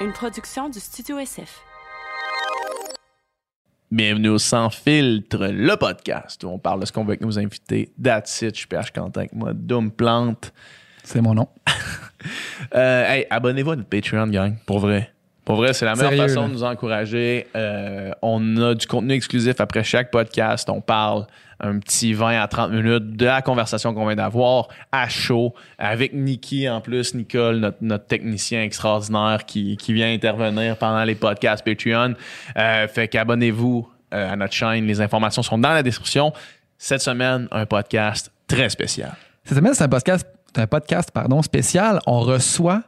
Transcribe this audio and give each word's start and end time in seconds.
une 0.00 0.12
production 0.12 0.68
du 0.68 0.80
Studio 0.80 1.18
SF. 1.18 1.62
Bienvenue 3.90 4.30
au 4.30 4.38
Sans 4.38 4.70
Filtre, 4.70 5.46
le 5.52 5.76
podcast 5.76 6.42
où 6.42 6.48
on 6.48 6.58
parle 6.58 6.80
de 6.80 6.86
ce 6.86 6.92
qu'on 6.92 7.04
veut 7.04 7.10
avec 7.10 7.20
nos 7.20 7.38
invités. 7.38 7.92
That's 8.02 8.42
it, 8.42 8.54
je 8.54 8.60
suis 8.60 8.66
PH 8.66 8.92
Quentin 8.92 9.20
avec 9.20 9.32
moi, 9.34 9.52
Doom 9.54 9.92
Plante. 9.92 10.52
C'est 11.02 11.20
mon 11.20 11.34
nom. 11.34 11.48
Euh, 12.74 13.04
hey, 13.06 13.26
abonnez-vous 13.28 13.72
à 13.72 13.76
notre 13.76 13.90
Patreon, 13.90 14.28
gang, 14.28 14.56
pour 14.64 14.78
vrai. 14.78 15.13
Pour 15.44 15.56
vrai, 15.56 15.74
c'est 15.74 15.84
la 15.84 15.94
meilleure 15.94 16.10
Sérieux, 16.10 16.28
façon 16.28 16.40
là. 16.42 16.48
de 16.48 16.52
nous 16.52 16.64
encourager. 16.64 17.46
Euh, 17.54 18.12
on 18.22 18.56
a 18.56 18.74
du 18.74 18.86
contenu 18.86 19.12
exclusif 19.12 19.60
après 19.60 19.84
chaque 19.84 20.10
podcast. 20.10 20.70
On 20.70 20.80
parle 20.80 21.26
un 21.60 21.78
petit 21.78 22.14
20 22.14 22.40
à 22.40 22.48
30 22.48 22.72
minutes 22.72 23.16
de 23.16 23.26
la 23.26 23.42
conversation 23.42 23.94
qu'on 23.94 24.06
vient 24.06 24.16
d'avoir 24.16 24.68
à 24.90 25.08
chaud 25.08 25.54
avec 25.78 26.14
Nikki 26.14 26.68
en 26.68 26.80
plus, 26.80 27.14
Nicole, 27.14 27.56
notre, 27.56 27.78
notre 27.82 28.06
technicien 28.06 28.62
extraordinaire 28.62 29.44
qui, 29.44 29.76
qui 29.76 29.92
vient 29.92 30.12
intervenir 30.12 30.76
pendant 30.76 31.04
les 31.04 31.14
podcasts 31.14 31.64
Patreon. 31.64 32.14
Euh, 32.56 32.88
fait 32.88 33.08
qu'abonnez-vous 33.08 33.88
euh, 34.14 34.32
à 34.32 34.36
notre 34.36 34.54
chaîne. 34.54 34.86
Les 34.86 35.00
informations 35.00 35.42
sont 35.42 35.58
dans 35.58 35.72
la 35.72 35.82
description. 35.82 36.32
Cette 36.78 37.02
semaine, 37.02 37.48
un 37.50 37.66
podcast 37.66 38.32
très 38.46 38.70
spécial. 38.70 39.12
Cette 39.44 39.58
semaine, 39.58 39.74
c'est 39.74 39.84
un 39.84 39.88
podcast, 39.88 40.26
un 40.56 40.66
podcast 40.66 41.10
pardon, 41.12 41.42
spécial. 41.42 42.00
On 42.06 42.20
reçoit 42.20 42.82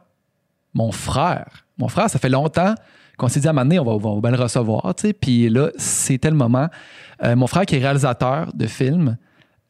mon 0.73 0.91
frère. 0.91 1.66
Mon 1.77 1.87
frère, 1.87 2.09
ça 2.09 2.19
fait 2.19 2.29
longtemps 2.29 2.73
qu'on 3.17 3.27
s'est 3.27 3.39
dit 3.39 3.47
à 3.47 3.51
un 3.51 3.53
moment 3.53 3.97
on 3.99 4.19
va, 4.19 4.31
le 4.31 4.37
recevoir. 4.37 4.93
Puis 5.19 5.49
là, 5.49 5.69
c'était 5.77 6.29
le 6.29 6.35
moment. 6.35 6.67
Euh, 7.23 7.35
mon 7.35 7.47
frère, 7.47 7.65
qui 7.65 7.75
est 7.75 7.79
réalisateur 7.79 8.53
de 8.53 8.67
films, 8.67 9.17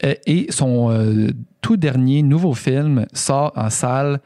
euh, 0.05 0.13
et 0.25 0.47
son 0.51 0.91
euh, 0.91 1.31
tout 1.61 1.77
dernier 1.77 2.21
nouveau 2.21 2.53
film 2.53 3.05
sort 3.13 3.51
en 3.55 3.69
salle 3.69 4.19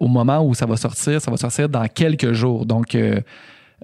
au 0.00 0.08
moment 0.08 0.44
où 0.44 0.54
ça 0.54 0.66
va 0.66 0.76
sortir. 0.76 1.20
Ça 1.20 1.30
va 1.30 1.38
sortir 1.38 1.68
dans 1.70 1.86
quelques 1.86 2.32
jours. 2.32 2.66
Donc, 2.66 2.94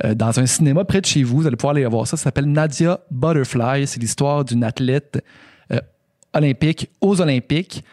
dans 0.05 0.39
un 0.39 0.45
cinéma 0.45 0.85
près 0.85 1.01
de 1.01 1.07
chez 1.07 1.23
vous, 1.23 1.39
vous 1.39 1.47
allez 1.47 1.57
pouvoir 1.57 1.75
aller 1.75 1.87
voir 1.87 2.07
ça. 2.07 2.19
Ça 2.19 2.25
s'appelle 2.25 2.45
Nadia 2.45 3.01
Butterfly. 3.11 3.87
C'est 3.87 3.99
l'histoire 3.99 4.45
d'une 4.45 4.65
athlète 4.65 5.25
olympique 6.35 6.91
aux 7.01 7.23
Olympiques 7.23 7.85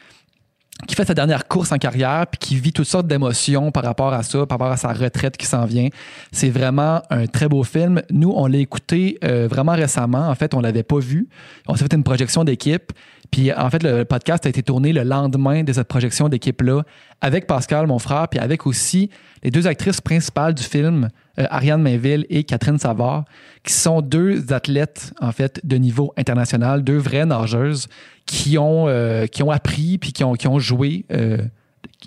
qui 0.88 0.95
fait 0.95 1.05
sa 1.05 1.13
dernière 1.13 1.47
course 1.47 1.72
en 1.72 1.77
carrière 1.77 2.25
puis 2.27 2.38
qui 2.39 2.55
vit 2.55 2.72
toutes 2.72 2.88
sortes 2.88 3.08
d'émotions 3.08 3.72
par 3.72 3.83
rapport 3.83 4.13
à 4.13 4.23
ça, 4.23 4.45
par 4.45 4.58
rapport 4.58 4.72
à 4.72 4.77
sa 4.77 4.94
retraite 4.94 5.38
qui 5.38 5.45
s'en 5.45 5.66
vient. 5.66 5.89
C'est 6.31 6.49
vraiment 6.49 7.02
un 7.09 7.27
très 7.27 7.47
beau 7.47 7.63
film. 7.63 8.02
Nous, 8.11 8.31
on 8.35 8.47
l'a 8.47 8.58
écouté 8.59 9.17
euh, 9.23 9.47
vraiment 9.47 9.73
récemment. 9.73 10.30
En 10.30 10.35
fait, 10.35 10.53
on 10.53 10.61
l'avait 10.61 10.83
pas 10.83 11.00
vu. 11.00 11.27
On 11.67 11.75
s'est 11.75 11.83
fait 11.83 11.95
une 11.95 12.03
projection 12.03 12.44
d'équipe. 12.44 12.91
Puis 13.31 13.53
en 13.53 13.69
fait, 13.69 13.83
le 13.83 14.05
podcast 14.05 14.45
a 14.45 14.49
été 14.49 14.63
tourné 14.63 14.91
le 14.91 15.03
lendemain 15.03 15.63
de 15.63 15.72
cette 15.72 15.88
projection 15.88 16.30
d'équipe-là 16.30 16.83
avec 17.22 17.47
Pascal, 17.47 17.85
mon 17.85 17.99
frère, 17.99 18.27
puis 18.27 18.39
avec 18.39 18.66
aussi 18.66 19.09
les 19.44 19.52
deux 19.52 19.67
actrices 19.67 20.02
principales 20.02 20.53
du 20.53 20.63
film, 20.63 21.09
euh, 21.38 21.45
Ariane 21.50 21.81
Mainville 21.81 22.25
et 22.30 22.44
Catherine 22.44 22.80
Savard, 22.80 23.25
qui 23.63 23.73
sont 23.73 24.02
deux 24.02 24.52
athlètes, 24.52 25.13
en 25.22 25.31
fait, 25.31 25.59
de 25.63 25.75
niveau 25.77 26.13
international, 26.17 26.83
deux 26.83 26.97
vraies 26.97 27.25
nageuses 27.25 27.88
qui 28.25 28.57
ont, 28.57 28.88
euh, 28.88 29.25
appris 29.52 29.97
puis 29.97 30.11
qui 30.11 30.23
ont, 30.23 30.59
joué 30.59 31.05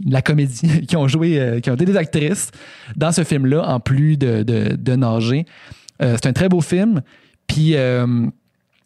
la 0.07 0.23
comédie, 0.23 0.87
qui 0.89 0.97
ont 0.97 1.09
joué, 1.09 1.41
euh, 1.41 1.61
qui 1.61 1.71
ont 1.71 1.75
été 1.75 1.85
des 1.85 1.97
actrices 1.97 2.51
dans 2.97 3.13
ce 3.13 3.23
film-là, 3.23 3.67
en 3.69 3.81
plus 3.81 4.17
de, 4.17 4.97
nager. 4.97 5.47
C'est 6.01 6.27
un 6.27 6.33
très 6.33 6.49
beau 6.49 6.61
film. 6.61 7.03
Puis 7.47 7.77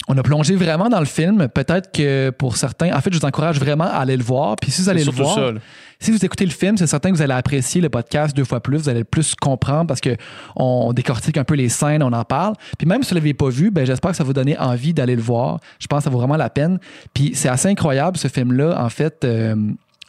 on 0.09 0.17
a 0.17 0.23
plongé 0.23 0.55
vraiment 0.55 0.89
dans 0.89 1.01
le 1.01 1.07
film. 1.07 1.49
Peut-être 1.49 1.91
que 1.91 2.31
pour 2.31 2.57
certains, 2.57 2.95
en 2.97 3.01
fait, 3.01 3.13
je 3.13 3.19
vous 3.19 3.25
encourage 3.25 3.59
vraiment 3.59 3.85
à 3.85 3.99
aller 3.99 4.17
le 4.17 4.23
voir. 4.23 4.57
Puis 4.57 4.71
si 4.71 4.83
vous 4.83 4.89
allez 4.89 5.05
le 5.05 5.11
voir, 5.11 5.55
si 5.99 6.13
vous 6.13 6.25
écoutez 6.25 6.45
le 6.45 6.53
film, 6.53 6.77
c'est 6.77 6.87
certain 6.87 7.11
que 7.11 7.17
vous 7.17 7.23
allez 7.23 7.33
apprécier 7.33 7.81
le 7.81 7.89
podcast 7.89 8.37
deux 8.37 8.45
fois 8.45 8.61
plus. 8.61 8.79
Vous 8.79 8.89
allez 8.89 9.03
plus 9.03 9.35
comprendre 9.35 9.87
parce 9.87 10.01
que 10.01 10.17
on 10.55 10.93
décortique 10.93 11.37
un 11.39 11.45
peu 11.45 11.55
les 11.55 11.69
scènes, 11.69 12.03
on 12.03 12.13
en 12.13 12.25
parle. 12.25 12.55
Puis 12.79 12.87
même 12.87 13.03
si 13.03 13.11
vous 13.11 13.15
ne 13.17 13.21
l'avez 13.21 13.35
pas 13.35 13.49
vu, 13.49 13.71
ben, 13.71 13.85
j'espère 13.85 14.13
que 14.13 14.17
ça 14.17 14.25
vous 14.25 14.33
donner 14.33 14.57
envie 14.59 14.95
d'aller 14.95 15.17
le 15.17 15.23
voir. 15.23 15.59
Je 15.79 15.87
pense 15.87 16.01
que 16.01 16.05
ça 16.05 16.11
vaut 16.11 16.19
vraiment 16.19 16.37
la 16.37 16.51
peine. 16.51 16.79
Puis 17.13 17.33
c'est 17.35 17.49
assez 17.49 17.69
incroyable, 17.69 18.17
ce 18.17 18.29
film-là, 18.29 18.81
en 18.81 18.89
fait, 18.91 19.25
euh, 19.25 19.57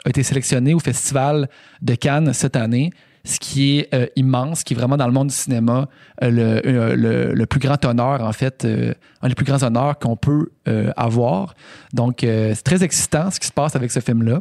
a 0.04 0.10
été 0.10 0.22
sélectionné 0.22 0.74
au 0.74 0.78
Festival 0.78 1.48
de 1.82 1.94
Cannes 1.94 2.32
cette 2.32 2.56
année. 2.56 2.92
Ce 3.28 3.38
qui 3.38 3.78
est 3.78 3.94
euh, 3.94 4.06
immense, 4.16 4.64
qui 4.64 4.72
est 4.72 4.76
vraiment 4.76 4.96
dans 4.96 5.06
le 5.06 5.12
monde 5.12 5.28
du 5.28 5.34
cinéma 5.34 5.86
euh, 6.22 6.30
le, 6.30 6.66
euh, 6.66 7.34
le- 7.34 7.46
plus 7.46 7.60
grand 7.60 7.84
honneur, 7.84 8.22
en 8.22 8.32
fait, 8.32 8.64
euh, 8.64 8.94
un 9.20 9.28
des 9.28 9.34
plus 9.34 9.44
grands 9.44 9.62
honneurs 9.62 9.98
qu'on 9.98 10.16
peut 10.16 10.48
avoir. 10.96 11.54
Donc, 11.92 12.20
c'est 12.20 12.62
très 12.62 12.82
excitant 12.82 13.30
ce 13.30 13.38
qui 13.38 13.46
se 13.46 13.52
passe 13.52 13.76
avec 13.76 13.90
ce 13.90 14.00
film-là. 14.00 14.40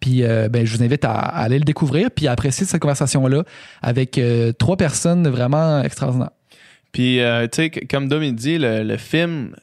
Puis 0.00 0.22
ben, 0.22 0.64
je 0.64 0.76
vous 0.76 0.82
invite 0.82 1.04
à, 1.04 1.12
aller 1.12 1.58
le 1.58 1.64
découvrir 1.64 2.10
puis 2.10 2.26
à 2.26 2.32
apprécier 2.32 2.66
cette 2.66 2.80
conversation-là 2.80 3.44
avec 3.82 4.20
trois 4.58 4.76
personnes 4.76 5.28
vraiment 5.28 5.82
extraordinaires. 5.82 6.30
Puis, 6.92 7.20
tu 7.20 7.48
sais, 7.52 7.70
comme 7.70 8.08
Dom 8.08 8.22
dit, 8.32 8.56
le, 8.58 8.96
film, 8.96 9.54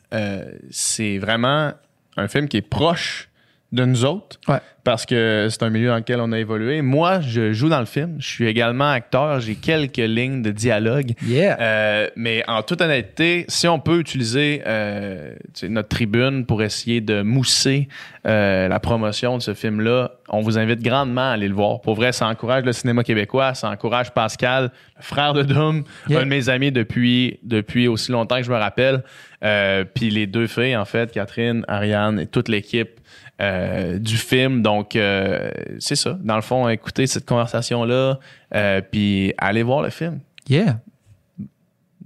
c'est 0.69 1.17
vraiment 1.17 1.71
un 2.17 2.27
film 2.27 2.47
qui 2.47 2.57
est 2.57 2.61
proche 2.61 3.28
de 3.71 3.85
nous 3.85 4.05
autres. 4.05 4.39
Ouais. 4.47 4.59
Parce 4.83 5.05
que 5.05 5.47
c'est 5.51 5.61
un 5.61 5.69
milieu 5.69 5.89
dans 5.89 5.97
lequel 5.97 6.19
on 6.19 6.31
a 6.31 6.39
évolué. 6.39 6.81
Moi, 6.81 7.19
je 7.19 7.53
joue 7.53 7.69
dans 7.69 7.79
le 7.79 7.85
film. 7.85 8.15
Je 8.19 8.27
suis 8.27 8.47
également 8.47 8.89
acteur. 8.89 9.39
J'ai 9.39 9.55
quelques 9.55 9.97
lignes 9.97 10.41
de 10.41 10.49
dialogue. 10.51 11.13
Yeah! 11.23 11.57
Euh, 11.59 12.07
mais 12.15 12.43
en 12.47 12.63
toute 12.63 12.81
honnêteté, 12.81 13.45
si 13.49 13.67
on 13.67 13.79
peut 13.79 13.99
utiliser 13.99 14.63
euh, 14.65 15.33
notre 15.63 15.89
tribune 15.89 16.45
pour 16.45 16.63
essayer 16.63 17.01
de 17.01 17.21
mousser 17.21 17.87
euh, 18.25 18.67
la 18.67 18.79
promotion 18.79 19.37
de 19.37 19.43
ce 19.43 19.53
film-là, 19.53 20.11
on 20.29 20.41
vous 20.41 20.57
invite 20.57 20.81
grandement 20.81 21.29
à 21.29 21.33
aller 21.33 21.49
le 21.49 21.55
voir. 21.55 21.81
Pour 21.81 21.93
vrai, 21.93 22.11
ça 22.11 22.27
encourage 22.27 22.63
le 22.63 22.73
cinéma 22.73 23.03
québécois, 23.03 23.53
ça 23.53 23.69
encourage 23.69 24.11
Pascal, 24.11 24.71
le 24.97 25.03
frère 25.03 25.33
de 25.33 25.43
Doom, 25.43 25.83
Yeah. 26.07 26.21
un 26.21 26.23
de 26.23 26.29
mes 26.29 26.49
amis 26.49 26.71
depuis, 26.71 27.39
depuis 27.43 27.87
aussi 27.87 28.11
longtemps 28.11 28.37
que 28.37 28.43
je 28.43 28.51
me 28.51 28.57
rappelle. 28.57 29.03
Puis 29.93 30.09
les 30.09 30.25
deux 30.25 30.47
filles, 30.47 30.75
en 30.75 30.85
fait, 30.85 31.11
Catherine, 31.11 31.63
Ariane 31.67 32.19
et 32.19 32.27
toute 32.27 32.47
l'équipe 32.47 32.99
euh, 33.41 33.99
du 33.99 34.17
film. 34.17 34.61
Donc, 34.61 34.95
euh, 34.95 35.49
c'est 35.79 35.95
ça. 35.95 36.17
Dans 36.21 36.35
le 36.35 36.41
fond, 36.41 36.67
écoutez 36.67 37.07
cette 37.07 37.25
conversation-là, 37.25 38.19
euh, 38.53 38.81
puis 38.81 39.33
allez 39.37 39.63
voir 39.63 39.81
le 39.81 39.89
film. 39.89 40.19
Yeah! 40.47 40.79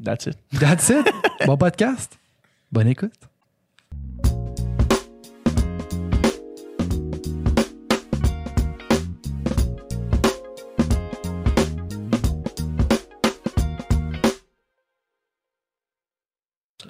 That's 0.04 0.28
it. 0.28 0.38
That's 0.60 0.90
it! 0.90 1.10
bon 1.46 1.58
podcast! 1.58 2.20
Bonne 2.72 2.88
écoute! 2.88 3.14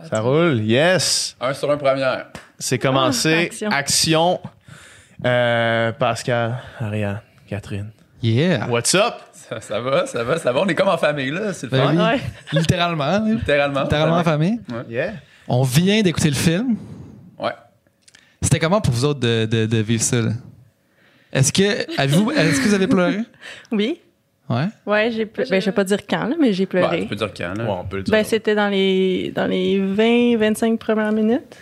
Ça 0.09 0.19
roule, 0.19 0.59
yes. 0.61 1.35
Un 1.39 1.53
sur 1.53 1.71
un 1.71 1.77
première. 1.77 2.27
C'est 2.63 2.79
commencé. 2.79 3.33
Action. 3.51 3.69
action. 3.69 4.39
Euh, 5.25 5.91
Pascal, 5.91 6.55
Ariane, 6.79 7.19
Catherine. 7.45 7.91
Yeah! 8.21 8.69
What's 8.69 8.95
up? 8.95 9.15
Ça, 9.33 9.59
ça 9.59 9.81
va, 9.81 10.05
ça 10.07 10.23
va, 10.23 10.37
ça 10.37 10.53
va. 10.53 10.61
On 10.61 10.67
est 10.67 10.73
comme 10.75 10.87
en 10.87 10.97
famille, 10.97 11.29
là. 11.29 11.51
C'est 11.51 11.65
le 11.69 11.71
Ben 11.71 11.89
oui. 11.91 11.97
Ouais. 11.97 12.21
Littéralement. 12.53 13.19
Littéralement. 13.19 13.81
Littéralement 13.83 14.15
en 14.15 14.23
famille. 14.23 14.61
Yeah. 14.89 15.11
On 15.49 15.63
vient 15.63 16.01
d'écouter 16.03 16.29
le 16.29 16.35
film. 16.35 16.77
Ouais. 17.37 17.51
C'était 18.41 18.59
comment 18.59 18.79
pour 18.79 18.93
vous 18.93 19.03
autres 19.03 19.19
de, 19.19 19.45
de, 19.45 19.65
de 19.65 19.77
vivre 19.79 20.01
ça? 20.01 20.21
là? 20.21 20.31
Est-ce 21.33 21.51
que, 21.51 21.99
avez-vous, 21.99 22.31
est-ce 22.31 22.61
que 22.61 22.67
vous 22.69 22.73
avez 22.75 22.87
pleuré? 22.87 23.17
Oui. 23.73 23.99
Ouais. 24.49 24.67
Ouais, 24.85 25.11
j'ai 25.11 25.25
ple- 25.25 25.49
ben, 25.49 25.59
je 25.59 25.65
vais 25.65 25.71
pas 25.73 25.83
dire 25.83 25.99
quand, 26.09 26.27
là, 26.27 26.35
mais 26.39 26.53
j'ai 26.53 26.65
Bah, 26.65 26.69
pleuré. 26.69 27.01
tu 27.01 27.07
peux 27.07 27.15
dire 27.15 27.31
quand, 27.35 27.53
là. 27.57 27.63
Ouais, 27.65 27.69
on 27.77 27.83
peut 27.85 27.97
le 27.97 28.03
dire. 28.03 28.11
ben, 28.13 28.23
c'était 28.23 28.55
dans 28.55 28.69
les, 28.69 29.31
dans 29.35 29.47
les 29.47 29.79
20-25 29.79 30.77
premières 30.77 31.11
minutes. 31.11 31.57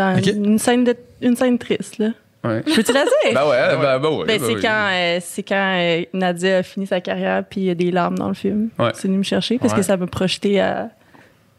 Dans 0.00 0.16
une, 0.22 0.58
scène 0.58 0.84
de, 0.84 0.96
une 1.20 1.36
scène 1.36 1.58
triste, 1.58 1.98
là. 1.98 2.08
Ouais. 2.42 2.62
Peux-tu 2.62 2.92
la 2.92 3.04
dire? 3.04 3.12
Ben 3.34 3.46
ouais, 3.48 3.76
ben, 3.76 3.98
ben 3.98 4.08
ouais. 4.08 4.24
Ben, 4.26 4.38
ben 4.38 4.40
c'est 4.46 4.54
oui. 4.54 4.60
quand, 4.62 4.88
euh, 4.92 5.18
c'est 5.20 5.42
quand 5.42 5.74
euh, 5.78 6.02
Nadia 6.14 6.58
a 6.58 6.62
fini 6.62 6.86
sa 6.86 7.00
carrière, 7.02 7.44
puis 7.48 7.60
il 7.60 7.66
y 7.66 7.70
a 7.70 7.74
des 7.74 7.90
larmes 7.90 8.16
dans 8.16 8.28
le 8.28 8.34
film. 8.34 8.70
Ouais. 8.78 8.90
C'est 8.94 9.08
venu 9.08 9.18
me 9.18 9.22
chercher 9.22 9.58
parce 9.58 9.72
Ouais. 9.74 9.80
que 9.80 9.84
ça 9.84 9.96
m'a 9.98 10.06
projeté 10.06 10.58
à 10.60 10.88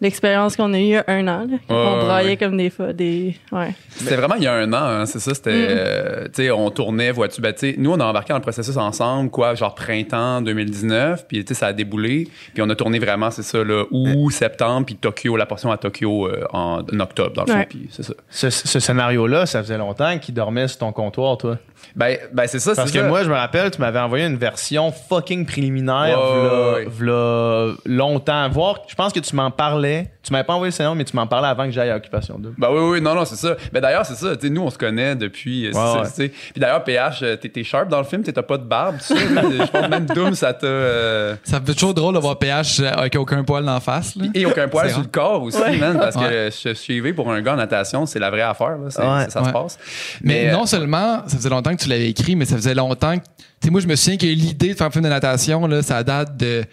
l'expérience 0.01 0.55
qu'on 0.55 0.73
a 0.73 0.77
eue 0.77 0.81
il 0.81 0.87
y 0.89 0.95
a 0.97 1.03
un 1.07 1.27
an. 1.27 1.47
Là, 1.49 1.57
on 1.69 2.05
braillait 2.05 2.31
ouais. 2.31 2.37
comme 2.37 2.57
des 2.57 2.69
fois. 2.69 2.91
Des... 2.93 3.35
Ouais. 3.51 3.73
C'était 3.89 4.15
vraiment 4.15 4.35
il 4.35 4.43
y 4.43 4.47
a 4.47 4.53
un 4.53 4.73
an, 4.73 4.77
hein, 4.83 5.05
c'est 5.05 5.19
ça. 5.19 5.33
C'était, 5.33 5.51
Mm. 5.51 5.65
euh, 5.69 6.23
tu 6.25 6.29
sais, 6.43 6.51
on 6.51 6.69
tournait, 6.71 7.11
vois-tu, 7.11 7.39
ben, 7.41 7.53
tu 7.53 7.59
sais, 7.71 7.75
nous, 7.77 7.91
on 7.91 7.99
a 7.99 8.05
embarqué 8.05 8.29
dans 8.33 8.37
le 8.37 8.41
processus 8.41 8.75
ensemble, 8.77 9.29
quoi, 9.29 9.53
genre 9.55 9.75
printemps 9.75 10.41
2019, 10.41 11.25
puis, 11.27 11.45
tu 11.45 11.53
sais, 11.53 11.59
ça 11.59 11.67
a 11.67 11.73
déboulé, 11.73 12.27
puis 12.53 12.61
on 12.63 12.69
a 12.69 12.75
tourné 12.75 12.99
vraiment, 12.99 13.29
c'est 13.31 13.43
ça, 13.43 13.63
là, 13.63 13.83
août, 13.91 14.31
septembre, 14.31 14.85
puis 14.87 14.95
Tokyo, 14.95 15.37
la 15.37 15.45
portion 15.45 15.71
à 15.71 15.77
Tokyo 15.77 16.27
euh, 16.27 16.45
en, 16.51 16.79
en 16.81 16.99
octobre, 16.99 17.33
dans 17.33 17.43
le 17.45 17.51
fond, 17.51 17.65
puis 17.69 17.87
c'est 17.91 18.03
ça. 18.03 18.13
Ce, 18.29 18.49
ce 18.49 18.79
scénario-là, 18.79 19.45
ça 19.45 19.61
faisait 19.61 19.77
longtemps 19.77 20.17
qu'il 20.17 20.33
dormait 20.33 20.67
sur 20.67 20.79
ton 20.79 20.91
comptoir, 20.91 21.37
toi. 21.37 21.57
Ben, 21.95 22.17
ben 22.33 22.45
c'est 22.47 22.59
ça, 22.59 22.73
Parce 22.75 22.89
c'est 22.89 22.97
que 22.97 23.03
ça. 23.03 23.07
moi, 23.09 23.23
je 23.23 23.29
me 23.29 23.33
rappelle, 23.35 23.69
tu 23.71 23.81
m'avais 23.81 23.99
envoyé 23.99 24.25
une 24.25 24.37
version 24.37 24.91
fucking 24.91 25.45
préliminaire, 25.45 26.17
Ouais, 26.19 26.37
v'là- 26.37 26.73
ouais. 26.75 26.85
v'là 26.87 27.73
longtemps. 27.85 28.49
Voir, 28.49 28.81
je 28.87 28.95
pense 28.95 29.11
que 29.13 29.19
tu 29.19 29.35
m'en 29.35 29.49
parlais 29.51 29.90
parlais. 29.91 30.11
Tu 30.23 30.31
m'avais 30.31 30.43
pas 30.43 30.53
envoyé 30.53 30.69
le 30.69 30.75
scénario, 30.75 30.95
mais 30.95 31.03
tu 31.03 31.15
m'en 31.15 31.25
parlais 31.27 31.47
avant 31.47 31.65
que 31.65 31.71
j'aille 31.71 31.89
à 31.89 31.95
Occupation 31.95 32.37
2. 32.39 32.53
Ben 32.57 32.69
oui, 32.71 32.79
oui, 32.91 33.01
non, 33.01 33.15
non, 33.15 33.25
c'est 33.25 33.35
ça. 33.35 33.55
Ben 33.73 33.81
d'ailleurs, 33.81 34.05
c'est 34.05 34.15
ça. 34.15 34.35
Tu 34.35 34.47
sais, 34.47 34.53
nous, 34.53 34.61
on 34.61 34.69
se 34.69 34.77
connaît 34.77 35.15
depuis. 35.15 35.65
euh, 35.65 35.69
Ouais, 35.69 35.73
ça, 35.73 36.01
ouais. 36.01 36.07
tu 36.07 36.13
sais. 36.13 36.27
Puis 36.29 36.59
d'ailleurs, 36.61 36.83
PH, 36.83 37.19
euh, 37.23 37.35
t'es 37.35 37.49
t'es 37.49 37.63
sharp 37.63 37.87
dans 37.89 37.97
le 37.97 38.03
film, 38.03 38.23
t'as 38.23 38.41
pas 38.43 38.57
de 38.57 38.63
barbe, 38.63 38.97
tu 38.99 39.05
sais. 39.15 39.15
Je 39.17 39.71
pense 39.71 39.81
que 39.81 39.87
même 39.89 40.05
Doom, 40.05 40.35
ça 40.35 40.53
t'a. 40.53 40.67
euh, 40.67 41.35
Ça 41.43 41.59
fait 41.59 41.73
toujours 41.73 41.93
drôle 41.93 42.13
de 42.15 42.19
voir 42.19 42.37
PH 42.37 42.79
avec 42.81 43.15
aucun 43.15 43.43
poil 43.43 43.65
d'en 43.65 43.79
face. 43.79 44.15
Là. 44.15 44.25
Et 44.33 44.45
aucun 44.45 44.67
poil 44.67 44.89
sur 44.89 44.99
le 44.99 45.05
corps 45.07 45.41
aussi, 45.43 45.57
Ouais. 45.61 45.77
man, 45.77 45.97
parce 45.97 46.15
Ouais. 46.15 46.29
que 46.29 46.49
se 46.51 46.73
suivre 46.73 47.11
pour 47.13 47.31
un 47.31 47.41
gars 47.41 47.53
en 47.53 47.57
natation, 47.57 48.05
c'est 48.05 48.19
la 48.19 48.29
vraie 48.29 48.41
affaire, 48.41 48.77
là. 48.77 48.89
C'est- 48.89 49.01
Ouais. 49.01 49.23
c'est- 49.25 49.31
ça 49.31 49.43
se 49.45 49.49
passe. 49.49 49.77
Mais, 50.21 50.49
euh, 50.49 50.53
non 50.53 50.65
seulement 50.65 51.23
ça 51.27 51.37
faisait 51.37 51.49
longtemps 51.49 51.75
que 51.75 51.81
tu 51.81 51.89
l'avais 51.89 52.09
écrit, 52.09 52.35
mais 52.35 52.45
ça 52.45 52.55
faisait 52.55 52.75
longtemps 52.75 53.17
que. 53.17 53.23
Tu 53.23 53.65
sais, 53.67 53.69
moi, 53.71 53.81
je 53.81 53.87
me 53.87 53.95
souviens 53.95 54.17
que 54.17 54.25
l'idée 54.25 54.69
de 54.69 54.73
faire 54.77 54.87
un 54.87 54.91
film 54.91 55.03
de 55.03 55.09
natation, 55.09 55.67
là, 55.67 55.81
ça 55.83 56.03
date 56.03 56.35
de 56.37 56.63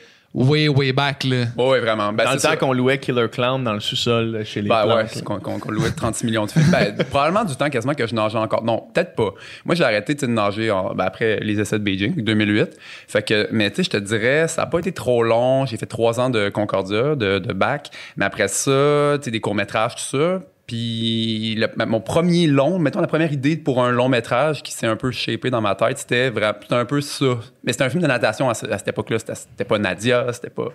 way, 0.45 0.69
way 0.69 0.93
back. 0.93 1.25
Là. 1.25 1.45
Ouais, 1.57 1.69
ouais, 1.71 1.81
vraiment. 1.81 2.13
Ben, 2.13 2.25
dans 2.25 2.33
le 2.33 2.39
c'est 2.39 2.45
temps 2.47 2.51
ça. 2.53 2.57
qu'on 2.57 2.73
louait 2.73 2.99
Killer 2.99 3.27
Clown 3.31 3.63
dans 3.65 3.73
le 3.73 3.81
sous-sol 3.81 4.43
chez 4.45 4.63
les 4.63 4.69
Ben 4.69 4.87
ouais, 4.87 5.05
plantes, 5.05 5.23
qu'on 5.25 5.39
qu'on- 5.41 5.59
qu'on 5.59 5.71
louait 5.71 5.91
36 5.91 6.25
millions 6.27 6.47
de 6.47 6.51
films. 6.51 6.71
Ben, 6.71 6.95
probablement 7.11 7.45
du 7.45 7.57
temps 7.57 7.69
quasiment 7.71 7.95
que 7.95 8.07
je 8.07 8.15
nageais 8.15 8.39
encore. 8.39 8.65
Non, 8.65 8.85
peut-être 8.95 9.15
pas. 9.15 9.31
Moi, 9.65 9.75
j'ai 9.75 9.85
arrêté 9.85 10.15
tu 10.15 10.21
sais, 10.21 10.27
de 10.27 10.33
nager 10.33 10.71
en- 10.71 10.95
ben, 10.95 11.05
après 11.05 11.41
les 11.41 11.59
essais 11.61 11.79
de 11.79 11.85
Beijing, 11.85 12.15
2008. 12.23 12.77
Fait 13.09 13.23
que, 13.23 13.49
mais 13.53 13.71
tu 13.71 13.77
sais, 13.77 13.83
je 13.85 13.91
te 13.91 13.97
dirais, 13.97 14.49
ça 14.49 14.63
n'a 14.63 14.67
pas 14.67 14.79
été 14.79 14.93
trop 14.93 15.23
long. 15.23 15.67
J'ai 15.67 15.77
fait 15.77 15.87
trois 15.87 16.21
ans 16.21 16.31
de 16.31 16.49
Concordia, 16.49 17.15
de, 17.15 17.39
de 17.39 17.53
bac. 17.53 17.89
Mais 18.17 18.25
après 18.25 18.49
ça, 18.49 19.17
tu 19.19 19.25
sais, 19.25 19.31
des 19.31 19.41
courts-métrages, 19.41 19.97
tout 19.97 20.17
ça. 20.19 20.41
Puis 20.69 21.55
le- 21.57 21.69
ma- 21.77 21.87
mon 21.87 22.01
premier 22.01 22.47
long, 22.47 22.79
mettons 22.79 23.01
la 23.01 23.07
première 23.07 23.33
idée 23.33 23.57
pour 23.57 23.83
un 23.83 23.91
long 23.91 24.09
métrage 24.09 24.63
qui 24.63 24.71
s'est 24.73 24.87
un 24.87 24.97
peu 24.97 25.11
shapé 25.11 25.49
dans 25.51 25.63
ma 25.63 25.75
tête, 25.75 25.97
c'était 25.99 26.29
vraiment 26.29 26.53
c'était 26.63 26.75
un 26.75 26.85
peu 26.85 27.01
ça. 27.01 27.25
Mais 27.65 27.73
c'était 27.73 27.85
un 27.85 27.89
film 27.91 28.03
de 28.03 28.07
natation 28.07 28.49
à, 28.51 28.55
ce- 28.55 28.67
à 28.67 28.77
cette 28.79 28.89
époque-là. 28.89 29.19
C'était, 29.19 29.35
c'était 29.35 29.65
pas 29.65 29.79
Nadia, 29.79 30.27
c'était 30.33 30.51
pas. 30.51 30.69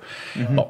Bon. 0.50 0.68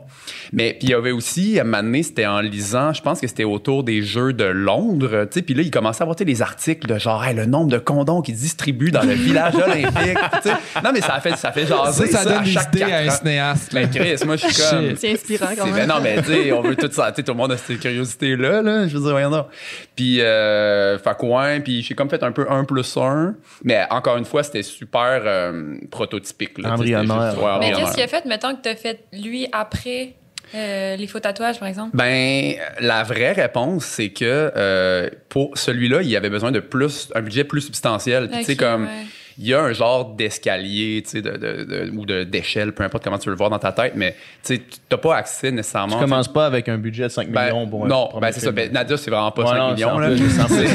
Mais 0.51 0.71
puis 0.77 0.87
il 0.87 0.89
y 0.89 0.93
avait 0.93 1.11
aussi, 1.11 1.57
à 1.57 1.61
un 1.61 1.65
moment 1.65 1.83
donné, 1.83 2.03
c'était 2.03 2.25
en 2.25 2.41
lisant, 2.41 2.91
je 2.93 3.01
pense 3.01 3.21
que 3.21 3.27
c'était 3.27 3.45
autour 3.45 3.83
des 3.85 4.01
Jeux 4.01 4.33
de 4.33 4.43
Londres, 4.43 5.25
tu 5.31 5.39
sais. 5.39 5.41
Puis 5.41 5.53
là, 5.53 5.61
il 5.63 5.71
commençait 5.71 6.01
à 6.01 6.03
avoir 6.03 6.15
tu 6.17 6.23
sais, 6.23 6.29
les 6.29 6.41
articles 6.41 6.87
de 6.87 6.99
genre, 6.99 7.23
Hey, 7.23 7.33
le 7.33 7.45
nombre 7.45 7.71
de 7.71 7.77
condoms 7.77 8.21
qu'ils 8.21 8.35
distribuent 8.35 8.91
dans 8.91 9.03
le 9.03 9.13
village 9.13 9.55
olympique. 9.55 10.17
tu 10.43 10.49
sais. 10.49 10.55
Non, 10.83 10.91
mais 10.93 10.99
ça 11.01 11.19
fait, 11.21 11.37
ça 11.37 11.53
fait 11.53 11.65
jaser. 11.65 12.07
Ça, 12.07 12.19
ça 12.19 12.23
donne 12.25 12.33
à 12.39 12.43
des 12.43 12.51
chaque 12.51 12.75
idées 12.75 12.83
à 12.83 12.97
un 12.99 13.09
cinéaste. 13.09 13.71
Mais 13.73 13.89
Chris, 13.89 14.15
moi, 14.25 14.35
je 14.35 14.47
suis 14.47 14.61
comme. 14.69 14.95
C'est 14.97 15.13
inspirant 15.13 15.45
quand 15.57 15.63
C'est- 15.65 15.71
même. 15.71 15.87
ben 15.87 15.95
non, 15.95 16.01
mais 16.03 16.17
tu 16.21 16.25
sais, 16.33 16.51
on 16.51 16.61
veut 16.61 16.75
tout 16.75 16.89
ça. 16.91 17.09
Tu 17.11 17.17
sais, 17.17 17.23
tout 17.23 17.31
le 17.31 17.37
monde 17.37 17.53
a 17.53 17.57
cette 17.57 17.79
curiosité-là, 17.79 18.61
là. 18.61 18.87
Je 18.87 18.97
veux 18.97 19.03
dire, 19.03 19.12
voyons 19.13 19.30
donc. 19.30 19.48
Puis, 19.95 20.21
euh, 20.21 20.98
fait 21.00 21.15
ouais, 21.21 21.60
puis 21.62 21.81
j'ai 21.81 21.95
comme 21.95 22.10
fait 22.10 22.21
un 22.24 22.31
peu 22.31 22.45
un 22.50 22.63
plus 22.65 22.98
un. 22.98 23.36
Mais 23.63 23.86
encore 23.89 24.18
une 24.18 24.25
fois, 24.25 24.44
c'était 24.44 24.63
super 24.63 25.21
euh, 25.25 25.75
prototypique, 25.92 26.57
là. 26.57 26.74
Embryonnaire. 26.74 27.31
juste- 27.31 27.42
ouais, 27.44 27.60
Mais 27.60 27.71
qu'est-ce 27.71 27.94
qu'il 27.94 28.04
a 28.04 28.07
fait, 28.07 28.25
mettons, 28.25 28.56
que 28.56 28.62
t'as 28.62 28.75
fait 28.75 29.06
lui 29.13 29.48
après 29.51 30.13
euh, 30.56 30.95
les 30.98 31.07
faux 31.07 31.19
tatouages, 31.19 31.57
par 31.60 31.68
exemple? 31.68 31.95
Ben, 31.95 32.54
la 32.80 33.04
vraie 33.04 33.31
réponse, 33.31 33.86
c'est 33.86 34.10
que 34.10 34.51
euh, 34.56 35.10
pour 35.30 35.57
celui-là, 35.57 36.01
il 36.04 36.16
avait 36.16 36.30
besoin 36.30 36.51
de 36.51 36.59
plus, 36.59 37.09
un 37.16 37.21
budget 37.21 37.44
plus 37.44 37.62
substantiel. 37.62 38.27
Puis, 38.30 38.39
tu 38.39 38.45
sais, 38.45 38.56
comme, 38.56 38.83
ouais. 38.83 38.89
Il 39.38 39.47
y 39.47 39.53
a 39.53 39.62
un 39.62 39.74
genre 39.74 40.06
d'escalier, 40.13 41.01
tu 41.03 41.09
sais, 41.12 41.21
de, 41.21 41.31
de- 41.31 41.63
de- 41.63 41.91
ou 41.97 42.06
de- 42.06 42.24
d'échelle, 42.24 42.71
peu 42.74 42.83
importe 42.83 43.03
comment 43.03 43.18
tu 43.18 43.25
veux 43.25 43.31
le 43.33 43.38
voir 43.38 43.50
dans 43.50 43.59
ta 43.59 43.71
tête, 43.71 43.94
mais 43.95 44.15
tu 44.44 44.59
t'as 44.89 44.97
pas 44.97 45.15
accès 45.15 45.51
nécessairement. 45.51 45.95
Tu 45.95 46.01
commences 46.03 46.27
pas 46.31 46.45
avec 46.45 46.69
un 46.69 46.77
budget 46.77 47.03
de 47.03 47.07
5 47.09 47.30
Ben, 47.30 47.45
millions 47.45 47.68
pour 47.68 47.85
un 47.85 47.88
non, 47.88 48.09
ben 48.21 48.31
c'est 48.31 48.39
ça. 48.41 48.51
Ben, 48.51 48.71
Nadia, 48.71 48.97
c'est 48.97 49.09
vraiment 49.12 49.31
pas 49.31 49.41
Ouais, 49.44 49.47
5 49.50 49.57
non, 49.57 49.74
millions. 49.74 49.88
c'est 49.89 49.94
en 49.94 50.00
là. 50.00 50.07
plus, 50.09 50.18
j'ai 50.18 50.30
senti. 50.30 50.68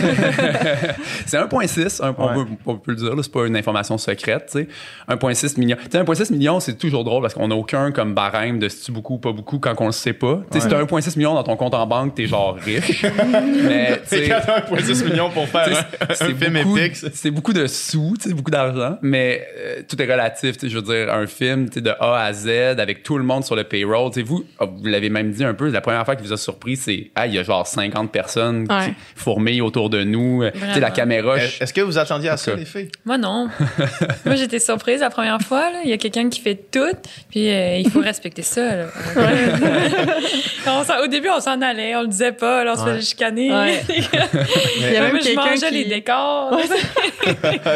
C'est 1.26 1.37
1,6. 1.38 2.00
un- 2.02 2.14
on, 2.19 2.26
Ouais. 2.28 2.34
peut, 2.34 2.50
on 2.66 2.76
peut 2.76 2.90
le 2.93 2.96
dire, 2.96 3.14
là, 3.14 3.22
c'est 3.22 3.32
pas 3.32 3.46
une 3.46 3.56
information 3.56 3.99
secrète. 3.99 4.46
tu 4.50 4.60
sais. 4.60 4.69
1,6 5.08 5.58
millions. 5.58 5.76
Tu 5.76 5.90
sais, 5.90 5.99
1,6 5.99 6.31
millions, 6.32 6.60
c'est 6.60 6.76
toujours 6.76 7.05
drôle 7.05 7.22
parce 7.22 7.34
qu'on 7.34 7.49
n'a 7.49 7.55
aucun 7.55 7.93
comme 7.93 8.14
barème 8.14 8.58
de 8.58 8.69
si 8.69 8.84
tu 8.87 8.93
beaucoup 8.93 9.14
ou 9.14 9.19
pas 9.19 9.32
beaucoup 9.32 9.58
quand 9.58 9.75
on 9.81 9.87
le 9.87 9.93
sait 9.93 10.12
pas. 10.12 10.40
Tu 10.50 10.58
sais, 10.58 10.64
Si 10.64 10.69
t'as 10.69 10.78
1,6 10.82 11.16
millions 11.16 11.34
dans 11.34 11.43
ton 11.43 11.56
compte 11.56 11.75
en 11.75 11.87
banque, 11.87 12.14
t'es 12.14 12.26
genre 12.26 12.56
riche. 12.56 13.05
Mais 13.64 13.99
tu 13.99 14.00
C'est 14.06 14.26
sais, 14.26 14.28
4,6 14.31 15.05
millions 15.05 15.31
pour 15.31 15.46
faire 15.49 15.64
tu 15.66 15.72
un, 15.75 16.14
c'est 16.14 16.25
un 16.25 16.34
film 16.34 16.62
beaucoup, 16.62 16.78
épique. 16.78 16.96
C'est 17.14 17.31
beaucoup 17.31 17.52
de 17.52 17.66
sous, 17.66 18.14
tu 18.20 18.32
beaucoup 18.48 18.50
d'argent, 18.50 18.98
mais 19.02 19.46
euh, 19.58 19.82
tout 19.88 20.00
est 20.00 20.10
relatif. 20.10 20.56
Je 20.62 20.74
veux 20.74 20.82
dire, 20.82 21.12
un 21.12 21.26
film 21.26 21.68
de 21.68 21.90
A 22.00 22.24
à 22.24 22.32
Z 22.32 22.48
avec 22.78 23.02
tout 23.02 23.18
le 23.18 23.24
monde 23.24 23.44
sur 23.44 23.56
le 23.56 23.64
payroll. 23.64 24.12
sais, 24.12 24.22
Vous, 24.22 24.44
vous 24.60 24.86
l'avez 24.86 25.10
même 25.10 25.30
dit 25.32 25.44
un 25.44 25.54
peu, 25.54 25.68
la 25.70 25.80
première 25.80 26.04
fois 26.04 26.16
qui 26.16 26.22
vous 26.22 26.32
a 26.32 26.36
surpris, 26.36 26.76
c'est 26.76 27.10
ah, 27.14 27.26
il 27.26 27.34
y 27.34 27.38
a 27.38 27.42
genre 27.42 27.66
50 27.66 28.10
personnes 28.10 28.66
qui 28.68 28.94
fourmillent 29.16 29.60
autour 29.60 29.90
de 29.90 30.02
nous. 30.04 30.42
Euh, 30.42 30.50
la 30.78 30.90
caméra. 30.90 31.38
je- 31.38 31.62
Est-ce 31.62 31.72
que 31.74 31.80
vous 31.80 31.98
attendiez 31.98 32.30
à 32.30 32.36
ça, 32.36 32.54
les 32.54 32.64
filles? 32.64 32.90
Moi, 33.04 33.18
non. 33.18 33.48
Moi, 34.24 34.34
j'étais 34.36 34.58
surprise 34.60 35.00
la 35.00 35.10
première 35.10 35.40
fois. 35.40 35.70
Il 35.84 35.90
y 35.90 35.92
a 35.92 35.98
quelqu'un 35.98 36.28
qui 36.28 36.40
fait 36.40 36.58
tout, 36.70 36.96
puis 37.30 37.50
euh, 37.50 37.76
il 37.78 37.90
faut 37.90 38.00
respecter 38.00 38.42
ça. 38.42 38.76
là. 38.76 38.86
On 40.66 40.84
s'en- 40.84 41.02
au 41.02 41.06
début, 41.06 41.28
on 41.34 41.40
s'en 41.40 41.60
allait, 41.62 41.96
on 41.96 42.02
le 42.02 42.08
disait 42.08 42.32
pas, 42.32 42.62
là, 42.62 42.74
on 42.76 42.78
se 42.78 42.84
faisait 42.90 43.00
chicaner. 43.00 43.50
Ouais. 43.50 43.80
Il 43.88 44.92
y 44.92 44.96
a 44.96 45.00
même 45.02 45.18
quelqu'un 45.18 45.54
qui... 45.54 45.70
les 45.70 45.84
décors. 45.86 46.58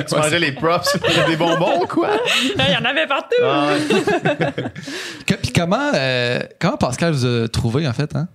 Tu 0.07 0.15
mangeais 0.15 0.39
les 0.39 0.53
props, 0.63 0.97
des 1.27 1.37
bonbons, 1.37 1.87
quoi? 1.89 2.11
Il 2.45 2.73
y 2.73 2.77
en 2.77 2.85
avait 2.85 3.07
partout. 3.07 3.37
Ah, 3.43 3.69
ouais. 3.73 4.55
Que- 5.27 5.35
Puis 5.35 5.53
comment, 5.53 5.91
euh, 5.95 6.39
comment 6.61 6.77
Pascal 6.77 7.13
vous 7.13 7.27
a 7.27 7.49
trouvé, 7.49 7.87
en 7.87 7.93
fait? 7.93 8.15
Hein? 8.15 8.29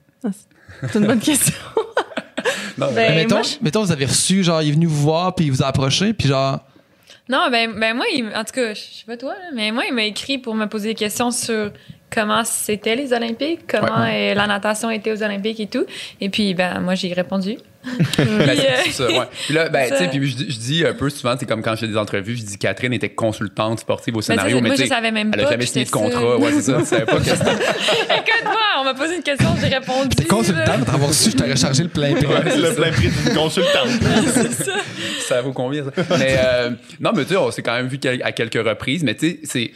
C'est 0.82 0.96
une 1.00 1.08
bonne 1.08 1.20
question. 1.20 1.54
Non, 2.78 2.92
Ben, 2.94 3.16
mettons, 3.16 3.36
moi, 3.36 3.44
je- 3.44 3.56
mettons, 3.64 3.82
vous 3.84 3.92
avez 3.92 4.06
reçu, 4.06 4.44
genre, 4.44 4.62
il 4.62 4.70
est 4.70 4.72
venu 4.72 4.86
vous 4.86 5.02
voir, 5.02 5.34
puis 5.34 5.46
il 5.46 5.52
vous 5.52 5.64
a 5.64 5.66
approché, 5.68 6.14
puis 6.14 6.28
genre, 6.28 6.60
Non, 7.28 7.48
ben, 7.52 7.74
ben 7.78 7.96
moi, 7.96 8.06
il- 8.14 8.28
en 8.36 8.44
tout 8.44 8.54
cas, 8.54 8.74
je 8.76 8.80
sais 8.82 9.04
pas 9.08 9.18
toi, 9.18 9.34
là, 9.34 9.50
mais 9.56 9.72
moi, 9.72 9.84
il 9.90 9.94
m'a 9.96 10.04
écrit 10.04 10.38
pour 10.38 10.54
me 10.54 10.68
poser 10.68 10.90
des 10.90 10.96
questions 10.96 11.32
sur 11.32 11.72
comment 12.14 12.44
c'était 12.46 12.96
les 12.96 13.12
Olympiques, 13.14 13.62
comment 13.68 14.06
euh, 14.08 14.34
la 14.36 14.46
natation 14.48 14.92
était 14.92 15.12
aux 15.12 15.24
Olympiques 15.24 15.60
et 15.60 15.66
tout. 15.68 15.86
Et 16.22 16.30
puis, 16.30 16.54
ben, 16.54 16.80
moi, 16.80 16.94
j'ai 16.94 17.12
répondu. 17.12 17.58
Ben, 18.00 18.06
c'est 18.18 18.70
euh, 18.70 18.76
c'est 18.86 18.92
ça, 18.92 19.08
ouais. 19.08 19.26
Puis 19.46 19.54
là, 19.54 19.70
ben, 19.70 19.90
ça. 19.90 19.98
tu 19.98 20.04
sais, 20.04 20.10
puis 20.10 20.30
je, 20.30 20.36
dis- 20.36 20.52
je 20.52 20.58
dis 20.60 20.86
un 20.86 20.94
peu 20.94 21.10
souvent, 21.10 21.36
c'est 21.40 21.46
comme 21.46 21.62
quand 21.62 21.76
j'ai 21.76 21.88
des 21.88 21.98
entrevues, 21.98 22.36
je 22.38 22.44
dis 22.44 22.58
Catherine 22.58 22.94
était 22.94 23.10
consultante 23.10 23.80
sportive 23.80 24.16
au 24.16 24.18
Ben, 24.20 24.24
scénario, 24.24 24.58
mais 24.62 24.70
moi, 24.70 24.76
tu 24.76 24.84
je 24.84 24.88
sais, 24.88 24.94
savais 24.94 25.12
même 25.12 25.32
elle 25.34 25.42
a 25.42 25.44
pas 25.44 25.50
jamais 25.52 25.64
que 25.66 25.70
signé 25.70 25.86
de 25.86 25.90
contrat. 25.90 26.20
ça. 26.20 26.38
Ouais, 26.38 26.52
c'est 26.54 26.62
ça. 26.62 26.80
Je 26.80 26.84
savais 26.86 27.06
pas 27.06 27.18
que 27.18 27.24
c'était. 27.24 27.36
Écoute-moi, 27.46 28.56
on 28.80 28.84
m'a 28.84 28.94
posé 28.94 29.16
une 29.16 29.24
question, 29.24 29.50
j'ai 29.60 29.68
répondu. 29.76 30.10
t'es 30.16 30.26
consultant, 30.26 30.78
d'avoir 30.80 31.14
su, 31.14 31.32
je 31.32 31.36
t'aurais 31.38 31.56
chargé 31.56 31.84
le 31.84 31.90
plein 31.90 32.14
prix. 32.14 32.26
le 32.26 32.76
plein 32.76 32.92
prix 32.92 33.10
d'une 33.10 33.34
consultante. 33.36 33.90
ça 35.28 35.42
vaut 35.42 35.54
combien, 35.54 35.84
ça? 35.84 35.92
Mais 36.18 36.38
euh, 36.44 36.72
non, 37.00 37.12
mais 37.16 37.24
tu 37.24 37.30
sais, 37.32 37.38
on 37.38 37.52
s'est 37.52 37.62
quand 37.62 37.76
même 37.76 37.88
vu 37.88 38.00
quel- 38.00 38.22
à 38.24 38.32
quelques 38.32 38.66
reprises, 38.66 39.04
mais 39.04 39.16
tu 39.16 39.30
sais, 39.30 39.40
c'est. 39.44 39.72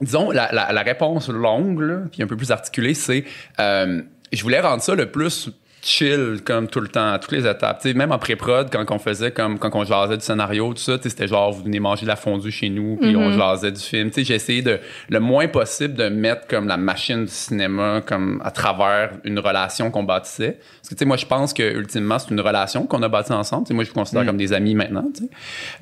Disons, 0.00 0.30
la, 0.30 0.48
la, 0.52 0.72
la 0.72 0.80
réponse 0.82 1.28
longue, 1.28 1.80
là, 1.80 1.98
puis 2.10 2.22
un 2.22 2.26
peu 2.26 2.36
plus 2.36 2.50
articulée, 2.50 2.94
c'est. 2.94 3.24
euh, 3.58 4.00
je 4.32 4.42
voulais 4.42 4.60
rendre 4.60 4.82
ça 4.82 4.94
le 4.94 5.10
plus 5.10 5.50
chill 5.82 6.40
comme 6.44 6.68
tout 6.68 6.80
le 6.80 6.88
temps 6.88 7.12
à 7.12 7.18
toutes 7.18 7.32
les 7.32 7.46
étapes. 7.46 7.80
Tu 7.80 7.88
sais 7.88 7.94
même 7.94 8.12
en 8.12 8.18
pré-prod 8.18 8.68
quand 8.70 8.84
on 8.94 8.98
faisait 8.98 9.30
comme 9.30 9.58
quand 9.58 9.74
on 9.74 9.84
jasait 9.84 10.16
du 10.16 10.24
scénario 10.24 10.72
tout 10.72 10.80
ça 10.80 10.96
tu 10.98 11.04
sais, 11.04 11.10
c'était 11.10 11.28
genre 11.28 11.52
vous 11.52 11.62
venez 11.64 11.80
manger 11.80 12.02
de 12.02 12.08
la 12.08 12.16
fondue 12.16 12.50
chez 12.50 12.68
nous 12.68 12.96
puis 13.00 13.16
on 13.16 13.32
jasait 13.32 13.72
du 13.72 13.80
film. 13.80 14.10
Tu 14.10 14.20
sais 14.20 14.24
j'ai 14.24 14.34
essayé 14.34 14.62
de 14.62 14.78
le 15.08 15.20
moins 15.20 15.48
possible 15.48 15.94
de 15.94 16.08
mettre 16.08 16.46
comme 16.46 16.68
la 16.68 16.76
machine 16.76 17.24
du 17.24 17.30
cinéma 17.30 18.02
comme 18.04 18.40
à 18.44 18.50
travers 18.50 19.12
une 19.24 19.38
relation 19.38 19.90
qu'on 19.90 20.02
bâtissait. 20.02 20.58
Parce 20.80 20.88
que 20.90 20.94
tu 20.94 20.98
sais 20.98 21.04
moi 21.04 21.16
je 21.16 21.26
pense 21.26 21.52
que 21.52 21.62
ultimement 21.62 22.18
c'est 22.18 22.30
une 22.30 22.40
relation 22.40 22.86
qu'on 22.86 23.02
a 23.02 23.08
bâtie 23.08 23.32
ensemble. 23.32 23.64
Tu 23.64 23.68
sais 23.68 23.74
moi 23.74 23.84
je 23.84 23.88
vous 23.88 23.94
considère 23.94 24.26
comme 24.26 24.36
des 24.36 24.52
amis 24.52 24.74
maintenant 24.74 25.04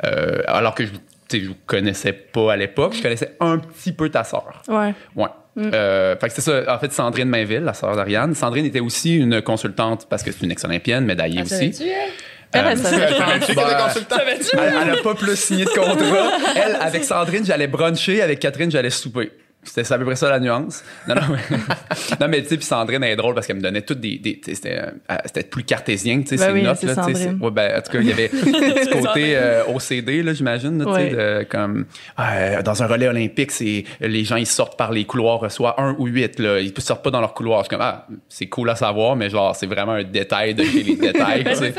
Euh, 0.04 0.42
alors 0.46 0.74
que 0.74 0.84
je 0.86 0.92
tu 1.28 1.36
sais, 1.36 1.44
je 1.44 1.48
vous 1.50 1.56
connaissais 1.66 2.12
pas 2.14 2.54
à 2.54 2.56
l'époque. 2.56 2.94
Je 2.94 3.02
connaissais 3.02 3.36
un 3.40 3.58
petit 3.58 3.92
peu 3.92 4.08
ta 4.08 4.24
sœur. 4.24 4.62
Ouais. 4.66 4.94
Ouais. 5.14 5.28
Euh, 5.58 6.16
fait 6.16 6.28
que 6.28 6.34
c'est 6.34 6.40
ça. 6.40 6.62
En 6.74 6.78
fait, 6.78 6.92
Sandrine 6.92 7.28
Mainville, 7.28 7.62
la 7.64 7.74
sœur 7.74 7.96
d'Ariane. 7.96 8.34
Sandrine 8.34 8.64
était 8.66 8.80
aussi 8.80 9.16
une 9.16 9.42
consultante 9.42 10.06
parce 10.08 10.22
que 10.22 10.30
c'est 10.32 10.42
une 10.44 10.50
ex-olympienne, 10.52 11.04
médaillée 11.04 11.40
Ah, 11.40 11.42
aussi. 11.44 11.74
elle? 11.82 12.60
Euh, 12.62 12.68
elle 12.70 12.78
savait 12.78 13.06
pas. 13.18 13.38
Tu 13.38 13.46
sais 13.46 13.54
qu'elle 13.54 13.58
est 13.64 13.66
Bah, 13.66 13.84
consultante? 13.88 14.20
Elle, 14.54 14.74
elle 14.82 14.90
a 14.98 15.02
pas 15.02 15.14
plus 15.14 15.36
signé 15.38 15.64
de 15.64 15.70
contrat. 15.70 16.30
Elle, 16.56 16.76
avec 16.80 17.04
Sandrine, 17.04 17.44
j'allais 17.44 17.66
bruncher. 17.66 18.22
Avec 18.22 18.38
Catherine, 18.38 18.70
j'allais 18.70 18.90
souper. 18.90 19.32
C'est 19.70 19.92
à 19.92 19.98
peu 19.98 20.04
près 20.04 20.16
ça 20.16 20.28
la 20.30 20.40
nuance. 20.40 20.82
Non, 21.06 21.14
non, 21.14 21.20
mais, 21.30 21.56
non, 22.20 22.28
mais 22.28 22.42
tu 22.42 22.48
sais, 22.48 22.56
puis 22.56 22.66
Sandrine 22.66 23.02
elle 23.04 23.12
est 23.12 23.16
drôle 23.16 23.34
parce 23.34 23.46
qu'elle 23.46 23.56
me 23.56 23.62
donnait 23.62 23.82
toutes 23.82 24.00
des. 24.00 24.40
c'était, 24.44 24.78
euh, 25.10 25.42
plus 25.50 25.62
cartésien, 25.64 26.20
tu 26.22 26.28
sais, 26.28 26.36
Ben 26.36 26.46
ces 26.46 26.52
oui, 26.52 26.62
notes. 26.62 26.82
Là, 26.82 27.06
ouais, 27.06 27.50
ben, 27.50 27.78
en 27.78 27.82
tout 27.82 27.92
cas, 27.92 27.98
il 28.00 28.08
y 28.08 28.12
avait 28.12 28.28
ce 28.32 28.92
côté 28.92 29.36
euh, 29.36 29.62
OCD, 29.74 30.22
là, 30.22 30.32
j'imagine, 30.32 30.82
Ouais. 30.82 31.10
de- 31.10 31.46
comme 31.48 31.84
euh, 32.18 32.62
dans 32.62 32.82
un 32.82 32.86
relais 32.86 33.08
olympique, 33.08 33.50
c'est 33.50 33.84
les 34.00 34.24
gens 34.24 34.36
ils 34.36 34.46
sortent 34.46 34.76
par 34.78 34.90
les 34.92 35.04
couloirs, 35.04 35.50
soit 35.50 35.80
un 35.80 35.94
ou 35.98 36.06
huit, 36.06 36.38
là, 36.38 36.60
ils 36.60 36.72
sortent 36.80 37.04
pas 37.04 37.10
dans 37.10 37.20
leur 37.20 37.34
couloir. 37.34 37.64
Je 37.64 37.68
comme 37.68 37.80
ah, 37.82 38.06
c'est 38.28 38.46
cool 38.46 38.70
à 38.70 38.74
savoir, 38.76 39.16
mais 39.16 39.28
genre 39.30 39.54
c'est 39.54 39.66
vraiment 39.66 39.92
un 39.92 40.04
détail 40.04 40.54
de 40.54 40.64
chez 40.64 40.82
les 40.82 40.96
détails. 40.96 41.44
Ben, 41.44 41.72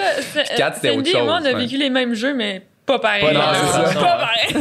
Kat, 0.55 0.73
c'était 0.75 0.91
autre 0.91 1.09
moi, 1.11 1.19
chose, 1.19 1.29
on 1.41 1.45
a 1.45 1.53
ouais. 1.53 1.55
vécu 1.65 1.77
les 1.77 1.89
mêmes 1.89 2.13
jeux, 2.13 2.33
mais 2.35 2.61
pas 2.89 2.99
pareil. 2.99 3.21
Pas 3.21 3.33
là. 3.33 3.53
pas 3.93 4.29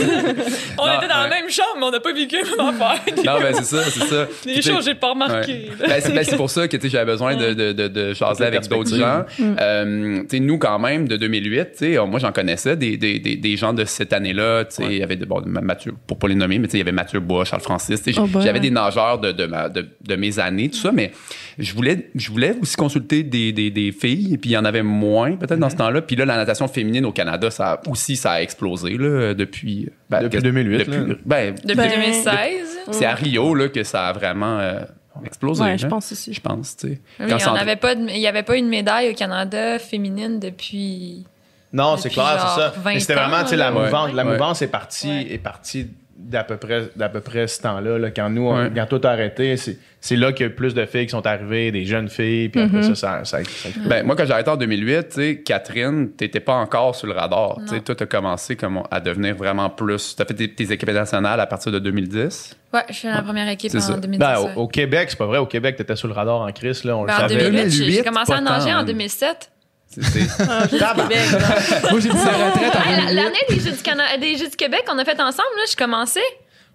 on 0.79 0.87
Non, 0.87 0.93
était 0.99 1.09
dans 1.09 1.23
la 1.23 1.29
même 1.29 1.49
chambre, 1.49 1.77
mais 1.79 1.85
on 1.87 1.91
n'a 1.91 2.01
pas 2.01 2.13
vécu 2.13 2.37
la 2.37 2.65
même 2.65 2.75
affaire. 2.81 3.15
Non, 3.25 3.41
ben 3.41 3.55
c'est 3.55 3.65
ça, 3.65 3.83
c'est 3.85 4.05
ça. 4.05 4.27
Des 4.45 4.61
choses 4.63 4.79
que 4.79 4.85
j'ai 4.91 4.95
pas 4.95 5.11
remarquées. 5.11 5.71
Ouais. 5.81 5.89
Ben, 5.89 6.01
c'est 6.01 6.13
ben, 6.13 6.25
c'est 6.25 6.37
pour 6.37 6.51
ça 6.51 6.69
que 6.69 6.89
j'avais 6.89 7.11
besoin 7.11 7.37
de, 7.37 7.55
de, 7.55 7.73
de, 7.73 7.89
de 7.89 8.15
jaser 8.15 8.45
avec 8.45 8.69
d'autres 8.69 8.95
gens. 8.95 9.25
Euh, 9.41 10.21
tu 10.21 10.27
sais, 10.29 10.41
nous, 10.41 10.59
quand 10.59 10.79
même, 10.79 11.09
de 11.09 11.17
2008, 11.17 11.73
tu 11.73 11.95
sais, 11.95 12.07
moi, 12.07 12.19
j'en 12.19 12.33
connaissais 12.33 12.77
des, 12.77 12.97
des, 12.97 13.19
des, 13.19 13.37
des 13.37 13.57
gens 13.57 13.73
de 13.73 13.85
cette 13.85 14.13
année-là. 14.13 14.65
tu 14.67 14.77
sais, 14.77 14.85
Il 14.85 14.99
y 14.99 15.03
avait 15.03 15.17
de, 15.17 15.25
bon, 15.25 15.43
Mathieu, 15.47 15.95
pour 16.07 16.19
pas 16.19 16.29
les 16.29 16.35
nommer, 16.35 16.59
mais 16.59 16.69
tu 16.69 16.73
sais, 16.73 16.77
il 16.79 16.81
y 16.81 16.83
avait 16.83 16.93
Mathieu 16.93 17.21
Bois, 17.21 17.45
Charles 17.45 17.63
Francis. 17.63 18.03
Oh. 18.19 18.27
J'avais 18.41 18.61
des 18.61 18.71
nageurs 18.71 19.19
de, 19.19 19.33
de, 19.33 19.47
ma, 19.47 19.69
de, 19.69 19.87
de 20.07 20.17
mes 20.17 20.39
années, 20.39 20.69
tout 20.69 20.79
ça, 20.79 20.93
mais 20.93 21.13
je 21.59 21.73
voulais, 21.75 22.11
je 22.15 22.31
voulais 22.31 22.55
aussi 22.61 22.77
consulter 22.77 23.23
des, 23.23 23.53
des, 23.53 23.71
des 23.71 23.93
filles, 23.93 24.35
et 24.35 24.39
puis 24.39 24.51
il 24.51 24.53
y 24.53 24.57
en 24.57 24.65
avait 24.65 24.83
moins, 24.83 25.33
peut-être, 25.37 25.59
dans 25.59 25.71
ce 25.71 25.77
temps-là. 25.77 26.03
Puis 26.03 26.17
là, 26.17 26.25
la 26.25 26.37
natation 26.37 26.69
féminine 26.69 27.05
au 27.07 27.13
Canada, 27.13 27.51
ça 27.51 27.73
a, 27.73 27.81
aussi, 27.89 28.17
ça 28.19 28.33
a 28.33 28.43
explosé 28.43 28.97
là, 28.99 29.33
depuis... 29.35 29.89
ben, 30.11 30.23
Depuis 30.23 30.39
que- 30.39 30.43
2008, 30.43 30.79
depuis- 30.79 30.91
là. 30.93 31.15
ben, 31.25 31.55
Depuis 31.65 31.77
Ben, 31.77 31.91
2016. 31.91 32.79
c'est 32.91 33.07
à 33.07 33.15
Rio 33.15 33.55
là, 33.55 33.69
que 33.69 33.83
ça 33.83 34.09
a 34.09 34.13
vraiment 34.13 34.59
euh, 34.59 34.81
explosé. 35.25 35.63
Ouais, 35.65 35.79
je 35.79 35.87
pense 35.87 36.13
aussi. 36.13 36.35
Je 36.35 36.41
pense, 36.41 36.77
tu 36.77 36.89
sais. 36.89 37.01
Oui, 37.21 37.27
Quand 37.29 37.37
on 37.37 37.39
Sandra- 37.39 37.61
avait 37.63 37.77
pas 37.77 37.95
de- 37.95 38.03
il 38.09 38.19
n'y 38.21 38.27
avait 38.27 38.43
pas 38.43 38.57
une 38.57 38.69
médaille 38.69 39.11
au 39.11 39.15
Canada 39.15 39.79
féminine 39.79 40.39
depuis. 40.39 41.25
Non, 41.73 41.97
c'est 41.97 42.09
clair, 42.11 42.37
c'est 42.39 42.61
ça. 42.61 42.73
genre 42.75 42.83
20 42.83 42.95
Mais 42.95 43.01
c'était 43.01 43.15
vraiment, 43.15 43.43
tu 43.43 43.49
sais, 43.51 43.57
la 43.57 43.71
mouvance, 43.71 44.13
la 44.13 44.25
Ouais. 44.25 44.33
mouvance 44.33 44.63
est 44.63 44.69
partie, 44.69 45.09
Ouais. 45.09 45.27
est 45.33 45.39
partie 45.39 45.89
d'à 46.21 46.43
peu 46.43 46.57
près, 46.57 46.89
d'à 46.97 47.09
peu 47.09 47.21
près 47.21 47.47
ce 47.47 47.63
temps-là, 47.63 47.97
là, 47.99 48.11
quand 48.11 48.29
nous, 48.29 48.43
on- 48.49 48.59
Ouais. 48.65 48.71
quand 48.75 48.87
tout 48.87 49.01
a 49.07 49.11
arrêté, 49.11 49.57
c'est, 49.57 49.79
c'est 50.01 50.17
là 50.17 50.33
qu'il 50.33 50.47
y 50.47 50.49
a 50.49 50.53
eu 50.53 50.55
plus 50.55 50.75
de 50.75 50.85
filles 50.85 51.07
qui 51.07 51.11
sont 51.13 51.25
arrivées, 51.27 51.71
des 51.71 51.85
jeunes 51.85 52.09
filles, 52.09 52.49
puis 52.49 52.61
après 52.61 52.83
ça, 52.83 52.95
ça, 52.95 53.25
ça, 53.25 53.39
ça- 53.45 53.69
Ben, 53.87 54.05
moi, 54.05 54.17
quand 54.17 54.27
j'ai 54.27 54.33
arrêté 54.33 54.51
en 54.51 54.57
2008, 54.57 55.09
tu 55.11 55.15
sais, 55.15 55.37
Catherine, 55.45 56.11
t'étais 56.11 56.41
pas 56.41 56.55
encore 56.55 56.95
sur 56.97 57.07
le 57.07 57.13
radar. 57.15 57.59
Tu 57.69 57.75
sais, 57.77 57.81
toi, 57.81 57.95
t'as 57.95 58.07
commencé 58.07 58.57
comme 58.57 58.83
à 58.91 59.01
devenir 59.01 59.37
vraiment 59.37 59.71
plus. 59.71 60.17
T'as 60.17 60.25
fait 60.25 60.35
tes, 60.35 60.53
tes 60.53 60.73
équipes 60.73 60.91
nationales 60.91 61.39
à 61.41 61.47
partir 61.47 61.71
de 61.71 61.79
2010. 61.79 62.57
Ouais, 62.75 62.81
je 62.89 62.95
suis 62.95 63.09
dans 63.09 63.15
la 63.15 63.23
première 63.23 63.49
équipe 63.49 63.71
C'est 63.71 63.81
ça. 63.81 63.95
en 63.95 63.99
2010. 63.99 64.19
Ben, 64.19 64.39
au, 64.57 64.63
au 64.63 64.69
Québec, 64.69 65.07
c'est 65.11 65.19
pas 65.19 65.27
vrai. 65.27 65.39
Au 65.39 65.47
Québec, 65.47 65.77
t'étais 65.77 65.97
sur 65.97 66.09
le 66.09 66.15
radar 66.15 66.41
en 66.41 66.51
crise, 66.53 66.85
là, 66.85 66.97
on 66.97 67.05
Ben, 67.05 67.13
le 67.13 67.25
en 67.25 67.29
savait. 67.29 67.35
2008, 67.45 67.71
j'ai- 67.71 67.79
2008, 67.79 67.95
j'ai 67.97 68.03
commencé 68.05 68.33
à 68.33 68.41
nager 68.41 68.73
en 68.75 68.79
hein. 68.79 68.85
2007. 68.85 69.51
C'est- 69.89 70.03
c'est- 70.03 70.37
Québec, 70.37 71.19
là. 71.33 71.89
Moi, 71.91 72.01
j'ai 72.01 72.09
dit 72.11 72.19
sa 72.19 72.31
retraite 72.33 72.77
en 72.77 72.91
Hey, 72.91 72.97
la- 72.97 73.03
2008. 73.07 73.15
L'année 73.15 73.39
des 73.49 73.61
Jeux, 73.61 73.71
du 73.73 73.83
Cana- 73.83 74.17
des 74.19 74.37
Jeux 74.37 74.49
du 74.49 74.57
Québec 74.57 74.85
qu'on 74.87 74.99
a 74.99 75.05
fait 75.05 75.21
ensemble, 75.21 75.49
là, 75.57 75.63
je 75.71 75.77
commençais. 75.77 76.21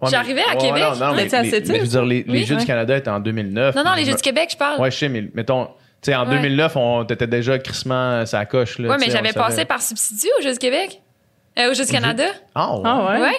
Ouais, 0.02 0.10
J'arrivais 0.10 0.42
à 0.42 0.54
ouais, 0.56 0.58
Québec. 0.58 0.82
non, 0.82 1.06
non, 1.08 1.14
mais, 1.14 1.22
T'étais 1.24 1.36
à 1.36 1.42
les- 1.42 1.50
Sept-Îles? 1.50 1.72
mais 1.72 1.78
je 1.78 1.82
veux 1.84 1.88
dire, 1.88 2.04
les, 2.04 2.22
les 2.24 2.32
Oui, 2.40 2.44
Jeux 2.44 2.54
ouais. 2.56 2.60
du 2.60 2.66
Canada 2.66 2.96
étaient 2.96 3.08
en 3.10 3.20
2009. 3.20 3.74
Non, 3.76 3.84
non, 3.84 3.94
les 3.94 4.04
Je 4.04 4.10
Jeux 4.10 4.16
du 4.16 4.22
Québec, 4.22 4.48
je 4.52 4.56
parle. 4.56 4.80
Ouais, 4.80 4.90
je 4.90 4.96
sais, 4.98 5.08
mais 5.08 5.24
mettons, 5.34 5.66
tu 5.66 6.10
sais, 6.10 6.14
en 6.16 6.24
Ouais. 6.28 6.34
2009, 6.36 6.76
on 6.76 7.04
t'étais 7.04 7.26
déjà 7.28 7.58
crissement 7.58 8.26
sa 8.26 8.44
coche, 8.44 8.78
là. 8.78 8.88
ouais, 8.88 8.96
tu 8.96 9.00
mais 9.00 9.06
sais, 9.06 9.12
on 9.12 9.16
j'avais 9.16 9.28
le 9.28 9.34
savait. 9.34 9.46
passé 9.46 9.64
par 9.64 9.80
substitut 9.80 10.28
aux 10.38 10.42
Jeux 10.42 10.52
du 10.52 10.58
Québec. 10.58 11.00
Euh, 11.58 11.70
aux 11.70 11.74
Jeux 11.74 11.84
du 11.86 11.92
Canada. 11.92 12.24
Ah, 12.54 12.74
ouais. 12.76 12.82
Ah 12.84 13.06
ouais? 13.14 13.20
Ouais. 13.20 13.36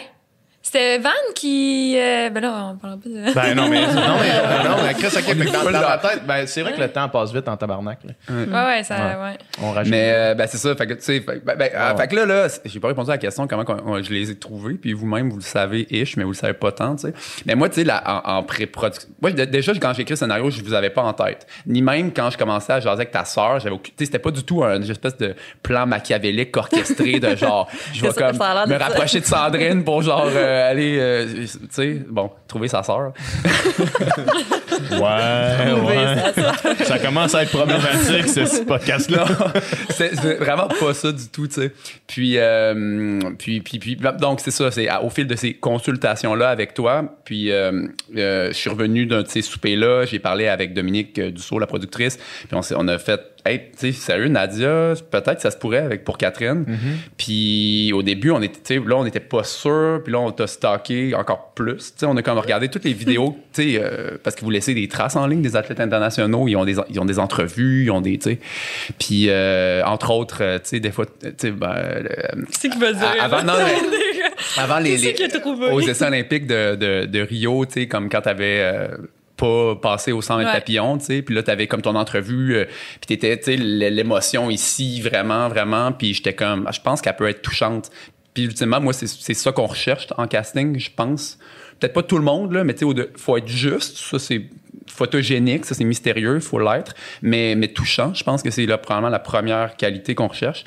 C'était 0.68 0.98
Van 0.98 1.10
qui. 1.36 1.96
euh, 1.96 2.32
ben 2.32 2.42
là, 2.42 2.72
on 2.72 2.76
parlera 2.78 3.00
pas 3.00 3.08
de. 3.08 3.34
Ben 3.36 3.54
non, 3.56 3.70
mais, 3.70 3.82
non, 3.86 4.18
mais, 4.20 4.64
non, 4.68 4.76
mais 4.84 4.94
Chris, 4.96 5.16
ok, 5.16 5.38
que 5.38 5.46
dans, 5.54 5.64
pas 5.64 5.72
dans 5.72 5.88
ma 5.90 5.98
tête, 6.00 6.26
ben, 6.26 6.48
c'est 6.48 6.64
vrai 6.64 6.74
que 6.74 6.82
le 6.82 6.88
temps 6.90 7.08
passe 7.08 7.32
vite 7.32 7.48
en 7.48 7.56
tabarnak. 7.56 8.00
là. 8.04 8.14
Ouais, 8.34 8.76
ouais, 8.78 8.84
ça. 8.84 8.96
Ouais. 8.96 9.38
On 9.62 9.72
rajoute. 9.74 9.92
Mais 9.92 10.12
euh, 10.12 10.34
ben, 10.34 10.48
c'est 10.48 10.58
ça. 10.58 10.76
Fait 10.76 10.88
que, 10.88 10.96
tu 10.96 11.04
sais, 11.04 11.20
fait, 11.22 11.40
ben, 11.46 11.56
ben, 11.56 11.70
euh, 11.72 11.92
ouais. 11.92 11.98
fait 11.98 12.08
que 12.08 12.16
là, 12.16 12.26
là, 12.26 12.48
j'ai 12.66 12.80
pas 12.80 12.88
répondu 12.88 13.12
à 13.12 13.14
la 13.14 13.18
question 13.20 13.46
comment 13.48 13.64
qu'on- 13.64 13.80
on- 13.86 14.02
je 14.02 14.10
les 14.12 14.32
ai 14.32 14.36
trouvés. 14.40 14.74
Puis 14.74 14.94
vous-même, 14.94 15.30
vous 15.30 15.36
le 15.38 15.44
savez, 15.44 15.86
ish, 15.92 16.18
mais 16.18 16.24
vous 16.24 16.32
le 16.32 16.36
savez 16.36 16.54
pas 16.54 16.72
tant, 16.72 16.96
tu 16.96 17.10
sais. 17.10 17.14
Mais 17.46 17.54
moi, 17.54 17.70
tu 17.70 17.76
sais, 17.76 17.84
là, 17.84 18.02
en, 18.26 18.38
en 18.38 18.42
pré-production. 18.44 19.08
Moi, 19.22 19.30
déjà, 19.34 19.72
quand 19.74 19.94
j'ai 19.94 20.02
écrit 20.02 20.14
le 20.14 20.18
scénario, 20.18 20.50
je 20.50 20.64
vous 20.64 20.74
avais 20.74 20.90
pas 20.90 21.04
en 21.04 21.14
tête. 21.14 21.46
Ni 21.68 21.84
même 21.84 22.12
quand 22.12 22.32
je 22.32 22.40
commençais 22.40 22.74
à 22.74 22.80
jaser 22.80 23.02
avec 23.02 23.12
ta 23.12 23.24
sœur, 23.24 23.60
j'avais 23.60 23.76
Tu 23.78 23.92
sais, 24.00 24.06
c'était 24.06 24.18
pas 24.20 24.32
du 24.32 24.44
tout 24.44 24.64
un 24.64 24.78
une 24.82 24.90
espèce 24.90 25.16
de 25.18 25.36
plan 25.62 25.86
machiavélique 25.86 26.58
orchestré 26.58 27.20
de 27.20 27.36
genre, 27.36 27.70
je 27.94 28.02
vais 28.02 28.14
comme 28.14 28.36
me 28.36 28.80
rapprocher 28.80 29.20
de 29.20 29.26
Sandrine 29.26 29.84
pour 29.84 30.02
genre 30.02 30.26
euh, 30.56 30.72
aller, 30.72 30.98
euh, 31.00 31.26
tu 31.46 31.48
sais, 31.72 32.02
bon, 32.10 32.32
trouver 32.48 32.68
sa 32.68 32.84
sœur. 32.84 33.14
Ouais, 34.92 35.72
ouais. 35.72 36.84
Ça 36.84 37.00
commence 37.00 37.34
à 37.34 37.44
être 37.44 37.52
problématique, 37.52 38.28
ce, 38.28 38.46
ce 38.46 38.62
podcast-là. 38.68 39.26
c'est 39.90 40.14
vraiment 40.38 40.68
pas 40.68 40.94
ça 40.94 41.12
du 41.12 41.28
tout, 41.30 41.48
tu 41.48 41.54
sais. 41.54 41.72
Puis, 42.08 42.38
euh, 42.38 43.20
puis, 43.38 43.62
puis, 43.62 43.80
puis, 43.80 43.98
donc 44.20 44.42
c'est 44.42 44.52
ça, 44.52 44.72
c'est 44.72 44.88
au 45.02 45.10
fil 45.10 45.28
de 45.28 45.36
ces 45.36 45.54
consultations-là 45.54 46.50
avec 46.50 46.74
toi, 46.74 47.04
puis 47.24 47.52
euh, 47.52 47.88
euh, 48.18 48.48
je 48.50 48.54
suis 48.54 48.70
revenu 48.70 49.06
d'un 49.06 49.22
de 49.24 49.28
ces 49.28 49.42
soupers-là, 49.42 50.06
j'ai 50.06 50.20
parlé 50.20 50.48
avec 50.48 50.74
Dominique 50.74 51.18
euh, 51.20 51.32
Dussault, 51.32 51.60
la 51.60 51.68
productrice, 51.68 52.18
puis 52.18 52.56
on, 52.56 52.62
s'est- 52.62 52.76
on 52.78 52.88
a 52.88 52.98
fait, 52.98 53.22
hey, 53.46 53.60
tu 53.78 53.78
sais, 53.78 53.92
sérieux, 53.92 54.28
Nadia, 54.28 54.94
peut-être 55.12 55.36
que 55.36 55.42
ça 55.42 55.52
se 55.52 55.58
pourrait 55.58 55.78
avec 55.80 56.04
pour 56.04 56.18
Catherine. 56.18 56.66
Puis 57.18 57.92
au 57.94 58.02
début, 58.04 58.32
on 58.32 58.42
était, 58.42 58.60
tu 58.64 58.82
sais, 58.82 58.88
là, 58.90 58.96
on 58.98 59.04
n'était 59.04 59.20
pas 59.20 59.44
sûr, 59.44 60.02
puis 60.04 60.12
là, 60.14 60.20
on 60.20 60.32
t'a 60.32 60.48
stocké 60.48 61.14
encore 61.16 61.52
plus. 61.54 61.78
Tu 61.78 61.92
sais, 61.98 62.06
on 62.06 62.18
a 62.18 62.22
comme 62.22 62.38
regardé 62.38 62.70
toutes 62.70 62.84
les 62.86 62.94
vidéos, 62.94 63.38
tu 63.54 63.74
sais, 63.74 63.80
euh, 63.82 64.18
parce 64.24 64.36
que 64.36 64.42
vous 64.42 64.50
laissez 64.50 64.74
des 64.74 64.88
traces 64.88 65.16
en 65.16 65.28
ligne 65.28 65.42
des 65.42 65.56
athlètes 65.56 65.80
internationaux, 65.80 66.48
ils 66.48 66.56
ont 66.56 66.66
des, 66.66 66.76
ils 66.90 67.00
ont 67.00 67.06
des 67.06 67.20
entrevues, 67.20 67.86
ils 67.86 67.92
ont 67.92 68.02
des, 68.02 68.18
tu 68.18 68.32
sais, 68.32 68.40
puis 69.00 69.26
euh, 69.30 69.84
entre 69.86 70.12
autres, 70.12 70.38
euh, 70.42 70.58
tu 70.58 70.70
sais, 70.70 70.80
des 70.80 70.92
fois, 70.92 71.06
tu 71.06 71.30
sais, 71.38 71.52
ben, 71.52 71.68
euh, 71.76 72.04
C'est 72.52 72.70
qu'il 72.70 72.80
veut 72.82 72.94
dire? 72.94 73.16
avant, 73.22 73.44
non, 73.44 73.54
avant 74.58 74.80
les, 74.80 74.98
les- 74.98 75.14
aux 75.72 75.80
essais 75.82 76.06
olympiques 76.06 76.48
de, 76.48 76.76
de, 76.76 77.06
de 77.06 77.20
Rio, 77.22 77.66
tu 77.66 77.74
sais, 77.74 77.88
comme 77.88 78.10
quand 78.10 78.22
t'avais 78.22 78.60
euh, 78.62 78.88
pas 79.38 79.76
passé 79.76 80.12
au 80.12 80.22
100 80.22 80.38
mètres 80.38 80.50
Ouais. 80.50 80.56
papillon, 80.60 80.98
tu 80.98 81.06
sais, 81.06 81.22
puis 81.22 81.36
là 81.36 81.44
t'avais 81.44 81.68
comme 81.68 81.82
ton 81.82 81.96
entrevue, 81.96 82.56
euh, 82.56 82.66
puis 83.02 83.08
t'étais, 83.18 83.38
tu 83.38 83.44
sais, 83.46 83.58
l'émotion 83.58 84.50
ici 84.50 85.02
vraiment, 85.02 85.50
vraiment, 85.50 85.92
puis 85.92 86.14
j'étais 86.14 86.34
comme, 86.34 86.66
ah, 86.68 86.72
je 86.72 86.82
pense 86.82 87.02
qu'elle 87.02 87.16
peut 87.16 87.28
être 87.28 87.42
touchante. 87.42 87.90
Puis 88.34 88.44
ultimement, 88.46 88.82
moi, 88.82 88.92
c'est 88.94 89.08
c'est 89.08 89.34
ça 89.34 89.52
qu'on 89.52 89.66
recherche 89.66 90.08
en 90.18 90.28
casting, 90.28 90.78
je 90.80 90.90
pense. 90.94 91.38
Peut-être 91.80 91.94
pas 91.94 92.04
tout 92.04 92.18
le 92.18 92.24
monde, 92.24 92.52
là, 92.54 92.64
mais 92.64 92.74
tu 92.74 92.86
sais, 92.86 93.10
faut 93.18 93.38
être 93.38 93.48
juste, 93.48 93.98
ça 93.98 94.20
c'est 94.20 94.44
photogénique, 94.88 95.66
ça 95.66 95.76
c'est 95.76 95.84
mystérieux, 95.84 96.40
faut 96.40 96.60
l'être, 96.60 96.94
mais, 97.22 97.56
mais 97.56 97.68
touchant, 97.70 98.14
je 98.14 98.24
pense 98.24 98.44
que 98.44 98.52
c'est 98.52 98.66
là, 98.66 98.78
probablement 98.78 99.10
la 99.10 99.20
première 99.20 99.76
qualité 99.76 100.16
qu'on 100.16 100.28
recherche. 100.28 100.64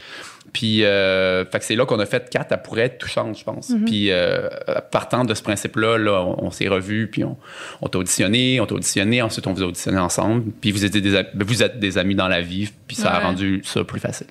Puis, 0.52 0.84
euh, 0.84 1.44
fait 1.44 1.58
que 1.58 1.64
c'est 1.64 1.76
là 1.76 1.84
qu'on 1.86 1.98
a 2.00 2.06
fait 2.06 2.28
quatre, 2.30 2.52
elle 2.52 2.62
pourrait 2.62 2.82
être 2.82 2.98
touchante, 2.98 3.38
je 3.38 3.44
pense. 3.44 3.72
Puis, 3.86 4.10
euh, 4.10 4.48
partant 4.90 5.24
de 5.24 5.34
ce 5.34 5.42
principe-là, 5.42 5.98
là, 5.98 6.22
on, 6.22 6.46
on 6.46 6.50
s'est 6.50 6.68
revus, 6.68 7.08
puis 7.10 7.24
on, 7.24 7.36
on 7.82 7.88
t'a 7.88 7.98
auditionné, 7.98 8.60
on 8.60 8.66
t'a 8.66 8.74
auditionné, 8.74 9.22
ensuite 9.22 9.46
on 9.46 9.52
vous 9.52 9.62
a 9.62 9.66
auditionné 9.66 9.98
ensemble, 9.98 10.44
puis 10.60 10.72
vous, 10.72 10.84
étiez 10.84 11.00
des, 11.00 11.16
a- 11.16 11.24
vous 11.34 11.62
êtes 11.62 11.78
des 11.78 11.98
amis 11.98 12.14
dans 12.14 12.28
la 12.28 12.40
vie, 12.40 12.68
puis 12.86 12.96
ça 12.96 13.12
a 13.12 13.18
rendu 13.20 13.60
ça 13.64 13.84
plus 13.84 14.00
facile. 14.00 14.26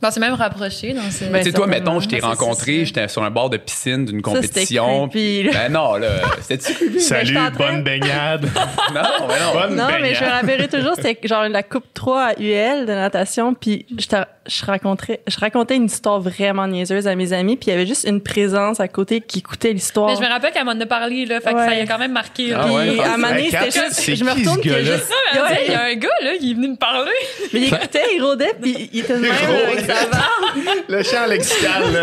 Bon, 0.00 0.10
c'est 0.12 0.20
même 0.20 0.34
rapproché. 0.34 0.92
Donc 0.94 1.02
Ben, 1.32 1.38
tu 1.40 1.46
sais, 1.50 1.52
toi, 1.52 1.66
mettons, 1.66 1.98
je 1.98 2.06
t'ai 2.08 2.20
rencontré, 2.20 2.84
j'étais 2.84 3.08
sur 3.08 3.24
un 3.24 3.32
bord 3.32 3.50
de 3.50 3.56
piscine 3.56 4.04
d'une 4.04 4.22
compétition. 4.22 5.08
creepy. 5.08 5.48
Ben 5.52 5.72
non, 5.72 5.96
là, 5.96 6.08
c'était 6.40 6.72
creepy? 6.72 7.00
Salut, 7.00 7.26
j'étais 7.34 7.50
bonne 7.58 7.82
baignade. 7.82 8.46
Non, 8.94 9.02
ben 9.26 9.34
non. 9.42 9.52
Bonne 9.60 9.74
Non, 9.76 9.88
mais 10.00 10.14
je 10.14 10.22
me 10.24 10.30
rappellerai 10.30 10.68
toujours, 10.68 10.94
c'était 10.94 11.18
genre 11.26 11.48
la 11.48 11.64
Coupe 11.64 11.84
3 11.94 12.22
à 12.22 12.32
UL 12.40 12.86
de 12.86 12.92
natation, 12.92 13.54
puis 13.54 13.86
je, 13.98 14.06
te- 14.06 14.24
je, 14.48 14.64
raconterais, 14.64 15.20
je 15.26 15.38
racontais 15.38 15.76
une 15.76 15.84
histoire 15.86 16.20
vraiment 16.20 16.66
niaiseuse 16.66 17.06
à 17.06 17.14
mes 17.14 17.32
amis, 17.32 17.56
puis 17.56 17.68
il 17.68 17.70
y 17.70 17.74
avait 17.76 17.86
juste 17.86 18.04
une 18.08 18.20
présence 18.20 18.80
à 18.80 18.88
côté 18.88 19.20
qui 19.20 19.38
écoutait 19.40 19.72
l'histoire. 19.72 20.08
Mais 20.08 20.16
je 20.16 20.20
me 20.20 20.26
rappelle 20.28 20.52
qu'elle 20.52 20.64
m'en 20.64 20.72
a 20.80 20.86
parlé, 20.86 21.24
là. 21.26 21.40
Fait 21.40 21.52
que 21.52 21.56
Ouais. 21.58 21.66
ça 21.66 21.74
y 21.74 21.80
a 21.80 21.86
quand 21.86 21.98
même 21.98 22.12
marqué. 22.12 22.52
Ah 22.54 22.62
Puis 22.64 22.74
ouais, 22.74 23.00
à 23.00 23.14
un 23.14 23.16
moment 23.16 23.28
donné, 23.28 23.50
c'était 23.50 23.70
juste, 23.70 23.92
c'est 23.92 24.16
je 24.16 24.24
me 24.24 24.30
retourne, 24.32 24.60
puis 24.60 24.70
il 24.70 24.72
y 24.72 24.74
a 24.76 24.82
gars-là? 24.82 24.96
juste, 24.96 25.12
Elle 25.32 25.40
me 25.42 25.46
dit, 25.48 25.52
Ouais. 25.54 25.64
Il 25.66 25.72
y 25.72 25.74
a 25.76 25.82
un 25.84 25.94
gars, 25.94 26.08
là, 26.22 26.30
qui 26.38 26.50
est 26.50 26.54
venu 26.54 26.68
me 26.68 26.76
parler. 26.76 27.10
mais 27.52 27.60
il 27.60 27.64
écoutait, 27.74 28.02
il 28.16 28.22
rôdait, 28.22 28.54
puis 28.60 28.90
il 28.92 29.00
était 29.00 29.14
de 29.14 29.18
même 29.20 29.32
avec. 29.32 29.86
Le 30.88 31.02
champ 31.02 31.26
lexical, 31.26 31.92
là. 31.92 32.00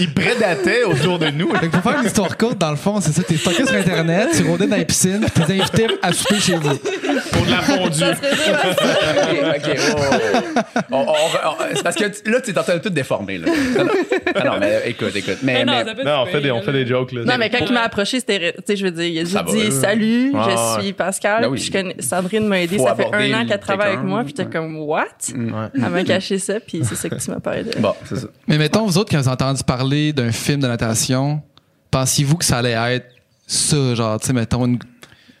Il 0.00 0.12
prédatait 0.12 0.84
autour 0.84 1.18
de 1.18 1.28
nous. 1.30 1.54
Fait 1.56 1.66
que 1.68 1.72
pour 1.76 1.82
faire 1.90 2.00
une 2.00 2.06
histoire 2.06 2.36
courte, 2.36 2.58
dans 2.58 2.70
le 2.70 2.76
fond, 2.76 3.00
c'est 3.00 3.12
ça. 3.12 3.22
T'es 3.22 3.36
stocké 3.36 3.66
sur 3.66 3.76
Internet, 3.76 4.28
tu 4.36 4.42
rôdais 4.44 4.66
dans 4.66 4.76
les 4.76 4.84
piscines, 4.84 5.20
puis 5.34 5.44
t'es 5.44 5.52
invité 5.60 5.86
à 6.02 6.12
souper 6.12 6.40
chez 6.40 6.54
vous. 6.56 6.76
Pour 6.76 7.44
de 7.46 7.50
la 7.50 7.60
fondue. 7.60 8.02
OK, 8.04 9.56
OK. 9.56 9.78
oh, 9.92 9.98
oh, 9.98 10.16
oh. 10.34 10.78
On- 10.90 10.96
on- 10.96 11.06
on- 11.06 11.65
c'est 11.74 11.82
parce 11.82 11.96
que 11.96 12.04
là, 12.04 12.40
tu 12.40 12.50
es 12.50 12.58
en 12.58 12.62
train 12.62 12.74
de 12.76 12.82
tout 12.82 12.90
déformer. 12.90 13.38
Là. 13.38 13.46
Non. 13.46 13.90
Ah 14.34 14.56
mais 14.60 14.82
écoute, 14.86 15.14
écoute. 15.16 15.38
Mais, 15.42 15.54
Mais 15.54 15.64
non, 15.64 15.72
mais- 16.04 16.10
on 16.12 16.26
fait 16.26 16.40
des, 16.40 16.50
on 16.50 16.60
fait 16.62 16.72
des 16.72 16.86
jokes, 16.86 17.12
là. 17.12 17.24
Non, 17.24 17.34
mais 17.38 17.48
quand 17.50 17.64
il 17.66 17.72
m'a 17.72 17.82
approché, 17.82 18.20
c'était, 18.20 18.52
tu 18.52 18.62
sais, 18.66 18.76
je 18.76 18.84
veux 18.84 18.90
dire, 18.90 19.04
il 19.04 19.18
a 19.18 19.24
juste 19.24 19.44
dit 19.52 19.70
salut, 19.72 20.32
Ah, 20.34 20.76
je 20.78 20.82
suis 20.82 20.92
Pascal, 20.92 21.42
Ben 21.42 21.48
oui. 21.48 21.56
puis 21.58 21.66
je 21.66 21.72
connais, 21.72 21.96
Sandrine 22.00 22.46
m'a 22.46 22.60
aidé, 22.62 22.76
Faut 22.78 22.86
ça 22.86 22.94
fait 22.94 23.08
un 23.12 23.32
an 23.42 23.46
qu'elle 23.46 23.60
travaille 23.60 23.94
avec 23.94 24.04
moi, 24.04 24.22
puis 24.24 24.34
j'étais 24.36 24.50
comme, 24.50 24.76
what? 24.80 25.04
Ouais. 25.34 25.42
Elle 25.74 25.80
m'a 25.80 26.04
caché 26.04 26.38
ça, 26.38 26.60
puis 26.60 26.80
c'est 26.84 26.94
ça 26.96 27.08
que 27.08 27.16
tu 27.16 27.30
m'as 27.30 27.40
parlé 27.40 27.64
de. 27.64 27.78
Bon, 27.78 27.94
c'est 28.04 28.16
ça. 28.16 28.26
Mais 28.46 28.58
mettons, 28.58 28.84
vous 28.86 28.98
autres, 28.98 29.10
quand 29.10 29.18
vous 29.20 29.28
avez 29.28 29.34
entendu 29.34 29.62
parler 29.64 30.12
d'un 30.12 30.32
film 30.32 30.60
de 30.60 30.66
natation, 30.66 31.40
pensiez-vous 31.90 32.36
que 32.36 32.44
ça 32.44 32.58
allait 32.58 32.72
être 32.96 33.06
ça, 33.46 33.94
genre, 33.94 34.18
tu 34.20 34.26
sais, 34.26 34.32
mettons, 34.32 34.66
une- 34.66 34.78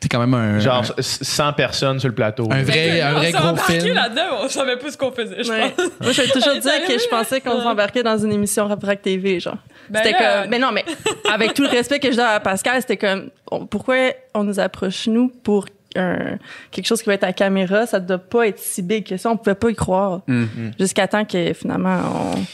t'es 0.00 0.08
quand 0.08 0.18
même 0.20 0.34
un. 0.34 0.58
Genre 0.58 0.84
100 0.98 1.52
personnes 1.54 1.98
sur 2.00 2.08
le 2.08 2.14
plateau. 2.14 2.48
un 2.50 2.62
vrai, 2.62 3.00
un 3.00 3.12
On 3.14 3.18
vrai 3.18 3.26
s'est 3.26 3.32
gros 3.38 3.48
embarqué 3.48 3.80
film. 3.80 3.94
là-dedans, 3.94 4.22
on 4.42 4.48
savait 4.48 4.76
pas 4.76 4.90
ce 4.90 4.96
qu'on 4.96 5.10
faisait, 5.12 5.42
je 5.42 5.50
Ouais. 5.50 5.70
pense. 5.70 5.86
Moi, 6.00 6.12
je 6.12 6.22
vais 6.22 6.28
toujours 6.28 6.54
dire 6.60 6.86
que 6.86 6.98
je 6.98 7.08
pensais 7.08 7.40
qu'on 7.40 7.60
s'embarquait 7.62 8.02
dans 8.02 8.18
une 8.18 8.32
émission 8.32 8.66
Rap 8.68 8.82
Rack 8.84 9.02
TV, 9.02 9.40
genre. 9.40 9.56
Ben 9.88 10.00
c'était 10.04 10.18
là- 10.20 10.42
comme, 10.42 10.50
mais 10.50 10.58
non, 10.58 10.72
mais 10.72 10.84
avec 11.32 11.54
tout 11.54 11.62
le 11.62 11.68
respect 11.68 11.98
que 12.00 12.10
je 12.10 12.16
donne 12.16 12.26
à 12.26 12.40
Pascal, 12.40 12.80
c'était 12.80 12.96
comme, 12.96 13.30
on- 13.50 13.66
pourquoi 13.66 13.96
on 14.34 14.44
nous 14.44 14.58
approche 14.60 15.06
nous 15.06 15.28
pour 15.42 15.66
un- 15.94 16.36
quelque 16.70 16.86
chose 16.86 17.00
qui 17.00 17.06
va 17.08 17.14
être 17.14 17.24
à 17.24 17.32
caméra, 17.32 17.86
ça 17.86 18.00
doit 18.00 18.18
pas 18.18 18.48
être 18.48 18.58
si 18.58 18.82
big 18.82 19.06
que 19.08 19.16
ça, 19.16 19.30
on 19.30 19.36
pouvait 19.36 19.54
pas 19.54 19.70
y 19.70 19.74
croire. 19.74 20.20
Mm. 20.26 20.44
Jusqu'à 20.78 21.08
temps 21.08 21.24
que 21.24 21.52
finalement, 21.54 21.98
on, 22.34 22.44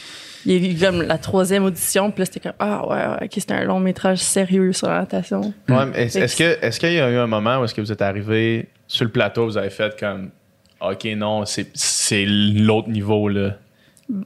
il 0.47 0.53
y 0.65 0.69
a 0.69 0.71
eu 0.71 0.77
comme 0.79 1.03
la 1.03 1.19
troisième 1.19 1.65
audition, 1.65 2.11
puis 2.11 2.21
là, 2.21 2.27
c'était 2.27 2.41
comme, 2.41 2.53
ah 2.59 2.87
ouais, 2.87 2.97
ouais, 2.97 3.25
ok, 3.27 3.31
c'était 3.35 3.55
un 3.55 3.65
long 3.65 3.81
métrage 3.81 4.19
sérieux 4.19 4.73
sur 4.73 4.89
la 4.89 5.01
natation. 5.01 5.53
Ouais, 5.69 5.87
mais 5.87 6.05
est-ce 6.05 6.19
est-ce 6.19 6.37
que 6.37 6.65
est-ce 6.65 6.81
qu'il 6.81 6.93
y 6.93 7.01
a 7.01 7.11
eu 7.11 7.17
un 7.17 7.27
moment 7.27 7.59
où 7.59 7.65
est-ce 7.65 7.75
que 7.75 7.81
vous 7.81 7.93
êtes 7.93 8.03
arrivé 8.03 8.69
sur 8.87 9.05
le 9.05 9.11
plateau, 9.11 9.47
vous 9.47 9.57
avez 9.57 9.71
fait 9.71 9.99
comme 9.99 10.31
OK 10.81 11.05
non, 11.17 11.45
c'est 11.45 11.69
c'est 11.75 12.25
l'autre 12.27 12.89
niveau 12.89 13.29
là? 13.29 13.57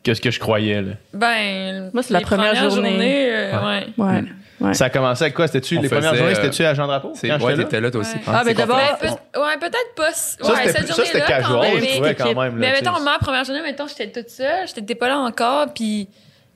Qu'est-ce 0.03 0.21
que 0.21 0.31
je 0.31 0.41
croyais 0.41 0.83
là? 0.83 0.93
Ben, 1.15 1.91
Moi, 1.93 2.03
c'est 2.03 2.13
la 2.15 2.21
première 2.21 2.55
journée. 2.71 3.29
euh, 3.31 3.53
ouais. 3.53 3.87
Ouais. 3.97 4.07
ouais. 4.07 4.25
Ça 4.73 4.87
a 4.87 4.91
commencé 4.91 5.23
avec 5.25 5.35
quoi? 5.35 5.47
C'était-tu 5.47 5.79
les 5.79 5.89
premières 5.89 6.15
journées, 6.15 6.33
euh, 6.33 6.35
c'était-tu 6.35 6.65
à 6.65 6.75
Jean 6.75 6.87
Drapeau? 6.87 7.13
C'est 7.15 7.31
ouais, 7.31 7.39
j'étais 7.39 7.51
là? 7.57 7.57
t'étais 7.65 7.81
là 7.81 7.91
toi 7.91 8.01
aussi. 8.01 8.15
Ouais. 8.17 8.23
Ah, 8.27 8.43
ben 8.45 8.55
d'abord- 8.55 8.79
fait- 8.79 9.07
Ben, 9.09 9.17
peut- 9.33 9.41
ouais, 9.41 9.57
peut-être 9.61 9.95
pas. 9.97 10.03
ouais, 10.05 10.13
c'était- 10.13 10.73
cette 10.79 10.87
ça, 10.89 10.95
c'était 11.05 11.19
journée-là, 11.19 11.27
quand 11.27 11.43
casual, 11.43 12.17
quand 12.17 12.29
même, 12.43 12.59
là, 12.59 12.67
Mais 12.69 12.73
mettons, 12.73 13.01
ma 13.03 13.19
première 13.19 13.45
journée, 13.45 13.63
mettons, 13.63 13.87
j'étais 13.87 14.11
toute 14.11 14.31
seule, 14.31 14.67
j'étais 14.75 14.95
pas 14.95 15.09
là 15.09 15.19
encore, 15.19 15.67
puis 15.75 16.09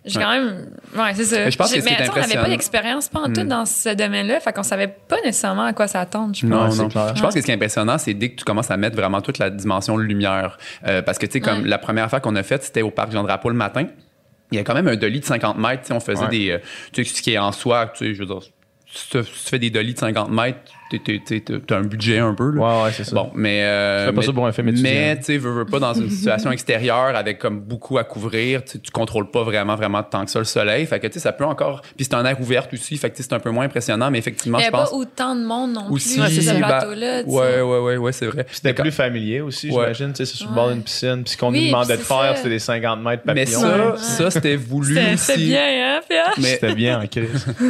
j'ai 0.06 0.18
quand 0.18 0.30
même. 0.30 0.70
Ouais, 0.96 1.12
c'est 1.14 1.24
ça. 1.24 1.36
Mais 1.44 1.50
je 1.50 1.58
pense 1.58 1.70
que 1.70 1.76
Mais 1.76 1.82
tu 1.82 2.04
sais, 2.04 2.10
on 2.10 2.14
n'avait 2.20 2.34
pas 2.36 2.48
d'expérience, 2.48 3.08
pas 3.10 3.20
en 3.20 3.30
tout 3.32 3.42
Hmm. 3.42 3.48
dans 3.48 3.66
ce 3.66 3.90
domaine-là, 3.94 4.40
fait 4.40 4.52
qu'on 4.54 4.62
savait 4.62 4.88
pas 4.88 5.16
nécessairement 5.22 5.64
à 5.66 5.72
quoi 5.74 5.86
s'attendre, 5.86 6.34
je 6.34 6.46
pense. 6.46 6.76
Non, 6.78 6.84
non. 6.84 6.88
clair. 6.88 7.14
Je 7.14 7.20
pense 7.20 7.34
que 7.34 7.40
ce 7.40 7.44
qui 7.44 7.50
est 7.50 7.54
impressionnant, 7.54 7.98
c'est 7.98 8.14
dès 8.14 8.30
que 8.30 8.36
tu 8.36 8.44
commences 8.44 8.70
à 8.70 8.78
mettre 8.78 8.96
vraiment 8.96 9.20
toute 9.20 9.36
la 9.38 9.50
dimension 9.50 9.98
de 9.98 10.02
lumière. 10.02 10.56
Euh, 10.86 11.02
parce 11.02 11.18
que, 11.18 11.26
tu 11.26 11.32
sais, 11.32 11.40
comme 11.40 11.62
Ouais. 11.64 11.68
la 11.68 11.76
première 11.76 12.08
fois 12.08 12.20
qu'on 12.20 12.34
a 12.36 12.42
faite, 12.42 12.62
c'était 12.64 12.80
au 12.82 12.90
parc 12.90 13.12
Jean-Drapeau 13.12 13.50
le 13.50 13.56
matin. 13.56 13.84
Il 14.52 14.56
y 14.56 14.58
a 14.58 14.64
quand 14.64 14.74
même 14.74 14.88
un 14.88 14.96
dolly 14.96 15.20
de 15.20 15.24
50 15.24 15.58
mètres. 15.58 15.84
On 15.90 16.00
faisait 16.00 16.22
Ouais. 16.24 16.28
des. 16.28 16.50
euh, 16.50 16.58
tu 16.92 17.04
sais, 17.04 17.14
ce 17.16 17.22
qui 17.22 17.32
est 17.32 17.38
en 17.38 17.52
soi, 17.52 17.92
tu 17.94 18.06
sais, 18.06 18.14
je 18.14 18.18
veux 18.20 18.26
dire, 18.26 18.40
si 18.92 19.08
tu 19.10 19.22
fais 19.22 19.58
des 19.58 19.70
dolly 19.70 19.94
de 19.94 19.98
50 19.98 20.30
mètres, 20.30 20.72
tu 20.98 21.62
as 21.70 21.76
un 21.76 21.82
budget 21.82 22.18
un 22.18 22.34
peu. 22.34 22.50
Là. 22.50 22.60
Ouais, 22.60 22.84
ouais, 22.84 22.90
c'est 22.92 23.04
ça. 23.04 23.14
Bon, 23.14 23.30
mais. 23.34 23.60
euh, 23.62 23.98
Tu 24.00 24.06
fais 24.06 24.12
pas 24.14 24.20
mais- 24.20 24.26
ça 24.26 24.32
pour 24.32 24.46
un 24.46 24.52
film 24.52 24.68
étudiant. 24.68 24.90
Mais, 24.90 25.16
tu 25.18 25.24
sais, 25.24 25.38
veux, 25.38 25.50
veux 25.50 25.64
pas 25.66 25.78
dans 25.78 25.94
une 25.94 26.10
situation 26.10 26.50
extérieure 26.52 27.14
avec 27.16 27.38
comme 27.38 27.60
beaucoup 27.60 27.98
à 27.98 28.04
couvrir, 28.04 28.64
tu 28.64 28.78
contrôles 28.92 29.30
pas 29.30 29.42
vraiment, 29.44 29.76
vraiment 29.76 30.02
tant 30.02 30.24
que 30.24 30.30
ça 30.30 30.38
le 30.40 30.44
soleil. 30.44 30.86
Fait 30.86 30.98
que, 31.00 31.06
tu 31.06 31.14
sais, 31.14 31.20
ça 31.20 31.32
peut 31.32 31.44
encore. 31.44 31.82
Puis 31.96 32.04
c'est 32.04 32.14
un 32.14 32.24
air 32.24 32.40
ouvert 32.40 32.66
aussi, 32.72 32.96
fait 32.96 33.10
que, 33.10 33.16
c'est 33.22 33.32
un 33.32 33.38
peu 33.40 33.50
moins 33.50 33.64
impressionnant, 33.66 34.10
mais 34.10 34.18
effectivement, 34.18 34.58
Il 34.58 34.62
n'y 34.62 34.64
je 34.64 34.68
avait 34.74 34.82
pense. 34.82 34.90
pas 34.90 34.96
autant 34.96 35.36
de 35.36 35.44
monde 35.44 35.72
non 35.74 35.90
Aussi, 35.90 36.18
plus 36.18 36.30
sur 36.40 36.42
ce 36.54 36.60
bah, 36.60 36.66
plateau-là. 36.66 37.22
ouais, 37.26 37.60
ouais, 37.62 37.78
ouais, 37.78 37.96
ouais, 37.96 38.12
c'est 38.12 38.26
vrai. 38.26 38.46
C'était 38.50 38.70
Mais 38.70 38.74
plus 38.74 38.90
familier 38.92 39.40
aussi, 39.40 39.68
Ouais. 39.70 39.82
j'imagine. 39.94 40.08
Tu 40.12 40.16
sais, 40.16 40.24
c'est 40.26 40.36
sur 40.38 40.48
le 40.48 40.54
bord 40.54 40.70
d'une 40.70 40.82
piscine. 40.82 41.22
Puis 41.24 41.32
ce 41.34 41.36
qu'on 41.36 41.50
Oui, 41.52 41.60
nous 41.66 41.66
demandait 41.68 41.96
de 41.96 42.02
faire, 42.02 42.16
ça. 42.30 42.36
c'était 42.36 42.48
des 42.48 42.58
50 42.58 43.02
mètres 43.02 43.22
Mais 43.26 43.34
papillons. 43.44 43.60
ça, 43.60 43.90
Ouais. 43.90 43.96
ça 43.98 44.30
c'était 44.30 44.56
voulu 44.56 44.94
C'était 44.94 45.14
aussi. 45.14 45.18
c'était 45.24 45.40
bien, 45.40 45.96
hein, 45.96 46.00
Pierre? 46.08 46.32
Mais, 46.38 46.42
C'était 46.48 46.74
bien 46.74 47.00
en 47.00 47.06
crise. 47.06 47.46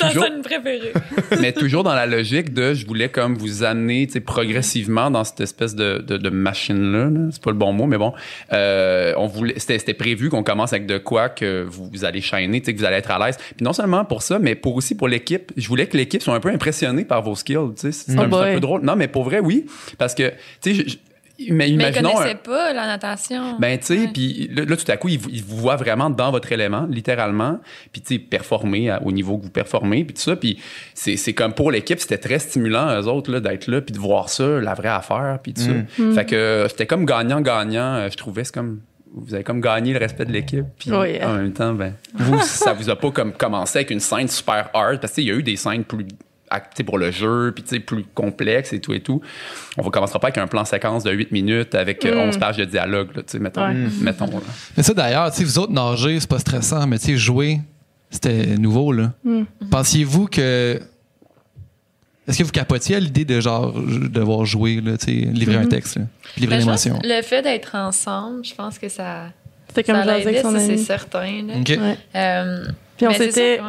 C'est 0.00 0.12
scène 0.12 0.42
préférée. 0.42 0.92
mais 1.40 1.52
toujours 1.52 1.82
dans 1.84 1.94
la 1.94 2.06
logique 2.06 2.27
de 2.32 2.74
je 2.74 2.86
voulais 2.86 3.08
comme 3.08 3.36
vous 3.36 3.64
amener 3.64 4.06
progressivement 4.24 5.10
dans 5.10 5.24
cette 5.24 5.40
espèce 5.40 5.74
de, 5.74 5.98
de, 5.98 6.16
de 6.16 6.30
machine-là. 6.30 7.10
là. 7.10 7.28
C'est 7.30 7.42
pas 7.42 7.50
le 7.50 7.56
bon 7.56 7.72
mot, 7.72 7.86
mais 7.86 7.98
bon. 7.98 8.12
Euh, 8.52 9.12
on 9.16 9.26
voulait, 9.26 9.54
c'était, 9.58 9.78
c'était 9.78 9.94
prévu 9.94 10.28
qu'on 10.28 10.42
commence 10.42 10.72
avec 10.72 10.86
de 10.86 10.98
quoi 10.98 11.28
que 11.28 11.64
vous, 11.68 11.88
vous 11.92 12.04
allez 12.04 12.20
chaîner, 12.20 12.60
que 12.60 12.72
vous 12.72 12.84
allez 12.84 12.96
être 12.96 13.10
à 13.10 13.24
l'aise. 13.24 13.36
Puis 13.36 13.64
non 13.64 13.72
seulement 13.72 14.04
pour 14.04 14.22
ça, 14.22 14.38
mais 14.38 14.54
pour 14.54 14.76
aussi 14.76 14.94
pour 14.94 15.08
l'équipe. 15.08 15.52
Je 15.56 15.68
voulais 15.68 15.86
que 15.86 15.96
l'équipe 15.96 16.22
soit 16.22 16.34
un 16.34 16.40
peu 16.40 16.50
impressionnée 16.50 17.04
par 17.04 17.22
vos 17.22 17.34
skills. 17.34 17.72
C'est, 17.76 17.92
Oh 18.16 18.20
un, 18.20 18.32
un 18.32 18.54
peu 18.54 18.60
drôle. 18.60 18.82
Non, 18.82 18.96
mais 18.96 19.08
pour 19.08 19.24
vrai, 19.24 19.40
oui. 19.40 19.66
Parce 19.98 20.14
que, 20.14 20.32
tu 20.60 20.74
sais, 20.74 20.98
mais 21.50 21.70
Mais 21.70 21.70
ils 21.90 21.94
connaissaient 21.94 22.34
pas 22.34 22.72
la 22.72 22.86
natation. 22.86 23.58
Ben, 23.58 23.78
tu 23.78 23.86
sais, 23.86 24.08
puis 24.12 24.50
là, 24.52 24.64
là, 24.64 24.76
tout 24.76 24.90
à 24.90 24.96
coup, 24.96 25.08
ils, 25.08 25.18
vous- 25.18 25.30
ils 25.30 25.42
vous 25.42 25.56
voient 25.56 25.76
vraiment 25.76 26.10
dans 26.10 26.30
votre 26.30 26.50
élément, 26.52 26.86
littéralement, 26.90 27.58
puis 27.92 28.00
tu 28.02 28.14
sais, 28.14 28.18
performer 28.18 28.90
à- 28.90 29.02
au 29.04 29.12
niveau 29.12 29.38
que 29.38 29.44
vous 29.44 29.50
performez, 29.50 30.04
puis 30.04 30.14
tout 30.14 30.22
ça, 30.22 30.36
puis 30.36 30.58
c'est 30.94 31.16
c'est 31.16 31.34
comme 31.34 31.52
pour 31.54 31.70
l'équipe, 31.70 32.00
c'était 32.00 32.18
très 32.18 32.38
stimulant, 32.38 33.00
eux 33.00 33.06
autres, 33.06 33.30
là, 33.30 33.40
d'être 33.40 33.66
là, 33.68 33.80
puis 33.80 33.92
de 33.94 33.98
voir 34.00 34.28
ça, 34.28 34.46
la 34.60 34.74
vraie 34.74 34.88
affaire, 34.88 35.38
puis 35.42 35.54
tout 35.54 35.62
Mm. 35.62 35.86
ça. 36.14 36.14
Fait 36.20 36.26
que 36.26 36.34
euh, 36.34 36.68
c'était 36.68 36.86
comme 36.86 37.04
gagnant-gagnant, 37.04 37.94
euh, 37.94 38.08
je 38.10 38.16
trouvais, 38.16 38.44
c'est 38.44 38.54
comme... 38.54 38.80
Vous 39.14 39.32
avez 39.34 39.42
comme 39.42 39.62
gagné 39.62 39.94
le 39.94 39.98
respect 40.00 40.26
de 40.26 40.32
l'équipe, 40.32 40.66
puis 40.78 40.92
Oui. 40.92 41.18
en 41.24 41.32
même 41.34 41.52
temps, 41.54 41.72
ben, 41.72 41.94
vous, 42.14 42.38
ça 42.42 42.74
vous 42.74 42.90
a 42.90 42.94
pas 42.96 43.10
comme 43.10 43.32
commencé 43.32 43.78
avec 43.78 43.90
une 43.90 44.00
scène 44.00 44.28
super 44.28 44.68
hard, 44.74 45.00
parce 45.00 45.14
qu'il 45.14 45.24
y 45.24 45.30
a 45.30 45.34
eu 45.34 45.42
des 45.42 45.56
scènes 45.56 45.82
plus 45.84 46.04
pour 46.84 46.98
le 46.98 47.10
jeu, 47.10 47.52
puis 47.54 47.80
plus 47.80 48.04
complexes 48.14 48.72
et 48.72 48.80
tout 48.80 48.94
et 48.94 49.00
tout. 49.00 49.20
On 49.76 49.84
ne 49.84 49.90
commencera 49.90 50.18
pas 50.18 50.28
avec 50.28 50.38
un 50.38 50.46
plan 50.46 50.64
séquence 50.64 51.04
de 51.04 51.10
8 51.12 51.32
minutes 51.32 51.74
avec 51.74 52.04
euh, 52.04 52.14
Mm. 52.14 52.28
11 52.28 52.38
pages 52.38 52.56
de 52.56 52.64
dialogue, 52.64 53.08
là, 53.16 53.22
tu 53.22 53.32
sais, 53.32 53.38
mettons. 53.38 53.66
Ouais. 53.66 53.74
mettons 54.00 54.26
là. 54.26 54.40
Mais 54.76 54.82
ça, 54.82 54.94
d'ailleurs, 54.94 55.30
tu 55.30 55.38
sais, 55.38 55.44
vous 55.44 55.58
autres, 55.58 55.72
nager, 55.72 56.18
c'est 56.20 56.28
pas 56.28 56.38
stressant, 56.38 56.86
mais 56.86 56.98
tu 56.98 57.06
sais, 57.06 57.16
jouer, 57.16 57.60
c'était 58.10 58.56
nouveau, 58.56 58.92
là. 58.92 59.12
Mm. 59.24 59.42
Pensiez-vous 59.70 60.26
que. 60.26 60.80
Est-ce 62.26 62.38
que 62.38 62.44
vous 62.44 62.50
capotiez 62.50 62.96
à 62.96 63.00
l'idée 63.00 63.24
de 63.24 63.40
genre 63.40 63.72
devoir 63.72 64.44
jouer, 64.44 64.82
là, 64.82 64.98
tu 64.98 65.06
sais, 65.06 65.12
livrer 65.12 65.56
un 65.56 65.62
Mhm. 65.62 65.68
texte, 65.70 65.96
là, 65.96 66.02
puis 66.34 66.42
livrer 66.42 66.56
Ben, 66.56 66.60
l'émotion? 66.66 66.98
que 66.98 67.06
le 67.06 67.22
fait 67.22 67.40
d'être 67.40 67.74
ensemble, 67.74 68.44
je 68.44 68.54
pense 68.54 68.78
que 68.78 68.88
ça, 68.90 69.30
C'était 69.68 69.84
comme 69.84 69.96
ça 69.96 70.02
jaser 70.02 70.12
avec 70.14 70.26
l'aidait, 70.26 70.42
son 70.42 70.52
ça, 70.52 70.58
c'est 70.60 70.76
certain. 70.76 71.42
là. 71.46 71.54
OK. 71.58 71.68
Ouais. 71.68 71.96
Euh, 72.16 72.66
Puis 72.98 73.06
on 73.06 73.12
s'était. 73.12 73.56
ça, 73.58 73.64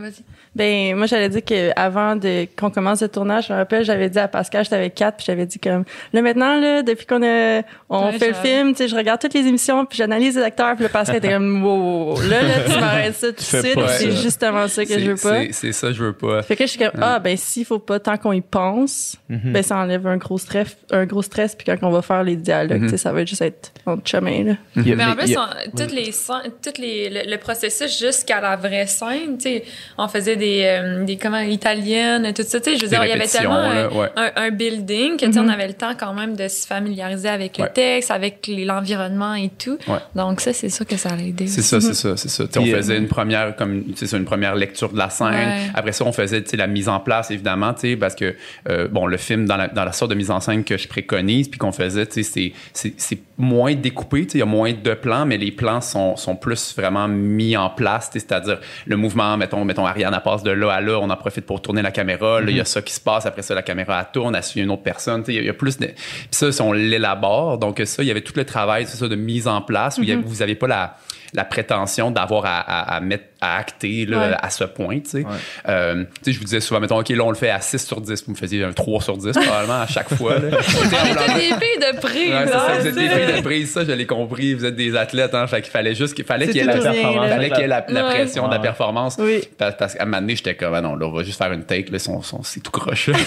ouais. 0.00 0.10
Ben, 0.54 0.94
moi, 0.96 1.06
j'allais 1.06 1.30
dire 1.30 1.42
qu'avant 1.44 2.14
de, 2.14 2.46
qu'on 2.58 2.70
commence 2.70 3.00
le 3.00 3.08
tournage, 3.08 3.46
je 3.48 3.52
me 3.54 3.58
rappelle, 3.58 3.84
j'avais 3.84 4.10
dit 4.10 4.18
à 4.18 4.28
Pascal, 4.28 4.64
j'étais 4.64 4.76
avec 4.76 4.94
Kat, 4.94 5.12
puis 5.12 5.24
j'avais 5.26 5.46
dit 5.46 5.58
comme, 5.58 5.84
là, 6.12 6.20
maintenant, 6.20 6.60
là, 6.60 6.82
depuis 6.82 7.06
qu'on 7.06 7.22
a, 7.22 7.62
on 7.88 8.06
Ouais, 8.06 8.18
fait 8.18 8.28
le 8.28 8.34
film, 8.34 8.72
tu 8.72 8.78
sais, 8.78 8.88
je 8.88 8.94
regarde 8.94 9.18
toutes 9.20 9.32
les 9.32 9.46
émissions, 9.46 9.86
puis 9.86 9.96
j'analyse 9.96 10.36
les 10.36 10.42
acteurs, 10.42 10.74
puis 10.74 10.82
le 10.84 10.90
Pascal 10.90 11.16
était 11.16 11.30
comme, 11.32 11.64
wow, 11.64 12.20
là, 12.22 12.42
là, 12.42 12.54
tu 12.66 12.70
m'arrêtes 12.80 13.14
ça 13.14 13.28
tout 13.28 13.34
de 13.36 13.40
suite, 13.40 13.78
c'est 13.98 14.12
justement 14.12 14.68
ça 14.68 14.84
que 14.84 14.98
je 14.98 15.10
veux 15.12 15.16
pas. 15.16 15.40
c'est- 15.52 15.72
ça, 15.72 15.90
je 15.92 16.04
veux 16.04 16.12
pas. 16.12 16.42
Fait 16.42 16.54
que 16.56 16.64
je 16.66 16.70
suis 16.70 16.78
comme, 16.78 17.00
ah, 17.00 17.18
ben, 17.18 17.34
s'il 17.36 17.64
faut 17.64 17.78
pas 17.78 17.98
tant 17.98 18.18
qu'on 18.18 18.32
y 18.32 18.42
pense, 18.42 19.16
Mhm. 19.30 19.52
ben, 19.52 19.62
ça 19.62 19.76
enlève 19.78 20.06
un 20.06 20.18
gros 20.18 20.36
stress, 20.36 20.76
un 20.90 21.06
gros 21.06 21.22
stress, 21.22 21.54
puis 21.54 21.64
quand 21.64 21.76
on 21.86 21.90
va 21.90 22.02
faire 22.02 22.22
les 22.24 22.36
dialogues, 22.36 22.80
Mhm. 22.82 22.86
tu 22.86 22.90
sais, 22.90 22.96
ça 22.98 23.12
va 23.12 23.24
juste 23.24 23.40
être 23.40 23.72
entre 23.86 24.06
chemin, 24.06 24.44
là. 24.44 24.52
A- 24.76 24.80
Mais 24.84 25.04
en 25.04 25.14
plus, 25.16 25.34
toutes 25.76 25.92
les 25.94 26.12
scènes- 26.12 26.52
toutes 26.62 26.76
les, 26.78 27.08
le, 27.08 27.30
le 27.30 27.38
processus 27.38 27.98
jusqu'à 27.98 28.40
la 28.42 28.56
vraie 28.56 28.86
scène, 28.86 29.38
tu 29.38 29.44
sais, 29.44 29.64
on 29.96 30.08
faisait 30.08 30.36
des, 30.42 30.62
euh, 30.64 31.04
des 31.04 31.16
comment, 31.16 31.38
italiennes, 31.38 32.32
tout 32.34 32.42
ça, 32.42 32.60
tu 32.60 32.70
sais, 32.70 32.76
je 32.76 32.82
veux 32.84 32.88
Des 32.90 32.96
dire, 32.96 33.04
il 33.04 33.08
y 33.08 33.12
avait 33.12 33.26
tellement 33.26 33.60
là, 33.68 33.88
ouais. 33.92 34.08
un, 34.16 34.30
un 34.36 34.50
building 34.50 35.16
que, 35.16 35.26
tu 35.26 35.32
sais, 35.32 35.40
Mhm. 35.40 35.46
on 35.46 35.52
avait 35.52 35.68
le 35.68 35.74
temps 35.74 35.92
quand 35.98 36.12
même 36.14 36.34
de 36.36 36.48
se 36.48 36.66
familiariser 36.66 37.28
avec 37.28 37.56
Ouais. 37.58 37.66
le 37.66 37.72
texte, 37.72 38.10
avec 38.10 38.48
l'environnement 38.48 39.34
et 39.34 39.50
tout. 39.56 39.78
Ouais. 39.86 39.98
Donc 40.14 40.40
ça, 40.40 40.52
c'est 40.52 40.68
sûr 40.68 40.86
que 40.86 40.96
ça 40.96 41.10
allait 41.10 41.28
aider. 41.28 41.46
C'est 41.46 41.62
ça, 41.62 41.80
c'est 41.80 41.94
ça, 41.94 42.16
c'est 42.16 42.28
ça. 42.28 42.44
Tu 42.46 42.52
sais, 42.52 42.60
Puis, 42.60 42.70
on 42.70 42.74
euh, 42.74 42.76
faisait 42.78 42.98
une 42.98 43.08
première, 43.08 43.54
comme, 43.56 43.84
ça, 43.94 44.16
une 44.16 44.24
première 44.24 44.54
lecture 44.54 44.92
de 44.92 44.98
la 44.98 45.10
scène. 45.10 45.28
Ouais. 45.28 45.70
Après 45.74 45.92
ça, 45.92 46.04
on 46.04 46.12
faisait, 46.12 46.42
tu 46.42 46.50
sais, 46.50 46.56
la 46.56 46.66
mise 46.66 46.88
en 46.88 46.98
place, 47.00 47.30
évidemment, 47.30 47.72
tu 47.74 47.80
sais, 47.92 47.96
parce 47.96 48.14
que, 48.14 48.34
euh, 48.68 48.88
bon, 48.88 49.06
le 49.06 49.16
film, 49.16 49.46
dans 49.46 49.56
la, 49.56 49.68
dans 49.68 49.84
la 49.84 49.92
sorte 49.92 50.10
de 50.10 50.16
mise 50.16 50.30
en 50.30 50.40
scène 50.40 50.64
que 50.64 50.76
je 50.76 50.88
préconise, 50.88 51.48
puis 51.48 51.58
qu'on 51.58 51.72
faisait, 51.72 52.06
tu 52.06 52.22
sais, 52.24 52.52
c'est- 52.72 53.18
moins 53.38 53.74
découpé, 53.74 54.22
tu 54.26 54.30
sais, 54.32 54.38
il 54.38 54.40
y 54.40 54.42
a 54.42 54.46
moins 54.46 54.72
de 54.72 54.94
plans, 54.94 55.26
mais 55.26 55.36
les 55.36 55.50
plans 55.50 55.80
sont, 55.80 56.16
sont 56.16 56.36
plus 56.36 56.74
vraiment 56.76 57.08
mis 57.08 57.56
en 57.56 57.70
place, 57.70 58.08
tu 58.10 58.18
sais, 58.20 58.26
c'est-à-dire 58.28 58.58
le 58.86 58.96
mouvement, 58.96 59.36
mettons, 59.36 59.64
mettons, 59.64 59.86
Ariane, 59.86 60.12
elle 60.14 60.22
passe 60.32 60.42
de 60.42 60.50
là 60.50 60.72
à 60.72 60.80
là, 60.80 60.98
on 61.00 61.10
en 61.10 61.16
profite 61.16 61.44
pour 61.46 61.60
tourner 61.60 61.82
la 61.82 61.90
caméra, 61.90 62.40
là, 62.40 62.50
il 62.50 62.56
y 62.56 62.60
a 62.60 62.64
ça 62.64 62.80
qui 62.82 62.92
se 62.92 63.00
passe, 63.00 63.26
après 63.26 63.42
ça, 63.42 63.54
la 63.54 63.62
caméra, 63.62 64.00
elle 64.00 64.12
tourne, 64.12 64.34
elle 64.34 64.42
suit 64.42 64.60
une 64.60 64.70
autre 64.70 64.82
personne, 64.82 65.22
il 65.28 65.34
y 65.34 65.38
a- 65.38 65.40
il 65.40 65.46
y, 65.46 65.50
a 65.50 65.54
plus 65.54 65.78
de... 65.78 65.86
Puis 65.86 65.96
ça, 66.30 66.50
si 66.52 66.62
on 66.62 66.72
l'élabore, 66.72 67.58
donc 67.58 67.80
ça, 67.84 68.02
il 68.02 68.06
y 68.08 68.10
avait 68.10 68.20
tout 68.22 68.32
le 68.36 68.44
travail, 68.44 68.86
c'est 68.88 68.96
ça, 68.96 69.08
de 69.08 69.16
mise 69.16 69.46
en 69.48 69.60
place, 69.62 69.98
où 69.98 70.02
y 70.02 70.12
a- 70.12 70.16
vous 70.24 70.42
avez 70.42 70.54
pas 70.54 70.66
la 70.66 70.96
la 71.34 71.44
prétention 71.44 72.10
d'avoir 72.10 72.44
à, 72.44 72.58
à, 72.60 72.96
à 72.96 73.00
mettre 73.00 73.24
à 73.40 73.56
acter 73.58 74.06
là, 74.06 74.18
Ouais. 74.18 74.36
à 74.40 74.50
ce 74.50 74.62
point, 74.64 75.00
tu 75.00 75.10
sais. 75.10 75.18
Ouais. 75.18 75.24
Euh, 75.68 76.04
tu 76.22 76.26
sais, 76.26 76.32
je 76.32 76.38
vous 76.38 76.44
disais 76.44 76.60
souvent, 76.60 76.78
mettons, 76.78 77.00
OK, 77.00 77.08
là, 77.08 77.24
on 77.24 77.30
le 77.30 77.34
fait 77.36 77.50
à 77.50 77.60
6 77.60 77.84
sur 77.84 78.00
10. 78.00 78.24
Vous 78.26 78.32
me 78.32 78.36
faisiez 78.36 78.62
un 78.62 78.72
3 78.72 79.00
sur 79.00 79.16
10, 79.16 79.32
probablement, 79.32 79.80
à 79.80 79.86
chaque 79.88 80.14
fois. 80.14 80.38
Là. 80.38 80.50
On 80.58 81.06
était 81.12 81.34
des 81.34 81.40
filles 81.40 81.78
de 81.92 81.98
prise, 82.00 82.30
Ouais, 82.30 82.46
ça, 82.46 82.78
vous 82.78 82.86
êtes 82.86 82.94
des 82.94 83.08
filles 83.08 83.36
de 83.36 83.42
prise, 83.42 83.72
ça, 83.72 83.84
je 83.84 83.90
l'ai 83.90 84.06
compris. 84.06 84.54
Vous 84.54 84.64
êtes 84.64 84.76
des 84.76 84.94
athlètes, 84.94 85.34
hein. 85.34 85.46
Fait 85.48 85.60
qu'il 85.62 85.72
fallait 85.72 85.94
juste 85.96 86.14
qu'il 86.14 86.24
fallait 86.24 86.46
qu'il 86.46 86.56
y 86.56 86.60
ait 86.60 86.64
la 86.64 86.78
performance. 86.78 87.28
fallait 87.28 87.50
qu'il 87.50 87.58
y 87.60 87.62
ait 87.64 87.66
la, 87.66 87.84
la 87.88 88.04
Ouais. 88.06 88.10
pression 88.14 88.46
de 88.46 88.52
la 88.52 88.60
performance. 88.60 89.16
Oui. 89.18 89.40
Parce, 89.58 89.76
parce 89.76 89.94
qu'à 89.94 90.02
un 90.02 90.06
moment 90.06 90.20
donné, 90.20 90.36
j'étais 90.36 90.54
comme, 90.54 90.74
ah 90.74 90.80
non, 90.80 90.94
là, 90.94 91.06
on 91.06 91.12
va 91.12 91.24
juste 91.24 91.38
faire 91.38 91.50
une 91.52 91.64
take, 91.64 91.90
là, 91.90 91.98
son, 91.98 92.22
son, 92.22 92.42
c'est 92.44 92.60
tout 92.60 92.70
croche. 92.70 93.10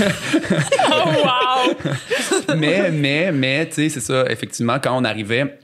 Oh, 0.88 1.10
wow! 1.26 2.56
mais, 2.56 2.89
mais, 2.91 3.32
mais, 3.32 3.65
tu 3.68 3.74
sais, 3.76 3.89
c'est 3.89 4.00
ça, 4.00 4.26
effectivement, 4.30 4.78
quand 4.82 4.96
on 4.98 5.04
arrivait 5.04 5.58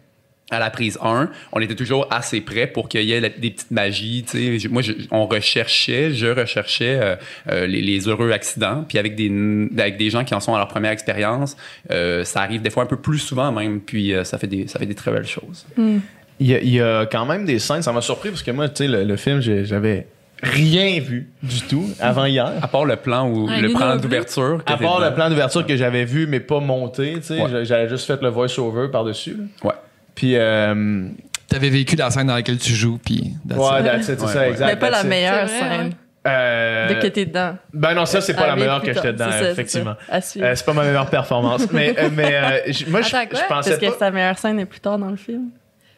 à 0.52 0.60
la 0.60 0.70
prise 0.70 0.98
1, 1.02 1.30
on 1.54 1.60
était 1.62 1.76
toujours 1.76 2.08
assez 2.12 2.42
près 2.42 2.68
pour 2.68 2.90
qu'il 2.90 3.04
y 3.04 3.14
ait 3.14 3.20
la- 3.20 3.30
des 3.30 3.52
petites 3.52 3.72
magies, 3.72 4.24
tu 4.30 4.38
sais. 4.38 4.60
Je- 4.60 4.68
Moi, 4.70 4.82
je- 4.82 4.94
on 5.12 5.26
recherchait, 5.26 6.12
je 6.14 6.28
recherchais 6.28 7.00
euh, 7.02 7.16
euh, 7.50 7.66
les, 7.68 7.82
les 7.82 8.08
heureux 8.08 8.32
accidents, 8.32 8.84
puis 8.88 8.98
avec 8.98 9.16
des, 9.16 9.32
avec 9.78 9.98
des 9.98 10.10
gens 10.10 10.24
qui 10.24 10.34
en 10.36 10.40
sont 10.40 10.54
à 10.54 10.58
leur 10.58 10.68
première 10.68 10.92
expérience, 10.92 11.56
euh, 11.92 12.24
ça 12.24 12.42
arrive 12.42 12.62
des 12.62 12.70
fois 12.70 12.84
un 12.84 12.88
peu 12.88 12.98
plus 12.98 13.20
souvent 13.20 13.52
même, 13.52 13.80
puis 13.82 14.14
euh, 14.14 14.24
ça 14.24 14.38
fait 14.38 14.48
des, 14.48 14.68
ça 14.68 14.78
fait 14.80 14.86
des 14.86 14.96
très 14.96 15.12
belles 15.12 15.26
choses. 15.28 15.66
Il 15.78 16.48
y, 16.48 16.56
a, 16.56 16.60
il 16.60 16.70
y 16.70 16.82
a 16.82 17.06
quand 17.06 17.26
même 17.26 17.46
des 17.46 17.60
scènes, 17.60 17.82
ça 17.84 17.92
m'a 17.94 18.02
surpris 18.02 18.30
parce 18.30 18.44
que 18.44 18.52
moi, 18.52 18.68
tu 18.70 18.84
sais, 18.84 18.88
le, 18.88 19.04
le 19.04 19.16
film, 19.16 19.42
j'avais 19.42 20.08
rien 20.44 21.00
vu 21.00 21.30
du 21.44 21.62
tout 21.62 21.86
avant 22.00 22.26
hier. 22.26 22.52
À 22.64 22.68
part 22.68 22.86
le 22.86 22.96
plan 22.96 23.30
où, 23.30 23.48
Ouais, 23.48 23.62
le 23.62 23.70
plan 23.70 23.96
d'ouverture. 23.98 24.60
À 24.66 24.76
part 24.78 25.00
le 25.00 25.14
plan 25.14 25.30
d'ouverture 25.30 25.66
que 25.68 25.76
j'avais 25.78 26.04
vu, 26.04 26.26
mais 26.26 26.40
pas 26.40 26.60
monté, 26.60 27.14
tu 27.18 27.22
sais, 27.24 27.42
Ouais. 27.42 27.64
j'avais 27.64 27.88
juste 27.90 28.08
fait 28.08 28.20
le 28.22 28.30
voice-over 28.30 28.88
par-dessus. 28.92 29.38
là. 29.38 29.70
Ouais. 29.70 29.76
Puis, 30.22 30.36
euh, 30.36 31.08
T'avais 31.48 31.70
vécu 31.72 31.96
la 31.96 32.12
scène 32.12 32.28
dans 32.28 32.36
laquelle 32.36 32.60
tu 32.60 32.74
joues, 32.74 33.00
puis. 33.04 33.34
ouais, 33.50 33.56
c'est 34.04 34.22
Ouais, 34.22 34.28
ça, 34.28 34.40
ouais. 34.42 34.50
exact. 34.52 34.68
Mais 34.68 34.76
pas 34.76 34.90
la 34.92 35.04
meilleure 35.04 35.50
scène. 35.50 35.94
Euh, 36.28 36.88
Dès 36.90 37.00
que 37.00 37.08
t'es 37.08 37.26
dedans. 37.26 37.58
Ben 37.74 37.96
non, 37.96 38.06
ça, 38.06 38.22
c'est 38.22 38.36
pas 38.36 38.46
la 38.46 38.56
meilleure 38.56 38.84
que 38.84 38.94
j'étais 38.94 39.14
dedans, 39.14 39.32
ça, 39.32 39.50
effectivement. 39.50 39.96
Euh, 40.14 40.20
c'est 40.22 40.64
pas 40.64 40.74
ma 40.74 40.84
meilleure 40.84 41.10
performance. 41.10 41.64
mais 41.72 41.96
euh, 41.98 42.10
mais 42.14 42.36
euh, 42.36 42.72
moi, 42.88 43.02
je 43.02 43.08
Attends, 43.16 43.26
quoi? 43.32 43.40
je 43.40 43.48
pensais 43.48 43.70
Parce 43.72 43.82
que 43.82 43.86
pas. 43.88 43.98
sa 43.98 44.12
meilleure 44.12 44.38
scène 44.38 44.60
est 44.60 44.66
plus 44.68 44.80
tard 44.80 45.00
dans 45.00 45.10
le 45.10 45.16
film. 45.18 45.46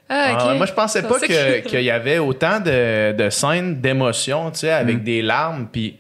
Ah, 0.08 0.32
ok. 0.34 0.40
Ah, 0.42 0.54
moi, 0.56 0.66
je 0.66 0.74
pensais 0.74 1.02
pas 1.04 1.20
ça 1.20 1.28
que- 1.28 1.60
que- 1.60 1.68
qu'il 1.68 1.82
y 1.84 1.92
avait 1.92 2.20
autant 2.20 2.62
de, 2.62 3.12
de 3.12 3.30
scènes 3.30 3.82
d'émotion, 3.82 4.50
tu 4.52 4.60
sais, 4.60 4.72
avec 4.72 5.02
Mm. 5.02 5.04
des 5.04 5.22
larmes. 5.22 5.68
Puis, 5.70 5.98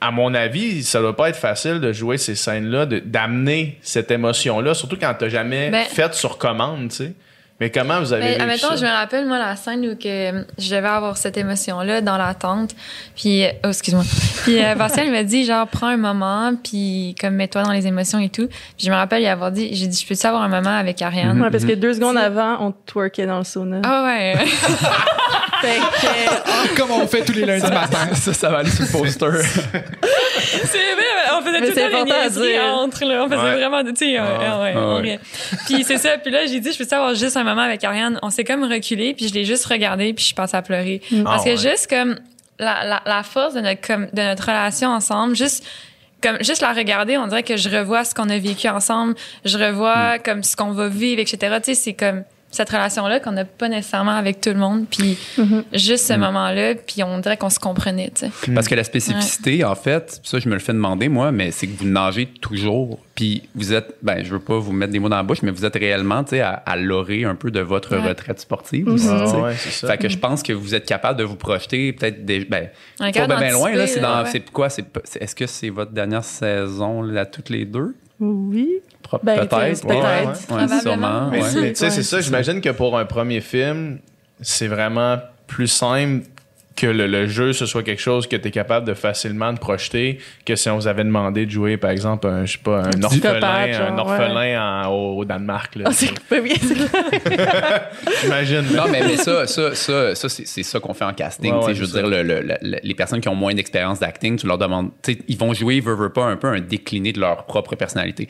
à 0.00 0.10
mon 0.10 0.32
avis, 0.34 0.82
ça 0.82 1.00
doit 1.00 1.14
pas 1.16 1.28
être 1.28 1.36
facile 1.36 1.80
de 1.80 1.92
jouer 1.92 2.16
ces 2.18 2.34
scènes-là, 2.34 2.86
d'amener 2.86 3.78
cette 3.82 4.10
émotion-là, 4.10 4.74
surtout 4.74 4.96
quand 4.98 5.14
t'as 5.18 5.28
jamais 5.28 5.70
Ben- 5.70 5.84
fait 5.84 6.14
sur 6.14 6.38
commande, 6.38 6.88
tu 6.88 6.96
sais. 6.96 7.12
Mais 7.60 7.68
comment 7.70 8.00
vous 8.00 8.12
avez 8.12 8.22
Mais, 8.22 8.30
vécu 8.32 8.42
admettons, 8.42 8.68
ça? 8.70 8.76
je 8.76 8.84
me 8.86 8.90
rappelle, 8.90 9.26
moi, 9.26 9.38
la 9.38 9.54
scène 9.54 9.84
où 9.86 9.94
que 9.94 10.08
euh, 10.32 10.42
je 10.56 10.74
devais 10.74 10.88
avoir 10.88 11.18
cette 11.18 11.36
émotion-là 11.36 12.00
dans 12.00 12.16
la 12.16 12.32
tente. 12.32 12.70
Puis, 13.14 13.44
euh, 13.44 13.50
oh, 13.64 13.68
excuse-moi. 13.68 14.02
Puis, 14.44 14.62
euh, 14.64 14.74
Pascal, 14.76 15.06
il 15.06 15.12
m'a 15.12 15.24
dit, 15.24 15.44
genre, 15.44 15.66
prends 15.68 15.88
un 15.88 15.98
moment, 15.98 16.52
puis 16.62 17.14
comme 17.20 17.34
mets-toi 17.34 17.62
dans 17.62 17.72
les 17.72 17.86
émotions 17.86 18.18
et 18.18 18.30
tout. 18.30 18.46
Puis, 18.48 18.86
je 18.86 18.90
me 18.90 18.96
rappelle, 18.96 19.22
il 19.22 19.26
avoir 19.26 19.52
dit, 19.52 19.74
j'ai 19.74 19.86
dit, 19.88 20.00
je 20.00 20.06
peux-tu 20.06 20.26
avoir 20.26 20.42
un 20.42 20.48
moment 20.48 20.74
avec 20.74 21.02
Ariane? 21.02 21.40
Ouais, 21.40 21.50
parce 21.50 21.66
que 21.66 21.72
deux 21.72 21.92
secondes 21.94 22.16
avant, 22.16 22.56
on 22.66 22.72
twerkait 22.86 23.26
dans 23.26 23.38
le 23.38 23.44
sauna. 23.44 23.82
Ah 23.84 24.04
ouais. 24.04 24.36
Fait 25.60 25.78
que, 25.78 26.76
Comme 26.76 26.90
on 26.90 27.06
fait 27.06 27.22
tous 27.22 27.34
les 27.34 27.44
lundis 27.44 27.70
matin. 27.70 28.14
ça, 28.14 28.32
ça 28.32 28.48
va 28.48 28.58
aller 28.58 28.70
sur 28.70 28.84
le 28.84 28.90
poster. 28.90 29.26
c'est 30.40 30.94
vrai, 30.94 31.04
on 31.38 31.42
faisait 31.42 31.58
tout 31.58 31.66
le 31.80 31.90
temps 31.90 32.04
des 32.04 32.10
niaiseries 32.10 32.60
entre, 32.60 33.04
là. 33.04 33.24
On 33.24 33.28
faisait 33.28 33.40
Ouais. 33.42 33.54
vraiment, 33.56 33.82
tu 33.84 33.94
sais, 33.96 34.16
Ah, 34.16 34.60
ouais, 34.62 34.74
ah 34.76 34.96
ouais. 35.00 35.20
Puis 35.66 35.84
c'est 35.84 35.98
ça. 35.98 36.18
Puis 36.18 36.30
là, 36.30 36.46
j'ai 36.46 36.60
dit, 36.60 36.72
je 36.72 36.82
peux 36.82 36.94
avoir 36.96 37.14
juste 37.14 37.36
un 37.36 37.44
moment 37.44 37.62
avec 37.62 37.82
Ariane. 37.84 38.18
On 38.22 38.30
s'est 38.30 38.44
comme 38.44 38.64
reculé, 38.64 39.14
puis 39.14 39.28
je 39.28 39.34
l'ai 39.34 39.44
juste 39.44 39.66
regardé, 39.66 40.12
puis 40.12 40.22
je 40.22 40.26
suis 40.26 40.34
passée 40.34 40.56
à 40.56 40.62
pleurer. 40.62 41.00
Parce 41.24 41.42
Ah 41.42 41.44
que 41.44 41.50
ouais. 41.50 41.56
juste 41.70 41.88
comme 41.88 42.16
la, 42.58 42.84
la, 42.84 43.02
la 43.06 43.22
force 43.22 43.54
de 43.54 43.60
notre, 43.60 43.80
comme, 43.86 44.08
de 44.12 44.22
notre 44.22 44.44
relation 44.46 44.88
ensemble, 44.90 45.34
juste 45.36 45.64
comme 46.22 46.36
juste 46.42 46.60
la 46.60 46.72
regarder, 46.74 47.16
on 47.16 47.26
dirait 47.28 47.42
que 47.42 47.56
je 47.56 47.70
revois 47.70 48.04
ce 48.04 48.14
qu'on 48.14 48.28
a 48.28 48.36
vécu 48.36 48.68
ensemble, 48.68 49.14
je 49.46 49.56
revois 49.56 50.18
comme 50.18 50.42
ce 50.42 50.54
qu'on 50.54 50.72
va 50.72 50.88
vivre, 50.88 51.18
etc. 51.20 51.38
Tu 51.64 51.74
sais, 51.74 51.74
c'est 51.74 51.94
comme 51.94 52.24
cette 52.50 52.70
relation-là 52.70 53.20
qu'on 53.20 53.32
n'a 53.32 53.44
pas 53.44 53.68
nécessairement 53.68 54.10
avec 54.16 54.40
tout 54.40 54.50
le 54.50 54.56
monde, 54.56 54.86
puis 54.90 55.16
juste 55.72 56.06
ce 56.06 56.14
moment-là, 56.14 56.74
puis 56.74 57.02
on 57.04 57.18
dirait 57.18 57.36
qu'on 57.36 57.50
se 57.50 57.60
comprenait, 57.60 58.10
tu 58.14 58.26
sais. 58.26 58.52
Parce 58.54 58.66
que 58.68 58.74
la 58.74 58.84
spécificité, 58.84 59.64
en 59.64 59.74
fait, 59.74 60.20
ça, 60.24 60.38
je 60.40 60.48
me 60.48 60.54
le 60.54 60.60
fais 60.60 60.72
demander, 60.72 61.08
moi, 61.08 61.30
mais 61.32 61.50
c'est 61.52 61.66
que 61.66 61.78
vous 61.78 61.88
nagez 61.88 62.26
toujours. 62.26 62.98
Puis 63.14 63.48
vous 63.54 63.72
êtes, 63.72 63.96
ben, 64.02 64.24
je 64.24 64.30
veux 64.30 64.40
pas 64.40 64.58
vous 64.58 64.72
mettre 64.72 64.92
des 64.92 64.98
mots 64.98 65.08
dans 65.08 65.16
la 65.16 65.22
bouche, 65.22 65.42
mais 65.42 65.50
vous 65.50 65.64
êtes 65.64 65.74
réellement, 65.76 66.24
tu 66.24 66.30
sais, 66.30 66.40
à, 66.40 66.50
à 66.50 66.76
l'orée 66.76 67.24
un 67.24 67.34
peu 67.34 67.50
de 67.50 67.60
votre 67.60 67.96
Ouais. 67.96 68.08
retraite 68.08 68.40
sportive 68.40 68.88
aussi, 68.88 69.06
Ah, 69.10 69.38
ouais, 69.40 69.54
c'est 69.56 69.70
ça. 69.70 69.88
Fait 69.88 69.98
que 69.98 70.08
je 70.08 70.16
pense 70.18 70.42
que 70.42 70.52
vous 70.52 70.74
êtes 70.74 70.86
capable 70.86 71.18
de 71.18 71.24
vous 71.24 71.36
projeter 71.36 71.92
peut-être 71.92 72.24
des. 72.24 72.44
Ben, 72.46 72.68
pas 72.98 73.10
bien 73.26 73.52
loin, 73.52 73.72
là. 73.72 73.86
C'est 73.86 74.00
dans. 74.00 74.22
ouais. 74.22 74.28
C'est 74.30 74.50
quoi? 74.50 74.68
C'est- 74.70 74.84
est-ce 75.20 75.34
que 75.34 75.46
c'est 75.46 75.68
votre 75.70 75.92
dernière 75.92 76.24
saison, 76.24 77.02
là, 77.02 77.26
toutes 77.26 77.48
les 77.50 77.64
deux? 77.64 77.94
oui. 78.20 78.68
Ben, 79.22 79.36
peut-être. 79.46 79.50
peut-être. 79.50 79.86
Ouais, 79.86 79.94
ouais. 79.96 80.26
Ouais, 80.26 80.32
Probablement. 80.46 80.80
sûrement. 80.80 81.28
Mais, 81.30 81.42
ouais. 81.42 81.48
mais 81.60 81.68
tu 81.70 81.76
sais, 81.76 81.84
Ouais, 81.86 81.90
c'est 81.90 82.02
ça. 82.02 82.20
J'imagine 82.20 82.60
que 82.60 82.70
pour 82.70 82.96
un 82.98 83.04
premier 83.04 83.40
film, 83.40 83.98
c'est 84.40 84.68
vraiment 84.68 85.18
plus 85.46 85.66
simple 85.68 86.26
que 86.76 86.86
le, 86.86 87.06
le 87.06 87.26
jeu, 87.26 87.52
ce 87.52 87.66
soit 87.66 87.82
quelque 87.82 88.00
chose 88.00 88.26
que 88.26 88.36
tu 88.36 88.48
es 88.48 88.50
capable 88.50 88.86
de 88.86 88.94
facilement 88.94 89.52
te 89.52 89.60
projeter 89.60 90.18
que 90.46 90.56
si 90.56 90.70
on 90.70 90.76
vous 90.76 90.86
avait 90.86 91.04
demandé 91.04 91.44
de 91.44 91.50
jouer, 91.50 91.76
par 91.76 91.90
exemple, 91.90 92.26
un, 92.26 92.46
je 92.46 92.52
sais 92.52 92.58
pas, 92.58 92.84
un, 92.84 93.02
orphelin, 93.02 93.72
genre, 93.72 93.88
un 93.92 93.98
orphelin 93.98 94.84
en- 94.84 94.88
au, 94.88 95.18
au 95.18 95.24
Danemark. 95.26 95.74
Là, 95.76 95.84
Ah, 95.88 95.92
c'est 95.92 96.10
bien. 96.42 96.54
J'imagine. 98.22 98.62
Non, 98.74 98.84
mais, 98.90 99.02
mais 99.06 99.16
ça, 99.16 99.46
ça, 99.46 99.74
ça, 99.74 100.14
ça 100.14 100.28
c'est, 100.28 100.46
c'est 100.46 100.62
ça 100.62 100.80
qu'on 100.80 100.94
fait 100.94 101.04
en 101.04 101.12
casting. 101.12 101.52
Ouais, 101.52 101.58
tu 101.58 101.64
sais, 101.64 101.68
ouais, 101.70 101.74
je 101.74 101.80
veux 101.84 102.00
dire, 102.00 102.06
le- 102.06 102.22
le- 102.22 102.40
le- 102.62 102.78
les 102.82 102.94
personnes 102.94 103.20
qui 103.20 103.28
ont 103.28 103.34
moins 103.34 103.54
d'expérience 103.54 104.00
d'acting, 104.00 104.36
tu 104.36 104.46
leur 104.46 104.56
demandes, 104.58 104.90
ils 105.28 105.36
vont 105.38 105.52
jouer, 105.52 105.80
veut, 105.80 105.94
veut 105.94 106.12
pas, 106.12 106.24
un 106.24 106.36
peu 106.36 106.48
un 106.48 106.60
décliné 106.60 107.12
de 107.12 107.20
leur 107.20 107.44
propre 107.44 107.74
personnalité. 107.76 108.28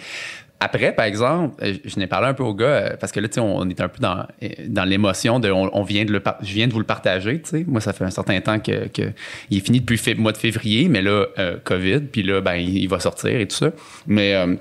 Après, 0.62 0.94
par 0.94 1.07
exemple, 1.07 1.55
euh, 1.64 1.75
je 1.85 1.99
n'ai 1.99 2.07
parlé 2.07 2.27
un 2.29 2.35
peu 2.35 2.42
au 2.42 2.53
gars, 2.55 2.66
euh, 2.66 2.96
parce 3.01 3.12
que 3.12 3.20
là, 3.20 3.29
tu 3.29 3.35
sais, 3.37 3.40
on 3.40 3.66
est 3.70 3.81
un 3.81 3.88
peu 3.88 3.99
dans, 3.99 4.27
euh, 4.42 4.49
dans 4.66 4.85
l'émotion 4.85 5.40
de, 5.40 5.51
on, 5.51 5.70
on 5.75 5.83
vient 5.83 6.05
de 6.05 6.12
le, 6.12 6.23
je 6.42 6.53
viens 6.53 6.66
de 6.68 6.73
vous 6.73 6.79
le 6.81 6.85
partager, 6.85 7.40
tu 7.40 7.49
sais. 7.49 7.64
Moi, 7.66 7.81
ça 7.81 7.92
fait 7.94 8.05
un 8.05 8.11
certain 8.11 8.38
temps 8.42 8.59
que, 8.61 8.88
que 8.88 9.11
il 9.49 9.57
est 9.59 9.64
fini 9.64 9.81
depuis 9.81 9.99
le 10.12 10.16
mois 10.20 10.33
de 10.33 10.37
février, 10.37 10.88
mais 10.88 11.01
là, 11.01 11.27
euh, 11.38 11.57
COVID, 11.64 12.01
puis 12.12 12.23
là, 12.23 12.40
ben, 12.42 12.55
il, 12.57 12.77
il 12.77 12.88
va 12.88 13.01
sortir 13.01 13.31
et 13.40 13.49
tout 13.49 13.57
ça. 13.57 13.70
Mais, 14.07 14.35
euh, 14.35 14.55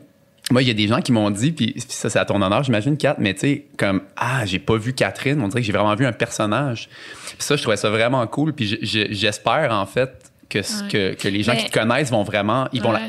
moi, 0.52 0.62
il 0.64 0.68
y 0.68 0.72
a 0.72 0.74
des 0.74 0.88
gens 0.88 1.02
qui 1.02 1.12
m'ont 1.12 1.30
dit, 1.30 1.52
puis 1.52 1.76
ça, 1.90 2.10
c'est 2.10 2.18
à 2.18 2.24
ton 2.26 2.42
honneur, 2.42 2.64
j'imagine, 2.64 2.96
Kat, 2.98 3.16
mais 3.20 3.34
tu 3.34 3.40
sais, 3.42 3.66
comme, 3.78 4.02
ah, 4.16 4.46
j'ai 4.46 4.58
pas 4.60 4.78
vu 4.78 4.94
Catherine, 4.94 5.40
on 5.42 5.48
dirait 5.50 5.60
que 5.62 5.68
j'ai 5.68 5.74
vraiment 5.74 5.94
vu 5.96 6.06
un 6.06 6.12
personnage. 6.14 6.88
Puis 7.28 7.36
ça, 7.40 7.56
je 7.58 7.62
trouvais 7.62 7.78
ça 7.78 7.90
vraiment 7.90 8.26
cool, 8.26 8.54
puis 8.54 8.66
je- 8.68 8.78
je- 8.82 9.08
j'espère, 9.14 9.72
en 9.74 9.86
fait, 9.86 10.32
que, 10.50 10.60
que, 10.90 11.14
que 11.14 11.28
les 11.28 11.44
gens 11.44 11.52
Mais- 11.54 11.60
qui 11.60 11.70
te 11.70 11.78
connaissent 11.78 12.10
vont 12.10 12.24
vraiment, 12.24 12.68
ils 12.74 12.82
vont 12.82 12.94
la-. 12.94 13.02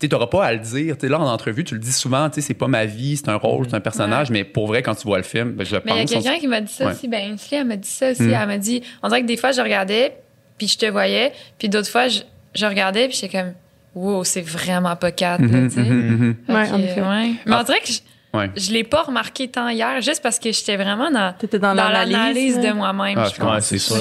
Tu 0.00 0.04
sais, 0.04 0.08
t'auras 0.08 0.26
pas 0.28 0.44
à 0.44 0.52
le 0.52 0.58
dire. 0.60 0.96
Tu 0.96 1.06
sais, 1.06 1.08
là, 1.10 1.18
en 1.18 1.26
entrevue, 1.28 1.64
tu 1.64 1.74
le 1.74 1.80
dis 1.80 1.92
souvent, 1.92 2.28
tu 2.30 2.36
sais, 2.36 2.40
c'est 2.40 2.54
pas 2.54 2.68
ma 2.68 2.84
vie, 2.86 3.16
c'est 3.16 3.28
un 3.28 3.34
rôle, 3.36 3.66
c'est 3.68 3.74
un 3.76 3.80
personnage, 3.80 4.30
mais 4.30 4.44
pour 4.44 4.66
vrai, 4.68 4.82
quand 4.82 4.94
tu 4.94 5.06
vois 5.06 5.18
le 5.18 5.24
film, 5.24 5.52
ben, 5.52 5.64
je 5.64 5.76
Mais 5.84 5.92
il 5.92 5.96
y 5.96 5.98
a 5.98 6.00
pense. 6.02 6.10
quelqu'un 6.10 6.38
qui 6.38 6.46
m'a 6.46 6.60
dit 6.60 6.72
ça 6.72 6.86
Ouais. 6.86 6.92
aussi. 6.92 7.08
Ben, 7.08 7.32
Ainsley, 7.32 7.58
elle 7.58 7.66
m'a 7.66 7.76
dit 7.76 7.88
ça 7.88 8.10
aussi. 8.10 8.22
Mm. 8.22 8.34
Elle 8.40 8.46
m'a 8.48 8.58
dit, 8.58 8.82
on 9.02 9.08
dirait 9.08 9.22
que 9.22 9.26
des 9.26 9.36
fois, 9.36 9.50
je 9.52 9.60
regardais, 9.60 10.12
puis 10.56 10.68
je 10.68 10.78
te 10.78 10.86
voyais, 10.86 11.32
puis 11.58 11.68
d'autres 11.68 11.88
fois, 11.90 12.08
je, 12.08 12.20
je 12.54 12.66
regardais, 12.66 13.08
puis 13.08 13.18
j'étais 13.20 13.38
comme, 13.38 13.52
wow, 13.94 14.22
c'est 14.24 14.40
vraiment 14.42 14.94
pas 14.96 15.10
quatre, 15.10 15.42
là, 15.42 15.68
tu 15.68 15.70
sais. 15.70 15.80
mhm, 15.80 15.90
mhm. 15.90 16.36
Fait 16.46 16.52
Ouais, 16.52 16.68
que, 16.68 16.72
en 16.74 16.78
effet. 16.80 17.00
ouais. 17.00 17.32
Mais 17.46 17.54
on 17.56 17.62
dirait 17.64 17.80
que 17.80 17.88
je, 17.88 17.98
Ouais. 18.34 18.50
je 18.56 18.72
l'ai 18.72 18.84
pas 18.84 19.02
remarqué 19.02 19.48
tant 19.48 19.68
hier, 19.70 20.02
juste 20.02 20.22
parce 20.22 20.38
que 20.38 20.52
j'étais 20.52 20.76
vraiment 20.76 21.10
dans, 21.10 21.32
T'étais 21.38 21.58
dans, 21.58 21.74
dans 21.74 21.88
l'analyse. 21.88 22.56
ouais. 22.58 22.68
de 22.68 22.72
moi-même, 22.74 23.16
Ah, 23.18 23.28
je. 23.34 23.42
Ouais, 23.42 23.60
c'est 23.62 23.78
sûr. 23.78 23.96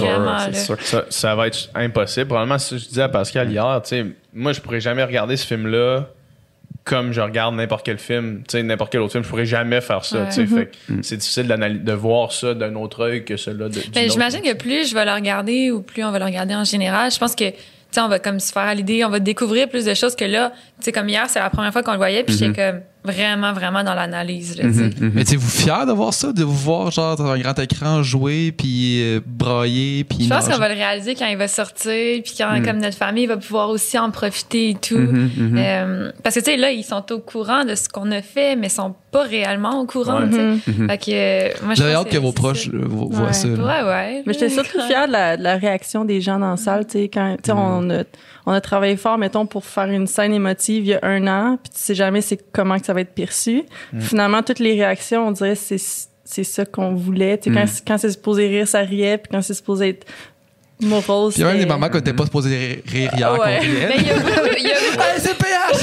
Sûr. 0.53 0.77
Ça, 0.81 1.05
ça 1.09 1.33
va 1.35 1.47
être 1.47 1.69
impossible. 1.73 2.27
Probablement, 2.27 2.57
c'est 2.57 2.71
ce 2.71 2.75
que 2.75 2.81
je 2.81 2.87
disais 2.89 3.01
à 3.03 3.09
Pascal 3.09 3.49
hier, 3.49 3.81
tu 3.83 3.89
sais, 3.89 4.05
moi, 4.33 4.51
je 4.51 4.59
pourrais 4.59 4.81
jamais 4.81 5.03
regarder 5.03 5.37
ce 5.37 5.45
film-là 5.47 6.07
comme 6.83 7.11
je 7.11 7.19
regarde 7.19 7.53
n'importe 7.55 7.85
quel 7.85 7.97
film, 7.97 8.39
tu 8.47 8.51
sais, 8.57 8.63
n'importe 8.63 8.91
quel 8.93 9.01
autre 9.01 9.11
film. 9.11 9.23
Je 9.23 9.29
pourrais 9.29 9.45
jamais 9.45 9.81
faire 9.81 10.05
ça, 10.05 10.19
Ouais. 10.19 10.25
tu 10.29 10.33
sais. 10.35 10.45
Fait 10.45 10.65
que 10.67 10.77
c'est 11.01 11.17
difficile 11.17 11.47
de 11.47 11.93
voir 11.93 12.31
ça 12.31 12.53
d'un 12.53 12.75
autre 12.75 13.01
œil 13.05 13.25
que 13.25 13.35
celui-là 13.35 13.67
Ben, 13.93 14.09
j'imagine 14.09 14.41
que 14.41 14.53
plus 14.53 14.89
je 14.89 14.93
vais 14.93 15.03
le 15.05 15.11
regarder 15.11 15.71
ou 15.71 15.81
plus 15.81 16.03
on 16.05 16.11
va 16.11 16.19
le 16.19 16.25
regarder 16.25 16.55
en 16.55 16.63
général, 16.63 17.11
je 17.11 17.17
pense 17.17 17.35
que 17.35 17.49
tu 17.49 17.55
sais, 17.91 18.01
on 18.01 18.07
va 18.09 18.19
comme 18.19 18.39
se 18.39 18.51
faire 18.53 18.63
à 18.63 18.73
l'idée, 18.73 19.03
on 19.05 19.09
va 19.09 19.19
découvrir 19.19 19.67
plus 19.69 19.85
de 19.85 19.93
choses 19.93 20.15
que 20.15 20.25
là, 20.25 20.51
tu 20.79 20.85
sais, 20.85 20.91
comme 20.93 21.07
hier, 21.09 21.25
c'est 21.29 21.39
la 21.39 21.49
première 21.49 21.71
fois 21.73 21.83
qu'on 21.83 21.91
le 21.91 21.97
voyait, 21.97 22.23
puis 22.23 22.35
j'étais 22.37 22.53
comme 22.71 22.81
vraiment, 23.11 23.53
vraiment 23.53 23.83
dans 23.83 23.93
l'analyse, 23.93 24.55
tu. 24.59 24.65
Mhm, 24.65 24.91
mhm. 24.99 25.11
Mais 25.15 25.21
êtes-vous 25.21 25.49
fier 25.49 25.85
de 25.85 25.91
voir 25.93 26.13
ça, 26.13 26.31
de 26.33 26.43
vous 26.43 26.55
voir 26.55 26.91
genre 26.91 27.15
dans 27.15 27.25
un 27.31 27.39
grand 27.39 27.57
écran 27.57 28.03
jouer 28.03 28.51
puis 28.51 29.01
euh, 29.01 29.19
brailler 29.25 30.03
puis 30.03 30.25
Je 30.25 30.29
pense 30.29 30.47
qu'on 30.47 30.57
va 30.57 30.69
le 30.69 30.75
réaliser 30.75 31.15
quand 31.15 31.25
il 31.27 31.37
va 31.37 31.47
sortir, 31.47 32.21
puis 32.23 32.33
quand 32.37 32.51
Mm. 32.59 32.65
comme 32.65 32.77
notre 32.77 32.97
famille 32.97 33.25
va 33.25 33.37
pouvoir 33.37 33.69
aussi 33.69 33.97
en 33.97 34.11
profiter 34.11 34.69
et 34.71 34.75
tout. 34.75 34.97
Mhm, 34.97 35.31
mhm. 35.37 35.55
Euh, 35.57 36.11
parce 36.23 36.35
que 36.35 36.39
tu 36.41 36.51
sais 36.51 36.57
là, 36.57 36.71
ils 36.71 36.83
sont 36.83 37.03
au 37.11 37.19
courant 37.19 37.63
de 37.65 37.75
ce 37.75 37.87
qu'on 37.89 38.11
a 38.11 38.21
fait, 38.21 38.55
mais 38.55 38.67
ils 38.67 38.71
sont 38.71 38.93
pas 39.11 39.23
réellement 39.23 39.79
au 39.81 39.85
courant. 39.85 40.21
Ouais. 40.21 40.29
tu. 40.29 40.37
Mhm. 40.39 40.59
Mhm. 40.67 40.89
Fait 40.89 40.97
que 40.97 41.03
euh, 41.11 41.49
moi 41.63 41.73
je 41.73 41.79
J'avais 41.81 41.93
pense 41.93 42.05
hâte 42.05 42.11
que 42.11 42.17
vos 42.17 42.31
proches 42.31 42.69
voient 42.69 43.33
ça. 43.33 43.47
là. 43.47 43.55
Ouais 43.55 43.89
ouais. 43.89 44.23
Mais 44.25 44.33
j'étais 44.33 44.49
surtout 44.49 44.81
fière 44.87 45.07
de 45.07 45.11
la, 45.13 45.37
de 45.37 45.43
la 45.43 45.55
réaction 45.57 46.05
des 46.05 46.21
gens 46.21 46.39
dans 46.39 46.51
la 46.51 46.57
salle, 46.57 46.85
tu 46.85 46.93
sais, 46.99 47.09
quand, 47.13 47.35
tu 47.41 47.47
sais, 47.47 47.51
on 47.55 47.89
a, 47.89 48.03
on 48.49 48.53
a 48.53 48.61
travaillé 48.61 48.95
fort, 48.95 49.17
mettons, 49.17 49.45
pour 49.45 49.65
faire 49.65 49.85
une 49.91 50.07
scène 50.07 50.33
émotive 50.33 50.85
il 50.85 50.87
y 50.87 50.93
a 50.93 50.99
un 51.03 51.27
an, 51.27 51.57
puis 51.61 51.69
tu 51.73 51.79
sais 51.79 51.93
jamais 51.93 52.21
c'est 52.21 52.39
comment 52.53 52.79
que 52.79 52.85
ça 52.85 52.93
va 52.93 53.01
être 53.01 53.13
perçu. 53.13 53.63
Finalement, 53.99 54.41
toutes 54.41 54.59
les 54.59 54.71
réactions, 54.73 55.27
on 55.27 55.31
dirait, 55.31 55.55
c'est, 55.55 55.77
c'est 56.23 56.43
ça 56.45 56.65
qu'on 56.65 56.93
voulait, 56.95 57.37
tu 57.37 57.49
sais, 57.49 57.55
quand, 57.59 57.65
Mm. 57.65 57.83
quand 57.85 57.97
c'est 57.97 58.11
supposé 58.11 58.47
rire, 58.47 58.65
ça 58.67 58.79
riait, 58.79 59.17
puis 59.17 59.29
quand 59.31 59.41
c'est 59.41 59.53
supposé 59.53 59.89
être 59.89 60.07
morose, 60.81 61.33
Puis 61.33 61.41
il 61.41 61.45
y 61.45 61.49
a 61.49 61.51
même 61.51 61.59
des 61.59 61.65
moments 61.65 61.89
qu'on 61.89 61.97
n'était 61.97 62.13
pas 62.13 62.23
supposé 62.25 62.83
rire 62.87 63.11
hier 63.15 63.31
Ouais. 63.33 63.59
Mais 63.61 63.95
il 63.97 64.07
y 64.07 64.11
a 64.11 64.15
beaucoup, 64.15 64.39
il 64.57 64.63
y 64.63 64.71
a 64.71 64.75
beaucoup- 64.75 65.01
Hey, 65.01 65.19
c'est 65.19 65.37
PH! 65.37 65.77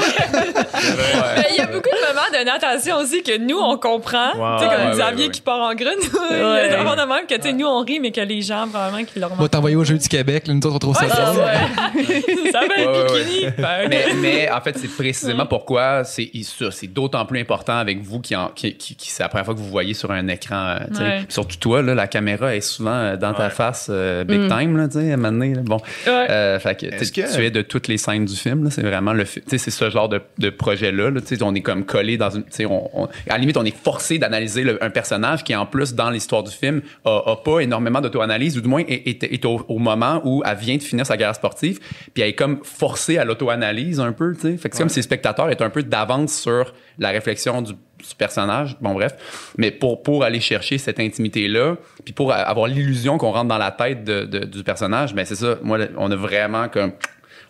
mais 1.36 1.46
il 1.50 1.56
y 1.56 1.60
a 1.60 1.66
beaucoup 1.66 1.88
de 1.88 2.06
moments 2.08 2.38
de 2.38 2.44
natation 2.44 2.96
aussi 2.98 3.22
que 3.22 3.38
nous 3.38 3.58
on 3.58 3.76
comprend. 3.76 4.30
Wow. 4.36 4.58
tu 4.58 4.64
sais 4.64 4.70
comme 4.76 4.86
Ouais, 4.86 4.92
Xavier 4.96 5.26
ouais. 5.26 5.30
qui 5.30 5.40
part 5.40 5.60
en 5.60 5.74
grune. 5.74 5.92
il 6.30 6.36
y 6.36 6.40
a 6.40 6.68
des 6.68 6.76
moments 6.76 6.96
de 6.96 7.08
même 7.08 7.26
que 7.28 7.34
tu 7.34 7.42
sais 7.42 7.52
nous 7.52 7.66
on 7.66 7.84
rit 7.84 8.00
mais 8.00 8.10
que 8.12 8.20
les 8.20 8.42
gens 8.42 8.66
probablement 8.68 9.04
qui 9.04 9.12
le 9.18 9.20
Moi, 9.22 9.28
remarquent. 9.36 9.50
t'envoyer 9.52 9.76
au 9.76 9.84
Jeu 9.84 9.98
du 9.98 10.08
Québec, 10.08 10.46
là, 10.46 10.54
nous 10.54 10.60
autres, 10.66 10.76
on 10.76 10.78
trouve 10.78 10.96
ça 10.96 11.04
Ouais, 11.04 11.10
drôle. 11.10 11.34
ça 12.52 12.60
va 12.60 12.74
être 12.76 13.14
bikini. 13.14 13.46
Ben, 13.58 13.88
mais, 13.88 14.04
mais 14.16 14.50
en 14.50 14.60
fait, 14.60 14.76
c'est 14.78 14.88
précisément 14.88 15.46
pourquoi 15.46 16.04
c'est 16.04 16.30
c'est 16.70 16.86
d'autant 16.92 17.24
plus 17.26 17.40
important 17.40 17.76
avec 17.76 18.02
vous 18.02 18.20
qui, 18.20 18.34
en- 18.36 18.48
qui, 18.48 18.74
qui, 18.76 18.94
qui- 18.96 19.10
c'est 19.10 19.22
la 19.22 19.28
première 19.28 19.44
fois 19.44 19.54
que 19.54 19.60
vous 19.60 19.68
voyez 19.68 19.94
sur 19.94 20.10
un 20.10 20.26
écran. 20.28 20.76
euh, 21.00 21.20
Surtout 21.28 21.56
toi, 21.56 21.82
là, 21.82 21.94
la 21.94 22.06
caméra 22.06 22.54
est 22.54 22.60
souvent 22.60 22.90
euh, 22.92 23.16
dans 23.16 23.34
ta 23.34 23.50
face 23.50 23.88
euh, 24.00 24.24
big 24.24 24.40
Mm. 24.40 24.48
time, 24.48 24.76
là, 24.76 24.88
tu 24.88 24.98
sais, 24.98 25.10
à 25.10 25.14
un 25.14 25.16
moment 25.16 25.32
donné, 25.32 25.54
là. 25.54 25.60
Bon. 25.64 25.76
Ouais. 26.06 26.26
Euh, 26.30 26.58
fait 26.58 26.74
que, 26.80 26.86
tu 26.86 27.10
que- 27.12 27.34
tu 27.34 27.44
es 27.44 27.50
de 27.50 27.62
toutes 27.62 27.88
les 27.88 27.98
scènes 27.98 28.24
du 28.24 28.34
film, 28.36 28.64
là, 28.64 28.70
c'est 28.70 28.82
vraiment 28.82 29.12
le 29.12 29.24
tu 29.24 29.42
sais, 29.46 29.58
c'est 29.58 29.70
ce 29.70 29.90
genre 29.90 30.08
de, 30.08 30.20
de 30.38 30.50
projet-là, 30.50 31.10
là, 31.10 31.20
tu 31.20 31.36
sais, 31.36 31.42
on 31.42 31.54
est 31.54 31.60
comme 31.60 31.84
collé 31.84 32.16
dans 32.16 32.30
une, 32.30 32.42
tu 32.44 32.48
sais, 32.50 32.66
on, 32.66 32.90
on- 33.02 33.06
à 33.06 33.10
la 33.28 33.38
limite, 33.38 33.56
on 33.56 33.64
est 33.64 33.76
forcé 33.76 34.18
d'analyser 34.18 34.64
le- 34.64 34.82
un 34.82 34.90
personnage 34.90 35.44
qui, 35.44 35.54
en 35.54 35.66
plus, 35.66 35.94
dans 35.94 36.10
l'histoire 36.10 36.42
du 36.42 36.50
film, 36.52 36.80
a, 37.04 37.22
a 37.26 37.36
pas 37.36 37.60
énormément 37.60 38.00
d'auto-analyse, 38.00 38.56
ou 38.58 38.60
du 38.60 38.68
moins 38.68 38.82
est, 38.88 39.06
est- 39.08 39.22
est 39.32 39.44
au, 39.44 39.64
au 39.68 39.78
moment 39.78 40.20
où 40.24 40.42
elle 40.46 40.56
vient 40.56 40.76
de 40.76 40.82
finir 40.82 41.06
sa 41.06 41.16
carrière 41.16 41.34
sportive, 41.34 41.78
puis 42.14 42.22
elle 42.22 42.30
est 42.30 42.34
comme 42.34 42.60
forcée 42.62 43.18
à 43.18 43.24
l'auto-analyse 43.24 44.00
un 44.00 44.12
peu, 44.12 44.34
tu 44.34 44.40
sais. 44.42 44.56
Fait 44.56 44.68
que 44.68 44.76
c'est 44.76 44.82
comme 44.82 44.88
si 44.88 44.98
le 44.98 45.04
spectateur 45.04 45.50
est 45.50 45.62
un 45.62 45.70
peu 45.70 45.82
d'avance 45.82 46.32
sur 46.34 46.74
la 46.98 47.10
réflexion 47.10 47.62
du, 47.62 47.72
du 48.08 48.14
personnage. 48.14 48.76
Bon, 48.80 48.94
bref. 48.94 49.14
Mais 49.56 49.70
pour, 49.70 50.24
aller 50.24 50.40
chercher 50.40 50.78
cette 50.78 51.00
intimité-là, 51.00 51.76
puis 52.04 52.12
pour 52.12 52.32
avoir 52.32 52.66
l'illusion 52.66 53.18
qu'on 53.18 53.30
rentre 53.30 53.48
dans 53.48 53.58
la 53.58 53.70
tête 53.70 54.04
du 54.04 54.64
personnage, 54.64 55.14
ben 55.14 55.24
c'est 55.24 55.36
ça. 55.36 55.56
Moi, 55.62 55.78
on 55.96 56.10
a 56.10 56.16
vraiment 56.16 56.68
comme 56.68 56.92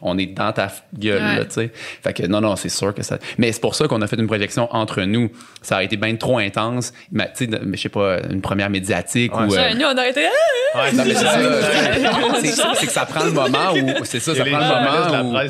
on 0.03 0.17
est 0.19 0.27
dans 0.27 0.53
ta 0.53 0.69
gueule, 0.97 1.23
Ouais. 1.23 1.37
là, 1.39 1.45
tu 1.45 1.53
sais. 1.55 1.71
Fait 2.03 2.13
que 2.13 2.27
non, 2.27 2.41
non, 2.41 2.57
c'est 2.57 2.69
sûr 2.69 2.95
que 2.95 3.03
ça. 3.03 3.19
Mais 3.39 3.53
c'est 3.53 3.61
pour 3.61 3.75
ça 3.75 3.87
qu'on 3.89 4.01
a 4.03 4.07
fait 4.07 4.17
une 4.17 4.27
projection 4.27 4.69
entre 4.75 5.03
nous. 5.03 5.31
Ça 5.63 5.79
a 5.79 5.83
été 5.83 5.97
bien 5.97 6.15
trop 6.17 6.39
intense. 6.39 6.93
Mais, 7.13 7.31
tu 7.37 7.45
sais, 7.47 7.51
je 7.73 7.77
sais 7.81 7.89
pas, 7.89 8.19
une 8.31 8.41
première 8.41 8.71
médiatique 8.71 9.35
Ouais. 9.37 9.47
ou. 9.47 9.55
euh, 9.55 9.75
nous, 9.75 9.85
on 9.87 9.93
aurait 9.93 10.11
été. 10.11 10.25
Ah! 10.27 10.83
Ouais, 10.83 10.93
non, 10.93 11.03
mais 11.05 11.15
c'est 11.15 11.25
ça, 11.25 11.39
c'est- 12.41 12.75
c'est 12.77 12.87
que 12.87 12.93
ça 12.93 13.05
prend 13.07 13.25
le 13.25 13.33
moment 13.33 13.73
où. 13.73 14.05
C'est 14.05 14.21
ça, 14.21 14.35
ça 14.35 14.43
a 14.43 14.45
les 14.45 14.51
prend 14.53 14.61
le 14.61 15.23
moment. 15.23 15.41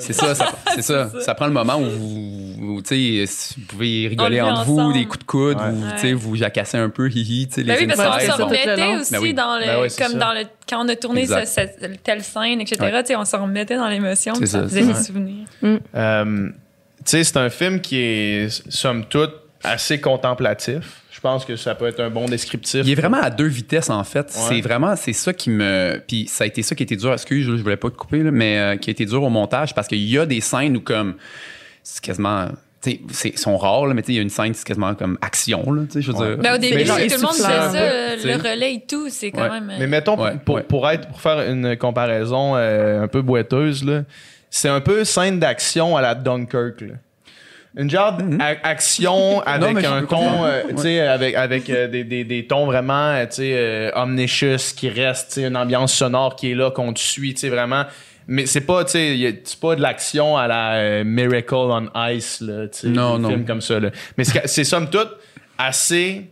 C'est 0.00 0.12
ça, 0.12 0.34
ça, 0.34 0.46
c'est 0.74 0.82
ça. 0.82 1.10
Ça 1.20 1.34
prend 1.34 1.46
le 1.46 1.52
moment 1.52 1.76
où, 1.76 1.84
vous- 1.90 2.82
tu 2.82 3.26
sais, 3.26 3.54
vous 3.58 3.66
pouvez 3.66 4.08
rigoler 4.08 4.40
entre 4.40 4.64
vous, 4.64 4.92
des 4.92 5.04
coups 5.04 5.18
de 5.18 5.24
coude, 5.24 5.58
vous, 5.58 5.84
tu 5.92 5.98
sais, 5.98 6.12
vous 6.14 6.34
jacassez 6.36 6.78
un 6.78 6.88
peu, 6.88 7.10
hihi, 7.10 7.46
tu 7.48 7.54
sais, 7.56 7.62
Ben 7.64 7.74
les 7.74 7.80
oui, 7.82 7.86
parce 7.94 7.98
qu'on 8.26 8.38
le 8.38 8.44
remettait 8.44 8.96
aussi 8.96 9.12
Ben 9.12 9.34
dans 9.34 9.58
le, 9.58 9.66
Ben 9.66 9.88
comme 10.08 10.18
dans 10.18 10.32
le, 10.32 10.44
quand 10.68 10.84
on 10.84 10.88
a 10.88 10.96
tourné 10.96 11.26
telle 11.26 12.22
scène, 12.22 12.60
etc., 12.60 12.76
tu 13.00 13.06
sais, 13.06 13.16
on 13.16 13.24
s'en 13.24 13.42
remettait 13.42 13.76
dans 13.76 13.88
l'émotion, 13.88 13.99
Ça 14.00 14.46
ça, 14.46 14.62
faisait 14.62 14.86
des 14.86 14.94
souvenirs. 14.94 15.46
Euh, 15.62 16.48
tu 16.98 17.04
sais, 17.04 17.24
c'est 17.24 17.36
un 17.36 17.50
film 17.50 17.80
qui 17.80 17.96
est, 17.96 18.62
somme 18.70 19.04
toute, 19.06 19.32
assez 19.62 20.00
contemplatif. 20.00 21.02
Je 21.10 21.20
pense 21.20 21.44
que 21.44 21.56
ça 21.56 21.74
peut 21.74 21.86
être 21.86 22.00
un 22.00 22.08
bon 22.08 22.26
descriptif. 22.26 22.80
Il 22.84 22.90
est 22.90 22.94
vraiment 22.94 23.20
à 23.20 23.30
deux 23.30 23.46
vitesses, 23.46 23.90
en 23.90 24.04
fait. 24.04 24.26
Ouais. 24.26 24.32
C'est 24.48 24.60
vraiment, 24.62 24.96
c'est 24.96 25.12
ça 25.12 25.32
qui 25.34 25.50
me. 25.50 26.00
Puis 26.06 26.26
ça 26.28 26.44
a 26.44 26.46
été 26.46 26.62
ça 26.62 26.74
qui 26.74 26.82
a 26.82 26.84
été 26.84 26.96
dur. 26.96 27.12
Excuse, 27.12 27.44
je 27.44 27.62
voulais 27.62 27.76
pas 27.76 27.90
te 27.90 27.96
couper, 27.96 28.22
là, 28.22 28.30
mais 28.30 28.58
euh, 28.58 28.76
qui 28.76 28.88
a 28.88 28.92
été 28.92 29.04
dur 29.04 29.22
au 29.22 29.28
montage 29.28 29.74
parce 29.74 29.86
qu'il 29.86 30.02
y 30.02 30.18
a 30.18 30.24
des 30.24 30.40
scènes 30.40 30.76
où, 30.76 30.80
comme. 30.80 31.16
C'est 31.82 32.02
quasiment. 32.02 32.48
C'est- 32.82 33.28
ils 33.28 33.38
sont 33.38 33.58
rares, 33.58 33.86
là, 33.86 33.92
mais 33.94 34.00
tu 34.00 34.06
sais, 34.06 34.12
il 34.12 34.16
y 34.16 34.18
a 34.20 34.22
une 34.22 34.30
scène, 34.30 34.54
c'est 34.54 34.66
quasiment 34.66 34.94
comme 34.94 35.18
action, 35.20 35.70
là, 35.70 35.82
tu 35.84 35.92
sais, 35.92 36.02
je 36.02 36.12
veux 36.12 36.18
Ouais. 36.18 36.28
dire. 36.28 36.38
Ben, 36.38 36.54
au 36.54 36.58
début, 36.58 36.82
tout 36.82 36.88
le 36.88 36.92
monde 36.94 37.00
essoufflant 37.02 37.32
ça, 37.42 37.74
euh, 37.74 38.16
le 38.24 38.36
relais 38.36 38.74
et 38.74 38.84
tout, 38.88 39.08
c'est 39.10 39.30
quand 39.30 39.42
Ouais. 39.42 39.50
même. 39.50 39.68
euh, 39.70 39.76
Mais 39.78 39.86
mettons, 39.86 40.16
Ouais, 40.18 40.32
pour, 40.44 40.62
pour 40.62 40.88
être, 40.88 41.06
pour 41.08 41.20
faire 41.20 41.40
une 41.50 41.76
comparaison 41.76 42.56
euh, 42.56 43.02
un 43.02 43.08
peu 43.08 43.20
boiteuse, 43.20 43.84
là, 43.84 44.04
c'est 44.48 44.70
un 44.70 44.80
peu 44.80 45.04
scène 45.04 45.38
d'action 45.38 45.94
à 45.96 46.00
la 46.00 46.14
Dunkirk. 46.14 46.80
Là. 46.80 46.94
Une 47.76 47.88
genre 47.90 48.14
d'action 48.14 49.40
avec 49.42 49.74
mais 49.74 49.82
je 49.82 49.86
un 49.86 50.00
ton, 50.00 50.06
comprendre. 50.16 50.44
euh, 50.46 50.62
tu 50.70 50.78
sais, 50.82 51.00
avec, 51.00 51.34
avec 51.36 51.70
euh, 51.70 51.86
des, 51.86 52.02
des, 52.04 52.24
des 52.24 52.46
tons 52.46 52.64
vraiment, 52.66 53.10
euh, 53.12 53.26
tu 53.26 53.36
sais, 53.36 53.92
omniscious 53.94 54.74
qui 54.74 54.88
sais, 55.34 55.44
une 55.46 55.56
ambiance 55.56 55.92
sonore 55.92 56.34
qui 56.34 56.50
est 56.50 56.54
là, 56.54 56.70
qu'on 56.70 56.92
te 56.92 56.98
suit, 56.98 57.34
tu 57.34 57.40
sais, 57.40 57.48
vraiment. 57.48 57.84
Mais 58.32 58.46
c'est 58.46 58.60
pas, 58.60 58.84
tu 58.84 58.92
sais, 58.92 59.40
c'est 59.44 59.58
pas 59.58 59.74
de 59.74 59.80
l'action 59.82 60.36
à 60.36 60.46
la 60.46 60.74
euh, 60.74 61.04
Miracle 61.04 61.52
on 61.54 61.88
Ice, 62.10 62.40
là, 62.40 62.68
tu 62.68 62.78
sais, 62.78 62.86
Non, 62.88 63.16
des 63.16 63.22
non. 63.24 63.28
films 63.30 63.44
comme 63.44 63.60
ça, 63.60 63.80
là. 63.80 63.90
Mais 64.16 64.22
c'est 64.24 64.62
somme 64.64 64.88
toute 64.88 65.10
assez 65.58 66.26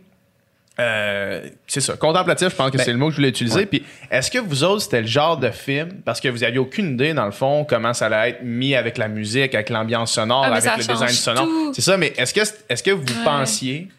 euh, 0.79 1.45
c'est 1.67 1.81
ça, 1.81 1.97
contemplatif, 1.97 2.51
je 2.51 2.55
pense 2.55 2.71
que 2.71 2.77
Ben, 2.77 2.83
c'est 2.85 2.93
le 2.93 2.97
mot 2.97 3.07
que 3.07 3.11
je 3.11 3.17
voulais 3.17 3.27
utiliser. 3.29 3.59
ouais. 3.59 3.65
Puis, 3.65 3.83
est-ce 4.09 4.31
que 4.31 4.37
vous 4.37 4.63
autres, 4.63 4.83
c'était 4.83 5.01
le 5.01 5.07
genre 5.07 5.35
de 5.35 5.51
film, 5.51 5.89
parce 6.05 6.21
que 6.21 6.29
vous 6.29 6.41
aviez 6.45 6.57
aucune 6.57 6.93
idée, 6.93 7.13
dans 7.13 7.25
le 7.25 7.31
fond, 7.33 7.65
comment 7.69 7.93
ça 7.93 8.05
allait 8.05 8.29
être 8.29 8.43
mis 8.43 8.75
avec 8.75 8.97
la 8.97 9.09
musique, 9.09 9.53
avec 9.53 9.69
l'ambiance 9.69 10.13
sonore, 10.13 10.43
Ah, 10.45 10.55
avec 10.55 10.77
le 10.77 10.93
design 10.93 11.09
sonore? 11.09 11.47
C'est 11.73 11.81
ça, 11.81 11.97
mais 11.97 12.13
est-ce 12.17 12.33
que, 12.33 12.39
est-ce 12.69 12.81
que 12.81 12.91
vous 12.91 13.01
Ouais. 13.03 13.23
pensiez 13.25 13.89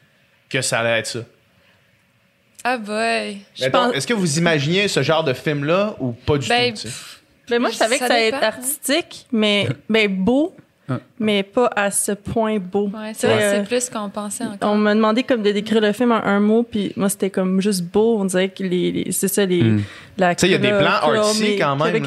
que 0.49 0.63
ça 0.63 0.81
allait 0.81 1.01
être 1.01 1.07
ça? 1.07 1.19
Ah, 2.65 2.79
boy. 2.79 3.41
Pense- 3.71 3.95
Est-ce 3.95 4.07
que 4.07 4.15
vous 4.15 4.39
imaginiez 4.39 4.89
ce 4.89 5.03
genre 5.03 5.23
de 5.25 5.35
film-là 5.35 5.97
ou 5.99 6.13
pas 6.13 6.39
du 6.39 6.49
Ben, 6.49 6.73
tout? 6.73 6.89
Ben, 7.51 7.61
moi, 7.61 7.71
je 7.71 7.77
savais 7.77 7.99
Ça 7.99 8.05
que 8.05 8.09
ça 8.09 8.15
allait 8.15 8.29
être 8.29 8.43
hein. 8.43 8.47
artistique, 8.47 9.27
mais 9.33 9.69
ben, 9.89 10.09
beau. 10.09 10.55
Mais 11.19 11.43
pas 11.43 11.71
à 11.77 11.91
ce 11.91 12.13
point 12.13 12.59
beau. 12.59 12.91
Ouais, 12.95 13.13
c'est 13.15 13.29
c'est 13.29 13.65
plus 13.67 13.89
qu'on 13.91 14.09
pensait 14.09 14.45
encore. 14.45 14.71
On 14.73 14.77
m'a 14.77 14.95
demandé 14.95 15.23
comme 15.23 15.43
de 15.43 15.51
décrire 15.53 15.81
le 15.81 15.93
film 15.93 16.13
en 16.13 16.23
un 16.25 16.41
mot, 16.41 16.63
puis 16.63 16.93
moi 16.97 17.09
c'était 17.09 17.31
comme 17.31 17.61
juste 17.61 17.83
beau. 17.85 18.17
On 18.19 18.25
dirait 18.25 18.49
que 18.49 18.63
les, 18.63 18.91
les- 18.93 19.13
c'est 19.13 19.29
ça 19.29 19.45
les 19.45 19.63
Mm. 19.63 19.83
la 20.19 20.35
Tu 20.35 20.41
sais, 20.41 20.49
il 20.49 20.53
y 20.53 20.55
a 20.55 20.59
des 20.59 20.69
plans 20.69 21.01
colo- 21.03 21.19
artsy 21.19 21.57
quand 21.57 21.77
même, 21.77 22.03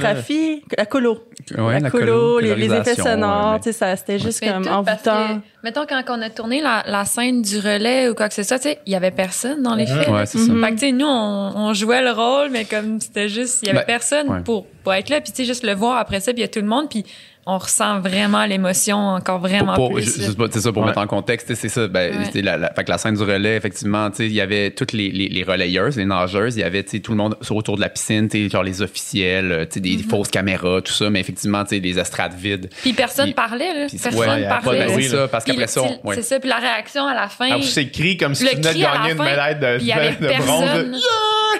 la 0.78 0.86
colo, 0.86 1.24
Ouais, 1.58 1.80
la 1.80 1.89
colo, 1.89 2.39
les, 2.39 2.56
les 2.56 2.72
effets 2.74 2.96
sonores, 2.96 3.54
ouais, 3.54 3.60
tu 3.60 3.63
sais 3.65 3.74
ça 3.74 3.96
c'était 3.96 4.19
juste 4.19 4.41
Mais 4.41 4.52
comme 4.54 4.67
envoûtant. 4.67 5.41
mettons, 5.63 5.86
quand 5.88 6.02
on 6.10 6.22
a 6.22 6.30
tourné 6.30 6.62
la, 6.62 6.84
la 6.88 7.06
scène 7.06 7.41
du 7.41 7.58
relais 7.58 8.10
ou 8.10 8.15
quoi 8.15 8.28
que 8.30 8.34
ce 8.34 8.43
soit, 8.43 8.58
tu 8.60 8.69
sais, 8.69 8.80
il 8.86 8.93
y 8.93 8.96
avait 8.96 9.12
personne 9.12 9.62
dans 9.63 9.76
les 9.76 9.86
faits. 9.86 10.08
Ouais, 10.10 10.26
c'est 10.26 10.38
ça. 10.38 10.52
Mhm. 10.52 10.63
Fait 10.63 10.69
que, 10.69 10.74
tu 10.74 10.80
sais, 10.88 10.91
nous, 10.91 11.06
on, 11.06 11.52
on 11.56 11.74
jouait 11.74 12.02
le 12.02 12.12
rôle, 12.12 12.50
mais 12.52 12.65
comme 12.65 13.00
c'était 13.02 13.28
juste, 13.30 13.60
il 13.63 13.67
y 13.67 13.69
avait 13.72 13.80
Ben, 13.80 13.86
personne 13.86 14.30
ouais. 14.30 14.41
pour, 14.41 14.65
pour 14.84 14.93
être 14.93 15.10
là. 15.10 15.22
Puis, 15.22 15.32
tu 15.32 15.38
sais, 15.38 15.46
juste 15.46 15.63
le 15.65 15.74
voir 15.74 15.98
après 15.98 16.19
ça, 16.19 16.32
puis 16.34 16.39
il 16.41 16.46
y 16.46 16.46
a 16.46 16.50
tout 16.50 16.60
le 16.62 16.67
monde, 16.67 16.88
puis 16.89 17.06
on 17.45 17.58
ressent 17.58 17.99
vraiment 17.99 18.45
l'émotion 18.45 18.97
encore 18.97 19.39
vraiment 19.39 19.73
Pour- 19.75 19.89
pour- 19.89 19.97
plus. 19.97 20.06
c'est 20.06 20.60
ça, 20.62 20.71
pour 20.71 20.82
Ouais. 20.84 20.88
mettre 20.89 20.99
en 20.99 21.08
contexte, 21.08 21.53
c'est 21.56 21.67
ça. 21.69 21.88
Ben, 21.88 22.13
Ouais. 22.34 22.41
la, 22.41 22.58
la- 22.58 22.73
fait 22.73 22.84
que 22.86 22.91
la 22.91 22.97
scène 22.97 23.15
du 23.15 23.23
relais, 23.23 23.56
effectivement, 23.58 24.10
tu 24.10 24.17
sais, 24.17 24.25
il 24.27 24.34
y 24.34 24.39
avait 24.41 24.71
toutes 24.71 24.93
les, 24.93 25.10
les, 25.12 25.27
les 25.27 25.43
relayeuses, 25.43 25.97
les 25.97 26.06
nageuses, 26.06 26.56
il 26.56 26.62
y 26.62 26.63
avait 26.63 26.84
tu 26.84 26.91
sais, 26.91 26.99
tout 26.99 27.12
le 27.12 27.17
monde 27.17 27.36
sur- 27.41 27.56
autour 27.56 27.75
de 27.75 27.82
la 27.82 27.89
piscine, 27.89 28.29
tu 28.29 28.43
sais, 28.45 28.49
genre 28.49 28.63
les 28.63 28.82
officiels, 28.82 29.51
euh, 29.51 29.65
tu 29.65 29.73
sais, 29.73 29.79
Mm-hmm. 29.82 29.97
des 29.97 30.03
fausses 30.03 30.29
caméras, 30.29 30.82
tout 30.82 30.93
ça, 30.93 31.10
mais 31.10 31.19
effectivement, 31.19 31.63
tu 31.63 31.75
sais, 31.75 31.79
les 31.82 31.99
estrades 31.99 32.34
vides. 32.38 32.69
Puis 32.82 32.93
personne 32.93 33.25
Puis- 33.25 33.34
parlait, 33.34 33.73
là. 33.73 33.86
puis- 33.88 33.97
personne 33.97 34.19
ouais, 34.19 34.41
de 34.43 34.47
parlait. 34.47 34.86
Ben, 34.88 34.95
c'est 35.01 35.10
ça, 35.10 35.27
parce 35.27 35.43
Puis 35.43 35.53
qu'après 35.53 35.67
ça. 35.67 35.82
C'est 36.15 36.21
ça, 36.21 36.39
puis 36.39 36.49
la 36.49 36.58
réaction 36.58 37.06
à 37.06 37.13
la 37.13 37.27
fin. 37.27 37.49
Ah, 37.51 37.58
c'est 37.62 37.89
cri 37.89 38.15
comme 38.17 38.36
si 38.36 38.43
le 38.45 38.51
tu 38.51 38.56
venais 38.58 38.73
de 38.73 38.79
gagner 38.79 39.12
une 39.12 39.17
fin, 39.17 39.23
médaille 39.25 39.56
de, 39.60 39.77
puis 39.77 39.86
il 39.86 39.88
y 39.88 39.91
avait 39.93 40.12
de 40.15 40.43
bronze. 40.43 40.62
personne. 40.63 40.95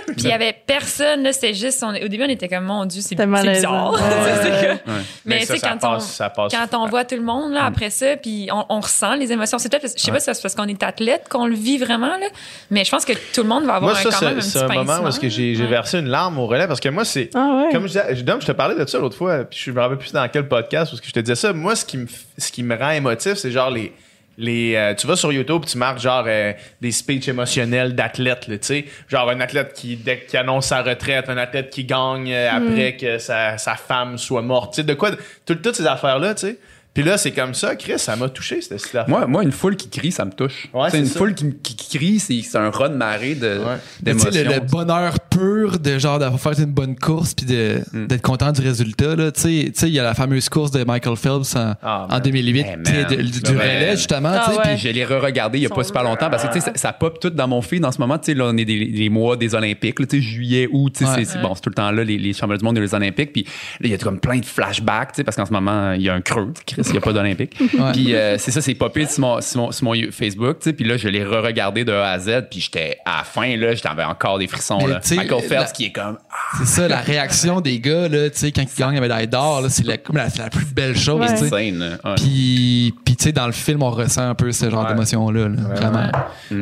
Puis 0.08 0.16
il 0.18 0.30
y 0.30 0.32
avait 0.32 0.56
personne, 0.66 1.24
là, 1.24 1.32
c'était 1.34 1.54
juste, 1.54 1.82
on- 1.84 1.90
au 1.94 2.08
début, 2.08 2.24
on 2.24 2.30
était 2.30 2.48
comme, 2.50 2.66
mon 2.66 2.86
Dieu, 2.86 3.02
c'est 3.02 3.16
bizarre. 3.16 3.94
Ouais. 3.94 5.40
C'est 5.46 5.60
quand 5.80 5.92
passe, 5.94 6.04
on, 6.04 6.08
ça 6.08 6.30
passe. 6.30 6.52
quand 6.54 6.78
on 6.78 6.88
voit 6.88 7.06
tout 7.06 7.16
le 7.16 7.22
monde, 7.24 7.52
là, 7.54 7.66
après 7.66 7.90
ça, 7.90 8.16
puis 8.18 8.50
on, 8.52 8.66
on 8.70 8.80
ressent 8.80 9.16
les 9.16 9.32
émotions, 9.32 9.58
c'est 9.60 9.70
peut-être, 9.70 9.94
je 9.98 10.02
sais 10.02 10.12
pas 10.12 10.20
si 10.20 10.26
c'est 10.34 10.42
parce 10.42 10.56
qu'on 10.56 10.68
est 10.68 10.82
athlète 10.84 11.28
qu'on 11.30 11.46
le 11.48 11.56
vit 11.56 11.78
vraiment, 11.78 12.08
là, 12.18 12.28
mais 12.72 12.84
je 12.86 12.92
pense 12.92 13.06
que 13.06 13.14
tout 13.34 13.44
le 13.44 13.50
monde 13.50 13.66
va 13.66 13.76
avoir 13.76 13.92
Moi, 13.94 14.00
un, 14.00 14.12
ça, 14.12 14.18
quand 14.20 14.26
même 14.26 14.38
un 14.38 14.42
c'est 14.42 14.48
petit 14.60 14.68
c'est 14.72 14.78
un 14.80 14.84
moment 14.84 15.08
où 15.10 15.12
j'ai 15.22 15.56
j'ai 15.56 15.64
Ouais. 15.64 15.70
versé 15.70 16.00
une 16.00 16.08
larme 16.10 16.38
au 16.40 16.46
relais 16.48 16.68
parce 16.68 16.80
que 16.80 16.90
moi, 16.90 17.06
c'est. 17.06 17.30
Ah 17.34 17.64
ouais. 17.66 17.72
Comme 17.72 17.84
je 17.84 17.88
disais, 18.00 18.24
Dom, 18.24 18.42
je 18.42 18.46
te 18.48 18.52
parlais 18.52 18.76
de 18.76 18.86
ça 18.90 19.00
l'autre 19.00 19.16
fois, 19.18 19.44
puis 19.46 19.60
je 19.64 19.72
me 19.72 19.80
rappelle 19.80 19.98
plus 19.98 20.12
dans 20.12 20.28
quel 20.28 20.48
podcast 20.48 20.92
parce 20.92 21.02
que 21.02 21.08
je 21.08 21.14
te 21.14 21.20
disais 21.20 21.36
ça. 21.36 21.54
Moi, 21.54 21.76
ce 21.76 21.86
qui 21.86 21.98
me, 21.98 22.08
ce 22.38 22.52
qui 22.52 22.64
me 22.64 22.76
rend 22.78 22.92
émotif, 22.92 23.34
c'est 23.36 23.52
genre 23.52 23.70
les. 23.70 23.94
Les 24.38 24.76
euh, 24.76 24.94
tu 24.96 25.06
vas 25.08 25.16
sur 25.16 25.32
YouTube, 25.32 25.64
tu 25.68 25.78
marques 25.78 26.00
genre 26.00 26.24
euh, 26.28 26.54
des 26.82 26.92
speeches 26.92 27.28
émotionnels 27.28 27.94
d'athlètes, 27.96 28.46
tu 28.48 28.58
sais. 28.62 28.86
Genre 29.08 29.30
un 29.30 29.40
athlète 29.40 29.74
qui, 29.74 29.96
dès- 29.96 30.26
qui 30.28 30.38
annonce 30.38 30.68
sa 30.68 30.82
retraite, 30.82 31.30
un 31.30 31.38
athlète 31.38 31.70
qui 31.70 31.84
gagne 31.86 32.32
euh, 32.34 32.50
après 32.52 32.96
que 32.98 33.18
sa, 33.20 33.58
sa 33.58 33.76
femme 33.76 34.18
soit 34.18 34.42
morte. 34.42 34.74
Tu 34.74 34.82
sais, 34.82 34.84
de 34.88 34.94
quoi. 34.96 35.12
tout- 35.46 35.56
toutes 35.56 35.76
ces 35.76 35.86
affaires-là, 35.88 36.34
tu 36.36 36.48
sais. 36.48 36.58
Puis 36.94 37.04
là, 37.04 37.18
c'est 37.18 37.32
comme 37.32 37.54
ça, 37.56 37.76
Chris, 37.76 37.98
ça 37.98 38.16
m'a 38.16 38.30
touché, 38.30 38.62
cette 38.62 38.74
affaire. 38.74 39.06
Moi, 39.10 39.26
moi, 39.26 39.42
une 39.44 39.52
foule 39.52 39.76
qui 39.76 39.90
crie, 39.90 40.12
ça 40.12 40.26
me 40.26 40.32
touche. 40.32 40.68
Ouais, 40.74 40.90
c'est 40.92 41.00
une 41.00 41.06
ça. 41.08 41.18
foule 41.18 41.34
qui, 41.34 41.52
qui- 41.64 41.76
qui 41.76 41.98
crie, 41.98 42.20
c'est 42.20 42.40
c'est 42.44 42.58
un 42.60 42.70
raz 42.70 42.90
de 42.90 42.96
marée 42.96 43.34
de- 43.36 43.60
Ouais. 43.60 43.78
Le, 44.06 44.14
le 44.56 44.60
bonheur 44.60 45.20
pur 45.32 45.80
de 45.80 45.98
genre 45.98 46.20
d'avoir 46.20 46.40
fait 46.40 46.62
une 46.62 46.72
bonne 46.72 46.96
course 46.96 47.34
puis 47.34 47.46
de- 47.48 47.82
Mm. 47.94 48.08
d'être 48.08 48.22
content 48.22 48.52
du 48.52 48.62
résultat 48.62 49.16
là 49.16 49.32
tu 49.32 49.42
sais 49.42 49.64
tu 49.74 49.80
sais 49.80 49.88
il 49.88 49.94
y 49.94 50.00
a 50.00 50.04
la 50.04 50.14
fameuse 50.14 50.48
course 50.50 50.70
de 50.72 50.84
Michael 50.84 51.16
Phelps 51.16 51.56
en, 51.56 51.74
Ah, 51.82 52.06
en 52.06 52.14
man. 52.14 52.22
2008 52.22 52.60
Hey, 52.60 52.78
tu 52.86 52.92
sais, 52.92 53.02
man. 53.02 53.08
de- 53.10 53.22
du, 53.24 53.40
Ben, 53.42 53.52
relais 53.58 53.92
justement 53.96 54.30
Ah 54.32 54.44
tu 54.46 54.52
sais, 54.52 54.58
ouais. 54.58 54.64
puis 54.76 54.78
je 54.78 54.90
l'ai 54.90 55.04
re-regardé 55.06 55.58
il 55.58 55.64
y 55.64 55.66
a 55.66 55.70
pas 55.70 55.84
super 55.84 56.04
longtemps 56.04 56.30
parce 56.30 56.44
que 56.44 56.54
tu 56.54 56.60
sais, 56.60 56.66
ça, 56.68 56.72
ça 56.76 56.94
pop 56.94 57.20
tout 57.20 57.32
dans 57.32 57.48
mon 57.48 57.62
feed 57.64 57.84
en 57.84 57.92
ce 57.92 58.00
moment. 58.00 58.18
Tu 58.20 58.26
sais, 58.28 58.34
là, 58.36 58.46
on 58.54 58.58
est 58.58 58.66
des, 58.66 58.78
les 58.86 59.10
mois 59.10 59.36
des 59.36 59.56
Olympiques, 59.56 60.00
là, 60.00 60.06
tu 60.06 60.18
sais, 60.18 60.22
juillet, 60.22 60.68
août, 60.72 60.94
tu 60.96 61.04
sais, 61.06 61.10
Ouais. 61.10 61.16
c'est- 61.26 61.34
c'est 61.34 61.42
bon, 61.42 61.56
c'est 61.56 61.62
tout 61.62 61.70
le 61.70 61.76
temps 61.76 61.90
là, 61.92 62.04
les, 62.04 62.18
les 62.20 62.34
championnats 62.34 62.58
du 62.60 62.66
monde 62.66 62.78
et 62.78 62.82
les 62.82 62.94
Olympiques. 62.94 63.34
Puis 63.34 63.44
là, 63.44 63.50
il 63.82 63.90
y 63.90 63.94
a 63.94 63.98
comme 63.98 64.20
plein 64.20 64.38
de 64.38 64.46
flashbacks, 64.46 65.14
tu 65.14 65.16
sais, 65.18 65.24
parce 65.24 65.36
qu'en 65.38 65.46
ce 65.48 65.54
moment, 65.54 65.94
il 65.94 66.02
y 66.04 66.10
a 66.10 66.14
un 66.14 66.22
creux, 66.22 66.54
Chris, 66.68 66.83
il 66.90 66.92
n'y 66.94 66.98
a 66.98 67.02
pas 67.02 67.14
d'Olympiques. 67.14 67.56
Puis 67.94 68.14
euh, 68.16 68.38
c'est 68.38 68.52
ça, 68.52 68.62
c'est 68.62 68.76
popé 68.76 69.06
sur 69.06 69.22
mon, 69.22 69.42
sur 69.42 69.60
mon, 69.62 69.72
sur 69.72 69.84
mon 69.86 69.94
Facebook, 70.12 70.60
tu 70.60 70.70
sais, 70.70 70.74
puis 70.74 70.86
là, 70.86 70.98
je 70.98 71.08
l'ai 71.08 71.24
re-regardé 71.24 71.84
de 71.86 71.92
A 71.92 72.12
à 72.12 72.20
Z, 72.20 72.48
puis 72.50 72.60
j'étais 72.62 72.98
à 73.06 73.18
la 73.18 73.24
fin, 73.24 73.56
là, 73.58 73.74
j'avais 73.76 74.04
encore 74.04 74.40
des 74.40 74.48
frissons, 74.48 74.80
Mais 74.82 74.88
là. 74.94 75.00
tu 75.02 75.10
sais, 75.10 75.16
Michael 75.16 75.42
Phelps 75.42 75.52
la- 75.68 75.72
qui 75.72 75.86
est 75.86 75.92
comme, 75.92 76.18
ah, 76.32 76.58
c'est 76.60 76.66
ça 76.68 76.88
la 76.88 76.98
réaction 77.02 77.62
des 77.62 77.80
gars 77.80 78.08
là 78.08 78.30
tu 78.30 78.38
sais 78.40 78.52
quand 78.52 78.62
ils 78.64 78.80
gagnent 78.80 78.96
la 78.96 79.02
médaille 79.02 79.28
d'or 79.28 79.62
là, 79.62 79.70
c'est 79.70 79.86
la, 79.86 79.96
la, 80.14 80.28
la 80.38 80.50
plus 80.50 80.66
belle 80.66 80.98
chose 80.98 81.20
Ouais. 81.22 81.28
tu 81.38 81.48
sais. 81.48 81.74
puis 82.18 82.94
puis 83.06 83.16
tu 83.16 83.24
sais 83.26 83.32
dans 83.32 83.46
le 83.48 83.52
film 83.54 83.84
on 83.84 83.92
ressent 83.92 84.30
un 84.30 84.36
peu 84.36 84.52
ce 84.52 84.70
genre 84.70 84.84
Ouais. 84.84 84.90
d'émotion 84.90 85.30
là, 85.32 85.48
vraiment 85.50 86.12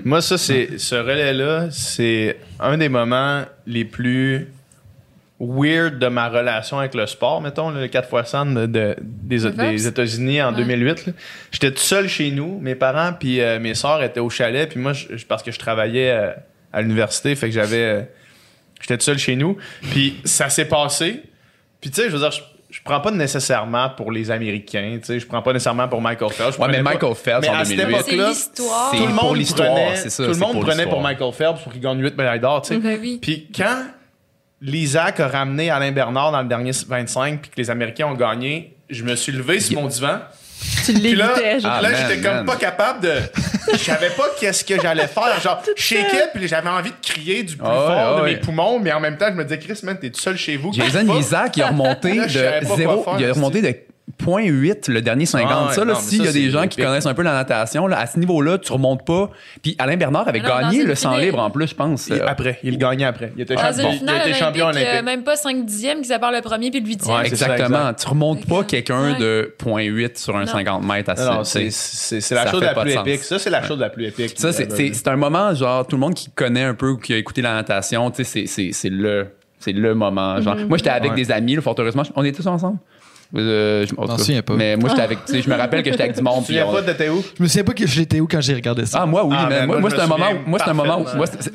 Moi, 0.05 0.21
ça, 0.21 0.37
c'est 0.37 0.77
ce 0.77 0.95
relais-là, 0.95 1.67
c'est 1.71 2.37
un 2.59 2.77
des 2.77 2.89
moments 2.89 3.41
les 3.65 3.85
plus 3.85 4.47
weird 5.43 5.97
de 5.97 6.07
ma 6.07 6.29
relation 6.29 6.77
avec 6.77 6.93
le 6.93 7.07
sport, 7.07 7.41
mettons, 7.41 7.71
le 7.71 7.87
4 7.87 8.07
x 8.19 8.29
100 8.29 8.45
de, 8.45 8.65
de- 8.67 8.95
des? 9.01 9.87
États-Unis 9.87 10.41
en 10.41 10.51
Ouais. 10.51 10.57
2008. 10.57 11.07
là. 11.07 11.13
J'étais 11.51 11.71
tout 11.71 11.79
seul 11.81 12.07
chez 12.07 12.29
nous, 12.31 12.59
mes 12.61 12.75
parents 12.75 13.13
puis 13.19 13.41
euh, 13.41 13.59
mes 13.59 13.73
sœurs 13.73 14.03
étaient 14.03 14.19
au 14.19 14.29
chalet, 14.29 14.69
puis 14.69 14.79
moi, 14.79 14.93
je- 14.93 15.25
parce 15.25 15.41
que 15.41 15.51
je 15.51 15.57
travaillais 15.59 16.11
euh, 16.11 16.31
à 16.71 16.81
l'université, 16.81 17.35
fait 17.35 17.47
que 17.47 17.53
j'avais... 17.53 17.77
euh, 17.83 18.01
J'étais 18.81 18.97
tout 18.97 19.03
seul 19.03 19.17
chez 19.19 19.35
nous, 19.35 19.57
puis 19.91 20.15
ça 20.25 20.49
s'est 20.49 20.65
passé. 20.67 21.21
Puis 21.79 21.91
tu 21.91 22.01
sais, 22.01 22.07
je 22.09 22.13
veux 22.15 22.19
dire, 22.19 22.31
je, 22.31 22.41
je 22.71 22.79
prends 22.83 22.99
pas 22.99 23.11
nécessairement 23.11 23.89
pour 23.89 24.11
les 24.11 24.31
Américains, 24.31 24.97
tu 24.99 25.05
sais, 25.05 25.19
je 25.19 25.27
prends 25.27 25.41
pas 25.43 25.53
nécessairement 25.53 25.87
pour 25.87 26.01
Michael 26.01 26.31
Phelps. 26.31 26.57
Ouais, 26.57 26.67
mais 26.67 26.81
Michael 26.81 27.13
Phelps 27.15 27.47
en 27.47 27.53
à 27.53 27.63
cette 27.65 27.77
2008. 27.77 28.03
C'est 28.05 28.15
l'histoire. 28.15 28.89
C'est 28.91 28.97
tout 28.97 29.05
le 29.07 29.13
monde 29.13 29.37
l'histoire, 29.37 29.67
prenait, 29.71 29.95
ça, 29.97 30.23
tout 30.25 30.31
le 30.31 30.37
monde 30.37 30.51
pour 30.53 30.65
prenait 30.65 30.85
pour. 30.87 31.01
Michael 31.01 31.31
Phelps 31.33 31.61
pour 31.61 31.71
qu'il 31.71 31.81
gagne 31.81 31.99
8 32.01 32.17
médailles 32.17 32.39
d'or, 32.39 32.61
tu 32.63 32.73
sais. 32.73 32.79
Ben. 32.79 33.19
Puis 33.21 33.49
quand 33.55 33.83
l'Isaac 34.61 35.19
a 35.19 35.27
ramené 35.27 35.69
Alain 35.69 35.91
Bernard 35.91 36.31
dans 36.31 36.41
le 36.41 36.47
dernier 36.47 36.71
25 36.87 37.41
puis 37.41 37.51
que 37.51 37.55
les 37.57 37.69
Américains 37.69 38.07
ont 38.07 38.13
gagné, 38.15 38.75
je 38.89 39.03
me 39.03 39.15
suis 39.15 39.31
levé 39.31 39.59
sur 39.59 39.81
mon 39.81 39.87
divan. 39.87 40.19
Tu 40.85 40.93
Puis 40.93 41.15
là, 41.15 41.29
l'évitais. 41.35 41.59
genre. 41.59 41.71
Ah, 41.75 41.81
là 41.81 41.89
j'étais 41.93 42.21
comme 42.21 42.35
man. 42.35 42.45
pas 42.45 42.55
capable 42.55 43.01
de 43.01 43.13
je 43.73 43.77
savais 43.77 44.09
pas 44.11 44.25
qu'est-ce 44.39 44.63
que 44.63 44.79
j'allais 44.79 45.07
faire. 45.07 45.39
Genre, 45.41 45.61
je 45.75 45.81
shakeais, 45.81 46.29
puis 46.33 46.47
j'avais 46.47 46.69
envie 46.69 46.91
de 46.91 46.95
crier 47.01 47.41
du 47.41 47.57
plus 47.57 47.65
Ah 47.67 47.87
fort 47.87 48.19
de 48.19 48.25
mes 48.25 48.37
poumons, 48.37 48.79
mais 48.79 48.91
en 48.91 48.99
même 48.99 49.17
temps, 49.17 49.27
je 49.29 49.33
me 49.35 49.43
disais, 49.43 49.57
Chris, 49.57 49.79
man, 49.83 49.97
t'es 49.99 50.09
tout 50.11 50.19
seul 50.19 50.37
chez 50.37 50.57
vous. 50.57 50.71
Jason 50.71 51.15
Isaac, 51.17 51.57
il 51.57 51.63
a 51.63 51.69
remonté 51.69 52.13
Là, 52.13 52.27
de 52.27 52.67
pas 52.67 52.75
0, 52.75 53.01
quoi 53.01 53.13
faire, 53.17 53.21
il 53.27 53.29
a 53.31 53.33
remonté 53.33 53.61
de 53.61 53.75
0.8 54.25 54.89
le 54.91 55.01
dernier 55.01 55.25
50. 55.25 55.51
Ah 55.53 55.67
ouais, 55.67 55.73
ça, 55.73 55.85
là, 55.85 55.95
s'il 55.95 56.23
y 56.23 56.27
a 56.27 56.31
des 56.31 56.49
gens 56.49 56.67
qui 56.67 56.81
connaissent 56.81 57.05
un 57.05 57.13
peu 57.13 57.21
la 57.23 57.33
natation, 57.33 57.87
là, 57.87 57.99
à 57.99 58.07
ce 58.07 58.19
niveau-là, 58.19 58.57
tu 58.57 58.71
remontes 58.73 59.05
pas. 59.05 59.29
Puis 59.61 59.75
Alain 59.79 59.97
Bernard 59.97 60.27
avait 60.27 60.39
gagné 60.39 60.83
le 60.83 60.95
100 60.95 61.09
finale. 61.11 61.25
libre 61.25 61.39
en 61.39 61.49
plus, 61.49 61.67
je 61.67 61.75
pense. 61.75 62.07
Il- 62.07 62.21
après, 62.21 62.59
il 62.63 62.71
le 62.71 62.77
gagnait 62.77 63.05
après. 63.05 63.31
Il 63.35 63.41
était, 63.41 63.55
Dans 63.55 63.61
champion, 63.61 63.87
une 63.89 63.93
il 63.93 63.99
finale 63.99 64.21
était 64.29 64.33
champion 64.39 64.65
olympique, 64.67 64.87
euh, 64.93 65.01
même 65.03 65.23
pas 65.23 65.35
5 65.35 65.65
dixièmes 65.65 66.01
qui 66.01 66.07
séparent 66.07 66.31
le 66.31 66.41
premier 66.41 66.71
puis 66.71 66.79
le 66.81 66.87
huitième. 66.87 67.15
Ouais, 67.15 67.29
c'est 67.29 67.35
ça, 67.35 67.45
Exactement. 67.53 67.79
exact. 67.89 67.99
tu 67.99 68.07
remontes 68.07 68.45
pas 68.45 68.63
quelqu'un 68.63 69.13
Ouais. 69.13 69.19
de 69.19 69.55
0.8 69.57 70.17
sur 70.17 70.35
un 70.35 70.41
Non. 70.41 70.51
50 70.51 70.83
mètres 70.85 71.09
à 71.11 71.43
c'est, 71.43 71.69
la 72.35 72.47
chose 72.51 72.61
la 72.61 72.73
plus 72.73 72.91
épique. 72.93 73.23
Ça, 73.23 73.39
c'est 73.39 73.49
la 73.49 73.63
chose 73.63 73.79
la 73.79 73.89
plus 73.89 74.05
épique. 74.07 74.33
Ça, 74.37 74.51
c'est, 74.53 74.71
c'est, 74.71 74.93
c'est 74.93 75.07
un 75.07 75.15
moment, 75.15 75.53
genre, 75.53 75.85
tout 75.87 75.95
le 75.95 75.99
monde 76.01 76.13
qui 76.13 76.29
connaît 76.29 76.63
un 76.63 76.73
peu 76.73 76.89
ou 76.89 76.97
qui 76.97 77.13
a 77.13 77.17
écouté 77.17 77.41
la 77.41 77.53
natation, 77.53 78.09
tu 78.11 78.23
sais, 78.23 78.23
c'est, 78.23 78.45
c'est, 78.47 78.71
c'est 78.73 78.89
le, 78.89 79.27
c'est 79.59 79.71
le 79.73 79.93
moment. 79.95 80.41
Genre, 80.41 80.55
moi, 80.67 80.77
j'étais 80.77 80.89
avec 80.89 81.11
Ouais. 81.11 81.17
des 81.17 81.31
amis, 81.31 81.55
là, 81.55 81.61
fort 81.61 81.75
heureusement. 81.77 82.03
On 82.15 82.23
était 82.23 82.35
tous 82.37 82.47
ensemble? 82.47 82.77
Euh, 83.37 83.85
je, 83.87 83.95
m'en 83.95 84.07
cas, 84.07 84.17
souviens 84.17 84.41
pas. 84.41 84.53
Mais 84.55 84.75
moi, 84.75 84.89
j'étais 84.89 85.01
avec, 85.01 85.25
tu 85.25 85.33
sais, 85.33 85.41
je 85.41 85.49
me 85.49 85.55
rappelle 85.57 85.83
que 85.83 85.91
j'étais 85.91 86.03
avec 86.03 86.15
du 86.15 86.21
monde. 86.21 86.45
Tu 86.45 86.53
te 86.53 86.59
puis 86.59 86.59
souviens 86.59 86.73
pas 86.73 86.81
de 86.81 86.97
t'es 86.97 87.09
où? 87.09 87.23
Je 87.37 87.43
me 87.43 87.47
souviens 87.47 87.63
pas 87.63 87.73
que 87.73 87.87
j'étais 87.87 88.19
où 88.19 88.27
quand 88.27 88.41
j'ai 88.41 88.53
regardé 88.53 88.85
ça. 88.85 88.99
Ah, 89.01 89.05
moi, 89.05 89.23
oui, 89.25 89.35
Ah, 89.37 89.47
mais 89.49 89.59
ben, 89.61 89.65
moi, 89.67 89.79
moi, 89.79 89.89
c'est 89.89 89.99
un 89.99 90.03
me 90.03 90.09
moment, 90.09 90.25
moi, 90.45 90.59
c'est 90.59 90.69
un 90.69 90.73
moment, 90.73 91.05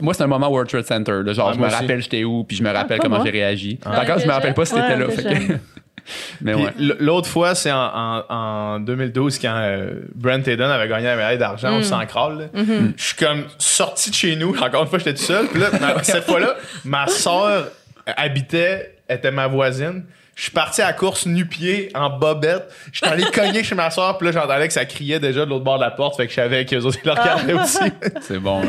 moi, 0.01 0.15
c'est, 0.15 0.23
un 0.23 0.27
moment 0.27 0.49
World 0.49 0.71
Trade 0.71 0.87
Center, 0.87 1.21
là, 1.25 1.33
genre, 1.33 1.49
Ah, 1.51 1.53
je 1.55 1.61
me 1.61 1.69
rappelle 1.69 2.01
j'étais 2.01 2.25
où, 2.25 2.45
puis 2.45 2.57
je 2.57 2.63
me 2.63 2.71
rappelle 2.71 2.99
pas 2.99 3.03
comment 3.03 3.25
j'ai 3.25 3.31
réagi. 3.31 3.79
D'accord, 3.85 4.19
je 4.19 4.27
me 4.27 4.33
rappelle 4.33 4.55
pas 4.55 4.65
si 4.65 4.75
t'étais 4.75 4.97
là. 4.97 5.09
fait 5.11 5.61
mais 6.41 6.55
ouais. 6.55 6.71
L'autre 6.79 7.29
fois, 7.29 7.55
c'est 7.55 7.73
en, 7.73 7.77
en, 7.77 8.23
en 8.29 8.81
2012 8.81 9.39
quand 9.41 9.57
euh, 9.57 9.91
Brent 10.15 10.47
Hayden 10.47 10.71
avait 10.71 10.89
gagné 10.89 11.07
la 11.07 11.17
médaille 11.17 11.39
d'argent 11.39 11.77
au 11.77 11.83
100 11.83 12.07
crawl. 12.07 12.39
là. 12.39 12.63
Je 12.97 13.03
suis 13.05 13.17
comme 13.17 13.45
sorti 13.59 14.11
de 14.11 14.15
chez 14.15 14.37
nous. 14.37 14.57
Encore 14.63 14.83
une 14.83 14.89
fois, 14.89 14.99
j'étais 14.99 15.15
tout 15.15 15.25
seul. 15.25 15.47
Puis 15.49 15.61
là, 15.61 15.71
cette 16.03 16.25
fois-là, 16.25 16.55
ma 16.85 17.07
soeur 17.09 17.69
habitait, 18.17 18.95
était 19.09 19.31
ma 19.31 19.47
voisine. 19.49 20.05
Je 20.37 20.43
suis 20.43 20.51
parti 20.53 20.83
à 20.83 20.87
la 20.87 20.93
course 20.93 21.27
nu-pied 21.27 21.89
en 21.95 22.11
bobette. 22.11 22.69
Je 22.93 22.99
suis 22.99 23.07
allé 23.07 23.25
cogner 23.35 23.65
chez 23.65 23.75
ma 23.75 23.91
soeur. 23.91 24.17
Puis 24.19 24.27
là, 24.27 24.33
j'entendais 24.33 24.69
que 24.69 24.73
ça 24.75 24.85
criait 24.85 25.19
déjà 25.19 25.45
de 25.47 25.51
l'autre 25.51 25.65
bord 25.65 25.79
de 25.79 25.85
la 25.85 25.91
porte. 25.91 26.17
Fait 26.17 26.27
que 26.27 26.31
je 26.31 26.37
savais 26.37 26.65
qu'eux 26.67 26.83
autres, 26.83 26.99
ils 27.03 27.07
le 27.07 27.13
regardaient 27.13 27.53
aussi. 27.55 27.79
C'est 28.21 28.39
bon. 28.39 28.63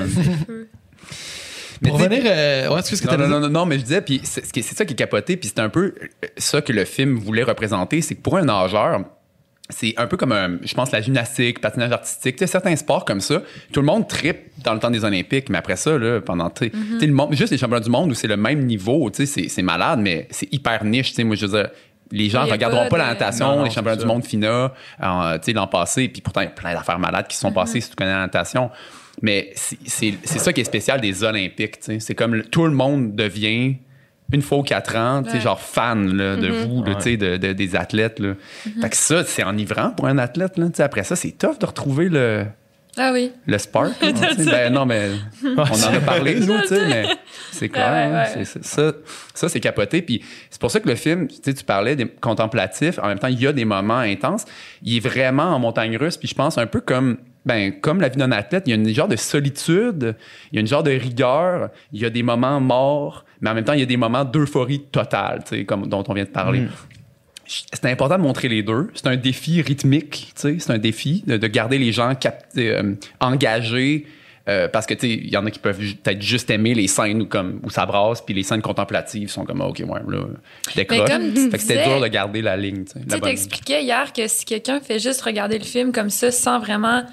Mais 1.81 1.89
Pour 1.89 1.99
revenir. 1.99 2.23
euh, 2.25 2.69
ouais, 2.69 2.79
excuse 2.79 2.99
ce 2.99 3.03
que 3.05 3.11
Non, 3.11 3.17
t'as 3.17 3.27
non, 3.27 3.27
dit. 3.27 3.31
non, 3.33 3.39
non, 3.41 3.49
non, 3.59 3.65
mais 3.67 3.77
je 3.77 3.83
disais, 3.83 4.01
puis 4.01 4.19
c'est 4.23 4.61
ça 4.63 4.83
qui 4.85 4.93
est 4.93 4.95
capoté, 4.95 5.37
puis 5.37 5.49
c'est 5.53 5.59
un 5.61 5.69
peu 5.69 5.93
ça 6.37 6.61
que 6.61 6.73
le 6.73 6.85
film 6.85 7.19
voulait 7.19 7.43
représenter, 7.43 8.01
c'est 8.01 8.15
que 8.15 8.21
pour 8.21 8.37
un 8.37 8.45
nageur, 8.45 9.01
c'est 9.69 9.93
un 9.97 10.07
peu 10.07 10.15
comme, 10.17 10.31
un- 10.31 10.57
je 10.63 10.73
pense, 10.73 10.91
la 10.91 11.01
gymnastique, 11.01 11.59
patinage 11.59 11.91
artistique, 11.91 12.35
tu 12.37 12.39
sais, 12.39 12.47
certains 12.47 12.75
sports 12.75 13.03
comme 13.05 13.19
ça, 13.21 13.41
tout 13.73 13.81
le 13.81 13.85
monde 13.85 14.07
tripe 14.07 14.37
dans 14.63 14.73
le 14.73 14.79
temps 14.79 14.89
des 14.91 15.03
Olympiques, 15.03 15.49
mais 15.49 15.57
après 15.57 15.75
ça, 15.75 15.97
là, 15.97 16.21
pendant, 16.21 16.49
tu 16.49 16.71
sais, 16.99 17.05
le 17.05 17.13
monde, 17.13 17.33
juste 17.33 17.51
les 17.51 17.57
championnats 17.57 17.83
du 17.83 17.89
monde 17.89 18.11
où 18.11 18.13
c'est 18.13 18.27
le 18.27 18.37
même 18.37 18.65
niveau, 18.65 19.09
tu 19.09 19.25
sais, 19.25 19.47
c'est- 19.49 19.61
malade, 19.61 19.99
mais 20.01 20.27
c'est 20.31 20.51
hyper 20.53 20.83
niche, 20.85 21.09
tu 21.09 21.15
sais, 21.15 21.23
moi, 21.25 21.35
je 21.35 21.45
veux 21.45 21.57
dire, 21.61 21.69
les 22.11 22.29
gens 22.29 22.39
a 22.41 22.45
regarderont 22.53 22.83
pas 22.83 22.89
pas, 22.91 22.97
la 22.99 23.07
natation, 23.07 23.47
Non, 23.49 23.55
non, 23.57 23.63
les 23.65 23.69
championnats 23.69 23.97
du 23.97 24.05
monde 24.05 24.23
FINA, 24.25 24.73
euh, 25.03 25.37
tu 25.39 25.43
sais, 25.43 25.53
l'an 25.53 25.67
passé, 25.67 26.07
puis 26.07 26.21
pourtant, 26.21 26.39
il 26.41 26.45
y 26.45 26.47
a 26.47 26.51
plein 26.51 26.73
d'affaires 26.73 26.99
malades 26.99 27.27
qui 27.27 27.35
se 27.35 27.41
sont 27.41 27.51
passées 27.51 27.81
si 27.81 27.89
tu 27.89 27.95
connais 27.97 28.11
la 28.13 28.19
natation. 28.19 28.69
Mais 29.21 29.51
c'est- 29.55 30.15
ça 30.25 30.53
qui 30.53 30.61
est 30.61 30.63
spécial 30.63 31.01
des 31.01 31.23
Olympiques. 31.23 31.79
tu 31.79 31.85
sais. 31.85 31.99
C'est 31.99 32.15
comme 32.15 32.35
le- 32.35 32.43
tout 32.45 32.63
le 32.65 32.71
monde 32.71 33.15
devient, 33.15 33.75
une 34.33 34.41
fois 34.41 34.57
aux 34.57 34.63
quatre 34.63 34.95
ans, 34.97 35.23
tu 35.23 35.29
sais, 35.29 35.35
Ouais. 35.37 35.41
genre 35.41 35.59
fan 35.61 36.13
là, 36.15 36.35
de 36.35 36.47
vous, 36.49 36.83
là, 36.83 36.95
tu 36.95 37.01
sais, 37.01 37.17
de, 37.17 37.37
de- 37.37 37.53
des 37.53 37.75
athlètes. 37.75 38.19
Là. 38.19 38.33
Fait 38.81 38.89
que 38.89 38.95
ça, 38.97 39.23
c'est 39.23 39.43
enivrant 39.43 39.91
pour 39.91 40.07
un 40.07 40.17
athlète. 40.17 40.57
Là, 40.57 40.65
tu 40.67 40.75
sais. 40.75 40.83
après 40.83 41.03
ça, 41.03 41.15
c'est 41.15 41.31
tough 41.31 41.57
de 41.59 41.65
retrouver 41.65 42.09
le, 42.09 42.45
Ah 42.97 43.11
oui. 43.13 43.31
le 43.45 43.57
spark. 43.57 43.93
ben, 44.45 44.73
non, 44.73 44.85
mais 44.85 45.11
on 45.43 45.59
en 45.61 45.93
a 45.93 45.99
parlé, 46.05 46.39
nous, 46.41 46.59
tu 46.61 46.67
sais, 46.67 46.87
mais 46.89 47.05
c'est 47.53 47.69
clair. 47.69 47.87
Ouais, 47.87 48.13
ouais, 48.13 48.25
hein, 48.25 48.39
ouais. 48.39 48.61
ça, 48.63 48.91
ça 49.33 49.47
c'est 49.49 49.59
capoté. 49.61 50.01
Puis 50.01 50.21
c'est 50.49 50.59
pour 50.59 50.71
ça 50.71 50.79
que 50.81 50.89
le 50.89 50.95
film, 50.95 51.27
tu 51.27 51.35
sais, 51.41 51.53
tu 51.53 51.63
parlais 51.63 51.95
des 51.95 52.07
contemplatifs, 52.07 52.99
en 53.01 53.07
même 53.07 53.19
temps, 53.19 53.27
il 53.27 53.39
y 53.41 53.47
a 53.47 53.53
des 53.53 53.65
moments 53.65 53.99
intenses. 53.99 54.43
Il 54.83 54.97
est 54.97 54.99
vraiment 54.99 55.55
en 55.55 55.59
montagne 55.59 55.95
russe, 55.95 56.17
puis 56.17 56.27
je 56.27 56.35
pense 56.35 56.57
un 56.57 56.67
peu 56.67 56.81
comme. 56.81 57.17
Ben, 57.47 57.79
comme 57.79 58.01
la 58.01 58.09
vie 58.09 58.17
d'un 58.17 58.31
athlète, 58.33 58.63
il 58.67 58.71
y 58.71 58.73
a 58.73 58.75
une 58.75 58.93
genre 58.93 59.07
de 59.07 59.15
solitude, 59.15 60.15
il 60.51 60.55
y 60.55 60.57
a 60.57 60.61
une 60.61 60.67
genre 60.67 60.83
de 60.83 60.91
rigueur, 60.91 61.69
il 61.93 62.01
y 62.01 62.05
a 62.05 62.09
des 62.09 62.21
moments 62.23 62.59
morts, 62.59 63.23
mais 63.39 63.49
en 63.49 63.53
même 63.53 63.63
temps, 63.63 63.73
il 63.73 63.79
y 63.79 63.83
a 63.83 63.85
des 63.85 63.95
moments 63.97 64.25
d'euphorie 64.25 64.81
totale, 64.91 65.43
tu 65.47 65.55
sais, 65.59 65.65
comme 65.65 65.87
dont 65.87 66.03
on 66.07 66.13
vient 66.13 66.25
de 66.25 66.29
parler. 66.29 66.63
C'est 67.45 67.85
important 67.85 68.17
de 68.17 68.23
montrer 68.23 68.49
les 68.49 68.61
deux. 68.63 68.89
C'est 68.93 69.07
un 69.07 69.15
défi 69.15 69.61
rythmique, 69.61 70.33
tu 70.35 70.41
sais. 70.41 70.55
C'est 70.59 70.73
un 70.73 70.77
défi 70.77 71.23
de, 71.25 71.37
de 71.37 71.47
garder 71.47 71.77
les 71.77 71.93
gens 71.93 72.11
euh, 72.57 72.95
engagés. 73.21 74.05
euh, 74.49 74.67
parce 74.67 74.85
que, 74.85 74.93
tu 74.93 75.07
sais, 75.07 75.13
il 75.13 75.29
y 75.29 75.37
en 75.37 75.45
a 75.45 75.51
qui 75.51 75.59
peuvent 75.59 75.77
peut-être 75.77 76.21
juste 76.21 76.49
aimer 76.49 76.73
les 76.73 76.87
scènes 76.87 77.21
où, 77.21 77.25
comme, 77.25 77.59
où 77.63 77.69
ça 77.69 77.85
brasse, 77.85 78.21
puis 78.21 78.33
les 78.33 78.43
scènes 78.43 78.61
contemplatives 78.61 79.29
sont 79.29 79.45
comme, 79.45 79.61
OK, 79.61 79.79
ouais, 79.79 79.99
là, 80.07 80.25
je 80.69 80.75
décroche. 80.75 81.09
C'était 81.59 81.85
dur 81.85 82.01
de 82.01 82.07
garder 82.07 82.41
la 82.41 82.57
ligne, 82.57 82.83
tu 82.85 83.19
t'expliquais 83.19 83.83
hier 83.83 84.11
que 84.11 84.27
si 84.27 84.43
quelqu'un 84.45 84.79
fait 84.81 84.99
juste 84.99 85.21
regarder 85.21 85.57
le 85.57 85.65
film 85.65 85.91
comme 85.93 86.09
ça 86.09 86.31
sans 86.31 86.59
vraiment 86.59 87.03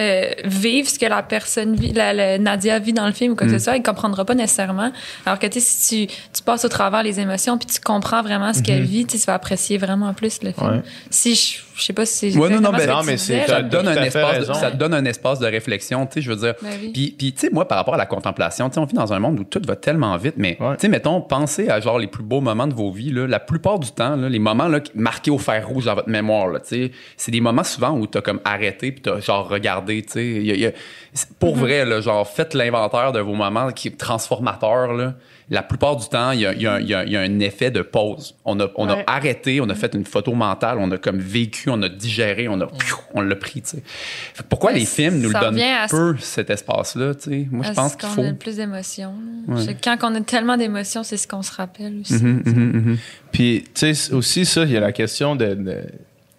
euh, 0.00 0.30
vivre 0.44 0.88
ce 0.88 0.98
que 0.98 1.06
la 1.06 1.22
personne 1.22 1.76
vit, 1.76 1.92
la, 1.92 2.12
la- 2.12 2.38
Nadia 2.38 2.78
vit 2.80 2.92
dans 2.92 3.06
le 3.06 3.12
film 3.12 3.32
ou 3.32 3.36
quoi 3.36 3.46
que 3.46 3.52
Mm. 3.52 3.58
ce 3.58 3.64
soit, 3.64 3.76
il 3.76 3.82
comprendra 3.82 4.24
pas 4.24 4.34
nécessairement. 4.34 4.90
Alors 5.24 5.38
que 5.38 5.46
tu 5.46 5.60
sais, 5.60 5.66
si 5.66 6.06
tu, 6.08 6.14
tu 6.32 6.42
passes 6.42 6.64
au 6.64 6.68
travers 6.68 7.02
les 7.04 7.20
émotions 7.20 7.58
puis 7.58 7.66
tu 7.66 7.80
comprends 7.80 8.22
vraiment 8.22 8.52
ce 8.52 8.62
qu'elle 8.62 8.82
vit, 8.82 9.06
tu 9.06 9.16
vas 9.18 9.34
apprécier 9.34 9.78
vraiment 9.78 10.12
plus 10.12 10.42
le 10.42 10.50
film. 10.52 10.68
Ouais. 10.68 10.82
Si 11.10 11.34
je, 11.36 11.58
je 11.76 11.82
sais 11.82 11.92
pas 11.92 12.06
si 12.06 12.30
c'est 12.32 12.38
Ouais, 12.38 12.48
non, 12.50 12.60
non, 12.60 12.70
que 12.72 12.86
non, 12.86 13.00
tu 13.00 13.06
mais 13.06 13.14
disais, 13.16 13.46
ça 13.46 13.62
te 13.62 13.68
donne 13.68 13.88
un 13.88 14.02
espace 14.02 14.46
de, 14.46 14.52
ça 14.54 14.70
te 14.70 14.76
donne 14.76 14.94
un 14.94 15.04
espace 15.04 15.38
de 15.40 15.46
réflexion 15.46 16.06
tu 16.06 16.14
sais 16.14 16.20
je 16.22 16.30
veux 16.30 16.36
dire. 16.36 16.54
Ben 16.62 16.68
oui. 16.80 16.90
puis 16.92 17.14
puis 17.18 17.32
tu 17.32 17.40
sais 17.40 17.50
moi 17.50 17.66
par 17.66 17.78
rapport 17.78 17.94
à 17.94 17.96
la 17.98 18.06
contemplation 18.06 18.68
tu 18.68 18.74
sais 18.74 18.80
on 18.80 18.84
vit 18.84 18.94
dans 18.94 19.12
un 19.12 19.18
monde 19.18 19.40
où 19.40 19.44
tout 19.44 19.60
va 19.66 19.76
tellement 19.76 20.16
vite 20.16 20.34
mais 20.36 20.56
Ouais. 20.60 20.74
tu 20.76 20.82
sais 20.82 20.88
mettons 20.88 21.20
pensez 21.20 21.68
à 21.68 21.80
genre 21.80 21.98
les 21.98 22.06
plus 22.06 22.22
beaux 22.22 22.40
moments 22.40 22.66
de 22.66 22.74
vos 22.74 22.90
vies 22.90 23.10
là, 23.10 23.26
la 23.26 23.40
plupart 23.40 23.78
du 23.78 23.90
temps 23.90 24.14
là, 24.16 24.28
les 24.28 24.38
moments 24.38 24.68
là 24.68 24.80
qui- 24.80 24.92
marqués 24.94 25.30
au 25.30 25.38
fer 25.38 25.66
rouge 25.66 25.86
dans 25.86 25.94
votre 25.94 26.08
mémoire 26.08 26.46
là 26.48 26.60
tu 26.60 26.68
sais 26.68 26.90
c'est 27.16 27.32
des 27.32 27.40
moments 27.40 27.64
souvent 27.64 27.90
où 27.98 28.06
t'as 28.06 28.20
comme 28.20 28.40
arrêté 28.44 28.92
puis 28.92 29.02
t'as 29.02 29.20
genre 29.20 29.48
regardé 29.48 30.02
tu 30.02 30.12
sais. 30.12 30.24
Il 30.26 30.46
y 30.46 30.50
a- 30.50 30.54
il 30.54 30.60
y 30.60 30.66
a- 30.66 30.72
c'est- 31.12 31.32
pour 31.38 31.56
vrai 31.56 31.84
là 31.84 32.00
genre 32.00 32.26
faites 32.28 32.54
l'inventaire 32.54 33.12
de 33.12 33.20
vos 33.20 33.34
moments 33.34 33.70
qui 33.72 33.88
est 33.88 33.98
transformateur 33.98 34.92
là 34.92 35.14
la 35.50 35.62
plupart 35.62 35.96
du 35.96 36.08
temps, 36.08 36.30
il 36.30 36.40
y 36.40 36.46
a, 36.46 36.54
il 36.54 36.62
y 36.62 36.66
a- 36.66 36.80
il 36.80 36.88
y 36.88 36.94
a- 36.94 37.04
il 37.04 37.12
y 37.12 37.16
a 37.16 37.20
un 37.20 37.38
effet 37.40 37.70
de 37.70 37.82
pause. 37.82 38.34
On 38.46 38.58
a, 38.60 38.68
on 38.76 38.88
a 38.88 38.98
arrêté, 39.06 39.60
on 39.60 39.68
a 39.68 39.74
fait 39.74 39.94
une 39.94 40.06
photo 40.06 40.32
mentale, 40.32 40.78
on 40.80 40.90
a 40.90 40.96
comme 40.96 41.18
vécu, 41.18 41.68
on 41.70 41.82
a 41.82 41.88
digéré, 41.88 42.48
on 42.48 42.60
a, 42.62 42.66
on 43.14 43.20
l'a 43.20 43.36
pris, 43.36 43.60
tu 43.62 43.70
sais. 43.70 43.82
Fait 43.84 44.42
que 44.42 44.48
Pourquoi 44.48 44.72
Mais 44.72 44.78
les 44.80 44.86
films 44.86 45.18
nous 45.20 45.28
le 45.28 45.38
donnent 45.38 45.58
ce- 45.58 45.90
peu, 45.90 46.16
cet 46.18 46.48
espace-là, 46.50 47.14
tu 47.14 47.30
sais? 47.30 47.48
Moi, 47.50 47.64
je 47.66 47.72
pense 47.72 47.92
ce 47.92 47.96
qu'il 47.98 48.08
qu'on 48.08 48.14
faut... 48.14 48.22
a 48.22 48.28
le 48.30 48.34
plus 48.36 48.56
d'émotions. 48.56 49.14
Ouais. 49.46 49.76
Quand 49.82 49.98
on 50.02 50.14
a 50.14 50.20
tellement 50.22 50.56
d'émotions, 50.56 51.02
c'est 51.02 51.16
ce 51.18 51.28
qu'on 51.28 51.42
se 51.42 51.52
rappelle 51.52 52.00
aussi. 52.00 52.14
Mhm, 52.14 52.42
mhm, 52.46 52.54
mhm. 52.54 52.98
Puis, 53.30 53.64
tu 53.74 53.94
sais, 53.94 54.12
aussi, 54.14 54.44
ça, 54.46 54.62
il 54.64 54.70
y 54.70 54.76
a 54.76 54.80
la 54.80 54.92
question 54.92 55.36
de, 55.36 55.54
de, 55.54 55.82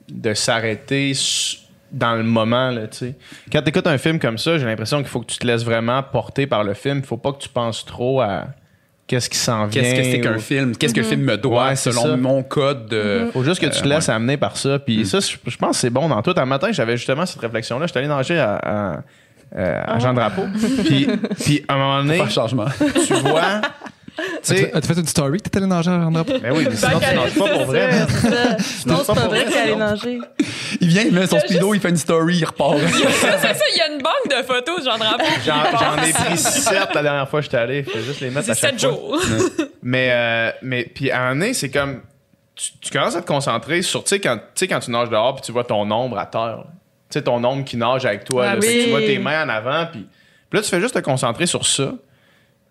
de 0.10 0.34
s'arrêter 0.34 1.13
dans 1.91 2.15
le 2.15 2.24
moment, 2.24 2.72
là, 2.72 2.88
tu 2.88 2.98
sais. 2.98 3.15
Quand 3.52 3.62
tu 3.62 3.70
écoutes 3.70 3.88
un 3.88 3.98
film 3.98 4.20
comme 4.20 4.38
ça, 4.38 4.58
j'ai 4.58 4.65
l'impression 4.65 4.98
qu'il 4.98 5.08
faut 5.08 5.22
que 5.22 5.28
tu 5.32 5.38
te 5.38 5.46
laisses 5.46 5.63
vraiment 5.63 6.02
porter 6.04 6.48
par 6.48 6.63
le 6.63 6.74
film. 6.74 6.98
Il 7.00 7.06
faut 7.06 7.18
pas 7.18 7.32
que 7.32 7.38
tu 7.39 7.50
penses 7.50 7.86
trop 7.86 8.20
à 8.22 8.48
qu'est-ce 9.08 9.30
qui 9.30 9.38
s'en 9.38 9.65
vient. 9.68 9.82
Qu'est-ce 9.82 9.96
que 9.96 10.04
c'est 10.04 10.22
qu'un 10.22 10.36
ou- 10.36 10.39
film? 10.39 10.76
Qu'est-ce 10.76 10.94
que 10.94 11.00
le 11.02 11.06
film 11.06 11.22
me 11.22 11.38
doit 11.38 11.68
Ouais, 11.70 11.76
selon 11.76 12.02
ça. 12.04 12.18
mon 12.18 12.44
code 12.44 12.88
de... 12.88 13.28
Faut 13.34 13.44
juste 13.44 13.62
que 13.62 13.65
tu 13.68 13.82
te 13.82 13.86
Euh, 13.88 13.89
laisses 13.96 14.08
ouais. 14.08 14.13
amener 14.13 14.38
par 14.38 14.58
ça. 14.58 14.80
Puis 14.80 15.06
ça, 15.06 15.20
je 15.20 15.58
pense 15.58 15.72
que 15.72 15.78
c'est 15.78 15.89
bon 15.89 16.08
dans 16.10 16.22
tout. 16.22 16.34
Un 16.38 16.46
matin, 16.46 16.70
j'avais 16.72 16.98
justement 16.98 17.26
cette 17.26 17.41
réflexion-là. 17.41 17.88
J'étais 17.88 18.00
allé 18.00 18.08
nager 18.08 18.39
à, 18.39 18.56
à, 18.56 18.98
euh, 19.58 19.82
à 19.86 20.00
Jean 20.00 20.13
Drapeau. 20.13 20.44
puis, 20.86 21.08
puis 21.44 21.63
à 21.68 21.74
un 21.74 21.78
moment 21.78 22.04
donné, 22.04 22.30
changement. 22.30 22.65
tu 23.08 23.13
vois... 23.13 23.41
Tu 24.17 24.23
sais, 24.43 24.73
As-tu 24.73 24.88
fait 24.88 24.99
une 24.99 25.08
story? 25.08 25.41
T'étais 25.41 25.58
allé 25.58 25.67
nager 25.67 25.91
à 25.91 25.95
André? 25.95 26.23
ben 26.39 26.54
oui, 26.56 26.65
mais 26.69 26.75
sinon, 26.75 26.99
tu 26.99 27.15
nages 27.15 27.34
pas 27.38 27.49
pour 27.49 27.65
vrai. 27.65 27.89
man. 27.91 28.58
Sinon, 28.60 28.97
c'est 29.06 29.13
pas 29.13 29.28
vrai 29.28 29.45
est 29.69 29.75
nager. 29.75 30.19
Il 30.80 30.88
vient, 30.88 31.04
il 31.04 31.12
met 31.13 31.28
son 31.28 31.39
speedo, 31.39 31.73
il 31.73 31.82
fait 31.82 31.89
une 31.89 31.97
story, 31.97 32.38
il 32.38 32.45
repart. 32.45 32.78
c'est 32.88 33.30
ça, 33.30 33.54
il 33.73 33.78
y 33.78 33.82
a 33.82 33.88
une 33.93 34.01
banque 34.01 34.30
de 34.30 34.43
photos. 34.45 34.84
J'en 34.86 34.97
j'en 35.45 36.04
ai 36.04 36.13
pris 36.13 36.38
7 36.38 36.73
la 36.93 37.04
dernière 37.04 37.30
fois 37.30 37.39
que 37.39 37.45
j'étais 37.45 37.58
allé. 37.58 37.84
Faut 37.84 37.99
juste 37.99 38.21
les 38.21 38.30
mettre 38.30 38.49
à 38.49 38.56
C'est 38.56 38.62
chaque 38.62 38.80
sept 38.80 38.89
fois. 38.89 38.89
jours. 38.89 39.21
Mais, 39.84 40.10
euh, 40.12 40.51
mais 40.62 40.84
puis 40.86 41.12
à 41.12 41.17
un 41.17 41.30
moment 41.30 41.41
donné, 41.41 41.54
c'est 41.54 41.69
comme. 41.69 42.01
Tu, 42.56 42.71
tu 42.80 42.89
commences 42.91 43.17
à 43.17 43.21
te 43.21 43.28
concentrer 43.28 43.82
sur, 43.82 44.01
tu 44.06 44.10
sais, 44.12 44.19
quand, 44.21 44.38
tu 44.38 44.41
sais, 44.56 44.67
quand 44.69 44.80
tu 44.80 44.89
nages 44.89 45.10
dehors, 45.10 45.36
puis 45.36 45.43
tu 45.43 45.51
vois 45.51 45.65
ton 45.65 45.89
ombre 45.91 46.17
à 46.17 46.25
terre. 46.25 46.63
Tu 47.10 47.19
sais, 47.19 47.21
ton 47.21 47.43
ombre 47.43 47.65
qui 47.65 47.75
nage 47.75 48.06
avec 48.06 48.23
toi. 48.23 48.45
Ah 48.47 48.56
là, 48.56 48.62
Fait 48.62 48.67
que 48.67 48.73
oui. 48.73 48.84
Tu 48.86 48.89
vois 48.91 49.01
tes 49.01 49.19
mains 49.19 49.43
en 49.45 49.49
avant, 49.49 49.86
puis 49.91 50.08
là, 50.54 50.62
tu 50.62 50.69
fais 50.69 50.80
juste 50.80 50.95
te 50.95 50.99
concentrer 50.99 51.47
sur 51.47 51.65
ça. 51.65 51.91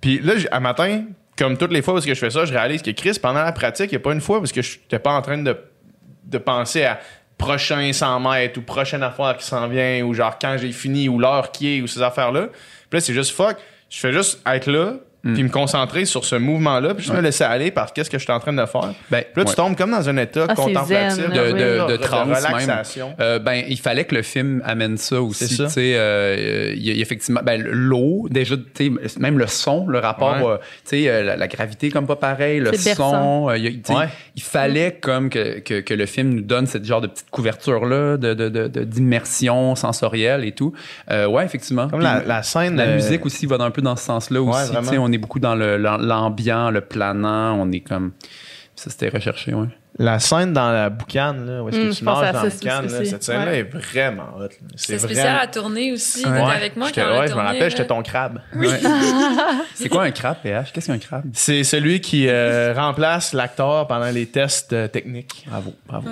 Puis 0.00 0.20
là, 0.20 0.32
à 0.50 0.58
matin, 0.60 1.02
comme 1.36 1.56
toutes 1.56 1.72
les 1.72 1.82
fois 1.82 1.94
parce 1.94 2.06
que 2.06 2.14
je 2.14 2.18
fais 2.18 2.30
ça, 2.30 2.44
je 2.44 2.52
réalise 2.52 2.82
que 2.82 2.90
Chris, 2.90 3.18
pendant 3.20 3.42
la 3.42 3.52
pratique, 3.52 3.90
il 3.90 3.94
n'y 3.94 4.00
a 4.02 4.04
pas 4.04 4.12
une 4.12 4.20
fois 4.20 4.38
parce 4.38 4.52
que 4.52 4.62
je 4.62 4.78
n'étais 4.78 4.98
pas 4.98 5.12
en 5.12 5.22
train 5.22 5.38
de, 5.38 5.56
de 6.24 6.38
penser 6.38 6.84
à 6.84 7.00
prochain 7.38 7.92
100 7.92 8.20
mètres 8.20 8.58
ou 8.58 8.62
prochaine 8.62 9.02
affaire 9.02 9.36
qui 9.36 9.44
s'en 9.44 9.68
vient 9.68 10.02
ou 10.04 10.14
genre 10.14 10.38
quand 10.38 10.56
j'ai 10.58 10.72
fini 10.72 11.08
ou 11.08 11.18
l'heure 11.18 11.50
qui 11.50 11.76
est 11.76 11.80
ou 11.82 11.86
ces 11.86 12.02
affaires-là. 12.02 12.48
Puis 12.90 12.98
là, 12.98 13.00
c'est 13.00 13.14
juste 13.14 13.32
fuck. 13.32 13.56
Je 13.90 13.98
fais 13.98 14.12
juste 14.12 14.40
être 14.46 14.70
là, 14.70 14.94
puis 15.32 15.42
me 15.42 15.48
concentrer 15.48 16.04
sur 16.04 16.24
ce 16.24 16.36
mouvement-là, 16.36 16.94
puis 16.94 17.04
juste 17.04 17.16
me 17.16 17.22
laisser 17.22 17.44
aller 17.44 17.70
par 17.70 17.92
qu'est-ce 17.92 18.10
que 18.10 18.18
je 18.18 18.24
suis 18.24 18.32
en 18.32 18.40
train 18.40 18.52
de 18.52 18.66
faire. 18.66 18.92
Ben, 19.10 19.22
Puis 19.32 19.32
là, 19.36 19.44
tu 19.44 19.48
ouais. 19.50 19.54
tombes 19.54 19.76
comme 19.76 19.90
dans 19.92 20.08
un 20.08 20.16
état 20.18 20.46
Ah, 20.48 20.54
contemplatif. 20.54 21.16
zen, 21.16 21.30
de, 21.32 21.52
oui. 21.52 21.60
de, 21.60 21.92
de 21.92 21.96
transe 21.96 22.26
même. 22.28 22.36
relaxation. 22.36 23.14
Euh, 23.20 23.38
ben, 23.38 23.64
il 23.68 23.78
fallait 23.78 24.04
que 24.04 24.14
le 24.14 24.22
film 24.22 24.60
amène 24.64 24.96
ça 24.98 25.20
aussi. 25.22 25.48
Ça. 25.48 25.68
Euh, 25.78 26.72
il 26.76 26.82
y 26.86 26.90
a 26.90 27.00
effectivement, 27.02 27.40
ben, 27.42 27.62
l'eau, 27.62 28.26
déjà, 28.30 28.56
tu 28.56 28.92
sais, 29.06 29.18
même 29.20 29.38
le 29.38 29.46
son, 29.46 29.86
le 29.86 29.98
rapport, 29.98 30.36
Ouais. 30.36 30.52
euh, 30.52 30.56
tu 30.58 31.02
sais, 31.02 31.08
euh, 31.08 31.22
la, 31.22 31.36
la 31.36 31.48
gravité 31.48 31.90
comme 31.90 32.06
pas 32.06 32.16
pareil, 32.16 32.60
le 32.60 32.72
son. 32.74 33.48
euh, 33.48 33.56
il 33.56 33.64
y 33.64 33.66
a- 33.68 33.70
tu 33.70 33.80
sais, 33.84 33.94
Ouais. 33.94 34.08
Il 34.36 34.42
fallait 34.42 34.98
comme 35.00 35.30
que, 35.30 35.60
que, 35.60 35.80
que 35.80 35.94
le 35.94 36.06
film 36.06 36.34
nous 36.34 36.42
donne 36.42 36.66
cette 36.66 36.84
genre 36.84 37.00
de 37.00 37.06
petite 37.06 37.30
couverture-là, 37.30 38.16
de, 38.16 38.34
de, 38.34 38.48
de, 38.48 38.66
de- 38.68 38.84
d'immersion 38.84 39.74
sensorielle 39.74 40.44
et 40.44 40.52
tout. 40.52 40.72
Euh, 41.10 41.26
ouais, 41.26 41.44
effectivement. 41.44 41.88
Comme 41.88 42.00
Puis 42.00 42.08
la, 42.08 42.22
la 42.24 42.42
scène. 42.42 42.76
la 42.76 42.84
euh, 42.84 42.94
musique 42.96 43.24
aussi 43.24 43.46
va 43.46 43.56
un 43.60 43.70
peu 43.70 43.82
dans 43.82 43.96
ce 43.96 44.04
sens-là 44.04 44.42
Ouais, 44.42 44.50
aussi. 44.50 44.72
Est 45.14 45.18
beaucoup 45.18 45.40
dans 45.40 45.54
le, 45.54 45.76
l'am- 45.76 46.02
l'ambiant, 46.04 46.70
le 46.70 46.80
planant. 46.80 47.54
On 47.60 47.70
est 47.72 47.80
comme. 47.80 48.12
Ça, 48.74 48.90
c'était 48.90 49.08
recherché, 49.08 49.54
ouais. 49.54 49.68
La 49.96 50.18
scène 50.18 50.52
dans 50.52 50.72
la 50.72 50.90
boucane, 50.90 51.46
là, 51.46 51.62
où 51.62 51.68
est-ce 51.68 51.76
que 51.78 51.90
je 51.92 51.98
tu 51.98 52.04
pense 52.04 52.18
nages 52.20 52.28
à 52.30 52.32
dans 52.32 52.42
la 52.42 52.48
boucane, 52.50 52.86
là, 52.90 53.04
cette 53.04 53.22
scène-là 53.22 53.44
Ouais. 53.46 53.58
est 53.60 53.62
vraiment 53.72 54.24
hot. 54.40 54.48
C'est 54.74 54.96
vraiment- 54.96 55.08
spécial 55.14 55.38
à 55.40 55.46
tourner 55.46 55.92
aussi. 55.92 56.26
Ouais. 56.26 56.40
Avec 56.40 56.76
moi 56.76 56.88
quand 56.92 57.20
ouais, 57.20 57.28
je 57.28 57.34
me 57.34 57.40
rappelle, 57.40 57.70
j'étais 57.70 57.86
ton 57.86 58.02
crabe. 58.02 58.40
C'est 59.74 59.88
quoi 59.88 60.04
un 60.04 60.10
crabe, 60.10 60.36
PH? 60.42 60.72
Qu'est-ce 60.72 60.86
qu'un 60.88 60.98
crabe? 60.98 61.24
C'est 61.32 61.64
celui 61.64 62.00
qui 62.00 62.26
euh, 62.28 62.74
remplace 62.76 63.32
l'acteur 63.32 63.86
pendant 63.86 64.10
les 64.10 64.26
tests 64.26 64.72
euh, 64.72 64.88
techniques. 64.88 65.44
Bravo, 65.48 65.74
bravo. 65.86 66.08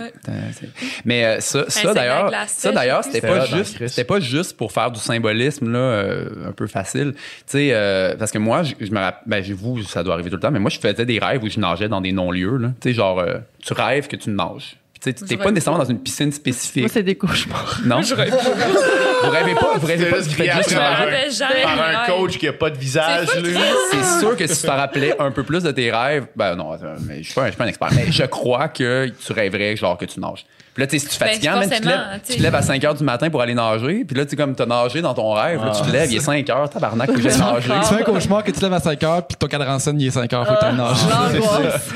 Mais 1.05 1.24
euh, 1.24 1.41
ça, 1.41 1.64
c'est 1.68 1.83
ça 1.87 1.95
d'ailleurs, 1.95 2.30
ça 2.47 2.72
d'ailleurs, 2.72 3.05
c'était 3.05 3.20
pas 3.26 3.39
dans 3.39 3.45
juste, 3.47 3.87
c'était 3.89 4.05
pas 4.05 4.20
juste 4.20 4.57
pour 4.57 4.72
faire 4.72 4.91
du 4.91 5.01
symbolisme 5.01 5.70
là, 5.72 5.78
euh, 5.78 6.49
un 6.49 6.53
peu 6.53 6.66
facile. 6.66 7.14
Tu 7.14 7.20
sais, 7.47 7.68
euh, 7.72 8.14
parce 8.16 8.30
que 8.30 8.39
moi, 8.39 8.62
je, 8.62 8.74
je 8.80 8.91
me 8.91 8.99
rappelle, 8.99 9.22
ben, 9.26 9.43
vous, 9.55 9.83
ça 9.83 10.03
doit 10.03 10.14
arriver 10.14 10.30
tout 10.30 10.37
le 10.37 10.43
temps, 10.43 10.51
mais 10.51 10.59
moi, 10.61 10.70
je 10.70 10.78
faisais 10.78 11.05
des 11.05 11.18
rêves 11.18 11.43
où 11.43 11.49
je 11.49 11.59
nageais 11.61 11.89
dans 11.89 12.01
des 12.01 12.12
non-lieux. 12.12 12.57
là. 12.57 12.68
Tu 12.80 12.91
sais, 12.91 12.95
genre, 12.95 13.18
euh, 13.18 13.39
tu 13.75 13.81
rêves 13.81 14.07
que 14.09 14.16
tu 14.16 14.31
nages. 14.31 14.77
Puis, 14.93 15.12
Tu 15.14 15.18
sais, 15.20 15.27
t'es 15.27 15.35
Je 15.35 15.39
pas 15.39 15.45
rêve 15.45 15.55
nécessairement 15.55 15.79
dans 15.83 15.91
une 15.91 15.99
piscine 16.01 16.27
Moi, 16.27 16.35
spécifique. 16.37 16.89
c'est 16.93 17.03
des 17.03 17.14
cauchemars. 17.16 17.81
Non? 17.85 18.01
vous 18.01 19.31
rêvez 19.31 19.55
pas, 19.55 19.75
vous 19.79 19.87
rêvez 19.87 20.07
pas 20.07 20.20
du 20.20 20.31
fait 20.31 20.51
juste 20.51 20.70
Je 20.70 20.77
nager. 20.77 21.62
Par 21.62 21.81
un 21.81 22.07
coach 22.07 22.39
qui 22.39 22.49
a 22.49 22.53
pas 22.53 22.70
de 22.70 22.79
visage, 22.79 23.29
C'est 23.33 23.41
lui. 23.41 23.57
C'est 23.91 24.20
sûr 24.20 24.37
que 24.37 24.47
si 24.47 24.61
tu 24.61 24.66
t'en 24.66 24.77
rappelais 24.77 25.14
un 25.20 25.31
peu 25.31 25.43
plus 25.43 25.62
de 25.62 25.70
tes 25.70 25.91
rêves, 25.91 26.27
ben 26.37 26.55
non, 26.57 26.73
attends, 26.73 26.95
mais 27.07 27.18
je 27.18 27.25
suis 27.25 27.35
pas, 27.35 27.43
un- 27.43 27.47
je 27.47 27.51
suis 27.51 27.59
pas 27.59 27.64
un 27.64 27.68
expert, 27.68 27.89
mais 27.95 28.11
je 28.12 28.25
crois 28.25 28.68
que 28.68 29.09
tu 29.25 29.33
rêverais 29.33 29.77
genre 29.77 29.97
que 29.99 30.05
tu 30.05 30.20
nages. 30.20 30.45
Puis 30.75 30.81
là, 30.83 30.87
tu 30.87 30.99
sais, 30.99 31.07
si 31.07 31.18
tu 31.18 31.23
es 31.23 31.27
Ben, 31.27 31.33
tu 31.35 31.41
te, 31.81 31.87
lèves, 31.87 32.01
tu 32.27 32.37
te 32.37 32.43
lèves 32.43 32.55
à 32.55 32.62
5 32.62 32.83
heures 32.85 32.95
du 32.95 33.05
matin 33.05 33.29
pour 33.29 33.43
aller 33.43 33.53
nager, 33.53 34.05
puis 34.07 34.16
là, 34.16 34.25
tu 34.25 34.31
sais, 34.31 34.37
comme 34.37 34.55
t'as 34.55 34.64
nagé 34.64 35.03
dans 35.03 35.12
ton 35.12 35.35
rêve, 35.35 35.62
là, 35.62 35.70
tu 35.77 35.83
te 35.83 35.93
lèves, 35.93 36.11
il 36.11 36.16
est 36.16 36.20
5 36.20 36.49
heures, 36.49 36.70
tabarnak, 36.70 37.12
que 37.12 37.20
j'aille 37.20 37.39
nager. 37.39 37.70
Tu 37.83 37.95
fais 37.95 38.01
un 38.01 38.05
cauchemar 38.05 38.43
que 38.43 38.51
tu 38.53 38.59
te 38.59 38.64
lèves 38.64 38.73
à 38.73 38.81
5 38.81 39.03
heures, 39.03 39.27
puis 39.27 39.37
ton 39.37 39.49
cadran 39.49 39.75
en 39.75 39.79
scène, 39.79 40.01
il 40.01 40.07
est 40.07 40.11
5 40.11 40.33
heures, 40.33 40.47
faut 40.47 40.55
que 40.55 40.70
tu 40.70 40.75
nager. 40.75 41.41
L'angoisse. 41.41 41.91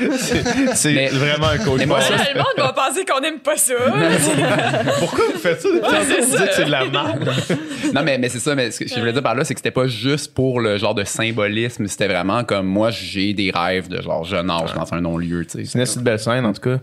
C'est 0.75 0.93
Mais- 0.93 1.07
vraiment 1.07 1.47
un 1.47 1.57
coach. 1.57 1.79
Mais 1.79 1.85
moi, 1.87 1.99
le 2.01 2.37
monde 2.37 2.45
va 2.57 2.73
penser 2.73 3.03
qu'on 3.03 3.19
aime 3.23 3.39
pas 3.39 3.57
ça. 3.57 3.73
Pourquoi 4.99 5.25
vous 5.33 5.39
faites 5.39 5.59
ça? 5.61 5.69
Vous 5.69 5.77
dites 6.29 6.37
que 6.47 6.53
c'est 6.55 6.65
de 6.65 6.71
la 6.71 6.85
merde. 6.85 7.29
Non, 7.93 8.01
mais, 8.03 8.17
mais 8.17 8.27
c'est 8.29 8.39
ça, 8.39 8.53
mais 8.53 8.69
ce 8.69 8.79
que 8.79 8.87
je 8.87 8.99
voulais 8.99 9.13
dire 9.13 9.23
par 9.23 9.33
là, 9.33 9.43
c'est 9.43 9.53
que 9.53 9.59
c'était 9.59 9.71
pas 9.71 9.87
juste 9.87 10.33
pour 10.33 10.59
le 10.59 10.77
genre 10.77 10.93
de 10.93 11.03
symbolisme, 11.03 11.87
c'était 11.87 12.07
vraiment 12.07 12.43
comme 12.43 12.67
moi, 12.67 12.91
j'ai 12.91 13.33
des 13.33 13.49
rêves 13.49 13.87
de 13.87 14.01
genre 14.01 14.23
je 14.23 14.35
nage 14.35 14.73
dans 14.73 14.93
un 14.93 15.01
non-lieu, 15.01 15.45
tu 15.45 15.65
C'est 15.65 15.75
une 15.75 15.81
assez 15.81 15.99
belle 15.99 16.19
scène, 16.19 16.45
en 16.45 16.53
tout 16.53 16.61
cas. 16.61 16.77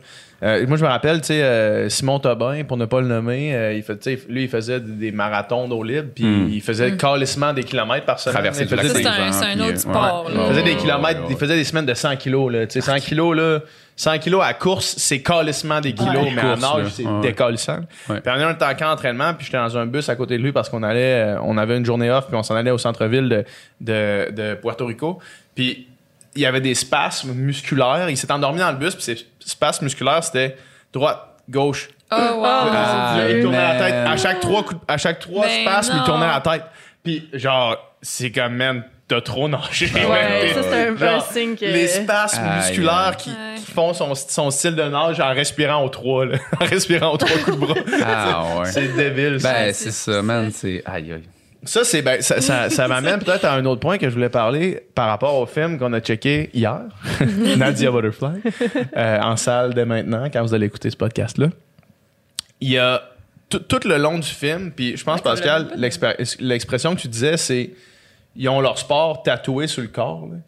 Euh, 0.44 0.66
moi, 0.66 0.76
je 0.76 0.84
me 0.84 0.88
rappelle, 0.88 1.20
tu 1.22 1.28
sais, 1.28 1.42
euh, 1.42 1.88
Simon 1.88 2.18
Tobin, 2.18 2.64
pour 2.64 2.76
ne 2.76 2.84
pas 2.84 3.00
le 3.00 3.06
nommer, 3.06 3.54
euh, 3.54 3.72
il 3.72 3.82
fait, 3.82 4.06
lui, 4.28 4.42
il 4.44 4.48
faisait 4.48 4.78
des 4.80 4.92
des 5.04 5.12
marathons 5.12 5.68
d'eau 5.68 5.82
libre, 5.82 6.08
puis 6.14 6.24
Mm. 6.24 6.48
il 6.52 6.60
faisait 6.60 6.96
calissement 6.96 7.52
des 7.54 7.64
kilomètres 7.64 8.04
par 8.04 8.18
semaine. 8.20 8.34
Traverser 8.34 8.64
il 8.64 8.76
le 8.76 8.88
c'est 8.88 9.06
un, 9.06 9.60
autre 9.60 9.78
sport. 9.78 10.26
ouais. 10.28 10.34
là. 10.34 10.40
il 10.44 10.48
faisait 10.50 10.62
des 10.62 10.70
Ouais, 10.72 10.76
kilomètres, 10.76 11.20
ouais, 11.22 11.26
il 11.30 11.36
faisait 11.36 11.56
des 11.56 11.64
semaines 11.64 11.86
de 11.86 11.94
100 11.94 12.16
kilos, 12.16 12.52
là. 12.52 12.66
Tu 12.66 12.74
sais, 12.74 12.80
100 12.82 12.96
kilos, 13.00 13.34
là, 13.36 13.60
100 13.96 14.18
kilos 14.18 14.42
à 14.44 14.52
course, 14.54 14.94
c'est 14.98 15.22
calissement 15.22 15.80
des 15.80 15.94
kilos, 15.94 16.14
Ouais. 16.24 16.32
mais 16.34 16.42
en 16.42 16.56
Course, 16.56 16.60
nage, 16.76 16.86
c'est 16.92 17.06
Ouais. 17.06 17.20
décalissant. 17.22 17.78
Ouais. 18.10 18.20
Puis 18.20 18.32
on 18.36 18.40
a 18.40 18.46
un 18.46 18.54
temps 18.54 18.74
qu'en 18.78 18.90
entraînement, 18.92 19.32
puis 19.34 19.46
j'étais 19.46 19.58
dans 19.58 19.78
un 19.78 19.86
bus 19.86 20.08
à 20.08 20.16
côté 20.16 20.36
de 20.36 20.42
lui 20.42 20.52
parce 20.52 20.68
qu'on 20.68 20.82
allait, 20.82 21.36
on 21.42 21.56
avait 21.56 21.76
une 21.78 21.84
journée 21.86 22.10
off, 22.10 22.26
puis 22.26 22.36
on 22.36 22.42
s'en 22.42 22.54
allait 22.56 22.70
au 22.70 22.78
centre-ville 22.78 23.28
de, 23.28 23.44
de, 23.80 24.30
de 24.32 24.54
Puerto 24.54 24.84
Rico. 24.86 25.18
Puis 25.54 25.86
il 26.36 26.42
y 26.42 26.46
avait 26.46 26.60
des 26.60 26.74
spasmes 26.74 27.32
musculaires. 27.32 28.08
Il 28.10 28.16
s'est 28.16 28.30
endormi 28.32 28.58
dans 28.60 28.70
le 28.72 28.76
bus, 28.78 28.94
puis 28.94 29.02
ces 29.04 29.16
spasmes 29.40 29.84
musculaires, 29.84 30.22
c'était 30.24 30.56
droite, 30.92 31.20
gauche. 31.48 31.88
Oh, 32.12 32.16
wow. 32.16 32.44
Ah, 32.44 33.16
il 33.28 33.42
tournait 33.42 33.58
la 33.58 33.78
tête. 33.78 33.94
À 34.06 34.16
chaque 34.16 34.40
trois, 34.40 34.62
coups 34.62 34.80
à 34.86 34.96
chaque 34.98 35.18
trois 35.18 35.46
Ben 35.46 35.62
spasmes, 35.62 35.94
il 35.98 36.04
tournait 36.04 36.26
la 36.26 36.40
tête. 36.40 36.62
Puis 37.02 37.28
genre, 37.32 37.76
c'est 38.02 38.30
comme, 38.30 38.54
man, 38.54 38.84
t'as 39.08 39.20
trop 39.20 39.48
nagé. 39.48 39.86
Ouais, 39.86 40.52
ça, 40.54 40.62
c'est 40.62 40.88
un, 40.88 40.92
un 40.94 40.96
Genre, 40.96 41.26
signe 41.32 41.56
que. 41.56 41.64
Les 41.64 41.88
spasmes 41.88 42.42
musculaires 42.56 43.16
qui, 43.18 43.30
Ouais. 43.30 43.54
qui 43.56 43.70
font 43.72 43.92
son, 43.94 44.14
son 44.14 44.50
style 44.50 44.76
de 44.76 44.82
nage 44.84 45.18
en 45.20 45.32
respirant 45.34 45.82
aux 45.84 45.88
trois, 45.88 46.26
là. 46.26 46.38
en 46.60 46.64
respirant 46.64 47.12
aux 47.14 47.16
trois 47.16 47.36
coups 47.38 47.56
de 47.58 47.66
bras. 47.66 47.74
Ah 48.04 48.44
ouais. 48.60 48.66
C'est 48.70 48.94
débile. 48.94 49.40
ça. 49.40 49.52
Ben, 49.52 49.72
c'est- 49.74 49.84
c'est 49.90 50.12
ça, 50.12 50.22
man, 50.22 50.50
c'est 50.52 50.82
aïe 50.86 51.12
aïe. 51.12 51.22
Ça, 51.66 51.84
c'est 51.84 52.02
ben, 52.02 52.20
ça, 52.20 52.40
ça, 52.40 52.70
ça 52.70 52.88
m'amène 52.88 53.18
peut-être 53.20 53.44
à 53.44 53.54
un 53.54 53.64
autre 53.64 53.80
point 53.80 53.98
que 53.98 54.08
je 54.08 54.14
voulais 54.14 54.28
parler 54.28 54.86
par 54.94 55.08
rapport 55.08 55.34
au 55.36 55.46
film 55.46 55.78
qu'on 55.78 55.92
a 55.92 56.00
checké 56.00 56.50
hier, 56.54 56.80
Nadia 57.56 57.90
Butterfly, 57.90 58.40
euh, 58.96 59.20
en 59.20 59.36
salle 59.36 59.74
dès 59.74 59.84
maintenant, 59.84 60.28
quand 60.32 60.42
vous 60.42 60.54
allez 60.54 60.66
écouter 60.66 60.90
ce 60.90 60.96
podcast-là. 60.96 61.48
Il 62.60 62.70
y 62.70 62.78
a 62.78 63.02
tout- 63.48 63.80
le 63.84 63.98
long 63.98 64.18
du 64.18 64.28
film, 64.28 64.72
puis 64.72 64.96
je 64.96 65.04
pense, 65.04 65.18
Ouais, 65.20 65.24
Pascal, 65.24 65.72
l'expression 66.40 66.94
que 66.96 67.00
tu 67.00 67.08
disais, 67.08 67.36
c'est 67.36 67.70
ils 68.36 68.48
ont 68.48 68.60
leur 68.60 68.78
sport 68.78 69.22
tatoué 69.22 69.66
sur 69.66 69.82
le 69.82 69.88
corps. 69.88 70.28
là. 70.30 70.38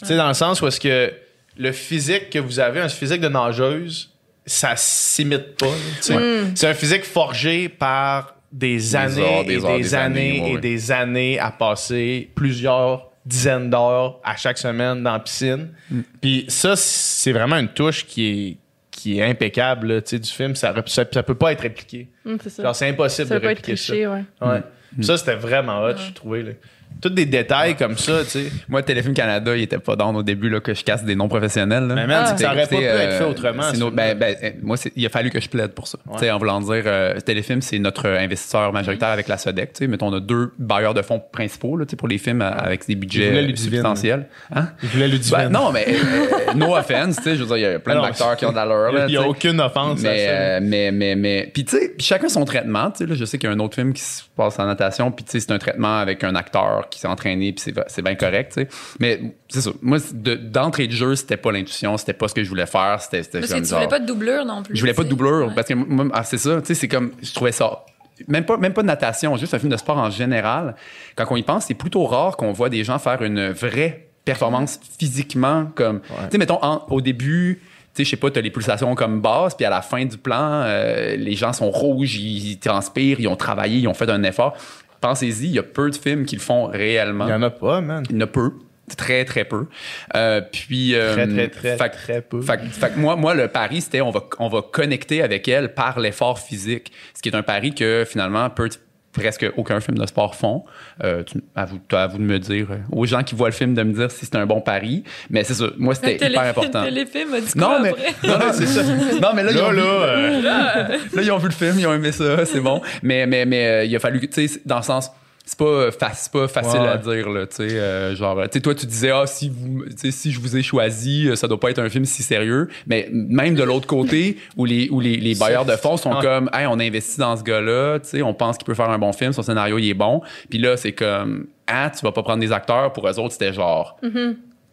Tu 0.00 0.06
sais, 0.06 0.16
dans 0.16 0.28
le 0.28 0.34
sens 0.34 0.60
où 0.60 0.66
est-ce 0.66 0.78
que 0.78 1.12
le 1.56 1.72
physique 1.72 2.30
que 2.30 2.38
vous 2.38 2.60
avez, 2.60 2.80
un 2.80 2.88
physique 2.88 3.20
de 3.20 3.28
nageuse, 3.28 4.10
ça 4.44 4.74
s'imite 4.76 5.56
pas. 5.56 5.72
C'est 6.00 6.68
un 6.68 6.74
physique 6.74 7.04
forgé 7.04 7.68
par 7.68 8.35
des 8.56 8.96
années 8.96 9.22
heures, 9.22 9.44
des 9.44 9.52
et 9.52 9.64
heures, 9.64 9.76
des, 9.76 9.82
des 9.82 9.94
années, 9.94 10.20
années, 10.30 10.40
ouais, 10.40 10.50
et 10.50 10.54
ouais. 10.54 10.60
des 10.60 10.90
années 10.92 11.38
à 11.38 11.50
passer 11.50 12.30
plusieurs 12.34 13.10
dizaines 13.26 13.68
d'heures 13.70 14.18
à 14.24 14.36
chaque 14.36 14.56
semaine 14.56 15.02
dans 15.02 15.12
la 15.12 15.18
piscine. 15.18 15.68
Mm. 15.90 16.00
Puis 16.20 16.44
ça, 16.48 16.74
c'est 16.76 17.32
vraiment 17.32 17.56
une 17.56 17.68
touche 17.68 18.06
qui 18.06 18.26
est, 18.26 18.56
qui 18.90 19.18
est 19.18 19.24
impeccable 19.24 19.88
là, 19.88 20.00
tu 20.00 20.10
sais, 20.10 20.18
du 20.18 20.30
film. 20.30 20.54
Ça, 20.54 20.74
ça, 20.86 21.04
ça 21.12 21.22
peut 21.22 21.34
pas 21.34 21.52
être 21.52 21.60
répliqué. 21.60 22.08
Hum, 22.24 22.38
c'est 22.42 22.50
ça. 22.50 22.62
Genre, 22.62 22.74
c'est 22.74 22.88
impossible 22.88 23.28
Ça 23.28 23.34
de 23.34 23.40
peut 23.40 23.46
pas 23.46 23.52
être 23.52 23.58
répliquer 23.58 23.76
ça. 23.76 23.92
triché, 23.92 24.06
ouais. 24.06 24.24
Ouais. 24.40 24.62
Ça, 25.02 25.18
c'était 25.18 25.34
vraiment 25.34 25.82
hot, 25.84 25.96
je 25.98 26.12
trouvais. 26.12 26.56
Tous 27.00 27.10
des 27.10 27.26
détails 27.26 27.76
comme 27.76 27.96
ça, 27.96 28.24
tu 28.24 28.30
sais. 28.30 28.44
Moi, 28.68 28.82
Téléfilm 28.82 29.14
Canada, 29.14 29.54
il 29.56 29.62
était 29.62 29.78
pas 29.78 29.96
down 29.96 30.16
au 30.16 30.22
début 30.22 30.48
là, 30.48 30.60
que 30.60 30.72
je 30.74 30.82
casse 30.82 31.04
des 31.04 31.14
noms 31.14 31.28
professionnels. 31.28 31.84
Là. 31.86 31.94
Mais 31.94 32.06
man, 32.06 32.24
Ah. 32.28 32.36
ça 32.36 32.52
aurait 32.52 32.62
pas 32.62 32.66
pu 32.68 32.76
être 32.82 33.12
fait 33.18 33.24
euh, 33.24 33.28
autrement. 33.28 33.72
nos- 33.78 33.90
ben, 33.90 34.16
ben, 34.18 34.34
euh, 34.42 34.50
moi, 34.62 34.76
c'est- 34.76 34.92
il 34.96 35.04
a 35.04 35.08
fallu 35.08 35.30
que 35.30 35.40
je 35.40 35.48
plaide 35.48 35.72
pour 35.72 35.86
ça. 35.88 35.98
Tu 36.14 36.18
sais, 36.20 36.30
En 36.30 36.38
voulant 36.38 36.60
dire, 36.60 36.82
euh, 36.86 37.18
Téléfilm, 37.20 37.60
c'est 37.62 37.78
notre 37.78 38.06
investisseur 38.08 38.72
majoritaire 38.72 39.08
avec 39.10 39.28
la 39.28 39.36
SODEC. 39.38 39.72
tu 39.72 39.78
sais. 39.78 39.86
Mettons, 39.88 40.08
on 40.08 40.14
a 40.14 40.20
deux 40.20 40.52
bailleurs 40.58 40.94
de 40.94 41.02
fonds 41.02 41.20
principaux 41.32 41.76
là, 41.76 41.84
tu 41.84 41.90
sais, 41.90 41.96
pour 41.96 42.08
les 42.08 42.18
films 42.18 42.40
avec 42.42 42.86
des 42.86 42.94
budgets 42.94 43.54
substantiels. 43.56 44.26
Hein? 44.54 44.68
Il 44.82 44.88
voulait 44.88 45.08
le 45.08 45.18
Ben, 45.30 45.48
non, 45.48 45.72
mais 45.72 45.86
euh, 45.88 46.54
no 46.54 46.74
offense, 46.76 47.16
tu 47.16 47.22
sais, 47.24 47.36
je 47.36 47.42
veux 47.42 47.46
dire, 47.46 47.56
il 47.56 47.62
y 47.62 47.74
a 47.74 47.78
plein 47.78 48.00
d'acteurs 48.00 48.36
qui 48.36 48.46
ont 48.46 48.50
de 48.50 48.56
l'allure. 48.56 48.92
là, 48.92 49.06
Il 49.06 49.10
n'y 49.10 49.16
a 49.16 49.26
aucune 49.28 49.60
offense 49.60 50.00
à 50.00 50.02
Mais, 50.08 50.24
ça. 50.26 50.30
euh, 50.32 50.60
mais, 50.62 50.90
mais, 50.92 51.14
mais, 51.16 51.50
puis 51.52 51.64
tu 51.64 51.76
sais, 51.76 51.94
chacun 51.98 52.28
son 52.28 52.44
traitement. 52.44 52.90
Tu 52.90 52.98
sais, 52.98 53.06
là, 53.06 53.14
je 53.14 53.24
sais 53.24 53.38
qu'il 53.38 53.48
y 53.48 53.52
a 53.52 53.54
un 53.56 53.58
autre 53.60 53.74
film 53.74 53.92
qui 53.92 54.02
se 54.02 54.22
passe 54.36 54.58
en 54.58 54.66
natation, 54.66 55.10
puis 55.10 55.24
tu 55.24 55.32
sais, 55.32 55.40
c'est 55.40 55.52
un 55.52 55.58
traitement 55.58 55.98
avec 55.98 56.22
un 56.24 56.34
acteur 56.34 56.85
qui 56.90 56.98
s'est 57.00 57.08
entraîné, 57.08 57.52
puis 57.52 57.62
c'est, 57.64 57.74
c'est 57.88 58.02
bien 58.02 58.14
correct, 58.14 58.52
tu 58.54 58.62
sais. 58.62 58.68
Mais 59.00 59.34
c'est 59.48 59.60
ça. 59.60 59.70
Moi, 59.82 59.98
c'est 59.98 60.20
de- 60.22 60.34
d'entrée 60.34 60.86
de 60.86 60.92
jeu, 60.92 61.14
c'était 61.16 61.36
pas 61.36 61.52
l'intuition, 61.52 61.96
c'était 61.96 62.12
pas 62.12 62.28
ce 62.28 62.34
que 62.34 62.42
je 62.44 62.48
voulais 62.48 62.66
faire, 62.66 63.00
c'était, 63.00 63.22
Parce 63.22 63.52
que 63.52 63.58
tu 63.60 63.64
genre- 63.66 63.78
voulais 63.78 63.88
pas 63.88 63.98
de 64.00 64.06
doublure 64.06 64.44
non 64.44 64.62
plus. 64.62 64.74
je 64.76 64.80
voulais 64.80 64.94
pas 64.94 65.04
de 65.04 65.08
doublure 65.08 65.48
Ouais. 65.48 65.54
parce 65.54 65.68
que 65.68 65.74
moi, 65.74 66.06
ah, 66.12 66.24
c'est 66.24 66.38
ça, 66.38 66.60
tu 66.60 66.66
sais, 66.68 66.74
c'est 66.74 66.88
comme 66.88 67.12
je 67.22 67.32
trouvais 67.34 67.52
ça 67.52 67.84
même 68.28 68.46
pas 68.46 68.56
même 68.56 68.72
pas 68.72 68.80
de 68.80 68.86
natation, 68.86 69.36
juste 69.36 69.52
un 69.52 69.58
film 69.58 69.70
de 69.70 69.76
sport 69.76 69.98
en 69.98 70.08
général. 70.08 70.74
Quand 71.16 71.26
on 71.28 71.36
y 71.36 71.42
pense, 71.42 71.66
c'est 71.66 71.74
plutôt 71.74 72.04
rare 72.06 72.38
qu'on 72.38 72.50
voit 72.52 72.70
des 72.70 72.82
gens 72.82 72.98
faire 72.98 73.20
une 73.20 73.50
vraie 73.50 74.08
performance 74.24 74.80
physiquement 74.98 75.66
comme 75.74 76.00
tu 76.00 76.08
sais 76.32 76.38
mettons 76.38 76.58
en- 76.62 76.84
au 76.88 77.00
début 77.02 77.60
tu 77.94 78.02
sais, 78.02 78.04
je 78.04 78.10
sais 78.10 78.16
pas, 78.18 78.30
t'as 78.30 78.42
les 78.42 78.50
pulsations 78.50 78.94
comme 78.94 79.22
basse, 79.22 79.54
puis 79.54 79.64
à 79.64 79.70
la 79.70 79.80
fin 79.80 80.04
du 80.04 80.18
plan, 80.18 80.36
euh, 80.64 81.16
les 81.16 81.34
gens 81.34 81.54
sont 81.54 81.70
rouges, 81.70 82.16
ils, 82.16 82.50
ils 82.52 82.58
transpirent, 82.58 83.20
ils 83.20 83.26
ont 83.28 83.36
travaillé, 83.36 83.78
ils 83.78 83.88
ont 83.88 83.94
fait 83.94 84.10
un 84.10 84.22
effort. 84.22 84.54
Pensez-y, 85.00 85.46
il 85.46 85.52
y 85.52 85.58
a 85.58 85.62
peu 85.62 85.90
de 85.90 85.96
films 85.96 86.24
qui 86.24 86.36
le 86.36 86.40
font 86.42 86.66
réellement. 86.66 87.26
Il 87.26 87.30
y 87.30 87.34
en 87.34 87.42
a 87.42 87.50
pas, 87.50 87.80
man. 87.80 88.04
Il 88.10 88.16
y 88.16 88.18
en 88.18 88.22
a 88.22 88.26
peu. 88.26 88.52
Très, 88.96 89.24
très 89.24 89.44
peu. 89.44 89.66
Euh, 90.14 90.40
puis. 90.40 90.94
euh, 90.94 91.12
Très, 91.14 91.26
très, 91.26 91.48
très, 91.48 91.76
fait 91.76 91.90
que- 91.90 91.94
très 91.96 92.22
peu. 92.22 92.40
fait 92.40 92.56
que 92.94 92.98
moi, 92.98 93.16
moi, 93.16 93.34
le 93.34 93.48
pari, 93.48 93.80
c'était 93.80 94.00
on 94.00 94.10
va, 94.10 94.22
on 94.38 94.48
va 94.48 94.62
connecter 94.62 95.22
avec 95.22 95.48
elle 95.48 95.74
par 95.74 95.98
l'effort 95.98 96.38
physique. 96.38 96.92
Ce 97.14 97.20
qui 97.20 97.28
est 97.28 97.34
un 97.34 97.42
pari 97.42 97.74
que 97.74 98.04
finalement, 98.08 98.48
peu, 98.48 98.68
presque 99.16 99.46
aucun 99.56 99.80
film 99.80 99.98
de 99.98 100.06
sport 100.06 100.34
font. 100.34 100.64
Euh, 101.02 101.22
tu- 101.24 101.42
à, 101.54 101.64
vous, 101.64 101.80
à 101.92 102.06
vous 102.06 102.18
de 102.18 102.22
me 102.22 102.38
dire, 102.38 102.66
euh, 102.70 102.76
aux 102.92 103.06
gens 103.06 103.22
qui 103.22 103.34
voient 103.34 103.48
le 103.48 103.54
film, 103.54 103.74
de 103.74 103.82
me 103.82 103.92
dire 103.92 104.10
si 104.10 104.24
c'est 104.26 104.36
un 104.36 104.46
bon 104.46 104.60
pari. 104.60 105.02
Mais 105.30 105.42
c'est 105.44 105.54
ça. 105.54 105.66
Moi, 105.76 105.94
c'était 105.94 106.16
hyper 106.16 106.42
important. 106.42 106.82
Le 106.84 106.88
téléfilm 106.90 107.34
a 107.34 107.40
dit 107.40 107.52
Non, 107.56 107.66
quoi 107.66 107.80
mais, 107.80 107.88
après? 107.90 108.14
non, 108.28 108.38
non, 108.38 108.52
c'est 108.52 108.66
ça. 108.66 108.82
Non, 108.84 109.28
mais 109.34 109.42
là, 109.42 109.50
ils 109.52 109.56
Là, 109.56 109.64
ont 109.66 109.70
vu- 109.70 109.76
là, 109.76 109.82
euh, 109.82 110.88
Là, 111.14 111.22
ils 111.22 111.32
ont 111.32 111.38
vu 111.38 111.48
le 111.48 111.52
film, 111.54 111.76
ils 111.78 111.86
ont 111.86 111.94
aimé 111.94 112.12
ça, 112.12 112.44
c'est 112.46 112.60
bon. 112.60 112.80
Mais, 113.02 113.26
mais, 113.26 113.44
mais 113.46 113.66
euh, 113.66 113.84
il 113.84 113.94
a 113.96 113.98
fallu, 113.98 114.20
que, 114.20 114.26
tu 114.26 114.46
sais, 114.48 114.60
dans 114.64 114.76
le 114.76 114.82
sens, 114.82 115.10
c'est 115.48 115.56
pas, 115.58 115.90
fa- 115.92 116.12
c'est 116.12 116.32
pas 116.32 116.48
facile 116.48 116.80
Ouais. 116.80 116.88
à 116.88 116.96
dire, 116.98 117.30
là, 117.30 117.46
tu 117.46 117.56
sais. 117.56 117.62
euh, 117.78 118.16
genre, 118.16 118.36
tu 118.42 118.48
sais, 118.54 118.60
toi, 118.60 118.74
tu 118.74 118.84
disais, 118.84 119.10
ah, 119.12 119.26
si, 119.26 119.48
vous, 119.48 119.84
si 120.10 120.32
je 120.32 120.40
vous 120.40 120.56
ai 120.56 120.62
choisi, 120.62 121.28
euh, 121.28 121.36
ça 121.36 121.46
doit 121.46 121.60
pas 121.60 121.70
être 121.70 121.78
un 121.78 121.88
film 121.88 122.04
si 122.04 122.24
sérieux. 122.24 122.68
Mais 122.88 123.08
même 123.12 123.54
de 123.54 123.62
l'autre 123.62 123.86
côté, 123.86 124.38
où 124.56 124.64
les, 124.64 124.88
où 124.90 124.98
les, 125.00 125.16
les 125.18 125.34
bailleurs 125.36 125.64
de 125.64 125.76
fonds 125.76 125.96
sont 125.96 126.14
Ouais. 126.16 126.20
comme, 126.20 126.50
hey, 126.52 126.66
on 126.66 126.80
investit 126.80 127.18
dans 127.20 127.36
ce 127.36 127.44
gars-là, 127.44 128.00
tu 128.00 128.08
sais, 128.08 128.22
on 128.22 128.34
pense 128.34 128.58
qu'il 128.58 128.66
peut 128.66 128.74
faire 128.74 128.90
un 128.90 128.98
bon 128.98 129.12
film, 129.12 129.32
son 129.32 129.42
scénario, 129.42 129.78
il 129.78 129.88
est 129.88 129.94
bon. 129.94 130.20
Puis 130.50 130.58
là, 130.58 130.76
c'est 130.76 130.92
comme, 130.92 131.46
ah, 131.68 131.90
tu 131.96 132.04
vas 132.04 132.10
pas 132.12 132.24
prendre 132.24 132.40
des 132.40 132.50
acteurs. 132.52 132.92
Pour 132.92 133.08
eux 133.08 133.18
autres, 133.18 133.32
c'était 133.32 133.52
genre, 133.52 133.96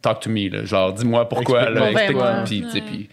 talk 0.01 0.21
to 0.21 0.29
me, 0.31 0.49
là. 0.49 0.65
Genre, 0.65 0.91
dis-moi 0.91 1.29
pourquoi. 1.29 1.69
Explique-moi. 1.69 1.91
explique-moi. 1.91 2.33
Puis, 2.45 2.61
tu 2.63 2.69
sais, 2.71 2.75
Ouais. 2.77 2.83
puis, 2.87 3.09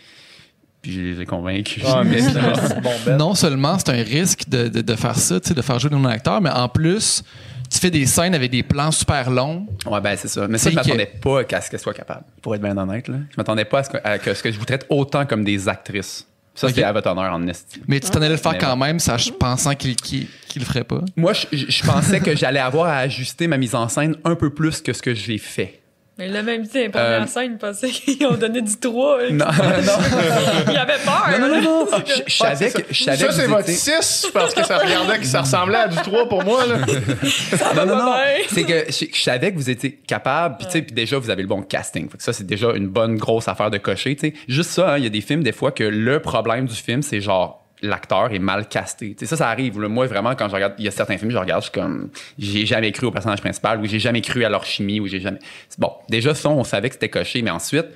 puis 0.82 0.92
je 0.92 1.00
les 1.02 1.20
ai 1.20 1.26
convaincus. 1.26 1.84
Mais. 2.06 2.20
Non 3.18 3.34
seulement 3.34 3.78
c'est 3.78 3.90
un 3.90 4.02
risque 4.02 4.48
de, 4.48 4.68
de, 4.68 4.80
de 4.80 4.94
faire 4.94 5.16
ça, 5.16 5.38
tu 5.38 5.48
sais, 5.48 5.54
de 5.54 5.61
faire 5.62 5.78
jouer 5.78 5.90
des 5.90 5.96
non-acteurs, 5.96 6.40
mais 6.40 6.48
en 6.50 6.68
plus, 6.70 7.22
tu 7.70 7.78
fais 7.78 7.90
des 7.90 8.04
scènes 8.06 8.34
avec 8.34 8.50
des 8.50 8.62
plans 8.62 8.90
super 8.90 9.30
longs. 9.30 9.66
Ouais, 9.86 10.00
ben 10.00 10.16
c'est 10.16 10.28
ça. 10.28 10.46
Mais 10.48 10.58
ça, 10.58 10.70
je 10.70 10.74
que- 10.74 10.80
m'attendais 10.80 11.06
pas 11.06 11.40
à 11.52 11.60
ce 11.60 11.70
qu'elle 11.70 11.80
soit 11.80 11.94
capable, 11.94 12.24
pour 12.42 12.54
être 12.54 12.62
bien 12.62 12.76
honnête. 12.76 13.08
Là. 13.08 13.16
Je 13.30 13.36
m'attendais 13.36 13.64
pas 13.64 13.78
à 13.80 13.84
ce 13.84 13.90
que, 13.90 13.96
à 14.02 14.18
que, 14.18 14.34
ce 14.34 14.42
que 14.42 14.50
je 14.50 14.58
vous 14.58 14.64
traite 14.64 14.86
autant 14.88 15.24
comme 15.26 15.44
des 15.44 15.68
actrices. 15.68 16.26
Ça, 16.54 16.66
Ok. 16.66 16.74
c'était 16.74 16.84
à 16.84 16.92
votre 16.92 17.08
honneur 17.08 17.32
en 17.32 17.46
estime. 17.46 17.82
Mais 17.86 18.00
tu 18.00 18.10
t'en 18.10 18.18
allais 18.20 18.30
le 18.30 18.36
faire 18.36 18.58
quand 18.58 18.76
même, 18.76 18.98
sach- 18.98 19.30
pensant 19.38 19.74
qu'il 19.76 19.94
qu'il 19.96 20.26
qu'il 20.48 20.60
le 20.62 20.66
ferait 20.66 20.82
pas. 20.84 21.00
Moi, 21.16 21.32
je 21.32 21.86
pensais 21.86 22.18
que 22.20 22.34
j'allais 22.36 22.58
avoir 22.58 22.86
à 22.88 22.96
ajuster 22.98 23.46
ma 23.46 23.56
mise 23.56 23.74
en 23.76 23.88
scène 23.88 24.16
un 24.24 24.34
peu 24.34 24.50
plus 24.50 24.80
que 24.82 24.92
ce 24.92 25.00
que 25.00 25.14
j'ai 25.14 25.38
fait. 25.38 25.80
Mais 26.20 26.28
là, 26.28 26.42
même 26.42 26.62
dit, 26.62 26.82
la 26.84 26.90
première 26.90 27.22
Euh, 27.22 27.26
scène, 27.26 27.52
il 27.52 27.58
pensait 27.58 27.88
qu'ils 27.88 28.24
ont 28.26 28.34
donné 28.36 28.60
du 28.62 28.76
3. 28.78 29.18
Non, 29.32 29.44
non, 29.46 29.92
Il 30.70 30.76
avait 30.76 30.98
peur. 31.04 31.28
non, 31.40 31.48
non, 31.48 31.54
non, 31.60 31.62
non. 31.62 31.86
Je, 32.06 32.22
je 32.26 32.36
savais 32.36 32.70
que, 32.70 32.82
je 32.90 33.04
savais 33.04 33.16
Ça, 33.16 33.32
c'est 33.32 33.46
votre 33.46 33.68
étiez- 33.68 33.74
6 34.02 34.28
parce 34.32 34.54
que 34.54 34.62
ça 34.64 34.78
regardait 34.78 35.18
que 35.18 35.26
ça 35.26 35.40
ressemblait 35.40 35.78
à 35.78 35.88
du 35.88 35.96
3 35.96 36.28
pour 36.28 36.44
moi. 36.44 36.66
Là. 36.66 36.76
Non, 37.76 37.86
non, 37.86 37.96
non. 37.96 38.04
bien. 38.12 38.44
C'est 38.50 38.64
que 38.64 38.84
je, 38.92 39.06
je 39.12 39.20
savais 39.22 39.52
que 39.52 39.56
vous 39.56 39.70
étiez 39.70 39.92
capable. 40.06 40.56
Puis, 40.58 40.66
tu 40.66 40.72
sais, 40.72 40.82
puis 40.82 40.92
déjà, 40.94 41.18
vous 41.18 41.30
avez 41.30 41.42
le 41.42 41.48
bon 41.48 41.62
casting. 41.62 42.08
Ça, 42.18 42.32
c'est 42.32 42.46
déjà 42.46 42.72
une 42.72 42.88
bonne 42.88 43.16
grosse 43.16 43.48
affaire 43.48 43.70
de 43.70 43.78
cocher. 43.78 44.14
tu 44.16 44.28
sais. 44.28 44.34
Juste 44.48 44.70
ça, 44.70 44.92
hein, 44.92 44.98
il 44.98 45.04
y 45.04 45.06
a 45.06 45.10
des 45.10 45.20
films, 45.20 45.42
des 45.42 45.52
fois, 45.52 45.72
que 45.72 45.84
le 45.84 46.20
problème 46.20 46.66
du 46.66 46.74
film, 46.74 47.02
c'est 47.02 47.20
genre 47.20 47.59
l'acteur 47.82 48.32
est 48.32 48.38
mal 48.38 48.68
casté. 48.68 49.16
Ça, 49.24 49.36
ça 49.36 49.48
arrive. 49.48 49.78
Moi, 49.78 50.06
vraiment, 50.06 50.34
quand 50.34 50.48
je 50.48 50.54
regarde, 50.54 50.74
il 50.78 50.84
y 50.84 50.88
a 50.88 50.90
certains 50.90 51.18
films, 51.18 51.30
je 51.30 51.38
regarde, 51.38 51.62
je 51.62 51.70
suis 51.70 51.80
comme, 51.80 52.10
j'ai 52.38 52.66
jamais 52.66 52.92
cru 52.92 53.06
au 53.06 53.10
personnage 53.10 53.40
principal 53.40 53.80
ou 53.80 53.86
j'ai 53.86 53.98
jamais 53.98 54.20
cru 54.20 54.44
à 54.44 54.48
leur 54.48 54.64
chimie 54.64 55.00
ou 55.00 55.06
j'ai 55.06 55.20
jamais. 55.20 55.38
Bon, 55.78 55.92
déjà, 56.08 56.34
ça, 56.34 56.48
on 56.48 56.64
savait 56.64 56.88
que 56.88 56.94
c'était 56.94 57.08
coché, 57.08 57.42
mais 57.42 57.50
ensuite, 57.50 57.86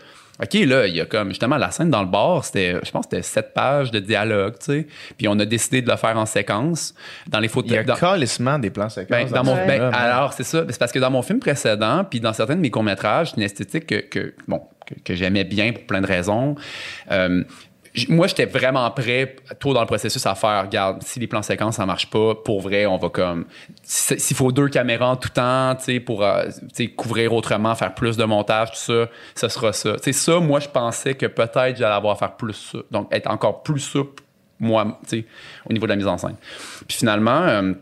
OK, 0.42 0.54
là, 0.54 0.88
il 0.88 0.96
y 0.96 1.00
a 1.00 1.06
comme 1.06 1.28
justement 1.28 1.56
la 1.58 1.70
scène 1.70 1.90
dans 1.90 2.02
le 2.02 2.08
bar, 2.08 2.44
c'était, 2.44 2.80
je 2.82 2.90
pense 2.90 3.04
c'était 3.04 3.22
sept 3.22 3.54
pages 3.54 3.92
de 3.92 4.00
dialogue, 4.00 4.54
tu 4.58 4.64
sais. 4.64 4.86
Puis 5.16 5.28
on 5.28 5.38
a 5.38 5.44
décidé 5.44 5.80
de 5.80 5.88
le 5.88 5.96
faire 5.96 6.18
en 6.18 6.26
séquence. 6.26 6.92
Dans 7.28 7.38
les 7.38 7.46
Il 7.46 7.50
y 7.50 7.52
photos. 7.52 7.78
a 7.78 7.84
calissement 7.94 8.58
des 8.58 8.70
plans 8.70 8.88
séquences. 8.88 9.30
Ben, 9.30 9.30
dans 9.30 9.44
mon, 9.44 9.54
ben, 9.54 9.80
alors, 9.92 10.32
c'est 10.32 10.42
ça. 10.42 10.64
C'est 10.68 10.78
parce 10.78 10.90
que 10.90 10.98
dans 10.98 11.10
mon 11.10 11.22
film 11.22 11.38
précédent, 11.38 12.04
puis 12.04 12.18
dans 12.18 12.32
certains 12.32 12.56
de 12.56 12.60
mes 12.60 12.70
courts-métrages, 12.70 13.30
c'est 13.30 13.36
une 13.36 13.44
esthétique 13.44 13.86
que, 13.86 13.94
que, 14.00 14.34
bon, 14.48 14.60
que, 14.86 14.94
que 15.04 15.14
j'aimais 15.14 15.44
bien 15.44 15.72
pour 15.72 15.84
plein 15.84 16.00
de 16.00 16.06
raisons. 16.06 16.56
Euh, 17.12 17.44
moi, 18.08 18.26
j'étais 18.26 18.46
vraiment 18.46 18.90
prêt, 18.90 19.36
tôt 19.60 19.72
dans 19.72 19.80
le 19.80 19.86
processus, 19.86 20.26
à 20.26 20.34
faire, 20.34 20.62
regarde, 20.64 21.02
si 21.02 21.20
les 21.20 21.26
plans 21.26 21.42
séquences, 21.42 21.76
ça 21.76 21.86
marche 21.86 22.10
pas, 22.10 22.34
pour 22.34 22.60
vrai, 22.60 22.86
on 22.86 22.96
va 22.98 23.08
comme... 23.08 23.46
si- 23.82 24.18
S'il 24.18 24.36
faut 24.36 24.50
deux 24.50 24.68
caméras 24.68 25.10
en 25.10 25.16
tout 25.16 25.28
temps, 25.28 25.74
tu 25.76 25.84
sais, 25.84 26.00
pour 26.00 26.24
euh, 26.24 26.44
couvrir 26.96 27.32
autrement, 27.32 27.74
faire 27.74 27.94
plus 27.94 28.16
de 28.16 28.24
montage, 28.24 28.72
tout 28.72 28.76
ça, 28.78 29.08
ce 29.36 29.48
sera 29.48 29.72
ça. 29.72 29.94
Tu 29.96 30.02
sais, 30.04 30.12
ça, 30.12 30.40
moi, 30.40 30.58
je 30.60 30.68
pensais 30.68 31.14
que 31.14 31.26
peut-être 31.26 31.76
j'allais 31.76 31.94
avoir 31.94 32.14
à 32.14 32.16
faire 32.16 32.36
plus 32.36 32.70
ça. 32.72 32.78
Donc, 32.90 33.14
être 33.14 33.30
encore 33.30 33.62
plus 33.62 33.80
souple, 33.80 34.22
moi, 34.58 34.98
tu 35.08 35.20
sais, 35.20 35.26
au 35.68 35.72
niveau 35.72 35.86
de 35.86 35.90
la 35.90 35.96
mise 35.96 36.06
en 36.08 36.18
scène. 36.18 36.36
Puis 36.88 36.96
finalement... 36.98 37.42
euh, 37.42 37.72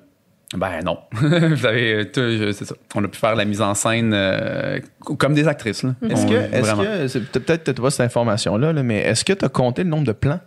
ben 0.56 0.82
non. 0.84 0.98
Vous 1.12 1.66
avez, 1.66 2.08
euh, 2.16 2.52
c'est 2.52 2.64
ça. 2.64 2.74
On 2.94 3.04
a 3.04 3.08
pu 3.08 3.18
faire 3.18 3.34
la 3.34 3.44
mise 3.44 3.60
en 3.60 3.74
scène 3.74 4.12
euh, 4.14 4.78
comme 5.18 5.34
des 5.34 5.48
actrices. 5.48 5.82
là. 5.82 5.94
Est-ce 6.08 6.26
que, 6.26 6.34
est-ce 6.34 7.18
que 7.18 7.38
peut-être 7.38 7.64
t'as 7.64 7.72
pas 7.72 7.90
cette 7.90 8.06
information-là, 8.06 8.72
là, 8.72 8.82
mais 8.82 8.98
est-ce 8.98 9.24
que 9.24 9.32
tu 9.32 9.44
as 9.44 9.48
compté 9.48 9.82
le 9.84 9.90
nombre 9.90 10.06
de 10.06 10.12
plans? 10.12 10.40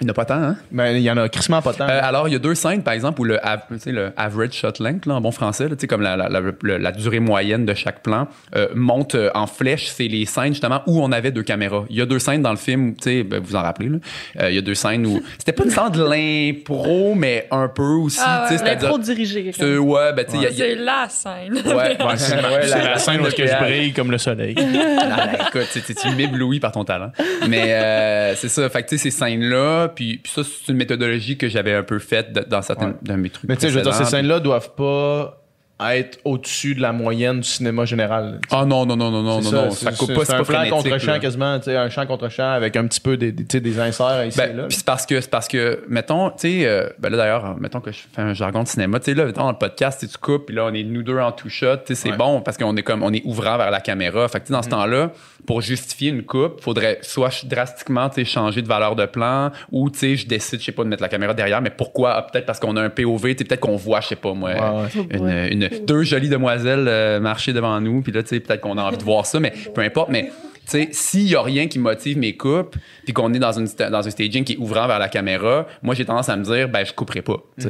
Il 0.00 0.06
n'y 0.06 0.10
en 0.10 0.12
a 0.12 0.14
pas 0.14 0.24
tant, 0.24 0.42
hein? 0.42 0.56
Ben, 0.72 0.96
il 0.96 1.02
y 1.02 1.10
en 1.10 1.16
a 1.16 1.28
crissement 1.28 1.62
pas 1.62 1.72
tant. 1.72 1.88
Euh, 1.88 2.00
alors, 2.02 2.26
il 2.28 2.32
y 2.32 2.34
a 2.34 2.40
deux 2.40 2.56
scènes, 2.56 2.82
par 2.82 2.94
exemple, 2.94 3.20
où 3.20 3.24
le, 3.24 3.38
av- 3.46 3.62
tu 3.70 3.78
sais, 3.78 3.92
le 3.92 4.12
average 4.16 4.52
shot 4.52 4.72
length, 4.80 5.06
là, 5.06 5.14
en 5.14 5.20
bon 5.20 5.30
français, 5.30 5.64
là, 5.68 5.76
tu 5.76 5.82
sais, 5.82 5.86
comme 5.86 6.02
la, 6.02 6.16
la- 6.16 6.28
la- 6.28 6.90
durée 6.92 7.20
moyenne 7.20 7.64
de 7.64 7.74
chaque 7.74 8.02
plan, 8.02 8.26
euh, 8.56 8.66
monte 8.74 9.14
euh, 9.14 9.30
en 9.34 9.46
flèche. 9.46 9.86
C'est 9.86 10.08
les 10.08 10.26
scènes, 10.26 10.52
justement, 10.52 10.82
où 10.88 11.00
on 11.00 11.12
avait 11.12 11.30
deux 11.30 11.44
caméras. 11.44 11.84
Il 11.90 11.96
y 11.96 12.00
a 12.00 12.06
deux 12.06 12.18
scènes 12.18 12.42
dans 12.42 12.50
le 12.50 12.56
film, 12.56 12.96
tu 12.96 13.02
sais, 13.04 13.22
ben, 13.22 13.40
vous 13.40 13.54
en 13.54 13.62
rappelez, 13.62 13.88
là. 13.88 13.98
Euh, 14.40 14.50
il 14.50 14.56
y 14.56 14.58
a 14.58 14.62
deux 14.62 14.74
scènes 14.74 15.06
où... 15.06 15.22
C'était 15.38 15.52
pas 15.52 15.62
une 15.64 15.70
sorte 15.70 15.94
de 15.96 16.02
l'impro, 16.02 17.14
mais 17.14 17.46
un 17.52 17.68
peu 17.68 17.82
aussi, 17.82 18.18
Ah 18.20 18.46
tu 18.48 18.56
sais, 18.58 18.62
ouais. 18.64 18.74
L'impro 18.74 18.98
dirigé. 18.98 19.52
c'est- 19.54 19.76
Ouais, 19.76 20.12
ben, 20.12 20.24
tu 20.24 20.38
sais, 20.40 20.50
C'est 20.52 20.74
la 20.74 21.06
scène. 21.08 21.54
Ouais, 21.54 21.72
ouais, 21.72 21.96
c'est 22.16 22.82
la 22.82 22.98
scène 22.98 23.20
où 23.20 23.24
que 23.24 23.46
je 23.46 23.58
brille 23.62 23.92
comme 23.92 24.10
le 24.10 24.18
soleil. 24.18 24.56
Ah, 25.16 25.26
ben, 25.26 25.46
écoute, 25.48 25.68
tu, 26.00 26.10
m'éblouis 26.16 26.58
par 26.60 26.72
ton 26.72 26.84
talent. 26.84 27.12
Mais 27.48 27.72
euh, 27.74 28.34
c'est 28.34 28.48
ça. 28.48 28.68
Fait 28.68 28.82
que, 28.82 28.88
tu 28.88 28.98
sais, 28.98 29.10
ces 29.10 29.16
scènes-là, 29.16 29.83
puis, 29.88 30.18
puis 30.18 30.32
ça, 30.32 30.42
c'est 30.44 30.70
une 30.72 30.78
méthodologie 30.78 31.36
que 31.36 31.48
j'avais 31.48 31.74
un 31.74 31.82
peu 31.82 31.98
faite 31.98 32.32
dans 32.48 32.62
certains 32.62 32.88
Ouais. 32.88 32.94
de 33.02 33.12
mes 33.14 33.30
trucs. 33.30 33.48
Mais 33.48 33.56
tu 33.56 33.62
sais, 33.62 33.70
je 33.70 33.76
veux 33.76 33.82
dire, 33.82 33.94
ces 33.94 34.04
scènes-là 34.04 34.40
doivent 34.40 34.74
pas 34.74 35.43
être 35.92 36.18
au-dessus 36.24 36.74
de 36.74 36.82
la 36.82 36.92
moyenne 36.92 37.40
du 37.40 37.48
cinéma 37.48 37.84
général. 37.84 38.40
Ah 38.50 38.64
non, 38.64 38.86
non, 38.86 38.96
non, 38.96 39.10
non, 39.10 39.22
non, 39.22 39.40
non, 39.40 39.50
non. 39.52 39.70
c'est- 39.70 39.84
Ça 39.84 39.92
coupe 39.92 40.14
pas, 40.14 40.20
c'est 40.20 40.26
c'est 40.26 40.32
un 40.34 40.38
pas 40.38 40.44
plan 40.44 40.58
frénétique, 40.60 40.90
contre 40.90 40.98
champ 41.00 41.12
là. 41.12 41.18
quasiment, 41.18 41.58
un 41.66 41.88
champ 41.90 42.06
contre 42.06 42.28
champ 42.28 42.50
avec 42.52 42.76
un 42.76 42.86
petit 42.86 43.00
peu 43.00 43.16
des, 43.16 43.32
des, 43.32 43.60
des 43.60 43.80
inserts 43.80 44.24
ici 44.26 44.40
et 44.40 44.46
Ben, 44.46 44.56
là. 44.56 44.62
puis 44.68 44.76
c'est 44.76 44.84
parce 44.86 45.06
que 45.06 45.20
c'est 45.20 45.30
parce 45.30 45.48
que 45.48 45.84
mettons 45.88 46.30
tu 46.30 46.36
sais 46.38 46.66
euh, 46.66 46.88
ben 46.98 47.10
là 47.10 47.16
d'ailleurs 47.16 47.56
mettons 47.60 47.80
que 47.80 47.92
je 47.92 47.98
fais 48.14 48.22
un 48.22 48.34
jargon 48.34 48.62
de 48.62 48.68
cinéma 48.68 48.98
tu 49.00 49.06
sais 49.06 49.14
là 49.14 49.30
dans 49.32 49.50
le 49.50 49.56
podcast 49.58 50.06
tu 50.10 50.18
coupes 50.18 50.46
puis 50.46 50.54
là 50.56 50.64
on 50.66 50.74
est 50.74 50.82
nous 50.84 51.02
deux 51.02 51.18
en 51.18 51.32
two 51.32 51.48
shot 51.48 51.78
tu 51.78 51.82
sais 51.88 51.94
c'est 51.94 52.10
Ouais. 52.10 52.16
bon 52.16 52.40
parce 52.40 52.56
qu'on 52.56 52.76
est 52.76 52.82
comme 52.82 53.02
on 53.02 53.12
est 53.12 53.22
ouvrant 53.24 53.56
vers 53.58 53.70
la 53.70 53.80
caméra 53.80 54.26
fait 54.28 54.38
que 54.40 54.44
tu 54.44 54.48
sais, 54.48 54.52
dans 54.54 54.62
ce 54.62 54.68
temps-là 54.68 55.10
pour 55.46 55.60
justifier 55.60 56.10
une 56.10 56.22
coupe 56.22 56.60
faudrait 56.62 56.98
soit 57.02 57.44
drastiquement 57.46 58.08
tu 58.08 58.16
sais 58.16 58.24
changer 58.24 58.62
de 58.62 58.68
valeur 58.68 58.96
de 58.96 59.06
plan 59.06 59.50
ou 59.72 59.90
tu 59.90 59.98
sais 59.98 60.16
je 60.16 60.26
décide 60.26 60.60
je 60.60 60.64
sais 60.66 60.72
pas 60.72 60.84
de 60.84 60.88
mettre 60.88 61.02
la 61.02 61.08
caméra 61.08 61.34
derrière 61.34 61.60
mais 61.60 61.70
pourquoi? 61.70 62.12
Ah, 62.14 62.22
peut-être 62.22 62.46
parce 62.46 62.58
qu'on 62.60 62.76
a 62.76 62.82
un 62.82 62.90
POV 62.90 63.22
tu 63.34 63.38
sais 63.38 63.44
peut-être 63.44 63.60
qu'on 63.60 63.76
voit 63.76 64.00
je 64.00 64.08
sais 64.08 64.16
pas 64.16 64.32
moi 64.34 64.50
Ouais, 64.54 65.18
ouais. 65.18 65.48
une, 65.52 65.62
une- 65.62 65.68
deux 65.86 66.02
jolies 66.02 66.28
demoiselles 66.28 66.86
euh, 66.88 67.20
marcher 67.20 67.52
devant 67.52 67.80
nous 67.80 68.02
puis 68.02 68.12
là 68.12 68.22
tu 68.22 68.30
sais 68.30 68.40
peut-être 68.40 68.60
qu'on 68.60 68.78
a 68.78 68.82
envie 68.82 68.96
de 68.98 69.02
voir 69.04 69.26
ça 69.26 69.40
mais 69.40 69.52
peu 69.74 69.80
importe 69.82 70.10
mais 70.10 70.30
tu 70.66 70.70
sais 70.70 70.88
s'il 70.92 71.28
y 71.28 71.36
a 71.36 71.42
rien 71.42 71.66
qui 71.68 71.78
motive 71.78 72.16
mes 72.18 72.36
coupes 72.36 72.76
puis 73.04 73.12
qu'on 73.12 73.32
est 73.34 73.38
dans 73.38 73.52
une 73.52 73.66
dans 73.90 74.06
un 74.06 74.10
staging 74.10 74.44
qui 74.44 74.54
est 74.54 74.56
ouvrant 74.58 74.86
vers 74.86 74.98
la 74.98 75.08
caméra 75.08 75.66
moi 75.82 75.94
j'ai 75.94 76.04
tendance 76.04 76.28
à 76.28 76.36
me 76.36 76.44
dire 76.44 76.68
ben 76.68 76.84
je 76.86 76.92
couperai 76.94 77.20
pas 77.22 77.36
sais. 77.58 77.68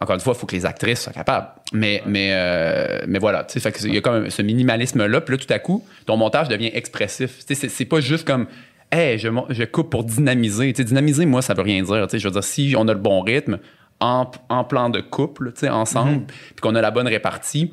encore 0.00 0.14
une 0.14 0.20
fois 0.20 0.34
il 0.36 0.38
faut 0.40 0.46
que 0.46 0.54
les 0.54 0.66
actrices 0.66 1.00
soient 1.02 1.12
capables 1.12 1.48
mais 1.72 2.02
mais 2.06 2.30
euh, 2.32 3.00
mais 3.08 3.18
voilà 3.18 3.44
tu 3.44 3.58
sais 3.60 3.72
il 3.84 3.94
y 3.94 3.98
a 3.98 4.00
comme 4.02 4.28
ce 4.28 4.42
minimalisme 4.42 5.06
là 5.06 5.20
puis 5.22 5.36
là 5.36 5.38
tout 5.42 5.52
à 5.52 5.58
coup 5.58 5.84
ton 6.06 6.16
montage 6.16 6.48
devient 6.48 6.70
expressif 6.74 7.38
tu 7.46 7.54
sais 7.54 7.68
c'est- 7.68 7.84
pas 7.86 8.00
juste 8.00 8.26
comme 8.26 8.46
Hey, 8.92 9.18
je, 9.18 9.28
je 9.50 9.64
coupe 9.64 9.90
pour 9.90 10.04
dynamiser. 10.04 10.72
Tu 10.72 10.76
sais, 10.76 10.84
dynamiser, 10.84 11.26
moi, 11.26 11.42
ça 11.42 11.52
veut 11.52 11.62
rien 11.62 11.82
dire. 11.82 12.02
Tu 12.06 12.10
sais, 12.10 12.18
je 12.20 12.28
veux 12.28 12.32
dire, 12.32 12.44
si 12.44 12.74
on 12.78 12.86
a 12.86 12.92
le 12.92 12.98
bon 13.00 13.22
rythme 13.22 13.58
en, 14.00 14.30
en 14.48 14.64
plan 14.64 14.90
de 14.90 15.00
couple, 15.00 15.52
tu 15.52 15.60
sais, 15.60 15.68
ensemble, 15.68 16.26
puis 16.26 16.60
qu'on 16.60 16.74
a 16.74 16.80
la 16.80 16.90
bonne 16.90 17.08
répartie, 17.08 17.72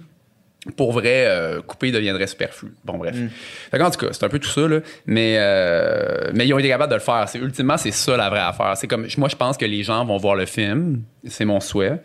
pour 0.78 0.91
vrai, 0.91 1.26
euh, 1.26 1.61
couper 1.61 1.91
deviendrait 1.91 2.28
superflu. 2.28 2.74
Bon, 2.86 2.97
bref. 2.97 3.15
Fait 3.72 3.80
qu'en 3.80 3.89
tout 3.89 3.97
cas, 3.97 4.09
c'est 4.11 4.24
un 4.24 4.30
peu 4.30 4.38
tout 4.38 4.47
ça, 4.49 4.67
là. 4.67 4.82
Mais, 5.07 5.38
euh, 5.39 6.30
mais 6.36 6.47
ils 6.47 6.53
ont 6.53 6.59
été 6.59 6.67
capables 6.67 6.91
de 6.91 6.97
le 6.97 7.01
faire. 7.01 7.26
Ultimement, 7.36 7.78
c'est 7.78 7.91
ça 7.91 8.15
la 8.15 8.30
vraie 8.30 8.41
affaire. 8.41 8.78
C'est 8.78 8.88
comme, 8.88 9.07
moi, 9.17 9.28
je 9.28 9.36
pense 9.36 9.57
que 9.57 9.65
les 9.65 9.82
gens 9.82 10.05
vont 10.05 10.17
voir 10.17 10.36
le 10.36 10.45
film. 10.45 11.01
C'est 11.26 11.45
mon 11.45 11.59
souhait. 11.59 11.99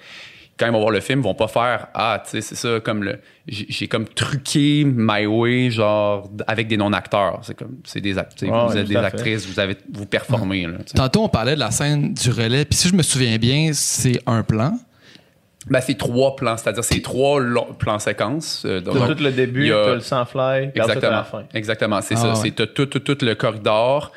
Quand 0.58 0.66
ils 0.66 0.72
vont 0.72 0.78
voir 0.80 0.90
le 0.90 1.00
film, 1.00 1.20
ils 1.20 1.22
vont 1.22 1.34
pas 1.34 1.48
faire 1.48 1.88
Ah, 1.92 2.22
tu 2.24 2.30
sais, 2.30 2.40
c'est 2.40 2.54
ça, 2.54 2.80
comme 2.80 3.02
le. 3.02 3.18
J'ai, 3.46 3.88
comme 3.88 4.06
truqué 4.06 4.84
My 4.86 5.26
Way, 5.26 5.70
genre, 5.70 6.30
avec 6.46 6.66
des 6.68 6.76
non-acteurs. 6.78 7.40
C'est 7.42 7.54
comme, 7.56 7.76
c'est 7.84 8.00
des 8.00 8.16
act- 8.16 8.32
tu 8.38 8.46
sais, 8.46 8.50
Ouais, 8.52 8.66
Vous 8.66 8.76
êtes 8.76 8.84
tout 8.86 8.88
des 8.92 8.98
fait. 8.98 9.04
actrices, 9.04 9.46
vous 9.46 9.60
avez, 9.60 9.76
vous 9.92 10.06
performez, 10.06 10.66
là. 10.66 10.78
Tantôt, 10.94 11.24
on 11.24 11.28
parlait 11.28 11.54
de 11.54 11.60
la 11.60 11.70
scène 11.70 12.14
du 12.14 12.30
relais. 12.30 12.64
Puis 12.64 12.78
si 12.78 12.88
je 12.88 12.94
me 12.94 13.02
souviens 13.02 13.36
bien, 13.36 13.70
c'est 13.74 14.18
un 14.26 14.42
plan. 14.42 14.78
Ben, 15.68 15.80
c'est 15.80 15.98
trois 15.98 16.36
plans, 16.36 16.56
c'est-à-dire 16.56 16.84
c'est 16.84 17.02
trois 17.02 17.40
plans 17.78 17.98
séquences. 17.98 18.62
euh, 18.64 18.80
donc- 18.80 18.94
tout 19.16 19.22
le 19.22 19.32
début, 19.32 19.72
a- 19.72 19.84
t'as 19.84 19.94
le 19.94 20.00
sans-fly, 20.00 20.70
Exactement. 20.74 21.10
la 21.12 21.24
fin. 21.24 21.42
Exactement, 21.52 22.00
c'est 22.00 22.14
Ah 22.14 22.20
ça. 22.20 22.28
ouais. 22.30 22.34
C'est 22.36 22.50
t'as 22.54 22.66
tout, 22.66 22.86
tout, 22.86 23.00
tout 23.00 23.18
le 23.24 23.34
corridor. 23.34 24.12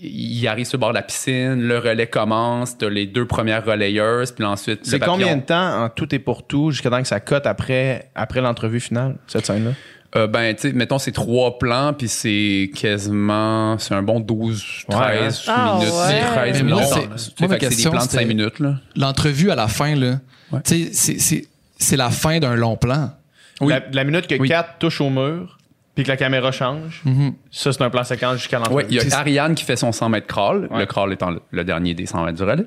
Il 0.00 0.46
arrive 0.46 0.64
sur 0.64 0.76
le 0.76 0.80
bord 0.80 0.90
de 0.90 0.94
la 0.94 1.02
piscine, 1.02 1.60
le 1.62 1.78
relais 1.78 2.06
commence, 2.06 2.78
t'as 2.78 2.88
les 2.88 3.06
deux 3.06 3.26
premières 3.26 3.64
relayeuses, 3.64 4.30
puis 4.32 4.44
ensuite. 4.44 4.80
le 4.80 4.84
C'est 4.90 4.98
combien 5.00 5.36
de 5.36 5.42
temps 5.42 5.84
en 5.84 5.88
tout 5.88 6.14
et 6.14 6.18
pour 6.20 6.46
tout 6.46 6.70
jusqu'à 6.70 6.90
temps 6.90 7.02
que 7.02 7.08
ça 7.08 7.18
cote 7.20 7.46
après, 7.46 8.10
après 8.14 8.40
l'entrevue 8.40 8.78
finale, 8.80 9.16
cette 9.26 9.46
scène-là? 9.46 9.72
Euh, 10.16 10.26
ben, 10.26 10.54
tu 10.54 10.62
sais, 10.62 10.72
mettons, 10.72 10.98
c'est 10.98 11.12
trois 11.12 11.58
plans, 11.58 11.92
puis 11.92 12.08
c'est 12.08 12.70
quasiment. 12.74 13.76
C'est 13.78 13.92
un 13.94 14.02
bon 14.02 14.20
12, 14.20 14.64
13 14.88 15.44
Ouais, 15.48 15.52
hein? 15.52 15.78
minutes. 15.78 15.92
Ah 15.94 16.08
ouais. 16.08 16.20
13 16.20 16.56
Mais 16.56 16.62
minutes. 16.62 16.84
c'est- 16.86 17.00
des 17.00 17.06
plans 17.90 17.92
de 17.96 17.98
5 18.00 18.10
c'était- 18.10 18.24
minutes, 18.24 18.58
là. 18.60 18.76
L'entrevue 18.96 19.50
à 19.50 19.54
la 19.54 19.68
fin, 19.68 19.94
là, 19.96 20.20
Ouais. 20.50 20.60
tu 20.64 20.84
sais, 20.86 20.90
c'est- 20.92 21.18
c'est- 21.18 21.48
c'est 21.76 21.96
la 21.96 22.08
fin 22.10 22.38
d'un 22.38 22.54
long 22.54 22.76
plan. 22.76 23.10
Oui. 23.60 23.72
La, 23.72 23.82
la 23.92 24.04
minute 24.04 24.26
que 24.28 24.36
Oui. 24.36 24.48
Kat 24.48 24.76
touche 24.78 25.00
au 25.02 25.10
mur, 25.10 25.57
puis 25.98 26.04
que 26.04 26.10
la 26.12 26.16
caméra 26.16 26.52
change. 26.52 27.02
Ça, 27.50 27.72
c'est 27.72 27.82
un 27.82 27.90
plan 27.90 28.04
séquence 28.04 28.36
jusqu'à 28.36 28.58
l'entrée. 28.58 28.72
Ouais, 28.74 28.86
il 28.88 28.94
y 28.94 29.00
a 29.00 29.18
Ariane 29.18 29.56
qui 29.56 29.64
fait 29.64 29.74
son 29.74 29.90
100 29.90 30.10
mètres 30.10 30.28
crawl, 30.28 30.68
Ouais. 30.70 30.78
le 30.78 30.86
crawl 30.86 31.12
étant 31.12 31.30
le, 31.30 31.40
le 31.50 31.64
dernier 31.64 31.92
des 31.94 32.06
100 32.06 32.24
mètres 32.24 32.36
du 32.38 32.44
relais. 32.44 32.66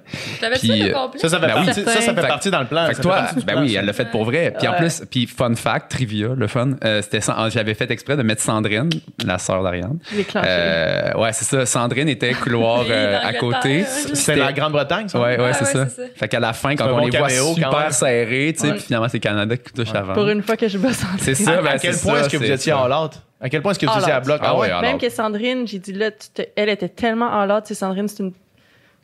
Puis, 0.59 0.83
euh? 0.91 0.93
Ça, 1.15 1.29
ça 1.29 1.39
fait, 1.39 1.47
Ben 1.47 1.53
oui. 1.59 1.65
partie, 1.67 1.83
ça, 1.85 2.01
ça 2.01 2.13
fait 2.13 2.27
partie 2.27 2.51
dans 2.51 2.59
le 2.59 2.65
plan. 2.65 2.87
Fait 2.87 2.95
que 2.95 3.01
toi, 3.01 3.27
ben 3.37 3.41
plan, 3.53 3.61
oui, 3.61 3.69
ça. 3.71 3.79
elle 3.79 3.85
l'a 3.85 3.93
fait 3.93 4.11
pour 4.11 4.25
vrai. 4.25 4.53
Puis 4.59 4.67
en 4.67 4.73
plus, 4.73 5.01
puis 5.09 5.27
fun 5.27 5.55
fact, 5.55 5.89
trivia, 5.91 6.27
le 6.35 6.47
fun, 6.47 6.71
euh, 6.83 7.01
c'était 7.01 7.21
j'avais 7.53 7.73
fait 7.73 7.89
exprès 7.89 8.17
de 8.17 8.23
mettre 8.23 8.41
Sandrine, 8.41 8.89
la 9.25 9.37
sœur 9.37 9.63
d'Ariane. 9.63 9.99
Euh, 10.35 11.13
ouais, 11.17 11.31
c'est 11.31 11.45
ça. 11.45 11.65
Sandrine 11.65 12.09
était 12.09 12.33
couloir 12.33 12.81
Oui, 12.81 12.87
euh, 12.91 13.17
à 13.23 13.33
côté. 13.33 13.85
C'était 13.85 14.35
la 14.35 14.51
Grande-Bretagne, 14.51 15.07
ça? 15.07 15.19
Ouais, 15.21 15.39
ouais, 15.39 15.51
Ah 15.51 15.53
c'est 15.53 15.65
ça. 15.65 15.87
c'est 15.87 15.95
ça. 15.95 16.07
Fait 16.15 16.27
qu'à 16.27 16.41
la 16.41 16.51
fin, 16.51 16.75
quand 16.75 16.87
on 16.91 17.05
les 17.05 17.17
voit 17.17 17.29
super 17.29 17.93
serrés, 17.93 18.53
tu 18.57 18.65
sais, 18.67 18.73
puis 18.73 18.81
finalement, 18.81 19.07
c'est 19.07 19.19
Canada 19.21 19.55
qui 19.55 19.71
touche 19.71 19.93
avant. 19.95 20.13
Pour 20.13 20.27
une 20.27 20.41
fois 20.43 20.57
que 20.57 20.67
je 20.67 20.77
bosse 20.77 21.01
en 21.03 21.17
C'est 21.17 21.35
ça, 21.35 21.61
ben, 21.61 21.67
à 21.67 21.79
quel 21.79 21.95
point 21.95 22.19
est-ce 22.19 22.29
que 22.29 22.37
vous 22.37 22.51
étiez 22.51 22.71
all 22.73 22.91
out? 22.91 23.11
À 23.39 23.49
quel 23.49 23.61
point 23.61 23.71
est-ce 23.71 23.79
que 23.79 23.85
vous 23.87 23.91
All 23.91 23.99
étiez 24.01 24.13
à 24.13 24.19
bloc? 24.19 24.39
Ah 24.43 24.55
ouais, 24.57 24.71
ouais. 24.71 24.81
Même 24.81 24.97
que 24.99 25.09
Sandrine, 25.09 25.67
j'ai 25.67 25.79
dit 25.79 25.93
là, 25.93 26.11
tu 26.11 26.29
te- 26.33 26.47
elle 26.55 26.69
était 26.69 26.89
tellement 26.89 27.27
en 27.27 27.45
l'autre, 27.45 27.65
c'est 27.67 27.73
Sandrine, 27.75 28.07
c'est 28.07 28.21
une. 28.23 28.33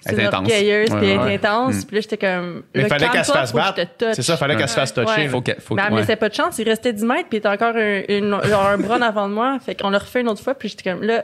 C'est 0.02 0.12
Elle 0.14 0.20
une 0.20 0.26
est 0.26 0.28
intense. 0.28 0.40
orgueilleuse, 0.42 0.92
Ouais, 0.92 0.98
puis 1.00 1.10
elle 1.10 1.20
ouais. 1.22 1.34
est 1.34 1.46
intense. 1.46 1.76
Mm. 1.76 1.84
Puis 1.88 1.96
là, 1.96 2.02
j'étais 2.02 2.18
comme. 2.18 2.64
Mais 2.76 2.82
là, 2.84 2.88
fallait 2.88 3.08
qu'elle 3.10 3.26
se 3.26 3.32
fasse 3.32 3.52
faut 3.52 3.58
que 3.58 3.64
battre. 3.64 3.78
je 3.80 3.84
te 3.84 4.06
touche. 4.06 4.14
C'est 4.14 4.22
ça, 4.22 4.34
il 4.34 4.38
fallait 4.38 4.56
qu'elle 4.56 4.70
se 4.70 4.76
fasse 4.76 4.96
Ouais. 4.96 5.06
toucher. 5.06 5.28
Faut 5.28 5.42
que, 5.42 5.52
faut 5.60 5.74
Mais 5.74 5.82
elle 5.82 5.88
que- 5.88 5.92
me 5.92 5.96
ouais. 5.96 6.02
laissait 6.02 6.16
pas 6.18 6.30
de 6.30 6.36
chance. 6.36 6.60
Il 6.60 6.70
restait 6.70 6.94
10 6.94 7.04
mètres, 7.04 7.30
puis 7.30 7.38
il 7.38 7.38
était 7.38 7.48
encore 7.48 7.76
un, 7.76 8.02
une- 8.08 8.40
genre 8.48 8.66
un 8.68 8.78
bras 8.78 8.98
en 9.00 9.02
avant 9.02 9.28
de 9.28 9.34
moi. 9.34 9.58
Fait 9.66 9.74
qu'on 9.74 9.90
l'a 9.90 9.98
refait 9.98 10.22
une 10.22 10.30
autre 10.30 10.44
fois, 10.44 10.54
puis 10.54 10.70
j'étais 10.70 10.92
comme 10.92 11.02
là, 11.02 11.24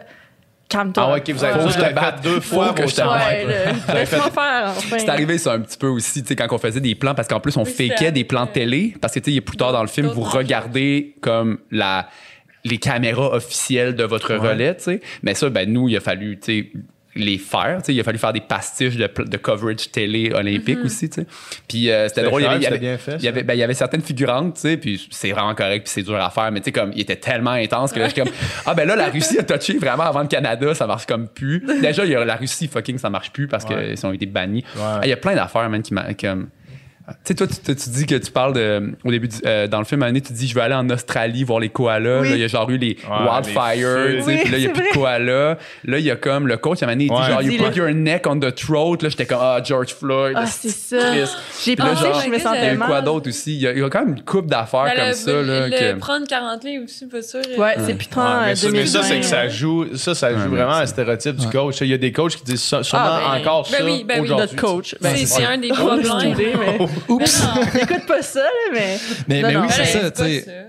calme-toi. 0.70 1.04
Ah 1.08 1.14
ouais, 1.14 1.20
ok, 1.20 1.30
vous 1.30 1.44
avez 1.44 1.54
Ouais. 1.54 1.60
vous 1.60 1.66
Faut 1.66 1.68
que 1.68 1.74
je 1.74 1.78
te 1.78 1.82
l'avez 1.84 1.94
fait 1.94 2.02
batte. 2.02 2.22
deux 2.24 2.40
Faut 2.40 2.56
fois 2.56 2.74
que 2.74 2.82
vos 2.82 2.88
je 2.88 2.96
te 2.96 3.02
100 3.02 3.06
batte. 3.06 3.28
Ouais, 3.28 3.46
là, 3.46 3.94
laisse-moi 3.94 4.32
faire, 4.32 4.64
enfin. 4.76 4.98
C'est 4.98 5.10
arrivé 5.10 5.38
ça 5.38 5.54
un 5.54 5.60
petit 5.60 5.78
peu 5.78 5.88
aussi, 5.88 6.24
tu 6.24 6.30
sais, 6.30 6.36
quand 6.36 6.48
on 6.52 6.58
faisait 6.58 6.82
des 6.82 6.96
plans, 6.96 7.14
parce 7.14 7.28
qu'en 7.28 7.40
plus, 7.40 7.56
on 7.58 7.64
Oui, 7.64 7.72
c'est 7.78 7.90
fakeait 7.90 8.12
des 8.12 8.24
plans 8.24 8.46
de 8.48 8.52
télé, 8.52 8.96
parce 9.00 9.14
que, 9.14 9.20
tu 9.20 9.36
sais, 9.36 9.42
plus 9.42 9.56
tard 9.58 9.72
dans 9.72 9.84
le 9.84 9.88
film, 9.88 10.08
vous 10.08 10.24
regardez 10.24 11.14
comme 11.22 11.60
la 11.70 12.08
les 12.66 12.78
caméras 12.78 13.34
officielles 13.36 13.96
de 13.96 14.04
votre 14.04 14.36
relais, 14.36 14.76
tu 14.78 14.84
sais. 14.84 15.02
Mais 15.22 15.34
ça, 15.34 15.50
ben, 15.50 15.72
nous, 15.72 15.90
il 15.90 15.98
a 15.98 16.00
fallu, 16.00 16.40
tu 16.40 16.62
sais, 16.62 16.72
les 17.16 17.38
faire, 17.38 17.78
tu 17.80 17.86
sais, 17.88 17.94
il 17.94 18.00
a 18.00 18.04
fallu 18.04 18.18
faire 18.18 18.34
des 18.34 18.42
pastiches 18.42 18.96
de, 18.96 19.38
coverage 19.38 19.92
télé 19.92 20.32
olympique 20.34 20.80
aussi, 20.84 21.10
tu 21.12 21.22
sais. 21.22 21.28
Puis 21.68 21.92
euh, 21.92 22.08
c'était 22.08 22.24
drôle, 22.24 22.42
il 22.42 22.46
y 22.46 22.48
avait, 22.48 22.58
il 22.58 22.64
y 22.64 22.66
avait- 22.66 22.76
c'était 22.76 22.80
bien 22.88 22.98
fait, 22.98 23.16
il 23.20 23.24
y 23.24 23.28
avait, 23.28 23.44
ben, 23.44 23.54
il 23.54 23.60
y 23.60 23.64
avait 23.64 23.76
certaines 23.76 24.02
figurantes, 24.02 24.56
tu 24.56 24.62
sais, 24.62 24.78
puis 24.78 25.08
c'est 25.12 25.32
vraiment 25.32 25.54
correct, 25.54 25.84
puis 25.84 25.92
c'est 25.94 26.02
dur 26.02 26.16
à 26.16 26.32
faire, 26.32 26.52
mais 26.52 26.60
tu 26.62 26.66
sais, 26.66 26.72
comme, 26.72 26.92
il 26.96 27.02
était 27.02 27.18
tellement 27.18 27.52
intense 27.52 27.92
que 27.94 28.00
là, 28.00 28.08
je 28.08 28.14
suis 28.14 28.24
comme, 28.24 28.32
ah 28.66 28.74
ben 28.74 28.88
là, 28.88 28.96
la 28.96 29.10
Russie 29.12 29.38
a 29.38 29.44
touché 29.44 29.78
vraiment 29.78 30.04
avant 30.04 30.22
le 30.22 30.28
Canada, 30.28 30.74
ça 30.74 30.88
marche 30.88 31.06
comme 31.06 31.28
plus. 31.28 31.64
Déjà, 31.82 32.04
il 32.04 32.12
y 32.12 32.16
a 32.16 32.26
la 32.26 32.36
Russie, 32.36 32.68
fucking, 32.68 32.98
ça 32.98 33.12
marche 33.12 33.32
plus 33.32 33.48
parce 33.48 33.66
Ouais. 33.66 33.94
qu'ils 33.94 34.06
ont 34.08 34.14
été 34.14 34.26
bannis. 34.26 34.64
Ouais. 34.76 34.82
Ah, 34.84 35.02
Il 35.04 35.10
y 35.10 35.14
a 35.14 35.18
plein 35.18 35.36
d'affaires, 35.36 35.70
man, 35.70 35.84
qui 35.84 35.94
m'a. 35.94 36.14
comme- 36.16 36.48
Tu 37.06 37.14
sais, 37.26 37.36
toi, 37.36 37.48
tu, 37.48 37.56
tu- 37.56 37.76
tu 37.76 37.90
dis 37.90 38.06
que 38.06 38.16
tu 38.16 38.32
parles 38.32 38.54
de. 38.54 38.94
Au 39.04 39.12
début, 39.12 39.28
du- 39.28 39.36
euh, 39.46 39.68
dans 39.68 39.80
le 39.80 39.84
film, 39.86 40.04
Annie, 40.04 40.22
tu 40.22 40.32
dis 40.32 40.48
je 40.48 40.56
veux 40.56 40.62
aller 40.62 40.74
en 40.74 40.90
Australie 40.90 41.44
voir 41.44 41.60
les 41.60 41.68
koalas. 41.68 42.22
Oui. 42.22 42.30
Là, 42.30 42.36
il 42.36 42.42
y 42.42 42.44
a 42.46 42.48
genre 42.48 42.70
eu 42.70 42.78
les 42.78 42.98
wildfires, 43.10 44.24
puis 44.24 44.52
là, 44.52 44.58
il 44.58 44.64
y 44.64 44.66
a 44.66 44.70
Oui, 44.70 44.74
plus 44.74 44.84
de 44.90 44.94
koalas. 44.94 45.58
Là, 45.84 46.00
il 46.00 46.06
y 46.06 46.12
a 46.12 46.16
comme 46.16 46.48
le 46.48 46.56
coach, 46.56 46.82
à 46.82 46.86
un 46.86 46.96
moment 46.96 46.96
donné, 46.96 47.04
il 47.06 47.10
dit 47.10 47.22
Ouais. 47.22 47.28
genre, 47.34 47.42
you 47.42 47.72
put 47.72 47.78
your 47.78 47.90
neck 47.94 48.26
on 48.26 48.40
the 48.40 48.56
throat. 48.56 48.98
Là, 49.02 49.10
j'étais 49.10 49.26
comme, 49.26 49.40
ah, 49.42 49.60
George 49.62 49.94
Floyd. 49.94 50.34
Ah, 50.38 50.46
c'est 50.46 50.70
ça. 50.70 50.98
J'ai 51.66 51.76
pensé 51.76 52.04
genre, 52.06 52.18
que 52.20 52.26
je 52.26 52.30
me 52.30 52.36
il 52.36 52.40
y 52.40 52.42
sentais 52.42 52.58
a 52.60 52.74
eu 52.74 52.78
quoi 52.78 53.02
d'autre 53.02 53.28
aussi? 53.30 53.54
Il 53.56 53.62
y, 53.62 53.68
a, 53.68 53.74
il 53.74 53.80
y 53.80 53.84
a 53.84 53.90
quand 53.90 54.00
même 54.06 54.16
une 54.16 54.24
coupe 54.24 54.48
d'affaires 54.48 54.84
Ben, 54.86 54.96
comme 54.96 55.08
le- 55.10 55.14
ça. 55.14 55.32
le, 55.32 55.42
Là, 55.44 55.68
le 55.68 55.94
que... 55.96 56.00
prendre 56.00 56.26
40 56.26 56.64
livres 56.64 56.86
aussi, 56.86 57.06
pas 57.08 57.22
sûr. 57.22 57.42
Ouais, 57.58 57.76
c'est 57.86 57.96
plus 57.96 58.08
mais, 58.16 58.22
euh, 58.22 58.56
ça, 58.56 58.70
mais 58.72 58.86
ça, 58.86 59.00
2020. 59.00 59.04
c'est 59.04 59.20
que 59.20 59.26
ça 59.26 59.48
joue, 59.50 59.88
ça, 59.96 60.16
ça 60.16 60.32
joue 60.34 60.50
vraiment 60.52 60.72
à 60.72 60.82
un 60.84 60.86
stéréotype 60.86 61.36
du 61.36 61.48
coach. 61.50 61.82
Il 61.82 61.88
y 61.88 61.94
a 61.94 61.98
des 61.98 62.14
coachs 62.14 62.38
qui 62.38 62.44
disent 62.46 62.62
sûrement 62.64 62.82
Ah, 62.94 63.32
ben, 63.34 63.42
encore 63.42 63.68
ben 63.70 63.78
ça 63.78 63.84
oui, 63.84 64.06
ben 64.08 64.16
oui. 64.22 64.26
aujourd'hui. 64.28 64.48
Notre 64.56 64.56
coach. 64.56 64.96
Ben, 65.02 65.14
C'est 65.18 65.44
un 65.44 65.58
des 65.58 65.68
problèmes. 65.68 66.36
Oups! 67.08 67.44
J'écoute 67.74 68.06
pas 68.08 68.22
ça, 68.22 68.40
là, 68.42 68.50
mais. 68.74 68.98
Mais, 69.28 69.42
Non, 69.42 69.48
mais 69.48 69.54
non. 69.54 69.62
oui, 69.62 69.68
c'est 69.72 69.86
ça, 69.86 70.12
tu 70.12 70.22
sais. 70.24 70.66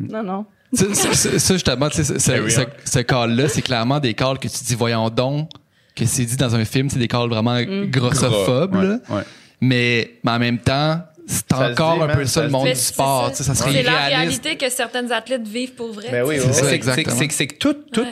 Non, 0.00 0.22
non. 0.22 0.44
Ça, 0.72 1.54
justement, 1.54 1.88
tu 1.88 2.04
sais, 2.04 2.18
ce, 2.18 2.62
ce, 2.84 2.98
call-là, 3.00 3.48
c'est 3.48 3.62
clairement 3.62 3.98
des 4.00 4.14
calls 4.14 4.38
que 4.38 4.48
tu 4.48 4.64
dis, 4.64 4.74
voyons 4.74 5.08
donc, 5.08 5.48
que 5.96 6.04
c'est 6.04 6.24
dit 6.24 6.36
dans 6.36 6.54
un 6.54 6.64
film, 6.64 6.90
c'est 6.90 6.98
des 6.98 7.08
calls 7.08 7.28
vraiment 7.30 7.58
grossophobes, 7.86 8.74
Ouais, 8.76 8.84
là. 8.86 8.98
ouais. 9.10 9.22
Mais, 9.60 10.10
mais 10.22 10.30
en 10.32 10.38
même 10.38 10.58
temps, 10.58 11.00
c'est 11.26 11.52
encore 11.52 11.96
dit, 11.96 12.02
un 12.12 12.14
peu 12.16 12.24
ça 12.26 12.42
le 12.44 12.50
monde 12.50 12.68
du 12.68 12.74
sport. 12.74 13.24
ça. 13.24 13.30
tu 13.30 13.36
sais, 13.38 13.44
Ça 13.44 13.54
serait 13.54 13.72
C'est 13.72 13.82
la 13.82 13.98
réalité 14.06 14.56
que 14.56 14.68
certaines 14.70 15.10
athlètes 15.12 15.46
vivent 15.46 15.74
pour 15.74 15.92
vrai. 15.92 16.08
Ben 16.10 16.24
oui, 16.26 16.36
oui. 16.38 16.52
C'est 16.52 17.46
que 17.46 17.54
tout, 17.54 17.74
tout, 17.92 18.06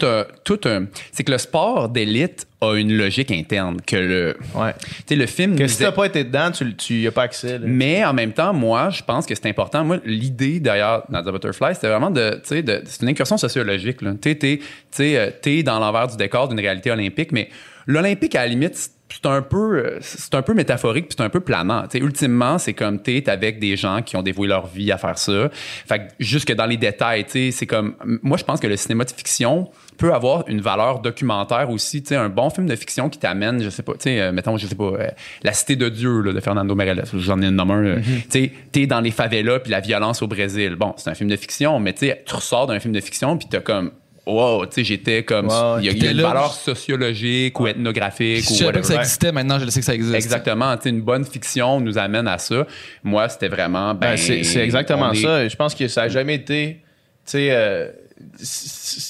tout 0.45 0.61
un- 0.69 0.87
c'est 1.13 1.25
que 1.25 1.33
le 1.33 1.39
sport 1.39 1.89
d'élite 1.89 2.47
a 2.61 2.75
une 2.75 2.97
logique 2.97 3.31
interne 3.31 3.81
que 3.87 3.97
le, 3.97 4.37
Ouais. 4.55 4.73
tu 4.81 5.03
sais, 5.09 5.17
le 5.17 5.27
film. 5.27 5.57
Que 5.57 5.67
si 5.67 5.79
t'as 5.79 5.93
pas 5.93 6.07
été 6.07 6.25
dedans, 6.25 6.51
tu, 6.51 6.75
tu 6.75 6.95
y 7.03 7.07
as 7.07 7.13
pas 7.13 7.23
accès. 7.25 7.59
là. 7.59 7.65
Mais 7.69 8.05
en 8.05 8.15
même 8.15 8.33
temps, 8.33 8.55
moi, 8.55 8.89
je 8.91 9.03
pense 9.03 9.27
que 9.27 9.35
c'est 9.35 9.47
important. 9.47 9.85
Moi, 9.85 9.99
l'idée 10.05 10.59
derrière 10.61 11.03
Nadia 11.11 11.33
Butterfly, 11.33 11.75
c'était 11.75 11.89
vraiment 11.89 12.11
de, 12.11 12.41
tu 12.43 12.63
sais, 12.63 12.65
c'est 12.87 13.03
une 13.03 13.09
incursion 13.09 13.37
sociologique. 13.37 14.01
là. 14.03 14.13
Tu 14.21 14.37
t'es, 14.39 14.61
euh, 15.01 15.31
t'es 15.43 15.63
dans 15.63 15.79
l'envers 15.79 16.07
du 16.09 16.17
décor 16.17 16.49
d'une 16.49 16.61
réalité 16.61 16.91
olympique, 16.91 17.31
mais 17.33 17.51
l'olympique, 17.87 18.35
à 18.35 18.41
la 18.43 18.49
limite, 18.49 18.75
c'est- 18.75 18.91
un 19.25 19.41
peu, 19.41 19.79
euh, 19.79 19.99
c'est 20.03 20.35
un 20.35 20.43
peu 20.43 20.53
métaphorique, 20.53 21.07
puis 21.09 21.15
c'est 21.17 21.25
un 21.25 21.29
peu 21.31 21.41
planant. 21.41 21.83
Tu 21.85 21.99
sais, 21.99 22.05
ultimement, 22.05 22.59
c'est 22.59 22.75
comme 22.75 23.01
t'es 23.01 23.29
avec 23.31 23.59
des 23.59 23.75
gens 23.77 24.03
qui 24.03 24.15
ont 24.17 24.23
dévoué 24.23 24.47
leur 24.47 24.67
vie 24.67 24.93
à 24.93 24.99
faire 24.99 25.17
ça. 25.17 25.49
Fait 25.53 25.99
que 25.99 26.05
jusque 26.21 26.53
dans 26.53 26.67
les 26.67 26.77
détails, 26.77 27.25
tu 27.25 27.31
sais, 27.31 27.51
c'est 27.51 27.67
comme, 27.67 27.95
moi, 28.23 28.37
je 28.37 28.45
pense 28.45 28.61
que 28.61 28.67
le 28.67 28.77
cinéma 28.77 29.05
de 29.05 29.11
fiction 29.13 29.71
peut 29.97 30.13
avoir 30.13 30.45
une 30.49 30.61
valeur 30.61 30.99
documentaire 30.99 31.71
aussi. 31.71 32.03
Tu 32.03 32.09
sais, 32.09 32.17
un 32.17 32.29
bon 32.29 32.46
film 32.51 32.67
de 32.67 32.77
fiction 32.77 33.09
qui 33.09 33.19
t'amène, 33.19 33.63
je 33.63 33.71
sais 33.71 33.83
pas, 33.83 33.93
tu 33.95 34.01
sais, 34.03 34.21
euh, 34.21 34.33
mettons, 34.33 34.57
je 34.57 34.67
sais 34.67 34.75
pas, 34.75 34.85
euh, 34.85 35.09
La 35.43 35.53
Cité 35.53 35.77
de 35.77 35.89
Dieu 35.89 36.21
là, 36.23 36.33
de 36.33 36.41
Fernando 36.41 36.75
Meirelles, 36.75 37.05
j'en 37.15 37.41
ai 37.43 37.47
un. 37.47 37.59
euh, 37.71 37.99
Tu 38.31 38.41
sais, 38.45 38.53
t'es 38.73 38.87
dans 38.87 39.01
les 39.01 39.11
favelas 39.11 39.61
puis 39.61 39.71
la 39.71 39.81
violence 39.81 40.23
au 40.23 40.27
Brésil. 40.27 40.77
Bon, 40.77 40.95
c'est 40.97 41.11
un 41.11 41.15
film 41.15 41.31
de 41.31 41.37
fiction, 41.37 41.79
mais 41.81 41.93
tu 41.93 42.07
sais, 42.07 42.23
tu 42.27 42.35
ressors 42.35 42.67
d'un 42.67 42.81
film 42.81 42.93
de 42.95 43.01
fiction 43.01 43.37
puis 43.37 43.47
t'as 43.51 43.61
comme, 43.61 43.91
wow, 44.27 44.67
tu 44.67 44.73
sais, 44.73 44.85
j'étais 44.85 45.23
comme, 45.23 45.47
il 45.79 45.85
y 45.87 45.89
a, 45.89 45.93
il 45.93 45.99
y 45.99 46.01
a 46.01 46.07
T'es 46.07 46.11
une 46.11 46.17
là, 46.17 46.29
valeur 46.29 46.53
sociologique 46.53 47.59
ou 47.61 47.67
ethnographique 47.69 48.43
Si 48.45 48.53
ou 48.53 48.57
je 48.57 48.61
savais 48.61 48.73
pas 48.73 48.81
que 48.81 48.87
ça 48.87 48.97
existait, 48.97 49.31
maintenant, 49.33 49.59
je 49.61 49.65
le 49.65 49.71
sais 49.71 49.81
que 49.81 49.87
ça 49.87 49.95
existe. 49.95 50.15
Exactement, 50.15 50.77
tu 50.77 50.83
sais, 50.85 50.89
une 50.91 51.03
bonne 51.03 51.25
fiction 51.25 51.81
nous 51.81 51.97
amène 51.99 52.27
à 52.27 52.39
ça. 52.39 52.67
Moi, 53.05 53.29
c'était 53.29 53.49
vraiment, 53.49 53.95
ben, 53.95 54.11
Ben, 54.11 54.17
c'est 54.17 54.57
exactement 54.65 55.13
est- 55.13 55.23
ça. 55.23 55.49
Je 55.49 55.57
pense 55.57 55.75
que 55.75 55.87
ça 55.89 56.03
a 56.03 56.09
jamais 56.09 56.35
été. 56.35 56.81
Tu 57.25 57.33
sais, 57.33 57.49
euh, 57.51 57.89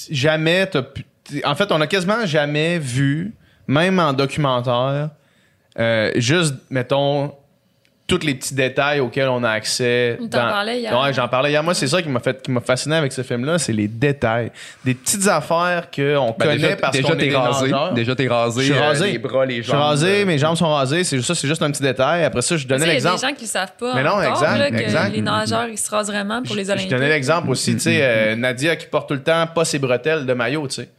jamais. 0.09 0.67
t'as 0.67 0.83
pu- 0.83 1.05
En 1.45 1.55
fait, 1.55 1.71
on 1.71 1.81
a 1.81 1.87
quasiment 1.87 2.25
jamais 2.25 2.79
vu, 2.79 3.33
même 3.67 3.99
en 3.99 4.13
documentaire, 4.13 5.09
euh, 5.79 6.11
juste, 6.15 6.55
mettons, 6.69 7.33
tous 8.07 8.25
les 8.25 8.35
petits 8.35 8.55
détails 8.55 9.01
auxquels 9.01 9.27
on 9.27 9.43
a 9.43 9.49
accès. 9.49 10.17
T'en 10.31 10.37
parlais 10.39 10.79
hier. 10.79 10.97
Ouais, 10.97 11.11
j'en 11.11 11.27
parlais 11.27 11.49
hier. 11.49 11.61
Moi, 11.61 11.73
c'est 11.73 11.87
ça 11.87 12.01
qui 12.01 12.07
m'a 12.07 12.21
fait, 12.21 12.41
qui 12.41 12.51
m'a 12.51 12.61
fasciné 12.61 12.95
avec 12.95 13.11
ce 13.11 13.21
film-là, 13.21 13.59
c'est 13.59 13.73
les 13.73 13.89
détails. 13.89 14.49
Des 14.85 14.93
petites 14.93 15.27
affaires 15.27 15.91
qu'on 15.93 16.33
Ben, 16.39 16.45
connaît 16.45 16.55
déjà, 16.57 16.75
parce 16.77 16.93
déjà 16.95 17.07
qu'on 17.09 17.13
est 17.15 17.17
t'es 17.17 17.27
des 17.27 17.35
rasé. 17.35 17.71
Déjà, 17.95 18.15
t'es 18.15 18.27
rasé. 18.29 18.61
Je 18.61 18.65
suis 18.65 18.73
euh, 18.73 18.81
rasé. 18.81 19.11
les 19.11 19.17
bras, 19.17 19.45
les 19.45 19.55
jambes. 19.55 19.63
Je 19.63 19.69
suis 19.71 19.77
rasé, 19.77 20.21
euh, 20.21 20.25
mes 20.25 20.37
jambes 20.37 20.55
sont 20.55 20.69
rasées. 20.69 21.03
C'est 21.03 21.21
ça, 21.21 21.35
c'est 21.35 21.49
juste 21.49 21.61
un 21.61 21.69
petit 21.69 21.83
détail. 21.83 22.23
Après 22.23 22.41
ça, 22.41 22.55
je 22.55 22.61
Tu 22.61 22.67
donnais 22.69 22.79
sais, 22.79 22.85
Il 22.85 22.87
y 22.87 22.91
a 22.91 22.93
l'exemple. 22.93 23.15
des 23.19 23.27
gens 23.27 23.33
qui 23.35 23.43
le 23.43 23.49
savent 23.49 23.73
pas. 23.77 23.93
Mais 23.93 24.03
non, 24.03 24.11
encore, 24.11 24.23
exact, 24.23 24.57
là, 24.57 24.71
que 24.71 24.75
exact. 24.77 25.09
Les 25.13 25.21
nageurs, 25.21 25.67
ils 25.67 25.77
se 25.77 25.91
rasent 25.91 26.07
vraiment 26.07 26.41
pour 26.41 26.55
les 26.55 26.69
Olympiques. 26.69 26.89
Je 26.89 26.95
donnais 26.95 27.09
l'exemple 27.09 27.49
aussi, 27.49 27.73
tu 27.73 27.81
sais, 27.81 27.99
euh, 28.01 28.35
Nadia 28.37 28.77
qui 28.77 28.87
porte 28.87 29.09
tout 29.09 29.15
le 29.15 29.21
temps 29.23 29.45
pas 29.53 29.65
ses 29.65 29.79
bretelles 29.79 30.25
de 30.25 30.33
maillot, 30.33 30.65
tu 30.69 30.75
sais. 30.75 30.89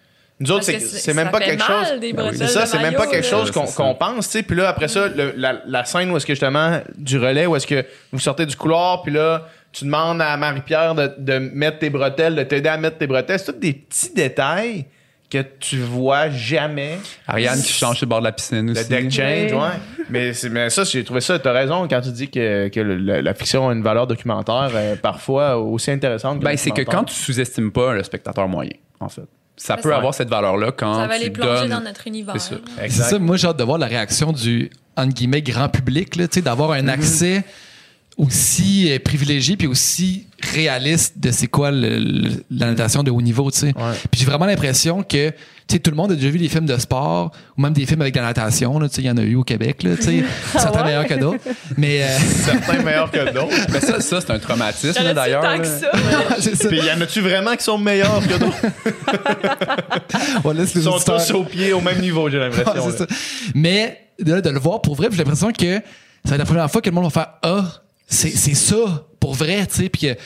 Nous 0.40 0.52
autres, 0.52 0.64
c'est 0.64 1.10
que 1.10 1.16
même 1.16 1.30
pas 1.30 1.40
quelque 1.40 1.62
chose. 1.64 1.86
C'est 2.34 2.46
ça, 2.46 2.66
c'est 2.66 2.78
même 2.78 2.94
pas 2.94 3.06
quelque 3.06 3.26
chose 3.26 3.50
qu'on 3.50 3.94
pense, 3.94 4.26
tu 4.26 4.32
sais. 4.38 4.42
Puis 4.42 4.56
là, 4.56 4.68
après 4.68 4.88
ça, 4.88 5.08
le- 5.08 5.34
la, 5.36 5.60
la 5.66 5.84
scène 5.84 6.10
où 6.10 6.16
est-ce 6.16 6.26
que 6.26 6.32
justement, 6.34 6.80
du 6.96 7.18
relais, 7.18 7.46
où 7.46 7.56
est-ce 7.56 7.66
que 7.66 7.84
vous 8.12 8.18
sortez 8.20 8.46
du 8.46 8.54
couloir, 8.56 9.02
puis 9.02 9.12
là, 9.12 9.46
tu 9.72 9.84
demandes 9.84 10.22
à 10.22 10.36
Marie-Pierre 10.36 10.94
de, 10.94 11.12
de 11.18 11.38
mettre 11.38 11.78
tes 11.80 11.90
bretelles, 11.90 12.34
de 12.36 12.42
t'aider 12.44 12.68
à 12.68 12.76
mettre 12.76 12.98
tes 12.98 13.06
bretelles. 13.06 13.38
C'est 13.38 13.52
tous 13.52 13.58
des 13.58 13.72
petits 13.72 14.14
détails 14.14 14.86
que 15.30 15.42
tu 15.60 15.76
vois 15.78 16.30
jamais. 16.30 16.98
Ariane 17.26 17.60
qui 17.60 17.72
change 17.72 17.96
sur 17.98 18.06
le 18.06 18.08
bord 18.08 18.20
de 18.20 18.24
la 18.24 18.32
piscine 18.32 18.66
Le 18.72 18.72
aussi. 18.80 18.88
deck 18.88 19.10
change, 19.10 19.52
Oui. 19.52 19.58
ouais. 19.58 20.32
Mais, 20.48 20.70
ça, 20.70 20.84
j'ai 20.84 21.04
trouvé 21.04 21.20
ça, 21.20 21.38
t'as 21.38 21.52
raison 21.52 21.86
quand 21.86 22.00
tu 22.00 22.10
dis 22.12 22.30
que, 22.30 22.68
que 22.68 22.80
le- 22.80 22.96
le- 22.96 23.20
la 23.20 23.34
fiction 23.34 23.68
a 23.68 23.72
une 23.74 23.82
valeur 23.82 24.06
documentaire 24.06 24.70
euh, 24.72 24.96
parfois 24.96 25.58
aussi 25.58 25.90
intéressante. 25.90 26.40
Ben, 26.40 26.56
c'est 26.56 26.70
que 26.70 26.80
quand 26.82 27.04
tu 27.04 27.14
sous-estimes 27.14 27.72
pas 27.72 27.92
le 27.92 28.02
spectateur 28.04 28.48
moyen, 28.48 28.72
en 29.00 29.08
fait. 29.10 29.22
Ça 29.58 29.76
peut 29.76 29.90
ça- 29.90 29.96
avoir 29.98 30.14
cette 30.14 30.28
valeur-là 30.30 30.72
quand 30.72 30.94
Ça 31.02 31.06
va 31.06 31.16
tu 31.18 31.24
les 31.24 31.30
plonger 31.30 31.60
donnes... 31.62 31.70
dans 31.70 31.80
notre 31.80 32.06
univers. 32.06 32.34
C'est 32.40 32.56
ça. 32.90 33.18
Moi 33.18 33.36
j'ai 33.36 33.46
hâte 33.48 33.58
de 33.58 33.64
voir 33.64 33.76
la 33.78 33.86
réaction 33.86 34.32
du 34.32 34.70
entre 34.96 35.12
guillemets 35.14 35.42
grand 35.42 35.68
public, 35.68 36.16
là, 36.16 36.26
tu 36.26 36.34
sais, 36.36 36.42
d'avoir 36.42 36.72
un 36.72 36.88
accès 36.88 37.44
aussi 38.16 38.90
euh, 38.90 38.98
privilégié 38.98 39.56
puis 39.56 39.66
aussi 39.68 40.26
réaliste 40.42 41.18
de 41.18 41.30
c'est 41.30 41.46
quoi 41.46 41.70
le- 41.70 41.98
le- 41.98 42.30
la 42.50 42.66
natation 42.66 43.02
de 43.02 43.10
haut 43.10 43.22
niveau, 43.22 43.50
tu 43.50 43.58
sais. 43.58 43.72
Puis 44.10 44.20
j'ai 44.20 44.26
vraiment 44.26 44.46
l'impression 44.46 45.02
que 45.02 45.32
sais 45.74 45.78
tout 45.80 45.90
le 45.90 45.96
monde 45.96 46.12
a 46.12 46.14
déjà 46.14 46.30
vu 46.30 46.38
des 46.38 46.48
films 46.48 46.66
de 46.66 46.76
sport 46.78 47.30
ou 47.56 47.62
même 47.62 47.72
des 47.72 47.84
films 47.86 48.00
avec 48.00 48.14
de 48.14 48.20
la 48.20 48.26
natation, 48.26 48.78
là, 48.78 48.88
tu 48.88 48.94
sais, 48.96 49.02
il 49.02 49.06
y 49.06 49.10
en 49.10 49.16
a 49.16 49.22
eu 49.22 49.34
au 49.34 49.44
Québec, 49.44 49.82
là, 49.82 49.96
tu 49.96 50.02
sais, 50.02 50.24
certains 50.58 50.80
ouais? 50.80 50.86
meilleurs 50.86 51.06
que 51.06 51.14
d'autres. 51.14 51.44
Mais 51.76 52.02
euh, 52.02 52.18
Certains 52.44 52.82
meilleurs 52.82 53.10
que 53.10 53.32
d'autres. 53.32 53.54
Mais 53.72 53.80
ça, 53.80 54.00
ça 54.00 54.20
c'est 54.20 54.30
un 54.30 54.38
traumatisme, 54.38 55.12
d'ailleurs. 55.14 55.42
tant 55.42 55.58
que 55.58 55.62
là. 55.62 55.78
ça. 55.80 55.90
c'est 56.40 56.56
ça. 56.56 56.68
Puis 56.68 56.78
y 56.78 56.90
en 56.90 57.00
a-tu 57.00 57.20
vraiment 57.20 57.54
qui 57.56 57.64
sont 57.64 57.78
meilleurs 57.78 58.20
que 58.26 58.38
d'autres? 58.38 58.56
On 60.44 60.50
laisse 60.52 60.74
les 60.74 60.80
Ils 60.80 60.84
sont 60.84 60.90
auditeurs- 60.92 61.24
tous 61.26 61.32
au 61.34 61.44
pied 61.44 61.72
au 61.72 61.80
même 61.80 62.00
niveau, 62.00 62.28
j'ai 62.30 62.38
Ouais, 62.38 62.48
l'impression. 62.48 62.90
c'est. 62.96 63.06
Mais 63.54 63.98
de, 64.20 64.34
là, 64.34 64.40
de 64.40 64.50
le 64.50 64.58
voir 64.58 64.80
pour 64.82 64.94
vrai, 64.94 65.08
puis 65.08 65.16
j'ai 65.16 65.24
l'impression 65.24 65.52
que 65.52 65.74
ça 66.24 66.30
va 66.30 66.34
être 66.34 66.38
la 66.40 66.44
première 66.44 66.70
fois 66.70 66.80
que 66.82 66.88
le 66.88 66.94
monde 66.94 67.04
va 67.04 67.10
faire 67.10 67.28
Ah, 67.42 67.64
c'est 68.06 68.30
c'est 68.30 68.54
ça, 68.54 69.04
pour 69.20 69.34
vrai, 69.34 69.66
tu 69.66 69.82
sais. 69.82 69.88
Puis 69.88 70.02
que 70.08 70.16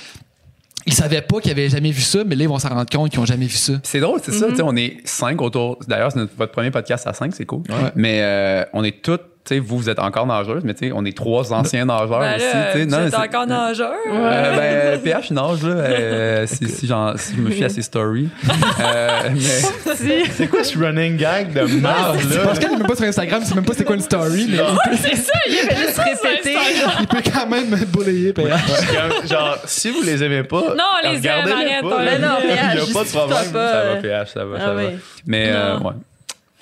ils 0.87 0.93
savaient 0.93 1.22
pas 1.22 1.41
qu'ils 1.41 1.51
avaient 1.53 1.68
jamais 1.68 1.91
vu 1.91 2.01
ça, 2.03 2.24
mais 2.24 2.35
là, 2.35 2.43
ils 2.45 2.49
vont 2.49 2.59
s'en 2.59 2.68
rendre 2.70 2.89
compte 2.91 3.11
qu'ils 3.11 3.20
ont 3.20 3.24
jamais 3.26 3.47
vu 3.47 3.57
ça. 3.57 3.74
C'est 3.83 4.01
drôle, 4.01 4.20
c'est 4.22 4.33
ça. 4.33 4.49
tu 4.49 4.57
sais, 4.57 4.62
On 4.62 4.76
est 4.76 4.97
cinq 5.05 5.41
autour. 5.43 5.78
D'ailleurs, 5.87 6.12
c'est 6.12 6.18
notre- 6.18 6.37
votre 6.37 6.53
premier 6.53 6.70
podcast 6.70 7.07
à 7.07 7.12
cinq, 7.12 7.35
c'est 7.35 7.47
cool. 7.47 7.62
Mais 7.95 8.20
euh, 8.22 8.64
on 8.72 8.83
est 8.85 9.03
toutes. 9.03 9.22
Tu 9.45 9.55
sais, 9.57 9.59
vous, 9.61 9.76
vous 9.76 9.90
êtes 9.90 9.99
encore 9.99 10.24
nageuse, 10.24 10.62
mais 10.62 10.72
tu 10.72 10.86
sais, 10.86 10.93
on 10.95 11.05
est 11.05 11.16
trois 11.16 11.53
anciens 11.53 11.84
nageurs 11.84 12.20
Ben 12.20 12.36
aussi. 12.36 12.45
là, 12.45 12.66
tu 12.72 12.78
sais. 12.78 12.84
vous 12.84 12.90
Non, 12.93 12.99
êtes 13.01 13.11
c'est- 13.11 13.16
encore 13.16 13.47
nageur. 13.49 13.93
Euh, 14.12 14.57
ben, 14.57 15.01
PH 15.03 15.30
nage, 15.32 15.62
là, 15.64 15.74
euh, 15.74 16.47
si, 16.47 16.68
si, 16.68 16.86
j'en- 16.86 17.16
si 17.16 17.34
je 17.34 17.40
me 17.40 17.51
fie 17.51 17.64
à 17.64 17.68
ses 17.68 17.82
stories. 17.82 18.28
Euh, 18.80 19.28
mais, 19.34 20.24
C'est 20.30 20.47
quoi 20.49 20.62
ce 20.64 20.76
running 20.78 21.16
gag 21.16 21.53
de 21.53 21.62
marde, 21.80 22.16
là? 22.30 22.40
parce 22.45 22.59
qu'elle 22.59 22.72
est 22.72 22.76
même 22.76 22.86
pas 22.86 22.95
sur 22.97 23.05
Instagram, 23.05 23.43
c'est 23.45 23.55
même 23.55 23.64
pas 23.64 23.74
c'est 23.74 23.84
quoi 23.84 23.95
une 23.97 24.01
story, 24.03 24.47
mais 24.51 24.57
il 24.57 24.90
peut, 24.90 24.97
C'est 24.97 25.16
ça, 25.16 25.32
il 25.49 25.55
fait 25.55 25.76
juste 25.76 25.99
répéter. 25.99 26.57
il 27.01 27.07
peut 27.07 27.22
quand 27.32 27.47
même 27.49 27.68
me 27.68 27.84
bulayer. 27.84 28.32
PH. 28.32 29.28
Genre, 29.28 29.59
si 29.66 29.90
vous 29.90 30.03
les 30.03 30.22
aimez 30.22 30.43
pas, 30.45 30.74
Non, 30.76 30.84
on 31.05 31.09
les 31.09 31.14
aime, 31.14 31.20
regardez-les 31.20 31.53
arrête, 31.53 31.80
pas, 31.82 31.86
on 31.86 31.99
là. 31.99 32.05
les 32.05 32.11
aime. 32.12 32.32
Il 32.74 32.78
y 32.78 32.90
a 32.90 32.95
pas 32.95 33.05
de 33.05 33.09
problème. 33.09 33.53
pas. 33.53 33.72
ça 33.72 33.82
va, 33.84 33.90
Euh, 33.90 34.01
PH, 34.01 34.28
ça 34.32 34.45
va, 34.45 34.59
ça 34.59 34.64
ah 34.68 34.72
va. 34.74 34.82
oui. 34.82 34.86
Mais, 35.26 35.47
euh, 35.53 35.78
Non. 35.78 35.86
ouais. 35.88 35.95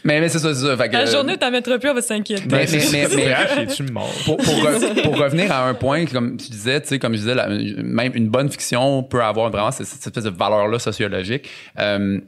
Mais, 0.04 0.20
mais 0.20 0.28
c'est 0.28 0.38
ça, 0.38 0.54
c'est 0.54 0.66
ça. 0.66 0.76
Fait 0.76 0.88
que, 0.88 0.92
La 0.94 1.00
euh, 1.02 1.06
journée 1.10 1.34
où 1.34 1.36
t'en 1.36 1.50
mettras 1.50 1.78
plus, 1.78 1.90
on 1.90 1.94
va 1.94 2.02
s'inquiéter. 2.02 2.42
Mais- 2.50 2.66
mais- 2.70 3.08
mais- 3.08 3.08
mais- 3.16 3.90
mort? 3.92 4.10
pour, 4.24 4.36
pour, 4.36 4.54
re- 4.54 5.02
pour 5.02 5.16
revenir 5.18 5.52
à 5.52 5.68
un 5.68 5.74
point, 5.74 6.04
comme 6.06 6.36
tu 6.36 6.50
disais, 6.50 6.80
tu 6.80 6.88
sais, 6.88 6.98
comme 6.98 7.12
je 7.12 7.18
disais, 7.18 7.34
la- 7.34 7.48
même 7.48 8.12
une 8.14 8.28
bonne 8.28 8.50
fiction 8.50 9.02
peut 9.02 9.22
avoir 9.22 9.50
vraiment 9.50 9.70
cette, 9.70 9.86
cette 9.86 10.06
espèce 10.06 10.24
de 10.24 10.30
valeur-là 10.30 10.78
sociologique. 10.78 11.48
Euh, 11.78 12.18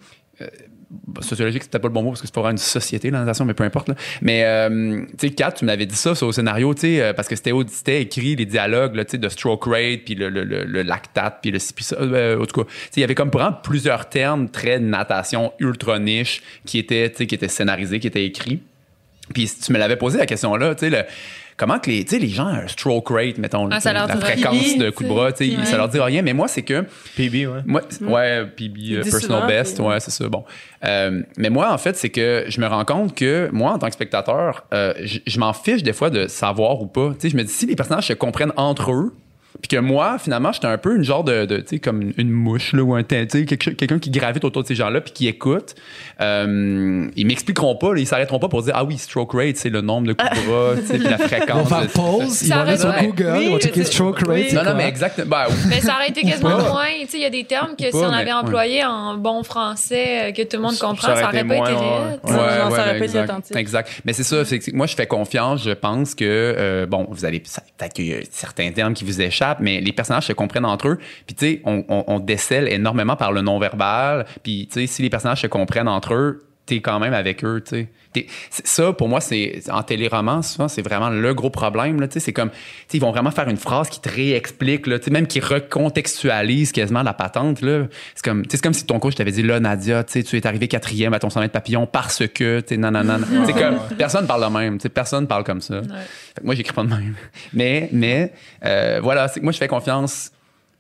euh, 0.41 0.47
sociologique, 1.21 1.63
c'est 1.63 1.71
peut-être 1.71 1.83
pas 1.83 1.89
le 1.89 1.95
bon 1.95 2.03
mot 2.03 2.11
parce 2.11 2.21
que 2.21 2.27
c'est 2.27 2.35
pas 2.35 2.41
vraiment 2.41 2.53
une 2.53 2.59
société, 2.59 3.11
la 3.11 3.21
natation, 3.21 3.45
mais 3.45 3.55
peu 3.55 3.65
importe. 3.65 3.89
là. 3.89 3.95
Mais, 4.21 4.45
euh, 4.45 5.03
tu 5.19 5.29
sais, 5.29 5.31
Kat, 5.35 5.53
tu 5.53 5.65
m'avais 5.65 5.87
dit 5.87 5.95
ça 5.95 6.15
sur 6.15 6.27
au 6.29 6.33
scénario, 6.33 6.75
tu 6.75 6.81
sais, 6.83 7.01
euh, 7.03 7.13
parce 7.13 7.29
que 7.29 7.37
c'était 7.37 8.03
écrit 8.03 8.37
les 8.37 8.47
dialogues, 8.47 8.95
tu 9.05 9.13
sais, 9.13 9.19
de 9.19 9.29
stroke 9.29 9.65
rate, 9.67 10.01
puis 10.05 10.15
le, 10.15 10.29
le, 10.29 10.45
le, 10.45 10.65
le 10.65 10.83
lactate, 10.83 11.39
puis 11.43 11.51
le 11.51 11.59
puis 11.75 11.85
ça. 11.85 11.97
Euh, 12.01 12.41
en 12.41 12.47
tout 12.47 12.63
cas, 12.63 12.69
tu 12.69 12.77
sais, 12.77 12.91
il 12.97 13.01
y 13.01 13.05
avait 13.05 13.15
comme 13.15 13.31
vraiment 13.31 13.53
plusieurs 13.53 14.09
termes 14.09 14.49
très 14.49 14.79
natation 14.79 15.53
ultra 15.59 15.99
niche 15.99 16.43
qui 16.67 16.79
étaient, 16.79 17.11
tu 17.11 17.17
sais, 17.19 17.27
qui 17.27 17.35
étaient 17.35 17.49
scénarisés, 17.49 18.01
qui 18.01 18.07
étaient 18.07 18.25
écrits. 18.25 18.61
Puis 19.33 19.51
tu 19.65 19.73
me 19.73 19.79
l'avais 19.79 19.97
posé 19.97 20.19
la 20.19 20.27
question 20.27 20.55
là, 20.57 20.75
tu 20.75 20.81
sais, 20.81 20.91
le- 20.91 21.05
comment 21.63 21.79
que 21.79 21.91
les, 21.91 22.05
tu 22.05 22.17
sais, 22.17 22.19
les 22.19 22.29
gens, 22.29 22.47
un 22.49 22.67
stroke 22.67 23.09
rate, 23.11 23.39
mettons, 23.39 23.69
Ah, 23.71 23.79
ça 23.79 23.93
la 23.93 24.09
fréquence 24.09 24.77
de 24.79 24.91
coup 24.91 25.05
de 25.05 25.09
bras, 25.09 25.33
tu 25.33 25.49
sais, 25.49 25.57
ouais. 25.57 25.65
ça 25.65 25.77
leur 25.77 25.89
dit 25.89 26.01
rien. 26.01 26.21
Mais 26.23 26.33
moi, 26.33 26.49
c'est 26.49 26.63
que, 26.63 26.85
PB, 27.17 27.47
ouais. 27.47 27.61
moi, 27.67 27.83
ouais, 28.01 28.45
PB, 28.57 28.79
euh, 28.97 29.03
personal 29.03 29.21
souvent, 29.21 29.47
best, 29.47 29.77
puis- 29.77 29.87
ouais, 29.87 30.01
c'est 30.01 30.11
ça, 30.11 30.29
bon. 30.29 30.45
Euh, 30.85 31.23
mais 31.37 31.51
moi, 31.51 31.73
en 31.73 31.79
fait, 31.79 31.97
c'est 31.97 32.09
que 32.11 32.47
je 32.49 32.61
me 32.61 32.67
rends 32.67 32.85
compte 32.85 33.15
que 33.15 33.49
moi, 33.53 33.71
en 33.71 33.79
tant 33.79 33.87
que 33.87 33.93
spectateur, 33.95 34.65
euh, 34.75 34.93
je 35.05 35.21
je 35.25 35.39
m'en 35.39 35.53
fiche 35.53 35.83
des 35.85 35.93
fois 35.93 36.11
de 36.11 36.27
savoir 36.27 36.83
ou 36.83 36.87
pas. 36.87 37.11
Tu 37.15 37.21
sais, 37.21 37.29
je 37.31 37.37
me 37.37 37.45
dis, 37.45 37.53
si 37.53 37.67
les 37.67 37.77
personnages 37.77 38.09
se 38.09 38.13
comprennent 38.13 38.53
entre 38.57 38.91
eux, 38.93 39.15
puis 39.61 39.69
que 39.69 39.77
moi, 39.77 40.19
finalement, 40.19 40.51
j'étais 40.53 40.67
un 40.67 40.79
peu 40.79 40.97
une 40.97 41.05
genre 41.05 41.25
de, 41.25 41.45
de, 41.45 41.59
tu 41.59 41.65
sais, 41.69 41.79
comme 41.79 42.13
une 42.17 42.31
mouche, 42.31 42.73
là, 42.73 42.83
ou 42.83 42.95
un, 42.95 43.03
teint, 43.03 43.25
tu 43.27 43.39
sais, 43.41 43.45
quelque 43.45 43.63
chose- 43.63 43.75
quelqu'un 43.77 43.99
qui 43.99 44.11
gravite 44.11 44.45
autour 44.45 44.63
de 44.63 44.67
ces 44.69 44.75
gens-là, 44.75 45.01
puis 45.01 45.13
qui 45.13 45.29
écoute. 45.29 45.75
Euh, 46.21 47.07
ils 47.17 47.27
m'expliqueront 47.27 47.77
pas, 47.77 47.95
là, 47.95 48.01
ils 48.01 48.07
s'arrêteront 48.07 48.39
pas 48.39 48.49
pour 48.49 48.63
dire, 48.63 48.73
ah 48.77 48.85
oui, 48.85 48.99
stroke 48.99 49.33
rate, 49.35 49.57
c'est 49.57 49.71
le 49.71 49.81
nombre 49.81 50.07
de 50.09 50.13
coups 50.13 50.31
de 50.31 50.47
bras, 50.49 50.75
tu 50.77 50.87
sais, 50.87 50.99
puis 50.99 51.05
la 51.05 51.11
Ils 51.17 51.19
vont 51.19 51.27
fréquence. 51.29 51.69
faire 51.69 51.89
pause, 51.89 52.43
ils 52.43 52.49
vont 52.53 52.61
aller 52.61 52.77
sur 52.79 52.93
Google, 53.03 53.39
ils 53.43 53.51
vont 53.51 53.59
checker 53.59 53.85
stroke 53.85 54.19
rate. 54.21 54.29
oui. 54.29 54.55
Non, 54.55 54.65
non, 54.65 54.75
mais 54.77 54.89
exactement. 54.89 55.27
Ben, 55.31 55.45
oui. 55.49 55.55
Mais 55.69 55.81
ça 55.81 55.95
aurait 55.95 56.09
été 56.09 56.23
quasiment 56.29 56.59
moins. 56.59 56.87
Tu 57.03 57.09
sais, 57.09 57.17
il 57.19 57.23
y 57.23 57.27
a 57.27 57.31
des 57.31 57.45
termes 57.45 57.75
que 57.77 57.85
si 57.91 57.95
on 57.97 58.11
mais- 58.11 58.17
avait 58.17 58.27
ouais. 58.27 58.33
employé 58.33 58.85
en 58.85 59.17
bon 59.17 59.43
français, 59.43 60.31
euh, 60.31 60.33
que 60.33 60.43
tout 60.43 60.57
le 60.57 60.63
monde 60.63 60.79
comprend, 60.79 61.15
ça 61.15 61.29
aurait 61.29 61.45
pas 61.45 61.57
été 61.57 61.73
ça 62.27 62.35
aurait 62.35 62.69
pas 62.71 62.97
été 62.97 63.05
exact. 63.05 63.25
authentique. 63.31 63.57
Exact. 63.57 63.89
Mais 64.05 64.13
c'est 64.13 64.23
ça, 64.23 64.43
moi, 64.73 64.87
je 64.87 64.95
fais 64.95 65.07
confiance. 65.07 65.65
Je 65.65 65.71
pense 65.73 66.15
que, 66.15 66.25
euh, 66.25 66.87
bon, 66.87 67.07
vous 67.11 67.25
allez, 67.25 67.41
peut-être 67.41 67.93
qu'il 67.93 68.07
y 68.07 68.15
a 68.15 68.19
certains 68.31 68.71
termes 68.73 68.95
qui 68.95 69.05
vous 69.05 69.21
échappent, 69.21 69.42
mais 69.61 69.81
les 69.81 69.93
personnages 69.93 70.27
se 70.27 70.33
comprennent 70.33 70.65
entre 70.65 70.89
eux. 70.89 70.99
Puis, 71.27 71.35
tu 71.35 71.47
sais, 71.47 71.63
on, 71.65 71.85
on, 71.89 72.05
on 72.07 72.19
décèle 72.21 72.69
énormément 72.69 73.17
par 73.17 73.33
le 73.33 73.41
non-verbal. 73.41 74.27
Puis, 74.43 74.69
tu 74.69 74.81
sais, 74.81 74.87
si 74.87 75.03
les 75.03 75.11
personnages 75.11 75.43
se 75.43 75.47
comprennent 75.47 75.89
entre 75.89 76.15
eux, 76.15 76.45
t'es 76.67 76.81
quand 76.81 76.99
même 76.99 77.15
avec 77.15 77.45
eux, 77.45 77.63
tu 77.65 77.77
sais. 77.77 77.89
Ça, 78.51 78.93
pour 78.93 79.09
moi, 79.09 79.21
c'est 79.21 79.63
en 79.71 79.83
téléroman, 79.83 80.43
souvent, 80.43 80.69
c'est 80.69 80.83
vraiment 80.83 81.09
le 81.09 81.35
gros 81.35 81.49
problème. 81.49 82.01
Là, 82.01 82.09
tu 82.09 82.15
sais, 82.15 82.21
c'est 82.21 82.33
comme, 82.33 82.51
tu 82.51 82.57
sais, 82.89 82.99
ils 82.99 83.01
vont 83.01 83.11
vraiment 83.11 83.31
faire 83.31 83.49
une 83.49 83.57
phrase 83.57 83.89
qui 83.89 84.01
te 84.01 84.09
réexplique, 84.09 84.87
là, 84.87 84.99
tu 84.99 85.07
sais, 85.07 85.11
même 85.11 85.27
qui 85.27 85.41
recontextualise 85.41 86.73
quasiment 86.73 87.03
la 87.03 87.15
patente. 87.15 87.63
Là. 87.63 87.87
C'est 88.15 88.25
comme, 88.25 88.45
c'est 88.49 88.63
comme 88.63 88.75
si 88.75 88.85
ton 88.85 88.99
coach 88.99 89.15
t'avais 89.15 89.33
dit, 89.33 89.43
là, 89.43 89.61
Nadia, 89.61 90.05
tu 90.05 90.13
sais, 90.13 90.23
tu 90.23 90.37
es 90.37 90.47
arrivé 90.47 90.69
quatrième 90.69 91.15
à 91.15 91.19
ton 91.19 91.31
sommet 91.31 91.47
de 91.47 91.53
papillon 91.53 91.87
parce 91.87 92.27
que, 92.27 92.61
tu 92.61 92.75
sais, 92.75 92.77
non, 92.77 92.91
non, 92.91 93.03
non. 93.03 93.19
C'est 93.47 93.55
comme, 93.55 93.79
personne 93.97 94.27
parle 94.27 94.45
de 94.45 94.59
même, 94.59 94.79
personne 94.79 95.27
parle 95.27 95.45
comme 95.45 95.61
ça. 95.61 95.81
Fait 95.83 96.41
que 96.41 96.47
moi, 96.47 96.55
j'écris 96.55 96.75
pas 96.75 96.85
de 96.85 96.89
même. 96.89 97.15
Mais, 97.55 97.89
mais, 97.93 98.33
euh, 98.65 99.01
voilà, 99.03 99.29
c'est 99.29 99.41
que 99.41 99.45
moi, 99.45 99.53
je 99.53 99.59
fais 99.59 99.69
confiance. 99.69 100.31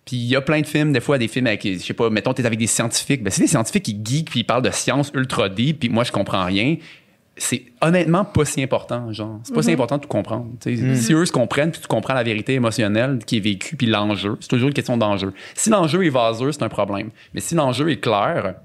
Puis 0.05 0.17
il 0.17 0.27
y 0.27 0.37
a 0.37 0.41
plein 0.41 0.61
de 0.61 0.67
films, 0.67 0.93
des 0.93 1.01
fois, 1.01 1.19
des 1.19 1.29
films 1.29 1.47
avec, 1.47 1.63
je 1.63 1.79
sais 1.79 1.95
pas, 1.95 2.11
mettons, 2.11 2.33
t'es 2.33 2.45
avec 2.45 2.59
des 2.59 2.67
scientifiques. 2.67 3.23
Ben, 3.23 3.31
c'est 3.31 3.43
des 3.43 3.49
scientifiques 3.49 3.85
qui 3.85 3.99
geek 4.05 4.31
puis 4.31 4.41
ils 4.41 4.45
parlent 4.45 4.63
de 4.63 4.71
science 4.71 5.13
ultra 5.15 5.49
deep, 5.49 5.81
puis 5.81 5.89
moi, 5.89 6.05
je 6.05 6.13
comprends 6.13 6.45
rien. 6.45 6.77
C'est 7.37 7.65
honnêtement 7.81 8.25
pas 8.25 8.45
si 8.45 8.63
important, 8.63 9.11
genre. 9.13 9.41
C'est 9.43 9.55
pas 9.55 9.63
si 9.63 9.73
important 9.73 9.97
de 9.97 10.03
tout 10.03 10.09
comprendre. 10.09 10.49
sais. 10.61 10.97
Si 10.97 11.15
eux 11.15 11.25
se 11.25 11.33
comprennent, 11.33 11.71
puis 11.71 11.81
tu 11.81 11.87
comprends 11.87 12.13
la 12.15 12.23
vérité 12.23 12.55
émotionnelle 12.55 13.21
qui 13.25 13.39
est 13.39 13.41
vécue, 13.41 13.77
puis 13.77 13.87
l'enjeu, 13.87 14.37
c'est 14.41 14.49
toujours 14.49 14.69
une 14.69 14.75
question 14.75 14.99
d'enjeu. 14.99 15.33
Si 15.55 15.71
l'enjeu 15.71 16.05
est 16.05 16.11
vaseux, 16.11 16.53
c'est 16.53 16.63
un 16.63 16.69
problème. 16.69 17.11
Mais 17.33 17.41
si 17.41 17.55
l'enjeu 17.55 17.91
est 17.91 18.01
clair, 18.01 18.57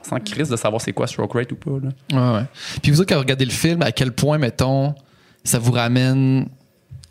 on 0.00 0.04
sent 0.04 0.20
crise 0.24 0.48
de 0.48 0.56
savoir 0.56 0.80
c'est 0.80 0.92
quoi 0.92 1.06
stroke 1.06 1.34
rate 1.34 1.52
ou 1.52 1.56
pas. 1.56 1.78
Là. 1.80 1.90
Ouais, 2.32 2.38
ouais. 2.40 2.46
Puis 2.82 2.90
vous 2.90 3.00
autres, 3.00 3.10
quand 3.10 3.16
vous 3.16 3.22
regardez 3.22 3.44
le 3.44 3.52
film, 3.52 3.82
à 3.82 3.92
quel 3.92 4.10
point, 4.10 4.38
mettons, 4.38 4.94
ça 5.44 5.60
vous 5.60 5.72
ramène 5.72 6.48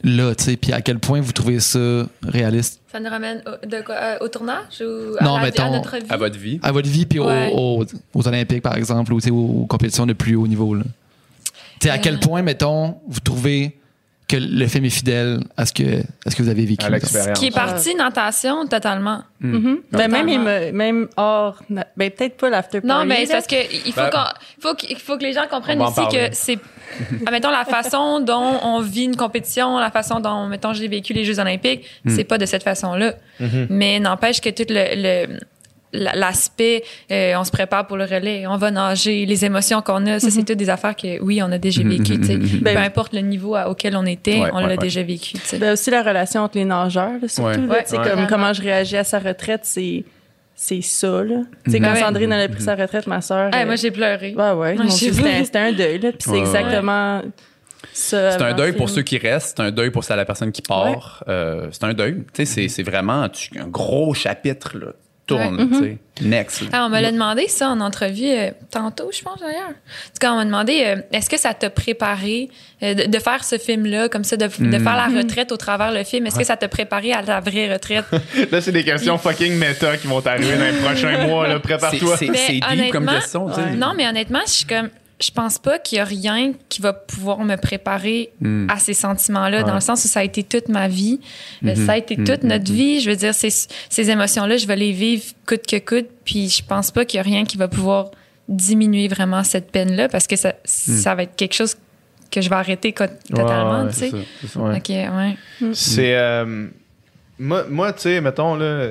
là, 0.03 0.35
tu 0.35 0.43
sais, 0.43 0.57
puis 0.57 0.71
à 0.73 0.81
quel 0.81 0.99
point 0.99 1.21
vous 1.21 1.31
trouvez 1.31 1.59
ça 1.59 2.05
réaliste? 2.23 2.79
Ça 2.91 2.99
nous 2.99 3.09
ramène 3.09 3.41
au, 3.45 3.65
de 3.67 3.81
quoi, 3.81 3.95
euh, 3.95 4.17
au 4.21 4.27
tournage 4.27 4.81
ou 4.81 5.15
Non, 5.23 5.35
à, 5.35 5.39
la- 5.39 5.45
mettons, 5.45 5.63
à 5.65 5.69
notre 5.71 5.97
vie? 5.97 6.03
À 6.09 6.17
votre 6.17 6.37
vie. 6.37 6.59
à 6.63 6.71
votre 6.71 6.89
vie, 6.89 7.05
puis 7.05 7.19
Ouais. 7.19 7.51
aux, 7.53 7.83
Olympiques, 8.27 8.61
par 8.63 8.75
exemple, 8.75 9.13
ou 9.13 9.19
tu 9.19 9.25
sais, 9.25 9.31
aux, 9.31 9.61
aux 9.63 9.65
compétitions 9.65 10.05
de 10.05 10.13
plus 10.13 10.35
haut 10.35 10.47
niveau. 10.47 10.73
Là. 10.75 10.83
Tu 11.79 11.87
sais, 11.87 11.89
à 11.89 11.95
Euh. 11.95 11.97
quel 12.01 12.19
point, 12.19 12.41
mettons, 12.41 12.97
vous 13.07 13.19
trouvez 13.19 13.77
que 14.27 14.37
le 14.37 14.67
film 14.67 14.85
est 14.85 14.89
fidèle 14.89 15.39
à 15.55 15.65
ce 15.65 15.73
que, 15.73 16.01
à 16.25 16.31
ce 16.31 16.35
que 16.35 16.41
vous 16.41 16.49
avez 16.49 16.65
vécu? 16.65 16.83
À 16.85 16.89
l'expérience. 16.89 17.37
Qui 17.37 17.47
est 17.47 17.51
parti 17.51 17.93
natation 17.95 18.65
totalement. 18.65 19.21
Mhm. 19.39 19.81
Ben, 19.91 20.07
même, 20.09 20.27
il 20.27 20.37
Totalement. 20.39 20.65
me- 20.65 20.71
même 20.71 21.07
hors. 21.17 21.61
Ben, 21.69 22.09
peut-être 22.09 22.37
pas 22.37 22.49
l'after 22.49 22.81
party. 22.81 22.87
Non, 22.87 23.05
mais 23.05 23.25
c'est 23.27 23.33
parce 23.33 23.45
que 23.47 23.55
il 23.85 23.91
faut, 23.93 24.01
Ben, 24.01 24.33
faut, 24.59 24.73
qu'il 24.73 24.97
faut 24.97 25.17
que 25.17 25.23
les 25.23 25.33
gens 25.33 25.45
comprennent 25.49 25.81
ici 25.81 25.93
parler. 25.93 26.29
que 26.29 26.35
c'est, 26.35 26.57
admettons, 27.27 27.51
la 27.51 27.65
façon 27.65 28.19
dont 28.19 28.59
on 28.63 28.81
vit 28.81 29.03
une 29.03 29.15
compétition, 29.15 29.77
la 29.77 29.91
façon 29.91 30.19
dont, 30.19 30.47
mettons, 30.47 30.73
j'ai 30.73 30.87
vécu 30.87 31.13
les 31.13 31.23
Jeux 31.25 31.39
olympiques, 31.39 31.85
c'est 32.07 32.23
pas 32.23 32.37
de 32.39 32.45
cette 32.47 32.63
façon-là. 32.63 33.13
Mais 33.69 33.99
n'empêche 33.99 34.41
que 34.41 34.49
tout 34.49 34.65
le, 34.69 34.95
le- 34.95 35.33
la- 35.33 35.39
l'aspect, 35.93 36.83
euh, 37.11 37.33
on 37.37 37.43
se 37.43 37.51
prépare 37.51 37.87
pour 37.87 37.97
le 37.97 38.03
relais, 38.05 38.45
on 38.47 38.57
va 38.57 38.71
nager, 38.71 39.25
les 39.25 39.45
émotions 39.45 39.81
qu'on 39.81 40.05
a, 40.07 40.19
ça, 40.19 40.29
c'est 40.29 40.43
toutes 40.43 40.57
des 40.57 40.69
affaires 40.69 40.95
que, 40.95 41.21
oui, 41.21 41.41
on 41.41 41.51
a 41.51 41.57
déjà 41.57 41.83
vécu, 41.83 42.19
tu 42.19 42.23
sais. 42.25 42.37
Peu 42.37 42.57
Ben- 42.61 42.77
importe 42.77 43.13
le 43.13 43.21
niveau 43.21 43.55
à- 43.55 43.69
auquel 43.69 43.95
on 43.95 44.05
était, 44.05 44.39
Ouais, 44.41 44.49
on 44.51 44.57
ouais, 44.57 44.63
l'a 44.63 44.67
ouais. 44.69 44.77
déjà 44.77 45.03
vécu, 45.03 45.33
tu 45.33 45.39
sais. 45.43 45.57
Ben, 45.57 45.73
aussi 45.73 45.89
la 45.91 46.03
relation 46.03 46.41
entre 46.41 46.57
les 46.57 46.65
nageurs, 46.65 47.11
là, 47.21 47.27
surtout. 47.27 47.47
Ouais. 47.49 47.57
là, 47.57 47.63
Ouais, 47.73 47.83
tu 47.83 47.89
sais, 47.91 47.97
ouais. 47.97 48.03
comme 48.03 48.11
Vraiment. 48.13 48.27
comment 48.27 48.53
je 48.53 48.61
réagis 48.61 48.97
à 48.97 49.03
sa 49.03 49.19
retraite, 49.19 49.61
c'est 49.63 50.03
c'est 50.57 50.81
ça. 50.81 51.21
Là. 51.21 51.41
Tu 51.65 51.71
sais, 51.71 51.79
quand 51.81 51.91
ouais. 51.91 51.99
Sandrine 51.99 52.31
elle 52.31 52.41
a 52.43 52.47
pris 52.47 52.61
sa 52.61 52.75
retraite, 52.75 53.07
ma 53.07 53.19
soeur. 53.19 53.49
Ah, 53.53 53.65
moi, 53.65 53.75
j'ai 53.75 53.91
pleuré. 53.91 54.33
Ouais, 54.37 54.51
ouais. 54.51 54.77
C'était 54.89 55.59
un 55.59 55.73
deuil, 55.73 55.99
là. 55.99 56.11
Puis 56.11 56.17
c'est 56.21 56.29
Ouais, 56.29 56.35
ouais. 56.37 56.41
exactement 56.43 57.21
ça. 57.91 58.31
C'est 58.31 58.41
un 58.41 58.53
deuil 58.53 58.71
pour 58.71 58.89
ceux 58.89 59.01
qui 59.01 59.17
restent, 59.17 59.55
c'est 59.57 59.63
un 59.63 59.71
deuil 59.71 59.89
pour 59.91 60.03
la 60.09 60.23
personne 60.23 60.53
qui 60.53 60.61
part. 60.61 61.23
Euh, 61.27 61.67
c'est 61.71 61.83
un 61.83 61.93
deuil. 61.93 62.23
Tu 62.33 62.45
sais, 62.45 62.45
c'est- 62.45 62.67
c'est 62.69 62.83
vraiment 62.83 63.23
un 63.23 63.67
gros 63.67 64.13
chapitre, 64.13 64.77
là. 64.77 64.87
Tourne, 65.27 65.69
tu 65.71 65.79
sais. 65.79 65.97
Next. 66.21 66.63
Ah, 66.71 66.85
on 66.85 66.89
me 66.89 67.01
l'a 67.01 67.11
demandé 67.11 67.47
ça 67.47 67.69
en 67.69 67.81
entrevue 67.81 68.29
euh, 68.29 68.51
tantôt, 68.71 69.09
je 69.11 69.21
pense 69.23 69.39
d'ailleurs. 69.39 69.71
C'est 70.13 70.21
quand 70.21 70.33
on 70.33 70.37
m'a 70.37 70.45
demandé 70.45 70.83
euh, 70.85 71.01
est-ce 71.11 71.29
que 71.29 71.37
ça 71.37 71.53
t'a 71.53 71.69
préparé 71.71 72.49
euh, 72.83 72.93
de, 72.93 73.03
de 73.09 73.19
faire 73.19 73.43
ce 73.43 73.57
film-là, 73.57 74.07
comme 74.07 74.23
ça, 74.23 74.37
de, 74.37 74.45
de 74.45 74.49
faire 74.79 74.95
la 74.95 75.07
retraite 75.07 75.51
au 75.51 75.57
travers 75.57 75.91
le 75.91 76.03
film? 76.03 76.27
Est-ce 76.27 76.37
que 76.37 76.43
ça 76.45 76.57
t'a 76.57 76.67
préparé 76.67 77.11
à 77.11 77.21
la 77.23 77.39
vraie 77.39 77.73
retraite? 77.73 78.05
Là, 78.51 78.61
c'est 78.61 78.71
des 78.71 78.83
questions 78.85 79.17
fucking 79.17 79.57
méta 79.57 79.97
qui 79.97 80.07
vont 80.07 80.21
t'arriver 80.21 80.55
dans 80.57 80.65
les 80.65 80.79
prochains 80.83 81.25
mois. 81.25 81.47
Là. 81.47 81.59
Prépare-toi. 81.59 82.17
C'est- 82.17 82.27
deep 82.27 82.63
comme 82.63 83.03
honnêtement, 83.03 83.11
question. 83.13 83.47
Non, 83.75 83.93
mais 83.97 84.07
honnêtement, 84.07 84.41
je 84.45 84.51
suis 84.51 84.65
comme 84.65 84.89
je 85.21 85.31
pense 85.31 85.59
pas 85.59 85.79
qu'il 85.79 85.97
y 85.97 86.01
a 86.01 86.03
rien 86.03 86.51
qui 86.67 86.81
va 86.81 86.91
pouvoir 86.91 87.39
me 87.39 87.55
préparer 87.55 88.31
Hmm. 88.41 88.67
à 88.69 88.77
ces 88.79 88.93
sentiments-là, 88.93 89.63
dans 89.63 89.73
le 89.75 89.79
sens 89.79 90.03
où 90.03 90.07
ça 90.09 90.19
a 90.19 90.23
été 90.23 90.43
toute 90.43 90.67
ma 90.67 90.87
vie, 90.89 91.19
Euh, 91.65 91.73
ça 91.85 91.93
a 91.93 91.97
été 91.97 92.15
toute 92.17 92.43
notre 92.43 92.71
vie. 92.71 92.99
Je 92.99 93.09
veux 93.09 93.15
dire, 93.15 93.33
ces, 93.33 93.49
ces 93.89 94.09
émotions-là, 94.09 94.57
je 94.57 94.67
vais 94.67 94.75
les 94.75 94.91
vivre 94.91 95.23
coûte 95.45 95.65
que 95.67 95.77
coûte, 95.79 96.07
puis 96.25 96.49
je 96.49 96.63
pense 96.63 96.91
pas 96.91 97.05
qu'il 97.05 97.17
y 97.17 97.21
a 97.21 97.23
rien 97.23 97.45
qui 97.45 97.55
va 97.57 97.67
pouvoir 97.69 98.11
diminuer 98.49 99.07
vraiment 99.07 99.43
cette 99.43 99.71
peine-là, 99.71 100.09
parce 100.09 100.27
que 100.27 100.35
ça, 100.35 100.53
ça 100.65 101.15
va 101.15 101.23
être 101.23 101.35
quelque 101.35 101.53
chose 101.55 101.75
que 102.29 102.41
je 102.41 102.49
vais 102.49 102.55
arrêter 102.55 102.91
totalement, 102.91 103.83
ouais, 103.85 103.89
tu 103.91 103.95
sais. 103.99 104.11
c'est. 104.47 104.59
Ouais. 104.59 104.77
Ok, 104.77 104.89
ouais. 104.89 105.37
C'est. 105.73 106.15
euh, 106.17 106.67
moi, 107.39 107.65
moi 107.69 107.93
tu 107.93 108.01
sais, 108.01 108.19
mettons, 108.21 108.55
là, 108.55 108.89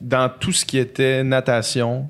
dans 0.00 0.28
tout 0.28 0.52
ce 0.52 0.64
qui 0.64 0.76
était 0.78 1.22
natation, 1.22 2.08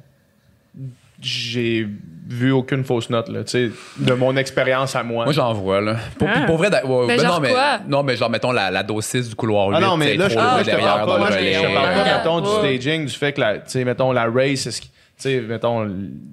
j'ai 1.21 1.87
vu 2.33 2.53
aucune 2.53 2.85
fausse 2.85 3.11
note, 3.11 3.29
là, 3.29 3.43
tu 3.43 3.51
sais, 3.51 3.71
de 3.99 4.13
mon 4.15 4.37
expérience 4.37 4.95
à 4.95 5.03
moi. 5.03 5.25
Moi, 5.25 5.33
j'en 5.33 5.53
vois, 5.53 5.81
là. 5.81 5.97
Pour, 6.17 6.29
Ah. 6.33 6.43
pour 6.47 6.59
vrai, 6.59 6.69
ouais, 6.69 6.81
Ben, 6.85 7.17
ben 7.17 7.21
genre 7.21 7.35
non, 7.35 7.41
mais, 7.41 7.51
quoi? 7.51 7.79
non, 7.89 8.03
mais 8.05 8.17
genre, 8.17 8.31
mettons 8.31 8.53
la, 8.53 8.71
la 8.71 8.83
dose 8.85 9.05
6 9.05 9.31
du 9.31 9.35
couloir 9.35 9.69
8. 9.71 9.77
Ah 9.79 9.81
non, 9.81 9.97
mais 9.97 10.15
là, 10.17 10.29
je, 10.29 10.35
te 10.37 10.65
derrière 10.65 10.87
parle 10.87 11.01
dans 11.01 11.07
pas, 11.07 11.13
le 11.15 11.19
moi, 11.21 11.31
je, 11.33 11.37
relais. 11.39 11.55
je 11.55 11.61
parle 11.61 11.75
pas, 11.75 12.03
Ouais. 12.05 12.19
mettons, 12.19 12.41
du 12.41 12.49
staging, 12.49 13.07
du 13.07 13.13
fait 13.15 13.33
que, 13.33 13.41
la, 13.41 13.55
tu 13.55 13.63
sais, 13.67 13.85
mettons, 13.85 14.13
la 14.13 14.27
race, 14.31 14.67
est-ce 14.67 14.81
sais, 15.23 15.41
mettons, 15.41 15.89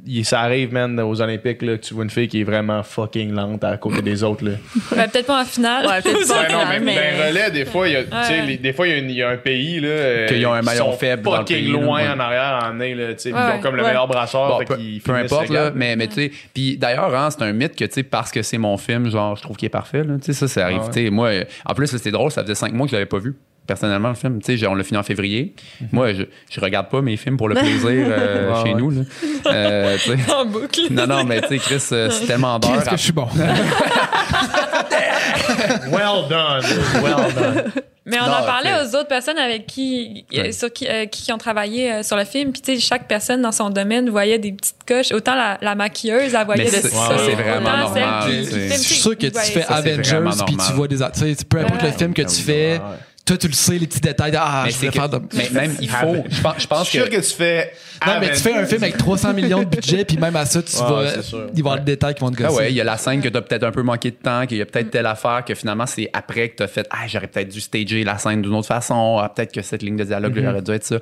il- 0.05 0.25
ça 0.25 0.41
arrive, 0.41 0.73
man, 0.73 0.99
aux 0.99 1.21
Olympiques, 1.21 1.61
là, 1.61 1.77
que 1.77 1.85
tu 1.85 1.93
vois 1.93 2.03
une 2.03 2.09
fille 2.09 2.27
qui 2.27 2.41
est 2.41 2.43
vraiment 2.43 2.83
fucking 2.83 3.33
lente 3.33 3.63
à 3.63 3.77
côté 3.77 4.01
des 4.01 4.23
autres, 4.23 4.45
là. 4.45 4.51
Ben, 4.95 5.07
peut-être 5.09 5.25
pas 5.27 5.41
en 5.41 5.45
finale. 5.45 5.85
Ouais, 5.85 6.01
peut-être 6.01 6.27
pas. 6.27 6.43
Ben 6.43 6.51
non, 6.53 6.57
Ouais, 6.59 6.69
même 6.79 6.83
mais- 6.83 6.95
ben 6.95 7.27
relais, 7.29 7.51
des 7.51 7.65
fois, 7.65 7.87
il 7.87 7.93
y 7.93 7.95
a, 7.97 8.03
tu 8.03 8.09
sais, 8.23 8.39
Ouais. 8.41 8.45
les- 8.45 8.57
des 8.57 8.73
fois, 8.73 8.87
il 8.87 8.91
y 8.91 8.93
a 8.93 8.97
une- 8.99 9.09
il 9.09 9.15
y, 9.15 9.23
a 9.23 9.29
un 9.29 9.37
pays, 9.37 9.79
là. 9.79 10.25
Qu'ils 10.27 10.45
ont 10.45 10.53
un 10.53 10.59
qui 10.59 10.65
maillon 10.65 10.91
faible 10.93 11.23
dans 11.23 11.31
le 11.31 11.37
fucking 11.37 11.65
là, 11.67 11.71
loin 11.79 12.01
ouais. 12.03 12.09
en 12.09 12.19
arrière, 12.19 12.63
en 12.69 12.73
nez, 12.73 12.95
là, 12.95 13.13
tu 13.13 13.19
sais. 13.19 13.33
Ouais, 13.33 13.39
Ils 13.53 13.57
ont 13.59 13.61
comme 13.61 13.75
le 13.75 13.83
meilleur 13.83 14.07
brasseur, 14.07 14.49
Bon, 14.49 14.59
fait 14.59 14.65
peu, 14.65 14.75
qu'ils 14.77 15.01
peu 15.01 15.13
finissent 15.15 15.31
importe, 15.31 15.49
là, 15.49 15.71
mais, 15.75 15.95
mais 15.95 16.07
tu 16.07 16.13
sais, 16.15 16.31
puis 16.53 16.77
d'ailleurs, 16.77 17.13
hein, 17.15 17.29
c'est 17.31 17.43
un 17.43 17.53
mythe 17.53 17.75
que, 17.75 17.85
tu 17.85 17.91
sais, 17.93 18.03
parce 18.03 18.31
que 18.31 18.41
c'est 18.41 18.57
mon 18.57 18.77
film, 18.77 19.09
genre, 19.09 19.35
je 19.35 19.41
trouve 19.41 19.57
qu'il 19.57 19.65
est 19.67 19.69
parfait, 19.69 20.03
là, 20.03 20.15
tu 20.17 20.25
sais, 20.25 20.33
ça, 20.33 20.47
ça 20.47 20.63
arrive, 20.65 20.79
Ah 20.81 20.85
ouais. 20.87 20.91
tu 20.93 21.03
sais, 21.05 21.09
moi, 21.09 21.29
en 21.65 21.73
plus, 21.73 21.87
c'est 21.97 22.11
drôle, 22.11 22.31
ça 22.31 22.41
faisait 22.43 22.55
cinq 22.55 22.73
mois 22.73 22.85
que 22.87 22.91
je 22.91 22.95
l'avais 22.95 23.05
pas 23.05 23.19
vu, 23.19 23.35
personnellement, 23.67 24.09
le 24.09 24.15
film, 24.15 24.41
tu 24.41 24.57
sais, 24.57 24.67
on 24.67 24.73
l'a 24.75 24.83
fini 24.83 24.97
en 24.97 25.03
février, 25.03 25.53
moi, 25.91 26.13
je, 26.13 26.23
je 26.49 26.59
regarde 26.59 26.89
pas 26.89 27.01
mes 27.01 27.17
films 27.17 27.37
pour 27.37 27.49
le 27.49 27.55
plaisir 27.59 27.89
euh, 27.91 28.51
Ah 28.55 28.63
chez 28.65 28.73
ouais. 28.73 28.79
nous, 28.81 28.89
là, 28.91 29.01
Euh, 29.47 29.97
En 30.35 30.45
boucle. 30.45 30.81
non, 30.91 31.05
non, 31.05 31.23
mais 31.23 31.41
tu 31.41 31.49
sais, 31.49 31.57
Chris, 31.59 31.83
euh, 31.91 32.09
c'est 32.09 32.25
tellement 32.25 32.57
d'heures. 32.59 32.73
Qu'est-ce 32.75 32.89
que 32.89 32.97
je 32.97 33.01
suis 33.03 33.11
bon? 33.11 33.27
Well 35.91 36.27
done. 36.29 36.63
Well 37.03 37.33
done. 37.35 37.71
Mais 38.05 38.17
on 38.21 38.25
Non, 38.25 38.31
en 38.37 38.43
parlait 38.45 38.71
aux 38.81 38.95
autres 38.95 39.07
personnes 39.09 39.37
avec 39.37 39.67
qui, 39.67 40.25
Ouais. 40.33 40.53
sur 40.53 40.71
qui, 40.71 40.87
euh, 40.87 41.07
qui 41.07 41.29
ont 41.33 41.37
travaillé 41.37 41.91
euh, 41.91 42.03
sur 42.03 42.15
le 42.15 42.23
film. 42.23 42.53
Puis, 42.53 42.61
tu 42.61 42.73
sais, 42.75 42.79
chaque 42.79 43.05
personne 43.05 43.41
dans 43.41 43.51
son 43.51 43.69
domaine 43.69 44.09
voyait 44.09 44.39
des 44.39 44.53
petites 44.53 44.77
coches. 44.87 45.11
Autant 45.11 45.35
la, 45.35 45.57
la 45.61 45.75
maquilleuse, 45.75 46.33
elle 46.33 46.45
voyait 46.45 46.63
Mais 46.63 46.69
de 46.69 46.75
c'est- 46.75 46.87
ça. 46.87 47.17
c'est 47.17 47.33
vraiment 47.35 47.67
Autant 47.69 47.77
normal, 47.77 48.23
qui- 48.31 48.47
qui 48.47 48.69
Je 48.69 48.73
suis 48.77 48.95
sûr 48.95 49.17
que 49.17 49.27
tu 49.27 49.39
fais 49.51 49.65
Avengers, 49.67 50.21
puis 50.45 50.55
tu 50.55 50.73
vois 50.73 50.87
des. 50.87 50.95
Tu 50.97 51.03
sais, 51.35 51.35
peu 51.49 51.59
importe 51.59 51.81
Ouais. 51.83 51.91
le 51.91 51.97
film 51.97 52.13
que 52.13 52.21
tu 52.21 52.41
fais, 52.41 52.79
toi, 53.27 53.37
tu 53.37 53.47
le 53.47 53.53
sais, 53.53 53.77
les 53.77 53.87
petits 53.87 53.99
détails. 54.01 54.31
de, 54.31 54.37
Ah, 54.39 54.63
Mais 54.65 54.71
je 54.71 54.75
c'est 54.77 54.85
vais 54.87 54.91
que- 54.91 54.97
faire 54.99 55.09
de. 55.09 55.19
mais 55.35 55.49
même, 55.51 55.75
il 55.81 55.89
faut, 55.89 56.23
je 56.29 56.41
pense, 56.41 56.53
je 56.59 56.67
pense 56.67 56.87
suis 56.89 56.97
sûr 56.99 57.09
que, 57.09 57.15
que 57.17 57.21
tu 57.21 57.33
fais. 57.33 57.71
Non, 58.05 58.13
mais 58.21 58.29
tu 58.31 58.35
fais 58.41 58.53
un 58.53 58.65
film 58.65 58.83
avec 58.83 58.97
300 58.97 59.33
millions 59.33 59.59
de 59.63 59.65
budget, 59.65 60.05
puis 60.05 60.17
même 60.17 60.35
à 60.35 60.45
ça, 60.45 60.61
tu 60.61 60.75
vas. 60.77 61.03
Il 61.13 61.33
va 61.33 61.47
y 61.55 61.59
avoir 61.59 61.75
des 61.79 61.83
détails 61.93 62.13
qui 62.15 62.21
vont 62.21 62.31
te 62.31 62.41
Ah 62.43 62.47
gosser. 62.47 62.57
ouais, 62.59 62.71
il 62.71 62.75
y 62.75 62.81
a 62.81 62.83
la 62.83 62.97
scène 62.97 63.21
que 63.21 63.29
t'as 63.29 63.41
peut-être 63.41 63.63
un 63.63 63.71
peu 63.71 63.81
manqué 63.83 64.11
de 64.11 64.15
temps, 64.15 64.45
qu'il 64.45 64.57
y 64.57 64.61
a 64.61 64.65
peut-être 64.65 64.91
telle 64.91 65.05
affaire 65.07 65.43
que 65.45 65.55
finalement 65.55 65.85
c'est 65.87 66.09
après 66.13 66.49
que 66.49 66.57
t'as 66.57 66.67
fait 66.67 66.87
ah 66.91 67.07
j'aurais 67.07 67.27
peut-être 67.27 67.49
dû 67.49 67.59
stager 67.59 68.03
la 68.03 68.17
scène 68.19 68.41
d'une 68.43 68.53
autre 68.53 68.67
façon, 68.67 69.17
ah, 69.21 69.29
peut-être 69.29 69.51
que 69.51 69.61
cette 69.63 69.81
ligne 69.81 69.97
de 69.97 70.03
dialogue 70.03 70.35
là, 70.37 70.51
aurait 70.51 70.61
dû 70.61 70.71
être 70.71 70.83
ça. 70.85 70.99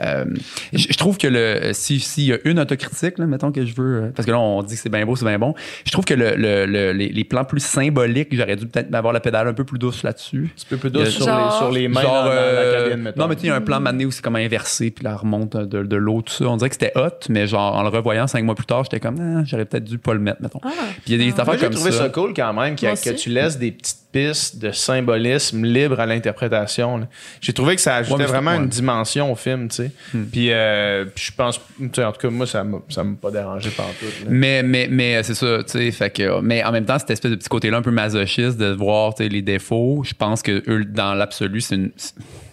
Euh, 0.00 0.24
je, 0.72 0.86
je 0.90 0.96
trouve 0.98 1.16
que 1.16 1.28
le 1.28 1.70
si 1.72 2.00
s'il 2.00 2.24
y 2.24 2.32
a 2.32 2.38
une 2.44 2.58
autocritique 2.58 3.18
là, 3.18 3.26
mettons 3.26 3.52
que 3.52 3.64
je 3.64 3.74
veux 3.76 4.02
euh, 4.02 4.10
parce 4.14 4.26
que 4.26 4.32
là 4.32 4.38
on 4.40 4.62
dit 4.62 4.74
que 4.74 4.80
c'est 4.80 4.88
bien 4.88 5.06
beau, 5.06 5.14
c'est 5.16 5.24
bien 5.24 5.38
bon. 5.38 5.54
Je 5.86 5.90
trouve 5.92 6.04
que 6.04 6.14
le, 6.14 6.34
le- 6.34 6.66
le- 6.66 6.92
les, 6.92 7.08
les 7.08 7.24
plans 7.24 7.44
plus 7.44 7.60
symboliques, 7.62 8.28
j'aurais 8.32 8.56
dû 8.56 8.66
peut-être 8.66 8.92
avoir 8.94 9.12
la 9.12 9.20
pédale 9.20 9.46
un 9.48 9.54
peu 9.54 9.64
plus 9.64 9.78
douce 9.78 10.02
là-dessus. 10.02 10.50
Un 10.58 10.68
peu 10.70 10.76
plus 10.76 10.90
douce 10.90 11.08
sur, 11.10 11.24
Genre- 11.26 11.60
les, 11.60 11.61
sur 11.62 11.72
les 11.72 11.88
mains 11.88 12.00
Genre, 12.02 12.12
dans, 12.12 12.24
dans 12.24 12.30
euh, 12.32 12.74
la 12.82 12.88
cabine, 12.88 13.02
mettons. 13.04 13.20
non, 13.20 13.28
mais 13.28 13.34
tu 13.36 13.40
sais, 13.42 13.46
il 13.46 13.50
y 13.50 13.52
a 13.52 13.56
un 13.56 13.60
plan 13.60 13.80
mané 13.80 14.04
où 14.06 14.10
c'est 14.10 14.22
comme 14.22 14.36
inversé, 14.36 14.90
puis 14.90 15.04
la 15.04 15.16
remonte 15.16 15.56
de, 15.56 15.82
de 15.82 15.96
l'eau, 15.96 16.22
tout 16.22 16.32
ça. 16.32 16.44
On 16.46 16.56
dirait 16.56 16.68
que 16.70 16.74
c'était 16.76 16.92
hot, 16.96 17.08
mais 17.28 17.46
genre, 17.46 17.74
en 17.76 17.82
le 17.82 17.88
revoyant 17.88 18.26
cinq 18.26 18.44
mois 18.44 18.54
plus 18.54 18.66
tard, 18.66 18.84
j'étais 18.84 19.00
comme, 19.00 19.16
ah, 19.20 19.42
j'aurais 19.44 19.64
peut-être 19.64 19.84
dû 19.84 19.98
pas 19.98 20.14
le 20.14 20.20
mettre, 20.20 20.42
mettons. 20.42 20.60
Ah. 20.62 20.68
Puis 21.04 21.12
il 21.12 21.12
y 21.12 21.14
a 21.14 21.18
des 21.18 21.30
Moi, 21.30 21.40
affaires 21.40 21.54
j'ai 21.54 21.60
comme 21.66 21.74
trouvé 21.74 21.92
ça. 21.92 21.98
ça. 21.98 22.08
cool 22.10 22.34
quand 22.34 22.52
même 22.52 22.76
Moi 22.80 22.94
que 22.94 23.10
tu 23.10 23.30
laisses 23.30 23.58
des 23.58 23.72
petites 23.72 23.98
pistes 24.12 24.58
de 24.58 24.70
symbolisme 24.72 25.64
libres 25.64 25.98
à 26.00 26.06
l'interprétation. 26.06 27.08
J'ai 27.40 27.52
trouvé 27.52 27.74
que 27.76 27.80
ça 27.82 27.96
ajoutait 27.96 28.22
Ouais, 28.22 28.26
vraiment 28.28 28.52
ouais. 28.52 28.58
Hmm. 28.58 28.64
une 28.64 28.68
dimension 28.68 29.32
au 29.32 29.34
film, 29.34 29.68
tu 29.68 29.76
sais. 29.76 29.90
Puis, 30.30 30.52
euh, 30.52 31.04
puis 31.14 31.24
je 31.26 31.32
pense, 31.32 31.60
tu 31.78 31.88
sais, 31.94 32.04
en 32.04 32.12
tout 32.12 32.20
cas, 32.20 32.30
moi, 32.30 32.46
ça 32.46 32.62
m'a 32.64 32.78
ça 32.88 33.02
m'a 33.04 33.16
pas 33.20 33.30
dérangé 33.30 33.70
partout. 33.70 34.04
là. 34.04 34.26
Mais, 34.28 34.62
mais, 34.62 34.88
mais 34.90 35.16
euh, 35.16 35.22
c'est 35.22 35.34
ça, 35.34 35.58
tu 35.64 35.72
sais, 35.72 35.90
fait 35.90 36.10
que, 36.10 36.40
mais 36.40 36.62
en 36.64 36.72
même 36.72 36.84
temps, 36.84 36.98
cette 36.98 37.10
espèce 37.10 37.30
de 37.30 37.36
petit 37.36 37.48
côté-là 37.48 37.78
un 37.78 37.82
peu 37.82 37.90
masochiste 37.90 38.58
de 38.58 38.66
voir, 38.72 39.14
tu 39.14 39.22
sais, 39.24 39.28
les 39.28 39.42
défauts, 39.42 40.02
je 40.04 40.14
pense 40.14 40.42
que 40.42 40.62
eux, 40.68 40.84
dans 40.84 41.14
l'absolu, 41.14 41.60
c'est 41.60 41.74
une- 41.76 41.90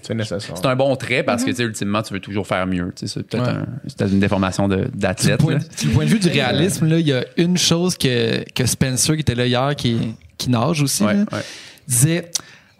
C'est 0.02 0.16
nécessaire. 0.16 0.56
c'est 0.58 0.66
un 0.66 0.76
bon 0.76 0.96
trait 0.96 1.24
parce 1.24 1.44
que, 1.44 1.50
tu 1.52 1.58
sais, 1.58 1.64
ultimement, 1.64 2.02
tu 2.02 2.14
veux 2.14 2.20
toujours 2.20 2.48
faire 2.48 2.66
mieux, 2.66 2.92
tu 2.96 3.08
sais, 3.08 3.14
c'est 3.20 3.28
peut-être 3.28 3.44
Ouais. 3.46 4.06
un- 4.06 4.08
une 4.08 4.20
déformation 4.20 4.68
de- 4.68 4.86
Du 4.86 4.98
d'athlète. 4.98 5.40
point, 5.40 5.54
là. 5.56 5.60
du 5.82 5.88
point 5.90 6.06
de 6.06 6.10
vue 6.10 6.20
du 6.20 6.30
réalisme, 6.30 6.88
là, 6.88 6.98
il 7.00 7.08
y 7.08 7.14
a 7.14 7.24
une 7.38 7.58
chose 7.58 7.98
que, 7.98 8.44
que 8.54 8.66
Spencer, 8.66 9.16
qui 9.16 9.22
était 9.22 9.36
là 9.36 9.46
hier, 9.46 9.76
qui, 9.76 10.16
qui 10.40 10.50
nage 10.50 10.82
aussi, 10.82 11.04
Ouais, 11.04 11.14
là, 11.14 11.20
ouais. 11.32 11.40
disait 11.88 12.32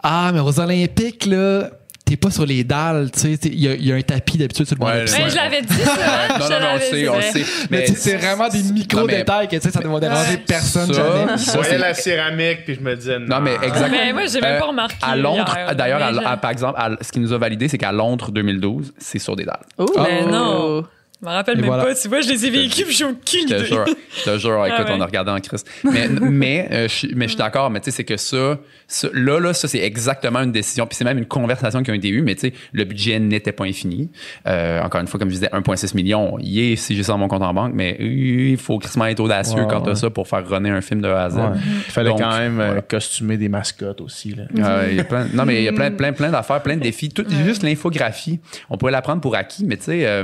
Ah, 0.02 0.30
mais 0.32 0.40
aux 0.40 0.58
Olympiques, 0.58 1.26
là, 1.26 1.68
t'es 2.06 2.16
pas 2.16 2.30
sur 2.30 2.44
les 2.46 2.64
dalles, 2.64 3.10
tu 3.12 3.20
sais, 3.20 3.32
il 3.44 3.60
y, 3.60 3.68
a- 3.68 3.74
il 3.74 3.86
y 3.86 3.92
a 3.92 3.96
un 3.96 4.00
tapis 4.00 4.36
d'habitude 4.38 4.66
sur 4.66 4.74
le 4.74 4.80
bord 4.80 4.88
Ouais, 4.88 5.00
le- 5.00 5.04
piscine. 5.04 5.20
Mais 5.24 5.30
je 5.30 5.36
l'avais 5.36 5.60
dit, 5.62 5.74
ça. 5.74 6.38
Non, 6.40 6.48
non, 6.48 6.56
mais 6.58 6.66
on 6.70 6.74
le 6.74 6.80
sait, 6.80 7.08
on 7.08 7.12
le 7.12 7.18
ouais. 7.18 7.32
sait. 7.32 7.44
Mais 7.70 7.84
tu 7.84 7.92
sais, 7.92 7.98
c'est 7.98 8.16
vraiment 8.16 8.48
des 8.48 8.62
Non, 8.62 8.72
micro-détails 8.72 9.46
que 9.48 9.56
tu 9.56 9.62
sais, 9.62 9.70
ça 9.70 9.80
ne 9.80 9.88
va 9.88 10.00
déranger 10.00 10.38
personne 10.38 10.86
Ça, 10.92 10.94
jamais. 10.94 11.32
Je 11.36 11.50
voyais 11.52 11.78
la 11.78 11.92
céramique, 11.94 12.64
puis 12.64 12.74
je 12.76 12.80
me 12.80 12.96
disais, 12.96 13.18
Non, 13.20 13.40
mais 13.40 13.54
exactement. 13.62 13.88
Mais 13.90 14.12
moi, 14.14 14.26
j'ai 14.26 14.40
même 14.40 14.56
Euh, 14.56 14.58
pas 14.58 14.66
remarqué. 14.66 14.96
À 15.02 15.16
Londres, 15.16 15.54
d'ailleurs, 15.76 16.40
par 16.40 16.50
exemple, 16.50 16.80
à- 16.80 16.96
ce 17.00 17.12
qui 17.12 17.20
nous 17.20 17.32
a 17.32 17.38
validé, 17.38 17.68
c'est 17.68 17.78
qu'à 17.78 17.92
Londres 17.92 18.32
2012, 18.32 18.92
c'est 18.98 19.18
sur 19.18 19.36
des 19.36 19.44
dalles. 19.44 19.60
Oh, 19.78 19.86
Mais 19.98 20.24
non. 20.24 20.84
Je 21.22 21.26
me 21.28 21.32
rappelle 21.32 21.58
Et 21.58 21.60
même 21.60 21.66
voilà. 21.68 21.84
pas. 21.84 21.94
Tu 21.94 22.08
vois, 22.08 22.20
je 22.22 22.28
les 22.30 22.46
ai 22.46 22.50
vécus, 22.50 22.84
puis 22.86 22.94
j'ai 22.94 23.04
aucune 23.04 23.46
Je 23.48 23.54
te 23.54 23.58
idée. 23.58 23.66
jure, 23.66 23.84
je 24.18 24.24
te 24.24 24.38
jure, 24.38 24.64
écoute, 24.66 24.86
ouais. 24.86 24.94
on 24.96 25.00
a 25.02 25.04
regardé 25.06 25.30
en 25.30 25.38
crise. 25.38 25.64
Mais, 25.84 26.08
mais, 26.08 26.68
euh, 26.72 26.88
je, 26.88 26.94
suis- 26.94 27.12
mais 27.14 27.26
je 27.26 27.30
suis 27.32 27.38
d'accord, 27.38 27.68
mais 27.70 27.80
tu 27.80 27.90
sais, 27.90 27.96
c'est 27.98 28.04
que 28.04 28.16
ça, 28.16 28.58
ça- 28.88 29.08
là, 29.12 29.38
là, 29.38 29.52
ça, 29.52 29.68
c'est 29.68 29.80
exactement 29.80 30.40
une 30.40 30.52
décision. 30.52 30.86
Puis 30.86 30.96
c'est 30.96 31.04
même 31.04 31.18
une 31.18 31.26
conversation 31.26 31.82
qui 31.82 31.90
a 31.90 31.94
été 31.94 32.08
eue, 32.08 32.22
mais 32.22 32.36
tu 32.36 32.40
sais, 32.48 32.52
le 32.72 32.84
budget 32.84 33.18
n'était 33.20 33.52
pas 33.52 33.64
infini. 33.64 34.10
Euh, 34.46 34.80
encore 34.80 35.00
une 35.02 35.08
fois, 35.08 35.20
comme 35.20 35.28
je 35.28 35.34
disais, 35.34 35.48
1,6 35.52 35.94
million. 35.94 36.38
Yeah, 36.40 36.74
si 36.76 36.96
j'ai 36.96 37.02
ça 37.02 37.12
dans 37.12 37.18
mon 37.18 37.28
compte 37.28 37.42
en 37.42 37.52
banque, 37.52 37.72
mais 37.74 37.98
euh, 38.00 38.04
il 38.52 38.56
faut 38.56 38.78
crissement 38.78 39.04
être 39.04 39.20
audacieux 39.20 39.60
Ouais, 39.60 39.66
quand 39.68 39.82
t'as 39.82 39.90
ouais. 39.90 39.96
ça 39.96 40.08
pour 40.08 40.26
faire 40.26 40.48
runner 40.48 40.70
un 40.70 40.80
film 40.80 41.02
de 41.02 41.08
A 41.08 41.24
à 41.24 41.30
Z. 41.30 41.36
Ouais. 41.36 41.42
Il 41.86 41.92
fallait 41.92 42.08
Donc, 42.10 42.20
quand 42.20 42.38
même 42.38 42.60
euh, 42.60 42.66
voilà. 42.66 42.80
costumer 42.82 43.36
des 43.36 43.50
mascottes 43.50 44.00
aussi. 44.00 44.34
Là. 44.34 44.44
Euh, 44.58 44.86
il 44.90 44.96
y 44.96 45.00
a 45.00 45.04
plein, 45.04 45.26
non, 45.34 45.44
mais 45.44 45.56
il 45.58 45.64
y 45.64 45.68
a 45.68 45.72
plein, 45.74 45.90
plein, 45.90 46.14
plein 46.14 46.30
d'affaires, 46.30 46.62
plein 46.62 46.76
de 46.76 46.82
défis. 46.82 47.10
Tout, 47.10 47.26
Juste 47.44 47.62
l'infographie, 47.62 48.40
on 48.70 48.78
pourrait 48.78 48.92
la 48.92 49.02
prendre 49.02 49.20
pour 49.20 49.36
acquis, 49.36 49.64
mais 49.66 49.76
tu 49.76 49.84
sais, 49.84 50.22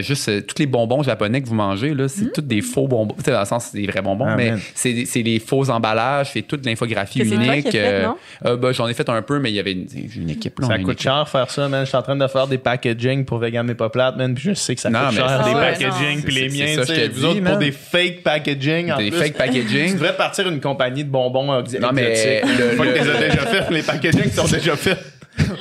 juste 0.00 0.31
euh, 0.32 0.40
tous 0.40 0.56
les 0.58 0.66
bonbons 0.66 1.02
japonais 1.02 1.40
que 1.42 1.46
vous 1.46 1.54
mangez, 1.54 1.94
là, 1.94 2.08
c'est 2.08 2.32
tous 2.32 2.40
des 2.40 2.60
faux 2.62 2.88
bonbons. 2.88 3.14
Dans 3.26 3.40
le 3.40 3.44
sens, 3.46 3.68
c'est 3.72 3.78
des 3.80 3.86
vrais 3.86 4.02
bonbons, 4.02 4.26
Ah, 4.28 4.36
mais 4.36 4.54
c'est 4.74 4.92
des- 4.92 5.06
c'est 5.06 5.22
les 5.22 5.38
faux 5.38 5.68
emballages, 5.70 6.30
c'est 6.32 6.42
toute 6.42 6.64
l'infographie 6.66 7.20
Que 7.20 7.24
c'est 7.28 7.34
toi 7.36 7.44
unique. 7.44 7.70
qui 7.70 7.78
as 7.78 7.82
fait, 7.82 8.02
non? 8.04 8.16
euh, 8.46 8.56
ben, 8.56 8.72
J'en 8.72 8.88
ai 8.88 8.94
fait 8.94 9.08
un 9.08 9.22
peu, 9.22 9.38
mais 9.38 9.50
il 9.50 9.54
y 9.54 9.60
avait 9.60 9.72
une, 9.72 9.86
une 10.16 10.30
équipe. 10.30 10.58
Là, 10.60 10.66
a 10.66 10.70
Ça 10.70 10.78
coûte 10.78 10.88
équipe. 10.92 11.00
cher 11.02 11.28
faire 11.28 11.50
ça, 11.50 11.68
man. 11.68 11.82
Je 11.84 11.88
suis 11.88 11.96
en 11.96 12.02
train 12.02 12.16
de 12.16 12.26
faire 12.26 12.46
des 12.46 12.58
packaging 12.58 13.24
pour 13.24 13.38
Vegan 13.38 13.66
mais 13.66 13.74
pas 13.74 13.90
plate, 13.90 14.16
man. 14.16 14.34
Puis 14.34 14.44
je 14.50 14.54
sais 14.54 14.74
que 14.74 14.80
ça 14.80 14.90
Non, 14.90 15.06
coûte 15.08 15.16
cher. 15.16 15.44
des 15.44 15.50
ouais, 15.54 15.72
packaging, 15.72 16.22
puis 16.22 16.34
les 16.34 16.48
miens, 16.48 16.74
ça, 16.84 16.94
je 16.94 17.00
te 17.00 17.12
vous 17.12 17.18
dis, 17.20 17.24
autres 17.26 17.44
pour 17.44 17.58
des 17.58 17.72
fake 17.72 18.22
packaging. 18.22 18.92
En 18.92 18.96
Des 18.98 19.10
plus. 19.10 19.18
fake 19.20 19.34
packaging. 19.34 19.86
Tu 19.88 19.92
devrais 19.94 20.16
partir 20.16 20.48
une 20.48 20.60
compagnie 20.60 21.04
de 21.04 21.10
bonbons. 21.10 21.44
Non, 21.44 21.62
mais 21.92 22.14
le- 22.44 22.76
que 22.76 22.82
les 22.82 23.08
as 23.10 23.20
déjà 23.30 23.46
fait, 23.46 23.70
les 23.74 23.82
packaging 23.82 24.30
sont 24.32 24.46
déjà 24.46 24.76
faits. 24.76 24.98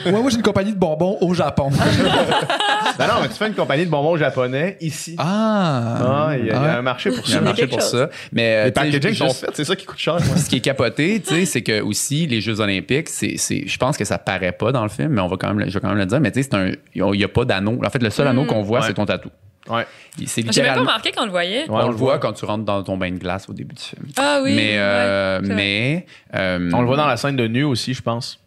Ouais, 0.05 0.11
moi, 0.11 0.29
j'ai 0.29 0.35
une 0.37 0.41
compagnie 0.43 0.73
de 0.73 0.77
bonbons 0.77 1.17
au 1.21 1.33
Japon. 1.33 1.69
Non, 1.71 1.77
non, 3.07 3.13
mais 3.21 3.27
tu 3.29 3.35
fais 3.35 3.47
une 3.47 3.53
compagnie 3.53 3.85
de 3.85 3.89
bonbons 3.89 4.17
japonais 4.17 4.77
ici. 4.81 5.15
Ah! 5.17 6.27
Ah, 6.29 6.37
il 6.37 6.45
y, 6.45 6.51
a- 6.51 6.55
il 6.57 6.61
y 6.63 6.65
a 6.65 6.77
un 6.77 6.81
marché 6.81 7.09
pour 7.11 7.23
Il 7.25 7.29
y 7.29 7.31
a 7.31 7.35
ça. 7.35 7.39
un 7.39 7.43
marché 7.45 7.67
pour 7.67 7.79
chose. 7.79 7.91
ça. 7.91 8.09
Mais, 8.33 8.41
Les 8.41 8.55
euh, 8.57 8.65
sais, 8.65 8.71
packaging 8.71 9.13
sont 9.13 9.29
faits, 9.33 9.51
c'est 9.53 9.63
ça 9.65 9.75
qui 9.75 9.85
coûte 9.85 9.97
cher. 9.97 10.15
moi. 10.25 10.37
ce 10.37 10.49
qui 10.49 10.57
est 10.57 10.61
capoté, 10.61 11.21
tu 11.21 11.33
sais, 11.35 11.45
c'est 11.45 11.61
que 11.61 11.81
aussi 11.81 12.27
les 12.27 12.41
Jeux 12.41 12.59
Olympiques, 12.59 13.09
c'est, 13.09 13.35
c'est, 13.37 13.65
je 13.67 13.77
pense 13.77 13.97
que 13.97 14.05
ça 14.05 14.17
paraît 14.17 14.51
pas 14.51 14.71
dans 14.71 14.83
le 14.83 14.89
film, 14.89 15.09
mais 15.09 15.21
on 15.21 15.27
va 15.27 15.37
quand 15.37 15.53
même, 15.53 15.67
je 15.69 15.73
vais 15.73 15.79
quand 15.79 15.89
même 15.89 15.97
le 15.97 16.05
dire, 16.05 16.19
mais 16.19 16.31
tu 16.31 16.43
sais, 16.43 16.49
il 16.95 17.15
y 17.15 17.23
a 17.23 17.27
pas 17.29 17.45
d'anneau. 17.45 17.79
En 17.85 17.89
fait, 17.89 18.01
le 18.03 18.09
seul 18.09 18.27
anneau 18.27 18.45
qu'on 18.45 18.61
voit, 18.61 18.79
Ouais. 18.81 18.87
c'est 18.87 18.93
ton 18.93 19.05
tatou. 19.05 19.29
Ouais. 19.69 19.85
C'est 20.25 20.51
J'ai 20.51 20.61
même 20.63 20.73
pas 20.73 20.79
remarqué 20.81 21.11
qu'on 21.11 21.25
le 21.25 21.31
voyait. 21.31 21.61
Ouais, 21.63 21.67
on, 21.69 21.75
on 21.85 21.89
le 21.89 21.95
voit 21.95 22.13
voit. 22.13 22.19
quand 22.19 22.33
tu 22.33 22.45
rentres 22.45 22.65
dans 22.65 22.81
ton 22.83 22.97
bain 22.97 23.11
de 23.11 23.17
glace 23.17 23.47
au 23.47 23.53
début 23.53 23.75
du 23.75 23.81
film. 23.81 24.03
Ah 24.17 24.39
oui. 24.43 24.55
mais, 24.55 24.73
euh, 24.77 25.39
ouais, 25.39 25.45
c'est 25.45 25.53
vrai. 25.53 25.55
mais, 25.55 26.05
euh, 26.35 26.71
On 26.73 26.81
le 26.81 26.87
voit 26.87 26.97
dans 26.97 27.05
la 27.07 27.15
scène 27.17 27.35
de 27.35 27.47
nu 27.47 27.63
aussi, 27.63 27.93
je 27.93 28.01
pense. 28.01 28.39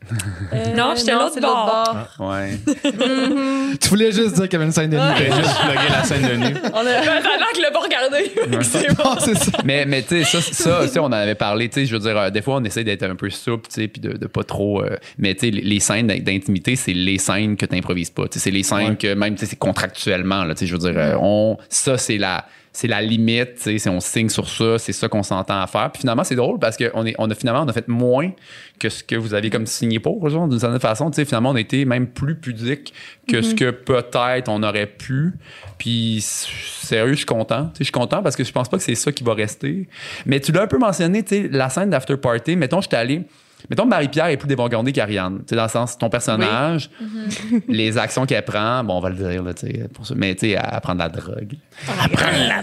Non, 0.77 0.93
j'étais 0.97 1.13
l'autre 1.13 1.31
c'est 1.35 1.41
bord. 1.41 1.97
Ouais. 2.21 2.59
Tu 3.81 3.89
voulais 3.89 4.13
juste 4.13 4.35
dire 4.35 4.45
qu'il 4.45 4.53
y 4.53 4.57
avait 4.57 4.67
une 4.67 4.73
scène 4.73 4.91
de 4.91 4.97
nuit. 4.97 5.03
J'ai 5.19 5.33
juste 5.33 5.59
plugué 5.61 5.89
la 5.91 6.05
scène 6.05 6.23
de 6.23 6.35
nu. 6.37 6.55
On 6.73 6.79
a... 6.79 6.85
L'air 6.85 7.23
qu'il 7.53 7.63
l'a 7.63 7.71
pas 7.71 7.81
regardé. 7.81 8.33
C'est 8.63 8.95
bon. 8.97 9.03
Non, 9.05 9.19
ça. 9.35 9.51
mais, 9.65 9.85
mais 9.87 10.03
tu 10.03 10.23
sais, 10.23 10.41
ça, 10.41 10.41
ça, 10.41 10.89
tu 10.93 10.99
on 10.99 11.05
en 11.07 11.13
avait 11.13 11.35
parlé, 11.35 11.69
tu 11.69 11.81
sais, 11.81 11.87
je 11.87 11.95
veux 11.95 12.01
dire, 12.01 12.17
euh, 12.17 12.31
des 12.31 12.43
fois, 12.43 12.57
on 12.57 12.65
essaie 12.65 12.85
d'être 12.85 13.03
un 13.03 13.17
peu 13.17 13.31
souple, 13.31 13.69
tu 13.69 13.81
sais, 13.83 13.89
puis 13.89 14.01
de, 14.01 14.13
de 14.17 14.27
pas 14.27 14.45
trop. 14.45 14.83
euh, 14.83 14.97
mais 15.19 15.35
tu 15.35 15.47
sais, 15.47 15.51
les, 15.51 15.63
les 15.63 15.81
scènes 15.81 16.07
d'intimité, 16.07 16.77
c'est 16.77 16.93
les 16.93 17.19
scènes 17.19 17.57
que 17.57 17.67
tu 17.67 17.77
improvises 17.77 18.11
pas. 18.11 18.25
Tu 18.29 18.35
sais, 18.35 18.45
c'est 18.45 18.51
les 18.51 18.63
scènes 18.63 18.75
Ouais. 18.91 18.97
que 18.97 19.15
même, 19.15 19.35
tu 19.35 19.41
sais, 19.41 19.47
c'est 19.47 19.59
contractuellement, 19.59 20.45
là, 20.45 20.55
tu 20.55 20.61
sais, 20.61 20.67
je 20.67 20.73
veux 20.77 20.79
dire, 20.93 20.95
euh, 21.05 21.19
on, 21.21 21.59
ça, 21.69 21.99
c'est 21.99 22.19
la. 22.19 22.47
C'est 22.77 22.89
la 22.89 23.01
limite, 23.01 23.61
si 23.61 23.89
on 23.89 24.01
signe 24.01 24.29
sur 24.29 24.49
ça, 24.49 24.81
c'est 24.81 24.93
ça 24.93 25.07
qu'on 25.07 25.23
s'entend 25.23 25.61
à 25.61 25.69
faire. 25.69 25.93
Puis 25.93 26.01
finalement, 26.01 26.25
c'est 26.25 26.35
drôle 26.35 26.59
parce 26.59 26.77
qu'on 26.77 27.05
on 27.19 27.31
a 27.31 27.35
finalement, 27.37 27.63
on 27.63 27.69
a 27.69 27.73
fait 27.73 27.87
moins 27.87 28.33
que 28.81 28.89
ce 28.89 29.05
que 29.05 29.15
vous 29.15 29.33
aviez 29.33 29.49
comme 29.49 29.67
signé 29.67 30.01
pour, 30.01 30.29
genre, 30.29 30.49
d'une 30.49 30.59
certaine 30.59 30.81
façon. 30.81 31.09
Finalement, 31.13 31.51
on 31.51 31.55
a 31.55 31.61
été 31.61 31.85
même 31.85 32.09
plus 32.09 32.35
pudique 32.35 32.93
que 33.29 33.43
ce 33.43 33.55
que 33.55 33.71
peut-être 33.71 34.49
on 34.49 34.61
aurait 34.65 34.89
pu. 34.89 35.35
Puis 35.79 36.19
sérieux, 36.21 37.13
je 37.13 37.19
suis 37.19 37.27
content. 37.27 37.71
Je 37.79 37.85
suis 37.85 37.93
content 37.93 38.25
parce 38.25 38.35
que 38.35 38.43
je 38.43 38.51
pense 38.51 38.69
pas 38.69 38.77
que 38.77 38.83
c'est 38.83 38.97
ça 38.97 39.13
qui 39.13 39.23
va 39.23 39.35
rester. 39.35 39.89
Mais 40.27 40.41
tu 40.41 40.51
l'as 40.51 40.63
un 40.63 40.67
peu 40.67 40.79
mentionné, 40.79 41.23
tu 41.23 41.43
sais, 41.43 41.49
la 41.53 41.69
scène 41.69 41.91
d'after 41.91 42.17
party. 42.17 42.57
Mettons, 42.57 42.81
je 42.81 42.89
suis 42.89 42.97
allé. 42.97 43.23
Mettons, 43.71 43.87
Marie-Pierre 43.87 44.27
est 44.27 44.37
plus 44.37 44.49
dévangardée 44.49 44.93
qu'Ariane. 44.93 45.39
Tu 45.39 45.51
sais, 45.51 45.57
dans 45.57 45.65
le 45.65 45.69
sens, 45.69 45.97
ton 45.97 46.11
personnage, 46.11 46.91
les 47.69 47.97
actions 47.97 48.27
qu'elle 48.27 48.45
prend, 48.45 48.85
bon, 48.85 48.99
on 48.99 49.01
va 49.01 49.11
le 49.11 49.17
dire, 49.17 49.43
là, 49.43 49.55
tu 49.55 49.67
sais, 49.67 49.89
pour 49.93 50.07
ça. 50.07 50.15
Mais 50.17 50.35
tu 50.35 50.51
sais, 50.51 50.51
elle, 50.51 50.81
prend 50.81 50.95
de 50.95 51.01
la 51.01 51.09
drogue. 51.09 51.55
Elle 51.89 52.11
prend 52.11 52.27
de 52.27 52.49
la 52.49 52.63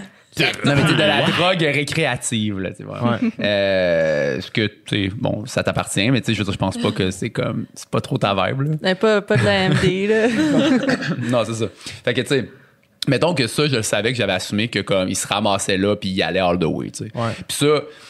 Non, 0.64 0.74
mais 0.76 0.84
t'es 0.86 0.94
de 0.94 0.98
la 0.98 1.22
drogue 1.22 1.60
récréative, 1.60 2.60
là, 2.60 2.70
tu 2.72 2.84
vois. 2.84 3.18
Euh, 3.40 4.40
ce 4.40 4.50
que, 4.50 4.66
tu 4.66 5.06
sais, 5.06 5.12
bon, 5.14 5.44
ça 5.46 5.62
t'appartient, 5.62 6.10
mais 6.10 6.20
tu 6.20 6.26
sais, 6.26 6.34
je 6.34 6.38
veux 6.38 6.44
dire, 6.44 6.54
je 6.54 6.58
pense 6.58 6.78
pas 6.78 6.92
que 6.92 7.10
c'est 7.10 7.30
comme, 7.30 7.66
c'est 7.74 7.88
pas 7.88 8.00
trop 8.00 8.18
ta 8.18 8.34
vibe, 8.34 8.78
là. 8.82 8.94
Pas, 8.94 9.20
pas 9.22 9.36
de 9.36 9.44
la 9.44 9.68
MD, 9.70 10.08
là. 10.08 10.28
non, 11.30 11.44
c'est 11.44 11.54
ça. 11.54 11.66
Fait 12.04 12.14
que, 12.14 12.20
tu 12.20 12.28
sais, 12.28 12.48
mettons 13.08 13.34
que 13.34 13.46
ça, 13.46 13.66
je 13.66 13.76
le 13.76 13.82
savais 13.82 14.12
que 14.12 14.18
j'avais 14.18 14.32
assumé 14.32 14.68
que 14.68 14.78
comme 14.78 15.08
il 15.08 15.16
se 15.16 15.26
ramassait 15.26 15.76
là 15.76 15.96
puis 15.96 16.10
il 16.10 16.22
allait 16.22 16.38
all 16.40 16.58
the 16.58 16.64
way, 16.64 16.90
tu 16.90 17.04
sais. 17.04 17.10
Ouais. 17.16 17.30
Puis 17.48 17.56
ça, 17.56 17.66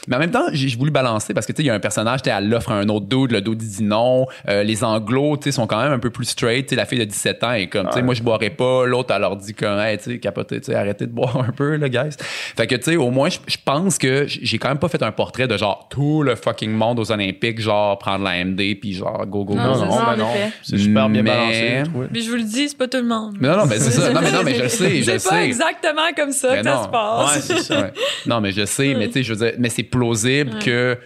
mais 0.07 0.17
en 0.17 0.19
même 0.19 0.31
temps, 0.31 0.45
j'ai 0.53 0.77
voulu 0.77 0.91
balancer 0.91 1.33
parce 1.35 1.47
que 1.47 1.53
tu 1.53 1.59
sais, 1.59 1.63
il 1.65 1.67
y 1.67 1.71
a 1.71 1.75
un 1.75 1.81
personnage, 1.81 2.23
tu 2.23 2.31
sais, 2.31 2.37
elle 2.37 2.49
l'offre 2.49 2.71
à 2.73 2.75
un 2.75 2.89
autre 2.89 3.07
dude, 3.07 3.33
le 3.33 3.41
dude 3.41 3.59
dit 3.59 3.83
non. 3.83 4.27
Euh, 4.49 4.63
les 4.63 4.85
anglos, 4.85 5.37
tu 5.39 5.45
sais, 5.45 5.53
sont 5.53 5.67
quand 5.67 5.83
même 5.83 5.93
un 5.93 5.99
peu 5.99 6.11
plus 6.11 6.27
straight, 6.27 6.67
tu 6.67 6.71
sais, 6.71 6.77
la 6.77 6.85
fille 6.85 6.99
de 6.99 7.05
17 7.05 7.43
ans 7.45 7.53
est 7.53 7.69
comme, 7.69 7.87
tu 7.89 7.93
sais, 7.95 8.03
moi 8.03 8.15
je 8.15 8.23
boirais 8.23 8.51
pas, 8.51 8.85
l'autre 8.87 9.15
elle 9.15 9.23
leur 9.23 9.37
dit 9.37 9.55
comme, 9.55 9.79
hey, 9.79 9.97
tu 9.99 10.05
sais, 10.13 10.19
capotez, 10.19 10.61
tu 10.61 10.67
sais, 10.67 10.75
arrêtez 10.75 11.07
de 11.07 11.13
boire 11.13 11.37
un 11.49 11.53
peu, 11.53 11.77
là, 11.77 11.89
guys. 11.89 12.17
Fait 12.57 12.67
que 12.67 12.75
tu 12.75 12.83
sais, 12.93 12.97
au 12.97 13.11
moins, 13.11 13.29
je 13.31 13.57
pense 13.65 13.97
que 13.99 14.27
j'ai 14.27 14.59
quand 14.59 14.69
même 14.69 14.79
pas 14.79 14.89
fait 14.89 15.03
un 15.03 15.13
portrait 15.13 15.49
de 15.49 15.57
genre 15.57 15.87
tout 15.91 16.23
le 16.23 16.35
fucking 16.35 16.71
monde 16.71 16.99
aux 16.99 17.11
Olympiques, 17.13 17.61
genre 17.61 17.97
prendre 17.99 18.25
la 18.25 18.45
MD 18.45 18.75
puis 18.81 18.93
genre 18.93 19.27
go 19.27 19.45
go 19.45 19.55
go. 19.55 19.61
Non, 19.61 19.65
Non, 19.65 19.75
c'est 19.75 19.87
non, 19.87 20.17
non. 20.27 20.35
effet. 20.35 20.53
C'est 20.63 20.79
super 20.79 21.09
bien 21.09 21.23
Mais- 21.23 21.31
balancé. 21.31 21.83
je. 21.85 21.91
Mais 22.13 22.21
je 22.21 22.31
vous 22.31 22.37
le 22.37 22.43
dis, 22.43 22.69
c'est 22.69 22.77
pas 22.79 22.89
tout 22.89 22.99
le 22.99 23.05
monde. 23.07 23.37
Mais 23.41 23.49
non, 23.49 23.57
non, 23.57 23.67
mais 23.67 23.79
c'est 23.79 23.91
ça. 23.91 24.11
Non, 24.13 24.21
mais 24.23 24.31
non, 24.33 24.41
mais 24.45 24.55
je 24.55 24.63
le 24.65 24.69
sais, 24.69 24.82
je 24.91 25.11
le 25.13 25.19
C'est 25.19 25.29
pas 25.29 25.37
sais. 25.37 25.45
exactement 25.47 26.13
comme 26.17 26.33
ça 26.33 26.51
Mais 26.53 26.59
que 26.59 26.65
ça 26.65 26.75
non. 26.75 26.85
se 26.85 26.89
passe. 26.89 27.49
Ouais, 27.51 27.57
ça. 27.63 27.81
Ouais. 27.83 27.93
Non, 28.27 28.41
mais 28.41 28.53
je 28.53 28.65
sais, 28.65 28.95
mais 28.95 29.07
tu 29.09 29.13
sais, 29.15 29.23
je 29.23 29.35
veux 29.35 29.47
dire, 29.47 29.55
mais 29.59 29.69
c'est 29.69 29.83
plausible 29.83 30.59
que, 30.59 30.97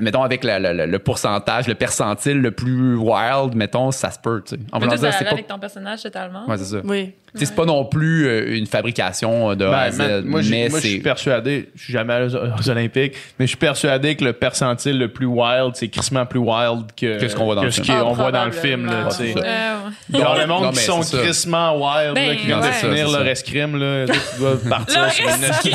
mettons, 0.00 0.22
avec 0.22 0.44
la- 0.44 0.58
la- 0.58 0.72
la- 0.74 0.86
le 0.86 0.98
pourcentage, 0.98 1.66
le 1.68 1.74
percentile 1.74 2.40
le 2.40 2.50
plus 2.50 2.96
wild, 2.96 3.54
mettons, 3.54 3.90
ça 3.90 4.10
se 4.10 4.18
peut, 4.18 4.42
tu 4.46 4.54
sais. 4.56 4.60
En 4.72 4.78
dire, 4.80 4.90
c'est 4.98 5.24
pas. 5.24 5.30
avec 5.32 5.46
ton 5.46 5.58
personnage 5.58 6.02
totalement? 6.02 6.46
Ouais, 6.46 6.56
c'est 6.58 6.64
ça. 6.64 6.78
Oui. 6.84 7.12
Tu 7.34 7.40
sais, 7.40 7.46
c'est 7.46 7.54
pas 7.56 7.66
non 7.66 7.84
plus 7.84 8.26
euh, 8.26 8.56
une 8.56 8.64
fabrication 8.66 9.54
de 9.54 9.66
A 9.66 9.78
à 9.78 9.90
Ben, 9.90 9.92
Z, 9.92 9.98
man, 9.98 10.24
moi, 10.24 10.40
j'ai- 10.40 10.50
mais 10.50 10.68
moi, 10.70 10.80
je 10.80 10.86
suis 10.86 10.96
c'est. 10.96 11.02
persuadé, 11.02 11.68
je 11.76 11.84
suis 11.84 11.92
jamais 11.92 12.14
allé 12.14 12.34
aux, 12.34 12.70
Olympiques, 12.70 13.12
mais 13.38 13.44
je 13.44 13.48
suis 13.48 13.56
persuadé 13.58 14.16
que 14.16 14.24
le 14.24 14.32
percentile 14.32 14.98
le 14.98 15.08
plus 15.12 15.26
wild, 15.26 15.72
c'est 15.74 15.88
crissement 15.88 16.24
plus 16.24 16.38
wild 16.38 16.86
que, 16.96 17.20
Que 17.20 17.28
ce 17.28 17.36
qu'on 17.36 17.44
voit 17.44 17.54
dans 17.54 17.64
le 17.64 17.70
film. 17.70 17.86
Ah, 17.90 18.02
voit 18.14 18.32
dans 18.32 18.46
le 18.46 18.52
film. 18.52 18.86
Là, 18.86 19.08
tu 19.10 19.16
sais. 19.16 19.34
Euh, 19.36 19.76
le 20.10 20.46
monde 20.46 20.62
non, 20.64 20.70
qui 20.70 20.78
sont 20.78 21.00
crissement 21.00 21.76
wild, 21.76 22.14
Ben, 22.14 22.28
là, 22.30 22.34
qui 22.36 22.46
viennent 22.46 22.60
ouais. 22.60 22.68
de 22.68 22.72
finir 22.72 23.10
leur 23.10 23.26
escrime, 23.26 23.76
là, 23.78 24.06
tu 24.06 24.38
dois 24.40 24.58
partir 24.68 25.12
sur 25.12 25.28
une 25.28 25.44
escrime. 25.44 25.74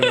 là. 0.00 0.08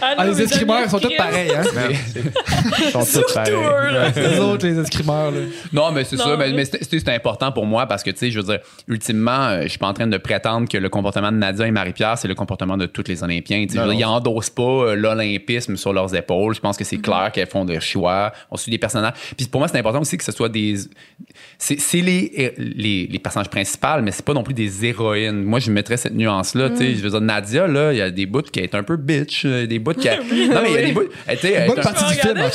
Ah, 0.00 0.24
les 0.24 0.40
escrimeurs 0.42 0.88
sont 0.88 0.98
tous 0.98 1.12
pareils, 1.16 1.50
hein? 1.54 1.62
Ils 2.78 2.90
sont 2.90 3.00
tous 3.00 3.06
Surtout 3.06 3.34
pareils. 3.34 3.52
eux, 3.54 3.92
là. 3.92 4.10
Les 4.16 4.38
autres, 4.40 4.66
les 4.66 4.78
escrimeurs, 4.78 5.30
là. 5.30 5.38
Non, 5.72 5.92
mais 5.92 6.04
c'est 6.04 6.16
ça. 6.16 6.36
Mais, 6.36 6.64
c'est 6.64 7.08
important 7.08 7.52
pour 7.52 7.66
moi 7.66 7.86
parce 7.86 8.02
que, 8.02 8.10
tu 8.10 8.18
sais, 8.18 8.30
je 8.30 8.38
veux 8.40 8.44
dire, 8.46 8.58
ultimement, 8.88 9.46
euh, 9.48 9.62
je 9.62 9.68
suis 9.68 9.78
pas 9.78 9.86
en 9.88 9.92
train 9.94 10.06
de 10.06 10.16
prétendre 10.18 10.68
que 10.68 10.78
le 10.78 10.88
comportement 10.88 11.30
de 11.30 11.36
Nadia 11.36 11.66
et 11.66 11.70
Marie-Pierre, 11.70 12.18
c'est 12.18 12.28
le 12.28 12.34
comportement 12.34 12.76
de 12.76 12.86
tous 12.86 13.04
les 13.08 13.22
Olympiens. 13.22 13.64
Tu 13.66 13.74
sais, 13.76 13.82
dire, 13.84 13.92
ils 13.92 14.04
endossent 14.04 14.50
pas 14.50 14.62
euh, 14.62 14.94
l'olympisme 14.96 15.76
sur 15.76 15.92
leurs 15.92 16.14
épaules. 16.14 16.54
Je 16.54 16.60
pense 16.60 16.76
que 16.76 16.84
c'est 16.84 16.98
clair 16.98 17.30
qu'elles 17.32 17.46
font 17.48 17.64
des 17.64 17.80
choix. 17.80 18.32
On 18.50 18.56
suit 18.56 18.70
des 18.70 18.78
personnages. 18.78 19.14
Puis 19.36 19.46
pour 19.46 19.60
moi, 19.60 19.68
c'est 19.68 19.78
important 19.78 20.00
aussi 20.00 20.16
que 20.16 20.24
ce 20.24 20.32
soit 20.32 20.48
des. 20.48 20.76
C'est 21.58 21.78
c'est 21.80 22.00
les, 22.00 22.52
les, 22.58 23.06
les 23.10 23.18
personnages 23.18 23.48
principaux, 23.50 24.00
mais 24.02 24.10
c'est 24.10 24.24
pas 24.24 24.34
non 24.34 24.42
plus 24.42 24.54
des 24.54 24.84
héroïnes. 24.86 25.42
Moi, 25.42 25.58
je 25.60 25.70
mettrais 25.70 25.96
cette 25.96 26.14
nuance-là. 26.14 26.70
Tu 26.70 26.76
sais, 26.76 26.94
je 26.94 27.02
veux 27.02 27.10
dire, 27.10 27.20
Nadia, 27.20 27.66
là, 27.66 27.92
il 27.92 27.98
y 27.98 28.02
a 28.02 28.10
des 28.10 28.26
bouts 28.26 28.42
qui 28.42 28.60
est 28.60 28.74
un 28.74 28.82
peu 28.82 28.96
bitch. 28.96 29.44
euh, 29.44 29.66
Des 29.66 29.78
bouts 29.78 29.92
qui. 30.00 30.08
a- 30.08 30.16
Non, 30.16 30.60
mais 30.62 30.68
il 30.70 30.74
y 30.74 30.78
a 30.78 30.82
des 30.86 30.92
bouts. 30.92 31.02
tu 31.04 31.36
sais, 31.38 31.52
elle 31.52 31.62
est 31.64 31.66
Bonne 31.66 31.78
un- 31.78 31.82
partie 31.82 32.04
du 32.06 32.14
film, 32.20 32.38
en 32.38 32.50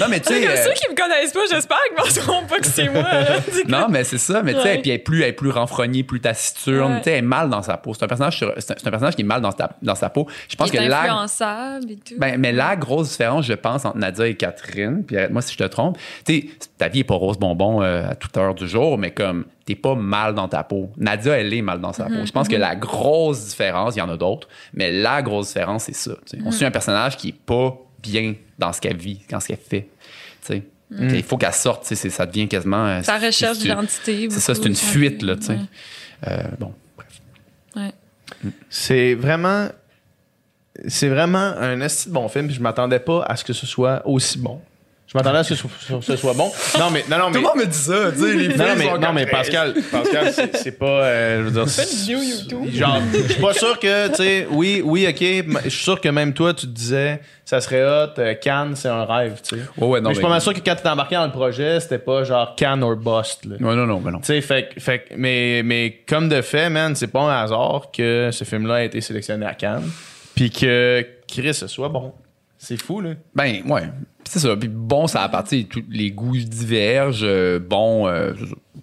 Non, 0.00 0.06
mais 0.10 0.20
tu 0.20 0.32
sais. 0.32 0.40
Comme 0.40 0.50
euh, 0.50 0.64
ceux 0.64 0.72
qui 0.72 0.90
me 0.90 0.96
connaissent 0.96 1.32
pas, 1.32 1.40
j'espère 1.50 1.78
qu'ils 1.88 1.96
penseront 2.04 2.44
pas 2.46 2.58
que 2.58 2.66
c'est 2.66 2.88
moi. 2.88 3.02
là. 3.02 3.38
non, 3.68 3.86
mais 3.88 4.04
c'est 4.04 4.18
ça. 4.18 4.42
Mais 4.42 4.54
tu 4.54 4.60
sais, 4.60 4.64
Ouais. 4.74 4.78
puis 4.80 4.90
elle 4.90 4.96
est 4.96 4.98
plus, 4.98 5.22
elle 5.22 5.28
est 5.28 5.32
plus 5.32 5.50
renfrognée, 5.50 6.02
plus 6.02 6.20
taciturne. 6.20 6.94
Ouais. 6.94 6.98
Tu 6.98 7.04
sais, 7.04 7.10
elle 7.12 7.18
est 7.18 7.22
mal 7.22 7.48
dans 7.50 7.62
sa 7.62 7.76
peau. 7.76 7.94
C'est 7.94 8.04
un 8.04 8.08
personnage, 8.08 8.44
c'est 8.58 8.86
un, 8.86 8.90
personnage 8.90 9.14
qui 9.14 9.22
est 9.22 9.26
mal 9.26 9.40
dans 9.40 9.50
sa, 9.50 9.70
dans 9.82 9.94
sa 9.94 10.10
peau. 10.10 10.26
Je 10.48 10.56
pense 10.56 10.68
Il 10.68 10.78
que 10.78 10.82
est 10.82 10.88
la, 10.88 11.02
influençable 11.02 11.90
et 11.92 11.96
tout. 11.96 12.14
ben, 12.18 12.38
mais 12.38 12.52
la 12.52 12.76
grosse 12.76 13.10
différence, 13.10 13.44
je 13.46 13.52
pense, 13.54 13.84
entre 13.84 13.98
Nadia 13.98 14.26
et 14.26 14.34
Catherine, 14.34 15.04
puis 15.06 15.16
arrête-moi 15.16 15.42
si 15.42 15.52
je 15.52 15.58
te 15.58 15.64
trompe, 15.64 15.98
tu 16.24 16.34
sais, 16.34 16.46
ta 16.78 16.88
vie 16.88 17.00
est 17.00 17.04
pas 17.04 17.14
rose 17.14 17.38
bonbon 17.38 17.82
euh, 17.82 18.08
à 18.10 18.14
toute 18.14 18.36
heure 18.36 18.54
du 18.54 18.68
jour, 18.68 18.98
mais 18.98 19.10
comme 19.12 19.44
t'es 19.64 19.74
pas 19.74 19.94
mal 19.94 20.34
dans 20.34 20.46
ta 20.48 20.62
peau. 20.62 20.90
Nadia, 20.98 21.38
elle 21.38 21.52
est 21.54 21.62
mal 21.62 21.80
dans 21.80 21.92
sa 21.94 22.04
peau. 22.04 22.24
Je 22.26 22.32
pense 22.32 22.48
que 22.48 22.56
la 22.56 22.76
grosse 22.76 23.46
différence, 23.46 23.96
il 23.96 24.00
y 24.00 24.02
en 24.02 24.10
a 24.10 24.16
d'autres, 24.18 24.46
mais 24.74 24.92
la 24.92 25.22
grosse 25.22 25.48
différence, 25.48 25.84
c'est 25.84 25.94
ça. 25.94 26.12
On 26.44 26.50
suit 26.50 26.66
un 26.66 26.70
personnage 26.70 27.16
qui 27.16 27.28
est 27.28 27.34
pas 27.46 27.74
bien 28.04 28.34
dans 28.58 28.72
ce 28.72 28.80
qu'elle 28.80 28.96
vit, 28.96 29.20
dans 29.30 29.40
ce 29.40 29.48
qu'elle 29.48 29.56
fait. 29.58 29.88
tu 30.46 30.46
sais. 30.54 30.62
Il 31.16 31.22
faut 31.24 31.36
qu'elle 31.36 31.52
sorte, 31.52 31.82
tu 31.82 31.88
sais, 31.88 31.94
c'est- 31.96 32.10
ça 32.10 32.24
devient 32.26 32.46
quasiment. 32.46 32.86
euh, 32.86 33.02
Sa 33.02 33.18
recherche 33.18 33.58
d'identité. 33.58 34.28
C'est 34.30 34.40
ça, 34.40 34.54
c'est 34.54 34.66
une 34.66 34.76
fuite, 34.76 35.22
là, 35.22 35.34
tu 35.36 35.42
sais. 35.46 35.52
Ouais. 35.54 35.58
Euh, 36.28 36.42
bon. 36.60 36.72
Ouais. 37.74 37.92
C'est 38.70 39.14
vraiment. 39.14 39.68
C'est 40.88 41.08
vraiment 41.08 41.38
un 41.38 41.76
de 41.76 42.10
bon 42.10 42.28
film, 42.28 42.46
puis 42.46 42.54
je 42.56 42.60
m'attendais 42.60 42.98
pas 43.00 43.22
à 43.22 43.36
ce 43.36 43.44
que 43.44 43.52
ce 43.52 43.66
soit 43.66 44.02
aussi 44.06 44.38
bon. 44.38 44.60
Je 45.14 45.18
m'attendais 45.20 45.38
à 45.38 45.44
ce 45.44 45.54
que 45.54 46.00
ce, 46.02 46.16
soit 46.16 46.32
bon. 46.34 46.50
Non, 46.76 46.90
mais. 46.90 47.04
Non, 47.08 47.18
non, 47.18 47.30
mais. 47.30 47.38
me 47.40 47.66
dit 47.66 47.78
ça, 47.78 48.10
tu 48.10 48.18
sais, 48.18 48.34
les 48.34 48.48
Non, 48.48 48.64
non, 48.64 48.74
mais, 48.76 48.98
non, 48.98 49.12
mais 49.12 49.26
Pascal, 49.26 49.72
Pascal 49.92 50.32
c'est- 50.32 50.56
c'est 50.56 50.72
pas. 50.76 50.86
euh, 51.04 51.38
je 51.38 51.42
veux 51.44 51.50
dire, 51.52 51.68
Fais 51.68 51.84
une 51.84 51.98
vidéo 51.98 52.18
YouTube. 52.18 52.74
Genre, 52.74 52.98
je 53.12 53.32
suis 53.32 53.40
pas 53.40 53.54
sûr 53.54 53.78
que, 53.78 54.08
tu 54.08 54.14
sais, 54.16 54.48
oui, 54.50 54.82
oui, 54.84 55.06
ok, 55.08 55.60
je 55.64 55.68
suis 55.68 55.84
sûr 55.84 56.00
que 56.00 56.08
même 56.08 56.32
toi, 56.34 56.52
tu 56.52 56.66
te 56.66 56.72
disais, 56.72 57.20
ça 57.44 57.60
serait 57.60 57.84
hot, 57.84 58.18
euh, 58.18 58.34
Cannes, 58.34 58.74
c'est 58.74 58.88
un 58.88 59.04
rêve, 59.04 59.40
tu 59.48 59.54
sais. 59.56 59.62
Ouais, 59.78 59.86
ouais, 59.86 60.00
non, 60.00 60.08
mais 60.08 60.14
je 60.14 60.18
suis 60.18 60.18
mais- 60.18 60.22
pas 60.22 60.28
mal 60.30 60.40
sûr 60.40 60.52
que 60.52 60.58
quand 60.58 60.74
t'es 60.82 60.88
embarqué 60.88 61.14
dans 61.14 61.26
le 61.26 61.30
projet, 61.32 61.78
c'était 61.78 61.98
pas 61.98 62.24
genre 62.24 62.56
Cannes 62.56 62.82
or 62.82 62.96
bust, 62.96 63.44
là. 63.44 63.54
Non, 63.60 63.76
non, 63.76 63.86
non, 63.86 64.00
mais 64.04 64.10
non. 64.10 64.18
Tu 64.18 64.26
sais, 64.26 64.40
fait, 64.40 64.70
fait, 64.80 65.04
mais, 65.16 65.62
mais 65.64 66.00
comme 66.08 66.28
de 66.28 66.42
fait, 66.42 66.70
man, 66.70 66.96
c'est 66.96 67.06
pas 67.06 67.20
un 67.20 67.44
hasard 67.44 67.82
que 67.96 68.30
ce 68.32 68.42
film-là 68.42 68.74
a 68.74 68.82
été 68.82 69.00
sélectionné 69.00 69.46
à 69.46 69.54
Cannes, 69.54 69.88
puis 70.34 70.50
que 70.50 71.06
Chris 71.28 71.54
ce 71.54 71.68
soit 71.68 71.88
bon. 71.88 72.12
C'est 72.64 72.82
fou, 72.82 73.00
là. 73.00 73.10
Ben, 73.34 73.62
ouais. 73.66 73.82
Puis 74.24 74.32
C'est 74.32 74.38
ça. 74.38 74.56
Puis 74.56 74.68
bon, 74.68 75.06
ça 75.06 75.22
appartient, 75.22 75.66
tous 75.66 75.84
les 75.90 76.10
goûts 76.10 76.36
divergent. 76.36 77.24
euh, 77.24 77.58
bon, 77.58 78.08
euh, 78.08 78.32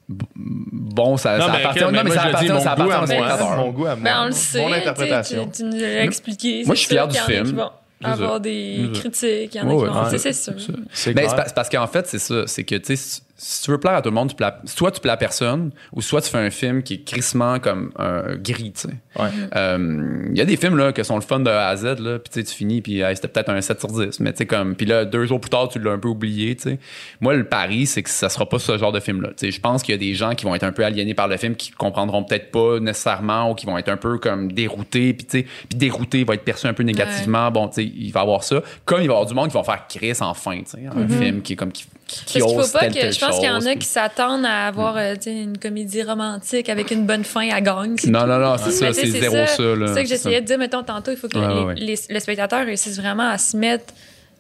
bon, 0.08 1.18
ça, 1.18 1.40
ça 1.40 1.48
mais, 1.52 1.60
appartient. 1.60 1.84
ok, 1.84 1.92
mais 1.92 1.98
non, 1.98 2.04
mais 2.04 2.10
moi, 2.10 2.16
ça 2.16 2.22
appartient, 2.28 2.50
mon 2.52 2.60
ça 2.60 2.76
goût 2.76 2.82
appartient 2.84 2.94
à 2.94 2.98
au 2.98 3.00
moi, 3.00 3.08
spectateur. 3.08 3.58
Mon 3.58 3.72
goût 3.72 3.86
à 3.88 3.96
moi. 3.96 4.04
Ben, 4.04 4.22
on 4.22 4.26
le 4.28 4.32
sait. 4.32 4.62
Mon 4.62 4.74
interprétation. 4.74 5.46
Tu, 5.48 5.52
tu 5.52 5.64
nous 5.64 5.78
l'as 5.80 6.04
expliqué. 6.04 6.64
Moi, 6.66 6.76
je 6.76 6.80
suis 6.82 6.90
fier 6.90 7.08
du 7.08 7.18
film. 7.18 7.58
ça. 7.58 7.72
avoir 8.12 8.40
des 8.40 8.90
ça. 8.94 9.00
critiques. 9.00 9.56
Il 9.56 9.58
y 9.58 9.62
en 9.62 9.68
a 9.70 9.72
qui 9.88 9.94
vont. 9.94 10.18
C'est 10.20 10.34
sûr. 10.34 10.54
C'est 10.92 11.14
Ben, 11.14 11.22
clair. 11.22 11.30
c'est 11.32 11.36
parce, 11.36 11.54
parce 11.54 11.70
qu'en 11.70 11.88
fait, 11.88 12.08
c'est 12.08 12.20
ça. 12.20 12.44
C'est 12.48 12.64
que, 12.64 12.76
tu 12.76 12.96
sais, 12.96 13.22
si, 13.44 13.64
tu 13.64 13.72
veux 13.72 13.80
plaire 13.80 13.96
à 13.96 14.02
tout 14.04 14.10
le 14.10 14.16
monde, 14.16 14.30
tu 14.30 14.36
plais, 14.36 14.52
soit 14.66 14.92
tu 14.92 15.02
plais 15.02 15.12
à 15.12 15.18
personne, 15.18 15.72
ou 15.94 16.02
soit 16.02 16.22
tu 16.22 16.30
fais 16.30 16.38
un 16.38 16.52
film 16.52 16.84
qui 16.84 16.94
est 16.94 17.04
crissement 17.04 17.58
comme 17.58 17.92
un 17.98 18.36
gris, 18.36 18.72
tu 18.72 18.82
sais. 18.82 18.96
Ouais. 19.20 19.30
Euh, 19.56 20.28
Il 20.30 20.38
y 20.38 20.42
a 20.42 20.46
des 20.46 20.58
films 20.58 20.78
là, 20.78 20.94
qui 20.94 21.04
sont 21.04 21.16
le 21.16 21.22
fun 21.22 21.40
de 21.40 21.50
A 21.50 21.70
à 21.70 21.76
Z, 21.76 22.00
là, 22.00 22.20
puis 22.20 22.32
tu 22.32 22.40
sais, 22.40 22.44
tu 22.44 22.54
finis, 22.54 22.82
puis 22.82 23.00
hey, 23.00 23.16
c'était 23.16 23.30
peut-être 23.30 23.50
un 23.50 23.60
7 23.60 23.80
sur 23.80 23.90
10, 23.90 24.20
mais 24.20 24.32
tu 24.32 24.38
sais, 24.38 24.46
comme, 24.46 24.76
puis 24.76 24.86
là, 24.86 25.06
deux 25.06 25.26
jours 25.26 25.42
plus 25.42 25.50
tard, 25.50 25.70
tu 25.70 25.80
l'as 25.80 25.92
un 25.92 25.98
peu 25.98 26.10
oublié, 26.10 26.56
tu 26.56 26.64
sais. 26.64 26.80
Moi, 27.20 27.34
le 27.34 27.44
pari, 27.44 27.88
c'est 27.88 28.04
que 28.04 28.12
ça 28.12 28.30
sera 28.30 28.48
pas 28.48 28.60
ce 28.60 28.78
genre 28.78 28.92
de 28.92 29.00
film-là. 29.00 29.30
Tu 29.30 29.48
sais, 29.48 29.52
je 29.52 29.60
pense 29.60 29.82
qu'il 29.82 29.94
y 29.94 29.96
a 29.96 30.00
des 30.00 30.14
gens 30.14 30.36
qui 30.36 30.46
vont 30.46 30.54
être 30.54 30.64
un 30.64 30.72
peu 30.72 30.86
aliénés 30.86 31.16
par 31.16 31.28
le 31.28 31.38
film, 31.38 31.56
qui 31.56 31.72
comprendront 31.72 32.24
peut-être 32.24 32.52
pas 32.52 32.80
nécessairement, 32.80 33.50
ou 33.50 33.56
qui 33.56 33.66
vont 33.66 33.78
être 33.78 33.90
un 33.90 33.98
peu 33.98 34.20
comme 34.20 34.52
déroutés, 34.52 35.14
puis 35.14 35.26
tu 35.26 35.40
sais, 35.40 35.46
puis 35.68 35.80
dérouté 35.80 36.24
va 36.24 36.36
être 36.36 36.44
perçu 36.44 36.68
un 36.68 36.74
peu 36.74 36.84
négativement. 36.84 37.50
Bon, 37.50 37.70
tu 37.70 37.82
sais, 37.82 37.86
il 37.86 38.12
va 38.12 38.20
y 38.20 38.24
avoir 38.24 38.44
ça. 38.44 38.62
Comme 38.86 39.02
il 39.02 39.08
va 39.08 39.14
y 39.14 39.16
avoir 39.16 39.26
du 39.26 39.34
monde 39.34 39.48
qui 39.48 39.56
vont 39.56 39.64
faire 39.64 39.88
Chris 39.90 40.18
enfin, 40.20 40.60
tu 40.60 40.72
sais, 40.72 40.86
un 40.86 41.08
film 41.08 41.42
qui 41.42 41.54
est 41.54 41.56
comme 41.56 41.72
qui, 41.72 41.86
qui, 42.26 42.40
Parce 42.40 42.46
qu'il 42.52 42.58
ose 42.60 42.66
faut 42.72 42.78
pas 42.78 42.88
que. 42.90 43.12
Je 43.12 43.20
pense 43.20 43.36
qu'il 43.40 43.48
y 43.48 43.50
en 43.52 43.66
a 43.66 43.76
qui 43.76 43.88
s'attendent 43.88 44.46
à 44.46 44.68
avoir 44.68 44.98
euh, 44.98 45.14
tu 45.16 45.24
sais, 45.24 45.34
une 45.34 45.58
comédie 45.58 46.04
romantique 46.04 46.70
avec 46.70 46.92
une 46.92 47.06
bonne 47.06 47.24
fin 47.24 47.50
à 47.50 47.62
gagne. 47.62 47.96
c'est 47.98 48.10
Non, 48.10 48.26
non, 48.28 48.38
non, 48.40 48.56
c'est 48.58 48.72
ça, 48.72 48.94
c'est 48.94 49.08
zéro 49.08 49.36
ça. 49.36 49.48
C'est 49.48 49.94
ça 49.94 50.02
que 50.04 50.08
j'essayais 50.10 50.42
de 50.42 50.46
dire, 50.46 50.58
mettons, 50.58 50.84
tantôt, 50.84 51.12
il 51.12 51.18
faut 51.18 51.28
que 51.28 51.38
les- 51.76 51.86
les- 51.86 52.00
le 52.10 52.20
spectateur 52.20 52.66
réussisse 52.66 52.98
vraiment 53.00 53.30
à 53.30 53.38
se 53.38 53.56
mettre 53.58 53.94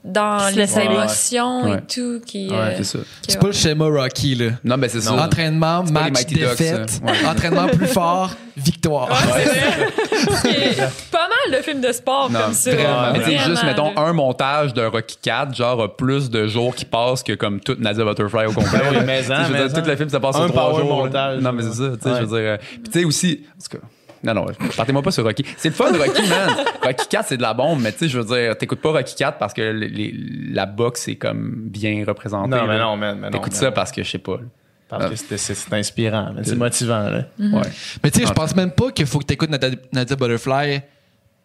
dans 0.04 0.54
les 0.56 0.80
émotions 0.80 1.64
Ouais. 1.66 1.78
et 1.78 1.82
tout. 1.93 2.22
Qui, 2.26 2.47
Ouais, 2.49 2.56
euh, 2.58 2.74
C'est 2.78 2.84
ça. 2.84 2.99
C'est 3.28 3.39
pas 3.39 3.47
le 3.47 3.54
schéma 3.54 3.86
Rocky, 3.86 4.36
là. 4.36 4.45
Non, 4.64 4.78
ben 4.78 4.89
c'est 4.89 5.02
ça. 5.02 5.14
Entraînement, 5.14 5.84
C'est 5.86 5.91
match, 5.93 6.14
Mighty 6.14 6.34
Ducks, 6.36 6.58
défaite. 6.58 7.02
Ouais. 7.04 7.26
Entraînement 7.28 7.68
plus 7.68 7.88
fort, 7.93 8.32
victoire. 8.58 9.10
Ouais, 9.10 9.45
c'est 10.43 11.10
pas 11.12 11.28
mal 11.28 11.58
de 11.60 11.64
films 11.64 11.82
de 11.82 11.91
sport 11.91 12.30
Non, 12.30 12.39
comme 12.41 12.54
ça. 12.54 12.72
vraiment. 12.74 13.12
Mais 13.14 13.20
tu 13.20 13.26
sais, 13.26 13.32
Vraiment, 13.36 13.49
juste, 13.49 13.64
mettons, 13.64 13.93
là. 13.93 14.02
un 14.02 14.14
montage 14.14 14.74
de 14.74 14.84
Rocky 14.84 15.18
4, 15.22 15.56
genre, 15.56 15.82
a 15.82 15.95
plus 15.95 16.30
de 16.30 16.47
jours 16.47 16.74
qui 16.76 16.86
passent 16.86 17.24
que 17.24 17.34
comme 17.34 17.60
toute 17.60 17.80
Nadia 17.80 18.04
Butterfly 18.04 18.45
au 18.47 18.52
complet. 18.54 18.80
Mais 19.06 19.24
sais, 19.24 19.34
en, 19.34 19.43
je 19.43 19.47
veux 19.47 19.54
mais 19.54 19.68
dire, 19.70 19.82
tout 19.84 19.89
le 19.89 19.95
film, 19.95 20.10
ça 20.10 20.20
passe 20.20 20.36
Un 20.36 20.45
sur 20.47 20.52
trois 20.56 20.80
jours. 20.80 20.95
montage, 20.95 21.39
Non, 21.41 21.52
mais 21.54 21.64
c'est 21.64 21.74
ça, 21.74 21.89
tu 21.95 22.02
sais, 22.02 22.10
ouais. 22.10 22.16
je 22.22 22.26
veux 22.26 22.28
dire. 22.41 22.49
euh, 22.52 22.58
Puis 22.60 22.91
tu 22.91 22.99
sais, 22.99 23.06
aussi, 23.06 23.41
en 23.49 23.64
tout 23.64 23.78
cas, 23.78 23.84
non, 24.24 24.34
non, 24.34 24.46
partez-moi 24.78 25.02
pas 25.02 25.12
sur 25.12 25.24
Rocky. 25.24 25.44
C'est 25.58 25.70
le 25.70 25.76
fun, 25.76 25.86
Rocky, 25.92 26.22
man. 26.30 26.50
Rocky 26.84 27.08
4, 27.10 27.26
c'est 27.30 27.38
de 27.38 27.42
la 27.42 27.54
bombe, 27.54 27.80
mais 27.82 27.92
tu 27.92 28.00
sais, 28.00 28.08
je 28.10 28.20
veux 28.20 28.26
dire, 28.36 28.58
t'écoutes 28.58 28.82
pas 28.82 28.92
Rocky 28.92 29.16
4 29.16 29.38
parce 29.38 29.54
que 29.54 29.62
les- 29.62 29.90
les- 29.90 30.14
la 30.54 30.66
boxe 30.66 31.08
est 31.08 31.16
comme 31.16 31.54
bien 31.70 32.04
représentée. 32.08 32.50
Non, 32.50 32.68
mais 32.68 32.78
là. 32.78 32.84
non, 32.84 32.98
man. 32.98 33.18
mais 33.20 33.28
non, 33.28 33.32
T'écoutes 33.32 33.54
man. 33.54 33.62
ça 33.62 33.72
parce 33.72 33.92
que, 33.92 34.04
je 34.04 34.10
sais 34.12 34.18
pas. 34.20 34.34
là. 34.38 34.44
Parce 34.90 35.10
que 35.10 35.16
c'était- 35.16 35.38
c'est 35.38 35.74
inspirant, 35.74 36.34
c'est 36.44 36.56
motivant. 36.58 37.04
Là. 37.10 37.24
Mhm. 37.40 37.54
Ouais. 37.54 37.62
Mais 38.04 38.12
tu 38.12 38.20
sais, 38.20 38.26
je 38.28 38.34
pense 38.34 38.56
même 38.56 38.72
pas 38.72 38.92
qu'il 38.92 39.06
faut 39.06 39.20
que 39.20 39.26
tu 39.26 39.34
écoutes 39.34 39.50
Nadia, 39.50 39.70
Nadia 39.94 40.16
Butterfly 40.18 40.82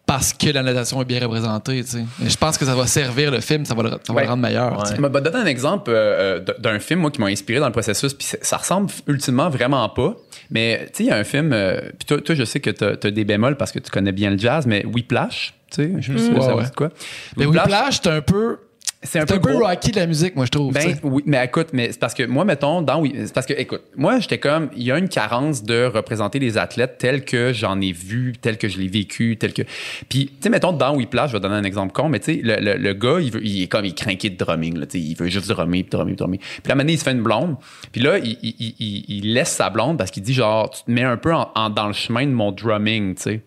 parce 0.07 0.33
que 0.33 0.49
la 0.49 0.63
natation 0.63 0.99
est 1.01 1.05
bien 1.05 1.19
représentée. 1.19 1.83
tu 1.83 1.91
sais. 1.91 2.05
Je 2.25 2.35
pense 2.37 2.57
que 2.57 2.65
ça 2.65 2.73
va 2.73 2.87
servir 2.87 3.29
le 3.29 3.41
film, 3.41 3.65
ça 3.65 3.75
va 3.75 3.83
le, 3.83 3.89
ça 3.91 3.97
va 4.09 4.13
Ouais. 4.15 4.23
le 4.23 4.29
rendre 4.29 4.41
meilleur. 4.41 4.81
tu 4.83 4.99
vais 4.99 5.21
donner 5.21 5.35
un 5.37 5.45
exemple 5.45 5.91
euh, 5.91 6.39
euh, 6.39 6.53
d'un 6.57 6.79
film 6.79 7.01
moi 7.01 7.11
qui 7.11 7.19
m'a 7.21 7.27
inspiré 7.27 7.59
dans 7.59 7.67
le 7.67 7.71
processus 7.73 8.13
puis 8.15 8.25
ça 8.41 8.57
ressemble 8.57 8.89
ultimement 9.07 9.49
vraiment 9.49 9.87
pas 9.89 10.15
mais 10.49 10.85
tu 10.87 10.97
sais 10.97 11.03
il 11.03 11.07
y 11.07 11.11
a 11.11 11.17
un 11.17 11.23
film 11.23 11.51
euh, 11.53 11.81
puis 11.99 12.05
toi, 12.07 12.21
toi 12.21 12.33
je 12.35 12.43
sais 12.45 12.59
que 12.61 12.69
t'as 12.69 12.93
as 13.07 13.11
des 13.11 13.25
bémols 13.25 13.57
parce 13.57 13.71
que 13.71 13.79
tu 13.79 13.91
connais 13.91 14.13
bien 14.13 14.31
le 14.31 14.37
jazz 14.37 14.65
mais 14.65 14.85
Whiplash 14.85 15.53
tu 15.69 15.83
sais 15.83 15.91
je 15.99 16.17
sais 16.17 16.31
pas 16.31 16.47
Ouais, 16.47 16.53
ouais. 16.53 16.63
dit 16.63 16.71
quoi 16.71 16.89
Mais 17.35 17.45
Whiplash, 17.45 17.99
c'est 18.01 18.09
un 18.09 18.21
peu, 18.21 18.59
c'est 19.03 19.19
un 19.19 19.25
peu, 19.25 19.35
un 19.35 19.39
peu. 19.39 19.63
Rocky 19.65 19.91
de 19.91 19.99
la 19.99 20.07
musique, 20.07 20.35
moi, 20.35 20.45
je 20.45 20.51
trouve. 20.51 20.73
Ben 20.73 20.97
oui, 21.03 21.23
mais 21.25 21.43
écoute, 21.45 21.67
mais 21.73 21.91
c'est 21.91 21.99
parce 21.99 22.13
que 22.13 22.23
moi, 22.23 22.45
mettons, 22.45 22.81
dans 22.81 22.99
oui, 22.99 23.13
c'est 23.25 23.33
parce 23.33 23.45
que 23.45 23.53
écoute, 23.53 23.81
moi, 23.95 24.19
j'étais 24.19 24.39
comme, 24.39 24.69
il 24.75 24.83
y 24.83 24.91
a 24.91 24.97
une 24.97 25.07
carence 25.09 25.63
de 25.63 25.85
représenter 25.85 26.39
les 26.39 26.57
athlètes 26.57 26.97
tels 26.97 27.23
que 27.23 27.53
j'en 27.53 27.79
ai 27.79 27.91
vu, 27.91 28.33
tels 28.41 28.57
que 28.57 28.67
je 28.67 28.79
l'ai 28.79 28.87
vécu, 28.87 29.37
tels 29.37 29.53
que. 29.53 29.61
Puis, 30.09 30.27
tu 30.27 30.33
sais, 30.41 30.49
mettons, 30.49 30.73
dans 30.73 30.95
Whiplash, 30.95 31.29
je 31.31 31.37
vais 31.37 31.39
donner 31.39 31.55
un 31.55 31.63
exemple 31.63 31.93
con, 31.93 32.09
mais 32.09 32.19
tu 32.19 32.33
sais, 32.35 32.41
le, 32.43 32.55
le, 32.59 32.77
le 32.77 32.93
gars, 32.93 33.19
il, 33.21 33.31
veut, 33.31 33.45
il 33.45 33.63
est 33.63 33.67
comme, 33.67 33.85
il 33.85 33.93
craqué 33.93 34.29
de 34.29 34.37
drumming, 34.37 34.77
là, 34.77 34.85
tu 34.87 34.99
sais, 34.99 35.05
il 35.05 35.15
veut 35.15 35.27
juste 35.27 35.47
drummer, 35.47 35.83
puis 35.83 35.89
drummer, 35.91 36.07
puis 36.13 36.15
drummer. 36.17 36.37
Puis 36.39 36.61
là, 36.69 36.75
maintenant, 36.75 36.93
il 36.93 36.97
se 36.99 37.03
fait 37.03 37.11
une 37.11 37.23
blonde, 37.23 37.55
puis 37.91 38.01
là, 38.01 38.17
il- 38.17 38.37
il- 38.41 39.05
il 39.07 39.33
laisse 39.33 39.49
sa 39.51 39.69
blonde 39.69 39.97
parce 39.97 40.11
qu'il 40.11 40.23
dit, 40.23 40.33
genre, 40.33 40.69
tu 40.71 40.83
te 40.83 40.91
mets 40.91 41.03
un 41.03 41.17
peu 41.17 41.33
en, 41.33 41.49
en- 41.55 41.69
dans 41.69 41.87
le 41.87 41.93
chemin 41.93 42.25
de 42.25 42.31
mon 42.31 42.51
drumming, 42.51 43.15
tu 43.15 43.21
sais. 43.21 43.41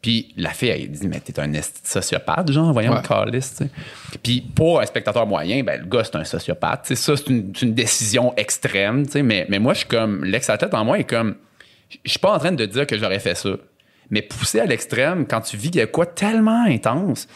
Puis 0.00 0.32
la 0.36 0.50
fille, 0.50 0.68
elle 0.68 0.90
dit, 0.90 1.08
mais 1.08 1.20
t'es 1.20 1.38
un 1.40 1.50
sociopathe, 1.82 2.52
genre, 2.52 2.72
voyons 2.72 2.92
Ouais. 2.92 3.02
calice, 3.02 3.50
tu 3.50 3.64
sais. 3.64 3.70
Puis 4.22 4.40
pour 4.40 4.80
un 4.80 4.86
spectateur 4.86 5.26
moyen, 5.26 5.62
ben, 5.64 5.80
le 5.80 5.86
gars, 5.86 6.04
c'est 6.04 6.16
un 6.16 6.24
sociopathe. 6.24 6.82
Tu 6.86 6.94
sais, 6.94 7.02
ça, 7.02 7.16
c'est 7.16 7.28
une, 7.28 7.74
décision 7.74 8.32
extrême, 8.36 9.06
tu 9.06 9.12
sais. 9.12 9.22
Mais, 9.22 9.46
mais 9.48 9.58
moi, 9.58 9.74
je 9.74 9.80
suis 9.80 9.88
comme, 9.88 10.24
l'ex-athlète 10.24 10.72
en 10.74 10.84
moi 10.84 11.00
est 11.00 11.04
comme, 11.04 11.34
je 12.04 12.10
suis 12.10 12.18
pas 12.20 12.32
en 12.32 12.38
train 12.38 12.52
de 12.52 12.64
dire 12.64 12.86
que 12.86 12.96
j'aurais 12.96 13.18
fait 13.18 13.34
ça. 13.34 13.50
Mais 14.10 14.22
pousser 14.22 14.60
à 14.60 14.66
l'extrême, 14.66 15.26
quand 15.26 15.40
tu 15.40 15.56
vis 15.56 15.70
de 15.70 15.84
quoi 15.84 16.06
tellement 16.06 16.64
intense, 16.64 17.26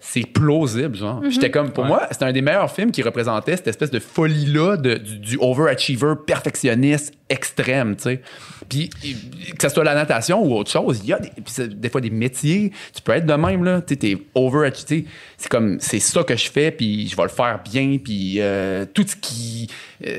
c'est 0.00 0.26
plausible, 0.26 0.96
genre. 0.96 1.22
J'étais 1.28 1.50
comme, 1.50 1.72
pour 1.72 1.84
moi, 1.84 2.06
c'était 2.12 2.24
un 2.24 2.32
des 2.32 2.40
meilleurs 2.40 2.70
films 2.70 2.92
qui 2.92 3.02
représentait 3.02 3.56
cette 3.56 3.66
espèce 3.66 3.90
de 3.90 3.98
folie-là 3.98 4.76
de- 4.76 4.94
du, 4.94 5.18
du 5.18 5.36
overachiever 5.40 6.14
perfectionniste 6.24 7.14
extrême, 7.28 7.96
tu 7.96 8.02
sais. 8.04 8.22
Puis, 8.68 8.88
que 8.90 9.60
ce 9.60 9.68
soit 9.68 9.82
la 9.84 9.94
natation 9.94 10.42
ou 10.42 10.54
autre 10.54 10.70
chose, 10.70 11.00
il 11.02 11.08
y 11.08 11.12
a 11.12 11.18
des, 11.18 11.68
des 11.68 11.88
fois 11.88 12.00
des 12.00 12.10
métiers, 12.10 12.72
tu 12.94 13.02
peux 13.02 13.12
être 13.12 13.26
de 13.26 13.32
même, 13.34 13.64
là. 13.64 13.80
Tu 13.80 13.94
sais, 13.94 13.96
t'es 13.96 14.16
overachieved. 14.34 15.04
C'est 15.36 15.48
comme, 15.48 15.78
c'est 15.80 15.98
ça 16.00 16.22
que 16.22 16.36
je 16.36 16.48
fais, 16.50 16.70
puis 16.70 17.08
je 17.08 17.16
vais 17.16 17.24
le 17.24 17.28
faire 17.28 17.60
bien, 17.64 17.98
puis 18.02 18.36
euh, 18.38 18.84
tout 18.94 19.04
ce 19.06 19.16
qui 19.16 19.68
euh, 20.06 20.10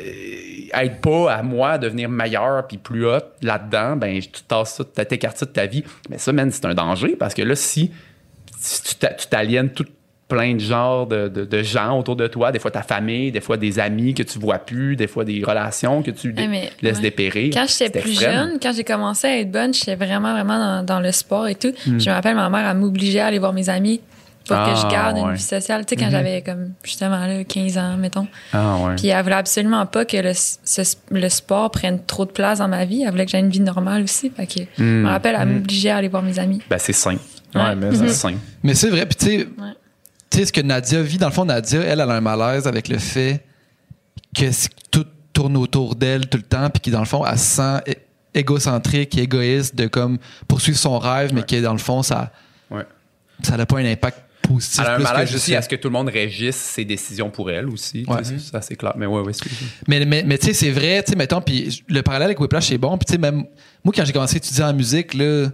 aide 0.73 0.99
pas 1.01 1.31
à 1.33 1.41
moi 1.41 1.71
à 1.71 1.77
devenir 1.77 2.09
meilleur 2.09 2.67
puis 2.67 2.77
plus 2.77 3.05
hot 3.07 3.19
là-dedans, 3.41 3.95
ben, 3.95 4.19
tu 4.19 4.43
tasses 4.47 4.75
ça, 4.75 4.83
tu 4.83 5.05
t'écartes 5.05 5.37
ça 5.37 5.45
de 5.45 5.51
ta 5.51 5.65
vie. 5.65 5.83
Mais 6.09 6.17
ça, 6.17 6.31
man, 6.33 6.51
c'est 6.51 6.65
un 6.65 6.73
danger 6.73 7.15
parce 7.17 7.33
que 7.33 7.41
là, 7.41 7.55
si 7.55 7.91
tu 8.87 8.95
t'a- 8.95 9.13
tu 9.13 9.27
t'aliènes 9.27 9.69
tout 9.69 9.85
plein 10.27 10.53
de 10.53 10.59
genres 10.59 11.07
de, 11.07 11.27
de- 11.27 11.43
de 11.45 11.63
gens 11.63 11.97
autour 11.97 12.15
de 12.15 12.27
toi, 12.27 12.51
des 12.51 12.59
fois 12.59 12.69
ta 12.69 12.83
famille, 12.83 13.31
des 13.31 13.41
fois 13.41 13.57
des 13.57 13.79
amis 13.79 14.13
que 14.13 14.21
tu 14.21 14.37
vois 14.37 14.59
plus, 14.59 14.95
des 14.95 15.07
fois 15.07 15.25
des 15.25 15.43
relations 15.43 16.03
que 16.03 16.11
tu 16.11 16.35
Ah, 16.37 16.41
mais, 16.47 16.69
laisses 16.83 16.97
ouais. 16.97 17.01
dépérir. 17.03 17.51
Quand 17.51 17.65
j'étais 17.67 17.99
plus 17.99 18.11
extrême. 18.11 18.33
jeune, 18.33 18.59
quand 18.61 18.71
j'ai 18.75 18.83
commencé 18.83 19.25
à 19.27 19.39
être 19.39 19.51
bonne, 19.51 19.73
j'étais 19.73 19.95
vraiment, 19.95 20.31
vraiment 20.33 20.59
dans, 20.59 20.85
dans 20.85 20.99
le 20.99 21.11
sport 21.11 21.47
et 21.47 21.55
tout. 21.55 21.73
Hmm. 21.87 21.99
Je 21.99 22.09
me 22.09 22.13
rappelle, 22.13 22.35
ma 22.35 22.47
mère, 22.49 22.69
elle 22.69 22.77
m'obligeait 22.77 23.21
à 23.21 23.25
aller 23.27 23.39
voir 23.39 23.53
mes 23.53 23.69
amis 23.69 24.01
pour 24.45 24.55
que 24.55 24.61
Ah, 24.69 24.75
je 24.75 24.87
garde 24.91 25.15
ouais. 25.17 25.21
une 25.23 25.33
vie 25.33 25.41
sociale. 25.41 25.83
Tu 25.87 25.89
sais, 25.89 25.95
quand 25.95 26.05
Mhm. 26.05 26.11
j'avais 26.11 26.41
comme, 26.43 26.73
justement, 26.83 27.25
là, 27.25 27.43
15 27.43 27.77
ans, 27.79 27.97
mettons. 27.97 28.27
Ah 28.53 28.77
ouais. 28.77 28.95
Puis 28.97 29.07
elle 29.07 29.23
voulait 29.23 29.35
absolument 29.35 29.85
pas 29.87 30.05
que 30.05 30.17
le, 30.17 30.33
ce- 30.35 30.95
le 31.09 31.29
sport 31.29 31.71
prenne 31.71 32.03
trop 32.05 32.25
de 32.25 32.31
place 32.31 32.59
dans 32.59 32.67
ma 32.67 32.85
vie. 32.85 33.01
Elle 33.03 33.09
voulait 33.09 33.25
que 33.25 33.31
j'aie 33.31 33.39
une 33.39 33.49
vie 33.49 33.59
normale 33.61 34.03
aussi. 34.03 34.29
Fait 34.29 34.45
que, 34.45 34.59
je 34.77 34.83
Hmm. 34.83 35.01
me 35.03 35.07
rappelle, 35.09 35.35
elle 35.39 35.47
m'obligeait 35.47 35.89
à 35.89 35.97
aller 35.97 36.07
voir 36.07 36.21
mes 36.21 36.37
amis. 36.37 36.61
Ben, 36.69 36.77
c'est 36.77 36.93
sain. 36.93 37.15
Ouais, 37.55 37.75
mais 37.75 37.91
C'est 37.95 38.07
ça- 38.09 38.29
sain. 38.29 38.35
Mais 38.63 38.73
c'est 38.75 38.89
vrai, 38.89 39.05
puis 39.05 39.15
tu 39.15 39.25
sais, 39.25 39.37
Ouais. 39.37 39.73
tu 40.29 40.37
sais, 40.39 40.45
ce 40.45 40.53
que 40.53 40.61
Nadia 40.61 41.01
vit, 41.01 41.17
dans 41.17 41.27
le 41.27 41.33
fond, 41.33 41.45
Nadia, 41.45 41.79
elle, 41.81 41.99
elle 41.99 42.01
a 42.01 42.13
un 42.13 42.21
malaise 42.21 42.67
avec 42.67 42.87
le 42.87 42.97
fait 42.99 43.43
que 44.35 44.45
tout 44.91 45.05
tourne 45.33 45.57
autour 45.57 45.95
d'elle 45.95 46.27
tout 46.27 46.37
le 46.37 46.43
temps, 46.43 46.69
puis 46.69 46.81
qui, 46.81 46.91
dans 46.91 46.99
le 46.99 47.05
fond, 47.05 47.25
elle 47.25 47.37
se 47.39 47.55
sent 47.55 47.95
égocentrique 48.33 49.17
et 49.17 49.21
égoïste 49.23 49.75
de 49.75 49.87
comme 49.87 50.17
poursuivre 50.47 50.77
son 50.77 50.99
rêve, 50.99 51.33
mais 51.33 51.43
que 51.43 51.59
dans 51.61 51.71
le 51.73 51.79
fond, 51.79 52.03
ça 52.03 52.31
Ouais. 52.69 52.83
ça 53.41 53.57
n'a 53.57 53.65
pas 53.65 53.79
un 53.79 53.85
impact 53.85 54.19
positif. 54.43 54.79
Elle 54.81 54.85
a 54.87 54.95
un 54.95 54.99
malaise 54.99 55.33
aussi 55.35 55.55
à 55.55 55.61
ce 55.61 55.69
que 55.69 55.75
tout 55.75 55.87
le 55.87 55.93
monde 55.93 56.09
régisse 56.09 56.55
ses 56.55 56.85
décisions 56.85 57.29
pour 57.31 57.49
elle 57.49 57.67
aussi. 57.67 58.05
Ouais. 58.07 58.21
Ça, 58.39 58.61
c'est 58.61 58.75
clair. 58.75 58.93
Mais 58.97 59.05
ouais, 59.07 59.21
ouais. 59.21 59.33
Mais, 59.87 60.05
mais, 60.05 60.23
mais 60.25 60.37
tu 60.37 60.47
sais, 60.47 60.53
c'est 60.53 60.71
vrai, 60.71 61.01
tu 61.03 61.11
sais, 61.11 61.15
mettons, 61.17 61.41
puis 61.41 61.83
le 61.87 62.01
parallèle 62.03 62.27
avec 62.27 62.39
Whiplash, 62.39 62.67
c'est 62.67 62.77
bon. 62.77 62.97
Puis 62.97 63.05
tu 63.05 63.11
sais, 63.13 63.17
même 63.17 63.45
moi, 63.83 63.93
quand 63.95 64.05
j'ai 64.05 64.13
commencé 64.13 64.35
à 64.35 64.37
étudier 64.37 64.63
en 64.63 64.73
musique, 64.73 65.13
là, 65.15 65.49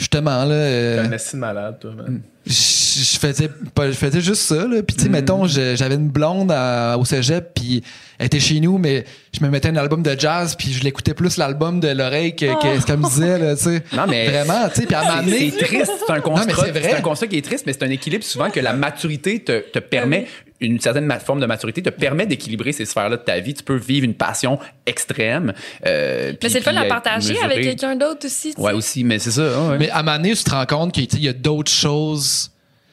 justement, 0.00 0.44
là, 0.44 0.54
euh, 0.54 1.02
T'es 1.02 1.08
un 1.08 1.12
esti 1.12 1.36
de 1.36 1.40
malade, 1.40 1.76
toi, 1.80 1.92
man. 1.96 2.20
je 2.46 2.52
je 2.52 3.18
faisais, 3.18 3.48
pas- 3.72 3.86
je 3.86 3.96
faisais 3.96 4.20
juste 4.20 4.42
ça, 4.42 4.66
là. 4.66 4.82
Puis 4.82 4.96
tu 4.96 5.02
sais, 5.04 5.08
Mm. 5.08 5.12
mettons, 5.12 5.46
j'avais 5.46 5.94
une 5.94 6.08
blonde 6.08 6.50
à- 6.50 6.96
au 6.98 7.04
cégep, 7.04 7.52
puis 7.54 7.84
elle 8.18 8.26
était 8.26 8.40
chez 8.40 8.58
nous, 8.58 8.78
mais 8.78 9.04
je 9.32 9.44
me 9.44 9.48
mettais 9.48 9.68
un 9.68 9.76
album 9.76 10.02
de 10.02 10.18
jazz, 10.18 10.56
puis 10.56 10.72
je 10.72 10.82
l'écoutais 10.82 11.14
plus 11.14 11.36
l'album 11.36 11.78
de 11.78 11.88
l'oreille 11.88 12.34
que, 12.34 12.46
que 12.60 12.80
ce 12.80 12.84
qu'elle 12.86 12.96
me 12.98 13.08
disait, 13.08 13.38
là, 13.38 13.54
tu 13.54 13.62
sais. 13.62 13.82
Non, 13.96 14.06
mais- 14.08 14.28
Vraiment, 14.28 14.68
tu 14.74 14.80
sais, 14.80 14.86
puis 14.86 14.94
à 14.96 15.22
C'est 15.24 15.64
triste, 15.64 15.92
c'est 16.06 16.12
un 16.12 16.16
mais 16.16 16.20
constat. 16.22 16.54
c'est 16.64 16.70
vrai. 16.72 16.82
C'est 16.82 16.94
un 16.96 17.00
constat 17.00 17.26
qui 17.28 17.36
est 17.38 17.42
triste, 17.44 17.64
mais 17.66 17.72
c'est 17.74 17.84
un 17.84 17.90
équilibre 17.90 18.24
souvent 18.24 18.50
que 18.50 18.58
la 18.60 18.72
maturité 18.72 19.38
te, 19.38 19.60
te 19.70 19.78
permet, 19.78 20.26
une 20.60 20.78
certaine 20.80 21.10
forme 21.24 21.40
de 21.40 21.46
maturité 21.46 21.82
te 21.82 21.90
permet 21.90 22.26
d'équilibrer 22.26 22.72
ces 22.72 22.84
sphères-là 22.84 23.16
de 23.16 23.22
ta 23.22 23.40
vie. 23.40 23.54
Tu 23.54 23.62
peux 23.62 23.76
vivre 23.76 24.04
une 24.04 24.14
passion 24.14 24.58
extrême. 24.86 25.52
euh, 25.86 26.28
Mais 26.30 26.34
puis- 26.34 26.50
c'est 26.50 26.58
le 26.58 26.64
fun 26.64 26.70
de 26.72 26.76
la 26.76 26.82
être 26.82 26.88
partager 26.88 27.38
avec 27.40 27.62
quelqu'un 27.62 27.96
d'autre 27.96 28.26
aussi. 28.26 28.54
tu 28.54 28.60
Ouais, 28.60 28.72
sais. 28.72 28.76
aussi, 28.76 29.04
mais 29.04 29.18
c'est 29.18 29.30
ça. 29.30 29.68
ouais. 29.68 29.78
Mais 29.78 29.90
à 29.90 29.98
un 29.98 30.02
moment 30.02 30.16
donné, 30.18 30.34
tu 30.34 30.44
te 30.44 30.50
rends 30.50 30.66
compte 30.66 30.92
qu'il 30.92 31.20
y 31.22 31.28
a 31.28 31.32
d'autres 31.32 31.72
choses. 31.72 32.50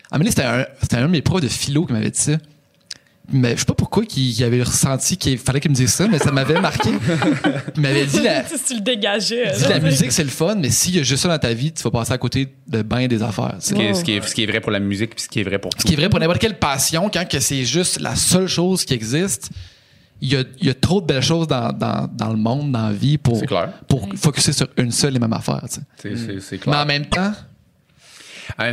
À 0.10 0.18
donné, 0.18 0.30
c'était 0.30 0.44
un, 0.44 0.66
c'était 0.82 0.96
un 0.98 1.02
de 1.04 1.08
mes 1.08 1.22
profs 1.22 1.42
de 1.42 1.48
philo 1.50 1.86
qui 1.86 1.94
m'avait 1.94 2.10
dit 2.12 2.20
ça. 2.20 2.34
Mais 3.34 3.56
je 3.56 3.60
sais 3.60 3.66
pas 3.66 3.74
pourquoi 3.74 4.06
qu'il 4.06 4.24
il 4.30 4.44
avait 4.44 4.64
ressenti 4.64 5.18
qu'il 5.18 5.38
fallait 5.38 5.60
qu'il 5.60 5.72
me 5.72 5.76
dise 5.76 5.92
ça, 5.92 6.08
mais 6.08 6.18
ça 6.18 6.32
m'avait 6.32 6.62
marqué. 6.62 6.92
Il 7.76 7.82
m'avait 7.82 8.06
dit 8.06 8.22
la, 8.22 8.46
Si 8.48 8.56
tu 8.66 8.76
le 8.76 8.82
dégageais. 8.82 9.52
dit, 9.58 9.64
la 9.68 9.80
musique, 9.80 10.12
c'est 10.14 10.24
le 10.24 10.30
fun, 10.30 10.56
mais 10.56 10.70
s'il 10.70 10.96
y 10.96 11.00
a 11.00 11.04
juste 11.04 11.24
ça 11.24 11.28
dans 11.30 11.38
ta 11.38 11.54
vie, 11.54 11.74
tu 11.74 11.84
vas 11.84 11.92
passer 11.92 12.14
à 12.14 12.18
côté 12.18 12.48
de 12.68 12.82
bien 12.84 13.06
des 13.08 13.22
affaires. 13.22 13.56
Ce 13.60 13.74
qui, 13.74 13.82
est, 13.82 13.94
ce 13.94 14.04
qui 14.04 14.14
est- 14.14 14.26
ce 14.26 14.34
qui 14.34 14.44
est 14.44 14.46
vrai 14.46 14.62
pour 14.62 14.72
la 14.72 14.80
musique 14.80 15.14
puis 15.14 15.24
ce 15.24 15.28
qui 15.28 15.42
est 15.42 15.44
vrai 15.44 15.60
pour 15.60 15.72
Ce 15.74 15.78
tout. 15.78 15.88
qui 15.88 15.94
est 15.94 15.98
vrai 15.98 16.08
pour 16.10 16.20
n'importe 16.20 16.40
quelle 16.40 16.58
passion, 16.58 17.10
quand 17.14 17.28
que 17.28 17.40
c'est 17.40 17.66
juste 17.66 18.00
la 18.00 18.16
seule 18.16 18.48
chose 18.48 18.86
qui 18.86 18.94
existe, 18.94 19.50
il 20.22 20.32
y 20.32 20.36
a, 20.38 20.44
il 20.62 20.68
y 20.68 20.70
a 20.70 20.74
trop 20.74 21.02
de 21.02 21.06
belles 21.06 21.22
choses 21.22 21.48
dans, 21.48 21.72
dans, 21.74 22.10
dans 22.12 22.30
le 22.32 22.38
monde, 22.38 22.72
dans 22.72 22.88
la 22.88 22.94
vie, 22.94 23.18
pour, 23.18 23.42
clair. 23.46 23.72
pour 23.90 24.08
focuser 24.16 24.54
sur 24.54 24.68
une 24.78 24.92
seule 24.92 25.16
et 25.16 25.20
même 25.20 25.34
affaire. 25.34 25.62
C'est 25.70 25.82
c'est- 26.18 26.40
c'est 26.40 26.52
Mais 26.56 26.58
clair. 26.60 26.78
en 26.80 26.86
même 26.86 27.06
temps, 27.06 27.34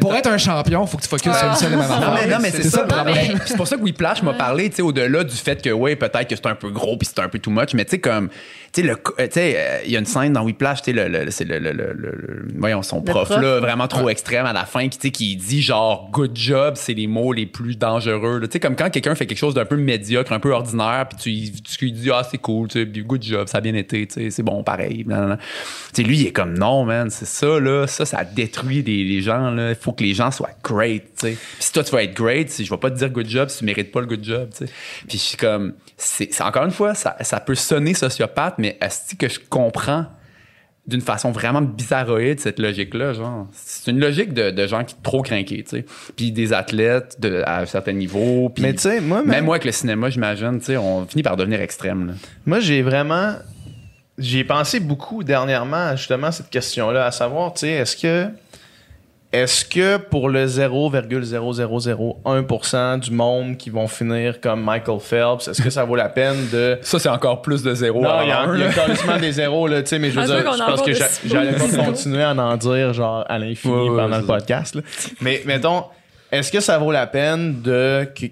pour 0.01 0.15
être 0.15 0.29
un 0.29 0.39
champion, 0.39 0.85
il 0.85 0.89
faut 0.89 0.97
que 0.97 1.03
tu 1.03 1.09
focuses 1.09 1.37
sur 1.37 1.47
une 1.49 1.55
seule 1.55 1.73
et 1.73 1.77
même 1.77 1.89
Non, 1.89 1.95
affaire. 1.95 2.15
mais, 2.27 2.33
non, 2.35 2.39
mais 2.41 2.51
c'est 2.51 2.63
ça. 2.65 2.83
le 2.83 2.89
problème. 2.89 3.39
C'est 3.47 3.57
pour 3.57 3.67
ça 3.69 3.77
que 3.77 3.83
Whiplash 3.83 4.23
m'a 4.23 4.33
parlé, 4.35 4.71
tu 4.71 4.77
sais, 4.77 4.83
au-delà 4.83 5.25
du 5.25 5.35
fait 5.37 5.61
que, 5.63 5.71
ouais, 5.71 5.95
peut-être 5.97 6.29
que 6.29 6.37
c'est 6.37 6.47
un 6.47 6.55
peu 6.55 6.71
gros 6.71 6.97
puis 6.97 7.07
c'est 7.13 7.21
un 7.23 7.29
peu 7.29 7.39
too 7.39 7.51
much, 7.51 7.75
mais 7.75 7.85
tu 7.85 7.93
sais, 7.93 7.99
comme, 7.99 8.29
tu 8.73 8.83
sais, 8.83 8.91
euh, 8.91 8.95
tu 9.19 9.25
sais, 9.33 9.55
euh, 9.59 9.79
il 9.85 9.93
y 9.93 9.97
a 9.97 9.99
une 9.99 10.07
scène 10.07 10.33
dans 10.33 10.43
Whiplash, 10.43 10.83
tu 10.83 10.93
sais, 10.93 10.93
le, 10.93 11.09
le- 11.25 11.31
c'est 11.31 11.45
le, 11.45 12.47
voyons, 12.57 12.83
son 12.83 13.03
prof, 13.03 13.29
prof. 13.29 13.41
là, 13.43 13.61
vraiment 13.61 13.87
trop 13.89 14.09
extrême 14.09 14.47
à 14.47 14.53
la 14.53 14.65
fin, 14.65 14.89
qui, 14.89 14.99
tu 14.99 15.09
sais, 15.09 15.11
qui 15.11 15.37
dit 15.37 15.61
genre, 15.63 16.09
good 16.13 16.33
job, 16.35 16.75
c'est 16.77 16.95
les 16.95 17.07
mots 17.07 17.33
les 17.33 17.47
plus 17.47 17.77
dangereux. 17.77 18.41
Tu 18.45 18.49
sais, 18.53 18.61
comme 18.61 18.77
quand 18.77 18.91
quelqu'un 18.91 19.15
fait 19.15 19.27
quelque 19.27 19.39
chose 19.39 19.55
d'un 19.55 19.65
peu 19.67 19.77
médiocre, 19.77 20.33
un 20.33 20.41
peu 20.41 20.53
ordinaire, 20.53 21.07
puis 21.09 21.19
tu, 21.19 21.29
lui- 21.31 21.63
tu 21.63 21.85
lui 21.85 21.93
dis, 21.93 22.11
ah, 22.11 22.23
c'est 22.29 22.39
cool, 22.39 22.69
tu 22.69 22.81
sais, 22.83 22.87
good 23.03 23.23
job, 23.23 23.49
ça 23.49 23.59
a 23.59 23.61
bien 23.61 23.75
été, 23.75 24.07
tu 24.07 24.15
sais, 24.15 24.31
c'est 24.31 24.43
bon, 24.43 24.63
pareil. 24.63 25.05
Tu 25.05 25.13
sais, 25.93 26.03
lui, 26.03 26.19
il 26.21 26.27
est 26.29 26.33
comme, 26.33 26.57
non, 26.57 26.85
man, 26.85 27.11
c'est 27.11 27.27
ça, 27.27 27.61
là, 27.61 27.87
ça, 27.87 28.05
ça 28.07 28.25
détruit 28.25 28.83
les, 28.83 29.05
les 29.05 29.21
gens, 29.21 29.51
là. 29.51 29.74
Il 29.79 29.83
faut 29.83 29.93
que 29.93 30.03
les 30.03 30.15
gens 30.15 30.31
soient 30.31 30.51
great, 30.63 31.05
tu 31.19 31.29
sais. 31.29 31.37
Si 31.59 31.73
toi, 31.73 31.85
tu 31.85 31.93
vas 31.93 32.03
être 32.03 32.15
great, 32.15 32.51
si 32.51 32.65
je 32.65 32.71
vais 32.71 32.79
pas 32.79 32.91
te 32.91 32.97
dire 32.97 33.11
good 33.11 33.29
job 33.29 33.49
si 33.49 33.59
tu 33.59 33.65
mérites 33.65 33.93
pas 33.93 34.01
le 34.01 34.07
good 34.07 34.25
job, 34.25 34.51
tu 34.51 34.67
sais. 34.67 34.73
Puis 35.09 35.19
je 35.19 35.23
suis 35.23 35.37
comme, 35.37 35.75
c'est 35.97 36.41
encore 36.41 36.65
une 36.65 36.71
fois, 36.71 36.95
ça, 36.95 37.17
ça 37.21 37.41
peut 37.41 37.55
sonner 37.55 37.95
sociopathe, 37.95 38.55
mais 38.59 38.79
est-ce 38.81 39.15
que 39.15 39.29
je 39.29 39.41
comprends 39.49 40.07
d'une 40.87 41.01
façon 41.01 41.31
vraiment 41.31 41.63
bizarroïde 41.63 42.41
cette 42.41 42.59
logique-là, 42.59 43.15
genre? 43.15 43.47
C'est 43.53 43.91
une 43.91 43.99
logique 43.99 44.35
de, 44.35 44.51
de 44.51 44.67
gens 44.67 44.85
qui 44.85 44.95
sont 44.95 45.01
trop 45.03 45.23
craqués, 45.23 45.63
tu 45.63 45.79
sais. 45.79 45.85
Puis 46.15 46.31
des 46.31 46.53
athlètes 46.53 47.17
de, 47.21 47.43
à 47.47 47.61
un 47.61 47.67
certain 47.67 47.93
niveau. 47.93 48.51
Puis 48.51 48.63
Mais 48.63 48.75
tu 48.75 48.81
sais, 48.81 49.01
moi, 49.01 49.21
même 49.21 49.31
même 49.31 49.45
moi 49.47 49.55
avec 49.55 49.65
le 49.65 49.73
cinéma, 49.73 50.11
j'imagine, 50.11 50.59
tu 50.59 50.67
sais, 50.67 50.77
on 50.77 51.07
finit 51.07 51.23
par 51.23 51.37
devenir 51.37 51.61
extrême, 51.61 52.09
là. 52.09 52.13
Moi, 52.47 52.61
j'ai 52.61 52.83
vraiment. 52.83 53.35
J'y 54.17 54.41
ai 54.41 54.45
pensé 54.45 54.79
beaucoup 54.79 55.25
dernièrement, 55.25 55.89
à 55.89 55.97
justement, 55.97 56.31
cette 56.31 56.51
question-là, 56.51 57.07
à 57.07 57.11
savoir, 57.11 57.55
tu 57.55 57.61
sais, 57.61 57.71
est-ce 57.71 57.97
que. 57.97 58.29
Est-ce 59.35 59.65
que 59.65 59.97
pour 59.97 60.29
le 60.29 60.47
0,0001% 60.47 63.01
du 63.01 63.11
monde 63.11 63.57
qui 63.57 63.69
vont 63.71 63.89
finir 63.89 64.41
comme 64.41 64.63
Michael 64.63 65.01
Phelps, 65.01 65.49
est-ce 65.49 65.61
que 65.61 65.71
ça 65.71 65.83
vaut 65.85 65.97
la 65.97 66.09
peine 66.09 66.37
de. 66.53 66.79
Ça, 66.83 67.01
c'est 67.01 67.09
encore 67.09 67.43
plus 67.43 67.65
de 67.65 67.75
zéro. 67.75 68.01
Non, 68.01 68.23
il 68.23 68.29
y 68.29 68.31
a, 68.31 68.41
un, 68.43 68.57
y 68.57 68.63
a 68.63 68.73
carrément 68.73 69.17
des 69.19 69.33
zéros, 69.33 69.67
là, 69.67 69.83
tu 69.83 69.89
sais, 69.89 69.99
mais 69.99 70.13
je 70.13 70.21
veux 70.21 70.27
dire, 70.27 70.53
je 70.53 70.59
pense 70.65 70.83
que 70.83 70.93
j'allais 71.27 71.53
pas 71.53 71.67
continuer 71.85 72.23
à 72.23 72.31
en 72.33 72.57
dire, 72.57 72.93
genre, 72.93 73.25
à 73.29 73.37
l'infini 73.39 73.75
Ouais, 73.75 73.89
ouais, 73.91 73.97
pendant 74.03 74.19
le 74.19 74.25
podcast, 74.25 74.77
là. 74.77 74.83
Mais, 75.21 75.43
mettons, 75.47 75.85
est-ce 76.31 76.53
que 76.53 76.61
ça 76.61 76.79
vaut 76.79 76.93
la 76.93 77.07
peine 77.09 77.61
de 77.63 78.05
qu'il 78.15 78.31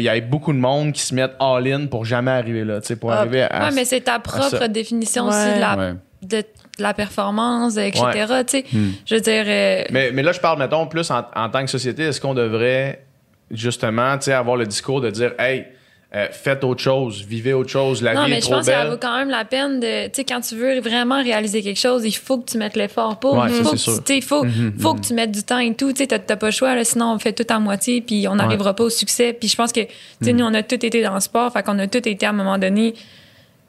y 0.00 0.06
ait 0.08 0.20
beaucoup 0.20 0.52
de 0.52 0.58
monde 0.58 0.92
qui 0.92 1.02
se 1.02 1.12
mettent 1.14 1.34
all-in 1.40 1.86
pour 1.86 2.04
jamais 2.04 2.30
arriver 2.30 2.64
là, 2.64 2.80
tu 2.80 2.86
sais, 2.88 2.96
pour 2.96 3.10
Ah, 3.12 3.18
arriver 3.20 3.42
à. 3.42 3.64
Ouais, 3.64 3.70
mais 3.74 3.84
c'est 3.84 4.02
ta 4.02 4.18
propre 4.20 4.66
définition 4.68 5.24
Ouais. 5.24 5.30
aussi 5.30 5.54
de, 5.56 5.60
la, 5.60 5.76
Ouais. 5.76 5.92
de 6.22 6.36
de 6.38 6.44
la 6.78 6.92
performance, 6.94 7.76
etc. 7.76 8.02
Ouais. 8.04 8.44
Tu 8.44 8.50
sais, 8.58 8.64
Hmm. 8.72 8.90
je 9.06 9.14
veux 9.14 9.20
dire, 9.20 9.44
euh, 9.46 9.84
Mais, 9.90 10.10
mais 10.12 10.22
là, 10.22 10.32
je 10.32 10.40
parle, 10.40 10.58
mettons, 10.58 10.86
plus 10.86 11.10
en, 11.10 11.22
en 11.34 11.48
tant 11.48 11.64
que 11.64 11.70
société, 11.70 12.02
est-ce 12.04 12.20
qu'on 12.20 12.34
devrait 12.34 13.04
justement 13.50 14.16
tu 14.18 14.24
sais, 14.24 14.32
avoir 14.32 14.56
le 14.56 14.66
discours 14.66 15.00
de 15.00 15.10
dire 15.10 15.32
Hey, 15.38 15.66
euh, 16.14 16.28
faites 16.30 16.62
autre 16.62 16.80
chose, 16.80 17.24
vivez 17.28 17.52
autre 17.52 17.70
chose, 17.70 18.00
la 18.00 18.14
non, 18.14 18.24
vie 18.24 18.30
mais 18.30 18.38
est 18.38 18.40
je 18.40 18.46
trop 18.46 18.54
pense 18.56 18.66
que 18.66 18.72
ça 18.72 18.82
belle. 18.82 18.90
vaut 18.92 18.96
quand 19.00 19.16
même 19.18 19.30
la 19.30 19.44
peine 19.44 19.80
de, 19.80 20.04
tu 20.06 20.10
sais, 20.14 20.24
quand 20.24 20.40
tu 20.40 20.54
veux 20.54 20.78
vraiment 20.80 21.20
réaliser 21.20 21.60
quelque 21.60 21.78
chose, 21.80 22.04
il 22.04 22.12
faut 22.12 22.38
que 22.38 22.50
tu 22.52 22.56
mettes 22.58 22.76
l'effort 22.76 23.18
pour. 23.18 23.34
Ouais, 23.36 23.48
il 23.48 23.64
faut 23.64 23.70
que 23.72 23.76
sûr. 23.76 24.04
tu, 24.04 24.22
faut, 24.22 24.44
faut 24.78 24.94
que 24.94 25.00
tu 25.00 25.12
mettes 25.14 25.32
du 25.32 25.42
temps 25.42 25.58
et 25.58 25.74
tout. 25.74 25.92
Tu 25.92 26.04
sais, 26.04 26.06
t'as, 26.06 26.36
pas 26.36 26.46
le 26.46 26.52
choix, 26.52 26.74
là, 26.76 26.84
sinon 26.84 27.12
on 27.14 27.18
fait 27.18 27.32
tout 27.32 27.52
à 27.52 27.58
moitié, 27.58 28.00
puis 28.00 28.28
on 28.28 28.36
n'arrivera 28.36 28.74
pas 28.74 28.84
au 28.84 28.90
succès. 28.90 29.32
Puis 29.32 29.48
je 29.48 29.56
pense 29.56 29.72
que, 29.72 29.80
tu 29.80 29.88
sais, 30.22 30.32
nous, 30.32 30.44
on 30.44 30.54
a 30.54 30.62
tout 30.62 30.86
été 30.86 31.02
dans 31.02 31.14
le 31.14 31.20
sport, 31.20 31.52
fait 31.52 31.64
qu'on 31.64 31.78
a 31.80 31.86
tout 31.88 32.08
été 32.08 32.24
à 32.26 32.28
un 32.30 32.32
moment 32.32 32.58
donné, 32.58 32.94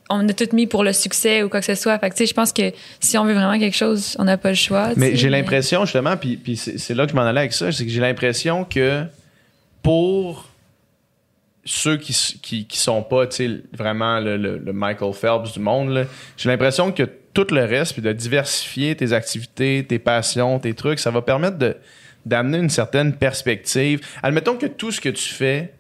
on 0.10 0.28
a 0.30 0.34
tout 0.34 0.48
mis 0.54 0.68
pour 0.68 0.84
le 0.84 0.94
succès 0.94 1.42
ou 1.44 1.50
quoi 1.50 1.60
que 1.62 1.66
ce 1.66 1.76
soit. 1.76 1.98
Fait 2.00 2.10
que, 2.10 2.16
tu 2.16 2.20
sais, 2.20 2.26
je 2.28 2.34
pense 2.34 2.54
que 2.54 2.72
si 3.00 3.18
on 3.18 3.26
veut 3.26 3.34
vraiment 3.34 3.58
quelque 3.60 3.76
chose, 3.76 4.16
on 4.20 4.24
n'a 4.26 4.38
pas 4.38 4.50
le 4.50 4.56
choix. 4.56 4.90
Mais 4.98 5.16
j'ai 5.16 5.30
l'impression, 5.30 5.84
justement, 5.86 6.16
puis, 6.18 6.38
puis 6.38 6.56
c'est 6.58 6.78
c'est 6.78 6.94
là 6.94 7.06
que 7.06 7.12
je 7.12 7.16
m'en 7.16 7.24
allais 7.24 7.40
avec 7.42 7.54
ça, 7.54 7.72
c'est 7.72 7.86
que 7.86 7.92
j'ai 7.92 8.02
l'impression 8.02 8.64
que 8.66 9.04
pour 9.82 10.50
ceux 11.66 11.98
qui, 11.98 12.14
qui, 12.42 12.66
qui 12.68 12.78
sont 12.78 13.02
pas, 13.02 13.26
tu 13.28 13.36
sais, 13.38 13.62
vraiment 13.74 14.20
le, 14.20 14.38
le- 14.38 14.58
le 14.60 14.74
Michael 14.74 15.14
Phelps 15.14 15.54
du 15.54 15.60
monde, 15.60 15.90
là, 15.90 16.04
j'ai 16.38 16.50
l'impression 16.50 16.92
que 16.92 17.04
tout 17.34 17.48
le 17.52 17.66
reste, 17.66 17.94
puis 17.94 18.02
de 18.02 18.14
diversifier 18.14 18.96
tes 18.96 19.12
activités, 19.14 19.84
tes 19.88 20.00
passions, 20.00 20.60
tes 20.60 20.74
trucs, 20.74 21.00
ça 21.00 21.12
va 21.12 21.22
permettre 21.22 21.58
de 21.58 21.76
d'amener 22.26 22.58
une 22.58 22.70
certaine 22.72 23.14
perspective. 23.14 24.02
Admettons 24.24 24.56
que 24.58 24.66
tout 24.66 24.92
ce 24.92 25.00
que 25.00 25.10
tu 25.10 25.32
fais 25.32 25.74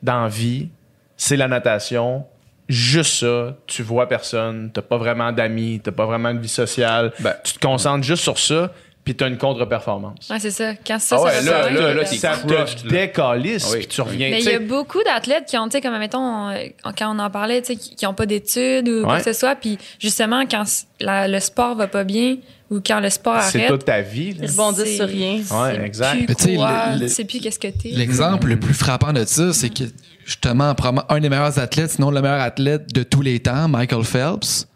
dans 0.00 0.22
la 0.22 0.28
vie, 0.28 0.68
c'est 1.16 1.36
la 1.36 1.48
natation, 1.48 2.24
juste 2.68 3.20
ça, 3.20 3.56
tu 3.66 3.82
vois 3.82 4.08
personne, 4.08 4.70
t'as 4.72 4.82
pas 4.82 4.98
vraiment 4.98 5.32
d'amis, 5.32 5.80
t'as 5.82 5.92
pas 5.92 6.06
vraiment 6.06 6.34
de 6.34 6.38
vie 6.40 6.48
sociale, 6.48 7.12
Ben, 7.20 7.34
tu 7.44 7.54
te 7.54 7.58
concentres 7.60 8.04
juste 8.04 8.22
sur 8.22 8.38
ça, 8.38 8.72
puis 9.04 9.14
t'as 9.14 9.26
une 9.28 9.38
contre-performance. 9.38 10.28
Ouais, 10.28 10.38
c'est 10.38 10.50
ça. 10.50 10.74
Quand 10.86 10.98
ça, 10.98 11.16
Ah 11.16 11.18
ça 11.18 11.24
ouais, 11.24 11.42
là, 11.42 11.70
là, 11.70 11.94
là, 11.94 12.02
ben, 12.02 12.08
t'es 12.10 12.16
ça 12.16 12.34
te 12.36 12.88
décalisse, 12.88 13.66
Ah 13.72 13.76
puis 13.78 13.86
tu 13.86 14.00
reviens. 14.02 14.28
Mais 14.30 14.40
il 14.40 14.44
y 14.50 14.54
a 14.54 14.58
beaucoup 14.58 15.02
d'athlètes 15.02 15.46
qui 15.46 15.56
ont, 15.56 15.64
tu 15.66 15.72
sais, 15.72 15.80
comme 15.80 15.98
mettons, 15.98 16.50
euh, 16.50 16.56
quand 16.98 17.16
on 17.16 17.18
en 17.18 17.30
parlait, 17.30 17.62
tu 17.62 17.68
sais, 17.68 17.76
qui 17.76 17.94
qui 17.96 18.06
ont 18.06 18.12
pas 18.12 18.26
d'études 18.26 18.86
ou 18.88 19.04
quoi 19.04 19.18
que 19.18 19.24
ce 19.24 19.32
soit, 19.32 19.54
puis 19.56 19.78
justement, 19.98 20.44
quand 20.50 20.64
la- 21.00 21.26
le 21.26 21.40
sport 21.40 21.74
va 21.74 21.86
pas 21.86 22.04
bien 22.04 22.36
ou 22.70 22.80
quand 22.86 23.00
le 23.00 23.08
sport 23.08 23.40
C'est 23.40 23.60
arrête, 23.60 23.70
toute 23.70 23.86
ta 23.86 24.02
vie. 24.02 24.32
là. 24.34 24.40
Ils 24.42 24.50
rebondissent 24.50 24.84
c'est- 24.84 24.96
sur 24.96 25.06
rien. 25.06 25.36
Ouais, 25.38 25.74
c'est 25.74 25.84
exact. 25.86 26.16
plus 26.18 26.26
Mais 26.28 26.34
tu 26.34 26.44
sais, 26.44 26.54
quoi, 26.56 26.86
le- 26.92 27.00
le- 27.00 27.06
tu 27.06 27.14
sais 27.14 27.24
plus 27.24 27.40
qu'est-ce 27.40 27.58
que 27.58 27.68
t'es. 27.68 27.88
L'exemple 27.92 28.48
le 28.48 28.60
plus 28.60 28.74
frappant 28.74 29.14
de 29.14 29.24
ça, 29.24 29.54
c'est 29.54 29.70
que 29.70 29.84
justement, 30.28 30.74
un 31.08 31.20
des 31.20 31.28
meilleurs 31.30 31.58
athlètes, 31.58 31.92
sinon 31.92 32.10
le 32.10 32.20
meilleur 32.20 32.40
athlète 32.40 32.92
de 32.94 33.02
tous 33.02 33.22
les 33.22 33.40
temps, 33.40 33.66
Michael 33.66 34.04
Phelps, 34.04 34.68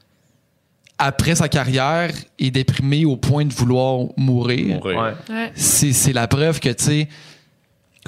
après 0.97 1.35
sa 1.35 1.49
carrière, 1.49 2.11
est 2.39 2.51
déprimé 2.51 3.05
au 3.05 3.17
point 3.19 3.45
de 3.45 3.53
vouloir 3.53 4.07
mourir. 4.17 4.77
Mourir. 4.77 4.99
Ouais. 4.99 5.35
Ouais. 5.35 5.53
C'est 5.55 6.13
la 6.15 6.27
preuve 6.27 6.59
que, 6.59 6.71
tu 6.71 6.85
sais, 6.85 7.09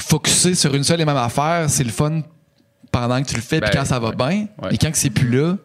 focuser 0.01 0.55
sur 0.55 0.75
une 0.75 0.85
seule 0.85 1.03
et 1.03 1.05
même 1.05 1.17
affaire, 1.17 1.67
c'est 1.69 1.85
le 1.85 1.91
fun 1.91 2.23
pendant 2.91 3.21
que 3.23 3.29
tu 3.29 3.37
le 3.37 3.43
fais, 3.43 3.61
puis 3.61 3.71
Ben, 3.71 3.81
quand 3.81 3.85
ça 3.85 3.99
va 3.99 4.09
ouais. 4.09 4.17
bien. 4.17 4.47
Ouais. 4.63 4.73
Et 4.75 4.79
quand 4.79 4.91
c'est 4.95 5.11
plus 5.11 5.29
là, 5.29 5.57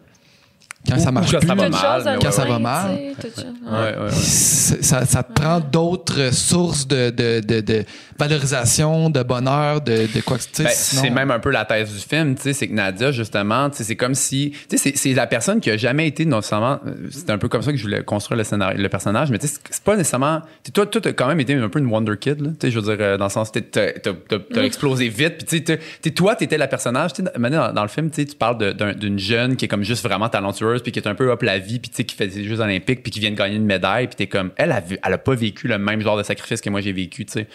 quand 0.87 0.95
Ou- 0.97 0.99
ça 0.99 1.11
marche 1.11 1.31
quand 1.31 1.39
plus, 1.39 1.47
ça 1.47 1.55
va 1.55 1.69
mal, 1.69 2.19
Quand 2.21 2.31
ça 2.31 2.45
va 2.45 2.59
mal. 2.59 2.97
tu. 3.19 3.41
Ouais, 3.69 4.09
ça, 4.11 5.05
ça 5.05 5.23
te 5.23 5.33
prend 5.33 5.59
d'autres 5.59 6.33
sources 6.33 6.87
de, 6.87 7.09
de, 7.09 7.41
de, 7.41 7.59
de 7.61 7.83
valorisation, 8.17 9.09
de 9.09 9.21
bonheur, 9.23 9.81
de, 9.81 10.07
de 10.13 10.21
quoi 10.21 10.37
que 10.37 10.43
tu 10.43 10.49
sais. 10.53 10.63
Ben, 10.63 10.71
sinon- 10.73 11.01
c'est 11.03 11.09
même 11.09 11.31
un 11.31 11.39
peu 11.39 11.51
la 11.51 11.65
thèse 11.65 11.93
du 11.93 11.99
film, 11.99 12.35
tu 12.35 12.43
sais, 12.43 12.53
c'est 12.53 12.67
que 12.67 12.73
Nadia, 12.73 13.11
justement, 13.11 13.69
tu 13.69 13.77
sais, 13.77 13.83
c'est 13.83 13.95
comme 13.95 14.15
si, 14.15 14.51
tu 14.69 14.77
sais, 14.77 14.91
c'est- 14.91 14.97
c'est 14.97 15.13
la 15.13 15.27
personne 15.27 15.59
qui 15.59 15.69
a 15.69 15.77
jamais 15.77 16.07
été 16.07 16.25
nécessairement, 16.25 16.79
euh, 16.87 17.07
c'est 17.11 17.29
un 17.29 17.37
peu 17.37 17.47
comme 17.49 17.61
ça 17.61 17.71
que 17.71 17.77
je 17.77 17.83
voulais 17.83 18.03
construire 18.03 18.37
le 18.37 18.43
scénario, 18.43 18.81
le 18.81 18.89
personnage, 18.89 19.29
mais 19.31 19.37
tu 19.39 19.47
sais, 19.47 19.55
c'est- 19.69 19.83
pas 19.83 19.95
nécessairement, 19.95 20.39
tu 20.41 20.45
sais, 20.67 20.71
toi, 20.71 20.85
toi, 20.85 21.01
t'as 21.01 21.13
quand 21.13 21.27
même 21.27 21.39
été 21.39 21.53
un 21.53 21.69
peu 21.69 21.79
une 21.79 21.87
wonder 21.87 22.17
kid, 22.19 22.41
là, 22.41 22.49
tu 22.51 22.67
sais, 22.67 22.71
je 22.71 22.79
veux 22.79 22.95
dire, 22.95 22.97
euh, 23.05 23.17
dans 23.17 23.25
le 23.25 23.29
sens, 23.31 23.51
t'as, 23.51 23.61
t'as, 23.61 24.63
explosé 24.63 25.09
vite, 25.09 25.45
puis 25.45 25.63
tu 25.63 25.73
sais, 26.03 26.11
toi, 26.11 26.35
t'étais 26.35 26.57
la 26.57 26.67
personnage, 26.67 27.13
tu 27.13 27.23
sais, 27.23 27.29
maintenant, 27.37 27.67
dans, 27.67 27.73
dans 27.73 27.81
le 27.83 27.87
film, 27.89 28.09
tu 28.09 28.21
sais, 28.21 28.27
tu 28.27 28.35
parles 28.35 28.73
d'une 28.95 29.19
jeune 29.19 29.55
qui 29.55 29.65
est 29.65 29.67
comme 29.67 29.83
juste 29.83 30.03
vraiment 30.03 30.29
talentueuse, 30.29 30.68
puis 30.77 30.91
qui 30.91 30.99
est 30.99 31.07
un 31.07 31.15
peu 31.15 31.31
up 31.31 31.41
la 31.41 31.59
vie, 31.59 31.79
puis 31.79 31.89
tu 31.89 31.97
sais, 31.97 32.03
qui 32.03 32.15
fait 32.15 32.27
des 32.27 32.43
Jeux 32.43 32.59
olympiques, 32.59 33.01
puis 33.03 33.11
qui 33.11 33.19
vient 33.19 33.31
de 33.31 33.35
gagner 33.35 33.55
une 33.55 33.65
médaille, 33.65 34.07
puis 34.07 34.15
t'es 34.15 34.27
comme, 34.27 34.51
elle, 34.55 34.71
a, 34.71 34.79
vu- 34.79 34.97
elle 35.03 35.13
a 35.13 35.17
pas 35.17 35.35
vécu 35.35 35.67
le 35.67 35.77
même 35.77 36.01
genre 36.01 36.17
de 36.17 36.23
sacrifice 36.23 36.61
que 36.61 36.69
moi 36.69 36.81
j'ai 36.81 36.93
vécu, 36.93 37.25
tu 37.25 37.33
sais. 37.33 37.47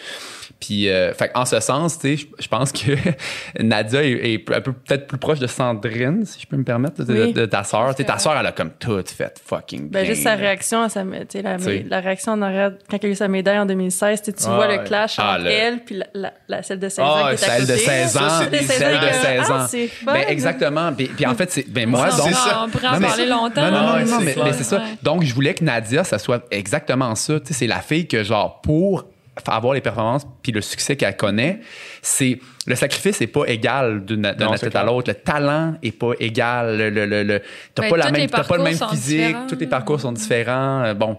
Puis, 0.59 0.89
euh, 0.89 1.13
fait, 1.13 1.31
en 1.35 1.45
ce 1.45 1.59
sens, 1.59 1.99
tu 1.99 2.17
sais, 2.17 2.27
je- 2.39 2.47
pense 2.47 2.71
que 2.71 2.91
Nadia 3.61 4.03
est, 4.03 4.37
peu 4.39 4.71
peut-être 4.73 5.05
plus 5.07 5.17
proche 5.17 5.39
de 5.39 5.47
Sandrine, 5.47 6.25
si 6.25 6.39
je 6.41 6.47
peux 6.47 6.55
me 6.57 6.63
permettre, 6.63 7.03
de, 7.03 7.13
Oui. 7.13 7.33
de- 7.33 7.41
de 7.41 7.45
ta 7.45 7.63
sœur. 7.63 7.93
Tu 7.93 8.01
sais, 8.01 8.07
ta 8.07 8.17
sœur, 8.17 8.35
elle 8.39 8.45
a 8.45 8.51
comme 8.51 8.71
tout 8.71 9.03
fait 9.05 9.39
fucking 9.45 9.89
Ben, 9.89 10.01
bien. 10.03 10.13
juste 10.13 10.23
sa 10.23 10.35
réaction 10.35 10.81
à 10.81 10.89
sa, 10.89 11.03
la, 11.03 11.57
la 11.87 11.99
réaction 11.99 12.31
en 12.33 12.41
arrière, 12.41 12.71
quand 12.89 12.97
elle 13.03 13.09
a 13.09 13.11
eu 13.11 13.15
sa 13.15 13.27
médaille 13.27 13.59
en 13.59 13.65
2016, 13.65 14.21
tu 14.21 14.31
Ah, 14.47 14.55
vois 14.55 14.67
le 14.75 14.83
clash 14.83 15.15
Ah, 15.17 15.33
entre 15.35 15.43
le- 15.43 15.49
elle 15.51 15.79
puis 15.83 15.95
la, 15.95 16.07
la, 16.13 16.33
la- 16.47 16.63
celle 16.63 16.79
de 16.79 16.89
16 16.89 16.99
Ah, 17.05 17.11
ans 17.11 17.25
qui 17.27 17.29
est 17.29 17.33
à 17.33 17.37
Celle 17.37 17.61
de 17.67 17.71
côté. 17.73 17.85
16 17.85 18.17
ans, 18.17 18.19
Ça, 18.21 18.39
celle 18.39 18.51
de 18.51 18.57
comme, 18.57 19.21
16 19.21 19.51
ans. 19.51 19.67
Ah. 20.07 20.13
Ben, 20.13 20.23
exactement. 20.29 20.93
Puis, 20.93 21.07
puis 21.07 21.25
en 21.25 21.35
fait, 21.35 21.51
c'est 21.51 21.69
ben 21.69 21.87
moi 21.89 22.07
on, 22.13 22.17
donc 22.17 22.27
on 22.65 22.69
pourrait 22.69 22.87
en 22.87 23.01
parler 23.01 23.25
longtemps. 23.25 23.61
Non, 23.61 23.71
non, 23.71 24.05
non, 24.05 24.19
mais, 24.21 24.53
c'est 24.53 24.63
ça. 24.63 24.81
Donc, 25.03 25.23
je 25.23 25.33
voulais 25.33 25.53
que 25.53 25.63
Nadia, 25.63 26.03
ça 26.03 26.17
soit 26.17 26.45
exactement 26.51 27.13
ça. 27.15 27.39
Tu 27.39 27.47
sais, 27.47 27.53
c'est 27.53 27.67
la 27.67 27.81
fille 27.81 28.07
que, 28.07 28.23
genre, 28.23 28.61
pour 28.61 29.05
avoir 29.47 29.73
les 29.73 29.81
performances 29.81 30.25
puis 30.41 30.51
le 30.51 30.61
succès 30.61 30.95
qu'elle 30.95 31.15
connaît, 31.17 31.59
c'est 32.01 32.39
le 32.67 32.75
sacrifice 32.75 33.19
n'est 33.19 33.27
pas 33.27 33.45
égal 33.45 34.05
d'une 34.05 34.25
athlète 34.25 34.75
à 34.75 34.83
l'autre. 34.83 35.09
Le 35.09 35.15
talent 35.15 35.75
est 35.83 35.91
pas 35.91 36.13
égal. 36.19 36.77
Le, 36.77 36.89
le, 36.89 37.05
le, 37.05 37.23
le- 37.23 37.41
t'as 37.73 37.83
Ben, 37.83 37.89
pas 37.89 37.97
la 37.97 38.05
tous 38.05 38.11
même, 38.13 38.21
les 38.21 38.27
t'as 38.27 38.43
pas 38.43 38.57
le 38.57 38.63
même 38.63 38.73
physique. 38.89 39.17
différents. 39.19 39.47
Tous 39.47 39.59
les 39.59 39.67
parcours 39.67 39.99
sont 39.99 40.11
différents. 40.13 40.83
Euh, 40.85 40.93
Bon, 40.93 41.17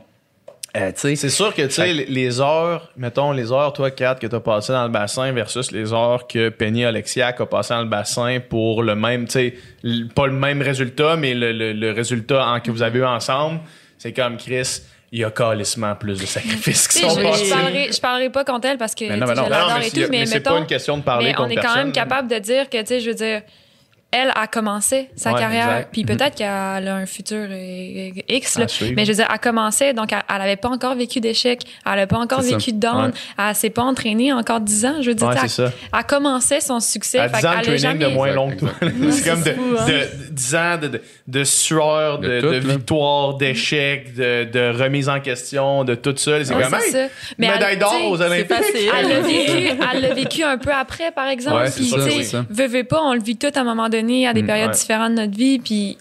euh, 0.76 0.88
tu 0.92 1.00
sais, 1.00 1.16
C'est 1.16 1.28
sûr 1.30 1.54
que, 1.54 1.62
tu 1.62 1.70
sais, 1.70 1.92
les- 1.92 2.40
heures, 2.40 2.90
mettons, 2.96 3.32
les 3.32 3.52
heures, 3.52 3.72
toi, 3.72 3.90
4, 3.90 4.18
que 4.20 4.26
tu 4.26 4.34
as 4.34 4.40
passé 4.40 4.72
dans 4.72 4.84
le 4.84 4.90
bassin 4.90 5.30
versus 5.32 5.70
les 5.72 5.92
heures 5.92 6.26
que 6.26 6.48
Penny 6.48 6.84
Alexiak 6.84 7.40
a 7.40 7.46
passé 7.46 7.74
dans 7.74 7.82
le 7.82 7.88
bassin 7.88 8.38
pour 8.46 8.82
le 8.82 8.94
même, 8.94 9.26
tu 9.26 9.32
sais, 9.32 9.54
pas 10.14 10.26
le 10.26 10.32
même 10.32 10.62
résultat, 10.62 11.16
mais 11.16 11.34
le, 11.34 11.52
le- 11.52 11.72
le 11.72 11.92
résultat 11.92 12.46
en- 12.46 12.60
que 12.60 12.70
vous 12.70 12.82
avez 12.82 12.98
eu 12.98 13.04
ensemble, 13.04 13.60
c'est 13.98 14.12
comme 14.12 14.36
Chris, 14.36 14.82
il 15.12 15.20
y 15.20 15.24
a 15.24 15.30
calissement 15.30 15.94
plus 15.94 16.20
de 16.20 16.26
sacrifices 16.26 16.88
qui 16.88 16.98
sont 16.98 17.10
je, 17.10 17.22
passés. 17.22 17.44
je 17.46 17.50
parlerai, 17.50 17.92
je 17.92 18.00
parlerai 18.00 18.30
pas 18.30 18.44
contre 18.44 18.66
elle 18.68 18.78
parce 18.78 18.94
que 18.94 19.04
Mais 19.04 19.16
non, 19.16 19.26
mais 19.26 19.34
non. 19.34 19.44
je 19.44 19.50
l'adore 19.50 19.78
mais 19.78 19.86
et 19.86 19.90
c'est- 19.90 20.04
tout, 20.04 20.10
mais, 20.10 20.18
mais 20.20 20.26
c'est 20.26 20.34
mettons, 20.36 20.50
pas 20.50 20.58
une 20.58 20.66
question 20.66 20.96
de 20.98 21.02
parler 21.02 21.26
mais 21.32 21.38
on 21.40 21.48
est 21.48 21.54
quand 21.54 21.60
personne. 21.62 21.82
même 21.84 21.92
capable 21.92 22.28
de 22.28 22.38
dire 22.38 22.68
que, 22.68 22.80
tu 22.80 22.86
sais, 22.86 23.00
je 23.00 23.08
veux 23.10 23.14
dire, 23.14 23.42
elle 24.22 24.32
a 24.34 24.46
commencé 24.46 25.10
sa 25.16 25.32
Ouais, 25.32 25.40
carrière, 25.40 25.64
exact. 25.70 25.88
puis 25.92 26.04
peut-être 26.04 26.34
qu'elle 26.36 26.46
a 26.48 26.94
un 26.94 27.06
futur 27.06 27.46
euh, 27.50 28.10
X, 28.28 28.58
là, 28.58 28.66
mais 28.94 29.04
je 29.04 29.10
veux 29.12 29.16
dire, 29.16 29.28
elle 29.32 29.38
commençait, 29.40 29.92
donc 29.92 30.12
elle, 30.12 30.22
elle 30.34 30.40
avait 30.42 30.56
pas 30.56 30.68
encore 30.68 30.94
vécu 30.94 31.20
d'échec, 31.20 31.62
elle 31.84 31.92
avait 31.92 32.06
pas 32.06 32.18
encore 32.18 32.40
vécu 32.42 32.72
de 32.72 32.78
down, 32.78 33.06
Ouais. 33.06 33.10
elle 33.48 33.54
s'est 33.54 33.70
pas 33.70 33.82
entraînée 33.82 34.32
encore 34.32 34.60
10 34.60 34.86
ans, 34.86 34.94
je 35.02 35.08
veux 35.08 35.14
dire, 35.14 35.28
Ouais, 35.28 35.48
ça. 35.48 35.64
elle, 35.66 35.72
elle 35.98 36.04
commençait 36.04 36.60
son 36.60 36.80
succès, 36.80 37.18
À 37.18 37.28
fait 37.28 37.36
10 37.38 37.46
ans 37.46 37.50
de 37.64 37.70
a 37.70 37.76
jamais... 37.76 38.08
moins 38.08 38.32
long 38.32 38.50
que 38.50 38.56
toi. 38.60 38.70
c'est 39.10 39.28
comme 39.30 39.42
de, 39.42 39.50
fou, 39.52 39.62
hein. 39.78 39.86
de- 39.86 40.30
10 40.32 40.54
ans 40.56 40.78
de, 40.80 40.86
de, 40.88 41.02
de 41.28 41.44
sueur, 41.44 42.18
de, 42.18 42.28
De 42.28 42.40
tout, 42.40 42.46
de 42.48 42.52
là. 42.52 42.74
victoire, 42.76 43.34
d'échecs, 43.34 44.14
de, 44.14 44.44
de 44.44 44.82
remise 44.82 45.08
en 45.08 45.20
question, 45.20 45.84
de 45.84 45.94
tout 45.94 46.14
ça. 46.16 46.38
C'est 46.44 46.44
ça. 46.44 46.98
Mais 47.38 47.48
médaille 47.50 47.74
elle- 47.74 47.78
d'or 47.78 47.94
aux 48.10 48.20
Olympiques. 48.20 48.52
Elle 48.98 49.08
l'a 49.08 49.20
vécu, 50.14 50.40
elle 50.42 50.46
un 50.46 50.58
peu 50.58 50.70
après, 50.72 51.10
par 51.10 51.28
exemple. 51.28 51.64
Puis, 51.74 51.86
ça, 51.86 51.96
tu 52.08 52.22
sais, 52.24 52.38
veux, 52.48 52.66
veux 52.66 52.84
pas, 52.84 53.00
on 53.02 53.14
le 53.14 53.20
vit 53.20 53.36
tout 53.36 53.48
à 53.54 53.60
un 53.60 53.64
moment 53.64 53.88
donné, 53.88 54.05
à 54.26 54.32
des 54.32 54.42
périodes 54.42 54.68
ouais. 54.68 54.74
différentes 54.74 55.12
de 55.12 55.22
notre 55.22 55.36
vie, 55.36 55.58
puis... 55.58 55.98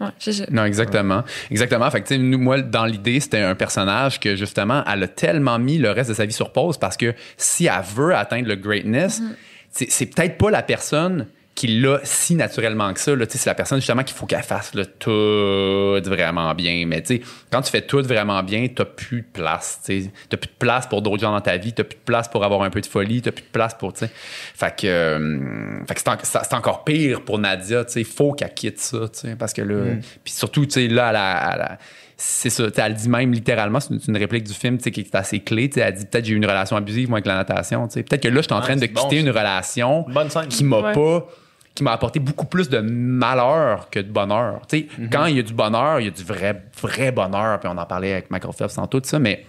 Ouais. 0.00 0.08
Non, 0.50 0.64
exactement. 0.64 1.22
Exactement. 1.50 1.88
Fait 1.90 2.00
que, 2.00 2.08
tu 2.08 2.14
sais, 2.14 2.20
nous, 2.20 2.38
moi, 2.38 2.60
dans 2.60 2.84
l'idée, 2.84 3.20
c'était 3.20 3.40
un 3.40 3.54
personnage 3.54 4.18
que, 4.18 4.34
justement, 4.34 4.82
elle 4.92 5.04
a 5.04 5.08
tellement 5.08 5.58
mis 5.58 5.78
le 5.78 5.90
reste 5.90 6.10
de 6.10 6.14
sa 6.14 6.26
vie 6.26 6.32
sur 6.32 6.52
pause 6.52 6.78
parce 6.78 6.96
que 6.96 7.14
si 7.36 7.66
elle 7.66 7.82
veut 7.94 8.14
atteindre 8.14 8.48
le 8.48 8.56
greatness, 8.56 9.22
c'est 9.70 9.90
c'est 9.90 10.06
peut-être 10.06 10.36
pas 10.36 10.50
la 10.50 10.62
personne 10.62 11.26
qui 11.54 11.68
l'a 11.80 12.00
si 12.02 12.34
naturellement 12.34 12.92
que 12.92 12.98
ça. 13.00 13.14
là. 13.14 13.26
Tu 13.26 13.32
sais, 13.32 13.38
C'est 13.38 13.50
la 13.50 13.54
personne, 13.54 13.78
justement, 13.78 14.02
qu'il 14.02 14.16
faut 14.16 14.26
qu'elle 14.26 14.42
fasse 14.42 14.74
le 14.74 14.86
tout 14.86 16.10
vraiment 16.10 16.52
bien. 16.54 16.84
Mais, 16.86 17.00
tu 17.02 17.16
sais, 17.16 17.22
quand 17.50 17.62
tu 17.62 17.70
fais 17.70 17.82
tout 17.82 18.02
vraiment 18.02 18.42
bien, 18.42 18.66
t'as 18.74 18.84
plus 18.84 19.22
de 19.22 19.26
place. 19.32 19.80
Tu 19.84 20.02
sais. 20.02 20.10
T'as 20.28 20.36
plus 20.36 20.48
de 20.48 20.56
place 20.58 20.86
pour 20.86 21.02
d'autres 21.02 21.20
gens 21.22 21.32
dans 21.32 21.40
ta 21.40 21.56
vie. 21.56 21.72
T'as 21.72 21.84
plus 21.84 21.96
de 21.96 22.02
place 22.04 22.28
pour 22.28 22.44
avoir 22.44 22.62
un 22.62 22.70
peu 22.70 22.80
de 22.80 22.86
folie. 22.86 23.22
T'as 23.22 23.30
plus 23.30 23.42
de 23.44 23.50
place 23.52 23.74
pour, 23.74 23.92
tu 23.92 24.00
sais. 24.00 24.10
Fait 24.54 24.74
que, 24.76 24.86
euh, 24.86 25.84
fait 25.86 25.94
que 25.94 26.00
c'est 26.00 26.08
en- 26.08 26.16
c'est 26.22 26.38
c'est 26.44 26.54
encore 26.54 26.84
pire 26.84 27.20
pour 27.22 27.38
Nadia. 27.38 27.84
Tu 27.84 27.92
sais, 27.92 28.00
il 28.00 28.06
faut 28.06 28.32
qu'elle 28.32 28.52
quitte 28.54 28.80
ça, 28.80 28.98
tu 29.12 29.20
sais, 29.20 29.36
parce 29.36 29.52
que 29.52 29.62
là, 29.62 29.94
puis 30.24 30.32
surtout, 30.32 30.66
tu 30.66 30.72
sais, 30.72 30.88
là, 30.88 31.10
elle 31.10 31.16
a- 31.16 31.50
elle 31.54 31.60
a- 31.62 31.78
c'est 32.16 32.50
ça, 32.50 32.70
tu 32.70 32.80
elle 32.80 32.94
dit 32.94 33.08
même 33.08 33.32
littéralement, 33.32 33.80
c'est 33.80 33.92
une, 33.94 34.00
c'est 34.00 34.08
une 34.08 34.16
réplique 34.16 34.44
du 34.44 34.52
film, 34.54 34.78
tu 34.78 34.84
sais, 34.84 34.90
qui 34.90 35.00
est 35.00 35.14
assez 35.14 35.40
clé. 35.40 35.68
tu 35.68 35.74
sais, 35.74 35.80
Elle 35.86 35.94
dit 35.94 36.06
peut-être 36.06 36.24
j'ai 36.24 36.32
eu 36.32 36.36
une 36.36 36.46
relation 36.46 36.76
abusive 36.76 37.08
moi 37.08 37.18
avec 37.18 37.26
la 37.26 37.34
natation. 37.36 37.86
tu 37.88 37.94
sais. 37.94 38.02
Peut-être 38.02 38.22
que 38.22 38.28
là, 38.28 38.36
je 38.36 38.42
suis 38.42 38.52
en 38.52 38.56
Ouais, 38.58 38.62
train 38.62 38.76
de 38.76 38.86
bon, 38.86 39.02
quitter 39.02 39.20
une 39.20 39.30
relation 39.30 40.04
Bonne 40.08 40.30
scène. 40.30 40.48
qui 40.48 40.64
m'a 40.64 40.78
Ouais. 40.80 40.92
pas 40.92 41.26
qui 41.74 41.82
m'a 41.82 41.92
apporté 41.92 42.20
beaucoup 42.20 42.46
plus 42.46 42.68
de 42.68 42.78
malheur 42.78 43.88
que 43.90 43.98
de 43.98 44.08
bonheur. 44.10 44.60
Tu 44.68 44.78
sais, 44.80 44.86
Mhm. 44.98 45.10
Quand 45.10 45.26
il 45.26 45.36
y 45.36 45.40
a 45.40 45.42
du 45.42 45.52
bonheur, 45.54 45.98
il 46.00 46.04
y 46.04 46.08
a 46.08 46.12
du 46.12 46.22
vrai, 46.22 46.62
vrai 46.80 47.10
bonheur. 47.12 47.58
Puis 47.60 47.68
on 47.72 47.76
en 47.78 47.84
parlait 47.86 48.12
avec 48.12 48.30
Michael 48.30 48.52
Phelps 48.52 48.74
tantôt 48.74 49.00
de 49.00 49.06
ça, 49.06 49.18
mais 49.18 49.44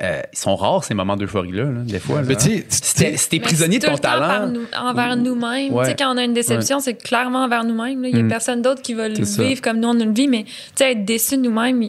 euh, 0.00 0.20
ils 0.32 0.36
sont 0.38 0.56
rares 0.56 0.82
ces 0.82 0.94
moments 0.94 1.16
d'euphorie-là, 1.16 1.64
là, 1.66 1.80
des 1.84 2.00
fois. 2.00 2.22
là. 2.22 2.26
Mais 2.26 2.34
tu 2.34 2.64
sais, 2.68 3.16
Si 3.16 3.28
t'es 3.28 3.38
prisonnier 3.38 3.78
de 3.78 3.84
ton 3.86 3.92
tout 3.92 3.98
le 3.98 4.02
temps 4.02 4.18
par 4.18 4.28
talent. 4.28 4.48
nous- 4.48 4.66
envers 4.76 5.16
nous-mêmes. 5.16 5.72
Ouais. 5.72 5.84
Tu 5.84 5.90
sais, 5.90 5.96
quand 5.96 6.12
on 6.12 6.16
a 6.16 6.24
une 6.24 6.34
déception, 6.34 6.80
c'est 6.80 6.94
clairement 6.94 7.44
envers 7.44 7.62
nous-mêmes. 7.62 8.04
Il 8.04 8.16
y 8.16 8.18
a 8.20 8.22
Mm. 8.24 8.28
personne 8.28 8.60
d'autre 8.60 8.82
qui 8.82 8.94
va 8.94 9.08
le 9.08 9.24
ça. 9.24 9.44
vivre 9.44 9.60
comme 9.62 9.78
nous, 9.78 9.88
on 9.88 9.94
le 9.94 10.10
vit. 10.12 10.26
Mais 10.26 10.42
tu 10.44 10.50
sais, 10.74 10.90
être 10.92 11.04
déçu 11.04 11.36
de 11.36 11.42
nous-mêmes, 11.42 11.88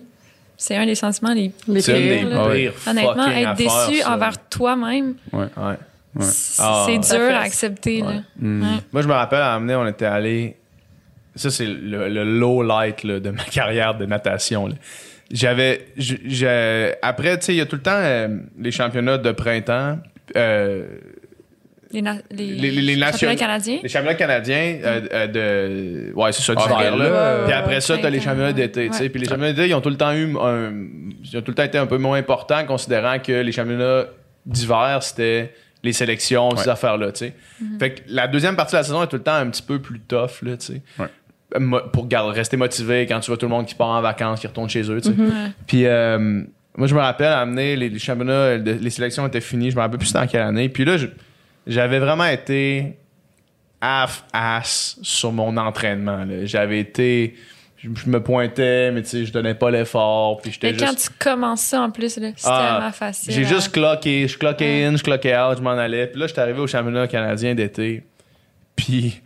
c'est 0.57 0.75
un 0.75 0.85
des 0.85 0.93
sentiments 0.93 1.33
les, 1.33 1.51
Les 1.67 1.81
des 1.81 1.81
pires, 1.81 2.73
Honnêtement, 2.87 3.27
être 3.27 3.55
déçu 3.55 4.03
envers 4.05 4.37
toi-même, 4.49 5.15
Ouais. 5.33 5.47
C'est 6.19 6.61
Ah. 6.63 6.85
c'est 6.87 7.15
dur 7.17 7.35
à 7.35 7.39
accepter. 7.41 8.01
là. 8.01 8.21
Mm. 8.39 8.61
Ouais. 8.61 8.67
Moi, 8.93 9.01
je 9.01 9.07
me 9.07 9.13
rappelle, 9.13 9.41
à 9.41 9.53
amener, 9.55 9.75
on 9.75 9.87
était 9.87 10.05
allé. 10.05 10.55
Ça, 11.35 11.49
c'est 11.49 11.65
le, 11.65 12.07
le 12.07 12.23
low 12.23 12.63
light 12.63 13.03
là, 13.03 13.19
de 13.19 13.29
ma 13.31 13.43
carrière 13.43 13.95
de 13.95 14.05
natation. 14.05 14.69
J'avais. 15.31 15.87
Après, 17.01 17.37
tu 17.39 17.45
sais, 17.45 17.53
il 17.53 17.57
y 17.57 17.61
a 17.61 17.65
tout 17.65 17.75
le 17.75 17.81
temps 17.81 17.91
euh, 17.95 18.27
les 18.59 18.71
championnats 18.71 19.17
de 19.17 19.31
printemps. 19.31 19.97
euh, 20.35 20.85
Les, 21.91 22.01
na- 22.01 22.15
les, 22.31 22.45
Les- 22.71 22.99
championnats 22.99 23.35
canadiens? 23.35 23.79
les 23.83 23.89
championnats 23.89 24.15
canadiens 24.15 24.77
euh, 24.83 25.01
euh, 25.13 25.27
de. 26.09 26.13
Ouais, 26.15 26.31
c'est 26.31 26.41
ça, 26.43 26.53
Ah, 26.57 26.61
d'hiver. 26.61 26.95
là. 26.97 27.43
Puis 27.45 27.53
après 27.53 27.81
ça, 27.81 27.97
t'as 27.97 28.09
les 28.09 28.19
championnats 28.19 28.53
d'été. 28.53 28.87
tu 28.89 28.93
sais. 28.97 29.09
Puis 29.09 29.19
les 29.21 29.27
championnats 29.27 29.53
d'été, 29.53 29.67
ils 29.69 29.73
ont 29.73 29.81
tout 29.81 29.89
le 29.89 29.97
temps 29.97 30.13
eu 30.13 30.35
un. 30.39 30.71
Ils 31.23 31.37
ont 31.37 31.41
tout 31.41 31.51
le 31.51 31.55
temps 31.55 31.63
été 31.63 31.77
un 31.77 31.87
peu 31.87 31.97
moins 31.97 32.17
importants, 32.17 32.63
considérant 32.65 33.17
que 33.19 33.31
les 33.31 33.51
championnats 33.51 34.05
d'hiver, 34.45 34.99
c'était 35.01 35.53
les 35.85 35.93
sélections, 35.93 36.55
ces 36.57 36.67
affaires-là, 36.69 37.11
tu 37.13 37.19
sais. 37.19 37.33
Mhm. 37.61 37.79
Fait 37.79 37.91
que 37.93 38.01
la 38.07 38.27
deuxième 38.27 38.55
partie 38.57 38.73
de 38.73 38.77
la 38.77 38.83
saison 38.83 39.01
est 39.03 39.07
tout 39.07 39.15
le 39.15 39.23
temps 39.23 39.35
un 39.35 39.49
petit 39.49 39.61
peu 39.61 39.79
plus 39.79 39.99
tough, 40.01 40.41
là, 40.41 40.57
tu 40.57 40.65
sais. 40.65 40.81
Ouais. 40.99 41.07
Mo- 41.59 41.79
Pour 41.93 42.07
gar- 42.07 42.27
rester 42.29 42.57
motivé 42.57 43.05
quand 43.07 43.19
tu 43.21 43.31
vois 43.31 43.37
tout 43.37 43.45
le 43.45 43.51
monde 43.51 43.65
qui 43.65 43.75
part 43.75 43.87
en 43.87 44.01
vacances, 44.01 44.39
qui 44.41 44.47
retourne 44.47 44.69
chez 44.69 44.81
eux, 44.91 44.99
tu 44.99 45.09
sais. 45.09 45.15
Ouais. 45.15 45.27
Puis 45.67 45.85
euh, 45.85 46.41
moi, 46.75 46.87
je 46.87 46.93
me 46.95 46.99
rappelle, 46.99 47.31
amener 47.31 47.75
les, 47.77 47.87
les 47.89 47.99
championnats, 47.99 48.57
de- 48.57 48.71
les 48.73 48.89
sélections 48.89 49.25
étaient 49.27 49.39
finies. 49.39 49.71
Je 49.71 49.75
me 49.77 49.81
rappelle 49.81 49.99
plus 49.99 50.13
en 50.15 50.27
quelle 50.27 50.41
année. 50.41 50.67
Puis 50.67 50.83
là, 50.83 50.97
je- 50.97 51.07
j'avais 51.67 51.99
vraiment 51.99 52.25
été 52.25 52.97
half-ass 53.81 54.97
sur 55.01 55.31
mon 55.31 55.55
entraînement. 55.57 56.25
là. 56.25 56.45
J'avais 56.45 56.79
été. 56.79 57.35
Je, 57.93 58.01
je 58.01 58.09
me 58.09 58.21
pointais, 58.21 58.91
mais 58.91 59.01
tu 59.03 59.09
sais, 59.09 59.25
je 59.25 59.31
donnais 59.31 59.53
pas 59.55 59.69
l'effort. 59.71 60.41
Puis 60.41 60.51
j'étais 60.53 60.71
Mais 60.71 60.77
quand 60.77 60.87
juste. 60.91 61.11
tu 61.11 61.23
commences 61.23 61.61
ça 61.61 61.81
en 61.81 61.91
plus, 61.91 62.09
c'est 62.09 62.33
Ah, 62.45 62.71
tellement 62.79 62.91
facile. 62.91 63.33
J'ai 63.33 63.45
à- 63.45 63.47
juste 63.47 63.71
cloqué. 63.71 64.27
Je 64.27 64.37
cloquais 64.37 64.65
Ouais. 64.65 64.85
in, 64.85 64.95
je 64.97 65.03
cloquais 65.03 65.37
out, 65.37 65.57
je 65.57 65.61
m'en 65.63 65.71
allais. 65.71 66.07
Puis 66.07 66.19
là, 66.19 66.27
j'étais 66.27 66.41
arrivé 66.41 66.59
au 66.59 66.67
championnat 66.67 67.07
canadien 67.07 67.53
d'été. 67.55 68.03
Puis 68.75 69.21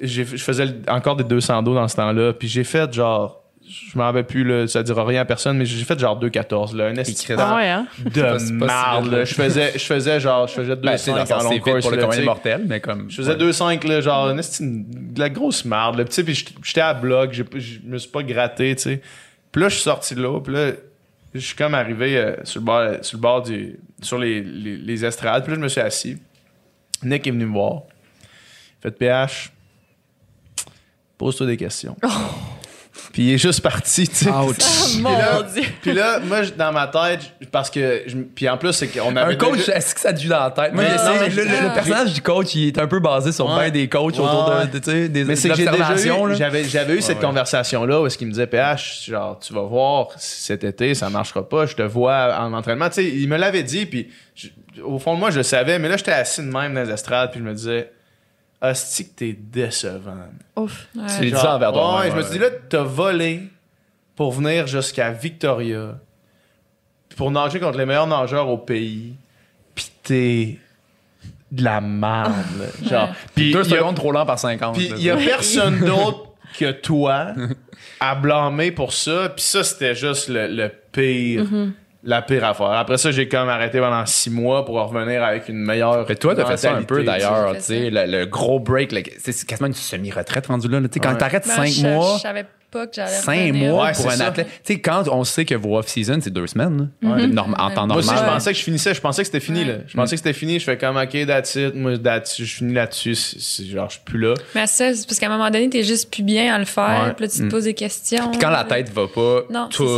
je 0.00 0.22
faisais 0.24 0.66
encore 0.88 1.16
des 1.16 1.24
200 1.24 1.62
dos 1.62 1.74
dans 1.74 1.88
ce 1.88 1.96
temps-là. 1.96 2.32
Puis 2.32 2.48
j'ai 2.48 2.64
fait 2.64 2.92
genre. 2.92 3.42
Je 3.68 3.98
me 3.98 4.02
rappelle 4.04 4.24
plus, 4.26 4.44
là, 4.44 4.66
ça 4.68 4.82
dira 4.82 5.04
rien 5.04 5.22
à 5.22 5.24
personne, 5.24 5.56
mais 5.58 5.64
j'ai 5.66 5.84
fait 5.84 5.98
genre 5.98 6.20
2,14. 6.22 6.74
Là, 6.76 6.86
un 6.86 6.96
esti 6.96 7.14
Christ. 7.24 7.38
Ah 7.40 7.56
ouais, 7.56 7.68
hein? 7.68 7.86
de 8.04 8.52
marde. 8.64 9.10
là. 9.10 9.24
Je 9.24 9.34
faisais, 9.34 9.72
je 9.74 9.84
faisais 9.84 10.20
genre, 10.20 10.46
je 10.46 10.52
faisais 10.54 10.76
Ben, 10.76 10.96
c'est 10.96 11.10
2,5 11.12 11.28
dans 11.28 11.38
le 11.38 11.46
en 11.46 11.50
long 11.50 11.58
course. 11.60 11.80
pour 11.82 11.90
le 11.90 11.96
là, 11.96 12.02
commun 12.02 12.12
tu 12.14 12.18
sais. 12.20 12.24
mortel, 12.24 12.64
mais 12.66 12.80
comme. 12.80 13.10
Je 13.10 13.16
faisais 13.16 13.32
ouais. 13.32 13.38
2,5 13.52 13.86
là, 13.88 14.00
genre, 14.00 14.30
une 14.30 14.38
esti- 14.38 14.62
de 15.14 15.18
la 15.18 15.28
grosse 15.30 15.64
marde. 15.64 15.98
Là. 15.98 16.04
Tu 16.04 16.12
sais, 16.12 16.22
puis 16.24 16.34
j'étais- 16.62 16.80
à 16.80 16.94
bloc, 16.94 17.32
je 17.32 17.42
me 17.84 17.98
suis 17.98 18.10
pas 18.10 18.22
gratté, 18.22 18.76
tu 18.76 18.82
sais. 18.82 19.02
Puis 19.50 19.60
là, 19.62 19.68
je 19.68 19.74
suis 19.74 19.82
sorti 19.84 20.14
de 20.14 20.22
là, 20.22 20.38
puis 20.40 20.52
là, 20.54 20.70
je 21.34 21.40
suis 21.40 21.56
comme 21.56 21.74
arrivé 21.74 22.16
euh, 22.16 22.36
sur 22.44 22.60
le 22.60 22.64
bord, 22.66 22.90
sur 23.02 23.16
le 23.18 23.20
bord 23.22 23.42
du, 23.42 23.78
sur 24.00 24.18
les, 24.18 24.42
les, 24.42 24.76
les 24.76 25.04
estrades. 25.04 25.42
Puis 25.44 25.52
là, 25.52 25.56
je 25.58 25.62
me 25.62 25.68
suis 25.68 25.80
assis. 25.80 26.18
Nick 27.02 27.26
est 27.26 27.30
venu 27.30 27.46
me 27.46 27.52
voir. 27.52 27.82
Fait 28.80 28.90
PH, 28.90 29.50
pose-toi 31.18 31.46
des 31.46 31.56
questions. 31.56 31.96
Puis 33.16 33.28
il 33.28 33.32
est 33.32 33.38
juste 33.38 33.62
parti, 33.62 34.06
tu 34.06 34.14
sais. 34.14 34.28
Ouch. 34.30 34.56
Oh, 34.60 34.98
mon 34.98 35.08
Puis 35.08 35.18
là, 35.18 35.42
Dieu. 35.54 35.62
puis 35.80 35.92
là, 35.94 36.18
moi, 36.18 36.40
dans 36.54 36.70
ma 36.70 36.86
tête, 36.86 37.20
parce 37.50 37.70
que. 37.70 38.02
je- 38.06 38.18
puis 38.18 38.46
en 38.46 38.58
plus, 38.58 38.74
c'est 38.74 38.88
qu'on 38.88 39.16
avait. 39.16 39.32
Un 39.32 39.36
coach, 39.36 39.56
déjà- 39.56 39.76
est-ce 39.76 39.94
que 39.94 40.00
ça 40.02 40.12
te 40.12 40.20
vit 40.20 40.28
dans 40.28 40.38
la 40.44 40.50
tête? 40.50 40.74
Moi, 40.74 40.84
Mais 40.84 40.90
je 40.90 40.96
non, 40.96 41.14
sais, 41.14 41.20
mais 41.20 41.28
le, 41.30 41.42
le- 41.44 41.48
le 41.62 41.66
Ah. 41.70 41.70
personnage 41.70 42.12
du 42.12 42.20
coach, 42.20 42.54
il 42.54 42.66
est 42.68 42.78
un 42.78 42.86
peu 42.86 43.00
basé 43.00 43.32
sur 43.32 43.46
Ouais. 43.48 43.70
bien 43.70 43.70
des 43.70 43.88
coachs 43.88 44.18
autour 44.18 44.50
Ouais. 44.54 44.66
de, 44.66 44.72
de- 44.72 44.78
tu 44.80 44.90
sais, 44.90 45.08
des, 45.08 45.24
Mais 45.24 45.34
c'est 45.34 45.48
que 45.48 45.54
j'ai 45.54 45.64
déjà 45.64 45.94
eu, 45.96 46.28
là. 46.28 46.34
j'avais, 46.34 46.64
j'avais 46.64 46.94
eu 46.94 47.00
cette 47.00 47.16
ouais. 47.20 47.24
conversation-là 47.24 48.02
où 48.02 48.06
est-ce 48.06 48.18
qu'il 48.18 48.26
me 48.26 48.32
disait, 48.32 48.46
PH, 48.46 49.06
genre, 49.08 49.38
tu 49.38 49.54
vas 49.54 49.62
voir, 49.62 50.08
cet 50.18 50.62
été, 50.64 50.92
ça 50.94 51.08
marchera 51.08 51.48
pas, 51.48 51.64
je 51.64 51.74
te 51.74 51.80
vois 51.80 52.36
en 52.38 52.52
entraînement. 52.52 52.88
Tu 52.90 52.96
sais, 52.96 53.04
il 53.06 53.28
me 53.30 53.38
l'avait 53.38 53.62
dit, 53.62 53.86
puis 53.86 54.10
je- 54.34 54.48
au 54.82 54.98
fond 54.98 55.14
de 55.14 55.20
moi, 55.20 55.30
je 55.30 55.38
le 55.38 55.42
savais, 55.42 55.78
mais 55.78 55.88
là, 55.88 55.96
j'étais 55.96 56.12
assis 56.12 56.42
de 56.42 56.52
même 56.52 56.74
dans 56.74 56.82
les 56.82 56.90
estrades, 56.90 57.30
puis 57.30 57.40
je 57.40 57.44
me 57.46 57.54
disais, 57.54 57.90
hostie 58.62 59.08
que 59.10 59.14
t'es 59.16 59.32
décevant. 59.32 60.28
Ouf. 60.56 60.88
Ouais. 60.94 61.02
Tu 61.18 61.24
l'as 61.24 61.30
dit 61.36 61.42
ça 61.42 61.56
envers 61.56 61.72
toi. 61.72 62.00
Ouais, 62.00 62.10
je 62.10 62.16
me 62.16 62.22
suis 62.22 62.32
dit, 62.32 62.38
là, 62.38 62.48
t'as 62.68 62.82
volé 62.82 63.42
pour 64.14 64.32
venir 64.32 64.66
jusqu'à 64.66 65.10
Victoria, 65.12 65.98
pour 67.16 67.30
nager 67.30 67.60
contre 67.60 67.78
les 67.78 67.86
meilleurs 67.86 68.06
nageurs 68.06 68.48
au 68.48 68.58
pays, 68.58 69.14
pis 69.74 69.90
t'es 70.02 70.58
de 71.52 71.62
la 71.64 71.80
merde, 71.80 72.32
là. 72.58 72.88
Genre, 72.88 73.14
puis 73.34 73.52
Deux 73.52 73.64
il 73.64 73.70
y 73.70 73.74
a- 73.74 73.78
secondes 73.78 73.96
trop 73.96 74.10
lent 74.12 74.26
par 74.26 74.38
50. 74.38 74.74
puis 74.76 74.88
là, 74.88 74.96
il 74.98 75.02
y 75.04 75.10
a 75.10 75.16
personne 75.16 75.78
d'autre 75.84 76.30
que 76.58 76.72
toi 76.72 77.32
à 78.00 78.14
blâmer 78.14 78.70
pour 78.72 78.92
ça. 78.92 79.28
Puis 79.34 79.44
ça, 79.44 79.62
c'était 79.64 79.94
juste 79.94 80.28
le, 80.28 80.48
le 80.48 80.72
pire, 80.92 81.44
la 82.06 82.22
pire 82.22 82.44
affaire. 82.44 82.70
Après 82.70 82.96
ça, 82.98 83.10
j'ai 83.10 83.28
comme 83.28 83.48
arrêté 83.48 83.78
pendant 83.80 84.06
six 84.06 84.30
mois 84.30 84.64
pour 84.64 84.76
revenir 84.76 85.22
avec 85.22 85.48
une 85.48 85.58
meilleure. 85.58 86.06
Mais 86.08 86.14
toi, 86.16 86.34
t'as 86.34 86.46
fait 86.46 86.56
ça 86.56 86.74
un 86.74 86.82
peu 86.82 87.02
d'ailleurs, 87.02 87.54
tu 87.56 87.60
sais. 87.62 87.90
le, 87.90 88.06
le 88.06 88.26
gros 88.26 88.60
break, 88.60 88.92
c'est 89.18 89.32
c'est 89.32 89.46
quasiment 89.46 89.66
une 89.66 89.74
semi-retraite 89.74 90.46
rendue 90.46 90.68
là. 90.68 90.80
là. 90.80 90.88
Tu 90.88 90.94
sais, 90.94 91.00
Quand 91.00 91.12
Ouais. 91.12 91.18
t'arrêtes 91.18 91.46
Ben, 91.46 91.54
cinq 91.54 91.68
je, 91.68 91.86
mois, 91.86 92.14
Je 92.16 92.22
savais 92.22 92.46
pas 92.70 92.86
que 92.86 92.94
j'allais 92.96 93.10
cinq 93.12 93.46
revenir. 93.48 93.70
mois 93.72 93.84
Ouais, 93.86 93.92
pour 93.92 94.06
un 94.08 94.16
ça. 94.16 94.26
athlète. 94.26 94.46
Tu 94.64 94.74
sais, 94.74 94.80
quand 94.80 95.04
on 95.08 95.24
sait 95.24 95.44
que 95.44 95.54
vos 95.54 95.76
off-season, 95.78 96.18
c'est 96.22 96.30
deux 96.32 96.46
semaines, 96.46 96.90
là, 97.02 97.26
norm- 97.26 97.54
en 97.58 97.70
temps 97.70 97.86
Moi 97.86 97.96
aussi, 97.96 98.08
je 98.08 98.14
normal. 98.14 98.32
pensais 98.34 98.52
que 98.52 98.58
je 98.58 98.62
finissais. 98.64 98.94
Je 98.94 99.00
pensais 99.00 99.22
que 99.22 99.26
c'était 99.26 99.40
fini. 99.40 99.60
Ouais. 99.60 99.66
Là. 99.66 99.74
Je 99.86 99.96
pensais 99.96 100.16
que 100.16 100.18
c'était 100.18 100.32
fini. 100.32 100.58
Je 100.58 100.64
fais 100.64 100.76
comme, 100.78 100.96
OK, 100.96 101.26
that's 101.26 101.54
it. 101.54 101.74
Moi, 101.74 101.96
that's- 101.98 102.36
je 102.38 102.44
finis 102.44 102.74
là-dessus. 102.74 103.14
C'est- 103.14 103.40
c'est- 103.40 103.64
genre, 103.64 103.88
je 103.88 103.94
suis 103.94 104.04
plus 104.04 104.18
là. 104.18 104.34
Mais 104.54 104.66
ça, 104.66 104.92
c'est 104.94 105.06
parce 105.06 105.18
qu'à 105.18 105.26
un 105.26 105.30
moment 105.30 105.50
donné, 105.50 105.68
t'es 105.70 105.82
juste 105.82 106.10
plus 106.12 106.22
bien 106.22 106.54
à 106.54 106.58
le 106.58 106.64
faire. 106.64 107.04
Ouais. 107.06 107.12
Puis 107.14 107.24
là, 107.26 107.30
tu 107.30 107.38
te 107.38 107.42
Mm. 107.44 107.48
poses 107.48 107.64
des 107.64 107.74
questions. 107.74 108.30
Puis 108.30 108.38
quand 108.38 108.50
la 108.50 108.64
tête 108.64 108.90
va 108.90 109.06
pas, 109.08 109.42
Non, 109.50 109.68
c'est 109.70 109.76
tout. 109.78 109.88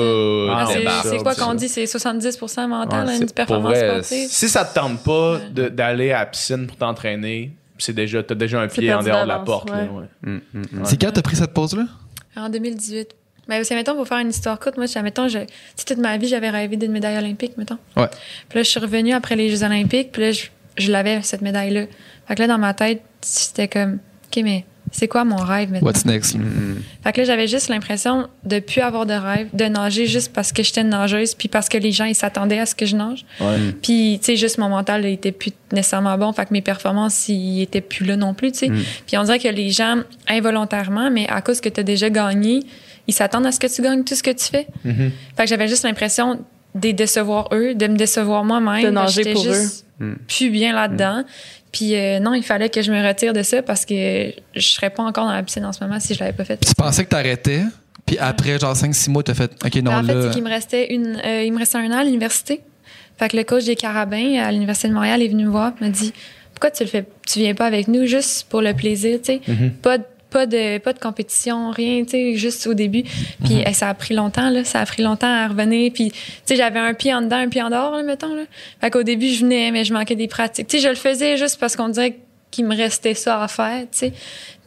Ah, 0.50 0.66
c'est- 0.68 1.08
c'est 1.10 1.18
quoi 1.18 1.34
qu'on 1.34 1.54
dit? 1.54 1.68
C'est 1.68 1.86
70% 1.86 2.68
mental, 2.68 3.06
là, 3.06 3.16
une 3.16 3.30
performance 3.30 3.76
sportive? 3.76 4.28
Si 4.28 4.48
ça 4.48 4.64
te 4.64 4.74
tente 4.74 5.02
pas 5.02 5.38
d'aller 5.70 6.12
à 6.12 6.20
la 6.20 6.26
piscine 6.26 6.66
pour 6.66 6.76
t'entraîner, 6.76 7.52
c'est 7.78 7.92
déjà, 7.94 8.22
t'as 8.22 8.34
déjà 8.34 8.60
un 8.60 8.68
C'est 8.68 8.80
pied 8.80 8.92
en 8.92 9.02
dehors 9.02 9.22
de 9.22 9.28
la 9.28 9.38
porte. 9.38 9.70
là, 9.70 9.82
ouais. 9.84 10.04
hum, 10.26 10.40
hum. 10.54 10.64
C'est 10.84 11.00
quand 11.00 11.10
t'as 11.12 11.22
pris 11.22 11.36
cette 11.36 11.52
pause-là? 11.54 11.84
En 12.36 12.48
2018. 12.48 13.14
Mais 13.48 13.64
c'est, 13.64 13.74
mettons, 13.74 13.94
pour 13.94 14.06
faire 14.06 14.18
une 14.18 14.28
histoire 14.28 14.60
courte, 14.60 14.76
moi, 14.76 14.86
mettons, 15.02 15.26
je, 15.26 15.38
toute 15.86 15.98
ma 15.98 16.18
vie, 16.18 16.28
j'avais 16.28 16.50
rêvé 16.50 16.76
d'une 16.76 16.92
médaille 16.92 17.16
olympique, 17.16 17.56
mettons. 17.56 17.78
Ouais. 17.96 18.08
Puis 18.48 18.58
là, 18.58 18.62
je 18.62 18.68
suis 18.68 18.80
revenue 18.80 19.14
après 19.14 19.36
les 19.36 19.48
Jeux 19.48 19.64
olympiques, 19.64 20.12
puis 20.12 20.22
là, 20.22 20.32
je, 20.32 20.46
je 20.76 20.92
l'avais, 20.92 21.22
cette 21.22 21.40
médaille-là. 21.40 21.86
Fait 22.26 22.34
que 22.34 22.42
là, 22.42 22.46
dans 22.46 22.58
ma 22.58 22.74
tête, 22.74 23.02
c'était 23.22 23.68
comme, 23.68 24.00
OK, 24.26 24.42
mais 24.44 24.66
c'est 24.92 25.08
quoi 25.08 25.24
mon 25.24 25.36
rêve 25.36 25.70
maintenant? 25.70 25.86
What's 25.86 26.04
next? 26.04 26.34
là? 26.34 26.40
Fait 27.04 27.12
que 27.12 27.20
là, 27.20 27.26
j'avais 27.26 27.46
juste 27.46 27.68
l'impression 27.68 28.28
de 28.44 28.58
plus 28.58 28.80
avoir 28.80 29.06
de 29.06 29.12
rêve, 29.12 29.48
de 29.52 29.64
nager 29.64 30.06
juste 30.06 30.32
parce 30.32 30.52
que 30.52 30.62
j'étais 30.62 30.80
une 30.80 30.88
nageuse, 30.88 31.34
puis 31.34 31.48
parce 31.48 31.68
que 31.68 31.78
les 31.78 31.92
gens, 31.92 32.04
ils 32.04 32.14
s'attendaient 32.14 32.58
à 32.58 32.66
ce 32.66 32.74
que 32.74 32.86
je 32.86 32.96
nage. 32.96 33.24
Puis, 33.82 34.18
tu 34.20 34.26
sais, 34.26 34.36
juste 34.36 34.58
mon 34.58 34.68
mental, 34.68 35.04
il 35.04 35.12
était 35.12 35.32
plus 35.32 35.52
nécessairement 35.72 36.16
bon. 36.18 36.32
Fait 36.32 36.46
que 36.46 36.52
mes 36.52 36.62
performances, 36.62 37.28
ils 37.28 37.62
étaient 37.62 37.80
plus 37.80 38.04
là 38.04 38.16
non 38.16 38.34
plus, 38.34 38.52
tu 38.52 38.58
sais. 38.58 38.70
Puis 39.06 39.16
on 39.18 39.22
dirait 39.22 39.38
que 39.38 39.48
les 39.48 39.70
gens, 39.70 39.98
involontairement, 40.28 41.10
mais 41.10 41.28
à 41.28 41.42
cause 41.42 41.60
que 41.60 41.68
tu 41.68 41.80
as 41.80 41.84
déjà 41.84 42.10
gagné, 42.10 42.60
ils 43.06 43.14
s'attendent 43.14 43.46
à 43.46 43.52
ce 43.52 43.60
que 43.60 43.66
tu 43.66 43.82
gagnes 43.82 44.04
tout 44.04 44.14
ce 44.14 44.22
que 44.22 44.30
tu 44.30 44.44
fais. 44.44 44.66
Mm-hmm. 44.86 45.10
Fait 45.36 45.44
que 45.44 45.48
j'avais 45.48 45.68
juste 45.68 45.84
l'impression 45.84 46.40
de 46.74 46.90
décevoir 46.90 47.48
eux, 47.52 47.74
de 47.74 47.86
me 47.86 47.96
décevoir 47.96 48.44
moi-même. 48.44 48.84
De 48.84 48.90
nager 48.90 49.32
pour 49.32 49.42
juste 49.42 49.86
plus 50.28 50.50
bien 50.50 50.72
là-dedans. 50.72 51.24
Puis 51.72 51.94
euh, 51.94 52.18
non, 52.18 52.34
il 52.34 52.42
fallait 52.42 52.70
que 52.70 52.82
je 52.82 52.90
me 52.90 53.06
retire 53.06 53.32
de 53.32 53.42
ça 53.42 53.62
parce 53.62 53.84
que 53.84 54.32
je 54.54 54.60
serais 54.60 54.90
pas 54.90 55.02
encore 55.02 55.26
dans 55.26 55.32
la 55.32 55.42
piscine 55.42 55.64
en 55.64 55.72
ce 55.72 55.82
moment 55.84 56.00
si 56.00 56.14
je 56.14 56.20
l'avais 56.20 56.32
pas 56.32 56.44
fait. 56.44 56.58
Tu 56.64 56.74
pensais 56.74 57.04
que 57.04 57.10
t'arrêtais, 57.10 57.62
puis 58.06 58.18
après, 58.18 58.58
genre 58.58 58.74
5-6 58.74 59.10
mois, 59.10 59.22
t'as 59.22 59.34
fait 59.34 59.52
OK, 59.64 59.74
non, 59.76 59.92
en 59.92 60.02
fait, 60.02 60.22
c'est 60.22 60.30
qu'il 60.30 60.42
me 60.42 60.48
restait 60.48 60.94
une, 60.94 61.20
euh, 61.24 61.42
il 61.44 61.52
me 61.52 61.58
restait 61.58 61.78
un 61.78 61.90
an 61.90 61.98
à 61.98 62.04
l'université. 62.04 62.62
Fait 63.18 63.28
que 63.28 63.36
le 63.36 63.44
coach 63.44 63.64
des 63.64 63.76
Carabins 63.76 64.40
à 64.40 64.50
l'université 64.52 64.88
de 64.88 64.94
Montréal 64.94 65.22
est 65.22 65.28
venu 65.28 65.44
me 65.44 65.50
voir, 65.50 65.72
m'a 65.80 65.90
dit 65.90 66.12
pourquoi 66.54 66.70
tu 66.70 66.84
le 66.84 66.88
fais, 66.88 67.04
tu 67.26 67.40
viens 67.40 67.54
pas 67.54 67.66
avec 67.66 67.86
nous 67.88 68.06
juste 68.06 68.46
pour 68.48 68.62
le 68.62 68.74
plaisir, 68.74 69.18
tu 69.22 69.34
sais, 69.34 69.40
pas 69.82 69.98
de 69.98 70.04
pas 70.30 70.46
de 70.46 70.78
pas 70.78 70.92
de 70.92 70.98
compétition, 70.98 71.70
rien, 71.70 72.02
tu 72.04 72.10
sais, 72.10 72.34
juste 72.36 72.66
au 72.66 72.74
début. 72.74 73.02
Puis 73.44 73.62
eh, 73.66 73.72
ça 73.72 73.88
a 73.88 73.94
pris 73.94 74.14
longtemps 74.14 74.50
là, 74.50 74.64
ça 74.64 74.80
a 74.80 74.86
pris 74.86 75.02
longtemps 75.02 75.26
à 75.32 75.48
revenir. 75.48 75.92
Puis 75.92 76.10
tu 76.10 76.18
sais, 76.44 76.56
j'avais 76.56 76.78
un 76.80 76.94
pied 76.94 77.14
en 77.14 77.22
dedans, 77.22 77.36
un 77.36 77.48
pied 77.48 77.62
en 77.62 77.70
dehors, 77.70 77.96
là, 77.96 78.02
mettons 78.02 78.34
là. 78.34 78.42
Fait 78.80 78.90
qu'au 78.90 79.02
début 79.02 79.28
je 79.32 79.40
venais, 79.40 79.70
mais 79.70 79.84
je 79.84 79.92
manquais 79.92 80.16
des 80.16 80.28
pratiques. 80.28 80.66
Tu 80.68 80.78
sais, 80.78 80.82
je 80.84 80.88
le 80.88 80.94
faisais 80.96 81.36
juste 81.36 81.58
parce 81.58 81.76
qu'on 81.76 81.88
dirait 81.88 82.18
qu'il 82.50 82.66
me 82.66 82.74
restait 82.76 83.14
ça 83.14 83.42
à 83.42 83.48
faire, 83.48 83.82
tu 83.90 83.98
sais. 83.98 84.12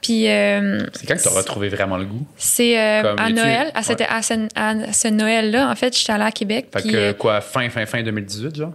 Puis 0.01 0.27
euh, 0.27 0.79
C'est 0.93 1.05
quand 1.05 1.15
que 1.15 1.21
t'as 1.21 1.29
retrouvé 1.29 1.69
vraiment 1.69 1.97
le 1.97 2.05
goût? 2.05 2.25
c'est 2.35 2.75
euh, 2.79 3.15
à 3.17 3.29
Noël, 3.29 3.69
à, 3.75 3.77
ouais. 3.79 3.83
cette- 3.83 4.01
à 4.01 4.21
ce, 4.23 4.33
à 4.55 4.93
ce 4.93 5.07
Noël-là, 5.09 5.69
en 5.69 5.75
fait, 5.75 5.95
j'étais 5.95 6.11
allée 6.11 6.23
à 6.23 6.31
Québec. 6.31 6.69
Fait 6.73 6.81
puis, 6.81 6.91
que 6.91 6.97
euh, 6.97 7.13
quoi, 7.13 7.39
fin, 7.39 7.69
fin, 7.69 7.85
fin 7.85 8.01
2018, 8.01 8.55
genre? 8.55 8.73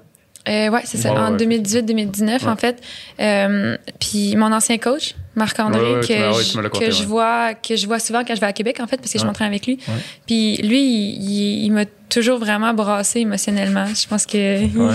Euh, 0.49 0.69
ouais, 0.71 0.81
c'est 0.85 0.97
ça, 0.99 1.13
en 1.13 1.33
ouais. 1.33 1.45
2018-2019, 1.45 2.47
en 2.49 2.57
fait. 2.57 2.83
Euh, 3.21 3.77
puis 4.01 4.37
mon 4.37 4.53
ancien 4.53 4.79
coach, 4.79 5.15
Marc-André, 5.35 5.95
Ouais, 5.97 6.01
que, 6.01 6.07
je, 6.07 6.69
que 6.69 6.91
je 6.91 7.03
vois 7.05 7.55
que 7.55 7.77
je 7.77 7.87
vois 7.87 7.99
souvent 7.99 8.23
quand 8.25 8.35
je 8.35 8.41
vais 8.41 8.47
à 8.47 8.53
Québec, 8.53 8.79
en 8.81 8.87
fait, 8.87 8.97
parce 8.99 9.13
que 9.13 9.19
je 9.19 9.25
m'entraîne 9.27 9.49
avec 9.49 9.67
lui. 9.67 9.79
Puis 10.27 10.57
lui, 10.59 10.81
il, 10.81 11.23
il- 11.31 11.65
il 11.67 11.71
m'a 11.73 11.85
toujours 12.09 12.39
vraiment 12.39 12.73
brassé 12.73 13.21
émotionnellement. 13.21 13.87
Je 13.87 14.07
pense 14.07 14.25
que... 14.27 14.63
Ouais, 14.63 14.95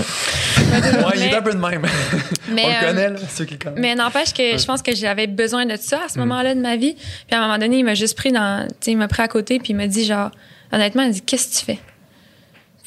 il 1.16 1.22
est 1.22 1.28
mais- 1.30 1.34
un 1.36 1.42
peu 1.42 1.52
de 1.52 1.58
même. 1.58 1.82
mais, 2.50 2.62
On 2.64 2.68
le 2.68 2.74
euh, 2.74 2.88
connaît, 2.88 3.08
là, 3.10 3.16
ceux 3.28 3.44
qui 3.44 3.58
connaissent. 3.58 3.78
mais 3.80 3.94
n'empêche 3.94 4.32
que 4.32 4.56
je 4.58 4.64
pense 4.64 4.80
que 4.82 4.94
j'avais 4.94 5.26
besoin 5.26 5.66
de 5.66 5.76
ça 5.76 5.98
à 5.98 6.06
Mm. 6.06 6.08
ce 6.14 6.18
moment-là 6.20 6.54
de 6.54 6.60
ma 6.60 6.76
vie. 6.76 6.94
Puis 6.94 7.36
à 7.36 7.38
un 7.38 7.46
moment 7.46 7.58
donné, 7.58 7.78
il 7.78 7.84
m'a 7.84 7.94
juste 7.94 8.16
pris 8.16 8.32
dans, 8.32 8.66
tu 8.66 8.74
sais, 8.80 8.90
il 8.92 8.96
m'a 8.98 9.08
pris 9.08 9.22
à 9.22 9.28
côté 9.28 9.58
puis 9.58 9.74
il 9.74 9.76
m'a 9.76 9.86
dit 9.86 10.04
genre, 10.04 10.30
honnêtement, 10.72 11.02
il 11.02 11.12
dit 11.12 11.20
qu'est-ce 11.22 11.48
que 11.48 11.58
tu 11.60 11.64
fais? 11.66 11.78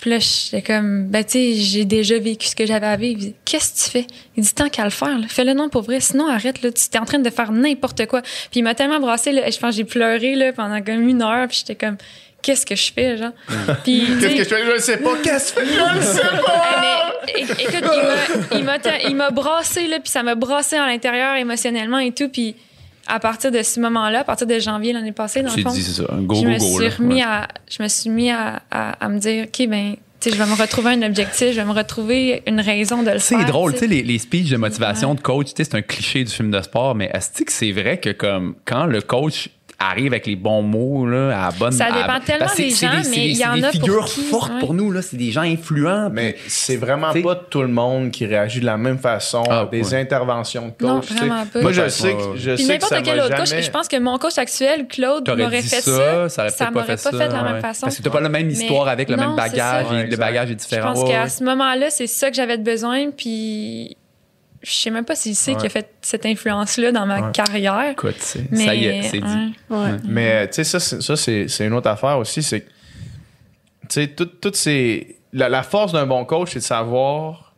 Puis 0.02 0.10
là, 0.10 0.18
j'étais 0.20 0.62
comme, 0.62 1.08
ben, 1.08 1.24
tu 1.24 1.32
sais, 1.32 1.54
j'ai 1.54 1.86
déjà 1.86 2.20
vécu 2.20 2.48
ce 2.48 2.56
que 2.56 2.66
j'avais 2.66 2.86
à 2.88 2.98
vivre. 2.98 3.32
Qu'est-ce 3.46 3.74
que 3.74 3.86
tu 3.86 3.92
fais? 3.92 4.08
Il 4.36 4.44
dit, 4.44 4.54
tant 4.54 4.68
qu'à 4.70 4.84
le 4.84 4.90
faire, 4.90 5.18
fais-le 5.30 5.54
non 5.54 5.70
pour 5.70 5.84
vrai, 5.84 6.00
sinon 6.02 6.28
arrête, 6.28 6.62
là. 6.62 6.72
Tu 6.72 6.82
es 6.94 6.98
en 7.00 7.06
train 7.06 7.20
de 7.20 7.30
faire 7.30 7.52
n'importe 7.52 8.06
quoi. 8.06 8.22
Puis 8.22 8.60
il 8.60 8.64
m'a 8.64 8.76
tellement 8.76 9.00
brassé, 9.00 9.32
là. 9.32 9.50
Je 9.50 9.58
pense 9.58 9.72
que 9.72 9.78
j'ai 9.78 9.84
pleuré, 9.86 10.36
là, 10.36 10.52
pendant 10.54 10.82
comme 10.82 11.08
une 11.08 11.22
heure. 11.22 11.48
Puis 11.48 11.60
j'étais 11.66 11.76
comme, 11.86 11.96
qu'est-ce 12.42 12.66
que 12.66 12.76
je 12.76 12.92
fais, 12.94 13.18
genre? 13.18 13.32
Puis, 13.84 14.04
Qu'est-ce 14.20 14.36
que 14.36 14.44
je 14.44 14.50
fais? 14.50 14.76
Je 14.76 14.82
sais 14.82 14.98
pas. 14.98 15.16
Qu'est-ce 15.24 15.54
que 15.54 15.62
je 15.62 15.66
fais? 15.66 15.74
Je 15.74 15.96
le 15.96 16.02
sais 16.02 16.44
pas! 16.46 17.14
eh, 17.30 17.46
mais, 17.46 17.64
écoute, 17.64 17.92
il 17.94 18.04
m'a- 18.52 18.58
il 18.60 18.64
m'a, 18.66 18.80
ta- 18.80 19.00
il 19.02 19.16
m'a 19.16 19.32
brassé, 19.32 19.88
là, 19.88 20.00
puis 20.00 20.12
ça 20.12 20.22
m'a 20.24 20.36
brassé 20.36 20.76
à 20.76 20.86
l'intérieur 20.86 21.36
émotionnellement 21.38 22.00
et 22.00 22.12
tout. 22.12 22.28
Puis 22.30 22.56
à 23.08 23.20
partir 23.20 23.52
de 23.52 23.62
ce 23.62 23.80
moment-là, 23.80 24.20
à 24.22 24.24
partir 24.24 24.48
de 24.48 24.58
janvier 24.60 24.94
l'année 24.94 25.12
passée, 25.12 25.42
dans 25.44 25.54
le 25.56 25.62
fond, 25.62 25.72
dit, 25.72 25.82
c'est 25.84 26.02
ça. 26.02 26.08
un 26.12 26.22
Go, 26.22 26.36
je 26.36 26.42
go, 26.42 26.48
me 26.50 26.58
go. 26.58 26.80
suis 26.80 26.90
remis 26.90 27.16
Ouais. 27.16 27.22
à, 27.22 27.48
je 27.70 27.84
me 27.84 27.88
suis 27.88 28.10
mis 28.10 28.32
à, 28.32 28.62
à, 28.72 28.92
à 29.06 29.10
me 29.10 29.20
dire, 29.20 29.46
OK, 29.46 29.68
ben, 29.68 29.96
tu 30.20 30.30
sais, 30.32 30.36
je 30.36 30.42
vais 30.42 30.50
me 30.50 30.60
retrouver 30.60 30.92
un 30.92 31.02
objectif, 31.04 31.50
je 31.52 31.56
vais 31.56 31.66
me 31.66 31.72
retrouver 31.74 32.42
une 32.48 32.60
raison 32.62 33.04
de 33.04 33.12
le 33.12 33.20
faire. 33.20 33.40
C'est 33.40 33.46
drôle, 33.46 33.74
tu 33.74 33.80
sais, 33.80 33.86
sais. 33.88 33.92
les, 33.94 34.02
les 34.04 34.18
speeches 34.18 34.50
de 34.50 34.58
motivation 34.58 35.14
de 35.14 35.20
coach, 35.22 35.48
tu 35.48 35.54
sais, 35.58 35.64
c'est 35.66 35.76
un 35.78 35.82
cliché 35.82 36.24
du 36.24 36.32
film 36.32 36.50
de 36.52 36.62
sport, 36.62 36.96
mais 36.96 37.12
est-ce 37.14 37.44
que 37.44 37.52
c'est 37.52 37.72
vrai 37.72 38.00
que 38.00 38.10
comme 38.12 38.56
quand 38.66 38.86
le 38.86 39.02
coach 39.02 39.50
arrive 39.80 40.14
avec 40.14 40.26
les 40.26 40.36
bons 40.36 40.62
mots 40.62 41.06
là, 41.06 41.38
à 41.38 41.46
la 41.48 41.52
bonne 41.58 41.72
Ça 41.72 41.86
à- 41.86 41.92
dépend 41.92 42.20
tellement 42.26 42.46
parce 42.46 42.56
que 42.58 42.62
des 42.64 42.72
c'est 42.72 42.86
gens, 42.88 43.04
c'est 43.04 43.10
mais 43.10 43.26
il 43.26 43.32
y 43.32 43.36
c'est 43.36 43.46
en 43.48 43.56
des 43.56 43.64
a 43.64 43.72
pour 43.72 43.72
figures 43.82 44.06
qui, 44.06 44.22
fortes 44.24 44.52
ouais. 44.54 44.60
pour 44.60 44.74
nous 44.74 44.92
là, 44.92 45.02
c'est 45.02 45.18
des 45.18 45.32
gens 45.32 45.42
influents. 45.42 46.10
Mais 46.12 46.36
c'est 46.48 46.78
vraiment 46.78 47.12
T'sais- 47.12 47.22
pas 47.22 47.36
tout 47.36 47.62
le 47.62 47.68
monde 47.68 48.12
qui 48.12 48.26
réagit 48.26 48.60
de 48.62 48.66
la 48.66 48.78
même 48.78 48.98
façon 48.98 49.44
Ah, 49.50 49.62
à 49.62 49.66
des 49.66 49.94
ouais. 49.94 50.00
interventions 50.02 50.68
de 50.68 50.72
coach. 50.86 51.10
Non, 51.12 51.46
pas. 51.52 51.62
Moi, 51.62 51.72
je 51.72 51.90
sais 51.90 52.14
que, 52.14 52.20
je 52.38 52.52
Puis 52.56 52.64
sais 52.64 52.68
que 52.68 52.74
n'importe 52.74 52.94
ça 52.94 53.02
quel 53.02 53.20
autre 53.20 53.36
coach, 53.36 53.50
jamais... 53.50 53.62
je 53.62 53.72
pense 53.72 53.88
que 53.88 53.98
mon 54.00 54.18
coach 54.18 54.38
actuel, 54.38 54.88
Claude, 54.88 55.28
m'aurait 55.38 55.62
fait 55.62 55.82
ça, 55.82 56.30
ça, 56.30 56.48
pas 56.66 56.72
m'aurait 56.72 56.86
fait 56.86 56.98
ça. 56.98 57.12
pas 57.12 57.18
fait 57.18 57.28
la 57.28 57.44
ouais. 57.44 57.52
même 57.54 57.62
façon. 57.62 57.82
Parce 57.88 57.98
que 57.98 58.02
t'as 58.04 58.10
pas 58.10 58.22
la 58.22 58.30
même 58.30 58.50
histoire 58.50 58.88
avec 58.88 59.10
le 59.10 59.18
même 59.18 59.32
c'est 59.36 59.50
bagage, 59.52 59.86
le 60.10 60.16
bagage 60.18 60.50
est 60.50 60.54
Je 60.54 60.58
différent. 60.58 60.94
pense 60.94 61.04
Ouais, 61.04 61.10
qu'à 61.12 61.28
ce 61.30 61.44
moment-là, 61.44 61.90
c'est 61.90 62.08
ça 62.08 62.30
que 62.30 62.36
j'avais 62.36 62.58
de 62.58 62.64
besoin, 62.64 63.10
puis 63.12 63.98
je 64.66 64.72
sais 64.74 64.90
même 64.90 65.06
pas 65.06 65.16
s'il 65.16 65.36
sait 65.36 65.52
Ouais. 65.52 65.58
qu'il 65.58 65.66
a 65.68 65.70
fait 65.70 65.94
cette 66.02 66.26
influence-là 66.26 66.92
dans 66.92 67.06
ma 67.06 67.22
Ouais. 67.28 67.32
carrière. 67.32 67.92
Écoute, 67.92 68.16
c'est- 68.20 68.52
Mais, 68.52 68.66
ça 68.66 68.76
y 68.76 68.86
est, 68.86 69.04
c'est 69.04 69.20
dit. 69.20 69.54
ouais. 69.70 69.78
Ouais. 69.78 69.92
Mais 70.04 70.48
tu 70.50 70.56
sais, 70.56 70.64
ça, 70.64 70.80
c'est- 70.80 71.02
ça 71.02 71.16
c'est 71.16 71.48
c'est 71.48 71.66
une 71.66 71.74
autre 71.74 71.90
affaire 71.90 72.18
aussi. 72.18 72.42
C'est 72.44 72.62
que, 72.62 72.68
tu 72.68 73.88
sais, 73.90 74.08
tout- 74.08 74.26
toutes 74.26 74.56
ces. 74.56 75.18
La, 75.34 75.50
la 75.50 75.64
force 75.64 75.92
d'un 75.92 76.06
bon 76.08 76.24
coach, 76.26 76.50
c'est 76.54 76.60
de 76.60 76.64
savoir 76.64 77.54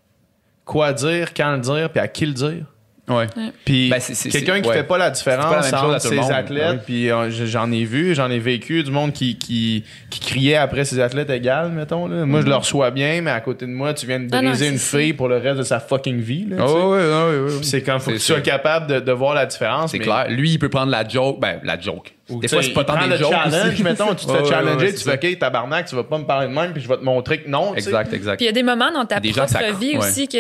quoi 0.65 0.91
dire, 0.93 1.33
quand 1.33 1.51
le 1.53 1.59
dire, 1.59 1.89
puis 1.91 1.99
à 1.99 2.07
qui 2.07 2.25
le 2.25 2.33
dire. 2.33 2.65
Ouais. 3.09 3.27
Puis 3.63 3.89
Ben, 3.89 4.01
quelqu'un 4.31 4.59
qui 4.59 4.67
ouais. 4.67 4.75
fait 4.75 4.83
pas 4.83 4.97
la 4.97 5.05
pas 5.05 5.11
différence 5.11 5.71
à 5.73 5.85
entre 5.85 6.01
ses 6.01 6.19
athlètes, 6.29 6.71
oui. 6.73 6.79
puis 6.85 7.09
euh, 7.09 7.29
j'en 7.29 7.71
ai 7.71 7.85
vu, 7.85 8.13
j'en 8.13 8.29
ai 8.29 8.37
vécu, 8.39 8.83
du 8.83 8.91
monde 8.91 9.13
qui, 9.13 9.37
qui, 9.37 9.85
qui 10.09 10.19
criait 10.19 10.57
après 10.57 10.83
ses 10.83 10.99
athlètes 10.99 11.29
égales, 11.29 11.71
mettons. 11.71 12.07
Là. 12.07 12.25
Moi, 12.25 12.41
je 12.41 12.47
le 12.47 12.55
reçois 12.55 12.91
bien, 12.91 13.21
mais 13.21 13.31
à 13.31 13.39
côté 13.39 13.65
de 13.65 13.71
moi, 13.71 13.93
tu 13.93 14.05
viens 14.07 14.19
de. 14.19 14.27
Ah 14.33 14.41
non, 14.41 14.49
briser 14.49 14.67
une 14.67 14.77
fille 14.77 15.13
pour 15.13 15.29
le 15.29 15.37
reste 15.37 15.57
de 15.59 15.63
sa 15.63 15.79
fucking 15.79 16.19
vie. 16.19 16.47
Là. 16.49 16.57
Oh, 16.67 16.91
ouais, 16.91 16.97
ouais. 16.99 17.57
Puis 17.59 17.65
c'est 17.65 17.81
quand 17.81 17.97
faut 17.99 18.11
que 18.11 18.17
C'est- 18.17 18.25
tu 18.25 18.33
sois 18.33 18.41
capable 18.41 18.87
de, 18.87 18.99
de 18.99 19.11
voir 19.13 19.33
la 19.33 19.45
différence. 19.45 19.91
C'est 19.91 19.99
mais- 19.99 20.03
clair. 20.03 20.25
Lui, 20.29 20.51
il 20.51 20.59
peut 20.59 20.67
prendre 20.69 20.91
la 20.91 21.07
joke. 21.07 21.39
Ben, 21.39 21.61
la 21.63 21.79
joke. 21.79 22.13
Ou, 22.29 22.41
Des 22.41 22.49
tu 22.49 22.55
fois, 22.55 22.61
c'est 22.63 22.71
pas 22.73 22.83
tant 22.83 22.99
des 23.01 23.07
le 23.07 23.15
jokes. 23.15 23.31
challenge, 23.31 23.81
mettons, 23.83 24.13
tu 24.15 24.25
te 24.25 24.31
fais 24.33 24.43
challenger, 24.49 24.85
ouais, 24.87 24.93
tu 24.93 25.03
fais 25.09 25.13
OK, 25.13 25.39
tabarnak, 25.39 25.85
tu 25.85 25.95
vas 25.95 26.03
pas 26.03 26.17
me 26.17 26.25
parler 26.25 26.49
de 26.49 26.53
même, 26.53 26.73
puis 26.73 26.81
je 26.83 26.89
vais 26.89 26.97
te 26.97 27.03
montrer 27.05 27.41
que 27.41 27.49
non. 27.49 27.73
Exact, 27.73 28.11
exact. 28.11 28.35
Puis 28.35 28.43
il 28.43 28.47
y 28.47 28.49
a 28.49 28.51
des 28.51 28.63
moments 28.63 28.91
dans 28.91 29.05
ta 29.05 29.21
propre 29.21 29.79
vie 29.79 29.97
aussi 29.97 30.27
que, 30.27 30.37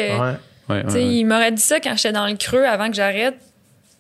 Ouais. 0.69 0.83
Ouais, 0.85 1.05
il 1.05 1.23
m'aurait 1.25 1.51
dit 1.51 1.61
ça 1.61 1.79
quand 1.79 1.95
j'étais 1.95 2.11
dans 2.11 2.27
le 2.27 2.35
creux 2.35 2.65
avant 2.65 2.89
que 2.89 2.95
j'arrête, 2.95 3.35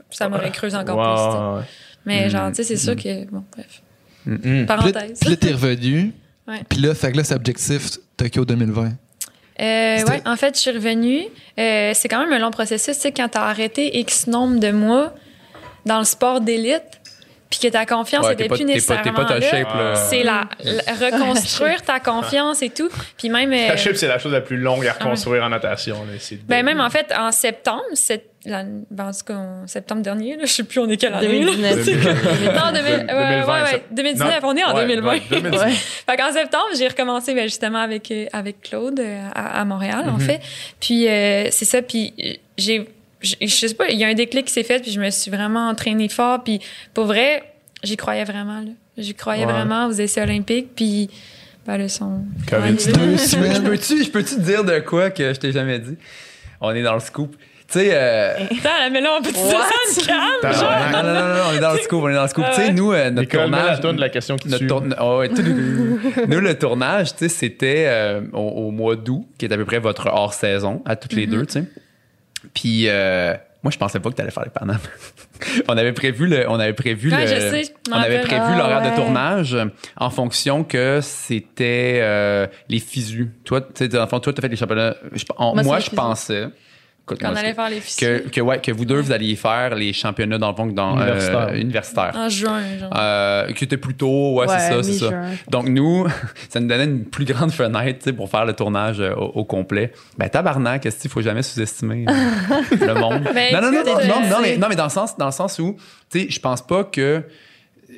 ça 0.09 0.27
m'aurait 0.29 0.51
creusé 0.51 0.75
encore 0.77 1.57
plus. 1.59 1.65
Mais 2.05 2.27
Mm. 2.27 2.29
genre, 2.29 2.49
tu 2.49 2.55
sais, 2.55 2.63
c'est 2.63 2.77
sûr 2.77 2.95
que, 2.95 3.25
bon, 3.29 3.43
bref. 3.51 3.81
Mm. 4.25 4.35
Puis 4.37 4.59
là, 4.59 4.65
Parenthèse. 4.65 5.19
puis 5.19 5.29
là, 5.29 5.35
t'es 5.35 5.51
revenu. 5.51 6.13
Puis 6.69 6.79
là, 6.79 6.95
fait 6.95 7.11
que 7.11 7.17
là, 7.17 7.23
c'est 7.23 7.35
objectif 7.35 7.97
Tokyo 8.15 8.45
2020. 8.45 8.91
Euh, 9.59 10.03
ouais, 10.05 10.21
en 10.25 10.35
fait, 10.35 10.55
je 10.55 10.59
suis 10.61 10.71
revenue. 10.71 11.23
Euh, 11.59 11.91
c'est 11.95 12.07
quand 12.07 12.19
même 12.19 12.31
un 12.31 12.39
long 12.39 12.51
processus. 12.51 12.95
Tu 12.95 13.01
sais, 13.01 13.11
quand 13.11 13.27
t'as 13.29 13.41
arrêté 13.41 13.97
X 13.99 14.27
nombre 14.27 14.59
de 14.59 14.71
mois 14.71 15.13
dans 15.85 15.97
le 15.99 16.05
sport 16.05 16.41
d'élite, 16.41 16.96
puis 17.49 17.59
que 17.59 17.67
ta 17.69 17.85
confiance 17.85 18.25
Ouais, 18.25 18.33
était 18.33 18.43
t'es 18.43 18.49
pas- 18.49 18.55
plus 18.55 18.65
t'es 18.65 18.71
pas- 18.71 18.73
nécessairement 18.75 19.03
T'es 19.03 19.11
pas 19.11 19.25
ta 19.25 19.39
là, 19.39 19.49
shape, 19.49 19.73
là. 19.73 19.95
c'est 19.95 20.23
la, 20.23 20.49
la- 20.63 20.93
reconstruire 21.17 21.81
ta 21.81 21.99
confiance 22.01 22.61
et 22.61 22.69
tout. 22.69 22.89
Puis 23.17 23.29
même, 23.29 23.53
euh, 23.53 23.67
La 23.69 23.77
chip, 23.77 23.95
c'est 23.95 24.07
la 24.07 24.19
chose 24.19 24.33
la 24.33 24.41
plus 24.41 24.57
longue 24.57 24.85
à 24.85 24.93
reconstruire 24.93 25.43
en 25.43 25.49
natation. 25.49 25.95
là. 26.05 26.13
C'est 26.19 26.45
ben 26.45 26.63
même 26.63 26.81
en 26.81 26.89
fait 26.89 27.13
en 27.17 27.31
septembre, 27.31 27.83
c'est 27.93 28.25
la, 28.45 28.63
ben, 28.91 29.07
en 29.07 29.11
tout 29.11 29.25
cas 29.25 29.33
en 29.35 29.67
septembre 29.67 30.01
dernier, 30.01 30.35
là, 30.37 30.43
je 30.45 30.51
sais 30.51 30.63
plus 30.63 30.79
on 30.79 30.89
est 30.89 30.97
quelle 30.97 31.13
année. 31.13 31.39
là? 31.43 31.51
2019. 31.51 31.85
Non, 32.55 32.71
2000, 32.73 32.93
ouais, 32.93 33.05
2020, 33.05 33.45
ouais, 33.45 33.61
ouais, 33.61 33.71
ça- 33.71 33.77
2019, 33.91 34.41
Non, 34.43 34.49
on 34.49 34.55
est 34.55 34.63
en 34.63 34.75
ouais, 34.75 34.81
2020. 34.87 35.09
ouais, 35.11 35.21
2019. 35.29 35.65
Ouais. 35.67 35.71
Fait 35.73 36.17
qu'en 36.17 36.31
septembre, 36.31 36.65
j'ai 36.77 36.87
recommencé 36.87 37.33
ben, 37.33 37.43
justement 37.43 37.79
avec, 37.79 38.09
euh, 38.11 38.25
avec 38.33 38.61
Claude 38.61 38.99
euh, 38.99 39.19
à, 39.35 39.61
à 39.61 39.65
Montréal, 39.65 40.03
Mhm. 40.07 40.15
en 40.15 40.19
fait. 40.19 40.39
Puis 40.79 41.07
euh, 41.07 41.47
c'est 41.51 41.65
ça, 41.65 41.81
puis 41.81 42.13
euh, 42.23 42.33
j'ai... 42.57 42.87
Je 43.21 43.35
je 43.41 43.47
sais 43.47 43.73
pas, 43.73 43.89
il 43.89 43.97
y 43.97 44.03
a 44.03 44.07
un 44.07 44.13
déclic 44.13 44.45
qui 44.45 44.53
s'est 44.53 44.63
fait, 44.63 44.79
puis 44.79 44.91
je 44.91 44.99
me 44.99 45.09
suis 45.09 45.31
vraiment 45.31 45.69
entraînée 45.69 46.07
fort. 46.09 46.43
Puis 46.43 46.59
pour 46.93 47.05
vrai, 47.05 47.43
j'y 47.83 47.97
croyais 47.97 48.23
vraiment. 48.25 48.59
là. 48.61 48.71
J'y 48.97 49.13
croyais 49.13 49.45
Ouais. 49.45 49.51
vraiment 49.53 49.87
aux 49.87 49.91
essais 49.91 50.21
olympiques. 50.21 50.69
Puis 50.75 51.09
ben, 51.65 51.77
là, 51.77 51.87
sont... 51.89 52.21
Covid. 52.49 52.61
Ouais, 52.73 52.91
Deux 52.93 53.11
Je 53.13 53.17
semaines. 53.17 53.63
peux-tu 53.63 54.03
je 54.03 54.09
peux-tu 54.09 54.35
te 54.35 54.41
dire 54.41 54.63
de 54.63 54.79
quoi 54.79 55.09
que 55.09 55.33
je 55.33 55.39
t'ai 55.39 55.51
jamais 55.51 55.79
dit? 55.79 55.95
On 56.61 56.71
est 56.71 56.81
dans 56.83 56.93
le 56.93 56.99
scoop. 56.99 57.35
Tu 57.69 57.79
sais, 57.79 57.89
euh, 57.91 58.33
Attends, 58.45 58.89
mais 58.91 59.01
là, 59.01 59.17
on 59.19 59.21
peut 59.21 59.31
dire 59.31 59.41
ça 59.91 60.01
calme, 60.05 60.53
genre? 60.55 60.71
non, 60.91 61.03
non, 61.03 61.13
non, 61.13 61.27
non, 61.35 61.41
on 61.49 61.53
est 61.53 61.59
dans 61.59 61.73
le 61.73 61.79
scoop, 61.79 62.01
on 62.01 62.07
est 62.09 62.13
dans 62.13 62.21
le 62.23 62.27
scoop. 62.29 62.45
Ah 62.47 62.53
Tu 62.55 62.61
sais, 62.61 62.71
nous, 62.71 62.93
euh, 62.93 63.09
notre 63.09 63.21
Nicole, 63.23 63.41
tournage. 63.41 63.81
tourne 63.81 63.95
de 63.97 64.01
la 64.01 64.09
question 64.09 64.37
qui 64.37 64.47
Notre 64.47 64.59
tue. 64.61 64.67
tourne- 64.67 64.95
oh, 65.01 65.17
ouais, 65.19 65.29
nous, 66.27 66.39
le 66.39 66.57
tournage, 66.57 67.11
tu 67.11 67.17
sais, 67.25 67.29
c'était 67.29 67.85
euh, 67.87 68.21
au, 68.31 68.37
au 68.39 68.71
mois 68.71 68.95
d'août, 68.95 69.27
qui 69.37 69.45
est 69.45 69.51
à 69.53 69.57
peu 69.57 69.65
près 69.65 69.79
votre 69.79 70.07
hors-saison, 70.07 70.81
à 70.85 70.95
toutes 70.95 71.11
les 71.13 71.27
Mm-hmm. 71.27 71.29
deux, 71.31 71.45
tu 71.45 71.53
sais. 71.53 71.63
Puis, 72.53 72.87
euh, 72.87 73.33
moi, 73.63 73.71
je 73.71 73.77
pensais 73.77 73.99
pas 73.99 74.09
que 74.09 74.15
tu 74.15 74.21
allais 74.21 74.31
faire 74.31 74.43
les 74.43 74.49
Paname. 74.49 74.79
on 75.67 75.77
avait 75.77 75.93
prévu 75.93 76.27
le, 76.27 76.49
on 76.49 76.59
avait 76.59 76.73
prévu 76.73 77.11
Ouais, 77.11 77.21
le, 77.21 77.27
je 77.27 77.35
sais, 77.49 77.63
je 77.63 77.91
m'en 77.91 77.97
on 77.97 77.99
avait 78.01 78.21
prévu 78.21 78.41
Ah, 78.45 78.57
l'horaire 78.57 78.81
de 78.91 78.95
tournage 78.95 79.53
euh, 79.55 79.65
en 79.97 80.09
fonction 80.09 80.63
que 80.63 80.99
c'était 81.01 81.99
euh, 82.01 82.47
les 82.69 82.79
fisus. 82.79 83.31
Toi, 83.43 83.61
tu 83.61 83.67
sais, 83.75 83.87
dans 83.87 84.01
le 84.01 84.07
fond, 84.07 84.19
toi, 84.19 84.33
t'as 84.33 84.41
fait 84.41 84.47
les 84.49 84.55
championnats. 84.55 84.95
Je- 85.13 85.23
en- 85.37 85.55
Moi, 85.55 85.79
je 85.79 85.89
pensais. 85.89 86.45
Qu'on 87.15 87.35
allait 87.35 87.53
faire 87.53 87.69
les 87.69 87.79
fichiers 87.79 88.21
que, 88.23 88.29
que, 88.29 88.41
ouais, 88.41 88.59
que 88.59 88.71
vous 88.71 88.83
deux, 88.85 88.99
vous 88.99 89.11
alliez 89.13 89.35
faire 89.35 89.73
les 89.75 89.93
championnats 89.93 90.37
dans 90.37 90.49
le 90.49 90.55
fond 90.55 90.65
dans 90.67 90.95
Universitaire. 90.97 91.47
euh, 91.49 91.55
universitaire. 91.55 92.11
en 92.15 92.27
juin, 92.29 92.61
genre. 92.79 92.89
Euh, 92.97 93.53
qui 93.53 93.63
était 93.63 93.77
plutôt, 93.77 94.35
ouais, 94.39 94.47
c'est 94.49 94.59
ça, 94.73 94.83
c'est 94.83 94.93
ça. 94.93 95.11
Donc 95.49 95.69
nous, 95.69 96.05
ça 96.49 96.59
nous 96.59 96.67
donnait 96.67 96.83
une 96.83 97.05
plus 97.05 97.25
grande 97.25 97.51
fenêtre 97.51 97.99
tu 97.99 98.03
sais, 98.05 98.13
pour 98.13 98.29
faire 98.29 98.45
le 98.45 98.53
tournage 98.53 98.99
euh, 98.99 99.13
au, 99.15 99.31
au 99.39 99.45
complet. 99.45 99.93
Ben 100.17 100.27
tabarnak, 100.29 100.85
est-ce 100.85 100.99
qu'il 100.99 101.09
faut 101.11 101.21
jamais 101.21 101.43
sous-estimer 101.43 102.05
euh, 102.09 102.13
le 102.87 102.93
monde? 102.95 103.23
Ben, 103.33 103.53
Non 103.53 103.61
non 103.61 103.71
non 103.71 103.83
non, 103.85 103.93
non, 103.93 103.99
euh, 103.99 104.29
non, 104.29 104.37
mais 104.41 104.57
non 104.57 104.67
mais 104.69 104.75
dans 104.75 104.83
le 104.85 104.89
sens 104.89 105.17
dans 105.17 105.27
le 105.27 105.31
sens 105.31 105.59
où 105.59 105.77
tu 106.11 106.19
sais, 106.21 106.27
je 106.29 106.39
pense 106.39 106.61
pas 106.65 106.83
que 106.83 107.23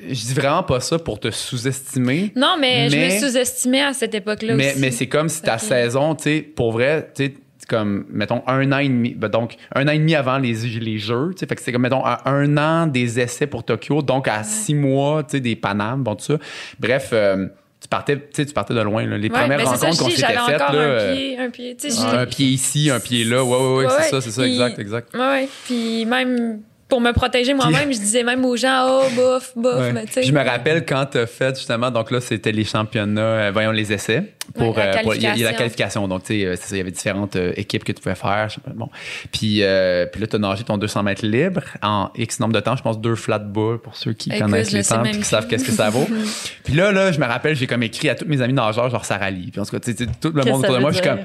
je 0.08 0.14
dis 0.14 0.34
vraiment 0.34 0.62
pas 0.62 0.80
ça 0.80 0.98
pour 0.98 1.18
te 1.20 1.30
sous-estimer. 1.30 2.32
Non, 2.36 2.56
mais, 2.60 2.88
je 2.88 2.96
mais- 2.96 3.14
me 3.14 3.18
sous-estimais 3.28 3.82
à 3.82 3.92
cette 3.92 4.14
époque-là 4.14 4.54
Mais, 4.54 4.70
aussi. 4.70 4.80
mais 4.80 4.90
c'est 4.92 5.08
comme 5.08 5.28
si 5.28 5.42
ta 5.42 5.58
saison, 5.58 6.14
tu 6.14 6.22
sais, 6.24 6.40
pour 6.42 6.72
vrai, 6.72 7.10
tu 7.14 7.24
sais, 7.26 7.34
comme, 7.70 8.04
mettons, 8.10 8.42
un 8.46 8.70
an 8.72 8.78
et 8.78 8.88
demi, 8.88 9.14
ben 9.14 9.28
donc, 9.28 9.56
un 9.74 9.86
an 9.88 9.92
et 9.92 9.98
demi 9.98 10.14
avant 10.14 10.38
les, 10.38 10.52
les 10.52 10.98
Jeux, 10.98 11.30
tu 11.34 11.38
sais, 11.40 11.46
fait 11.46 11.54
que 11.56 11.62
c'est 11.62 11.72
comme, 11.72 11.82
mettons, 11.82 12.04
à 12.04 12.28
un 12.28 12.56
an 12.58 12.86
des 12.86 13.20
essais 13.20 13.46
pour 13.46 13.64
Tokyo, 13.64 14.02
donc 14.02 14.28
à 14.28 14.42
six 14.42 14.74
mois, 14.74 15.22
tu 15.22 15.30
sais, 15.32 15.40
des 15.40 15.56
Panames, 15.56 16.02
bon, 16.02 16.14
tout 16.16 16.24
ça. 16.24 16.38
Bref, 16.78 17.10
euh, 17.12 17.46
tu 17.80 17.88
partais, 17.88 18.16
tu 18.16 18.22
sais, 18.32 18.44
tu 18.46 18.52
partais 18.52 18.74
de 18.74 18.80
loin, 18.80 19.06
là. 19.06 19.16
Les 19.16 19.28
Ouais, 19.30 19.38
premières 19.38 19.60
ça, 19.60 19.70
rencontres 19.86 20.02
qu'on 20.04 20.10
s'était 20.10 20.26
faites, 20.26 20.58
là. 20.58 20.70
un 20.70 20.74
euh, 20.74 21.14
pied, 21.14 21.38
un 21.38 21.50
pied, 21.50 21.76
tu 21.76 21.90
sais, 21.90 22.02
un 22.04 22.26
pied 22.26 22.46
ici, 22.46 22.90
un 22.90 23.00
pied 23.00 23.24
là, 23.24 23.42
ouais, 23.44 23.50
ouais, 23.56 23.76
ouais, 23.78 23.86
Ouais, 23.86 23.92
c'est 24.00 24.10
ça, 24.10 24.20
c'est 24.20 24.30
ça, 24.30 24.46
exact, 24.46 24.78
exact. 24.78 25.14
Ouais. 25.16 25.48
Puis 25.64 26.04
même 26.04 26.60
pour 26.90 27.00
me 27.00 27.12
protéger 27.12 27.54
moi-même, 27.54 27.90
je 27.92 27.98
disais 27.98 28.22
même 28.22 28.44
aux 28.44 28.56
gens, 28.56 28.86
oh, 29.00 29.04
bof, 29.16 29.52
bof, 29.56 29.78
Ouais. 29.80 29.92
mais 29.94 30.04
tu 30.04 30.12
sais. 30.12 30.22
Je 30.24 30.32
me 30.32 30.44
rappelle 30.44 30.84
quand 30.84 31.06
tu 31.06 31.18
as 31.18 31.26
fait 31.26 31.56
justement, 31.56 31.90
donc 31.90 32.10
là, 32.10 32.20
c'était 32.20 32.52
les 32.52 32.64
championnats, 32.64 33.20
euh, 33.22 33.50
voyons, 33.52 33.70
les 33.70 33.92
essais. 33.92 34.34
Pour, 34.54 34.76
Ouais, 34.76 34.82
euh, 34.84 35.02
pour- 35.04 35.14
il 35.14 35.22
y, 35.22 35.26
a- 35.28 35.34
il 35.34 35.40
y 35.40 35.46
a 35.46 35.52
la 35.52 35.56
qualification. 35.56 36.08
Donc, 36.08 36.24
tu 36.24 36.40
sais, 36.40 36.44
euh, 36.44 36.56
il 36.72 36.76
y 36.76 36.80
avait 36.80 36.90
différentes 36.90 37.36
euh, 37.36 37.52
équipes 37.56 37.84
que 37.84 37.92
tu 37.92 38.02
pouvais 38.02 38.16
faire. 38.16 38.48
bon. 38.74 38.88
Puis, 39.30 39.62
euh, 39.62 40.06
puis 40.06 40.20
là, 40.20 40.26
tu 40.26 40.34
as 40.36 40.38
nagé 40.40 40.64
ton 40.64 40.76
200 40.76 41.04
mètres 41.04 41.24
libre 41.24 41.62
en 41.82 42.10
X 42.16 42.40
nombre 42.40 42.54
de 42.54 42.58
temps. 42.60 42.74
Je 42.74 42.82
pense 42.82 43.00
deux 43.00 43.14
flat 43.14 43.38
balls 43.38 43.78
pour 43.78 43.94
ceux 43.96 44.12
qui 44.12 44.30
Écoute, 44.30 44.42
connaissent 44.42 44.72
les 44.72 44.82
temps 44.82 45.04
et 45.04 45.12
qui 45.12 45.22
savent 45.22 45.46
qu'est-ce 45.46 45.64
que 45.64 45.70
ça 45.70 45.88
vaut. 45.90 46.08
puis 46.64 46.74
là, 46.74 46.90
là, 46.90 47.12
je 47.12 47.20
me 47.20 47.26
rappelle, 47.26 47.54
j'ai 47.54 47.68
comme 47.68 47.84
écrit 47.84 48.08
à 48.08 48.16
tous 48.16 48.24
mes 48.26 48.42
amis 48.42 48.52
nageurs, 48.52 48.90
genre 48.90 49.04
Sarah 49.04 49.30
Lee. 49.30 49.50
Puis 49.52 49.60
en 49.60 49.64
tout 49.64 49.78
cas, 49.78 49.92
tout 50.20 50.32
le 50.34 50.44
monde 50.44 50.64
autour 50.64 50.74
de 50.74 50.80
moi, 50.80 50.90
je 50.90 50.96
suis 50.96 51.06
comme. 51.06 51.20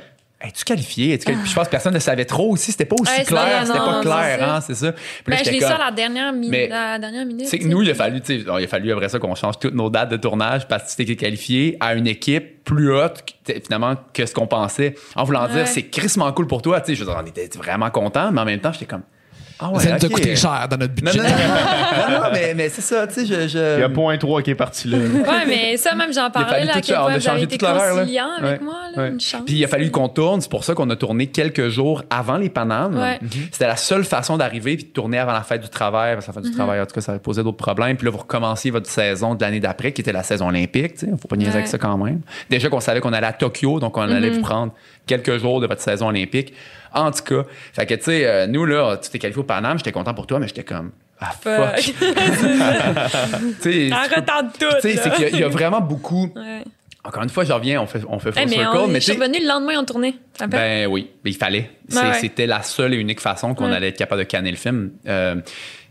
Es-tu 0.48 0.64
qualifié? 0.64 1.14
Es-tu 1.14 1.26
qualifié? 1.26 1.44
Puis 1.44 1.52
je 1.52 1.56
pense 1.56 1.66
que 1.66 1.72
personne 1.72 1.94
ne 1.94 2.00
savait 2.00 2.26
trop 2.26 2.52
aussi. 2.52 2.72
C'était 2.72 2.86
pas 2.86 2.96
aussi 3.00 3.12
Ouais, 3.18 3.24
clair. 3.24 3.64
C'était 3.66 3.78
pas 3.80 4.02
clair, 4.02 4.38
c'est 4.38 4.40
ça. 4.40 4.56
hein, 4.56 4.62
c'est 4.62 4.76
ça. 4.76 4.92
Puis 4.92 5.02
là, 5.34 5.38
Ben, 5.38 5.46
je 5.46 5.52
l'ai 5.52 5.60
ça 5.60 5.76
à 5.76 5.86
la 5.86 5.92
dernière, 5.92 6.34
mi- 6.34 6.50
Mais- 6.50 6.68
la 6.68 7.00
dernière 7.00 7.26
minute. 7.26 7.48
c'est 7.48 7.60
que 7.60 7.66
nous, 7.68 7.82
il 7.82 7.90
a 7.90 7.96
fallu, 7.96 8.22
il 8.28 8.50
a 8.50 8.68
fallu 8.68 8.92
après 8.92 9.10
ça 9.10 9.20
qu'on 9.20 9.36
change 9.36 9.60
toutes 9.60 9.74
nos 9.76 9.90
dates 9.90 10.10
de 10.10 10.18
tournage 10.18 10.68
parce 10.68 10.96
que 10.96 11.02
tu 11.04 11.06
t'es 11.08 11.16
qualifié 11.16 11.78
à 11.80 11.94
une 11.96 12.08
équipe 12.08 12.64
plus 12.64 12.92
haute 12.94 13.24
finalement 13.64 13.96
que 14.14 14.26
ce 14.26 14.34
qu'on 14.34 14.48
pensait. 14.48 14.96
En 15.16 15.24
voulant 15.24 15.46
Ouais. 15.48 15.54
dire, 15.54 15.68
c'est 15.68 15.84
crissement 15.84 16.32
cool 16.34 16.48
pour 16.48 16.62
toi, 16.62 16.82
tu 16.82 16.88
sais, 16.88 16.96
je 16.96 17.04
veux 17.04 17.12
dire, 17.12 17.22
on 17.22 17.26
était 17.28 17.50
vraiment 17.58 17.90
contents, 17.92 18.32
mais 18.32 18.42
en 18.42 18.46
même 18.46 18.60
temps, 18.60 18.72
j'étais 18.72 18.86
comme, 18.86 19.04
Ah 19.58 19.70
ouais, 19.72 19.80
ça 19.80 19.92
nous 19.98 20.06
a 20.06 20.10
coûté 20.10 20.36
cher 20.36 20.68
dans 20.70 20.76
notre 20.78 20.94
Non, 21.02 21.12
budget. 21.12 21.20
non, 21.24 22.10
non, 22.10 22.20
non, 22.24 22.28
mais, 22.34 22.54
mais 22.56 22.68
c'est 22.70 22.82
ça, 22.82 23.08
tu 23.08 23.14
sais, 23.14 23.26
je. 23.26 23.48
je- 23.48 23.78
Il 23.78 23.80
y 23.80 23.84
a 23.84 23.90
point 23.90 24.18
3 24.18 24.42
qui 24.42 24.52
est 24.52 24.56
parti 24.56 24.90
là. 24.90 24.98
Ouais, 24.98 25.46
mais 25.48 25.78
ça, 25.78 25.96
même, 25.96 26.12
j'en 26.14 26.30
parlais, 26.30 26.66
là, 26.66 26.74
à 26.74 26.82
tout 26.82 26.88
quel 26.88 26.96
point 26.98 27.06
a 27.06 27.08
vous 27.08 27.12
avez 27.14 27.22
changé 27.22 27.44
été 27.44 27.58
conciliant 27.58 28.28
avec 28.38 28.60
Ouais, 28.60 28.66
moi, 28.66 28.76
là, 28.96 29.04
ouais. 29.04 29.10
une 29.12 29.20
chance. 29.22 29.44
Puis 29.46 29.56
il 29.56 29.64
a 29.64 29.68
fallu 29.70 29.92
qu'on 29.92 30.10
tourne, 30.10 30.42
c'est 30.42 30.52
pour 30.52 30.66
ça 30.66 30.74
qu'on 30.74 30.90
a 30.90 30.96
tourné 30.98 31.28
quelques 31.28 31.70
jours 31.70 32.04
avant 32.10 32.36
les 32.38 32.50
Panames. 32.50 32.98
Ouais. 32.98 33.20
C'était 33.52 33.68
la 33.68 33.78
seule 33.78 34.04
façon 34.04 34.36
d'arriver 34.36 34.76
puis 34.76 34.86
de 34.86 34.90
tourner 34.92 35.20
avant 35.20 35.32
la 35.34 35.44
fête 35.44 35.62
du 35.62 35.70
travail. 35.70 36.16
Parce 36.16 36.26
que 36.26 36.32
la 36.32 36.34
fête 36.42 36.52
du 36.52 36.56
travail, 36.56 36.82
en 36.82 36.86
tout 36.86 36.94
cas, 36.96 37.02
ça 37.02 37.14
avait 37.14 37.20
posé 37.22 37.42
d'autres 37.42 37.56
problèmes. 37.58 37.96
Puis 37.96 38.06
là, 38.06 38.12
vous 38.12 38.18
recommenciez 38.18 38.72
votre 38.72 38.90
saison 38.90 39.36
de 39.36 39.42
l'année 39.42 39.62
d'après, 39.62 39.94
qui 39.94 40.02
était 40.02 40.12
la 40.12 40.24
saison 40.24 40.50
olympique. 40.50 40.96
Il 41.02 41.18
faut 41.18 41.30
pas 41.30 41.38
niaiser 41.38 41.52
Ouais. 41.52 41.58
avec 41.60 41.68
ça 41.68 41.78
quand 41.78 41.98
même. 41.98 42.20
Déjà 42.50 42.68
qu'on 42.68 42.82
savait 42.82 43.00
qu'on 43.00 43.14
allait 43.14 43.28
à 43.28 43.34
Tokyo, 43.34 43.80
donc 43.80 43.96
on 43.98 44.02
allait 44.02 44.32
vous 44.32 44.42
prendre 44.42 44.74
quelques 45.08 45.38
jours 45.38 45.62
de 45.62 45.68
votre 45.68 45.82
saison 45.82 46.08
olympique. 46.08 46.54
En 46.96 47.12
tout 47.12 47.24
cas, 47.24 47.44
fait 47.74 47.86
que 47.86 47.94
tu 47.96 48.04
sais, 48.04 48.26
euh, 48.26 48.48
nous 48.48 48.66
là, 48.66 48.98
tu 48.98 49.10
t'es 49.10 49.20
qualifié 49.20 49.42
au 49.42 49.44
Paname, 49.46 49.78
j'étais 49.78 49.92
content 49.92 50.14
pour 50.14 50.26
toi, 50.28 50.40
mais 50.40 50.48
j'étais 50.48 50.64
comme 50.64 50.92
ah 51.20 51.32
fuck. 51.32 51.80
Fuck. 51.80 51.96
Tu 53.62 53.92
retard 53.94 54.44
tout. 54.60 54.66
tu 54.82 54.92
sais, 54.92 54.98
c'est 54.98 55.14
qu'il 55.14 55.36
y 55.38 55.40
y, 55.40 55.44
a 55.44 55.48
vraiment 55.48 55.82
beaucoup. 55.82 56.32
Ouais. 56.36 56.64
Encore 57.04 57.22
une 57.22 57.30
fois, 57.30 57.44
je 57.44 57.54
reviens, 57.54 57.80
on 57.82 57.86
fait, 57.86 58.02
on 58.10 58.18
fait 58.18 58.32
full 58.32 58.42
Hey, 58.42 58.48
mais 58.48 58.56
circle, 58.56 58.78
on, 58.78 58.88
mais 58.88 58.94
je 59.00 59.06
tu 59.06 59.12
suis 59.12 59.14
sais, 59.14 59.20
revenue 59.24 59.40
le 59.40 59.48
lendemain 59.48 59.78
en 59.80 59.86
tournée. 59.86 60.16
Ben 60.50 60.88
oui, 60.88 61.12
mais 61.24 61.30
il 61.32 61.38
fallait. 61.38 61.70
Ouais. 61.94 62.14
C'était 62.20 62.48
la 62.48 62.64
seule 62.64 62.96
et 62.96 62.98
unique 62.98 63.20
façon 63.22 63.54
qu'on 63.54 63.70
Ouais. 63.70 63.76
allait 63.76 63.90
être 63.90 63.98
capable 63.98 64.22
de 64.24 64.28
canner 64.28 64.50
le 64.50 64.58
film. 64.58 64.90
Euh, 65.08 65.36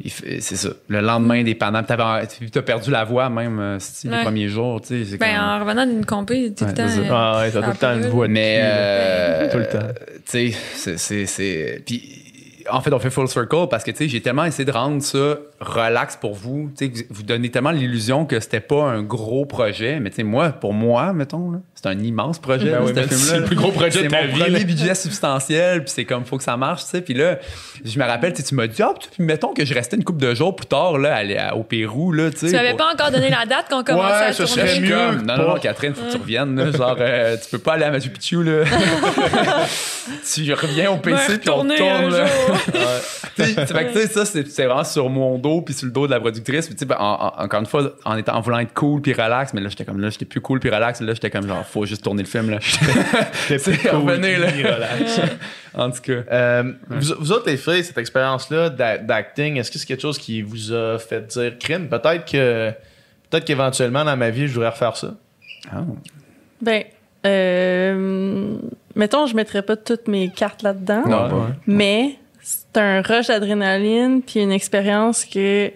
c'est 0.09 0.57
ça. 0.57 0.71
Le 0.89 1.01
lendemain 1.01 1.45
des 1.45 1.55
Panames, 1.55 1.87
t'avais- 1.87 2.27
t'as 2.51 2.63
perdu 2.63 2.91
la 2.91 3.05
voix 3.05 3.29
même 3.31 3.61
euh, 3.61 3.77
si, 3.79 4.09
les 4.09 4.23
premiers 4.23 4.49
jours. 4.49 4.81
Tu 4.81 5.05
sais, 5.07 5.17
Ben, 5.17 5.41
en 5.41 5.61
revenant 5.61 5.87
d'une 5.87 6.05
compé, 6.05 6.53
tout 6.53 6.65
Ouais, 6.65 6.71
le 6.71 6.77
temps. 6.77 6.87
Ah 7.13 7.39
ouais, 7.43 7.51
t'as 7.53 7.63
tout 7.63 7.71
le 7.71 7.77
temps 7.77 7.95
une 7.95 8.09
voix 8.09 8.27
Mais 8.27 8.59
euh, 8.65 9.53
Tout 9.53 9.59
le 9.59 9.69
temps. 9.69 9.87
Tu 10.27 10.53
sais, 10.77 11.27
c'est- 11.27 11.83
puis 11.85 12.24
en 12.71 12.81
fait, 12.81 12.93
on 12.93 12.99
fait 12.99 13.11
full 13.11 13.29
circle 13.29 13.67
parce 13.71 13.85
que 13.85 13.91
tu 13.91 13.99
sais, 13.99 14.09
j'ai 14.09 14.21
tellement 14.21 14.45
essayé 14.45 14.65
de 14.65 14.71
rendre 14.73 15.03
ça 15.03 15.37
relax 15.61 16.17
pour 16.17 16.35
vous. 16.35 16.71
Tu 16.77 16.87
sais, 16.95 17.07
vous, 17.11 17.23
donnez 17.23 17.51
tellement 17.51 17.71
l'illusion 17.71 18.25
que 18.27 18.41
c'était 18.41 18.61
pas 18.61 18.83
un 18.85 19.03
gros 19.03 19.45
projet, 19.47 20.01
mais 20.01 20.11
tu 20.11 20.17
sais, 20.17 20.23
moi, 20.23 20.51
pour 20.51 20.73
moi, 20.75 21.13
mettons, 21.13 21.51
là, 21.51 21.59
c'est 21.75 21.87
un 21.87 21.99
immense 21.99 22.39
projet. 22.39 22.71
Ben 22.71 22.81
oui, 22.85 22.93
c'est 23.11 23.39
le 23.41 23.45
plus 23.45 23.57
gros 23.57 23.71
projet 23.73 24.05
de 24.05 24.09
ta 24.09 24.23
mon 24.23 24.29
vie, 24.33 24.39
premier 24.41 24.59
là. 24.59 24.65
budget 24.65 24.95
substantiel, 24.95 25.85
puis 25.85 25.93
c'est 25.95 26.05
comme 26.05 26.25
faut 26.25 26.37
que 26.39 26.43
ça 26.45 26.57
marche, 26.57 26.85
tu 26.85 26.91
sais. 26.91 27.01
Puis 27.03 27.15
là, 27.15 27.39
je 27.85 27.99
me 27.99 28.05
rappelle, 28.05 28.33
tu 28.33 28.55
m'as 28.55 28.67
dit, 28.67 28.83
ah, 28.83 28.93
puis 28.99 29.25
mettons 29.25 29.53
que 29.53 29.65
je 29.65 29.75
restais 29.75 29.97
une 29.97 30.05
couple 30.05 30.21
de 30.23 30.35
jours 30.35 30.55
plus 30.57 30.67
tard 30.67 30.99
là, 30.99 31.15
à 31.15 31.19
aller 31.19 31.37
à- 31.37 31.55
au 31.57 31.63
Pérou 31.63 32.13
là, 32.13 32.31
tu 32.31 32.39
sais. 32.39 32.47
Tu 32.49 32.53
m'avais 32.55 32.71
pour- 32.71 32.79
pas 32.79 32.93
encore 32.95 33.11
donné 33.11 33.31
la 33.31 33.45
date 33.47 33.67
qu'on 33.71 33.85
commençait 33.85 34.15
Ouais, 34.15 34.27
à 34.27 34.35
tourner? 34.35 34.49
serait 34.69 34.81
mieux. 34.81 34.95
comme, 34.95 35.27
non, 35.27 35.37
non, 35.37 35.49
non. 35.51 35.55
Catherine, 35.61 35.95
faut 35.95 36.07
que 36.07 36.13
tu 36.13 36.19
reviennes. 36.19 36.57
Là, 36.57 36.71
genre, 36.73 36.97
euh, 37.01 37.37
tu 37.43 37.51
peux 37.51 37.59
pas 37.59 37.75
aller 37.75 37.85
à 37.85 37.91
Machu 37.91 38.09
Picchu, 38.11 38.43
là. 38.43 38.65
tu 40.35 40.53
reviens 40.53 40.91
au 40.91 40.97
PC, 40.97 41.39
puis 41.39 41.51
on 41.51 41.65
tourne, 41.65 41.77
fait 42.57 43.55
que, 43.57 43.93
tu 43.93 43.99
sais, 44.01 44.07
ça, 44.09 44.25
c'est 44.25 44.47
c'est 44.49 44.67
vraiment 44.67 44.85
sur 44.85 45.09
mon 45.11 45.39
dos, 45.39 45.61
puis 45.63 45.75
sur 45.75 45.87
le 45.87 45.93
dos 45.93 46.07
de 46.07 46.13
la 46.13 46.21
productrice. 46.21 46.67
Puis, 46.67 46.75
tu 46.75 46.81
sais, 46.81 46.85
ben, 46.87 46.97
en- 46.99 47.15
en- 47.39 47.43
encore 47.45 47.61
une 47.61 47.67
fois, 47.67 47.93
en, 48.05 48.17
étant, 48.17 48.35
en 48.37 48.41
voulant 48.41 48.59
être 48.61 48.75
cool, 48.75 49.01
puis 49.03 49.13
relax, 49.13 49.53
mais 49.55 49.61
là, 49.61 49.69
j'étais 49.69 49.85
comme, 49.85 50.01
là, 50.01 50.11
j'étais 50.11 50.25
plus 50.25 50.41
cool, 50.41 50.61
puis 50.61 50.71
relax. 50.71 51.01
Là, 51.01 51.15
j'étais 51.15 51.31
comme, 51.31 51.47
genre, 51.47 51.65
faut 51.67 51.85
juste 51.87 52.03
tourner 52.05 52.23
le 52.23 52.29
film, 52.29 52.51
là. 52.51 52.59
Plus 53.47 53.59
cool, 53.79 53.91
revenez, 53.91 54.37
là. 54.37 54.47
relax. 54.49 55.21
en 55.75 55.91
tout 55.91 56.01
cas. 56.03 56.13
Euh, 56.33 56.73
vous, 56.89 57.15
vous 57.19 57.33
autres, 57.33 57.49
les 57.51 57.57
filles, 57.57 57.85
cette 57.85 57.99
expérience-là 57.99 58.71
d'a- 58.71 58.99
d'acting, 58.99 59.57
est-ce 59.59 59.71
que 59.71 59.79
c'est 59.79 59.87
quelque 59.87 60.03
chose 60.03 60.19
qui 60.19 60.43
vous 60.43 60.73
a 60.73 60.99
fait 60.99 61.27
dire 61.27 61.53
crime? 61.59 61.89
Peut-être 61.89 62.25
que 62.31 62.71
peut-être 63.31 63.45
qu'éventuellement 63.47 64.05
dans 64.05 64.17
ma 64.17 64.31
vie, 64.31 64.47
je 64.47 64.55
voudrais 64.55 64.69
refaire 64.71 64.97
ça. 64.97 65.15
Ah. 65.73 65.83
Ben, 66.63 66.85
euh, 67.27 68.57
mettons, 68.95 69.27
je 69.27 69.35
mettrais 69.35 69.63
pas 69.63 69.77
toutes 69.77 70.09
mes 70.09 70.31
cartes 70.31 70.63
là-dedans, 70.63 71.03
Non, 71.07 71.47
mais 71.67 72.17
c'est 72.45 72.77
un 72.77 73.01
rush 73.01 73.29
d'adrénaline 73.29 74.21
puis 74.23 74.41
une 74.41 74.53
expérience 74.53 75.25
que 75.25 75.73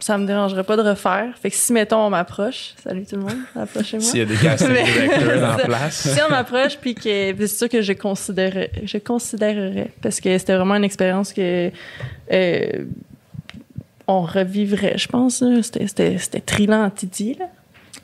ça 0.00 0.18
me 0.18 0.26
dérangerait 0.26 0.64
pas 0.64 0.76
de 0.76 0.82
refaire. 0.82 1.34
Fait 1.40 1.50
que 1.50 1.56
si, 1.56 1.72
mettons, 1.72 1.98
on 2.04 2.10
m'approche, 2.10 2.74
salut 2.82 3.06
tout 3.06 3.14
le 3.14 3.22
monde, 3.22 3.38
approchez-moi. 3.54 4.04
S'il 4.04 4.18
y 4.18 4.22
a 4.22 4.24
des 4.26 4.36
directors 4.36 4.68
en 4.68 5.56
place. 5.64 6.08
Si 6.12 6.20
on 6.26 6.30
m'approche, 6.30 6.76
puis 6.78 6.96
que 6.96 7.00
c'est 7.38 7.46
sûr 7.46 7.68
que 7.68 7.80
je 7.80 7.92
considérerais, 7.92 8.72
je 8.82 8.98
considérerais, 8.98 9.92
parce 10.02 10.20
que 10.20 10.36
c'était 10.36 10.56
vraiment 10.56 10.74
une 10.74 10.84
expérience 10.84 11.32
que 11.32 11.70
euh, 12.32 12.84
on 14.08 14.22
revivrait, 14.22 14.98
je 14.98 15.06
pense. 15.06 15.44
C'était, 15.62 15.86
c'était, 15.86 16.18
c'était 16.18 16.40
Trilan 16.40 16.84
en 16.84 16.90
Titi, 16.90 17.36
là. 17.38 17.46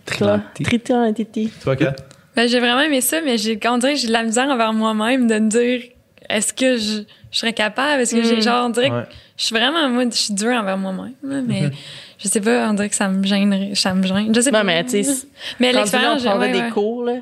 Trilanti. 0.06 0.62
Trilan 0.62 1.08
en 1.08 1.12
Titi. 1.12 1.52
Toi, 1.62 1.76
Kat? 1.76 1.96
Ben, 2.36 2.48
j'ai 2.48 2.60
vraiment 2.60 2.80
aimé 2.80 3.00
ça, 3.00 3.20
mais 3.20 3.36
j'ai, 3.36 3.58
on 3.66 3.78
dirait 3.78 3.94
que 3.94 4.00
j'ai 4.00 4.06
de 4.06 4.12
la 4.12 4.22
misère 4.22 4.48
envers 4.48 4.72
moi-même 4.72 5.26
de 5.26 5.38
me 5.38 5.48
dire, 5.50 5.82
est-ce 6.30 6.54
que 6.54 6.78
je, 6.78 7.02
je 7.32 7.38
serais 7.38 7.52
capable? 7.52 8.02
Est-ce 8.02 8.14
que 8.14 8.22
j'ai, 8.22 8.36
Mm. 8.36 8.42
genre, 8.42 8.66
on 8.66 8.70
dirait 8.70 8.90
Ouais. 8.90 9.02
que 9.02 9.08
je 9.36 9.44
suis 9.46 9.54
vraiment, 9.56 9.88
moi, 9.88 10.04
je 10.10 10.16
suis 10.16 10.34
dure 10.34 10.52
envers 10.52 10.78
moi-même, 10.78 11.14
là, 11.24 11.40
mais 11.44 11.70
je 12.18 12.28
sais 12.28 12.40
pas, 12.40 12.68
on 12.70 12.74
dirait 12.74 12.88
que 12.88 12.94
ça 12.94 13.08
me 13.08 13.24
gênerait, 13.24 13.74
ça 13.74 13.92
me 13.94 14.02
gêne. 14.06 14.32
Je 14.34 14.40
sais 14.40 14.52
pas. 14.52 14.58
Non, 14.60 14.64
mais 14.66 14.84
tu 14.84 15.02
sais, 15.02 15.26
mais 15.58 15.72
l'expérience, 15.72 16.16
on 16.20 16.22
j'ai- 16.22 16.28
prendrait 16.28 16.46
ouais, 16.48 16.52
des 16.52 16.60
ouais. 16.66 16.70
cours, 16.70 17.04
là. 17.04 17.14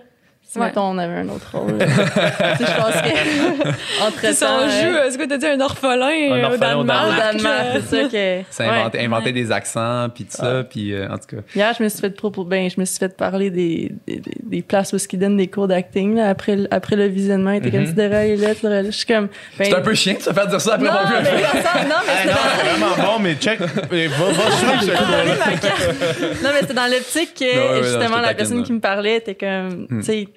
Si, 0.53 0.59
Ouais. 0.59 0.67
mettons, 0.67 0.83
on 0.83 0.99
avait 0.99 1.15
un 1.15 1.29
autre 1.29 1.57
rôle. 1.57 1.75
là. 1.79 1.87
Tu 1.87 2.65
sais, 2.65 2.73
je 2.73 2.77
pense 2.77 2.95
que, 3.03 3.69
entre 4.05 4.19
C'est 4.21 4.33
ça, 4.33 4.51
on 4.53 4.69
joue, 4.69 4.97
est-ce 5.07 5.17
que 5.17 5.25
t'as 5.29 5.37
dit 5.37 5.47
un 5.47 5.61
orphelin, 5.61 6.33
euh, 6.33 6.43
orphelin 6.45 6.77
au 6.77 6.83
Danemark? 6.83 7.07
au 7.09 7.17
Danemark. 7.17 7.67
C'est 7.89 8.03
ça 8.03 8.09
que... 8.09 8.41
C'est 8.51 8.63
ouais. 8.65 8.69
inventer, 8.69 8.99
inventer 9.05 9.33
des 9.33 9.53
accents, 9.53 10.09
puis 10.13 10.25
tout 10.25 10.37
ça, 10.37 10.65
puis 10.69 10.93
euh, 10.93 11.07
en 11.09 11.19
tout 11.19 11.37
cas. 11.37 11.43
Hier, 11.55 11.73
je 11.79 11.85
me 11.85 11.89
suis 11.89 12.01
fait 12.01 12.11
propos, 12.11 12.43
ben, 12.43 12.69
je 12.69 12.81
me 12.81 12.85
suis 12.85 12.99
fait 12.99 13.17
parler 13.17 13.51
des, 13.51 13.93
des, 14.09 14.21
des- 14.43 14.63
places 14.63 14.93
où 14.93 14.97
ils 15.13 15.19
donnent 15.21 15.37
des 15.37 15.47
cours 15.47 15.69
d'acting, 15.69 16.17
là, 16.17 16.29
après, 16.31 16.57
le- 16.57 16.67
après 16.73 16.97
le 16.97 17.07
visionnement, 17.07 17.53
il 17.53 17.59
était 17.59 17.71
comme, 17.71 17.85
tu 17.87 17.93
devrais 17.93 18.33
aller 18.33 18.37
là, 18.37 18.83
Je 18.87 18.91
suis 18.91 19.07
comme, 19.07 19.29
ben, 19.57 19.65
C'est 19.67 19.75
un 19.77 19.81
peu 19.83 19.95
chiant 19.95 20.15
de 20.15 20.19
se 20.21 20.33
faire 20.33 20.47
dire 20.49 20.61
ça 20.61 20.75
après 20.75 20.89
non, 20.89 20.97
avoir 20.97 21.11
vu 21.13 21.17
un 21.17 21.21
mais 21.23 21.29
film. 21.39 21.49
comme 21.53 21.63
ça, 21.63 21.85
non, 21.85 21.95
mais 22.05 22.13
c'est 22.23 22.27
non, 22.29 22.33
dans- 22.33 22.41
c'est 22.59 22.69
vraiment 22.97 23.13
bon, 23.13 23.19
mais 23.23 23.35
check. 23.37 23.61
eh, 23.93 24.07
Va, 24.09 24.25
va 24.27 24.51
ce 24.51 25.61
carte. 25.61 26.43
Non, 26.43 26.51
mais 26.53 26.61
c'était 26.63 26.75
dans 26.75 26.91
l'optique 26.91 27.35
que, 27.39 27.55
Non, 27.57 27.63
ouais, 27.63 27.69
ouais, 27.71 27.77
non, 27.77 27.83
justement, 27.85 28.19
la 28.21 28.35
personne 28.35 28.65
qui 28.65 28.73
me 28.73 28.81
parlait 28.81 29.17
était 29.19 29.37
comme, 29.37 29.87
tu 29.89 30.03
sais, 30.03 30.29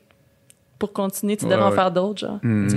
pour 0.85 0.91
continuer, 0.93 1.37
tu 1.37 1.45
Ouais, 1.45 1.51
devrais 1.51 1.65
en 1.65 1.71
faire 1.71 1.91
d'autres, 1.91 2.19
genre. 2.19 2.39
Hmm. 2.43 2.67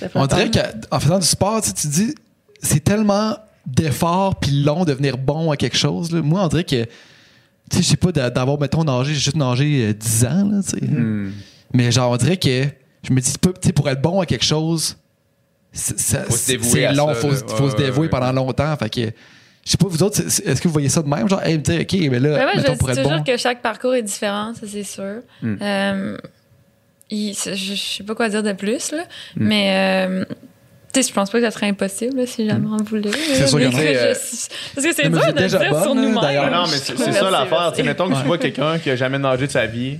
Cas, 0.00 0.08
On 0.16 0.26
dirait 0.26 0.50
qu'en 0.50 0.98
faisant 0.98 1.18
du 1.20 1.26
sport, 1.26 1.62
tu 1.62 1.72
tu 1.72 1.86
dis, 1.86 2.14
c'est 2.60 2.82
tellement 2.82 3.36
d'efforts 3.66 4.34
puis 4.40 4.62
long 4.64 4.84
de 4.84 4.90
devenir 4.90 5.16
bon 5.16 5.52
à 5.52 5.56
quelque 5.56 5.76
chose. 5.76 6.10
là. 6.10 6.20
Moi, 6.22 6.42
on 6.44 6.48
dirait 6.48 6.64
que, 6.64 6.82
tu 6.84 7.76
sais, 7.76 7.82
je 7.82 7.88
sais 7.88 7.96
pas, 7.96 8.10
d'a- 8.10 8.30
d'avoir, 8.30 8.58
mettons, 8.58 8.82
nagé, 8.82 9.14
j'ai 9.14 9.20
juste 9.20 9.36
nagé 9.36 9.86
euh, 9.90 9.92
10 9.94 10.24
ans, 10.24 10.48
là, 10.50 10.60
tu 10.62 10.70
sais. 10.70 10.84
Hmm. 10.84 11.30
Mais 11.72 11.92
genre, 11.92 12.10
on 12.10 12.16
dirait 12.16 12.36
que, 12.36 12.64
je 13.04 13.12
me 13.12 13.20
dis, 13.20 13.32
tu 13.32 13.50
sais, 13.62 13.72
pour 13.72 13.88
être 13.88 14.02
bon 14.02 14.20
à 14.20 14.26
quelque 14.26 14.44
chose, 14.44 14.96
c'est 15.72 15.94
long, 16.94 17.08
ça, 17.08 17.14
faut, 17.14 17.32
se- 17.32 17.44
faut 17.46 17.64
Ouais, 17.64 17.70
se 17.70 17.76
dévouer 17.76 18.00
ouais, 18.02 18.08
pendant 18.08 18.32
longtemps. 18.32 18.76
Fait 18.76 18.90
que, 18.90 19.00
je 19.64 19.70
sais 19.70 19.76
pas, 19.76 19.86
vous 19.88 20.02
autres, 20.02 20.20
est-ce 20.20 20.60
que 20.60 20.66
vous 20.68 20.72
voyez 20.72 20.88
ça 20.88 21.00
de 21.02 21.08
même? 21.08 21.28
Genre, 21.28 21.40
hey, 21.44 21.56
OK, 21.58 21.92
mais 22.10 22.18
là, 22.18 22.28
moi, 22.30 22.52
mettons, 22.56 22.72
je 22.72 22.78
pour 22.78 22.88
dis 22.88 22.94
être 22.98 23.02
toujours 23.04 23.18
bon. 23.18 23.24
que 23.24 23.36
chaque 23.36 23.62
parcours 23.62 23.94
est 23.94 24.02
différent, 24.02 24.52
ça 24.54 24.66
c'est 24.66 24.82
sûr. 24.82 25.20
Mm. 25.40 25.54
Euh, 25.62 26.18
il- 27.14 27.34
je, 27.34 27.54
je 27.54 27.74
sais 27.74 28.04
pas 28.04 28.14
quoi 28.14 28.28
dire 28.28 28.42
de 28.42 28.52
plus, 28.52 28.92
là, 28.92 29.02
Hmm. 29.36 29.46
mais 29.46 29.72
euh, 29.74 30.24
tu 30.92 31.02
sais, 31.02 31.08
je 31.08 31.14
pense 31.14 31.30
pas 31.30 31.38
que 31.38 31.44
ça 31.44 31.50
serait 31.50 31.68
impossible 31.68 32.16
là, 32.18 32.26
si 32.26 32.46
jamais 32.48 32.66
on 32.70 32.82
voulait. 32.82 33.10
C'est 33.12 33.46
sûr 33.46 33.58
Mais 33.58 33.68
qu'il 33.70 33.74
y 33.74 33.76
en 33.76 33.78
a. 33.78 33.82
que 33.82 33.92
je- 33.92 33.98
Euh, 33.98 34.14
Parce 34.74 34.86
que 34.86 34.92
c'est 34.94 35.08
dur 35.08 35.32
de 35.34 35.46
dire 35.46 35.70
bonne, 35.70 35.82
sur 35.82 35.94
nous-mêmes. 35.94 36.50
non, 36.50 36.62
mais 36.62 36.76
c'est 36.76 36.96
ça 36.96 37.30
l'affaire. 37.30 37.48
merci. 37.50 37.70
Tu 37.72 37.76
sais, 37.76 37.82
Mettons 37.82 38.08
que 38.10 38.14
tu 38.20 38.26
vois 38.26 38.38
quelqu'un 38.38 38.78
qui 38.78 38.90
a 38.90 38.96
jamais 38.96 39.18
nagé 39.18 39.46
de 39.46 39.52
sa 39.52 39.66
vie. 39.66 39.98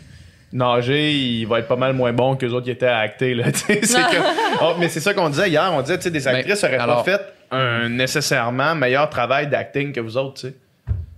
Nager, 0.55 1.13
il 1.13 1.47
va 1.47 1.61
être 1.61 1.67
pas 1.69 1.77
mal 1.77 1.95
moins 1.95 2.13
bon 2.13 2.37
que 2.37 2.45
les 2.45 2.53
autres 2.53 2.67
qui 2.67 2.71
étaient 2.73 2.85
à 2.87 2.99
acter. 2.99 3.33
Là, 3.35 3.45
que- 3.53 3.73
Oh, 4.63 4.75
mais 4.79 4.91
c'est 4.91 5.01
ça 5.01 5.15
qu'on 5.15 5.31
disait 5.31 5.49
hier. 5.49 5.71
On 5.73 5.81
disait 5.81 5.97
tu 5.97 6.05
sais, 6.05 6.11
des 6.11 6.29
actrices 6.29 6.61
Ben, 6.61 6.69
n'auraient 6.73 6.83
alors- 6.83 7.05
pas 7.05 7.11
fait 7.13 7.23
un 7.51 7.89
nécessairement 7.89 8.75
meilleur 8.75 9.09
travail 9.09 9.47
d'acting 9.49 9.93
que 9.93 10.01
vous 10.01 10.17
autres. 10.19 10.41
tu 10.43 10.49
sais. 10.49 10.55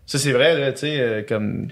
Ça, 0.07 0.19
c'est 0.19 0.33
vrai, 0.33 0.59
là, 0.59 0.73
tu 0.73 0.81
sais, 0.81 0.97
euh, 1.01 1.23
comme. 1.27 1.69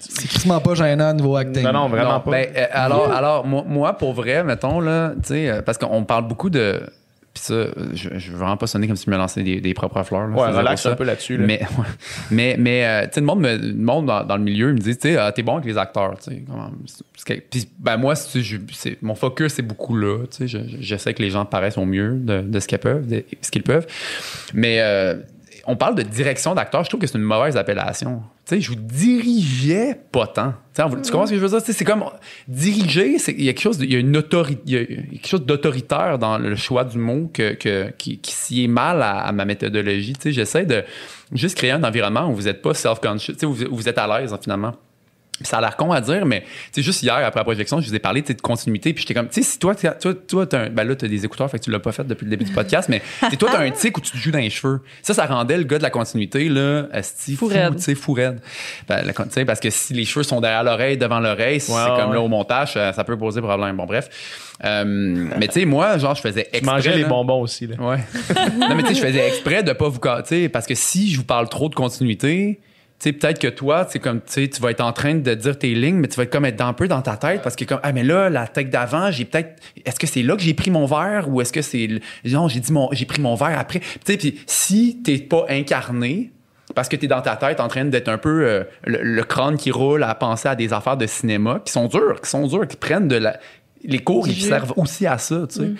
C'est 0.00 0.28
quasiment 0.28 0.60
pas 0.60 0.74
gênant 0.74 1.10
au 1.10 1.14
niveau 1.14 1.36
acting. 1.36 1.62
Non, 1.64 1.72
non, 1.72 1.88
vraiment 1.88 2.14
Non, 2.14 2.20
pas. 2.20 2.30
ben, 2.30 2.46
euh, 2.56 2.66
alors, 2.70 3.12
alors 3.12 3.46
moi, 3.46 3.64
moi, 3.66 3.92
pour 3.96 4.12
vrai, 4.12 4.44
mettons, 4.44 4.80
là, 4.80 5.14
tu 5.22 5.28
sais, 5.28 5.48
euh, 5.50 5.62
parce 5.62 5.78
qu'on 5.78 6.04
parle 6.04 6.28
beaucoup 6.28 6.50
de. 6.50 6.80
Puis 7.34 7.44
ça, 7.44 7.54
euh, 7.54 7.70
je, 7.94 8.10
je 8.18 8.30
veux 8.30 8.36
vraiment 8.36 8.58
pas 8.58 8.66
sonner 8.66 8.86
comme 8.86 8.94
si 8.96 9.06
je 9.06 9.10
me 9.10 9.16
lançais 9.16 9.42
des, 9.42 9.58
des 9.62 9.72
propres 9.72 10.02
fleurs. 10.02 10.28
Là, 10.28 10.36
ouais, 10.36 10.48
c'est 10.52 10.58
relax 10.58 10.82
zéro 10.82 10.92
un 10.92 10.96
peu 10.96 11.04
là-dessus. 11.04 11.38
Là. 11.38 11.46
Mais, 11.46 11.60
ouais. 11.78 11.84
mais, 12.30 12.56
mais 12.58 12.84
euh, 12.86 13.02
tu 13.06 13.14
sais, 13.14 13.20
le 13.20 13.26
monde, 13.26 13.40
me- 13.40 13.56
le 13.56 13.72
monde 13.74 14.04
dans, 14.06 14.22
dans 14.22 14.36
le 14.36 14.42
milieu 14.42 14.68
il 14.68 14.74
me 14.74 14.78
dit, 14.78 14.94
tu 14.96 15.08
sais, 15.08 15.16
ah, 15.16 15.32
t'es 15.32 15.42
bon 15.42 15.54
avec 15.54 15.64
les 15.64 15.78
acteurs, 15.78 16.18
tu 16.22 16.30
sais. 16.30 16.42
comment- 16.46 16.70
c'est- 16.86 17.04
c'est 17.16 17.34
que- 17.36 17.40
Puis, 17.50 17.66
ben, 17.78 17.96
moi, 17.96 18.14
c'est- 18.16 18.42
je- 18.42 18.58
c'est- 18.74 19.00
mon 19.00 19.14
focus, 19.14 19.54
c'est 19.54 19.62
beaucoup 19.62 19.96
là, 19.96 20.18
tu 20.30 20.36
sais. 20.36 20.46
je- 20.46 20.58
je- 20.58 20.76
J'essaie 20.82 21.14
que 21.14 21.22
les 21.22 21.30
gens 21.30 21.46
paraissent 21.46 21.78
au 21.78 21.86
mieux 21.86 22.12
de, 22.18 22.42
de 22.42 22.60
ce 22.60 22.68
qu'ils 22.68 22.78
peuvent, 22.78 23.06
de 23.08 23.24
ce 23.40 23.50
qu'ils 23.50 23.62
peuvent. 23.62 23.86
Mais 24.52 24.80
euh, 24.82 25.14
on 25.66 25.76
parle 25.76 25.94
de 25.94 26.02
direction 26.02 26.54
d'acteur, 26.54 26.84
je 26.84 26.88
trouve 26.88 27.00
que 27.00 27.06
c'est 27.06 27.18
une 27.18 27.24
mauvaise 27.24 27.56
appellation. 27.56 28.22
Tu 28.46 28.56
sais, 28.56 28.60
je 28.60 28.70
vous 28.70 28.76
dirigeais 28.76 29.96
pas 30.10 30.26
tant. 30.26 30.54
Tu 30.74 30.82
comprends 30.82 31.26
ce 31.26 31.32
que 31.32 31.38
je 31.38 31.44
veux 31.44 31.48
dire? 31.48 31.60
C'est 31.62 31.84
comme 31.84 32.04
diriger, 32.48 33.16
il 33.28 33.44
y 33.44 33.48
a 33.48 33.52
quelque 33.52 33.62
chose, 33.62 33.78
il 33.80 33.92
y 33.92 33.96
a 33.96 33.98
une 33.98 34.20
quelque 34.22 35.26
chose 35.26 35.44
d'autoritaire 35.44 36.18
dans 36.18 36.38
le 36.38 36.56
choix 36.56 36.84
du 36.84 36.98
mot 36.98 37.30
qui, 37.32 38.20
s'y 38.24 38.64
est 38.64 38.68
mal 38.68 39.02
à, 39.02 39.30
ma 39.32 39.44
méthodologie. 39.44 40.14
Tu 40.14 40.20
sais, 40.22 40.32
J'essaie 40.32 40.66
de 40.66 40.82
juste 41.32 41.56
créer 41.56 41.70
un 41.70 41.84
environnement 41.84 42.28
où 42.28 42.34
vous 42.34 42.42
n'êtes 42.42 42.62
pas 42.62 42.74
self-conscious, 42.74 43.36
où 43.44 43.52
vous, 43.52 43.88
êtes 43.88 43.98
à 43.98 44.20
l'aise 44.20 44.36
finalement. 44.42 44.72
Ça 45.40 45.58
a 45.58 45.60
l'air 45.60 45.76
con 45.76 45.90
à 45.90 46.00
dire, 46.00 46.24
mais 46.24 46.42
tu 46.42 46.46
sais, 46.74 46.82
juste 46.82 47.02
hier, 47.02 47.16
après 47.16 47.40
la 47.40 47.44
projection, 47.44 47.80
je 47.80 47.88
vous 47.88 47.94
ai 47.94 47.98
parlé 47.98 48.22
tu 48.22 48.28
sais, 48.28 48.34
de 48.34 48.40
continuité. 48.40 48.92
Puis 48.92 49.02
j'étais 49.02 49.14
comme, 49.14 49.28
tu 49.28 49.42
sais, 49.42 49.50
si 49.50 49.58
toi, 49.58 49.74
toi, 49.74 50.14
toi, 50.14 50.46
t'as 50.46 50.66
un, 50.66 50.70
ben 50.70 50.84
là, 50.84 50.94
t'as 50.94 51.08
des 51.08 51.24
écouteurs, 51.24 51.50
fait 51.50 51.58
que 51.58 51.64
tu 51.64 51.70
l'as 51.70 51.80
pas 51.80 51.90
fait 51.90 52.04
depuis 52.04 52.24
le 52.24 52.30
début 52.30 52.44
du 52.44 52.52
podcast, 52.52 52.88
mais 52.88 53.00
tu 53.20 53.30
sais, 53.30 53.36
toi, 53.36 53.48
t'as 53.50 53.60
un 53.60 53.70
tic 53.72 53.96
où 53.96 54.00
tu 54.00 54.12
te 54.12 54.16
joues 54.16 54.30
dans 54.30 54.38
les 54.38 54.50
cheveux. 54.50 54.82
Ça, 55.02 55.14
ça 55.14 55.26
rendait 55.26 55.56
le 55.56 55.64
gars 55.64 55.78
de 55.78 55.82
la 55.82 55.90
continuité, 55.90 56.48
là, 56.48 56.84
esti, 56.92 57.34
Fou 57.34 57.50
tu 57.50 57.56
sais, 57.78 57.94
fou 57.94 58.12
raide. 58.12 58.40
Ben, 58.88 59.04
la 59.04 59.12
tu 59.12 59.44
parce 59.44 59.60
que 59.60 59.70
si 59.70 59.94
les 59.94 60.04
cheveux 60.04 60.22
sont 60.22 60.40
derrière 60.40 60.64
l'oreille, 60.64 60.96
devant 60.96 61.18
l'oreille, 61.18 61.60
si 61.60 61.72
c'est 61.72 61.76
ouais, 61.76 62.00
comme 62.00 62.12
là 62.12 62.20
au 62.20 62.28
montage, 62.28 62.74
ça, 62.74 62.92
ça 62.92 63.04
peut 63.04 63.16
poser 63.16 63.40
problème. 63.40 63.76
Bon, 63.76 63.86
bref. 63.86 64.08
Euh, 64.64 64.84
mais 64.84 65.48
tu 65.48 65.60
sais, 65.60 65.64
moi, 65.64 65.98
genre, 65.98 66.14
je 66.14 66.20
faisais 66.20 66.44
Tu 66.44 66.58
exprès. 66.58 66.74
mangeais 66.74 66.96
les 66.96 67.04
bonbons 67.04 67.40
aussi. 67.40 67.66
Là. 67.66 67.76
Ouais. 67.80 67.98
non, 68.58 68.74
mais 68.74 68.82
tu 68.82 68.88
sais, 68.90 68.94
je 68.94 69.06
faisais 69.06 69.26
exprès 69.26 69.62
de 69.62 69.72
pas 69.72 69.88
vous 69.88 69.98
tu 69.98 70.08
sais, 70.24 70.48
parce 70.48 70.66
que 70.66 70.74
si 70.74 71.10
je 71.10 71.16
vous 71.16 71.24
parle 71.24 71.48
trop 71.48 71.68
de 71.68 71.74
continuité, 71.74 72.60
tu 72.60 72.71
sais, 73.02 73.12
peut-être 73.12 73.38
que 73.38 73.48
toi, 73.48 73.86
c'est 73.88 73.98
comme, 73.98 74.20
tu 74.20 74.48
tu 74.48 74.60
vas 74.60 74.70
être 74.70 74.80
en 74.80 74.92
train 74.92 75.14
de 75.14 75.34
dire 75.34 75.58
tes 75.58 75.74
lignes, 75.74 75.96
mais 75.96 76.08
tu 76.08 76.16
vas 76.16 76.22
être 76.24 76.32
comme 76.32 76.44
être 76.44 76.60
un 76.60 76.72
peu 76.72 76.88
dans 76.88 77.02
ta 77.02 77.16
tête 77.16 77.42
parce 77.42 77.56
que 77.56 77.64
comme, 77.64 77.80
ah, 77.82 77.92
mais 77.92 78.04
là, 78.04 78.30
la 78.30 78.46
tête 78.46 78.70
d'avant, 78.70 79.10
j'ai 79.10 79.24
peut-être, 79.24 79.60
est-ce 79.84 79.98
que 79.98 80.06
c'est 80.06 80.22
là 80.22 80.36
que 80.36 80.42
j'ai 80.42 80.54
pris 80.54 80.70
mon 80.70 80.86
verre 80.86 81.28
ou 81.28 81.40
est-ce 81.40 81.52
que 81.52 81.62
c'est, 81.62 81.88
non, 82.24 82.48
j'ai 82.48 82.60
dit 82.60 82.72
j'ai 82.92 83.06
pris 83.06 83.20
mon 83.20 83.34
verre 83.34 83.58
après? 83.58 83.80
Tu 83.80 83.86
sais, 84.04 84.16
puis 84.16 84.40
si 84.46 85.00
t'es 85.02 85.18
pas 85.18 85.46
incarné, 85.48 86.30
parce 86.74 86.88
que 86.88 86.96
t'es 86.96 87.06
dans 87.06 87.20
ta 87.20 87.36
tête 87.36 87.60
en 87.60 87.68
train 87.68 87.84
d'être 87.84 88.08
un 88.08 88.18
peu 88.18 88.46
euh, 88.46 88.64
le, 88.84 89.02
le 89.02 89.24
crâne 89.24 89.56
qui 89.56 89.70
roule 89.70 90.02
à 90.04 90.14
penser 90.14 90.48
à 90.48 90.54
des 90.54 90.72
affaires 90.72 90.96
de 90.96 91.06
cinéma 91.06 91.60
qui 91.64 91.72
sont 91.72 91.86
dures, 91.86 92.20
qui 92.20 92.30
sont 92.30 92.46
dures, 92.46 92.66
qui 92.66 92.76
prennent 92.76 93.08
de 93.08 93.16
la. 93.16 93.38
Les 93.84 93.98
cours, 93.98 94.28
ils 94.28 94.34
servent 94.48 94.72
aussi 94.76 95.06
à 95.06 95.18
ça, 95.18 95.46
tu 95.48 95.58
sais. 95.60 95.70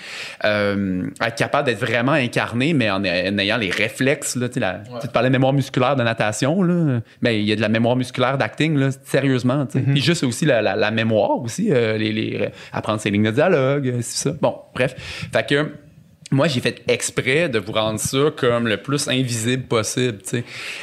Euh, 0.44 1.04
être 1.24 1.34
capable 1.36 1.66
d'être 1.66 1.78
vraiment 1.80 2.12
incarné, 2.12 2.74
mais 2.74 2.90
en, 2.90 2.96
en 3.00 3.04
ayant 3.38 3.56
les 3.56 3.70
réflexes, 3.70 4.36
là, 4.36 4.48
tu 4.48 4.54
sais, 4.54 4.60
la- 4.60 4.80
tu 5.00 5.08
parlais 5.08 5.28
de 5.28 5.32
mémoire 5.32 5.52
musculaire 5.52 5.94
de 5.96 6.02
natation, 6.02 6.62
là. 6.62 7.00
Mais 7.20 7.40
il 7.40 7.46
y 7.46 7.52
a 7.52 7.56
de 7.56 7.60
la 7.60 7.68
mémoire 7.68 7.96
musculaire 7.96 8.38
d'acting, 8.38 8.76
là, 8.76 8.88
sérieusement, 9.04 9.66
tu 9.66 9.78
sais. 9.78 9.84
Puis 9.84 10.00
juste 10.00 10.24
aussi 10.24 10.44
la, 10.46 10.62
la- 10.62 10.76
la 10.76 10.90
mémoire 10.90 11.40
aussi, 11.40 11.68
euh, 11.72 11.96
les, 11.96 12.12
les- 12.12 12.48
apprendre 12.72 13.00
ses 13.00 13.10
lignes 13.10 13.24
de 13.24 13.30
dialogue, 13.30 13.88
euh, 13.88 13.98
c'est 14.02 14.28
ça. 14.30 14.34
Bon, 14.40 14.56
bref. 14.74 14.94
Fait 15.32 15.46
que, 15.46 15.72
moi, 16.32 16.48
j'ai 16.48 16.60
fait 16.60 16.82
exprès 16.88 17.48
de 17.48 17.58
vous 17.58 17.72
rendre 17.72 18.00
ça 18.00 18.18
comme 18.36 18.66
le 18.66 18.78
plus 18.78 19.06
invisible 19.08 19.64
possible. 19.64 20.18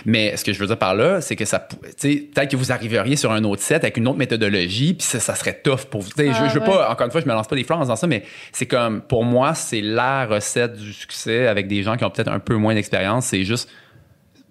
Mais 0.05 0.37
ce 0.37 0.43
que 0.45 0.53
je 0.53 0.59
veux 0.59 0.67
dire 0.67 0.77
par 0.77 0.95
là, 0.95 1.19
c'est 1.21 1.35
que 1.35 1.45
ça, 1.45 1.59
peut-être 1.59 2.49
que 2.51 2.55
vous 2.55 2.71
arriveriez 2.71 3.15
sur 3.15 3.31
un 3.31 3.43
autre 3.43 3.61
set 3.61 3.83
avec 3.83 3.97
une 3.97 4.07
autre 4.07 4.17
méthodologie, 4.17 4.93
puis 4.93 5.05
ça, 5.05 5.19
ça 5.19 5.35
serait 5.35 5.59
tough 5.61 5.85
pour 5.89 6.01
vous. 6.01 6.09
Je, 6.17 6.23
Ah, 6.29 6.47
je 6.47 6.53
veux 6.53 6.59
ouais. 6.61 6.65
pas, 6.65 6.89
encore 6.91 7.05
une 7.05 7.11
fois, 7.11 7.21
je 7.21 7.25
me 7.25 7.33
lance 7.33 7.47
pas 7.47 7.55
des 7.55 7.63
fleurs 7.63 7.79
en 7.79 7.83
disant 7.83 7.95
ça, 7.95 8.07
mais 8.07 8.23
c'est 8.51 8.65
comme, 8.67 9.01
pour 9.01 9.25
moi, 9.25 9.53
c'est 9.55 9.81
la 9.81 10.25
recette 10.25 10.73
du 10.77 10.93
succès 10.93 11.47
avec 11.47 11.67
des 11.67 11.83
gens 11.83 11.97
qui 11.97 12.05
ont 12.05 12.09
peut-être 12.11 12.31
un 12.31 12.39
peu 12.39 12.55
moins 12.55 12.73
d'expérience. 12.75 13.25
C'est 13.25 13.43
juste, 13.43 13.69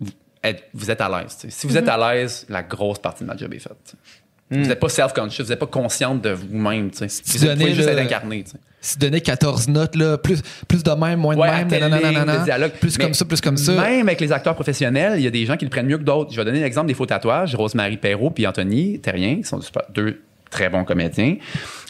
vous 0.01 0.11
êtes, 0.43 0.65
vous 0.75 0.91
êtes 0.91 1.01
à 1.01 1.09
l'aise. 1.09 1.37
Si 1.49 1.67
vous 1.67 1.77
êtes 1.77 1.89
à 1.89 1.97
l'aise, 2.15 2.45
la 2.49 2.63
grosse 2.63 2.99
partie 2.99 3.23
de 3.25 3.29
ma 3.29 3.37
job 3.37 3.53
est 3.55 3.59
faite. 3.59 3.73
sais. 3.85 3.97
Vous 4.51 4.61
n'êtes 4.67 4.81
pas 4.81 4.89
self-conscious, 4.89 5.43
vous 5.45 5.51
n'êtes 5.51 5.59
pas 5.59 5.67
consciente 5.67 6.23
de 6.23 6.31
vous-même. 6.31 6.91
Vous 6.91 7.05
êtes- 7.05 7.23
vous 7.23 7.47
pouvez 7.57 7.75
juste 7.75 7.87
le- 7.87 7.93
être 7.93 7.99
incarné. 7.99 8.45
Tu 8.81 8.99
donnais 8.99 9.21
14 9.21 9.69
notes, 9.69 9.97
là, 9.97 10.19
plus, 10.19 10.41
plus 10.69 10.83
de 10.83 10.91
même, 10.91 11.19
moins 11.19 11.35
de 11.35 11.41
Ouais, 11.41 11.65
même, 11.65 11.73
à 11.83 11.89
nanana, 11.89 12.39
dialogue. 12.45 12.73
plus 12.73 12.97
Mais 12.99 13.05
comme 13.05 13.15
ça, 13.15 13.25
plus 13.25 13.41
comme 13.41 13.57
ça. 13.57 13.73
Même 13.73 14.09
avec 14.09 14.21
les 14.21 14.33
acteurs 14.33 14.55
professionnels, 14.55 15.19
il 15.19 15.25
y 15.25 15.27
a 15.27 15.31
des 15.31 15.47
gens 15.47 15.57
qui 15.57 15.65
le 15.65 15.71
prennent 15.71 15.87
mieux 15.87 15.99
que 15.99 16.05
d'autres. 16.05 16.33
Je 16.33 16.37
vais 16.37 16.45
donner 16.45 16.61
l'exemple 16.61 16.87
des 16.87 16.95
faux 16.95 17.07
tatouages. 17.07 17.55
Rosemary 17.55 17.97
Perrault 17.97 18.31
puis 18.31 18.47
Anthony 18.47 19.01
Terrien, 19.01 19.41
sont 19.43 19.61
deux 19.91 20.23
très 20.51 20.69
bons 20.71 20.85
comédiens. 20.85 21.37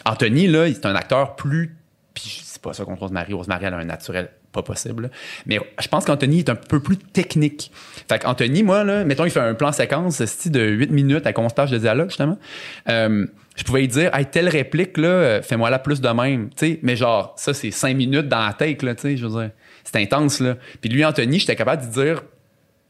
Anthony, 0.05 0.47
là, 0.47 0.67
c'est 0.67 0.85
un 0.85 0.95
acteur 0.95 1.35
plus... 1.35 1.75
Puis 2.13 2.41
c'est 2.43 2.61
pas 2.61 2.73
ça 2.73 2.83
contre 2.85 3.01
Rosemary. 3.01 3.33
Rosemary, 3.33 3.65
elle 3.65 3.73
a 3.73 3.77
un 3.77 3.85
naturel 3.85 4.29
pas 4.51 4.63
possible. 4.63 5.09
Mais 5.45 5.59
je 5.79 5.87
pense 5.87 6.05
qu'Anthony 6.05 6.39
est 6.39 6.49
un 6.49 6.55
peu 6.55 6.79
plus 6.79 6.97
technique. 6.97 7.71
Fait 8.07 8.19
qu'Anthony, 8.19 8.63
moi, 8.63 8.83
là, 8.83 9.05
mettons, 9.05 9.25
il 9.25 9.31
fait 9.31 9.39
un 9.39 9.53
plan 9.53 9.71
séquence 9.71 10.23
style 10.25 10.51
de 10.51 10.61
8 10.61 10.91
minutes 10.91 11.25
avec 11.25 11.37
11 11.37 11.53
pages 11.53 11.71
de 11.71 11.77
dialogue, 11.77 12.09
justement. 12.09 12.37
Euh, 12.89 13.27
je 13.59 13.63
pouvais 13.65 13.81
lui 13.81 13.87
dire, 13.89 14.09
hey, 14.15 14.25
telle 14.25 14.47
réplique, 14.47 14.97
là, 14.97 15.07
euh, 15.07 15.41
fais-moi 15.41 15.69
la 15.69 15.79
plus 15.79 15.99
de 15.99 16.07
même. 16.09 16.49
Tu 16.49 16.65
sais, 16.65 16.79
mais 16.81 16.95
genre, 16.95 17.33
ça, 17.37 17.53
c'est 17.53 17.71
5 17.71 17.93
minutes 17.95 18.29
dans 18.29 18.45
la 18.45 18.53
tête, 18.53 18.83
là, 18.83 18.93
je 19.03 19.25
veux 19.27 19.41
dire. 19.41 19.51
C'est 19.83 19.97
intense, 19.97 20.39
là. 20.39 20.55
Puis 20.79 20.89
lui, 20.89 21.03
Anthony, 21.03 21.39
j'étais 21.39 21.55
capable 21.57 21.85
de 21.85 21.91
dire 21.91 22.21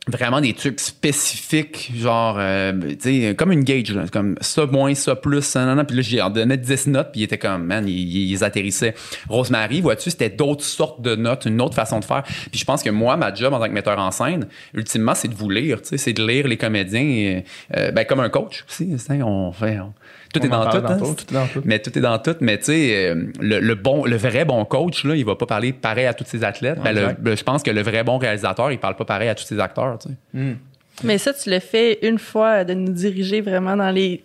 vraiment 0.08 0.41
des 0.41 0.54
trucs 0.54 0.80
spécifiques, 0.80 1.91
genre, 1.96 2.38
euh, 2.40 2.72
tu 3.02 3.26
sais, 3.28 3.36
comme 3.36 3.52
une 3.52 3.64
gauge, 3.64 3.94
là, 3.94 4.06
comme 4.12 4.36
ça 4.41 4.66
moins, 4.66 4.94
ça 4.96 5.16
plus, 5.16 5.56
nan, 5.56 5.76
nan. 5.76 5.86
puis 5.86 5.96
là, 5.98 6.02
j'ai 6.02 6.22
en 6.22 6.30
donné 6.30 6.58
10 6.58 6.88
notes, 6.88 7.10
puis 7.12 7.22
il 7.22 7.24
était 7.24 7.38
comme, 7.38 7.66
man, 7.66 7.88
ils 7.88 7.94
il, 8.00 8.32
ils 8.32 8.44
atterrissaient. 8.44 8.96
Rosemary, 9.28 9.82
vois-tu, 9.82 10.10
c'était 10.10 10.30
d'autres 10.30 10.64
sortes 10.64 11.02
de 11.02 11.16
notes, 11.16 11.46
une 11.46 11.62
autre 11.62 11.76
façon 11.76 12.00
de 12.00 12.06
faire. 12.06 12.24
Puis 12.24 12.60
je 12.60 12.66
pense 12.66 12.82
que 12.84 12.90
moi, 12.90 13.18
ma 13.18 13.34
job 13.34 13.54
en 13.54 13.60
tant 13.60 13.68
que 13.68 13.74
metteur 13.74 14.00
en 14.00 14.12
scène, 14.12 14.48
ultimement, 14.74 15.14
c'est 15.16 15.28
de 15.28 15.36
vous 15.36 15.50
lire, 15.50 15.82
tu 15.82 15.90
sais, 15.90 15.98
c'est 15.98 16.14
de 16.14 16.26
lire 16.26 16.48
les 16.48 16.58
comédiens, 16.58 17.02
et, 17.02 17.44
euh, 17.78 17.91
ben, 17.91 18.04
comme 18.06 18.20
un 18.20 18.30
coach 18.30 18.66
aussi, 18.70 18.90
on 19.24 19.52
fait, 19.52 19.80
on- 19.80 19.94
tout 20.34 20.39
On 20.41 20.43
est 20.43 20.47
en 20.47 20.60
dans 20.60 20.64
parlait 20.65 20.81
tout, 20.81 21.06
hein? 21.06 21.15
tout 21.18 21.26
est 21.30 21.34
dans 21.34 21.47
tout. 21.47 21.61
Mais 21.65 21.80
tout 21.80 21.97
est 21.97 22.01
dans 22.01 22.18
tout. 22.19 22.35
Mais 22.41 22.57
tu 22.57 22.65
sais, 22.65 23.07
euh, 23.10 23.26
le, 23.39 23.60
le 23.60 23.76
bon, 23.76 24.06
le 24.06 24.15
vrai 24.18 24.45
bon 24.45 24.64
coach, 24.65 25.03
là, 25.03 25.15
il 25.15 25.26
va 25.26 25.35
pas 25.35 25.45
parler 25.45 25.73
pareil 25.73 26.06
à 26.06 26.14
tous 26.14 26.26
ses 26.26 26.43
athlètes. 26.43 26.80
Ben, 26.84 26.93
le- 26.93 27.15
le- 27.31 27.35
je 27.35 27.43
pense 27.43 27.64
que 27.64 27.72
le 27.72 27.81
vrai 27.81 28.03
bon 28.03 28.18
réalisateur, 28.18 28.72
il 28.72 28.77
parle 28.80 28.95
pas 28.95 29.06
pareil 29.06 29.30
à 29.30 29.35
tous 29.35 29.43
ses 29.45 29.60
acteurs. 29.60 29.97
Tu 29.99 30.10
sais. 30.10 30.56
Mais 31.03 31.18
ça, 31.18 31.34
tu 31.34 31.49
l'as 31.49 31.60
fait 31.61 31.99
une 32.07 32.19
fois 32.19 32.64
de 32.64 32.73
nous 32.73 32.91
diriger 32.91 33.41
vraiment 33.41 33.76
dans 33.76 33.89
les, 33.89 34.22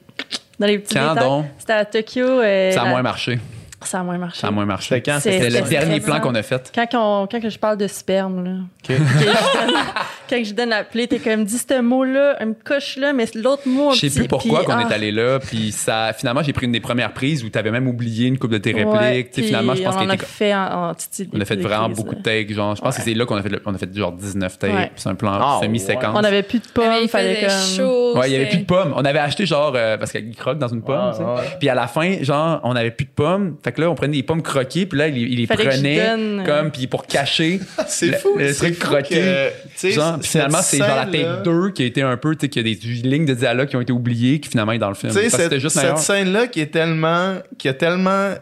dans 0.59 0.67
les 0.67 0.79
petits 0.79 0.95
Quand 0.95 1.15
détails. 1.15 1.29
donc? 1.29 1.47
C'était 1.59 1.73
à 1.73 1.85
Tokyo. 1.85 2.27
euh, 2.41 2.71
Ça 2.73 2.83
a 2.83 2.85
la- 2.85 2.91
moins 2.91 3.03
marché. 3.03 3.39
Ça 3.85 4.01
a 4.01 4.03
moins 4.03 4.19
marché. 4.19 4.41
Ça 4.41 4.49
a 4.49 4.51
moins 4.51 4.67
marché. 4.67 4.95
C'était 4.97 5.11
quand? 5.11 5.19
Le 5.25 5.69
dernier 5.69 6.01
plan 6.01 6.21
qu'on 6.21 6.35
a 6.35 6.43
fait? 6.43 6.73
Quand, 6.75 6.87
on- 6.95 7.27
quand 7.27 7.41
que 7.41 7.49
je 7.51 7.59
parle 7.59 7.77
de 7.79 7.87
sperme, 7.87 8.45
là. 8.45 8.51
Que 8.87 8.95
je 8.95 8.99
donne- 8.99 9.75
quand 10.29 10.45
je 10.45 10.55
donne 10.55 10.69
la 10.71 10.85
plaie, 10.85 11.07
t'es 11.07 11.19
comme, 11.19 11.45
dis 11.45 11.59
ce 11.59 11.81
mot-là, 11.81 12.43
une 12.43 12.55
coche 12.55 12.97
là, 12.97 13.13
mais 13.13 13.27
l'autre 13.35 13.63
mot. 13.67 13.93
Je 13.93 14.07
sais 14.09 14.11
plus 14.21 14.29
pourquoi 14.29 14.61
puis, 14.61 14.67
qu'on 14.67 14.73
ah, 14.79 14.89
est 14.89 14.93
allé 14.95 15.11
là, 15.11 15.39
puis 15.39 15.73
ça, 15.73 16.13
finalement, 16.13 16.43
j'ai 16.43 16.53
pris 16.53 16.67
une 16.67 16.73
des 16.73 16.81
premières 16.81 17.13
prises 17.13 17.45
où 17.45 17.49
tu 17.49 17.59
avais 17.59 17.71
même 17.71 17.87
oublié 17.89 18.27
une 18.29 18.39
couple 18.39 18.55
de 18.55 18.59
tes 18.59 18.73
répliques. 18.73 19.33
Puis 19.33 19.43
finalement, 19.45 19.75
je 19.75 19.83
pense 19.83 19.95
on 19.95 19.99
en 19.99 20.01
qu'il 20.03 20.11
a 20.11 20.15
était- 20.15 20.27
fait 20.27 20.55
en, 20.55 20.91
en 20.91 20.95
titi- 20.95 21.29
on 21.33 21.41
a 21.41 21.45
fait 21.45 21.57
vraiment 21.57 21.89
beaucoup 21.89 22.15
de 22.15 22.23
takes. 22.23 22.53
Genre, 22.53 22.75
je 22.77 22.81
pense 22.83 22.97
que 22.97 23.03
c'est 23.03 23.15
là 23.15 23.25
qu'on 23.27 23.37
a 23.37 23.43
fait, 23.43 23.49
le- 23.49 23.63
on 23.67 23.75
a 23.75 23.79
fait 23.79 23.95
genre 23.97 24.13
19 24.13 24.59
takes. 24.59 24.73
Ouais. 24.73 24.91
C'est 24.97 25.09
un 25.09 25.15
plan 25.15 25.33
Ah, 25.41 25.59
semi-séquence. 25.63 26.15
On 26.15 26.25
avait 26.25 26.43
plus 26.43 26.59
de 26.61 26.67
pommes, 26.73 26.93
il 27.03 27.09
fallait 27.09 27.41
comme. 27.41 28.19
Ouais, 28.19 28.31
il 28.31 28.33
y 28.33 28.37
avait 28.37 28.49
plus 28.49 28.59
de 28.59 28.65
pommes. 28.65 28.93
On 28.97 29.05
avait 29.05 29.19
acheté 29.19 29.47
genre 29.47 29.73
euh, 29.75 29.97
parce 29.97 30.11
qu'il 30.13 30.35
croque 30.37 30.59
dans 30.59 30.69
une 30.69 30.83
pomme, 30.83 31.13
ouais. 31.19 31.43
Puis 31.59 31.69
à 31.69 31.75
la 31.75 31.87
fin, 31.87 32.23
genre 32.23 32.61
on 32.65 32.75
avait 32.77 32.91
plus 32.91 33.07
de 33.07 33.11
pommes. 33.11 33.57
Fait 33.63 33.73
que 33.75 33.81
là 33.83 33.91
on 33.91 33.95
prenait 33.95 34.17
des 34.17 34.23
pommes 34.23 34.43
croquées, 34.43 34.87
puis 34.87 34.99
là 34.99 35.09
il, 35.09 35.19
il 35.19 35.39
les 35.39 35.47
Fallait 35.47 35.69
prenait 35.69 36.07
donne, 36.07 36.45
comme 36.47 36.71
puis 36.71 36.87
pour 36.87 37.07
cacher 37.07 37.61
C'est 37.87 38.07
le, 38.07 38.17
fou. 38.17 38.37
le 38.39 38.53
c'est 38.53 38.55
truc 38.55 38.75
fou 38.83 38.89
croqué. 38.89 39.51
que, 39.81 39.91
Genre, 39.91 40.19
puis 40.19 40.29
finalement 40.29 40.63
c'est 40.63 40.79
genre 40.79 40.97
la 40.97 41.07
take 41.07 41.43
2 41.45 41.71
qui 41.71 41.83
a 41.83 41.87
été 41.87 42.03
un 42.03 42.17
peu 42.17 42.35
tu 42.35 42.43
sais 42.43 42.49
qu'il 42.49 42.67
y 42.67 42.73
a 42.73 42.75
des 42.75 42.81
lignes 43.09 43.27
de 43.27 43.35
dialogue 43.35 43.69
qui 43.69 43.77
ont 43.77 43.81
été 43.81 43.93
oubliées 43.93 44.41
qui 44.41 44.49
finalement 44.49 44.73
est 44.73 44.79
dans 44.79 44.89
le 44.89 44.95
film. 44.95 45.13
Tu 45.13 45.19
sais, 45.19 45.31
Parce 45.31 45.43
cette, 45.43 45.59
juste 45.59 45.79
cette 45.79 45.99
scène-là 45.99 46.47
qui 46.47 46.61
est 46.61 46.73
tellement. 46.73 47.37
qui 47.59 47.69
a 47.69 47.75
tellement. 47.75 48.35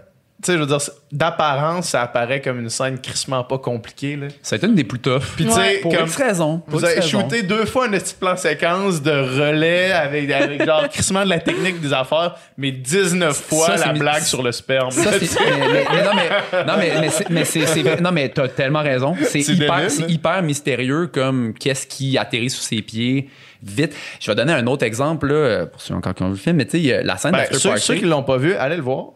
Tu 0.43 0.47
sais, 0.47 0.55
je 0.55 0.59
veux 0.59 0.67
dire, 0.67 0.81
d'apparence, 1.13 1.91
ça 1.91 2.03
apparaît 2.03 2.41
comme 2.41 2.59
une 2.59 2.71
scène 2.71 2.99
crissement 2.99 3.45
pas 3.45 3.59
compliquée. 3.59 4.17
Là. 4.17 4.29
Ça 4.43 4.55
a 4.55 4.59
été 4.59 4.67
une 4.67 4.75
des 4.75 4.85
plus 4.85 4.99
toughs. 4.99 5.21
Puis, 5.37 5.45
tu 5.45 5.51
sais, 5.53 5.59
Ouais. 5.59 5.79
pour 5.83 5.95
comme. 5.95 6.07
X 6.07 6.17
raison. 6.17 6.63
Vous 6.67 6.79
X 6.79 6.85
avez 6.85 7.01
raison. 7.01 7.21
shooté 7.21 7.43
deux 7.43 7.67
fois 7.67 7.87
un 7.87 7.91
petit 7.91 8.15
plan 8.15 8.37
séquence 8.37 9.03
de 9.03 9.11
relais 9.11 9.93
avec, 9.93 10.31
avec 10.31 10.65
genre 10.65 10.89
crissement 10.89 11.25
de 11.25 11.29
la 11.31 11.39
technique 11.39 11.81
des 11.81 11.93
affaires, 11.93 12.35
mais 12.57 12.73
19 12.73 13.37
fois 13.37 13.77
Ça, 13.77 13.87
la 13.87 13.93
blague 13.93 14.23
sur 14.23 14.43
le 14.43 14.53
sperme. 14.53 14.91
Ça, 14.91 15.11
mais, 15.13 15.19
mais- 15.21 15.85
mais 15.93 16.05
non, 16.05 16.11
mais, 16.15 16.65
non, 16.67 16.73
mais, 16.79 16.93
mais 17.01 17.09
c'est- 17.11 17.31
mais 17.31 17.45
c'est, 17.45 17.67
c'est 17.67 17.83
vrai. 17.83 18.01
Non, 18.01 18.11
mais 18.13 18.29
t'as 18.31 18.49
tellement 18.49 18.83
raison. 18.83 19.15
C'est 19.23 19.43
C'est 19.43 19.53
hyper, 19.53 19.91
c'est 19.91 20.43
mystérieux 20.43 21.09
comme 21.09 21.53
qu'est-ce 21.55 21.87
qui 21.87 22.17
atterrit 22.17 22.51
sous 22.51 22.63
ses 22.63 22.81
pieds 22.83 23.29
vite. 23.65 23.95
Je 24.21 24.29
vais 24.31 24.35
donner 24.35 24.53
un 24.53 24.67
autre 24.67 24.85
exemple, 24.85 25.29
là, 25.29 25.67
pour 25.67 25.81
ceux 25.81 25.95
encore 25.95 26.15
qui 26.15 26.23
ont 26.23 26.27
vu 26.29 26.33
le 26.33 26.39
film, 26.39 26.57
mais 26.57 26.65
tu 26.65 26.83
sais, 26.83 27.03
la 27.05 27.17
scène 27.17 27.31
Ben, 27.33 27.39
d'After 27.39 27.59
ceux, 27.59 27.69
Party. 27.69 27.85
ceux 27.85 27.95
qui 27.95 28.05
l'ont 28.07 28.25
pas 28.25 28.37
vu, 28.37 28.55
allez 28.55 28.75
le 28.77 28.83
voir. 28.83 29.11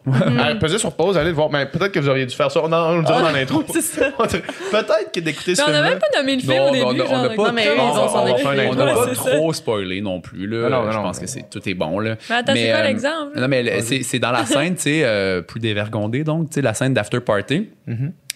Pesez 0.61 0.77
sur 0.79 0.93
pause, 0.95 1.17
allez 1.17 1.29
le 1.31 1.35
voir. 1.35 1.49
Mais 1.51 1.65
peut-être 1.65 1.86
que 1.91 1.99
vous 1.99 2.09
auriez 2.09 2.25
dû 2.25 2.35
faire 2.35 2.51
ça. 2.51 2.61
On 2.63 2.67
le 2.97 3.03
dira 3.03 3.21
dans 3.21 3.31
l'intro. 3.31 3.61
Peut-être 3.63 5.11
que 5.13 5.19
d'écouter 5.19 5.55
ce 5.55 5.61
Mais 5.61 5.67
on 5.67 5.71
n'a 5.71 5.77
film 5.81 5.89
même 5.89 5.99
pas 5.99 6.17
nommé 6.17 6.35
le 6.35 6.41
film 6.41 6.53
Non, 6.53 6.63
au 6.63 6.67
on 6.67 6.71
début. 6.71 6.85
on 6.85 6.89
a 6.91 7.07
genre, 7.07 7.35
pas- 7.35 7.43
Non, 7.47 7.51
mais 7.53 7.65
comme 7.65 7.75
ils 7.75 7.81
on. 7.81 8.69
On 8.71 8.75
n'a 8.75 8.93
pas 8.93 9.07
trop 9.15 9.53
spoilé 9.53 10.01
non 10.01 10.21
plus. 10.21 10.47
Là. 10.47 10.69
Non, 10.69 10.79
non, 10.81 10.85
non, 10.85 10.91
je 10.91 10.97
pense 10.97 11.15
non. 11.17 11.21
que 11.21 11.27
c'est, 11.29 11.49
tout 11.49 11.67
est 11.69 11.73
bon. 11.73 11.99
Là. 11.99 12.15
Mais 12.29 12.35
attends, 12.35 12.53
c'est 12.55 12.69
quoi 12.71 12.83
l'exemple? 12.83 13.39
Non, 13.39 13.47
mais 13.47 13.81
c'est, 13.81 14.03
c'est 14.03 14.19
dans 14.19 14.31
la 14.31 14.45
scène, 14.45 14.75
tu 14.75 14.81
sais, 14.81 15.01
euh, 15.03 15.41
plus 15.41 15.59
dévergondée, 15.59 16.23
donc, 16.23 16.49
tu 16.49 16.55
sais, 16.55 16.61
la 16.61 16.73
scène 16.73 16.93
d'After 16.93 17.19
Party. 17.19 17.69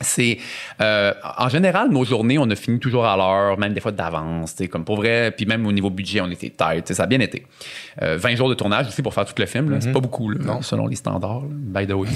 C'est 0.02 0.38
euh, 0.82 1.14
en 1.38 1.50
général 1.50 1.90
nos 1.90 2.04
journées, 2.06 2.38
on 2.38 2.50
a 2.50 2.56
fini 2.56 2.80
toujours 2.80 3.06
à 3.06 3.16
l'heure, 3.18 3.58
même 3.58 3.74
des 3.74 3.80
fois 3.82 3.92
d'avance, 3.92 4.56
tu 4.56 4.64
sais, 4.64 4.68
comme 4.70 4.86
pour 4.86 4.96
vrai. 4.98 5.32
Puis 5.36 5.46
même 5.46 5.66
au 5.66 5.72
niveau 5.72 5.90
budget, 5.90 6.22
on 6.22 6.30
était 6.30 6.50
tight, 6.50 6.94
ça 6.94 7.04
a 7.04 7.08
bien 7.08 7.20
été. 7.20 7.46
Euh, 8.02 8.18
20 8.18 8.36
jours 8.36 8.50
de 8.50 8.54
tournage 8.56 8.88
aussi 8.88 9.02
pour 9.02 9.14
faire 9.14 9.26
tout 9.26 9.34
le 9.38 9.46
film, 9.46 9.78
c'est 9.82 9.92
pas 9.92 10.00
beaucoup, 10.00 10.30
là, 10.30 10.60
selon 10.62 10.88
les 10.88 10.96
standards. 10.96 11.42
là, 11.42 11.82
by 11.82 11.88
the 11.88 11.94
way, 11.94 12.08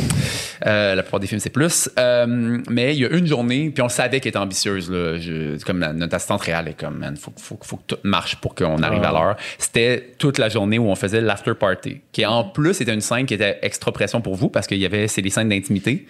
Euh, 0.65 0.95
la 0.95 1.03
plupart 1.03 1.19
des 1.19 1.27
films 1.27 1.39
c'est 1.39 1.49
plus. 1.49 1.89
Euh, 1.99 2.59
mais 2.69 2.95
il 2.95 3.01
y 3.01 3.05
a 3.05 3.09
une 3.09 3.27
journée, 3.27 3.69
puis 3.69 3.81
on 3.81 3.85
le 3.85 3.89
savait 3.91 4.19
qu'elle 4.19 4.29
était 4.29 4.37
ambitieuse. 4.39 4.89
Là, 4.89 5.17
Je- 5.17 5.63
comme 5.65 5.79
la- 5.79 5.93
notre 5.93 6.15
assistante 6.15 6.41
réelle 6.41 6.67
est 6.69 6.79
comme, 6.79 6.97
man, 6.99 7.15
faut, 7.17 7.33
faut, 7.37 7.57
faut 7.61 7.77
que 7.77 7.83
tout 7.87 7.97
marche 8.03 8.35
pour 8.37 8.55
qu'on 8.55 8.81
arrive 8.83 9.03
à 9.03 9.11
l'heure. 9.11 9.35
C'était 9.57 10.13
toute 10.17 10.37
la 10.37 10.49
journée 10.49 10.79
où 10.79 10.87
on 10.89 10.95
faisait 10.95 11.21
l'after 11.21 11.53
party, 11.59 12.01
qui 12.11 12.25
en 12.25 12.43
plus 12.43 12.79
était 12.81 12.93
une 12.93 13.01
scène 13.01 13.25
qui 13.25 13.33
était 13.33 13.59
extra 13.61 13.91
pression 13.91 14.21
pour 14.21 14.35
vous 14.35 14.49
parce 14.49 14.67
qu'il 14.67 14.77
y 14.77 14.85
avait 14.85 15.07
c'est 15.07 15.21
des 15.21 15.29
scènes 15.29 15.49
d'intimité 15.49 16.05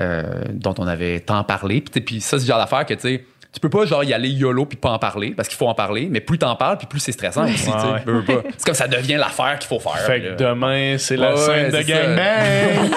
euh, 0.00 0.22
dont 0.52 0.74
on 0.78 0.86
avait 0.86 1.09
tant 1.18 1.42
parlé. 1.44 1.80
Puis, 1.80 1.90
tu 1.90 1.98
sais, 1.98 2.00
puis 2.04 2.20
ça 2.20 2.38
c'est 2.38 2.44
le 2.44 2.48
genre 2.48 2.58
d'affaire 2.58 2.86
que 2.86 2.94
tu 2.94 3.00
sais 3.00 3.24
tu 3.52 3.58
peux 3.58 3.68
pas 3.68 3.84
genre 3.84 4.04
y 4.04 4.14
aller 4.14 4.28
YOLO 4.28 4.64
puis 4.64 4.78
pas 4.78 4.90
en 4.90 5.00
parler 5.00 5.32
parce 5.36 5.48
qu'il 5.48 5.58
faut 5.58 5.66
en 5.66 5.74
parler, 5.74 6.06
mais 6.08 6.20
plus 6.20 6.38
t'en 6.38 6.54
parles 6.54 6.78
puis 6.78 6.86
plus 6.86 7.00
c'est 7.00 7.10
stressant 7.10 7.42
aussi. 7.46 7.64
tu 7.64 7.64
sais. 7.64 7.72
Ouais. 7.72 8.02
Veux, 8.06 8.20
veux 8.20 8.24
pas. 8.24 8.48
C'est 8.56 8.64
comme 8.64 8.74
ça 8.76 8.86
devient 8.86 9.16
l'affaire 9.16 9.58
qu'il 9.58 9.66
faut 9.66 9.80
faire. 9.80 9.98
Fait 10.06 10.20
puis 10.20 10.28
que 10.28 10.34
demain, 10.36 10.96
c'est 10.98 11.16
la 11.16 11.34
Ouais, 11.34 11.36
scène 11.36 11.70
de 11.72 11.82
gangbang. 11.82 12.90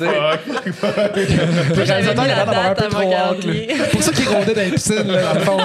Le 0.00 1.82
réalisateur, 1.84 2.24
il 2.24 2.30
a 2.30 2.34
l'air 2.34 2.46
d'avoir 2.46 2.66
un 2.66 2.74
peu 2.74 2.88
trop 2.88 3.12
hâte. 3.12 3.36
C'est 3.42 3.90
pour 3.92 4.02
ça 4.02 4.12
qu'il 4.12 4.28
rôdait 4.28 4.54
dans 4.54 4.60
les 4.60 4.70
piscines, 4.72 5.06
là, 5.12 5.22
dans 5.22 5.34
le 5.34 5.40
fond. 5.40 5.58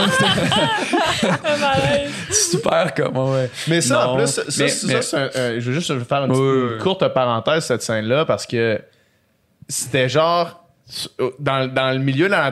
Super 2.32 2.94
comme 2.94 3.18
ouais. 3.18 3.50
Mais 3.68 3.82
ça, 3.82 4.08
en 4.10 4.18
plus, 4.18 4.28
ça, 4.28 4.42
mais- 4.60 4.68
ça, 4.68 4.88
mais- 4.88 5.02
c'est 5.02 5.18
un- 5.18 5.22
un- 5.36 5.60
je 5.60 5.72
veux 5.72 5.74
juste 5.74 5.88
faire 6.04 6.26
une, 6.26 6.32
Ouais, 6.32 6.38
petite- 6.38 6.74
une 6.78 6.84
courte 6.84 7.08
parenthèse, 7.14 7.66
cette 7.66 7.82
scène-là, 7.82 8.26
parce 8.26 8.46
que 8.46 8.80
c'était 9.68 10.10
genre. 10.10 10.63
Dans, 11.40 11.68
dans 11.74 11.92
le 11.92 12.00
milieu 12.00 12.26
de 12.26 12.32
la 12.32 12.44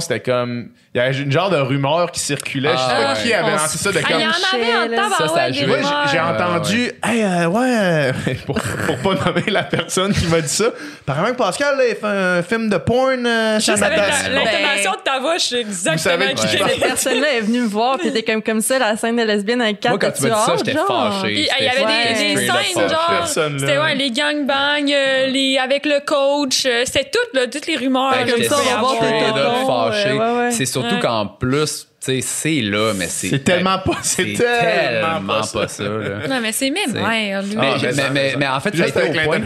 c'était 0.00 0.20
comme. 0.20 0.70
Il 0.94 0.98
y 0.98 1.00
avait 1.00 1.16
une 1.16 1.32
genre 1.32 1.48
de 1.48 1.56
rumeur 1.56 2.10
qui 2.12 2.20
circulait. 2.20 2.72
je 2.72 2.76
sais 2.76 2.82
Ah, 2.86 3.02
pas 3.02 3.12
ouais. 3.14 3.22
qui 3.22 3.32
avait 3.32 3.50
lancé 3.52 3.78
ça 3.78 3.92
de 3.92 3.98
Ah, 4.04 4.06
comme. 4.06 4.20
il 4.20 4.22
y 4.22 4.26
en 4.26 4.82
avait 4.82 4.98
en 5.00 5.10
Ça, 5.10 5.28
ça 5.28 5.40
a 5.44 5.50
des 5.50 5.58
joué. 5.60 5.66
Ouais, 5.68 5.76
rumeurs. 5.76 6.08
j'ai- 6.12 6.20
entendu, 6.20 6.92
hey, 7.02 7.22
euh, 7.22 7.46
ouais, 7.46 7.76
euh, 7.80 8.12
pour, 8.46 8.60
pour 8.60 8.96
pas 8.98 9.24
nommer 9.24 9.44
la 9.46 9.62
personne 9.62 10.12
qui 10.12 10.26
m'a 10.26 10.42
dit 10.42 10.48
ça. 10.50 10.66
Apparemment 11.08 11.28
que 11.32 11.38
Pascal, 11.38 11.78
là, 11.78 11.84
il 11.88 11.94
fait 11.96 12.04
un 12.06 12.42
film 12.42 12.68
de 12.68 12.76
porn 12.76 13.24
euh, 13.26 13.58
sur 13.58 13.74
natation. 13.78 14.32
l'intonation 14.34 14.92
de 14.92 14.96
ta 15.02 15.18
voix, 15.18 15.38
je 15.38 15.42
sais 15.46 15.60
exactement 15.62 15.98
savez 15.98 16.34
qui 16.34 16.46
c'est. 16.46 16.58
Cette 16.58 16.80
personne-là 16.80 17.32
est 17.38 17.40
venue 17.40 17.60
me 17.62 17.68
voir, 17.68 17.96
puis 17.96 18.08
était 18.08 18.22
comme, 18.22 18.42
comme 18.42 18.60
ça, 18.60 18.78
la 18.78 18.94
scène 18.98 19.16
de 19.16 19.22
lesbienne 19.22 19.62
avec 19.62 19.80
quatre 19.80 19.92
Moi, 19.92 19.98
quand 19.98 20.10
tu 20.12 20.22
m'as 20.24 20.28
dit 20.28 20.44
ça, 20.44 20.54
j'étais 20.58 20.72
fâché. 20.78 21.48
Il 21.58 21.64
y 21.64 21.68
avait 21.68 22.34
des, 22.34 22.36
scènes, 22.36 22.88
genre, 22.90 23.26
c'était 23.58 23.78
ouais, 23.78 23.94
les 23.94 24.10
gangbangs, 24.10 24.92
euh, 24.92 25.26
les, 25.28 25.56
avec 25.56 25.86
le 25.86 26.00
coach, 26.04 26.64
euh, 26.66 26.82
c'était 26.84 27.08
tout, 27.10 27.18
là, 27.38 27.46
toutes 27.50 27.66
les 27.66 27.76
rumeurs. 27.76 28.12
Que 28.12 28.30
comme 28.30 28.42
j'étais 28.42 28.48
ça, 28.50 28.56
on 28.60 28.74
va 28.74 28.78
voir 28.80 29.92
tes 29.94 30.02
fâché. 30.02 30.54
C'est 30.54 30.66
surtout 30.82 30.94
Ouais. 30.96 31.00
qu'en 31.00 31.26
plus, 31.26 31.88
sais, 32.04 32.20
c'est 32.20 32.60
là, 32.60 32.92
mais 32.96 33.06
c'est. 33.06 33.28
C'est 33.28 33.38
tellement 33.44 33.78
pas- 33.78 33.98
c'est 34.02 34.32
tellement 34.34 35.20
pas 35.26 35.40
pas 35.52 35.68
ça, 35.68 35.84
là. 35.84 36.26
Non, 36.28 36.40
mais 36.42 36.52
c'est 36.52 36.70
même, 36.70 36.92
ouais, 36.94 37.42
lui. 37.42 37.56
Ah, 37.58 37.76
mais, 38.12 38.46
en 38.48 38.60
fait, 38.60 38.76
ça 38.76 38.84
a 38.84 38.88
été 38.88 38.98
avec 39.00 39.20
au 39.20 39.24
point. 39.24 39.38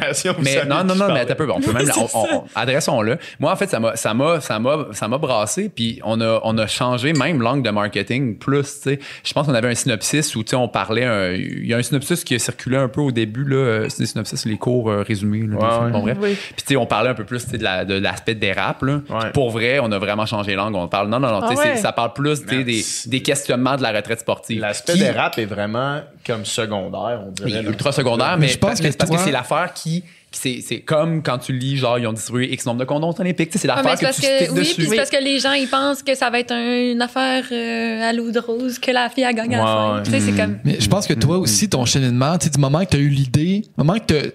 Mais 0.43 0.65
non, 0.65 0.85
non, 0.85 0.95
non, 0.95 1.13
mais 1.13 1.21
un 1.31 1.35
peu, 1.35 1.51
on 1.51 1.61
peut 1.61 1.73
même, 1.73 1.87
on, 1.97 2.09
on- 2.19 2.37
on- 2.37 2.45
adressons-le. 2.55 3.19
Moi, 3.41 3.53
en 3.53 3.57
fait, 3.57 3.69
ça 3.69 3.81
m'a, 3.81 3.97
ça 3.97 4.15
m'a, 4.15 4.41
ça 4.41 4.59
m'a, 4.59 4.87
ça 4.93 5.09
m'a 5.09 5.19
brassé, 5.19 5.69
puis 5.75 6.01
on 6.05 6.21
a, 6.21 6.41
on 6.45 6.57
a 6.59 6.67
changé 6.67 7.13
même 7.13 7.41
l'angle 7.43 7.63
de 7.63 7.71
marketing 7.71 8.39
plus, 8.39 8.63
tu 8.63 8.91
sais. 8.91 8.99
Je 9.25 9.33
pense 9.33 9.47
qu'on 9.47 9.55
avait 9.55 9.69
un 9.69 9.75
synopsis 9.75 10.35
où, 10.37 10.43
tu 10.43 10.51
sais, 10.51 10.57
on 10.57 10.69
parlait, 10.69 11.05
un- 11.05 11.33
il 11.33 11.67
y 11.67 11.75
a 11.75 11.77
un 11.77 11.83
synopsis 11.83 12.25
qui 12.25 12.35
a 12.35 12.39
circulé 12.39 12.77
un 12.77 12.89
peu 12.89 13.01
au 13.01 13.11
début, 13.11 13.45
là. 13.45 13.89
C'est 13.89 14.01
des 14.01 14.07
synopsis, 14.07 14.45
les 14.47 14.57
cours 14.57 14.91
euh, 14.91 15.03
résumés, 15.07 15.41
là, 15.41 15.47
des 15.47 15.55
Ouais, 15.57 15.71
films. 15.71 15.85
ouais. 15.87 15.91
Bon, 15.93 16.01
bref. 16.03 16.19
Oui. 16.21 16.35
Puis, 16.35 16.55
tu 16.67 16.75
sais, 16.75 16.77
on 16.77 16.87
parlait 16.87 17.11
un 17.11 17.15
peu 17.15 17.25
plus, 17.25 17.45
tu 17.45 17.51
sais, 17.51 17.59
de, 17.59 17.65
la- 17.65 17.85
de 17.85 17.95
l'aspect 17.95 18.35
des 18.35 18.53
rap, 18.53 18.83
là. 18.83 19.01
Ouais. 19.11 19.31
Pour 19.33 19.51
vrai, 19.51 19.79
on 19.83 19.91
a 19.93 19.99
vraiment 19.99 20.27
changé 20.27 20.55
l'angle. 20.55 20.77
On 20.77 20.89
parle, 20.89 21.09
non, 21.09 21.21
non, 21.21 21.31
non, 21.41 21.49
tu 21.49 21.57
sais, 21.57 21.63
Ah 21.75 21.77
ça 21.77 21.93
parle 21.93 22.13
plus, 22.13 22.46
tu 22.49 22.57
sais, 22.57 22.65
des, 22.65 23.11
des 23.11 23.23
questionnements 23.23 23.77
de 23.77 23.83
la 23.83 23.93
retraite 23.93 24.21
sportive. 24.21 24.61
L'aspect 24.61 24.95
Qui- 24.95 24.99
des 25.01 25.11
rap 25.11 25.39
est 25.39 25.45
vraiment 25.47 26.01
comme 26.27 26.45
secondaire, 26.45 27.23
on 27.27 27.33
il 27.41 27.45
dirait. 27.47 27.61
est 27.65 27.67
ultra 27.69 27.93
secondaire, 27.93 28.37
mais, 28.39 28.49
je 28.49 28.59
pense 28.59 28.81
que 28.81 28.91
c'est 28.91 28.97
parce 28.99 29.11
toi- 29.11 29.19
que 29.19 29.25
c'est 29.25 29.31
l'affaire 29.33 29.73
qui. 29.75 30.03
qui 30.31 30.41
c'est, 30.41 30.61
c'est 30.63 30.81
comme 30.81 31.23
quand 31.23 31.39
tu 31.39 31.53
lis, 31.53 31.77
genre, 31.77 31.99
ils 31.99 32.07
ont 32.07 32.13
distribué 32.13 32.53
X 32.53 32.67
nombre 32.67 32.81
de 32.81 32.85
condoms 32.85 33.15
olympiques. 33.19 33.51
Tu 33.51 33.59
sais, 33.59 33.67
C'est 33.67 33.71
Ah, 33.73 33.83
l'affaire 33.83 34.13
c'est 34.13 34.23
que 34.23 34.45
tu 34.45 34.47
que, 34.47 34.59
oui, 34.59 34.73
puis 34.77 34.87
c'est 34.89 34.97
parce 34.97 35.11
que 35.11 35.23
les 35.23 35.39
gens, 35.39 35.53
ils 35.53 35.69
pensent 35.69 36.03
que 36.03 36.15
ça 36.15 36.29
va 36.31 36.41
être 36.41 36.53
un- 36.53 36.91
une 36.93 37.01
affaire 37.03 37.45
euh, 37.53 38.03
à 38.09 38.13
l'eau 38.13 38.31
de 38.31 38.39
rose, 38.41 38.79
que 38.79 38.91
la 38.91 39.09
fille 39.09 39.25
a 39.25 39.33
gagné 39.33 39.55
à 39.55 39.59
la 39.59 39.65
fin. 39.65 39.97
ouais. 39.97 40.03
Tu 40.05 40.11
sais, 40.11 40.21
c'est 40.21 40.33
comme. 40.33 40.59
Mais 40.65 40.81
je 40.81 40.89
pense 40.89 41.07
que 41.07 41.15
toi 41.15 41.39
aussi, 41.39 41.69
ton 41.69 41.85
cheminement, 41.85 42.37
tu 42.39 42.45
sais, 42.47 42.51
du 42.51 42.59
moment 42.59 42.85
que 42.85 42.91
tu 42.91 42.97
as 42.97 43.01
eu 43.01 43.09
l'idée, 43.09 43.61
du 43.61 43.69
moment 43.79 43.95
que 43.99 44.05
tu 44.21 44.33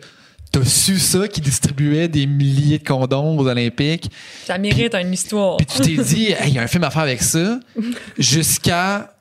T'as 0.52 0.66
su 0.66 1.00
ça 1.00 1.28
qui 1.28 1.40
distribuait 1.40 2.10
des 2.10 2.26
milliers 2.26 2.80
de 2.80 2.84
condoms 2.84 3.38
aux 3.38 3.48
Olympiques? 3.48 4.12
Ça 4.46 4.58
mérite 4.58 4.94
une 4.96 5.14
histoire. 5.14 5.58
Puis 5.58 5.66
tu 5.66 5.82
t'es 5.82 6.04
dit, 6.16 6.32
Hey, 6.32 6.50
il 6.50 6.54
y 6.56 6.60
a 6.60 6.64
un 6.64 6.68
film 6.68 6.84
à 6.84 6.90
faire 6.90 7.04
avec 7.04 7.22
ça. 7.22 7.60
Jusqu'à 8.18 9.14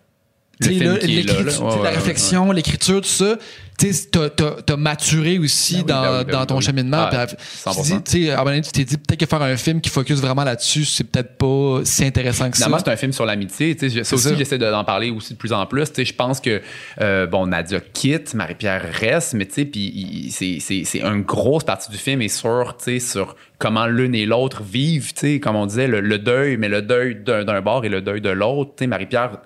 la 0.60 0.68
ouais, 0.68 1.88
réflexion, 1.94 2.52
l'écriture, 2.52 3.00
tout 3.00 3.08
ça. 3.08 3.36
Tu 3.80 3.94
t'as- 4.10 4.28
t'as 4.66 4.76
maturé 4.76 5.38
aussi 5.38 5.76
Ben 5.76 5.80
oui, 5.80 5.86
dans, 5.86 6.02
ben 6.02 6.18
oui, 6.18 6.24
ben 6.26 6.32
dans 6.32 6.46
ton 6.46 6.54
ben 6.54 6.58
oui. 6.58 6.64
cheminement. 6.66 7.08
Ah, 7.10 7.26
Puis, 7.26 7.36
100%. 7.64 8.02
tu 8.62 8.70
t'es 8.72 8.84
dit 8.84 8.98
peut-être 8.98 9.20
que 9.20 9.26
faire 9.26 9.40
un 9.42 9.56
film 9.56 9.80
qui 9.80 9.88
focus 9.88 10.20
vraiment 10.20 10.44
là-dessus, 10.44 10.84
c'est 10.84 11.04
peut-être 11.04 11.38
pas 11.38 11.80
si 11.84 12.04
intéressant 12.04 12.50
que 12.50 12.56
ça. 12.58 12.64
Finalement, 12.66 12.82
c'est 12.84 12.90
un 12.92 12.96
film 12.96 13.12
sur 13.12 13.24
l'amitié. 13.24 13.76
Ça 13.78 14.14
aussi, 14.14 14.18
ça. 14.28 14.34
j'essaie 14.36 14.58
de- 14.58 14.70
d'en 14.70 14.84
parler 14.84 15.10
aussi 15.10 15.32
de 15.32 15.38
plus 15.38 15.52
en 15.54 15.64
plus. 15.64 15.84
Tu 15.86 15.94
sais, 15.96 16.04
je 16.04 16.14
pense 16.14 16.40
que, 16.40 16.60
euh, 17.00 17.26
bon, 17.26 17.46
Nadia 17.46 17.80
quitte, 17.80 18.34
Marie-Pierre 18.34 18.82
reste, 18.92 19.32
mais 19.34 19.46
tu 19.46 19.54
sais, 19.54 19.64
puis 19.64 20.28
c'est- 20.30 20.58
c'est 20.60 20.82
c'est 20.84 21.00
une 21.00 21.22
grosse 21.22 21.64
partie 21.64 21.90
du 21.90 21.96
film 21.96 22.20
est 22.22 22.28
sur, 22.28 22.76
tu 22.76 22.84
sais, 22.84 23.00
sur 23.00 23.34
comment 23.58 23.86
l'une 23.86 24.14
et 24.14 24.26
l'autre 24.26 24.62
vivent, 24.62 25.12
tu 25.14 25.20
sais, 25.34 25.40
comme 25.40 25.56
on 25.56 25.66
disait, 25.66 25.86
le, 25.86 26.00
le 26.00 26.18
deuil, 26.18 26.56
mais 26.58 26.68
le 26.68 26.82
deuil 26.82 27.14
d'un 27.16 27.44
d'un 27.44 27.60
bord 27.62 27.84
et 27.84 27.88
le 27.88 28.00
deuil 28.02 28.20
de 28.20 28.30
l'autre. 28.30 28.72
Tu 28.76 28.84
sais, 28.84 28.86
Marie-Pierre, 28.86 29.38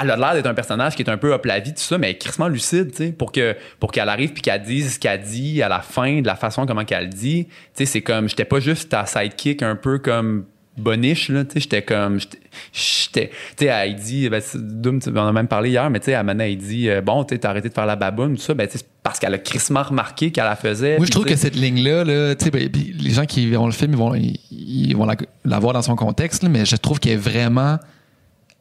elle 0.00 0.10
a 0.10 0.16
l'air 0.16 0.34
d'être 0.34 0.46
un 0.46 0.54
personnage 0.54 0.94
qui 0.94 1.02
est 1.02 1.10
un 1.10 1.16
peu 1.16 1.32
up 1.32 1.44
la 1.44 1.58
vie, 1.60 1.72
tout 1.72 1.80
ça, 1.80 1.98
mais 1.98 2.08
elle 2.10 2.14
est 2.14 2.18
crissement 2.18 2.48
lucide, 2.48 3.16
pour 3.16 3.32
que 3.32 3.55
pour 3.80 3.92
qu'elle 3.92 4.08
arrive 4.08 4.32
puis 4.32 4.42
qu'elle 4.42 4.62
dise 4.62 4.94
ce 4.94 4.98
qu'elle 4.98 5.20
dit 5.22 5.62
à 5.62 5.68
la 5.68 5.80
fin, 5.80 6.20
de 6.20 6.26
la 6.26 6.36
façon 6.36 6.66
comment 6.66 6.84
qu'elle 6.84 7.08
dit. 7.08 7.46
Tu 7.46 7.52
sais, 7.74 7.86
c'est 7.86 8.02
comme, 8.02 8.28
j'étais 8.28 8.44
pas 8.44 8.60
juste 8.60 8.90
ta 8.90 9.06
sidekick 9.06 9.62
un 9.62 9.76
peu 9.76 9.98
comme 9.98 10.44
boniche 10.78 11.30
là 11.30 11.42
tu 11.42 11.52
sais 11.54 11.60
j'étais 11.60 11.80
comme 11.80 12.20
j'étais- 12.72 13.30
tu 13.56 13.64
sais 13.64 13.64
elle 13.64 13.94
dit 13.94 14.28
ben, 14.28 14.42
Doom, 14.54 15.00
on 15.06 15.16
en 15.16 15.28
a 15.28 15.32
même 15.32 15.48
parlé 15.48 15.70
hier 15.70 15.88
mais 15.88 16.00
tu 16.00 16.04
sais 16.06 16.14
Amanda 16.14 16.46
elle 16.46 16.58
dit 16.58 16.90
euh, 16.90 17.00
bon 17.00 17.24
tu 17.24 17.34
sais 17.34 17.38
t'as 17.38 17.48
arrêté 17.48 17.70
de 17.70 17.74
faire 17.74 17.86
la 17.86 17.96
baboune 17.96 18.36
tout 18.36 18.42
ça 18.42 18.52
ben 18.52 18.66
tu 18.66 18.72
sais, 18.72 18.78
c'est 18.80 18.86
parce 19.02 19.18
qu'elle 19.18 19.32
a 19.32 19.38
crissement 19.38 19.82
remarqué 19.82 20.32
qu'elle 20.32 20.44
la 20.44 20.54
faisait 20.54 20.98
Moi, 20.98 21.06
je 21.06 21.12
trouve 21.12 21.24
que 21.24 21.36
cette 21.36 21.54
ligne-là, 21.54 22.04
là, 22.04 22.34
tu 22.34 22.44
sais, 22.44 22.50
ben, 22.50 22.68
les 22.74 23.10
gens 23.10 23.24
qui 23.24 23.48
verront 23.48 23.66
le 23.66 23.72
film, 23.72 23.92
ils 23.92 23.96
vont, 23.96 24.14
ils, 24.16 24.38
ils 24.50 24.96
vont 24.96 25.06
la, 25.06 25.14
la 25.44 25.58
voir 25.60 25.72
dans 25.74 25.82
son 25.82 25.94
contexte, 25.94 26.42
là, 26.42 26.48
mais 26.48 26.66
je 26.66 26.74
trouve 26.74 26.98
qu'elle 26.98 27.12
est 27.12 27.16
vraiment 27.16 27.78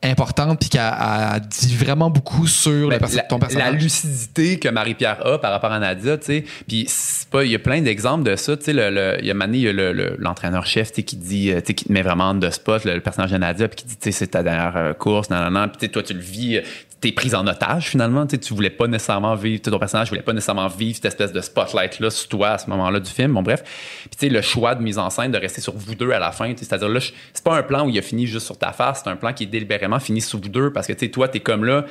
importante 0.06 0.60
puis 0.60 0.70
qu'elle 0.70 0.82
elle 0.82 1.42
dit 1.42 1.76
vraiment 1.76 2.10
beaucoup 2.10 2.48
sur 2.48 2.90
le 2.90 2.98
Ben, 2.98 3.08
la, 3.14 3.22
ton 3.24 3.40
personnage. 3.40 3.74
la 3.74 3.78
lucidité 3.80 4.60
que 4.60 4.70
Marie-Pierre 4.70 5.26
a 5.26 5.40
par 5.40 5.52
rapport 5.52 5.72
à 5.72 5.80
Nadia, 5.80 6.18
tu 6.18 6.26
sais. 6.26 6.46
Puis 6.68 6.86
c'est 6.88 7.28
pas, 7.30 7.44
il 7.44 7.52
y 7.52 7.56
a 7.56 7.60
plein 7.60 7.82
d'exemples 7.82 8.24
de 8.24 8.36
ça, 8.36 8.56
tu 8.58 8.66
sais. 8.66 8.74
Le, 8.74 8.90
le- 8.90 9.18
il 9.20 9.26
y 9.26 9.32
a 9.32 9.34
Mané, 9.34 9.58
il 9.58 9.64
y 9.64 9.68
a 9.70 9.74
le- 9.74 9.94
le- 9.94 10.16
l'entraîneur-chef, 10.20 10.94
sais, 10.94 11.04
qui 11.04 11.16
dit, 11.16 11.52
euh, 11.52 11.60
tu 11.60 11.68
sais, 11.68 11.74
qui 11.74 11.86
te 11.86 11.92
met 11.92 12.02
vraiment 12.02 12.34
de 12.34 12.50
spot, 12.50 12.86
le, 12.86 12.94
le 12.96 13.02
personnage 13.02 13.32
de 13.32 13.38
Nadia, 13.38 13.68
puis 13.68 13.78
qui 13.78 13.86
dit, 13.86 13.98
tu 13.98 14.04
sais, 14.04 14.12
c'est 14.12 14.28
ta 14.28 14.44
dernière 14.44 14.78
euh, 14.78 14.94
course, 14.94 15.30
nan, 15.30 15.42
nan, 15.44 15.54
nan. 15.54 15.72
Puis 15.78 15.90
toi, 15.90 16.04
tu 16.04 16.14
le 16.14 16.20
vis, 16.22 16.58
euh, 16.58 16.62
t'es 17.02 17.12
prise 17.12 17.36
en 17.36 17.46
otage 17.46 17.90
finalement, 17.90 18.26
tu 18.26 18.54
voulais 18.54 18.70
pas 18.70 18.88
nécessairement 18.88 19.36
vivre, 19.36 19.62
ton 19.62 19.78
personnage 19.78 20.10
voulait 20.10 20.22
pas 20.24 20.34
nécessairement 20.34 20.68
vivre 20.68 20.96
cette 20.96 21.06
espèce 21.06 21.32
de 21.32 21.42
spotlight-là 21.42 22.10
sur 22.10 22.30
toi 22.30 22.50
à 22.52 22.58
ce 22.58 22.70
moment-là 22.70 23.00
du 23.00 23.12
film. 23.12 23.34
Bon, 23.34 23.44
bref. 23.44 23.64
Puis 23.64 24.10
tu 24.12 24.18
sais, 24.28 24.30
le 24.30 24.42
choix 24.42 24.74
de 24.76 24.82
mise 24.82 24.98
en 24.98 25.10
scène 25.10 25.32
de 25.32 25.38
rester 25.38 25.62
sur 25.62 25.76
vous 25.76 25.94
deux 25.96 26.12
à 26.12 26.20
la 26.20 26.32
fin, 26.32 26.54
c'est-à-dire 26.58 26.90
là, 26.90 27.00
c'est 27.34 27.44
pas 27.44 27.58
un 27.58 27.64
plan 27.64 27.86
où 27.86 27.90
il 27.90 27.98
a 28.00 28.02
fini 28.02 28.26
juste 28.26 28.46
sur 28.46 28.58
ta 28.58 28.72
face, 28.72 29.02
c'est 29.04 29.10
un 29.10 29.16
plan 29.18 29.34
qui 29.34 29.44
est 29.44 29.48
délibérément 29.48 30.00
fini 30.00 30.22
sur 30.22 30.40
vous 30.40 30.50
deux 30.50 30.72
parce 30.74 30.88
que, 30.88 30.94
tu 30.94 31.06
sais, 31.06 31.12
toi, 31.12 31.28
t'es 31.28 31.42
comme 31.42 31.66
là, 31.66 31.86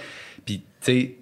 puis 0.45 0.59
tu 0.59 0.65
sais, 0.81 1.15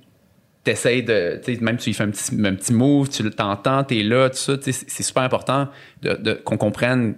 t'essayes 0.65 1.03
de, 1.03 1.41
tu 1.45 1.57
sais, 1.57 1.61
même 1.61 1.77
tu 1.77 1.87
lui 1.91 1.95
fais 1.95 2.05
un 2.05 2.11
petit, 2.11 2.31
un 2.45 2.55
petit 2.55 2.73
move, 2.73 3.09
tu 3.09 3.29
t'entends, 3.31 3.83
t'es 3.85 4.03
là, 4.05 4.31
tout 4.31 4.37
ça, 4.37 4.57
tu 4.57 4.73
sais, 4.73 4.85
c'est- 4.87 5.03
super 5.03 5.25
important 5.25 5.69
de- 6.03 6.35
qu'on 6.35 6.57
comprenne 6.57 7.17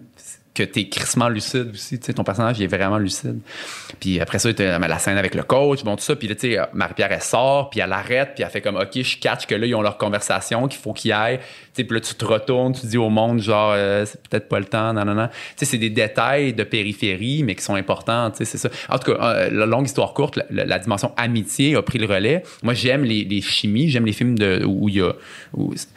que 0.54 0.62
t'es 0.62 0.88
crissement 0.88 1.28
lucide 1.28 1.70
aussi, 1.72 1.98
tu 1.98 2.06
sais, 2.06 2.12
ton 2.14 2.22
personnage, 2.22 2.60
il 2.60 2.64
est 2.64 2.68
vraiment 2.68 2.98
lucide. 2.98 3.40
Puis 3.98 4.20
après 4.20 4.38
ça, 4.38 4.54
t'as 4.54 4.78
la 4.78 4.98
scène 5.00 5.18
avec 5.18 5.34
le 5.34 5.42
coach, 5.42 5.82
bon, 5.82 5.96
tout 5.96 6.04
ça, 6.04 6.14
puis 6.14 6.28
là, 6.28 6.36
tu 6.36 6.52
sais, 6.52 6.60
Marie-Pierre, 6.72 7.10
elle 7.10 7.22
sort, 7.22 7.70
puis 7.70 7.80
elle 7.80 7.92
arrête, 7.92 8.32
puis 8.34 8.44
elle 8.44 8.50
fait 8.50 8.60
comme, 8.60 8.76
OK, 8.76 8.90
je 8.94 9.18
catch 9.18 9.46
que 9.46 9.54
là, 9.56 9.66
ils 9.66 9.74
ont 9.74 9.82
leur 9.82 9.98
conversation, 9.98 10.68
qu'il 10.68 10.80
faut 10.80 10.92
qu'ils 10.92 11.12
aillent, 11.12 11.38
tu 11.38 11.44
sais, 11.74 11.84
puis 11.84 11.96
là, 11.96 12.00
tu 12.00 12.14
te 12.14 12.24
retournes, 12.24 12.72
tu 12.72 12.86
dis 12.86 12.96
au 12.96 13.10
monde, 13.10 13.40
genre, 13.40 13.72
euh, 13.74 14.04
c'est 14.06 14.20
peut-être 14.28 14.48
pas 14.48 14.60
le 14.60 14.66
temps, 14.66 14.92
non, 14.92 15.04
non, 15.04 15.14
non. 15.14 15.26
Tu 15.26 15.34
sais, 15.56 15.64
c'est 15.64 15.78
des 15.78 15.90
détails 15.90 16.52
de 16.52 16.62
périphérie, 16.62 17.42
mais 17.42 17.56
qui 17.56 17.64
sont 17.64 17.74
importants, 17.74 18.30
tu 18.30 18.38
sais, 18.38 18.44
c'est 18.44 18.58
ça. 18.58 18.68
En 18.88 18.98
tout 18.98 19.12
cas, 19.12 19.18
euh, 19.20 19.50
la 19.50 19.66
longue 19.66 19.86
histoire 19.86 20.14
courte, 20.14 20.38
la, 20.50 20.78
dimension 20.78 21.12
amitié 21.16 21.74
a 21.74 21.82
pris 21.82 21.98
le 21.98 22.06
relais. 22.06 22.44
Moi, 22.62 22.74
j'aime 22.74 23.02
les, 23.02 23.40
chimies, 23.40 23.90
j'aime 23.90 24.06
les 24.06 24.12
films 24.12 24.36
où 24.66 24.88
il 24.88 24.96
y 24.96 25.00
a, 25.00 25.14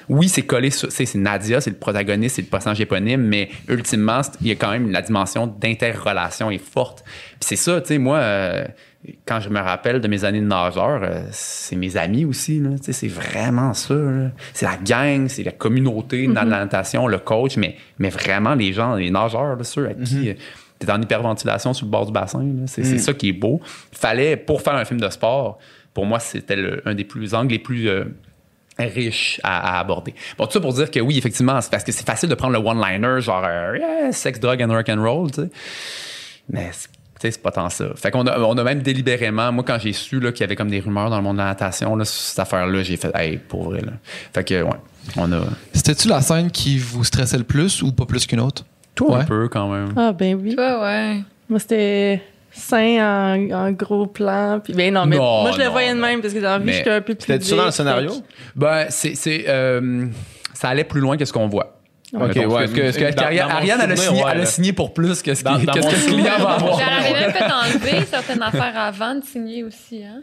oui, 0.10 0.30
c'est 0.30 0.44
collé 0.44 0.72
c'est 0.72 1.16
Nadia, 1.16 1.62
c'est 1.62 1.70
le 1.70 1.76
protagoniste, 1.76 2.38
c'est 2.38 2.42
le 2.42 2.48
personnage 2.48 2.82
éponyme, 2.82 3.22
mais 3.22 3.50
ultimement, 3.68 4.22
il 4.48 4.49
y 4.49 4.53
a 4.53 4.56
quand 4.56 4.72
même 4.72 4.91
la 4.91 5.02
dimension 5.02 5.48
d'interrelation 5.48 6.49
est 6.52 6.57
forte. 6.57 7.03
Puis 7.06 7.40
c'est 7.41 7.56
ça, 7.56 7.80
tu 7.82 7.88
sais, 7.88 7.98
moi, 7.98 8.18
euh, 8.18 8.65
quand 9.26 9.40
je 9.40 9.49
me 9.49 9.60
rappelle 9.60 10.02
de 10.02 10.07
mes 10.07 10.24
années 10.26 10.41
de 10.41 10.45
nageur, 10.45 11.02
euh, 11.03 11.22
c'est 11.32 11.76
mes 11.76 11.98
amis 11.98 12.26
aussi, 12.26 12.61
tu 12.78 12.84
sais, 12.84 12.94
c'est 12.94 13.07
vraiment 13.07 13.74
ça. 13.74 13.95
C'est 14.53 14.65
la 14.65 14.78
gang, 14.78 15.28
c'est 15.28 15.44
la 15.44 15.52
communauté 15.52 16.28
dans 16.28 16.44
la 16.44 16.60
natation, 16.60 17.07
le 17.07 17.19
coach, 17.19 17.57
mais, 17.57 17.76
mais 17.99 18.10
vraiment 18.10 18.56
les 18.56 18.74
gens, 18.74 18.95
les 18.95 19.11
nageurs, 19.11 19.56
là, 19.56 19.64
ceux 19.64 19.88
à 19.88 19.94
qui... 19.94 20.30
euh, 20.30 20.34
T'es 20.80 20.91
en 20.91 21.02
hyperventilation 21.02 21.74
sur 21.74 21.88
le 21.88 21.91
bord 21.91 22.06
du 22.06 22.11
bassin. 22.11 22.45
C'est 22.68 22.84
c'est 22.84 22.99
ça 22.99 23.11
qui 23.11 23.30
est 23.30 23.34
beau. 23.34 23.60
Fallait, 23.91 24.38
pour 24.38 24.61
faire 24.61 24.76
un 24.76 24.86
film 24.86 24.99
de 25.02 25.10
sport, 25.10 25.57
pour 25.91 26.06
moi, 26.06 26.19
c'était 26.19 26.56
un 26.86 26.94
des 26.94 27.03
plus 27.03 27.34
angles 27.34 27.53
les 27.53 27.57
plus 27.57 27.90
riches 28.80 29.40
à, 29.44 29.76
à 29.76 29.80
aborder. 29.80 30.14
Bon, 30.38 30.45
tout 30.45 30.54
ça 30.54 30.60
pour 30.60 30.74
dire 30.74 30.90
que 30.91 30.99
oui, 30.99 31.18
effectivement, 31.18 31.60
c'est 31.62 31.72
parce 31.72 31.84
que 31.84 31.91
c'est 31.91 32.06
facile 32.06 32.30
de 32.30 32.36
prendre 32.36 32.54
le 32.54 32.60
one-liner, 32.60 33.22
genre 33.22 33.44
euh, 33.45 33.78
Yeah, 33.78 34.12
sex, 34.12 34.40
drug 34.40 34.62
and 34.62 34.70
rock 34.74 34.90
and 34.90 35.02
roll, 35.04 35.32
tu 35.32 35.41
sais. 35.41 35.49
Mais 36.49 36.70
c'est- 36.72 36.90
tu 37.20 37.22
sais, 37.24 37.32
c'est 37.32 37.41
pas 37.41 37.49
tant 37.52 37.68
ça. 37.70 37.86
Fait 37.95 38.12
qu'on 38.12 38.28
a, 38.28 38.38
on 38.40 38.56
a 38.60 38.64
même 38.64 38.82
délibérément, 38.84 39.52
moi, 39.52 39.64
quand 39.66 39.80
j'ai 39.80 39.91
su 39.94 40.20
là, 40.20 40.32
qu'il 40.32 40.41
y 40.41 40.44
avait 40.44 40.56
comme 40.56 40.70
des 40.70 40.80
rumeurs 40.80 41.10
dans 41.10 41.18
le 41.18 41.24
monde 41.24 41.38
de 41.38 41.41
la 41.41 41.48
natation, 41.48 41.95
là, 41.95 42.06
sur 42.06 42.14
cette 42.22 42.38
affaire-là, 42.40 42.84
j'ai 42.84 42.95
fait, 42.95 43.12
hey, 43.16 43.38
pour 43.38 43.64
vrai, 43.64 43.82
là. 43.82 43.94
Fait 44.34 44.44
que, 44.44 44.62
ouais, 44.62 44.70
on 45.16 45.32
a. 45.32 45.41
C'était-tu 45.74 46.08
la 46.10 46.22
scène 46.22 46.52
qui 46.52 46.78
vous 46.78 47.04
stressait 47.04 47.40
le 47.40 47.44
plus 47.44 47.82
ou 47.82 47.91
pas 47.91 48.06
plus 48.06 48.28
qu'une 48.28 48.40
autre? 48.40 48.66
Toi, 48.94 49.16
Ouais. 49.16 49.22
un 49.22 49.26
peu 49.26 49.48
quand 49.48 49.68
même. 49.68 49.94
Ah, 49.95 50.12
ben 50.14 50.36
oui. 50.36 50.54
Toi, 50.56 50.84
ouais. 50.84 51.18
Moi, 51.49 51.60
c'était. 51.60 52.22
Sein 52.58 52.98
en, 53.00 53.52
en 53.52 53.72
gros 53.72 54.08
plan. 54.08 54.60
Puis, 54.64 54.74
ben 54.74 54.94
non, 54.94 55.06
mais 55.06 55.18
Non, 55.18 55.42
moi, 55.44 55.52
je 55.52 55.58
le 55.60 55.66
non, 55.66 55.72
voyais 55.72 55.94
de 55.94 56.00
même 56.00 56.22
parce 56.22 56.34
que 56.34 56.40
dans 56.40 56.50
la 56.52 56.60
vie, 56.60 56.80
un 56.90 57.02
peu 57.02 57.16
plus. 57.16 57.26
C'était 57.28 57.40
ça 57.44 57.56
dans 57.56 57.66
le 57.66 57.72
scénario? 57.72 58.12
Ben, 58.56 58.86
c'est, 58.90 59.16
c'est, 59.16 59.46
euh, 59.48 60.06
ça 60.54 60.70
allait 60.70 60.84
plus 60.84 61.02
loin 61.02 61.18
que 61.18 61.26
ce 61.26 61.34
qu'on 61.34 61.48
voit. 61.48 61.74
Ok, 62.14 62.36
Mettons, 62.36 62.56
ouais. 62.56 62.68
ce 62.68 62.74
que, 62.74 62.92
ce 62.94 63.00
que- 63.00 63.04
Dans- 63.10 63.16
dans 63.16 63.24
Ariane, 63.24 63.48
mon 63.50 63.56
Ariane, 63.56 63.80
elle, 63.84 63.92
a 63.92 63.96
signé, 63.98 64.24
ouais, 64.24 64.30
elle 64.32 64.38
a 64.38 64.42
là. 64.42 64.46
signé 64.46 64.72
pour 64.74 64.94
plus 64.94 65.22
que 65.22 65.34
ce, 65.36 65.44
Dans- 65.44 65.60
qui- 65.60 65.66
dans 65.66 65.74
que 65.74 65.82
ce 65.82 65.86
mon 65.88 65.92
que 65.92 65.96
le 65.98 66.02
client 66.06 66.24
souvenir, 66.24 66.40
va 66.48 66.54
avoir. 66.54 66.80
Elle 66.82 67.06
avait 67.16 67.22
même 67.22 67.32
fait 67.34 67.44
enlever 67.44 68.06
certaines 68.10 68.42
affaires 68.42 68.74
avant 68.80 69.16
de 69.16 69.24
signer 69.26 69.64
aussi, 69.66 70.04
hein? 70.06 70.22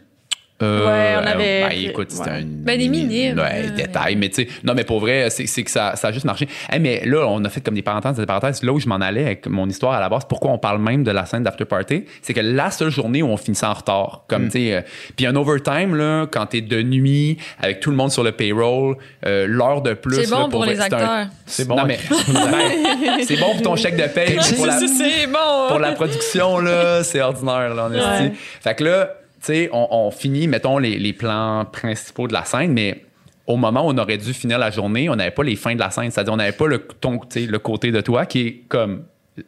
Euh, 0.63 0.85
Ouais, 0.87 1.15
on 1.21 1.27
avait- 1.27 1.63
ben, 1.67 1.71
écoute, 1.89 2.11
c'était 2.11 2.29
ouais. 2.29 2.35
un. 2.37 2.43
Ben, 2.45 2.79
des 2.79 2.87
minimes, 2.87 3.37
Ouais, 3.37 3.71
détail. 3.75 4.15
Mais 4.15 4.29
tu 4.29 4.43
sais, 4.43 4.47
non, 4.63 4.73
mais 4.73 4.85
pour 4.85 5.01
vrai, 5.01 5.27
c'est 5.29 5.63
que 5.63 5.69
ça, 5.69 5.97
ça 5.97 6.07
a 6.07 6.11
juste 6.13 6.25
marché. 6.25 6.47
Hey, 6.71 6.79
mais 6.79 7.01
là, 7.05 7.25
on 7.27 7.43
a 7.43 7.49
fait 7.49 7.59
comme 7.59 7.73
des 7.75 7.81
parenthèses, 7.81 8.15
des 8.15 8.25
parenthèses. 8.25 8.63
Là 8.63 8.71
où 8.71 8.79
je 8.79 8.87
m'en 8.87 8.95
allais 8.95 9.25
avec 9.25 9.47
mon 9.47 9.67
histoire 9.67 9.91
à 9.93 9.99
la 9.99 10.07
base, 10.07 10.23
pourquoi 10.29 10.51
on 10.51 10.57
parle 10.57 10.79
même 10.81 11.03
de 11.03 11.11
la 11.11 11.25
scène 11.25 11.43
d'After 11.43 11.65
Party, 11.65 12.05
c'est 12.21 12.33
que 12.33 12.39
la 12.39 12.71
seule 12.71 12.89
journée 12.89 13.21
où 13.21 13.27
on 13.27 13.35
finissait 13.35 13.65
en 13.65 13.73
retard. 13.73 14.23
Mm. 14.23 14.29
Comme, 14.29 14.45
tu 14.45 14.51
sais, 14.51 14.73
euh, 14.75 14.81
puis 15.17 15.25
un 15.25 15.35
overtime, 15.35 15.93
là, 15.93 16.25
quand 16.31 16.45
t'es 16.45 16.61
de 16.61 16.81
nuit, 16.81 17.37
avec 17.61 17.81
tout 17.81 17.89
le 17.89 17.97
monde 17.97 18.11
sur 18.11 18.23
le 18.23 18.31
payroll, 18.31 18.95
euh, 19.25 19.47
l'heure 19.49 19.81
de 19.81 19.93
plus. 19.93 20.23
C'est 20.23 20.31
bon 20.31 20.43
là, 20.43 20.47
pour 20.49 20.63
les 20.63 20.79
un- 20.79 20.83
acteurs. 20.83 21.25
C'est 21.45 21.67
bon. 21.67 21.75
Non, 21.75 21.83
mais 21.85 21.99
c'est 23.27 23.37
bon 23.39 23.51
pour 23.53 23.61
ton 23.61 23.75
chèque 23.75 23.97
de 23.97 24.07
paye. 24.07 24.37
pour 24.55 24.65
la- 24.67 24.79
C'est 24.79 25.27
bon! 25.27 25.67
pour 25.67 25.79
la 25.79 25.91
production, 25.91 26.59
là, 26.59 27.03
c'est 27.03 27.19
ordinaire, 27.21 27.73
là, 27.73 27.87
en. 27.87 27.91
Ouais. 27.91 28.31
Fait 28.61 28.75
que 28.75 28.83
là, 28.85 29.09
sais, 29.45 29.69
on, 29.73 29.87
on 29.91 30.11
finit, 30.11 30.47
mettons, 30.47 30.77
les, 30.77 30.97
les 30.99 31.13
plans 31.13 31.65
principaux 31.65 32.27
de 32.27 32.33
la 32.33 32.45
scène, 32.45 32.73
mais 32.73 33.03
au 33.47 33.57
moment 33.57 33.85
où 33.87 33.91
on 33.91 33.97
aurait 33.97 34.17
dû 34.17 34.33
finir 34.33 34.57
la 34.59 34.71
journée, 34.71 35.07
on 35.09 35.15
n'avait 35.15 35.31
pas 35.31 35.43
les 35.43 35.55
fins 35.55 35.75
de 35.75 35.79
la 35.79 35.89
scène. 35.91 36.09
C'est-à-dire, 36.11 36.33
on 36.33 36.37
n'avait 36.37 36.51
pas 36.51 36.67
le, 36.67 36.79
ton, 36.79 37.19
le 37.35 37.57
côté 37.59 37.91
de 37.91 38.01
toi 38.01 38.25
qui 38.25 38.39
est 38.47 38.53
comme. 38.67 39.03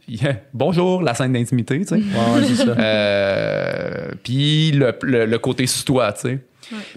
yeah, 0.07 0.35
bonjour, 0.53 1.01
la 1.01 1.13
scène 1.15 1.33
d'intimité, 1.33 1.79
tu 1.79 1.87
sais. 1.87 1.95
Ouais. 1.95 2.75
Euh, 2.77 4.11
puis 4.23 4.71
le, 4.71 4.93
le- 5.01 5.25
le 5.25 5.37
côté 5.39 5.65
sous 5.67 5.83
toi, 5.83 6.11
tu 6.13 6.21
sais. 6.21 6.39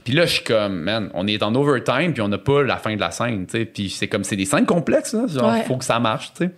Puis 0.05 0.15
là, 0.15 0.27
je 0.27 0.33
suis 0.35 0.45
comme, 0.45 0.81
man, 0.81 1.11
on 1.15 1.27
est 1.29 1.43
en 1.45 1.55
overtime, 1.55 2.13
puis 2.13 2.21
on 2.23 2.29
n'a 2.29 2.39
pas 2.39 2.63
la 2.65 2.77
fin 2.77 2.95
de 2.97 3.01
la 3.01 3.13
scène, 3.13 3.47
tu 3.47 3.59
sais. 3.59 3.65
Puis 3.65 3.89
c'est 3.91 4.09
comme, 4.09 4.25
c'est 4.25 4.35
des 4.37 4.45
scènes 4.45 4.67
complexes, 4.67 5.13
là. 5.15 5.27
Genre, 5.29 5.53
Ouais. 5.53 5.63
faut 5.63 5.77
que 5.77 5.85
ça 5.85 6.01
marche, 6.01 6.33
tu 6.37 6.45
sais. 6.47 6.51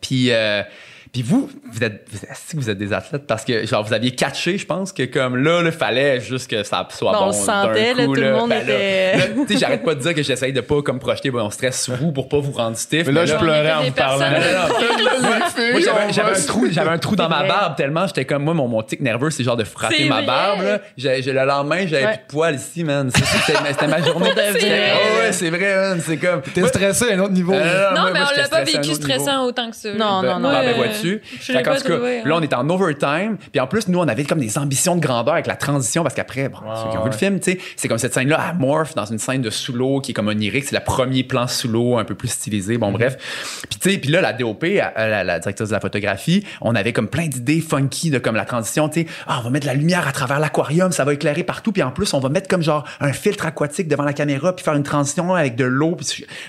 Puis, 0.00 0.28
euh, 0.30 0.62
puis 1.12 1.22
vous, 1.22 1.50
vous 1.72 1.82
êtes, 1.84 2.06
vous, 2.12 2.18
est-ce 2.18 2.52
que 2.52 2.56
vous 2.60 2.70
êtes 2.70 2.78
des 2.78 2.92
athlètes? 2.92 3.26
Parce 3.26 3.44
que 3.44 3.66
genre 3.66 3.82
vous 3.84 3.92
aviez 3.92 4.12
catché, 4.12 4.58
je 4.58 4.64
pense 4.66 4.92
que 4.92 5.02
comme 5.04 5.36
là, 5.42 5.60
il 5.64 5.72
fallait 5.72 6.20
juste 6.20 6.48
que 6.48 6.62
ça 6.62 6.86
soit 6.90 7.12
Bon, 7.12 7.18
bon. 7.18 7.24
on 7.24 7.26
le 7.28 7.32
sentait, 7.32 7.94
là, 7.94 8.04
tout 8.04 8.14
le 8.14 8.32
monde 8.32 8.50
Ben 8.50 8.62
était- 8.62 9.34
tu 9.46 9.52
sais, 9.54 9.58
j'arrête 9.58 9.82
pas 9.84 9.94
de 9.96 10.00
dire 10.00 10.14
que 10.14 10.22
j'essaye 10.22 10.52
de 10.52 10.60
pas 10.60 10.82
comme 10.82 10.98
projeter 11.00 11.30
mon 11.30 11.50
stress 11.50 11.82
sur 11.82 11.96
vous 11.96 12.12
pour 12.12 12.28
pas 12.28 12.38
vous 12.38 12.52
rendre 12.52 12.76
stiff. 12.76 13.06
Mais 13.06 13.12
là, 13.12 13.26
je 13.26 13.34
pleurais 13.34 13.72
en 13.72 13.82
vous 13.84 13.90
parlant. 13.92 14.20
j'avais, 15.80 16.30
un 16.30 16.46
trou, 16.46 16.66
j'avais 16.70 16.90
un 16.90 16.98
trou 16.98 17.16
dans 17.16 17.28
ma 17.28 17.44
barbe 17.44 17.76
tellement 17.76 18.06
j'étais 18.06 18.24
comme 18.24 18.44
moi, 18.44 18.54
mon, 18.54 18.68
mon 18.68 18.82
tic 18.82 19.00
nerveux, 19.00 19.30
c'est 19.30 19.44
genre 19.44 19.56
de 19.56 19.64
frapper 19.64 20.08
ma 20.08 20.22
barbe. 20.22 20.62
Là. 20.62 20.78
J'ai, 20.96 21.22
j'ai- 21.22 21.32
le 21.32 21.44
lendemain, 21.44 21.86
j'avais 21.86 22.04
Ouais. 22.04 22.12
plus 22.12 22.22
de 22.26 22.32
poils 22.32 22.54
ici, 22.56 22.84
man. 22.84 23.10
C'était, 23.10 23.86
ma 23.86 24.02
journée. 24.02 24.30
Oh, 24.34 25.20
ouais, 25.20 25.32
c'est 25.32 25.50
vrai, 25.50 25.74
man. 25.76 26.00
C'est 26.04 26.16
comme. 26.16 26.42
T'es 26.42 26.66
stressé 26.66 27.10
à 27.12 27.14
un 27.14 27.20
autre 27.20 27.32
niveau. 27.32 27.52
Non, 27.52 28.10
mais 28.12 28.20
on 28.20 28.36
l'a 28.36 28.48
pas 28.48 28.64
vécu 28.64 28.94
stressant 28.94 29.44
autant 29.44 29.70
que 29.70 29.76
ça. 29.76 29.92
Non, 29.92 30.22
Ben, 30.22 30.38
non, 30.38 30.50
non. 30.50 30.50
Fait 31.02 31.62
qu'en 31.62 31.74
tout 31.74 31.82
cas, 31.82 31.94
trouvé, 31.94 32.18
hein. 32.20 32.22
Là, 32.24 32.36
on 32.36 32.42
est 32.42 32.54
en 32.54 32.68
overtime. 32.68 33.36
Puis 33.52 33.60
en 33.60 33.66
plus, 33.66 33.88
nous, 33.88 33.98
on 33.98 34.08
avait 34.08 34.24
comme 34.24 34.40
des 34.40 34.58
ambitions 34.58 34.96
de 34.96 35.00
grandeur 35.00 35.34
avec 35.34 35.46
la 35.46 35.56
transition 35.56 36.02
parce 36.02 36.14
qu'après, 36.14 36.48
bon, 36.48 36.58
ceux 36.58 36.90
qui 36.90 36.96
ont 36.96 37.04
vu 37.04 37.10
le 37.10 37.16
film, 37.16 37.40
tu 37.40 37.52
sais, 37.52 37.58
c'est 37.76 37.88
comme 37.88 37.98
cette 37.98 38.14
scène-là, 38.14 38.40
à 38.40 38.52
morph 38.52 38.94
dans 38.94 39.06
une 39.06 39.18
scène 39.18 39.42
de 39.42 39.50
sous 39.50 39.72
l'eau 39.72 40.00
qui 40.00 40.12
est 40.12 40.14
comme 40.14 40.28
onirique. 40.28 40.64
C'est 40.64 40.76
le 40.76 40.84
premier 40.84 41.24
plan 41.24 41.46
sous 41.46 41.68
l'eau, 41.68 41.98
un 41.98 42.04
peu 42.04 42.14
plus 42.14 42.28
stylisé. 42.28 42.78
Bon, 42.78 42.92
bref. 42.92 43.16
Puis 43.68 43.78
tu 43.80 43.90
sais, 43.90 43.98
puis 43.98 44.10
là, 44.10 44.20
la 44.20 44.32
DOP, 44.32 44.64
la, 44.64 45.24
la 45.24 45.38
directrice 45.38 45.68
de 45.68 45.74
la 45.74 45.80
photographie, 45.80 46.44
on 46.60 46.74
avait 46.74 46.92
comme 46.92 47.08
plein 47.08 47.26
d'idées 47.26 47.60
funky 47.60 48.10
de 48.10 48.18
comme 48.18 48.36
la 48.36 48.44
transition, 48.44 48.88
tu 48.88 49.02
sais. 49.02 49.06
Ah, 49.26 49.38
on 49.40 49.44
va 49.44 49.50
mettre 49.50 49.66
de 49.66 49.72
la 49.72 49.76
lumière 49.76 50.06
à 50.06 50.12
travers 50.12 50.40
l'aquarium, 50.40 50.92
ça 50.92 51.04
va 51.04 51.14
éclairer 51.14 51.44
partout. 51.44 51.72
Puis 51.72 51.82
en 51.82 51.90
plus, 51.90 52.12
on 52.14 52.20
va 52.20 52.28
mettre 52.28 52.48
comme 52.48 52.62
genre 52.62 52.84
un 53.00 53.12
filtre 53.12 53.46
aquatique 53.46 53.88
devant 53.88 54.04
la 54.04 54.12
caméra 54.12 54.54
puis 54.54 54.64
faire 54.64 54.74
une 54.74 54.82
transition 54.82 55.34
avec 55.34 55.56
de 55.56 55.64
l'eau. 55.64 55.96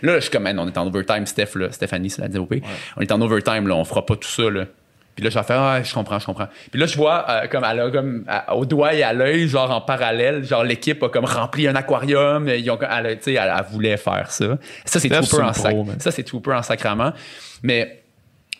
Là, 0.01 0.15
je 0.15 0.21
suis 0.21 0.31
comme, 0.31 0.43
man, 0.43 0.57
on 0.59 0.67
est 0.67 0.77
en 0.77 0.87
overtime, 0.87 1.25
Steph, 1.25 1.55
là. 1.55 1.71
Stéphanie, 1.71 2.09
c'est 2.09 2.21
la 2.21 2.27
DOP. 2.27 2.55
On 2.97 3.01
est 3.01 3.11
en 3.11 3.21
overtime, 3.21 3.67
là. 3.67 3.75
On 3.75 3.83
fera 3.83 4.05
pas 4.05 4.15
tout 4.15 4.27
ça, 4.27 4.40
là. 4.49 4.65
Puis 5.13 5.25
là, 5.25 5.29
je 5.29 5.37
vais 5.37 5.43
faire, 5.43 5.59
ah, 5.61 5.83
je 5.83 5.93
comprends, 5.93 6.17
je 6.19 6.25
comprends. 6.25 6.47
Puis 6.71 6.79
là, 6.79 6.85
je 6.85 6.95
vois, 6.95 7.25
euh, 7.29 7.47
comme, 7.47 7.65
elle 7.69 7.79
a 7.81 7.91
comme, 7.91 8.23
à- 8.27 8.55
au 8.55 8.65
doigt 8.65 8.93
et 8.93 9.03
à 9.03 9.11
l'œil, 9.11 9.47
genre 9.47 9.69
en 9.69 9.81
parallèle, 9.81 10.43
genre 10.45 10.63
l'équipe 10.63 11.03
a 11.03 11.09
comme 11.09 11.25
rempli 11.25 11.67
un 11.67 11.75
aquarium. 11.75 12.47
Ils 12.47 12.71
ont, 12.71 12.79
elle, 12.81 13.05
elle, 13.05 13.19
elle 13.35 13.51
voulait 13.71 13.97
faire 13.97 14.31
ça. 14.31 14.57
Ça, 14.85 14.99
c'est 15.01 15.09
Trooper 15.27 15.43
en 15.43 15.53
sac. 15.53 15.75
Ça, 15.99 16.11
c'est 16.11 16.23
Trooper 16.23 16.53
en 16.53 16.63
sacrament. 16.63 17.11
Mais 17.61 18.00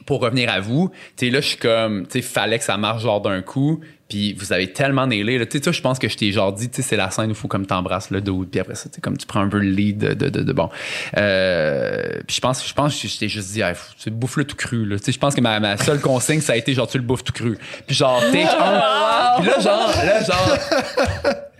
pour 0.06 0.22
revenir 0.22 0.50
à 0.52 0.60
vous, 0.60 0.90
tu 1.18 1.26
sais, 1.28 1.32
là, 1.32 1.42
je 1.42 1.48
suis 1.48 1.58
comme, 1.58 2.06
tu 2.08 2.14
sais, 2.14 2.22
fallait 2.22 2.58
que 2.60 2.66
ça 2.66 2.78
marche 2.78 3.04
genre 3.04 3.22
d'un 3.22 3.42
coup. 3.42 3.80
Puis 4.10 4.34
vous 4.34 4.52
avez 4.52 4.74
tellement 4.74 5.08
nailé. 5.08 5.38
là. 5.38 5.46
Tu 5.46 5.62
sais, 5.64 5.72
je 5.72 5.82
pense 5.82 5.98
que 5.98 6.10
je 6.10 6.18
t'ai 6.18 6.34
genre 6.34 6.52
dit, 6.52 6.70
tu 6.70 6.82
sais, 6.82 6.82
c'est 6.82 6.96
la 6.98 7.10
scène 7.12 7.28
où 7.28 7.30
il 7.30 7.36
faut 7.36 7.48
comme 7.48 7.66
t'embrasses 7.66 8.10
le 8.12 8.20
dos. 8.20 8.46
Puis 8.52 8.60
après 8.60 8.76
ça, 8.76 8.90
tu 8.94 9.00
comme 9.00 9.16
tu 9.16 9.26
prends 9.26 9.40
un 9.40 9.48
peu 9.48 9.60
le 9.60 9.70
lead 9.70 10.00
de, 10.00 10.14
de, 10.14 10.28
de, 10.28 10.42
de- 10.42 10.52
bon. 10.52 10.70
Euh, 11.18 12.20
puis 12.28 12.36
je 12.36 12.42
pense, 12.42 12.68
je 12.68 12.74
pense 12.74 13.00
que 13.02 13.08
je 13.08 13.18
t'ai 13.18 13.30
juste 13.30 13.54
dit, 13.54 13.62
hey, 13.62 13.74
tu 14.04 14.10
bouffe-le 14.12 14.44
tout 14.44 14.58
cru. 14.58 14.86
Là. 14.86 14.98
Tu 15.00 15.06
sais, 15.06 15.12
je 15.14 15.20
pense 15.20 15.34
que 15.34 15.40
ma, 15.40 15.62
ma 15.62 15.78
seule 15.78 16.02
consigne, 16.02 16.42
ça 16.42 16.54
a 16.54 16.56
été 16.58 16.74
genre, 16.74 16.88
tu 16.90 16.98
le 16.98 17.04
bouffes 17.06 17.24
tout 17.24 17.32
cru. 17.32 17.58
Puis 17.88 17.96
genre, 17.96 18.20
take 18.34 18.44
un. 18.50 19.38
Puis 19.40 19.48
là, 19.50 19.60
genre, 19.62 19.94
là, 20.04 20.24
genre. 20.24 20.58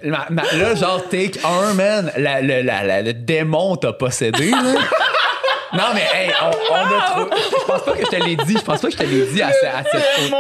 ma- 0.04 0.28
ma- 0.30 0.52
là, 0.58 0.76
genre, 0.76 1.08
take 1.10 1.40
un, 1.46 1.74
man. 1.74 2.12
La, 2.18 2.42
la, 2.42 2.62
la- 2.64 3.02
le 3.02 3.14
démon 3.14 3.78
t'a 3.78 3.94
possédé, 3.94 4.50
là. 4.52 4.74
Non, 5.74 5.84
mais, 5.94 6.02
hey, 6.14 6.32
on, 6.42 6.74
on 6.74 6.76
a 6.76 7.02
trop. 7.02 7.30
Je 7.60 7.66
pense 7.66 7.82
pas 7.84 7.92
que 7.94 8.06
je 8.06 8.10
te 8.18 8.24
l'ai 8.24 8.36
dit. 8.36 8.56
Je 8.58 8.64
pense 8.64 8.82
pas 8.82 8.88
que 8.88 8.94
je 8.94 8.98
te 8.98 9.04
l'ai 9.04 9.26
dit 9.26 9.42
à, 9.42 9.52
ce- 9.52 9.66
à 9.66 9.84
cette. 9.90 10.32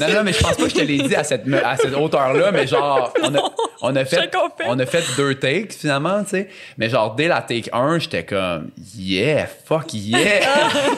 Non, 0.00 0.14
non, 0.14 0.22
mais 0.24 0.32
je 0.32 0.40
pense 0.40 0.56
pas 0.56 0.62
que 0.64 0.68
je 0.70 0.74
te 0.74 0.80
l'ai 0.80 0.98
dit 0.98 1.14
à 1.14 1.24
cette, 1.24 1.46
me- 1.46 1.64
à 1.64 1.76
cette 1.76 1.94
hauteur-là, 1.94 2.52
mais 2.52 2.66
genre, 2.66 3.12
on 3.22 3.34
a, 3.34 3.38
on 3.82 3.96
a 3.96 4.04
fait, 4.04 4.30
on 4.66 4.78
a 4.78 4.86
fait 4.86 5.04
deux 5.16 5.34
takes 5.34 5.72
finalement, 5.74 6.22
tu 6.24 6.30
sais. 6.30 6.48
Mais 6.78 6.88
genre, 6.88 7.14
dès 7.14 7.28
la 7.28 7.42
take 7.42 7.68
1, 7.72 7.98
j'étais 7.98 8.24
comme, 8.24 8.70
yeah, 8.96 9.46
fuck 9.66 9.92
yeah. 9.92 10.40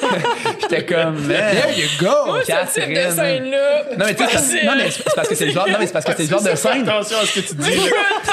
j'étais 0.61 0.85
comme, 0.85 1.19
man. 1.27 1.29
There 1.57 1.79
you 1.79 1.89
go! 2.01 2.37
Ce 2.41 2.47
type 2.47 2.89
de 2.89 2.95
Catherine. 2.95 3.13
scène-là. 3.13 3.83
Non, 3.99 4.07
mais 4.07 4.15
tu 4.15 4.25
sais, 4.25 4.39
c'est- 4.39 4.65
non, 4.65 4.73
mais 4.77 4.91
c'est 4.91 5.15
parce 5.15 5.29
que 5.29 5.35
c'est 5.35 5.47
le 5.47 5.53
genre, 5.53 5.69
non, 5.69 5.77
mais 5.79 5.87
c'est 5.87 5.93
parce 5.93 6.05
que 6.05 6.13
c'est 6.17 6.23
le 6.25 6.29
genre 6.29 6.43
de 6.43 6.55
scène. 6.55 6.89
Attention 6.89 7.17
à 7.23 7.27
ce 7.27 7.41
que 7.41 7.47
tu 7.49 7.55
dis. 7.55 7.81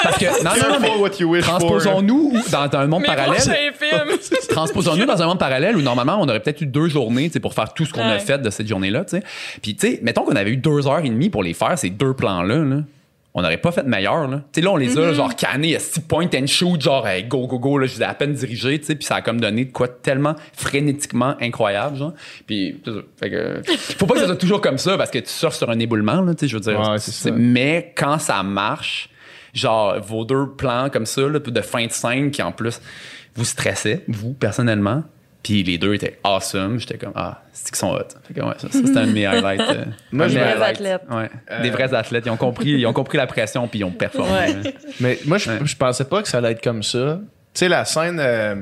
Parce 0.02 0.18
que, 0.18 0.24
non, 0.44 0.50
non, 0.50 0.68
non, 0.74 0.80
mais 0.80 0.86
Careful 0.88 1.00
what 1.02 1.10
you 1.18 1.28
wish 1.30 1.44
for. 1.44 1.58
transposons-nous 1.58 2.32
dans 2.50 2.68
un 2.78 2.86
monde 2.86 3.02
Mes 3.02 3.06
parallèle. 3.08 3.34
prochains 3.34 3.54
films. 3.78 4.18
Transposons-nous 4.50 5.06
dans 5.06 5.15
un 5.22 5.26
monde 5.26 5.38
parallèle 5.38 5.76
où 5.76 5.82
normalement 5.82 6.18
on 6.20 6.28
aurait 6.28 6.40
peut-être 6.40 6.60
eu 6.60 6.66
deux 6.66 6.88
journées 6.88 7.30
pour 7.40 7.54
faire 7.54 7.72
tout 7.74 7.84
ce 7.84 7.92
qu'on 7.92 8.02
a 8.02 8.18
fait 8.18 8.38
de 8.38 8.50
cette 8.50 8.68
journée-là. 8.68 9.04
tu 9.04 9.18
sais. 9.18 9.22
Puis 9.62 9.76
tu 9.76 9.86
sais, 9.86 10.00
mettons 10.02 10.24
qu'on 10.24 10.36
avait 10.36 10.50
eu 10.50 10.56
deux 10.56 10.86
heures 10.86 11.04
et 11.04 11.08
demie 11.08 11.30
pour 11.30 11.42
les 11.42 11.54
faire, 11.54 11.78
ces 11.78 11.90
deux 11.90 12.14
plans-là. 12.14 12.58
là. 12.58 12.82
On 13.38 13.42
n'aurait 13.42 13.58
pas 13.58 13.70
fait 13.70 13.82
meilleur. 13.82 14.28
Là. 14.28 14.38
Tu 14.50 14.60
sais, 14.60 14.64
là, 14.64 14.70
on 14.70 14.78
les 14.78 14.96
a 14.96 15.12
genre 15.12 15.36
cannés, 15.36 15.78
six 15.78 16.00
point 16.00 16.26
and 16.34 16.46
shoot, 16.46 16.80
genre 16.80 17.06
hey, 17.06 17.24
go, 17.24 17.46
go, 17.46 17.58
go. 17.58 17.76
Là, 17.76 17.86
je 17.86 17.96
les 17.96 18.00
ai 18.00 18.04
à 18.06 18.14
peine 18.14 18.32
dirigés, 18.32 18.78
tu 18.78 18.86
sais, 18.86 18.94
puis 18.94 19.04
ça 19.04 19.16
a 19.16 19.20
comme 19.20 19.42
donné 19.42 19.66
de 19.66 19.72
quoi 19.72 19.88
tellement 19.88 20.36
frénétiquement 20.54 21.36
incroyable. 21.42 21.98
Genre. 21.98 22.14
Puis. 22.46 22.80
Fait 23.20 23.28
que, 23.28 23.60
faut 23.98 24.06
pas 24.06 24.14
que 24.14 24.20
ça 24.20 24.26
soit 24.26 24.36
toujours 24.36 24.62
comme 24.62 24.78
ça 24.78 24.96
parce 24.96 25.10
que 25.10 25.18
tu 25.18 25.28
surfes 25.28 25.56
sur 25.56 25.68
un 25.68 25.78
éboulement, 25.78 26.22
là, 26.22 26.34
tu 26.34 26.46
sais, 26.46 26.48
je 26.48 26.54
veux 26.56 26.62
dire. 26.62 26.80
Ouais, 26.80 26.98
c'est 26.98 27.10
ça. 27.10 27.30
Mais 27.30 27.92
quand 27.94 28.18
ça 28.18 28.42
marche, 28.42 29.10
genre 29.52 30.00
vos 30.00 30.24
deux 30.24 30.46
plans 30.56 30.88
comme 30.88 31.04
ça, 31.04 31.20
là, 31.20 31.38
de 31.38 31.60
fin 31.60 31.84
de 31.84 31.92
scène 31.92 32.30
qui 32.30 32.40
en 32.40 32.52
plus 32.52 32.80
vous 33.36 33.44
stressait, 33.44 34.04
vous 34.08 34.32
personnellement. 34.34 35.02
Puis 35.42 35.62
les 35.62 35.78
deux 35.78 35.94
étaient 35.94 36.18
awesome. 36.24 36.80
J'étais 36.80 36.98
comme, 36.98 37.12
ah, 37.14 37.42
c'est 37.52 37.66
qu'ils 37.68 37.76
sont 37.76 37.92
hot. 37.92 37.98
Fait 38.26 38.34
que, 38.34 38.40
ouais, 38.40 38.54
ça, 38.58 38.68
ça, 38.68 38.78
c'était 38.84 38.98
un 38.98 39.06
de 39.06 39.12
mes 39.12 39.26
highlights. 39.26 39.60
euh, 39.60 39.84
Moi, 40.12 40.26
je 40.26 40.38
athlètes. 40.38 41.02
Ouais, 41.08 41.30
Des 41.62 41.70
vrais 41.70 41.94
athlètes. 41.94 42.24
Ils 42.26 42.30
ont 42.30 42.36
compris, 42.36 42.70
ils 42.70 42.86
ont 42.86 42.92
compris 42.92 43.16
la 43.16 43.28
pression 43.28 43.68
puis 43.68 43.78
ils 43.80 43.84
ont 43.84 43.92
performé. 43.92 44.32
Ouais. 44.32 44.74
Mais 45.00 45.18
moi, 45.24 45.38
je, 45.38 45.50
Ouais. 45.50 45.58
je 45.64 45.76
pensais 45.76 46.04
pas 46.04 46.22
que 46.22 46.28
ça 46.28 46.38
allait 46.38 46.50
être 46.52 46.64
comme 46.64 46.82
ça. 46.82 47.20
Tu 47.54 47.60
sais, 47.60 47.68
la 47.68 47.84
scène 47.84 48.18
euh, 48.20 48.56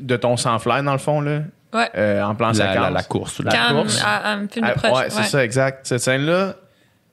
de 0.00 0.16
ton 0.16 0.36
sans-fly, 0.36 0.82
dans 0.82 0.92
le 0.92 0.98
fond, 0.98 1.20
là, 1.20 1.42
Ouais. 1.72 1.88
euh, 1.96 2.22
en 2.22 2.34
plan 2.34 2.48
La, 2.48 2.54
séquence. 2.54 2.74
la, 2.76 2.90
la 2.90 3.02
course. 3.02 3.40
la- 3.44 3.52
Quand 3.52 3.74
course. 3.82 3.98
de 3.98 4.02
Ah, 4.04 4.70
proche. 4.72 4.98
ouais, 4.98 5.10
c'est 5.10 5.22
ça, 5.24 5.44
exact. 5.44 5.86
Cette 5.86 6.00
scène-là, 6.00 6.54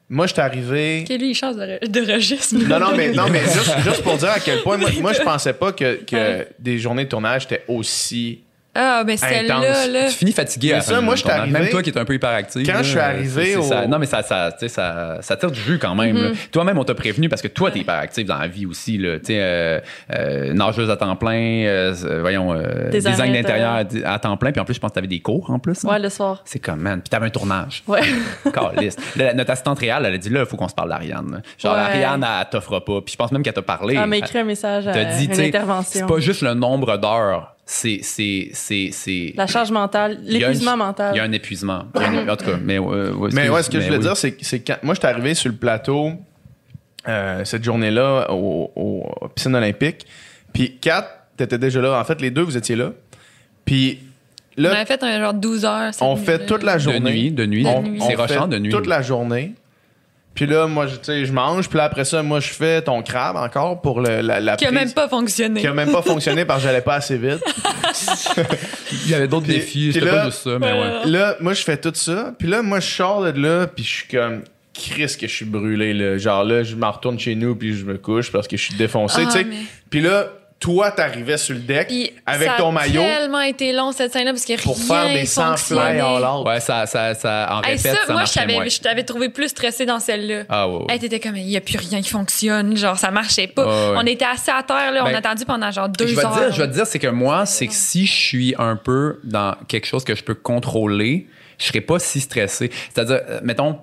moi, 0.09 0.27
je 0.27 0.33
suis 0.33 0.41
arrivé. 0.41 1.05
Ok, 1.09 1.17
lui, 1.17 1.29
il 1.31 1.35
change 1.35 1.55
de, 1.55 1.87
de 1.87 2.11
registre. 2.13 2.55
Non, 2.57 2.79
non, 2.79 2.95
mais, 2.95 3.11
non, 3.11 3.25
mais 3.29 3.39
juste, 3.53 3.79
juste 3.83 4.03
pour 4.03 4.17
dire 4.17 4.29
à 4.31 4.39
quel 4.39 4.61
point, 4.61 4.77
moi, 4.77 4.89
moi 5.01 5.13
je 5.13 5.21
pensais 5.21 5.53
pas 5.53 5.71
que, 5.71 6.03
que 6.03 6.15
Ouais. 6.15 6.47
des 6.59 6.77
journées 6.77 7.05
de 7.05 7.09
tournage 7.09 7.45
étaient 7.45 7.63
aussi. 7.67 8.41
Ah, 8.75 9.03
ben 9.05 9.15
celle-là, 9.17 9.87
là. 9.87 10.05
Tu 10.09 10.15
finis 10.15 10.31
fatigué 10.31 10.69
Mais 10.69 10.77
à 10.77 10.81
ça, 10.81 10.99
moi, 10.99 11.15
tournage. 11.15 11.39
arrivé- 11.39 11.59
Même 11.59 11.69
toi 11.69 11.83
qui 11.83 11.89
es 11.91 11.97
un 11.97 12.05
peu 12.05 12.15
hyperactif. 12.15 12.65
Quand 12.65 12.73
là, 12.73 12.81
je 12.83 12.89
suis 12.89 12.99
arrivé 12.99 13.55
au- 13.55 13.61
ça- 13.61 13.85
Non, 13.87 13.99
mais 13.99 14.05
ça, 14.07 14.23
ça, 14.23 14.51
tu 14.51 14.59
sais, 14.61 14.67
ça, 14.67 15.17
ça 15.21 15.37
tire 15.37 15.51
du 15.51 15.59
jus 15.59 15.77
quand 15.77 15.93
même. 15.93 16.15
là. 16.15 16.29
Mm-hmm. 16.31 16.49
Toi-même, 16.51 16.77
on 16.79 16.83
t'a 16.83 16.95
prévenu 16.95 17.29
parce 17.29 17.41
que 17.43 17.47
toi, 17.47 17.69
t'es 17.69 17.79
hyperactif 17.79 18.25
dans 18.25 18.37
la 18.39 18.47
vie 18.47 18.65
aussi. 18.65 18.97
Là. 18.97 19.19
Tu 19.19 19.25
sais, 19.25 19.37
euh, 19.41 19.79
euh, 20.15 20.53
nageuse 20.53 20.89
à 20.89 20.97
temps 20.97 21.15
plein, 21.15 21.65
euh, 21.65 21.93
euh, 22.03 22.21
voyons, 22.21 22.53
euh, 22.53 22.89
Design 22.89 23.33
d'intérieur 23.33 23.85
à, 24.05 24.19
temps 24.19 24.37
plein. 24.37 24.51
Puis 24.51 24.59
en 24.61 24.65
plus, 24.65 24.73
je 24.73 24.79
pense 24.79 24.89
que 24.89 24.95
t'avais 24.95 25.07
des 25.07 25.19
cours 25.19 25.51
en 25.51 25.59
plus. 25.59 25.85
hein? 25.85 25.89
Ouais, 25.89 25.99
le 25.99 26.09
soir. 26.09 26.41
C'est 26.45 26.59
comme, 26.59 26.79
man. 26.79 26.99
Puis 27.01 27.09
t'avais 27.09 27.27
un 27.27 27.31
tournage. 27.31 27.83
Ouais. 27.87 28.01
Caliste. 28.53 28.99
Notre 29.35 29.51
assistante 29.51 29.79
réelle, 29.79 30.03
elle 30.05 30.15
a 30.15 30.17
dit, 30.17 30.29
là, 30.29 30.39
il 30.41 30.45
faut 30.45 30.57
qu'on 30.57 30.67
se 30.67 30.73
parle 30.75 30.89
d'Ariane. 30.89 31.41
Genre, 31.59 31.73
Ouais. 31.75 31.79
Ariane, 31.79 32.23
elle, 32.23 32.41
elle 32.41 32.49
t'offrera 32.49 32.83
pas. 32.83 33.01
Puis 33.01 33.11
je 33.13 33.17
pense 33.17 33.31
même 33.31 33.43
qu'elle 33.43 33.53
t'a 33.53 33.61
parlé. 33.61 33.95
Elle 33.95 34.07
m'a 34.09 34.17
écrit 34.17 34.39
un 34.39 34.43
message 34.43 34.87
à 34.87 34.93
T'as 34.93 35.03
dit, 35.17 35.27
tu 35.29 35.35
sais, 35.35 35.51
c'est 35.85 36.07
pas 36.07 36.19
juste 36.19 36.41
le 36.41 36.53
nombre 36.55 36.97
d'heures 36.97 37.52
c'est 37.65 37.99
c'est 38.03 38.49
c'est 38.53 38.89
c'est 38.91 39.33
La 39.37 39.47
charge 39.47 39.71
mentale, 39.71 40.19
l'épuisement 40.23 40.75
mental. 40.77 41.11
Il 41.13 41.17
y 41.17 41.19
a 41.21 41.23
un 41.23 41.31
épuisement. 41.31 41.85
Il 41.95 42.01
y 42.01 42.05
a 42.05 42.09
un- 42.09 42.27
en 42.29 42.35
tout 42.35 42.45
cas, 42.45 42.57
mais 42.61 42.77
euh, 42.77 43.13
ouais, 43.13 43.29
Mais 43.33 43.49
ouais, 43.49 43.63
ce 43.63 43.69
que 43.69 43.79
je 43.79 43.85
voulais 43.85 43.97
oui. 43.97 44.03
dire, 44.03 44.17
c'est 44.17 44.35
c'est 44.41 44.59
quand 44.59 44.77
moi, 44.83 44.93
je 44.95 44.99
suis 44.99 45.07
arrivé 45.07 45.33
sur 45.33 45.49
le 45.49 45.55
plateau 45.57 46.11
euh, 47.07 47.43
cette 47.45 47.63
journée-là 47.63 48.31
au, 48.31 48.71
au- 48.75 49.03
aux 49.21 49.27
piscines 49.29 49.55
olympiques. 49.55 50.05
Puis 50.53 50.77
Kat, 50.79 51.27
t'étais 51.37 51.57
déjà 51.57 51.81
là. 51.81 51.99
En 51.99 52.03
fait, 52.03 52.21
les 52.21 52.31
deux, 52.31 52.41
vous 52.43 52.57
étiez 52.57 52.75
là. 52.75 52.91
Puis 53.65 53.99
On 54.57 54.61
là, 54.63 54.71
avait 54.75 54.85
fait 54.85 55.01
un 55.03 55.19
genre 55.19 55.33
12 55.33 55.65
heures. 55.65 55.91
on 56.01 56.15
fait 56.15 56.45
toute 56.45 56.63
la 56.63 56.75
de 56.75 56.79
journée. 56.79 56.99
nuit, 57.11 57.31
de 57.31 57.45
nuit, 57.45 57.63
De 57.63 57.69
on, 57.69 57.81
nuit. 57.81 57.97
on 58.01 58.07
c'est 58.07 58.15
rochant 58.15 58.43
fait 58.43 58.47
de 58.49 58.59
nuit. 58.59 58.69
toute 58.69 58.87
la 58.87 59.01
journée. 59.01 59.53
Puis 60.35 60.47
là, 60.47 60.65
moi, 60.67 60.87
je, 60.87 60.95
tu 60.95 61.03
sais, 61.03 61.25
je 61.25 61.31
mange. 61.31 61.69
Puis 61.69 61.77
là, 61.77 61.83
après 61.83 62.05
ça, 62.05 62.23
moi, 62.23 62.39
je 62.39 62.49
fais 62.49 62.81
ton 62.81 63.03
crabe 63.03 63.35
encore 63.35 63.81
pour 63.81 64.01
le- 64.01 64.21
la, 64.21 64.39
la 64.39 64.55
Qui 64.55 64.65
a 64.65 64.69
prise, 64.69 64.79
même 64.79 64.91
pas 64.93 65.07
fonctionné. 65.07 65.61
qui 65.61 65.67
a 65.67 65.73
même 65.73 65.91
pas 65.91 66.01
fonctionné 66.01 66.43
parce 66.45 66.61
que 66.61 66.67
j'allais 66.67 66.81
pas 66.81 66.95
assez 66.95 67.17
vite. 67.17 67.39
Il 69.05 69.09
y 69.09 69.13
avait 69.13 69.27
d'autres 69.27 69.45
Puis- 69.45 69.55
défis, 69.55 69.89
puis 69.91 69.93
c'était 69.93 70.05
là- 70.05 70.11
pas 70.13 70.25
juste 70.25 70.43
ça, 70.43 70.57
mais 70.59 70.71
ouais. 70.71 71.05
Là, 71.05 71.35
moi, 71.39 71.53
je 71.53 71.61
fais 71.63 71.77
tout 71.77 71.91
ça. 71.93 72.33
Puis 72.37 72.47
là, 72.47 72.61
moi, 72.61 72.79
je 72.79 72.87
sors 72.89 73.23
de 73.23 73.39
là. 73.39 73.67
Puis 73.67 73.83
je 73.83 73.89
suis 73.89 74.07
comme... 74.07 74.41
Chris 74.75 75.15
que 75.21 75.27
je 75.27 75.31
suis 75.35 75.45
brûlé 75.45 75.93
là. 75.93 76.17
Genre 76.17 76.43
là, 76.43 76.63
je 76.63 76.75
m'en 76.75 76.89
retourne 76.89 77.19
chez 77.19 77.35
nous 77.35 77.55
puis 77.55 77.75
je 77.77 77.85
me 77.85 77.95
couche 77.99 78.31
parce 78.31 78.47
que 78.47 78.57
je 78.57 78.63
suis 78.63 78.73
défoncé, 78.73 79.21
Ah, 79.23 79.25
tu 79.27 79.31
sais. 79.37 79.43
mais- 79.43 79.55
Puis 79.91 80.01
là, 80.01 80.25
toi 80.63 80.91
t'arrivais 80.91 81.37
sur 81.37 81.53
le 81.55 81.59
deck 81.59 81.87
Puis 81.89 82.11
avec 82.25 82.47
ça 82.47 82.55
ton 82.57 82.69
a 82.69 82.71
maillot? 82.71 83.01
tellement 83.01 83.41
été 83.41 83.73
long 83.73 83.91
cette 83.91 84.13
scène-là 84.13 84.31
parce 84.31 84.45
que 84.45 84.61
pour 84.63 84.77
rien 84.77 84.85
faire 84.87 85.13
des 85.13 85.25
100 85.25 85.43
fonctionnait. 85.57 85.81
fly 85.91 85.99
all 85.99 86.23
out. 86.23 86.47
Ouais, 86.47 86.59
ça, 86.61 86.85
ça, 86.85 87.13
ça, 87.15 87.49
en 87.51 87.61
Hey, 87.63 87.75
répète, 87.75 87.79
ça, 87.81 87.91
ça, 87.91 87.97
moi, 87.97 88.05
je 88.07 88.13
marchait 88.13 88.39
t'avais, 88.39 88.53
moins. 88.53 88.67
je 88.69 88.79
t'avais 88.79 89.03
trouvé 89.03 89.27
plus 89.29 89.49
stressé 89.49 89.85
dans 89.85 89.99
celle-là. 89.99 90.43
Ah, 90.47 90.69
ouais, 90.69 90.77
ouais. 90.77 90.93
Hey, 90.93 90.99
t'étais 90.99 91.19
comme, 91.19 91.35
il 91.35 91.49
y 91.49 91.57
a 91.57 91.61
plus 91.61 91.77
rien 91.77 92.01
qui 92.01 92.09
fonctionne, 92.09 92.77
genre, 92.77 92.97
ça 92.97 93.11
marchait 93.11 93.47
pas. 93.47 93.65
Ouais, 93.65 93.91
ouais. 93.95 94.01
On 94.01 94.05
était 94.07 94.23
assis 94.25 94.51
à 94.51 94.63
terre, 94.63 94.91
là, 94.93 95.01
on 95.03 95.07
Ben, 95.09 95.15
a 95.15 95.17
attendu 95.17 95.43
pendant 95.43 95.69
genre 95.69 95.89
deux 95.89 96.07
je 96.07 96.15
vais 96.15 96.23
heures. 96.25 96.33
te 96.33 96.39
dire, 96.39 96.51
je 96.53 96.61
vais 96.61 96.67
te 96.69 96.73
dire, 96.73 96.87
c'est 96.87 96.99
que 96.99 97.07
moi, 97.07 97.45
c'est 97.45 97.67
que 97.67 97.73
si 97.73 98.05
je 98.05 98.13
suis 98.13 98.55
un 98.57 98.77
peu 98.77 99.19
dans 99.25 99.55
quelque 99.67 99.85
chose 99.85 100.05
que 100.05 100.15
je 100.15 100.23
peux 100.23 100.35
contrôler, 100.35 101.27
je 101.59 101.65
serais 101.65 101.81
pas 101.81 101.99
si 101.99 102.21
stressé. 102.21 102.71
C'est-à-dire, 102.93 103.19
euh, 103.29 103.39
mettons, 103.43 103.79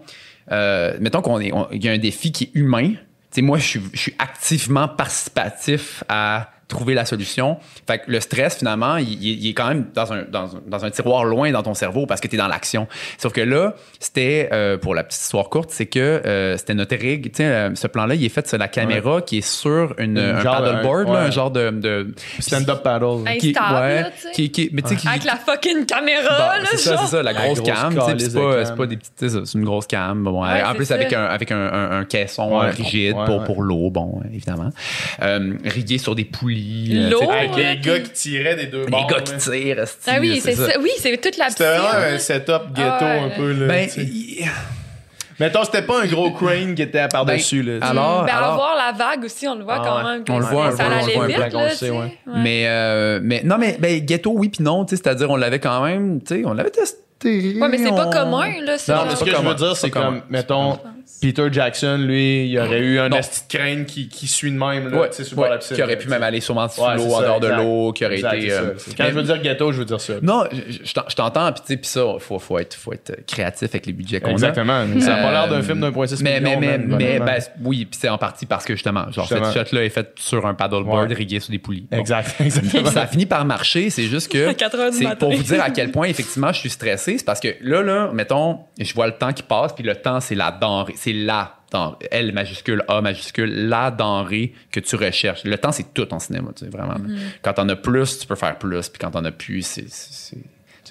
euh, 0.51 0.97
mettons 0.99 1.21
qu'on 1.21 1.41
est, 1.41 1.53
il 1.73 1.85
y 1.85 1.89
a 1.89 1.93
un 1.93 1.99
défi 1.99 2.33
qui 2.33 2.45
est 2.45 2.51
humain. 2.55 2.89
Tu 2.93 2.97
sais, 3.37 3.43
moi, 3.43 3.59
je 3.59 3.67
suis, 3.67 3.83
je 3.93 3.99
suis 4.01 4.15
activement 4.19 4.89
participatif 4.89 6.03
à 6.09 6.49
trouver 6.71 6.95
la 6.95 7.05
solution. 7.05 7.59
Fait 7.87 7.99
que 7.99 8.11
le 8.11 8.21
stress, 8.21 8.57
finalement, 8.57 8.97
il, 8.97 9.13
il- 9.23 9.45
il 9.45 9.51
est 9.51 9.55
quand 9.55 9.69
même 9.69 9.87
dans 9.95 10.13
un, 10.13 10.23
dans, 10.23 10.57
un- 10.57 10.61
dans 10.67 10.85
un 10.85 10.91
tiroir 10.91 11.25
loin 11.25 11.51
dans 11.53 11.63
ton 11.63 11.75
cerveau 11.75 12.07
parce 12.07 12.21
que 12.21 12.29
tu 12.29 12.37
es 12.37 12.39
dans 12.39 12.49
l'action. 12.49 12.87
Sauf 13.19 13.33
que 13.33 13.41
là, 13.43 13.75
c'était, 13.99 14.49
euh, 14.53 14.79
pour 14.79 14.95
la 14.95 15.05
petite 15.05 15.21
histoire 15.21 15.49
courte, 15.51 15.71
c'est 15.71 15.87
que 15.87 15.99
euh, 16.01 16.57
c'était 16.57 16.75
notre 16.75 16.97
rig. 16.97 17.25
Tu 17.31 17.31
sais, 17.37 17.45
euh, 17.45 17.75
ce 17.75 17.87
plan-là, 17.87 18.15
il 18.15 18.25
est 18.25 18.29
fait 18.29 18.47
sur 18.49 18.59
la 18.59 18.69
caméra 18.69 19.21
qui 19.23 19.39
est 19.39 19.41
sur 19.47 19.95
une, 19.99 20.13
Une 20.13 20.19
un 20.19 20.41
genre 20.41 20.61
de- 20.63 20.67
paddleboard, 20.71 21.07
là, 21.09 21.13
ouais. 21.13 21.19
un 21.19 21.31
genre 21.31 21.51
de... 21.51 21.71
de 21.71 22.15
Stand-up 22.39 22.83
paddle. 22.83 23.25
Qui, 23.39 23.49
ouais, 23.49 23.53
là, 24.03 24.11
qui, 24.33 24.51
qui, 24.51 24.71
mais 24.73 24.83
tu 24.83 24.89
sais, 24.91 24.97
qui, 24.97 25.09
Avec 25.09 25.25
la 25.25 25.37
fucking 25.37 25.87
caméra, 25.87 26.29
Bon, 26.57 26.63
là, 26.63 26.69
c'est 26.71 26.77
ça, 26.79 26.97
c'est 26.99 27.07
ça, 27.07 27.23
la 27.23 27.33
La 27.33 27.45
grosse, 27.47 27.61
grosse 27.61 27.69
cam, 27.75 27.95
calice 27.95 28.29
c'est 28.31 28.35
pas, 28.39 28.65
pas 28.77 28.87
des 28.87 28.97
petites, 28.97 29.45
c'est 29.45 29.55
une 29.59 29.65
grosse 29.65 29.87
cam. 29.87 30.23
Bon, 30.25 30.43
Ouais, 30.43 30.63
en 30.63 30.75
plus 30.75 30.87
ça. 30.87 30.95
avec 30.95 31.13
un, 31.13 31.25
avec 31.25 31.51
un, 31.53 31.59
un, 31.59 32.01
un 32.01 32.05
caisson 32.05 32.59
Ouais. 32.61 32.67
euh, 32.67 32.71
rigide 32.71 33.17
Ouais, 33.17 33.25
pour, 33.25 33.39
ouais. 33.41 33.45
pour 33.47 33.63
l'eau, 33.63 33.91
bon, 33.91 34.21
évidemment. 34.33 34.71
Euh, 35.23 35.55
rigué 35.65 35.99
sur 35.99 36.15
des 36.15 36.25
poulies. 36.25 36.60
Euh, 36.93 37.11
L'eau, 37.11 37.31
Avec 37.31 37.57
les 37.57 37.77
gars 37.79 38.01
qui 38.01 38.11
tiraient 38.13 38.57
des 38.57 38.67
deux 38.67 38.85
Les 38.85 38.91
bords. 38.91 39.07
gars 39.07 39.21
qui 39.21 39.37
tirent, 39.37 39.85
Ah 40.07 40.17
oui, 40.21 40.41
c'est 40.43 40.55
ça. 40.55 40.73
Oui, 40.81 40.91
c'est 40.99 41.21
toute 41.21 41.37
la 41.37 41.51
C'était 41.51 41.65
vraiment 41.65 42.15
un 42.15 42.19
setup 42.19 42.73
ghetto 42.75 42.89
Ah 43.01 43.23
un 43.25 43.31
peu 43.31 43.53
là. 43.53 43.67
Ben, 43.69 43.89
Mettons, 45.39 45.65
c'était 45.65 45.81
pas 45.83 46.03
un 46.03 46.07
gros 46.07 46.31
crane 46.33 46.75
qui 46.75 46.83
était 46.83 47.09
par-dessus 47.09 47.65
sais. 47.65 47.79
alors, 47.81 48.27
ben, 48.27 48.33
alors- 48.35 48.53
avoir 48.53 48.77
la 48.77 48.93
vague 48.93 49.25
aussi, 49.25 49.49
on 49.49 49.55
le 49.55 49.65
voit 49.65 49.79
Ah 49.81 49.83
quand 49.83 50.05
même. 50.11 50.23
On 50.29 50.39
le 50.39 50.45
voit 50.45 50.67
un 50.67 50.71
peu, 50.77 50.83
on 50.85 50.89
le 50.89 50.95
allait 50.97 51.15
voit 51.15 51.25
un 51.25 51.27
vite, 51.29 51.37
peu, 51.37 51.43
là, 51.43 51.49
on 51.55 51.63
le 51.65 51.71
tu 51.71 51.77
sait, 51.77 51.87
sais. 51.87 51.91
ouais. 51.91 51.99
Ouais. 51.99 52.13
mais, 52.37 52.65
euh, 52.69 53.21
mais 53.23 53.41
non, 53.43 53.57
mais 53.59 53.77
ben, 53.81 54.05
ghetto, 54.05 54.33
oui, 54.35 54.51
puis 54.51 54.63
non, 54.63 54.85
tu 54.85 54.91
sais, 54.97 55.03
c'est-à-dire, 55.03 55.31
on 55.31 55.37
l'avait 55.37 55.59
quand 55.59 55.83
même, 55.83 56.21
tu 56.23 56.35
sais, 56.37 56.43
on 56.45 56.53
l'avait 56.53 56.69
testé. 56.69 56.99
Ouais, 57.25 57.69
mais 57.71 57.79
c'est 57.79 57.91
pas 57.91 58.07
on- 58.07 58.11
commun, 58.11 58.49
là. 58.65 58.79
c'est 58.79 58.93
Non, 58.93 58.99
genre- 58.99 59.07
mais 59.09 59.17
ce 59.17 59.25
que 59.25 59.31
je 59.31 59.37
veux 59.37 59.55
dire, 59.55 59.77
C'est 59.77 59.91
comme, 59.91 60.03
commun. 60.05 60.21
mettons, 60.31 60.79
Peter 61.21 61.49
Jackson, 61.53 61.99
lui, 62.01 62.47
il 62.49 62.59
aurait 62.59 62.79
eu 62.79 62.99
un 62.99 63.11
esti 63.11 63.43
de 63.47 63.59
crane 63.59 63.85
qui, 63.85 64.09
qui 64.09 64.27
suit 64.27 64.51
de 64.51 64.57
même, 64.57 64.89
là, 64.89 65.01
Ouais, 65.03 65.11
tu 65.11 65.23
sais, 65.23 65.35
ouais, 65.35 65.49
qui 65.75 65.83
aurait 65.83 65.99
pu 65.99 66.09
même 66.09 66.23
aller 66.23 66.41
sûrement 66.41 66.67
sous 66.69 66.81
Ouais, 66.81 66.97
l'eau, 66.97 67.13
en 67.13 67.21
dehors 67.21 67.41
de 67.41 67.49
l'eau, 67.49 67.93
qui 67.93 68.07
aurait 68.07 68.15
Exact, 68.15 68.37
été. 68.39 68.49
ça. 68.49 68.55
euh, 68.61 68.75
Quand 68.97 69.05
mais- 69.05 69.11
je 69.11 69.15
veux 69.17 69.23
dire 69.25 69.39
ghetto, 69.43 69.71
je 69.73 69.79
veux 69.81 69.85
dire 69.85 70.01
ça. 70.01 70.15
Non, 70.23 70.45
je, 70.51 70.79
je 70.83 70.93
t'en- 70.95 71.05
je 71.09 71.15
t'entends, 71.17 71.53
puis 71.53 71.61
tu 71.61 71.67
sais, 71.67 71.77
puis 71.77 71.89
ça, 71.91 72.03
faut, 72.21 72.39
faut 72.39 72.59
être, 72.59 72.75
faut 72.75 72.95
être 72.95 73.27
créatif 73.27 73.69
avec 73.69 73.85
les 73.85 73.93
budgets 73.93 74.21
qu'on 74.21 74.29
a. 74.29 74.33
Exactement. 74.33 74.87
Ça 75.01 75.17
a 75.17 75.23
pas 75.23 75.31
l'air 75.33 75.49
d'un 75.49 75.57
Euh, 75.57 75.63
film 75.63 75.81
d'un 75.81 75.93
point 75.93 76.07
six 76.07 76.23
mais, 76.23 76.41
mais, 76.41 76.57
million, 76.57 76.87
mais, 76.97 77.19
ben, 77.19 77.39
oui, 77.65 77.85
puis 77.85 77.99
c'est 78.01 78.09
en 78.09 78.17
partie 78.17 78.47
parce 78.47 78.65
que 78.65 78.73
justement, 78.75 79.11
genre 79.13 79.27
Justement. 79.27 79.53
cette 79.53 79.69
shot-là 79.69 79.85
est 79.85 79.91
faite 79.91 80.13
sur 80.19 80.47
un 80.47 80.55
paddleboard 80.55 81.13
rigué 81.13 81.39
sur 81.41 81.51
des 81.51 81.59
poulies. 81.59 81.87
Exact, 81.93 82.35
exactement. 82.41 82.91
Ça 82.91 83.03
a 83.03 83.07
fini 83.07 83.27
par 83.27 83.45
marcher, 83.45 83.91
c'est 83.91 84.05
juste 84.05 84.33
que 84.33 84.47
À 84.49 84.55
4 84.55 84.79
heures 84.79 84.91
du 84.91 84.97
c'est 84.97 85.17
pour 85.19 85.33
vous 85.33 85.43
dire 85.43 85.63
à 85.63 85.69
quel 85.69 85.91
point 85.91 86.07
effectivement 86.07 86.51
je 86.53 86.61
suis 86.61 86.71
stressé, 86.71 87.10
c'est 87.19 87.25
parce 87.25 87.41
que 87.41 87.49
là 87.61 87.83
là, 87.83 88.11
mettons, 88.13 88.61
je 88.79 88.93
vois 88.95 89.07
le 89.07 89.15
temps 89.15 89.33
qui 89.33 89.43
passe 89.43 89.73
puis 89.73 89.85
le 89.85 89.97
temps 89.97 90.21
c'est 90.21 90.35
la 90.35 90.51
denrée, 90.51 90.95
c'est 90.97 91.13
la 91.13 91.57
denrée, 91.73 91.97
L 92.11 92.33
majuscule 92.33 92.85
A 92.89 93.01
majuscule, 93.01 93.69
la 93.69 93.91
denrée 93.91 94.53
que 94.71 94.81
tu 94.81 94.97
recherches. 94.97 95.45
Le 95.45 95.59
temps 95.59 95.73
c'est 95.73 95.95
tout 95.95 96.13
en 96.13 96.19
cinéma, 96.19 96.51
tu 96.57 96.65
sais 96.65 96.71
vraiment. 96.71 96.95
Mm-hmm. 96.95 97.19
Quand 97.43 97.55
t'en 97.55 97.69
as 97.69 97.77
plus, 97.77 98.19
tu 98.19 98.27
peux 98.27 98.37
faire 98.37 98.59
plus, 98.59 98.89
puis 98.89 98.99
quand 98.99 99.11
t'en 99.11 99.25
as 99.25 99.33
plus, 99.33 99.63
c'est 99.63 99.87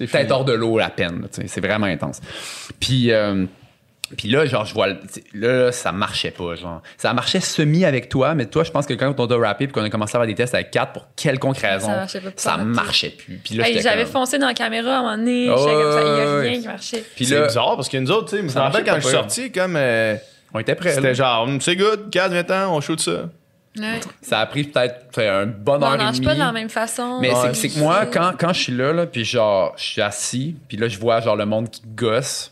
tête 0.08 0.32
hors 0.32 0.46
de 0.46 0.54
l'eau 0.54 0.78
la 0.78 0.90
peine, 0.90 1.28
tu 1.32 1.42
sais, 1.42 1.48
c'est 1.48 1.62
vraiment 1.62 1.88
intense. 1.88 2.22
Puis 2.80 3.12
euh, 3.12 3.46
puis 4.18 4.30
là, 4.30 4.46
genre, 4.46 4.66
je 4.66 4.74
vois, 4.74 4.88
là, 5.34 5.72
ça 5.72 5.92
marchait 5.92 6.32
pas, 6.32 6.56
genre. 6.56 6.82
Ça 6.98 7.14
marchait 7.14 7.40
semi 7.40 7.86
avec 7.86 8.10
toi, 8.10 8.36
mais 8.36 8.46
toi, 8.46 8.64
je 8.64 8.72
pense 8.72 8.86
que 8.86 8.94
quand 8.94 9.14
on 9.18 9.28
t'a 9.28 9.36
rappé 9.38 9.68
puis 9.68 9.74
qu'on 9.74 9.84
a 9.84 9.90
commencé 9.90 10.16
à 10.16 10.18
avoir 10.18 10.28
des 10.28 10.36
tests 10.36 10.54
avec 10.56 10.72
4 10.72 10.92
pour 10.94 11.08
quelconque 11.16 11.58
raison, 11.58 11.88
Ça 11.88 11.96
marchait 11.96 12.22
pas, 12.22 12.30
ça 12.36 12.52
pas, 12.52 12.64
marchait 12.64 13.10
plus. 13.12 13.38
Puis 13.44 13.56
là, 13.56 13.68
Hey, 13.68 13.82
J'avais 13.82 14.04
comme- 14.04 14.12
foncé 14.14 14.38
dans 14.40 14.48
la 14.48 14.54
caméra 14.54 14.92
à 14.96 15.00
un 15.00 15.02
moment 15.04 15.18
donné. 15.18 15.50
Oh, 15.50 15.56
comme 15.56 15.66
ça, 15.94 16.02
il 16.02 16.08
y 16.08 16.22
a 16.28 16.40
rien 16.40 16.62
qui 16.62 16.68
marchait. 16.68 17.04
Puis 17.16 17.26
C'est 17.26 17.40
là, 17.40 17.48
bizarre 17.48 17.76
parce 17.76 17.90
que 17.90 17.98
nous 17.98 18.12
autres, 18.12 18.26
tu 18.30 18.32
sais, 18.32 18.38
je 18.38 18.44
me 18.44 18.50
Ça 18.50 18.64
rappelle 18.64 18.84
quand 18.84 18.96
je 18.96 19.02
suis 19.02 19.12
sorti, 19.12 19.52
comme. 19.52 19.76
euh, 19.76 20.16
on 20.54 20.60
était 20.60 20.76
prêts. 20.76 20.94
C'était 20.94 21.08
là. 21.10 21.14
genre, 21.14 21.48
c'est 21.60 21.76
good, 21.76 22.10
4, 22.12 22.32
20 22.32 22.52
ans, 22.52 22.76
on 22.76 22.82
shoot 22.82 23.00
ça. 23.00 23.30
Ouais. 23.78 24.00
Ça 24.22 24.40
a 24.40 24.46
pris 24.48 24.64
peut-être 24.64 25.06
fait, 25.14 25.28
un 25.28 25.46
bon 25.46 25.74
On 25.80 25.84
heure 25.84 25.94
et 25.94 25.98
mange 26.00 26.16
demie. 26.16 26.26
pas 26.26 26.34
de 26.34 26.40
la 26.40 26.52
même 26.52 26.70
façon. 26.70 27.20
Mais 27.22 27.30
Ouais. 27.30 27.36
c'est- 27.54 27.54
c'est 27.54 27.70
que 27.70 27.80
moi, 27.80 28.08
quand, 28.08 28.32
quand 28.38 28.52
je 28.52 28.60
suis 28.64 28.74
là, 28.76 28.92
là 28.92 29.06
puis 29.06 29.24
genre, 29.24 29.74
je 29.78 29.84
suis 29.84 30.02
assis, 30.02 30.56
puis 30.68 30.76
là, 30.76 30.88
je 30.88 30.98
vois 30.98 31.22
genre 31.22 31.36
le 31.36 31.46
monde 31.46 31.70
qui 31.70 31.84
gosse, 31.96 32.52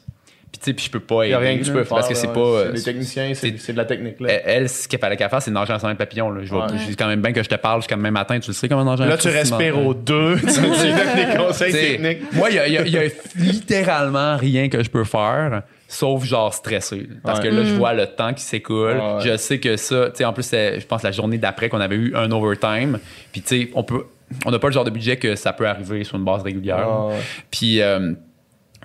puis 0.58 0.60
tu 0.60 0.66
sais, 0.66 0.74
puis 0.74 0.86
je 0.86 0.92
peux 0.92 1.00
pas 1.00 1.24
Il 1.26 1.28
aider. 1.28 1.32
y 1.32 1.34
a 1.36 1.40
rien 1.40 1.58
que 1.58 1.64
tu 1.64 1.72
peux 1.72 1.84
faire. 1.84 1.98
Parce 1.98 2.08
que 2.10 2.16
c'est 2.16 2.34
pas. 2.34 2.66
Les 2.74 2.82
techniciens, 2.82 3.32
c'est 3.34 3.52
de 3.72 3.78
la 3.78 3.86
technique, 3.86 4.20
là. 4.20 4.30
Elle, 4.46 4.68
ce 4.70 4.88
qu'elle 4.88 5.00
fallait 5.00 5.16
qu'elle 5.18 5.30
fasse, 5.30 5.46
c'est 5.46 5.52
nager 5.52 5.74
en 5.74 5.78
de 5.78 5.94
papillon. 5.94 6.30
Là. 6.32 6.42
Je, 6.44 6.54
Ouais. 6.54 6.62
dis 6.88 6.96
quand 6.96 7.08
même 7.08 7.22
bien 7.22 7.32
que 7.34 7.44
je 7.44 7.50
te 7.50 7.56
parle 7.56 7.82
jusqu'à 7.82 7.96
demain 7.96 8.12
matin. 8.12 8.40
Tu 8.40 8.50
le 8.50 8.54
sais 8.54 8.68
comment 8.68 8.84
nager 8.84 9.06
Là, 9.06 9.18
tu 9.18 9.28
respires 9.30 9.78
aux 9.86 9.94
deux, 9.94 10.38
tu 10.38 10.46
donnes 10.46 10.72
des 10.72 11.38
conseils 11.38 11.72
techniques. 11.74 12.34
Moi, 12.34 12.50
il 12.50 12.56
y 12.56 12.60
a, 12.60 12.68
il 12.68 12.74
y 12.74 12.78
a- 12.78 12.86
il 12.86 12.94
y 12.94 12.98
a 12.98 13.02
littéralement 13.36 14.38
rien 14.38 14.70
que 14.70 14.84
je 14.84 14.90
peux 14.90 15.04
faire, 15.04 15.64
sauf 15.88 16.24
genre 16.24 16.54
stresser. 16.54 17.08
Parce 17.24 17.40
Ouais. 17.40 17.50
que 17.50 17.54
là, 17.56 17.64
je 17.64 17.74
vois 17.74 17.94
le 17.94 18.06
temps 18.08 18.34
qui 18.34 18.44
s'écoule. 18.44 18.98
Ouais. 18.98 19.22
Je 19.22 19.38
sais 19.38 19.60
que 19.60 19.78
ça, 19.78 20.10
tu 20.10 20.18
sais, 20.18 20.26
en 20.26 20.34
plus, 20.34 20.44
c'est- 20.44 20.80
je 20.80 20.86
pense 20.88 21.04
la 21.04 21.12
journée 21.12 21.38
d'après 21.38 21.70
qu'on 21.70 21.80
avait 21.82 21.96
eu 21.96 22.16
un 22.16 22.30
overtime. 22.32 23.00
Puis, 23.32 23.42
tu 23.42 23.48
sais, 23.66 23.72
on 23.76 23.84
peut. 23.84 24.04
On 24.46 24.52
n'a 24.52 24.60
pas 24.60 24.68
le 24.68 24.74
genre 24.74 24.84
de 24.84 24.90
budget 24.90 25.16
que 25.16 25.36
ça 25.36 25.54
peut 25.54 25.66
arriver 25.68 26.04
sur 26.04 26.18
une 26.18 26.26
base 26.26 26.42
régulière. 26.44 27.06
Ouais. 27.08 27.16
Puis, 27.50 27.82
euh, 27.82 28.12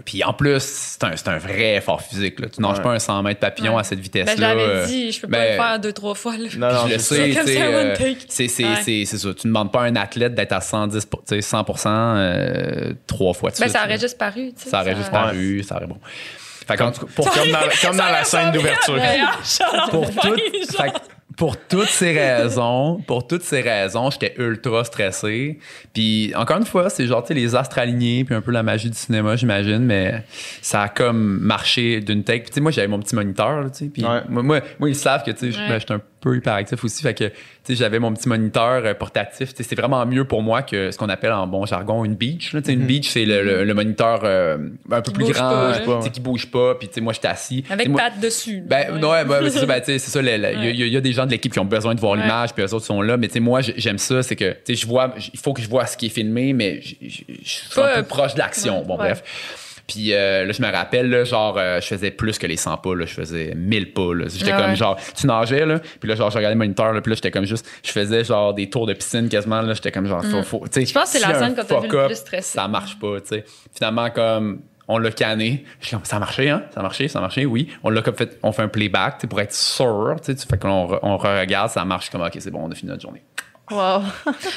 puis 0.04 0.22
en 0.24 0.32
plus, 0.32 0.60
c'est 0.60 1.04
un, 1.04 1.16
c'est 1.16 1.28
un 1.28 1.38
vrai 1.38 1.76
effort 1.76 2.00
physique. 2.02 2.40
Là. 2.40 2.48
Tu 2.48 2.60
nages 2.60 2.78
Ouais. 2.78 2.82
pas 2.82 2.90
un 2.90 2.98
100 2.98 3.22
mètres 3.22 3.40
papillon 3.40 3.74
Ouais. 3.74 3.80
à 3.80 3.84
cette 3.84 3.98
Ben, 3.98 4.02
vitesse-là. 4.04 4.50
euh, 4.54 4.86
dit, 4.86 5.12
je 5.12 5.20
peux 5.20 5.28
pas 5.28 5.38
ben, 5.38 5.50
le 5.50 5.56
faire 5.62 5.78
deux, 5.80 5.92
trois 5.92 6.14
fois. 6.14 6.36
Là. 6.36 6.48
Non, 6.56 6.72
non, 6.72 6.86
je 6.88 6.92
le 6.94 6.98
c'est 6.98 7.14
sais, 7.14 7.32
ça. 7.34 7.40
tu 7.44 7.46
sais, 7.52 7.54
Comme 7.60 7.70
ça, 7.72 7.78
one 7.80 7.86
euh, 7.86 8.14
c'est 8.28 8.48
c'est- 8.48 8.64
Ouais. 8.64 8.68
c'est- 8.82 9.04
c'est 9.06 9.18
ça. 9.18 9.28
Tu 9.34 9.46
ne 9.46 9.52
demandes 9.52 9.72
pas 9.72 9.82
à 9.82 9.84
un 9.84 9.96
athlète 9.96 10.34
d'être 10.34 10.52
à 10.52 10.60
110, 10.60 11.04
pour- 11.06 11.24
tu 11.24 11.34
sais, 11.34 11.42
100 11.42 11.64
euh, 12.16 12.92
trois 13.06 13.34
fois 13.34 13.50
de 13.50 13.56
Ben, 13.56 13.62
suite, 13.62 13.72
ça 13.72 13.78
là. 13.80 13.84
aurait 13.86 13.98
juste 13.98 14.18
paru. 14.18 14.52
sais, 14.56 14.70
Ça 14.70 14.80
aurait 14.82 14.96
juste 14.96 15.10
paru, 15.10 15.62
ça 15.62 15.76
aurait 15.76 15.86
bon. 15.86 15.98
Fait 16.66 16.76
qu'en 16.76 16.92
tout 16.92 17.00
cas, 17.06 17.12
pour, 17.16 17.28
Comme 17.32 17.50
dans, 17.50 17.58
comme 17.82 17.96
dans 17.96 18.06
la 18.08 18.22
scène 18.24 18.52
d'ouverture. 18.52 18.96
pour, 19.90 20.06
fait 20.12 20.30
que 20.30 20.98
pour 21.36 21.56
toutes 21.56 21.88
ces 21.88 22.12
raisons, 22.12 23.00
pour 23.06 23.26
toutes 23.26 23.42
ces 23.42 23.60
raisons, 23.60 24.10
j'étais 24.10 24.34
ultra 24.38 24.84
stressé. 24.84 25.58
Puis 25.94 26.32
encore 26.36 26.58
une 26.58 26.66
fois, 26.66 26.90
c'est 26.90 27.06
genre 27.06 27.22
tu 27.22 27.28
sais, 27.28 27.34
les 27.34 27.54
astres 27.54 27.78
alignés, 27.78 28.24
puis 28.24 28.34
un 28.34 28.40
peu 28.40 28.50
la 28.50 28.62
magie 28.62 28.90
du 28.90 28.96
cinéma, 28.96 29.36
j'imagine, 29.36 29.80
mais 29.80 30.24
ça 30.60 30.82
a 30.82 30.88
comme 30.88 31.38
marché 31.40 32.00
d'une 32.00 32.24
take. 32.24 32.40
Puis 32.40 32.50
tu 32.50 32.54
sais, 32.54 32.60
moi 32.60 32.70
j'avais 32.70 32.88
mon 32.88 32.98
petit 33.00 33.14
moniteur, 33.14 33.62
là, 33.62 33.70
tu 33.70 33.84
sais, 33.84 33.90
puis 33.90 34.04
Ouais. 34.04 34.20
moi, 34.28 34.42
moi, 34.42 34.60
moi, 34.78 34.88
ils 34.88 34.96
savent 34.96 35.22
que 35.24 35.30
tu 35.30 35.38
sais, 35.38 35.52
je 35.52 35.58
Ouais. 35.58 35.68
ben, 35.68 35.78
j'étais 35.80 35.94
un 35.94 36.02
peu 36.22 36.36
hyperactif 36.36 36.82
aussi, 36.84 37.02
fait 37.02 37.14
que 37.14 37.24
tu 37.24 37.32
sais, 37.64 37.74
j'avais 37.74 37.98
mon 37.98 38.12
petit 38.14 38.28
moniteur 38.28 38.82
euh, 38.84 38.94
portatif. 38.94 39.50
C'est 39.54 39.74
vraiment 39.74 40.04
mieux 40.06 40.24
pour 40.24 40.42
moi 40.42 40.62
que 40.62 40.90
ce 40.90 40.98
qu'on 40.98 41.08
appelle 41.08 41.32
en 41.32 41.46
bon 41.46 41.64
jargon 41.66 42.04
une 42.04 42.14
beach. 42.14 42.52
Là, 42.54 42.60
sais, 42.64 42.72
une 42.72 42.86
beach, 42.86 43.08
c'est 43.10 43.24
le, 43.24 43.42
le- 43.42 43.64
le 43.64 43.74
moniteur 43.74 44.20
euh, 44.24 44.56
un 44.90 45.00
peu 45.02 45.12
Qui 45.12 45.18
plus 45.24 45.32
grand, 45.32 45.50
pas, 45.50 46.02
sais, 46.02 46.10
qui 46.10 46.20
bouge 46.20 46.46
pas. 46.50 46.74
Puis 46.76 46.88
tu 46.88 46.94
sais, 46.94 47.00
moi 47.00 47.12
j'étais 47.12 47.28
assis. 47.28 47.64
Avec 47.70 47.88
moi- 47.88 48.00
patte 48.00 48.20
dessus. 48.20 48.62
ben, 48.66 48.94
Ouais. 48.94 49.04
ouais, 49.04 49.24
ouais, 49.24 49.50
c'est 49.50 49.58
ça, 49.60 49.66
ben, 49.66 49.80
tu 49.84 49.86
sais, 49.86 49.98
c'est 49.98 50.10
ça. 50.10 50.20
Il 50.20 50.26
y 50.26 50.30
a- 50.30 50.38
Ouais. 50.38 50.74
y, 50.74 50.90
y 50.94 51.00
des 51.00 51.12
gens 51.12 51.26
de 51.26 51.30
l'équipe 51.30 51.52
qui 51.52 51.58
ont 51.58 51.64
besoin 51.64 51.94
de 51.94 52.00
voir 52.00 52.12
Ouais. 52.12 52.22
l'image, 52.22 52.52
puis 52.54 52.64
eux 52.64 52.74
autres 52.74 52.86
sont 52.86 53.02
là. 53.02 53.16
Mais 53.16 53.28
tu 53.28 53.34
sais, 53.34 53.40
moi, 53.40 53.60
j'aime 53.60 53.98
ça, 53.98 54.22
c'est 54.22 54.36
que, 54.36 54.50
tu 54.52 54.58
sais, 54.66 54.74
je 54.74 54.86
vois, 54.86 55.14
il 55.32 55.38
faut 55.38 55.52
que 55.52 55.62
je 55.62 55.68
vois 55.68 55.86
ce 55.86 55.96
qui 55.96 56.06
est 56.06 56.10
filmé, 56.10 56.52
mais 56.52 56.80
je 56.82 56.88
suis 57.42 57.68
Pas, 57.74 57.96
un 57.98 58.02
peu 58.02 58.08
proche 58.08 58.34
de 58.34 58.38
l'action. 58.38 58.80
ouais, 58.80 58.84
bon, 58.86 58.94
ouais. 58.98 59.06
bref. 59.14 59.22
Puis 59.92 60.14
euh, 60.14 60.44
là, 60.46 60.52
je 60.52 60.62
me 60.62 60.70
rappelle, 60.72 61.10
là, 61.10 61.24
genre, 61.24 61.56
euh, 61.58 61.80
je 61.80 61.86
faisais 61.86 62.10
plus 62.10 62.38
que 62.38 62.46
les 62.46 62.56
100 62.56 62.78
pas, 62.78 62.94
là, 62.94 63.04
je 63.04 63.12
faisais 63.14 63.52
1000 63.54 63.92
pas. 63.92 64.02
J'étais 64.26 64.52
Ah 64.52 64.56
comme 64.60 64.70
ouais. 64.70 64.76
genre, 64.76 64.96
tu 65.14 65.26
nageais, 65.26 65.66
là, 65.66 65.80
puis 66.00 66.08
là, 66.08 66.14
genre, 66.14 66.30
je 66.30 66.36
regardais 66.36 66.54
moniteur, 66.56 66.92
là, 66.92 67.00
puis 67.00 67.10
là, 67.10 67.14
j'étais 67.16 67.30
comme 67.30 67.44
juste, 67.44 67.68
je 67.84 67.92
faisais 67.92 68.24
genre 68.24 68.54
des 68.54 68.70
tours 68.70 68.86
de 68.86 68.94
piscine 68.94 69.28
quasiment, 69.28 69.60
là, 69.60 69.74
j'étais 69.74 69.92
comme 69.92 70.06
genre, 70.06 70.24
faut, 70.24 70.42
faut, 70.42 70.64
tu 70.66 70.72
sais, 70.74 70.80
Mm. 70.82 70.86
Je 70.86 70.92
pense 70.94 71.12
que 71.12 71.18
c'est 71.18 71.26
la 71.26 71.38
scène 71.38 71.54
quand 71.54 71.64
t'as 71.64 71.80
vu 71.80 71.88
le 71.88 72.06
plus 72.06 72.14
stressé. 72.16 72.52
Ça 72.58 72.68
marche 72.68 72.98
pas, 72.98 73.20
tu 73.20 73.28
sais. 73.28 73.44
Finalement, 73.74 74.08
comme, 74.10 74.62
on 74.88 74.98
l'a 74.98 75.10
canné. 75.10 75.64
Je 75.80 75.86
suis 75.88 75.96
comme, 75.96 76.04
ça 76.04 76.16
a 76.16 76.18
marché, 76.20 76.48
hein? 76.50 76.64
Ça 76.74 76.80
a 76.80 76.82
marché, 76.82 77.08
ça 77.08 77.18
a 77.18 77.22
marché, 77.22 77.46
oui. 77.46 77.68
On 77.82 77.90
l'a 77.90 78.02
comme 78.02 78.14
fait, 78.16 78.38
on 78.42 78.52
fait 78.52 78.62
un 78.62 78.68
playback, 78.68 79.14
tu 79.18 79.20
sais, 79.22 79.26
pour 79.26 79.40
être 79.40 79.52
sûr, 79.54 80.14
tu 80.18 80.26
sais, 80.26 80.34
tu- 80.34 80.46
fait 80.46 80.58
qu'on 80.58 80.98
on 81.02 81.16
re-regarde, 81.16 81.70
ça 81.70 81.84
marche 81.84 82.10
comme, 82.10 82.22
ok, 82.22 82.32
c'est 82.38 82.50
bon, 82.50 82.60
on 82.64 82.70
a 82.70 82.74
fini 82.74 82.90
notre 82.90 83.02
journée. 83.02 83.22
Wow. 83.70 84.02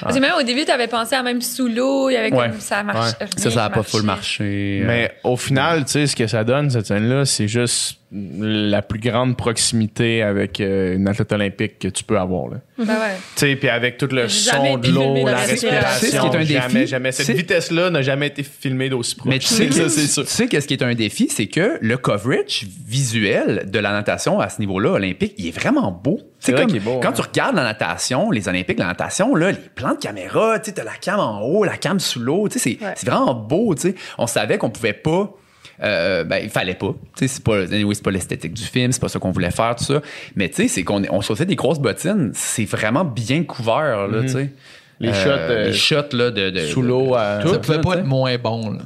Parce 0.01 0.15
que 0.15 0.19
même 0.19 0.33
au 0.37 0.43
début, 0.43 0.65
t'avais 0.65 0.87
pensé 0.87 1.15
à 1.15 1.23
même 1.23 1.41
sous 1.41 1.67
l'eau, 1.67 2.09
il 2.09 2.13
y 2.13 2.17
avait 2.17 2.33
Ouais. 2.33 2.49
comme 2.49 2.59
ça 2.59 2.83
marche. 2.83 3.11
Ouais. 3.21 3.27
Ça, 3.37 3.51
ça 3.51 3.65
a 3.65 3.69
qui 3.69 3.75
pas 3.75 3.83
full 3.83 4.01
marché. 4.03 4.81
Mais 4.85 5.11
au 5.23 5.37
final, 5.37 5.85
tu 5.85 5.91
sais, 5.91 6.07
ce 6.07 6.15
que 6.15 6.27
ça 6.27 6.43
donne, 6.43 6.69
cette 6.69 6.87
scène-là, 6.87 7.23
c'est 7.25 7.47
juste 7.47 7.99
la 8.11 8.81
plus 8.81 8.99
grande 8.99 9.35
proximité 9.37 10.21
avec 10.21 10.59
euh, 10.61 10.95
une 10.95 11.07
athlète 11.07 11.31
olympique 11.33 11.79
que 11.79 11.87
tu 11.87 12.03
peux 12.03 12.17
avoir. 12.17 12.47
Là. 12.49 12.57
Ben 12.77 12.85
ouais. 12.85 12.93
Tu 13.35 13.39
sais, 13.47 13.55
puis 13.55 13.67
avec 13.69 13.97
tout 13.97 14.07
le 14.11 14.27
J'ai 14.27 14.51
jamais 14.51 14.69
son 14.71 14.77
été 14.77 14.87
de 14.89 14.93
l'eau, 14.93 15.15
dans 15.15 15.25
la 15.25 15.37
respiration, 15.37 15.99
Tu 15.99 16.05
sais 16.05 16.05
ce 16.05 16.11
qui 16.11 16.15
est 16.17 16.29
un 16.29 16.43
jamais, 16.61 16.73
défi? 16.73 16.87
jamais. 16.87 17.11
Cette 17.11 17.25
C'est- 17.25 17.33
vitesse-là 17.33 17.89
n'a 17.89 18.01
jamais 18.01 18.27
été 18.27 18.43
filmée 18.43 18.89
d'aussi 18.89 19.15
proche. 19.15 19.29
Mais 19.29 19.39
tu 19.39 19.47
sais, 19.47 19.69
ça, 19.71 19.83
que- 19.83 19.89
c'est 19.89 20.07
sûr. 20.07 20.23
tu 20.23 20.29
sais 20.31 20.47
qu'est-ce 20.47 20.67
qui 20.67 20.73
est 20.75 20.83
un 20.83 20.93
défi, 20.95 21.27
c'est 21.29 21.47
que 21.47 21.77
le 21.81 21.97
coverage 21.97 22.65
visuel 22.87 23.69
de 23.69 23.79
la 23.79 23.91
natation 23.91 24.39
à 24.39 24.49
ce 24.49 24.59
niveau-là 24.61 24.91
olympique, 24.91 25.33
il 25.37 25.47
est 25.47 25.57
vraiment 25.57 25.91
beau. 25.91 26.19
C'est 26.45 26.53
comme 26.53 26.71
beau, 26.79 26.99
quand 27.01 27.09
hein. 27.09 27.13
tu 27.13 27.21
regardes 27.21 27.55
la 27.55 27.63
natation, 27.63 28.31
les 28.31 28.47
Olympiques, 28.47 28.79
la 28.79 28.87
natation, 28.87 29.35
là, 29.35 29.51
les 29.51 29.57
plans 29.57 29.93
de 29.93 29.99
caméra, 29.99 30.59
tu 30.59 30.73
t'as 30.73 30.83
la 30.83 30.93
cam 30.99 31.19
en 31.19 31.41
haut, 31.41 31.63
la 31.63 31.77
cam 31.77 31.99
sous 31.99 32.19
l'eau, 32.19 32.47
tu 32.47 32.59
sais, 32.59 32.77
c'est 32.79 32.85
Ouais. 32.85 32.93
vraiment 33.05 33.33
beau, 33.33 33.73
tu 33.75 33.81
sais. 33.81 33.95
On 34.17 34.27
savait 34.27 34.57
qu'on 34.57 34.69
pouvait 34.69 34.93
pas. 34.93 35.31
euh, 35.83 36.23
ben, 36.23 36.37
il 36.41 36.49
fallait 36.49 36.73
pas. 36.75 36.93
Tu 37.17 37.27
sais, 37.27 37.27
c'est 37.27 37.43
pas, 37.43 37.57
anyway, 37.63 37.93
c'est 37.95 38.03
pas 38.03 38.11
l'esthétique 38.11 38.53
du 38.53 38.63
film, 38.63 38.91
c'est 38.93 39.01
pas 39.01 39.09
ça 39.09 39.19
qu'on 39.19 39.31
voulait 39.31 39.51
faire, 39.51 39.75
tout 39.75 39.83
ça. 39.83 40.01
Mais 40.35 40.47
tu 40.47 40.55
sais, 40.55 40.67
c'est 40.69 40.83
qu'on 40.85 41.03
on 41.09 41.21
sautait 41.21 41.45
des 41.45 41.55
grosses 41.57 41.79
bottines. 41.79 42.31
C'est 42.33 42.63
vraiment 42.65 43.03
bien 43.03 43.43
couvert, 43.43 44.07
là, 44.07 44.21
tu 44.21 44.29
sais. 44.29 44.49
Les 44.99 45.09
Euh, 45.09 45.13
shots, 45.13 45.29
euh, 45.29 45.65
les 45.67 45.73
shots, 45.73 45.95
là, 46.13 46.31
de. 46.31 46.49
de- 46.51 46.65
Sous 46.67 46.81
l'eau, 46.81 47.15
tout, 47.41 47.49
Ça 47.53 47.59
pouvait 47.59 47.81
pas 47.81 47.97
être 47.97 48.05
moins 48.05 48.37
bon. 48.37 48.71
Là. 48.71 48.79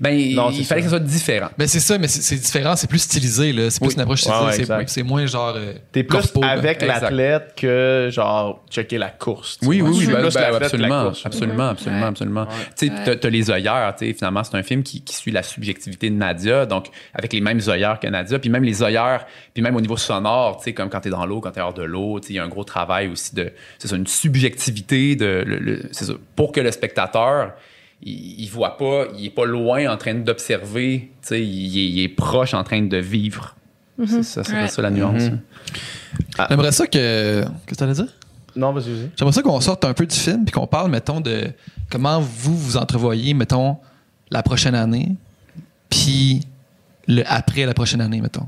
Ben, 0.00 0.34
Non, 0.34 0.50
il 0.50 0.64
fallait 0.64 0.64
ça. 0.64 0.74
que 0.76 0.82
ça 0.82 0.88
soit 0.88 0.98
différent. 0.98 1.48
Ben 1.56 1.68
c'est 1.68 1.78
ça, 1.78 1.98
mais 1.98 2.08
c'est 2.08 2.34
différent, 2.34 2.74
c'est 2.74 2.88
plus 2.90 2.98
stylisé. 2.98 3.52
là. 3.52 3.70
C'est 3.70 3.78
plus 3.78 3.88
Oui. 3.88 3.94
une 3.94 4.00
approche 4.00 4.22
stylisée. 4.22 4.72
ouais, 4.72 4.84
c'est- 4.88 5.02
moins 5.04 5.24
genre. 5.26 5.54
euh, 5.56 5.74
T'es 5.92 6.02
plus 6.02 6.18
corpo, 6.18 6.42
avec 6.44 6.82
l'athlète 6.82 7.54
que, 7.56 8.08
genre, 8.10 8.64
checker 8.70 8.98
la 8.98 9.10
course. 9.10 9.58
tu 9.60 9.68
Oui, 9.68 9.80
vois. 9.80 9.90
oui, 9.90 9.96
oui, 10.00 10.06
ben, 10.06 10.28
ben, 10.28 10.54
absolument, 10.62 11.04
course. 11.04 11.26
absolument, 11.26 11.68
absolument, 11.68 12.00
Ouais. 12.02 12.08
absolument. 12.08 12.46
Tu 12.76 12.88
sais, 12.88 13.16
t'as- 13.18 13.28
les 13.30 13.50
œillères, 13.50 13.94
tu 13.96 14.06
sais, 14.06 14.12
finalement, 14.14 14.42
c'est 14.44 14.56
un 14.56 14.62
film 14.62 14.82
qui, 14.82 15.02
qui 15.02 15.14
suit 15.14 15.30
la 15.30 15.42
subjectivité 15.42 16.10
de 16.10 16.16
Nadia, 16.16 16.66
donc 16.66 16.88
avec 17.14 17.32
les 17.32 17.40
mêmes 17.40 17.60
œillères 17.68 18.00
que 18.00 18.08
Nadia, 18.08 18.38
puis 18.40 18.50
même 18.50 18.64
les 18.64 18.82
œillères, 18.82 19.26
puis 19.54 19.62
même 19.62 19.76
au 19.76 19.80
niveau 19.80 19.96
sonore, 19.96 20.56
tu 20.58 20.64
sais, 20.64 20.72
comme 20.74 20.90
quand 20.90 21.00
t'es 21.00 21.10
dans 21.10 21.24
l'eau, 21.24 21.40
quand 21.40 21.52
t'es 21.52 21.60
hors 21.60 21.72
de 21.72 21.82
l'eau, 21.84 22.18
tu 22.20 22.26
sais, 22.28 22.32
il 22.34 22.36
y 22.36 22.38
a 22.40 22.44
un 22.44 22.48
gros 22.48 22.64
travail 22.64 23.08
aussi 23.08 23.34
de, 23.34 23.52
c'est 23.78 23.88
ça, 23.88 23.96
une 23.96 24.06
subjectivité 24.06 25.16
de, 25.16 25.44
le- 25.52 25.58
le- 25.76 25.82
c'est 25.92 26.04
ça, 26.06 26.12
pour 26.36 26.52
que 26.52 26.60
le 26.60 26.70
spectateur, 26.72 27.52
il, 28.02 28.40
il 28.42 28.48
voit 28.48 28.76
pas, 28.76 29.06
il 29.16 29.26
est 29.26 29.30
pas 29.30 29.44
loin 29.44 29.90
en 29.92 29.96
train 29.96 30.14
d'observer, 30.14 31.10
tu 31.22 31.28
sais, 31.28 31.42
il, 31.44 31.78
est- 31.78 31.90
il 31.90 32.02
est 32.04 32.08
proche 32.08 32.54
en 32.54 32.64
train 32.64 32.82
de 32.82 32.96
vivre. 32.96 33.56
C'est 34.06 34.22
ça, 34.22 34.42
c'est 34.42 34.52
Ouais. 34.54 34.68
ça 34.68 34.82
la 34.82 34.90
nuance. 34.90 35.22
Mhm. 35.24 35.38
J'aimerais 36.48 36.72
ça 36.72 36.86
que. 36.86 37.42
Qu'est-ce 37.42 37.66
que 37.66 37.74
t'allais 37.74 37.92
dire? 37.92 38.08
Non, 38.56 38.72
vas-y, 38.72 38.84
vas-y. 38.92 39.10
J'aimerais 39.16 39.32
ça 39.32 39.42
qu'on 39.42 39.60
sorte 39.60 39.84
un 39.84 39.94
peu 39.94 40.06
du 40.06 40.16
film 40.16 40.44
puis 40.44 40.52
qu'on 40.52 40.66
parle, 40.66 40.90
mettons, 40.90 41.20
de 41.20 41.44
comment 41.90 42.20
vous 42.20 42.56
vous 42.56 42.76
entrevoyez, 42.76 43.32
mettons, 43.34 43.76
la 44.30 44.42
prochaine 44.42 44.74
année, 44.74 45.12
puis 45.88 46.40
le 47.06 47.22
après 47.26 47.64
la 47.66 47.74
prochaine 47.74 48.00
année, 48.00 48.20
mettons. 48.20 48.46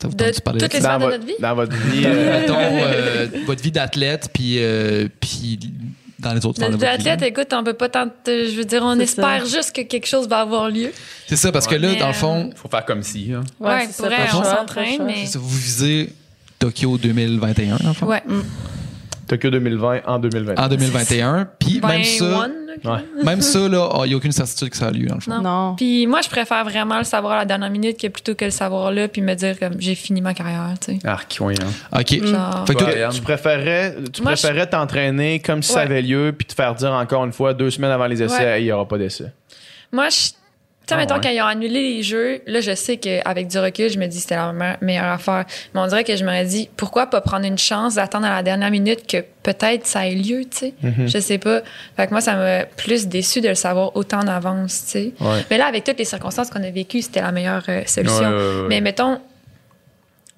Ça 0.00 0.08
vous 0.08 0.14
De 0.14 0.24
tente 0.24 0.34
de 0.36 0.40
parler 0.40 0.60
toutes 0.60 0.72
les 0.72 0.80
de 0.80 0.84
notre 0.86 1.26
vie? 1.26 1.34
Dans 1.38 1.54
votre 1.54 1.76
vie. 1.76 2.02
euh, 2.04 2.40
mettons, 2.40 2.56
euh, 2.58 3.26
votre 3.46 3.62
vie 3.62 3.70
d'athlète, 3.70 4.30
puis, 4.32 4.56
euh, 4.58 5.06
puis 5.20 5.58
dans 6.22 6.32
les 6.34 6.46
autres 6.46 6.56
sphères 6.58 6.76
de 6.76 6.84
athlète, 6.84 7.22
écoute, 7.22 7.48
on 7.52 7.64
peut 7.64 7.72
pas 7.74 7.88
tant. 7.88 8.06
Je 8.26 8.56
veux 8.56 8.64
dire, 8.64 8.82
on 8.84 8.96
C'est 8.96 9.02
espère 9.02 9.46
ça. 9.46 9.56
juste 9.56 9.72
que 9.74 9.82
quelque 9.82 10.06
chose 10.06 10.28
va 10.28 10.40
avoir 10.40 10.70
lieu. 10.70 10.90
C'est 11.26 11.36
ça, 11.36 11.52
parce 11.52 11.66
que 11.66 11.74
là, 11.74 11.88
Mais, 11.92 11.98
dans 11.98 12.08
le 12.08 12.12
fond, 12.14 12.50
Faut 12.56 12.68
faire 12.68 12.84
comme 12.84 13.02
si, 13.02 13.32
hein. 13.32 13.42
Ouais, 13.60 13.86
c'est 13.90 13.96
pour 13.96 14.06
vrai, 14.06 14.26
on 14.34 14.44
s'entraîne, 14.44 15.02
mais- 15.04 15.24
vous 15.34 15.48
visez 15.58 16.12
Tokyo 16.58 16.96
2021, 16.98 17.76
dans 17.76 17.88
le 17.88 17.94
fond. 17.94 18.06
Ouais. 18.06 18.22
Tokyo 19.28 19.50
2020 19.50 20.00
en 20.06 20.18
2020. 20.18 20.54
En 20.58 20.68
2021. 20.68 21.48
Puis 21.58 21.80
même 21.80 22.04
ça, 22.04 22.24
21, 22.28 22.50
là, 22.84 22.92
Ouais. 22.94 23.00
même 23.24 23.40
ça, 23.40 23.68
là, 23.68 23.88
il 24.04 24.08
n'y 24.08 24.14
a 24.14 24.16
aucune 24.16 24.32
certitude 24.32 24.70
que 24.70 24.76
ça 24.76 24.86
a 24.86 24.90
lieu, 24.90 25.06
dans 25.06 25.14
le 25.16 25.20
fond. 25.20 25.30
Non. 25.30 25.42
Non. 25.42 25.74
Puis 25.76 26.06
moi, 26.06 26.20
je 26.22 26.28
préfère 26.28 26.64
vraiment 26.64 26.98
le 26.98 27.04
savoir 27.04 27.34
à 27.34 27.36
la 27.38 27.44
dernière 27.44 27.70
minute 27.70 27.98
que 28.00 28.06
plutôt 28.08 28.34
que 28.34 28.44
le 28.44 28.50
savoir 28.50 28.90
là, 28.92 29.08
puis 29.08 29.22
me 29.22 29.34
dire 29.34 29.58
comme 29.58 29.74
j'ai 29.78 29.94
fini 29.94 30.20
ma 30.20 30.34
carrière, 30.34 30.74
tu 30.80 30.92
sais. 30.94 30.98
Ah, 31.04 31.18
oui, 31.40 31.54
hein. 31.62 31.98
OK. 32.00 32.24
Genre- 32.24 32.64
Fait 32.66 32.74
que 32.74 32.78
Ouais. 32.78 32.84
toi, 32.84 32.88
Ariane. 32.88 33.12
Tu 33.12 33.20
préférais, 33.22 33.96
tu 34.12 34.22
Moi, 34.22 34.34
je- 34.34 34.42
préférais 34.42 34.66
t'entraîner 34.68 35.40
comme 35.40 35.62
si 35.62 35.72
ça 35.72 35.80
avait 35.82 36.02
lieu, 36.02 36.34
puis 36.36 36.46
te 36.46 36.54
faire 36.54 36.74
dire 36.74 36.92
encore 36.92 37.24
une 37.24 37.32
fois, 37.32 37.54
deux 37.54 37.70
semaines 37.70 37.90
avant 37.90 38.06
les 38.06 38.22
essais, 38.22 38.60
il 38.60 38.64
n'y 38.64 38.72
aura 38.72 38.86
pas 38.86 38.98
d'essai. 38.98 39.26
Moi, 39.92 40.08
je. 40.08 40.30
Ah, 40.94 40.96
mettons, 40.96 41.14
ouais. 41.14 41.20
quand 41.22 41.28
ils 41.30 41.40
ont 41.40 41.46
annulé 41.46 41.94
les 41.94 42.02
jeux, 42.02 42.40
là, 42.46 42.60
je 42.60 42.74
sais 42.74 42.96
qu'avec 42.96 43.48
du 43.48 43.58
recul, 43.58 43.90
je 43.90 43.98
me 43.98 44.06
dis 44.06 44.16
que 44.16 44.22
c'était 44.22 44.36
la 44.36 44.52
me- 44.52 44.76
meilleure 44.84 45.06
affaire. 45.12 45.44
Mais 45.74 45.80
on 45.80 45.86
dirait 45.86 46.04
que 46.04 46.16
je 46.16 46.24
m'aurais 46.24 46.44
dit, 46.44 46.68
pourquoi 46.76 47.06
pas 47.06 47.20
prendre 47.20 47.44
une 47.46 47.58
chance 47.58 47.94
d'attendre 47.94 48.26
à 48.26 48.30
la 48.30 48.42
dernière 48.42 48.70
minute 48.70 49.06
que 49.06 49.24
peut-être 49.42 49.86
ça 49.86 50.06
ait 50.06 50.14
lieu, 50.14 50.42
tu 50.44 50.56
sais? 50.56 50.74
Mm-hmm. 50.84 51.08
Je 51.08 51.18
sais 51.18 51.38
pas. 51.38 51.60
Fait 51.96 52.06
que 52.06 52.12
moi, 52.12 52.20
ça 52.20 52.34
m'a 52.36 52.64
plus 52.64 53.06
déçu 53.08 53.40
de 53.40 53.48
le 53.48 53.54
savoir 53.54 53.96
autant 53.96 54.20
en 54.20 54.28
avance, 54.28 54.84
tu 54.84 54.90
sais. 54.90 55.12
Ouais. 55.20 55.44
Mais 55.50 55.58
là, 55.58 55.66
avec 55.66 55.84
toutes 55.84 55.98
les 55.98 56.04
circonstances 56.04 56.50
qu'on 56.50 56.62
a 56.62 56.70
vécues, 56.70 57.02
c'était 57.02 57.22
la 57.22 57.32
meilleure 57.32 57.64
euh, 57.68 57.82
solution. 57.86 58.30
Ouais. 58.30 58.66
Mais 58.68 58.80
mettons, 58.80 59.20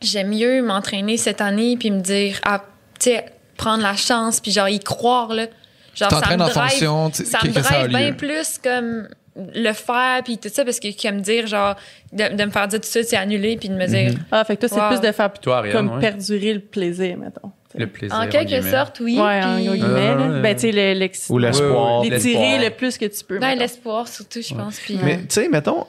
j'aime 0.03 0.29
mieux 0.29 0.63
m'entraîner 0.63 1.17
cette 1.17 1.41
année 1.41 1.77
puis 1.79 1.91
me 1.91 2.01
dire, 2.01 2.39
ah, 2.45 2.63
tu 3.01 3.11
sais, 3.11 3.25
prendre 3.57 3.83
la 3.83 3.97
chance 3.97 4.41
puis 4.41 4.51
genre 4.51 4.69
y 4.69 4.81
croire, 4.81 5.33
là. 5.33 5.47
Genre, 5.95 6.11
ça 6.11 6.37
me 6.37 6.43
en 6.43 6.49
drive, 6.49 6.53
fonction 6.55 7.13
sais, 7.13 7.25
ça 7.25 7.39
me 7.45 7.53
drive 7.53 7.87
bien 7.89 8.13
plus 8.13 8.59
comme 8.63 9.09
le 9.37 9.73
faire 9.73 10.23
puis 10.23 10.39
tout 10.39 10.49
ça 10.53 10.65
parce 10.65 10.79
que 10.79 10.89
que 10.89 11.13
me 11.13 11.21
dire 11.21 11.47
genre 11.47 11.75
de, 12.13 12.37
de 12.37 12.45
me 12.45 12.51
faire 12.51 12.69
dire 12.69 12.81
tout 12.81 12.87
ça 12.89 13.03
c'est 13.03 13.17
annulé 13.17 13.57
puis 13.57 13.69
de 13.69 13.75
me 13.75 13.87
dire 13.87 14.13
Ah, 14.31 14.45
fait 14.45 14.55
que 14.57 14.67
toi, 14.67 14.69
c'est 14.69 14.81
Wow. 14.81 14.89
plus 14.99 15.01
de 15.09 15.13
faire 15.13 15.33
Toi, 15.33 15.57
Ariane, 15.59 15.73
comme 15.73 15.93
ouais. 15.95 16.01
perdurer 16.01 16.55
le 16.55 16.61
plaisir, 16.61 17.17
mettons. 17.19 17.51
Le 17.77 17.89
plaisir. 17.89 18.17
en 18.17 18.29
quelque 18.29 18.63
sorte 18.63 19.01
oui 19.01 19.17
ouais, 19.19 19.41
en 19.45 19.57
puis- 19.57 19.65
gros 19.67 19.75
guillemets. 19.75 20.15
Ouais. 20.15 20.41
Ben, 20.43 20.55
tu 20.55 20.61
sais, 20.61 20.71
le- 20.71 20.97
l'ex- 20.97 21.29
Ou 21.29 21.39
l'espoir. 21.39 22.03
Ouais, 22.03 22.07
ouais, 22.09 22.15
l'étirer 22.15 22.39
l'espoir. 22.41 22.63
le 22.63 22.71
plus 22.71 22.99
que 22.99 23.05
tu 23.07 23.25
peux. 23.25 23.39
Ouais, 23.41 23.57
l'espoir 23.57 24.07
surtout 24.07 24.41
je 24.49 24.55
pense 24.55 24.79
puis 24.79 24.97
Mais 25.03 25.17
tu 25.19 25.25
sais, 25.31 25.49
mettons, 25.49 25.85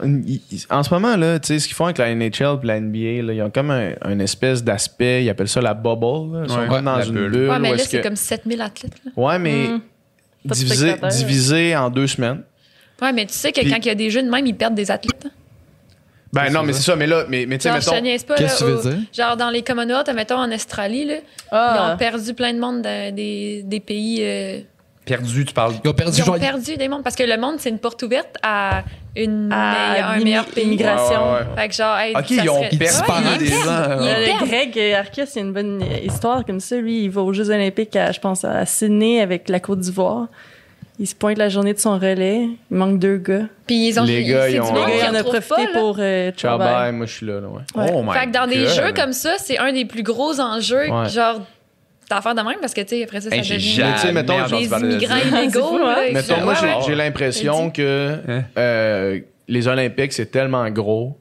en 0.72 0.82
ce 0.82 0.92
moment, 0.92 1.16
là, 1.16 1.38
tu 1.38 1.48
sais, 1.50 1.60
ce 1.60 1.68
qu'ils 1.68 1.76
font 1.76 1.86
avec 1.86 2.00
la 2.00 2.10
NHL 2.16 2.58
et 2.64 2.66
la 2.66 2.80
NBA, 2.80 3.22
là, 3.28 3.34
ils 3.34 3.42
ont 3.44 3.52
comme 3.52 3.70
un, 3.70 3.92
un 4.02 4.18
espèce 4.18 4.64
d'aspect, 4.64 5.24
ils 5.26 5.30
appellent 5.30 5.48
ça 5.48 5.62
la 5.62 5.76
bubble. 5.76 6.36
là. 6.40 6.44
Ils 6.46 6.50
sont 6.50 6.60
Ouais. 6.62 6.68
comme 6.68 6.86
dans 6.86 7.02
une 7.04 7.14
bulle. 7.14 7.30
bulle. 7.30 7.50
ouais 7.52 7.60
mais 7.60 7.70
là 7.70 7.76
est-ce 7.76 7.90
c'est 7.90 7.98
que- 8.00 8.04
comme 8.08 8.16
7000 8.16 8.62
athlètes 8.64 8.94
là. 9.06 9.12
Ouais, 9.16 9.38
mais 9.38 9.68
Mm. 9.68 9.82
Divisé 11.10 11.76
en 11.76 11.90
deux 11.90 12.08
semaines. 12.08 12.42
Ouais 13.02 13.14
mais 13.14 13.26
tu 13.26 13.34
sais 13.34 13.52
que 13.52 13.62
Puis- 13.62 13.70
quand 13.72 13.78
il 13.78 13.86
y 13.86 13.90
a 13.90 13.96
des 13.96 14.10
jeux 14.10 14.24
de 14.24 14.30
même 14.30 14.46
ils 14.46 14.56
perdent 14.56 14.76
des 14.76 14.92
athlètes 14.92 15.24
hein? 15.26 15.32
Ben 16.34 16.52
non, 16.52 16.64
mais 16.64 16.74
c'est 16.74 16.82
ça, 16.82 16.98
mais 16.98 17.08
là, 17.08 17.24
mais, 17.30 17.46
mais 17.46 17.58
tu 17.58 17.64
sais, 17.64 17.70
genre 17.70 17.80
je 17.80 17.86
te 17.86 17.92
mettons. 17.92 18.04
niaise 18.04 18.24
pas 18.26 18.36
Qu'est-ce 18.36 18.66
là, 18.66 18.72
que 18.72 18.82
tu 18.82 18.88
veux 18.90 18.94
au- 18.94 18.96
dire? 18.98 19.08
genre 19.14 19.38
dans 19.38 19.50
les 19.50 19.62
Commonwealth 19.62 20.10
mettons 20.14 20.36
en 20.36 20.52
Australie 20.52 21.06
là 21.06 21.14
ils 21.16 21.22
Ah, 21.52 21.92
ont 21.94 21.98
perdu 21.98 22.34
plein 22.34 22.54
de 22.54 22.60
monde 22.60 22.82
de- 22.82 23.12
des, 23.12 23.64
des 23.64 23.80
pays 23.80 24.20
euh, 24.22 24.60
Perdu, 25.06 25.46
tu 25.46 25.54
parles. 25.54 25.76
Ils 25.84 25.88
ont 25.88 25.94
perdu 25.94 26.18
ils 26.18 26.22
ont 26.24 26.26
genre- 26.26 26.40
perdu 26.40 26.78
des 26.78 26.88
mondes 26.88 27.04
parce 27.04 27.16
que 27.16 27.22
le 27.24 27.38
monde 27.38 27.58
c'est 27.60 27.70
une 27.70 27.78
porte 27.78 28.02
ouverte 28.02 28.36
à 28.42 28.84
une 29.16 29.50
À 29.54 29.92
meilleure- 29.94 30.10
un 30.10 30.14
l'immi- 30.18 30.24
meilleur 30.26 30.46
pays 30.46 30.64
immigration. 30.66 31.22
Ouais, 31.26 31.32
ouais, 31.32 31.40
ouais. 31.56 31.62
Fait 31.62 31.70
que 31.70 31.74
genre, 31.76 31.98
hey, 32.00 32.16
Ok, 32.18 32.26
ça 32.28 32.34
ils 32.44 32.50
ont 32.50 32.56
serait- 32.64 32.70
perdu 32.70 33.28
Ouais, 33.30 33.38
des 33.38 33.46
ils 33.46 33.52
gens. 33.54 33.64
perdent. 33.64 34.02
Ils 34.02 34.08
Euh, 34.10 34.26
perdent. 34.26 34.48
Greg 34.50 34.94
Arcus, 34.96 35.30
il 35.36 35.38
y 35.38 35.40
a 35.40 35.46
une 35.46 35.54
bonne 35.54 35.84
histoire 36.04 36.44
comme 36.44 36.60
ça. 36.60 36.76
Lui, 36.78 37.04
il 37.04 37.12
va 37.12 37.22
aux 37.22 37.32
Jeux 37.34 37.50
Olympiques, 37.52 37.96
à, 37.96 38.12
je 38.12 38.20
pense, 38.20 38.44
à 38.44 38.66
Sydney 38.66 39.22
avec 39.22 39.48
la 39.48 39.60
Côte 39.60 39.80
d'Ivoire. 39.80 40.28
Il 40.98 41.08
se 41.08 41.16
pointe 41.16 41.38
la 41.38 41.50
journée 41.50 41.74
de 41.74 41.80
son 41.80 42.00
relais. 42.00 42.48
Il 42.72 42.78
manque 42.78 43.00
deux 43.00 43.18
gars. 43.18 43.48
Puis 43.68 43.88
ils 43.90 44.00
ont 44.00 44.04
Les 44.06 44.24
gars, 44.24 44.48
ils 44.48 44.54
du 44.54 44.60
ont- 44.62 44.66
monde 44.72 44.76
Le 44.76 44.82
qui 44.94 44.98
gars, 45.00 45.08
il 45.10 45.10
en 45.12 45.20
a 45.20 45.24
profité 45.24 45.68
pas, 45.74 45.80
pour 45.80 45.98
euh, 46.00 46.32
Ciao, 46.32 46.58
travailler. 46.58 46.92
bye, 46.92 46.92
moi 46.94 47.06
je 47.06 47.14
suis 47.14 47.26
là. 47.26 47.42
là, 47.42 47.48
ouais. 47.50 47.62
Ouais. 47.76 47.92
Oh 47.94 48.02
my 48.02 48.14
Fait 48.14 48.28
que 48.28 48.32
dans 48.32 48.48
des 48.48 48.68
jeux 48.68 48.94
comme 48.96 49.12
ça, 49.12 49.34
c'est 49.38 49.58
un 49.58 49.74
des 49.74 49.84
plus 49.86 50.04
gros 50.04 50.40
enjeux, 50.40 50.90
Ouais. 50.90 51.10
genre, 51.10 51.42
d'affaires 52.10 52.36
de 52.36 52.42
même, 52.42 52.60
parce 52.62 52.74
que, 52.74 52.82
tu 52.82 52.90
sais, 52.90 53.04
après 53.04 53.20
ça, 53.20 53.30
ça 53.30 53.36
Hey, 53.36 53.42
devient 53.42 53.60
jamais 53.60 53.90
Mais 53.90 53.96
tu 53.96 54.02
sais, 54.08 54.14
mettons, 54.14 54.40
entendu 54.40 54.68
des 54.68 54.76
immigrants 54.78 55.16
illégaux. 55.40 55.78
hein? 55.86 55.96
là, 55.96 56.12
Mettons, 56.14 56.42
moi, 56.44 56.54
ouais. 56.54 56.70
j'ai 56.88 56.96
l'impression 56.96 57.70
que 57.72 58.18
Hein? 58.28 58.44
euh, 58.58 59.20
les 59.50 59.68
Olympiques, 59.68 60.14
c'est 60.14 60.28
tellement 60.32 60.70
gros 60.70 61.18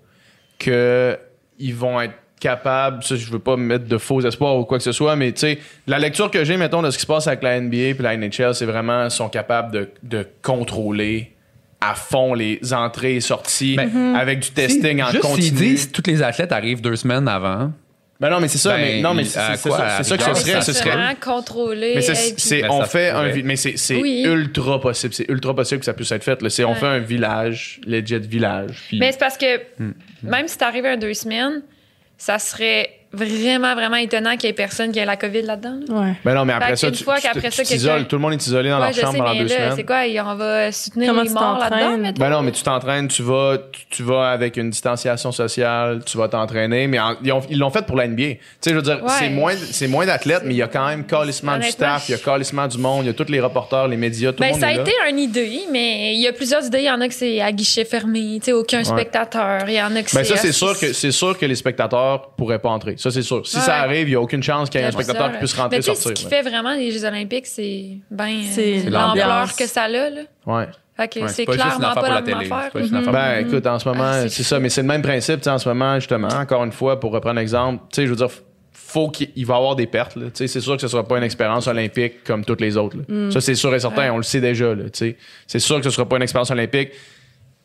que 0.58 1.18
ils 1.58 1.74
vont 1.74 2.00
être 2.00 2.14
capables, 2.44 3.02
ça, 3.02 3.16
je 3.16 3.26
veux 3.30 3.38
pas 3.38 3.56
me 3.56 3.64
mettre 3.64 3.86
de 3.86 3.98
faux 3.98 4.20
espoirs 4.20 4.56
ou 4.56 4.64
quoi 4.64 4.78
que 4.78 4.84
ce 4.84 4.92
soit, 4.92 5.16
mais 5.16 5.32
tu 5.32 5.40
sais, 5.40 5.58
la 5.86 5.98
lecture 5.98 6.30
que 6.30 6.44
j'ai, 6.44 6.56
mettons, 6.56 6.82
de 6.82 6.90
ce 6.90 6.96
qui 6.98 7.02
se 7.02 7.06
passe 7.06 7.26
avec 7.26 7.42
la 7.42 7.60
NBA 7.60 7.76
et 7.76 7.96
la 7.98 8.16
NHL, 8.16 8.54
c'est 8.54 8.66
vraiment, 8.66 9.04
ils 9.04 9.10
sont 9.10 9.28
capables 9.28 9.72
de, 9.72 9.88
de 10.02 10.26
contrôler 10.42 11.32
à 11.80 11.94
fond 11.94 12.32
les 12.34 12.60
entrées 12.72 13.16
et 13.16 13.20
sorties 13.20 13.76
Ben, 13.76 14.14
avec 14.14 14.40
du 14.40 14.50
testing 14.50 15.02
en 15.02 15.08
Juste 15.10 15.22
continu. 15.22 15.50
disent 15.50 15.92
tous 15.92 16.02
les 16.06 16.22
athlètes 16.22 16.52
arrivent 16.52 16.80
deux 16.80 16.96
semaines 16.96 17.28
avant, 17.28 17.72
Ben 18.20 18.30
non, 18.30 18.40
mais 18.40 18.48
c'est 18.48 18.58
ça. 18.58 18.74
Ben, 18.76 18.80
mais 18.80 19.00
non, 19.02 19.12
mais 19.12 19.24
c'est 19.24 19.30
ça, 19.38 19.46
à 19.52 19.56
c'est 19.56 19.68
ça 20.04 20.16
que 20.16 20.22
ce 20.22 20.34
serait. 20.34 20.60
Ce 20.62 20.72
c'est 20.72 20.78
serait. 20.78 20.90
vraiment 20.92 21.14
contrôlé. 21.20 21.92
Mais 21.96 22.00
c'est, 22.00 22.34
puis- 22.36 22.62
Ben, 22.62 22.70
on 22.70 22.84
fait 22.84 23.10
un, 23.10 23.14
pourrait. 23.28 23.42
mais 23.44 23.56
c'est, 23.56 23.76
c'est 23.76 23.96
Oui. 23.96 24.22
ultra 24.24 24.80
possible, 24.80 25.12
c'est 25.12 25.28
ultra 25.28 25.54
possible 25.54 25.80
que 25.80 25.84
ça 25.84 25.92
puisse 25.92 26.12
être 26.12 26.24
fait. 26.24 26.40
Là. 26.40 26.48
C'est, 26.48 26.64
on 26.64 26.70
Ouais. 26.70 26.74
fait 26.76 26.86
un 26.86 27.00
village, 27.00 27.80
legit 27.86 28.18
village. 28.20 28.84
Puis, 28.88 28.98
Mais 28.98 29.12
c'est 29.12 29.18
parce 29.18 29.36
que 29.36 29.58
Hmm. 29.78 29.92
même 30.22 30.48
si 30.48 30.56
t'arrives 30.56 30.86
à 30.86 30.96
deux 30.96 31.12
semaines, 31.12 31.60
ça 32.16 32.38
serait 32.38 33.03
vraiment, 33.14 33.74
vraiment 33.74 33.96
étonnant 33.96 34.36
qu'il 34.36 34.48
y 34.48 34.50
ait 34.50 34.54
personne 34.54 34.92
qui 34.92 34.98
ait 34.98 35.04
la 35.04 35.16
COVID 35.16 35.42
là-dedans. 35.42 35.76
là. 35.88 35.94
Ouais. 36.00 36.12
ben 36.24 36.34
non, 36.34 36.44
mais 36.44 36.52
après 36.52 36.70
Fait 36.70 36.76
ça, 36.76 36.90
tu, 36.90 37.04
fois 37.04 37.16
tu- 37.16 37.22
tu 37.22 37.78
ça, 37.78 38.00
Tout 38.04 38.16
le 38.16 38.22
monde 38.22 38.32
est 38.34 38.46
isolé 38.46 38.70
dans 38.70 38.80
Ouais, 38.80 38.86
leur 38.92 38.94
chambre 38.94 39.12
sais, 39.12 39.18
pendant 39.18 39.34
deux 39.34 39.42
là, 39.44 39.48
semaines. 39.48 39.72
c'est 39.76 39.84
quoi? 39.84 40.02
On 40.32 40.34
va 40.34 40.72
soutenir 40.72 41.08
Comment 41.08 41.22
les 41.22 41.28
morts 41.30 41.58
là-dedans? 41.58 42.12
Ben 42.18 42.28
non, 42.30 42.42
mais 42.42 42.52
tu 42.52 42.62
t'entraînes, 42.62 43.08
tu 43.08 43.22
vas, 43.22 43.56
tu, 43.72 43.80
tu 43.90 44.02
vas 44.02 44.30
avec 44.30 44.56
une 44.56 44.70
distanciation 44.70 45.32
sociale, 45.32 46.00
tu 46.04 46.18
vas 46.18 46.28
t'entraîner, 46.28 46.86
mais 46.86 46.98
en- 46.98 47.16
ils, 47.22 47.32
ont- 47.32 47.42
ils 47.48 47.58
l'ont 47.58 47.70
fait 47.70 47.84
pour 47.86 47.96
la 47.96 48.06
NBA. 48.06 48.22
Tu 48.34 48.38
sais, 48.60 48.70
je 48.70 48.74
veux 48.76 48.82
dire, 48.82 49.00
Ouais. 49.02 49.10
c'est 49.18 49.28
moins, 49.30 49.54
c'est 49.70 49.88
moins 49.88 50.06
d'athlètes, 50.06 50.42
mais 50.44 50.54
il 50.54 50.58
y 50.58 50.62
a 50.62 50.68
quand 50.68 50.86
même 50.88 51.04
calissement 51.04 51.58
du 51.58 51.68
staff, 51.70 52.08
il 52.08 52.12
y 52.12 52.14
a 52.14 52.18
calissement 52.18 52.66
du 52.66 52.78
monde, 52.78 53.04
il 53.04 53.06
y 53.06 53.10
a 53.10 53.14
tous 53.14 53.30
les 53.30 53.40
reporters, 53.40 53.88
les 53.88 53.96
médias, 53.96 54.32
tout 54.32 54.42
le 54.42 54.46
Ben, 54.48 54.52
monde 54.52 54.60
ça 54.60 54.68
a 54.68 54.72
est 54.72 54.76
là. 54.76 54.82
été 54.82 54.92
une 55.10 55.18
idée, 55.18 55.60
mais 55.70 56.14
il 56.14 56.20
y 56.20 56.26
a 56.28 56.32
plusieurs 56.32 56.64
idées. 56.64 56.78
Il 56.80 56.84
y 56.84 56.90
en 56.90 57.00
a 57.00 57.08
que 57.08 57.14
c'est 57.14 57.40
à 57.40 57.52
guichet 57.52 57.84
fermé, 57.84 58.38
tu 58.40 58.46
sais, 58.46 58.52
aucun 58.52 58.82
spectateur. 58.84 59.60
Il 59.68 59.74
y 59.74 59.82
en 59.82 59.86
a 59.96 60.02
que 60.02 60.14
Ben 60.14 60.24
c'est. 60.24 60.36
ça, 60.36 60.52
sûr 60.52 60.78
que 60.78 60.92
c'est 60.92 61.10
sûr 61.12 61.38
que 61.38 61.46
les 61.46 61.54
spectateurs 61.54 62.30
pourraient 62.36 62.58
pas 62.58 62.70
entrer. 62.70 62.94
Ça, 63.04 63.10
c'est 63.10 63.22
sûr. 63.22 63.46
Si 63.46 63.56
Ouais. 63.56 63.62
ça 63.62 63.74
arrive, 63.76 64.08
il 64.08 64.12
y 64.12 64.14
a 64.14 64.20
aucune 64.22 64.42
chance 64.42 64.70
qu'il 64.70 64.80
y 64.80 64.84
ait 64.84 64.86
un 64.86 64.90
spectateur 64.90 65.26
ça, 65.26 65.32
qui 65.32 65.38
puisse 65.38 65.52
rentrer 65.52 65.76
Mais 65.76 65.82
sortir. 65.82 66.08
Ce 66.08 66.12
qui 66.14 66.24
fait 66.26 66.40
vraiment 66.40 66.72
les 66.74 66.90
Jeux 66.90 67.04
Olympiques, 67.04 67.46
c'est 67.46 67.98
ben 68.10 68.30
euh, 68.58 68.84
l'ampleur 68.88 69.08
l'ambiance. 69.28 69.52
que 69.52 69.66
ça 69.66 69.82
a, 69.82 69.88
là. 69.88 70.08
Ouais. 70.46 70.68
Fait 70.96 71.08
que 71.08 71.20
Ouais, 71.20 71.28
c'est 71.28 71.44
clairement 71.44 71.92
pas 71.92 71.94
pour 71.94 72.02
la 72.04 72.22
même 72.22 72.24
télé. 72.24 72.50
affaire. 72.50 72.70
Pas 72.72 72.78
Mhm. 72.80 73.12
Ben, 73.12 73.46
écoute, 73.46 73.66
en 73.66 73.78
ce 73.78 73.86
moment, 73.86 74.04
Ah, 74.06 74.28
c'est 74.30 74.42
ça, 74.42 74.58
mais 74.58 74.70
c'est 74.70 74.80
le 74.80 74.86
même 74.88 75.02
principe, 75.02 75.36
tu 75.36 75.42
sais, 75.44 75.50
en 75.50 75.58
ce 75.58 75.68
moment, 75.68 75.96
justement, 75.96 76.28
encore 76.28 76.64
une 76.64 76.72
fois, 76.72 76.98
pour 76.98 77.12
reprendre 77.12 77.36
l'exemple, 77.40 77.82
tu 77.92 77.96
sais, 77.96 78.04
je 78.06 78.10
veux 78.10 78.16
dire, 78.16 78.28
faut 78.72 79.10
qu'il 79.10 79.28
il 79.36 79.44
va 79.44 79.54
y 79.54 79.56
avoir 79.58 79.76
des 79.76 79.86
pertes, 79.86 80.16
là. 80.16 80.26
Tu 80.26 80.30
sais, 80.36 80.46
c'est 80.46 80.60
sûr 80.62 80.76
que 80.76 80.80
ce 80.80 80.88
sera 80.88 81.02
pas 81.06 81.18
une 81.18 81.24
expérience 81.24 81.66
olympique 81.66 82.24
comme 82.24 82.42
toutes 82.44 82.62
les 82.62 82.76
autres, 82.78 82.96
là. 82.96 83.30
Ça, 83.30 83.42
c'est 83.42 83.54
sûr 83.54 83.74
et 83.74 83.80
certain, 83.80 84.04
Ouais. 84.04 84.10
on 84.10 84.16
le 84.16 84.22
sait 84.22 84.40
déjà, 84.40 84.74
là, 84.74 84.84
tu 84.84 84.90
sais. 84.94 85.16
C'est 85.46 85.58
sûr 85.58 85.76
que 85.76 85.82
ce 85.84 85.90
sera 85.90 86.08
pas 86.08 86.16
une 86.16 86.22
expérience 86.22 86.50
olympique. 86.52 86.90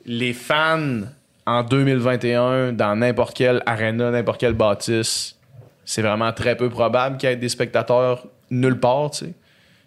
Les 0.06 0.34
fans, 0.34 1.02
en 1.50 1.64
2021, 1.64 2.74
dans 2.74 2.96
n'importe 2.96 3.36
quelle 3.36 3.64
arena, 3.66 4.12
n'importe 4.12 4.40
quelle 4.40 4.54
bâtisse, 4.54 5.36
c'est 5.84 6.02
vraiment 6.04 6.32
très 6.32 6.56
peu 6.56 6.70
probable 6.70 7.18
qu'il 7.18 7.30
y 7.30 7.34
ait 7.34 7.36
des 7.36 7.50
spectateurs 7.50 8.26
nulle 8.52 8.80
part, 8.80 9.12
tu 9.12 9.26
sais. 9.26 9.34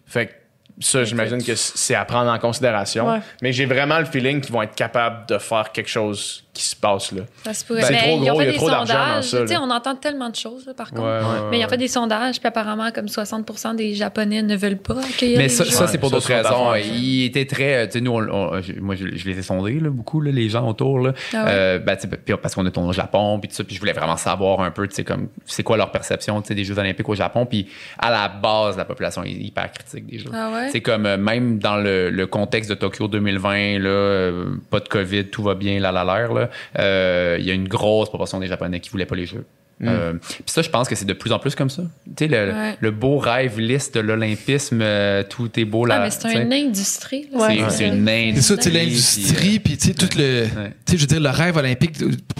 Fait 0.05 0.27
que 0.27 0.33
ça, 0.79 1.03
j'imagine 1.03 1.41
que 1.41 1.55
c'est 1.55 1.95
à 1.95 2.03
prendre 2.03 2.29
en 2.29 2.39
considération. 2.39 3.07
Ouais. 3.07 3.19
Mais 3.41 3.53
j'ai 3.53 3.65
vraiment 3.65 3.99
le 3.99 4.05
feeling 4.05 4.41
qu'ils 4.41 4.51
vont 4.51 4.63
être 4.63 4.75
capables 4.75 5.25
de 5.27 5.37
faire 5.37 5.71
quelque 5.71 5.89
chose 5.89 6.42
qui 6.53 6.63
se 6.63 6.75
passe 6.75 7.11
là. 7.11 7.23
Ça 7.43 7.53
se 7.53 7.65
pourrait. 7.65 7.81
Ben, 7.81 7.87
c'est 7.87 7.93
Mais 7.93 7.99
trop 7.99 8.09
ils 8.23 8.29
ont 8.29 8.33
gros, 8.33 8.39
fait 8.39 8.43
il 8.43 8.45
y 8.45 8.49
a 8.49 8.51
des 8.51 8.57
trop 8.57 8.69
d'argent 8.69 8.93
dans 8.93 8.99
sondages. 9.05 9.23
ça, 9.25 9.41
Tu 9.41 9.47
sais, 9.47 9.53
là. 9.55 9.61
on 9.63 9.69
entend 9.71 9.95
tellement 9.95 10.29
de 10.29 10.35
choses, 10.35 10.65
là, 10.67 10.73
par 10.75 10.91
contre. 10.91 11.01
Ouais, 11.01 11.07
ouais, 11.19 11.47
Mais 11.49 11.59
ils 11.59 11.65
ont 11.65 11.69
fait 11.69 11.77
des 11.77 11.87
sondages, 11.87 12.39
puis 12.39 12.47
apparemment, 12.47 12.91
comme 12.91 13.07
60% 13.07 13.75
des 13.75 13.95
Japonais 13.95 14.43
ne 14.43 14.55
veulent 14.55 14.77
pas 14.77 14.99
accueillir 14.99 15.37
Mais 15.37 15.43
les 15.45 15.49
ça, 15.49 15.65
ça 15.65 15.87
c'est 15.87 15.97
pour 15.97 16.11
d'autres 16.11 16.27
raisons. 16.27 16.69
affaire. 16.69 16.85
Il 16.85 17.23
était 17.25 17.45
très. 17.45 17.87
Tu 17.87 17.93
sais, 17.93 18.01
nous, 18.01 18.11
on- 18.11 18.29
on- 18.31 18.61
je- 18.61 18.79
moi, 18.79 18.93
je, 18.95 19.07
je 19.15 19.25
les 19.29 19.39
ai 19.39 19.41
sondés, 19.41 19.79
là, 19.79 19.89
beaucoup, 19.89 20.21
là, 20.21 20.31
les 20.31 20.47
gens 20.47 20.67
autour. 20.69 20.99
Là. 20.99 21.13
Ah 21.33 21.37
ouais? 21.43 21.49
Euh, 21.51 21.79
ben, 21.79 21.97
parce 22.41 22.53
qu'on 22.53 22.65
est 22.67 22.71
tourné 22.71 22.89
au 22.89 22.93
Japon, 22.93 23.39
puis 23.39 23.49
tout 23.49 23.55
ça, 23.55 23.63
puis 23.63 23.73
je 23.75 23.79
voulais 23.79 23.93
vraiment 23.93 24.17
savoir 24.17 24.59
un 24.61 24.69
peu, 24.69 24.87
tu 24.87 24.93
sais, 24.93 25.03
comme, 25.03 25.29
c'est 25.45 25.63
quoi 25.63 25.75
leur 25.75 25.91
perception, 25.91 26.39
tu 26.43 26.49
sais, 26.49 26.55
des 26.55 26.63
Jeux 26.65 26.77
Olympiques 26.77 27.09
au 27.09 27.15
Japon. 27.15 27.47
Puis 27.47 27.67
à 27.97 28.11
la 28.11 28.27
base, 28.29 28.77
la 28.77 28.85
population 28.85 29.23
est 29.23 29.31
hyper 29.31 29.71
critique 29.71 30.05
des 30.05 30.19
Jeux. 30.19 30.29
Ah 30.33 30.51
ouais? 30.53 30.69
C'est 30.71 30.81
comme, 30.81 31.07
euh, 31.07 31.17
même 31.17 31.57
dans 31.57 31.77
le, 31.77 32.11
le 32.11 32.27
contexte 32.27 32.69
de 32.69 32.75
Tokyo 32.75 33.07
2020, 33.07 33.79
là, 33.79 33.89
euh, 33.89 34.45
pas 34.69 34.79
de 34.79 34.87
COVID, 34.87 35.25
tout 35.29 35.41
va 35.41 35.55
bien, 35.55 35.79
là, 35.79 35.91
la 35.91 36.03
l'air, 36.03 36.31
là, 36.33 36.42
euh, 36.79 37.37
il 37.39 37.45
y 37.45 37.51
a 37.51 37.53
une 37.53 37.67
grosse 37.67 38.09
proportion 38.09 38.39
des 38.39 38.47
Japonais 38.47 38.79
qui 38.79 38.89
voulaient 38.89 39.05
pas 39.05 39.15
les 39.15 39.25
Jeux. 39.25 39.45
Euh, 39.83 40.13
Puis 40.13 40.43
ça, 40.45 40.61
je 40.61 40.69
pense 40.69 40.87
que 40.87 40.95
c'est 40.95 41.03
de 41.03 41.11
plus 41.13 41.33
en 41.33 41.39
plus 41.39 41.55
comme 41.55 41.69
ça. 41.69 41.81
Tu 42.15 42.25
sais, 42.25 42.27
le, 42.27 42.53
Ouais. 42.53 42.77
le 42.79 42.91
beau 42.91 43.17
rêve 43.17 43.59
lisse 43.59 43.91
de 43.91 43.99
l'olympisme, 43.99 44.79
euh, 44.81 45.23
tout 45.27 45.49
est 45.59 45.65
beau 45.65 45.85
là. 45.85 45.95
Ah, 45.97 46.03
mais 46.05 46.11
c'est 46.11 46.41
une 46.41 46.53
industrie. 46.53 47.27
Ouais. 47.33 47.57
C'est- 47.69 47.77
C'est 47.77 47.87
une 47.89 48.07
industrie. 48.07 48.35
C'est 48.35 48.41
ça, 48.41 48.57
tu 48.57 48.63
sais, 48.63 48.69
puis, 48.69 48.79
l'industrie, 48.79 49.59
puis 49.59 49.77
tu 49.77 49.87
sais, 49.87 49.93
tout 49.93 50.07
le. 50.17 50.43
Ouais. 50.43 50.71
Tu 50.85 50.91
sais, 50.93 50.97
je 50.97 51.01
veux 51.01 51.07
dire, 51.07 51.19
le 51.19 51.29
rêve 51.29 51.57
olympique 51.57 51.95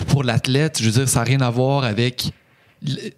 pour 0.08 0.24
l'athlète, 0.24 0.78
je 0.80 0.86
veux 0.86 0.92
dire, 0.92 1.10
ça 1.10 1.20
n'a 1.20 1.26
rien 1.26 1.42
à 1.42 1.50
voir 1.50 1.84
avec 1.84 2.28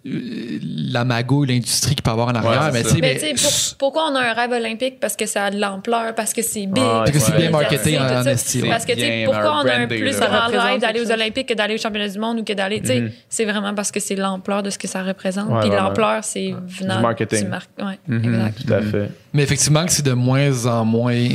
la 0.04 1.04
magouille, 1.04 1.48
l'industrie 1.48 1.94
qu'il 1.94 2.02
peut 2.02 2.10
avoir 2.10 2.28
en 2.28 2.34
arrière. 2.34 2.70
mais 2.72 2.82
ça. 2.82 2.88
tu 2.90 2.94
sais, 2.96 3.00
Mais 3.00 3.34
pour- 3.34 3.76
pourquoi 3.78 4.10
on 4.10 4.14
a 4.14 4.20
un 4.20 4.32
rêve 4.32 4.52
olympique? 4.52 5.00
Parce 5.00 5.16
que 5.16 5.26
ça 5.26 5.46
a 5.46 5.50
de 5.50 5.58
l'ampleur, 5.60 6.14
parce 6.14 6.32
que 6.32 6.42
c'est 6.42 6.66
big. 6.66 6.78
Ah, 6.84 7.02
Parce 7.04 7.10
que 7.12 7.18
c'est 7.18 7.36
bien 7.36 7.50
marketé 7.50 7.98
en. 7.98 8.06
Parce 8.08 8.84
que, 8.84 8.92
tu 8.92 9.00
sais, 9.00 9.16
bien 9.18 9.24
pourquoi 9.26 9.62
on 9.64 9.68
a 9.68 9.74
un 9.74 9.86
plus 9.86 10.18
rêve 10.18 10.80
d'aller 10.80 11.00
aux. 11.00 11.10
Olympiques 11.10 11.48
que 11.48 11.54
d'aller 11.54 11.74
aux 11.74 11.78
championnats 11.78 12.08
du 12.08 12.18
monde 12.18 12.40
ou 12.40 12.44
que 12.44 12.52
d'aller, 12.52 12.80
sais, 12.84 13.04
c'est 13.28 13.44
vraiment 13.44 13.74
parce 13.74 13.90
que 13.90 14.00
c'est 14.00 14.16
l'ampleur 14.16 14.62
de 14.62 14.70
ce 14.70 14.78
que 14.78 14.86
ça 14.88 15.02
représente. 15.02 15.48
Ouais, 15.50 15.60
Puis 15.60 15.70
l'ampleur, 15.70 16.22
c'est 16.24 16.54
venant 16.66 16.96
Du 16.96 17.02
marketing. 17.02 17.44
du 17.44 17.48
mar- 17.48 17.62
ouais, 17.78 17.98
Mhm. 18.06 18.34
exact. 18.34 18.66
Tout 18.66 18.72
à 18.74 18.82
fait. 18.82 19.10
Mais 19.36 19.42
effectivement, 19.42 19.84
que 19.84 19.92
c'est 19.92 20.04
de 20.04 20.12
moins 20.14 20.66
en 20.66 20.84
moins. 20.84 21.28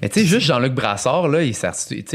Mais 0.00 0.08
tu 0.08 0.20
sais, 0.20 0.26
juste 0.26 0.46
Jean-Luc 0.46 0.72
Brassard, 0.72 1.28
là, 1.28 1.42
il 1.42 1.54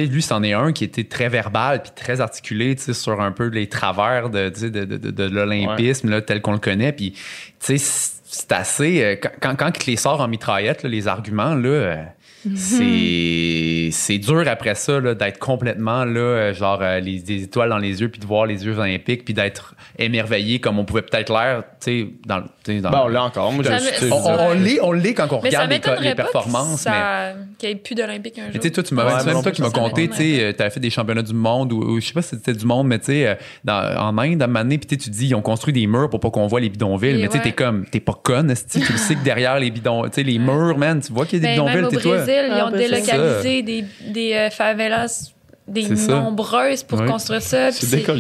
lui, 0.06 0.22
c'en 0.22 0.44
est 0.44 0.54
un 0.54 0.74
qui 0.74 0.84
était 0.84 1.04
très 1.04 1.30
verbal 1.30 1.84
puis 1.84 1.92
très 1.96 2.20
articulé, 2.20 2.76
sur 2.94 3.22
un 3.22 3.32
peu 3.32 3.46
les 3.48 3.68
travers 3.70 4.30
de, 4.30 4.50
de, 4.50 4.68
de, 4.70 4.98
de, 4.98 5.12
de 5.12 5.24
l'olympisme, 5.24 6.10
là, 6.10 6.22
tel 6.22 6.42
qu'on 6.42 6.54
le 6.54 6.58
connaît. 6.60 6.92
Puis, 6.92 7.12
tu 7.12 7.20
sais, 7.60 7.78
c'est- 7.78 8.52
assez... 8.52 9.04
euh, 9.04 9.16
Quand, 9.22 9.30
quand, 9.40 9.56
quand 9.56 9.72
il 9.88 9.92
les 9.92 9.96
sort 9.96 10.20
en 10.20 10.28
mitraillette, 10.28 10.84
là, 10.84 10.90
les 10.90 11.08
arguments, 11.08 11.56
là... 11.56 12.16
euh, 12.52 13.90
C'est 13.92 13.92
c'est 13.92 14.18
dur 14.18 14.44
après 14.48 14.76
ça 14.76 15.00
là, 15.00 15.16
d'être 15.16 15.40
complètement 15.40 16.06
là, 16.06 16.20
euh, 16.20 16.54
genre 16.54 16.80
euh, 16.82 17.00
les, 17.00 17.20
des 17.20 17.44
étoiles 17.44 17.70
dans 17.70 17.78
les 17.78 18.02
yeux 18.02 18.10
puis 18.10 18.20
de 18.20 18.26
voir 18.26 18.46
les 18.46 18.58
Jeux 18.58 18.78
olympiques 18.78 19.26
puis 19.26 19.34
d'être 19.34 19.76
émerveillé 19.98 20.60
comme 20.60 20.80
on 20.80 20.86
pouvait 20.86 21.02
peut-être 21.02 21.32
l'air, 21.32 21.64
tu 21.82 21.92
sais, 22.04 22.08
dans, 22.26 22.38
le- 22.38 22.44
tu 22.64 22.74
sais, 22.76 22.82
dans 22.82 22.90
Bon, 22.92 23.08
là 23.08 23.24
encore, 23.24 23.52
moi, 23.52 23.64
Ça 23.64 23.78
je- 23.78 24.12
on, 24.12 24.54
l'est, 24.54 24.80
on 24.82 24.92
l'est 24.92 25.14
quand 25.14 25.32
on 25.32 25.42
Mais 25.42 25.52
ça 25.52 25.62
regarde 25.64 25.70
les, 25.72 25.76
m'étonnerait 25.78 26.16
pas 26.16 26.24
performances, 26.24 26.84
que 26.84 26.90
mais 26.90 26.96
ça- 26.96 27.34
qu'il 27.58 27.70
n'y 27.70 27.76
ait 27.76 27.78
plus 27.80 27.96
d'Olympiques 27.96 28.38
un 28.40 28.44
jour. 28.44 28.52
mais 28.54 28.60
tu 28.60 28.68
sais, 28.68 28.72
toi, 28.74 28.84
tu 28.84 28.94
m'as 28.94 29.06
Ouais, 29.18 29.24
même 29.34 29.42
toi 29.42 29.52
qui 29.52 29.62
m'as 29.62 29.70
ça 29.70 29.80
conté, 29.80 30.08
tu 30.10 30.16
sais, 30.18 30.56
as 30.62 30.70
fait 30.70 30.80
des 30.80 30.90
championnats 30.90 31.22
du 31.22 31.34
monde 31.34 31.74
ou, 31.74 31.78
ou 31.82 32.00
je 32.00 32.08
sais 32.08 32.14
pas 32.14 32.22
si 32.22 32.30
c'était 32.36 32.54
du 32.54 32.66
monde, 32.66 32.88
mais 32.88 33.00
tu 33.00 33.06
sais, 33.06 33.28
euh, 33.28 33.36
dans- 33.64 33.98
en 34.00 34.18
Inde, 34.18 34.42
à 34.42 34.46
un 34.46 34.48
moment 34.48 34.60
donné, 34.64 34.78
puis 34.78 34.88
tu 34.88 34.96
sais, 34.96 35.02
tu 35.02 35.10
dis, 35.10 35.28
ils 35.28 35.36
ont 35.36 35.42
construit 35.42 35.74
des 35.74 35.88
murs 35.88 36.10
pour 36.10 36.20
pas 36.20 36.30
qu'on 36.30 36.48
voit 36.48 36.60
les 36.60 36.70
bidonvilles, 36.70 37.18
mais 37.20 37.28
tu 37.28 37.38
sais, 37.38 37.44
t'es 37.44 37.52
comme, 37.54 37.86
t'es 37.86 38.00
pas 38.00 38.20
conne, 38.22 38.54
tu 38.72 38.80
le 38.80 38.98
sais 38.98 39.16
que 39.16 39.24
derrière 39.24 39.60
les 39.60 39.72
bidons, 39.72 40.04
tu 40.04 40.10
sais, 40.14 40.24
les 40.24 40.40
murs, 40.40 40.78
man, 40.78 41.00
tu 41.02 41.12
vois 41.14 41.26
qu'il 41.26 41.42
y 41.42 41.46
a 41.46 41.50
des 41.50 41.60
Ben, 41.60 41.66
bidonvilles, 41.76 41.98
tu 41.98 42.04
sais, 42.26 42.37
ils 42.46 42.52
Ah, 42.54 42.68
ont 42.68 42.72
ben, 42.72 42.80
c'est 42.80 42.90
délocalisé 42.90 43.62
des, 43.64 43.86
des 44.10 44.34
euh, 44.34 44.50
favelas, 44.50 45.32
des 45.68 45.84
nombreuses 46.08 46.84
pour 46.84 47.00
Ouais. 47.02 47.08
construire 47.08 47.42
ça. 47.42 47.72
C'est 47.74 47.86
ça, 47.86 47.98
pour 48.06 48.16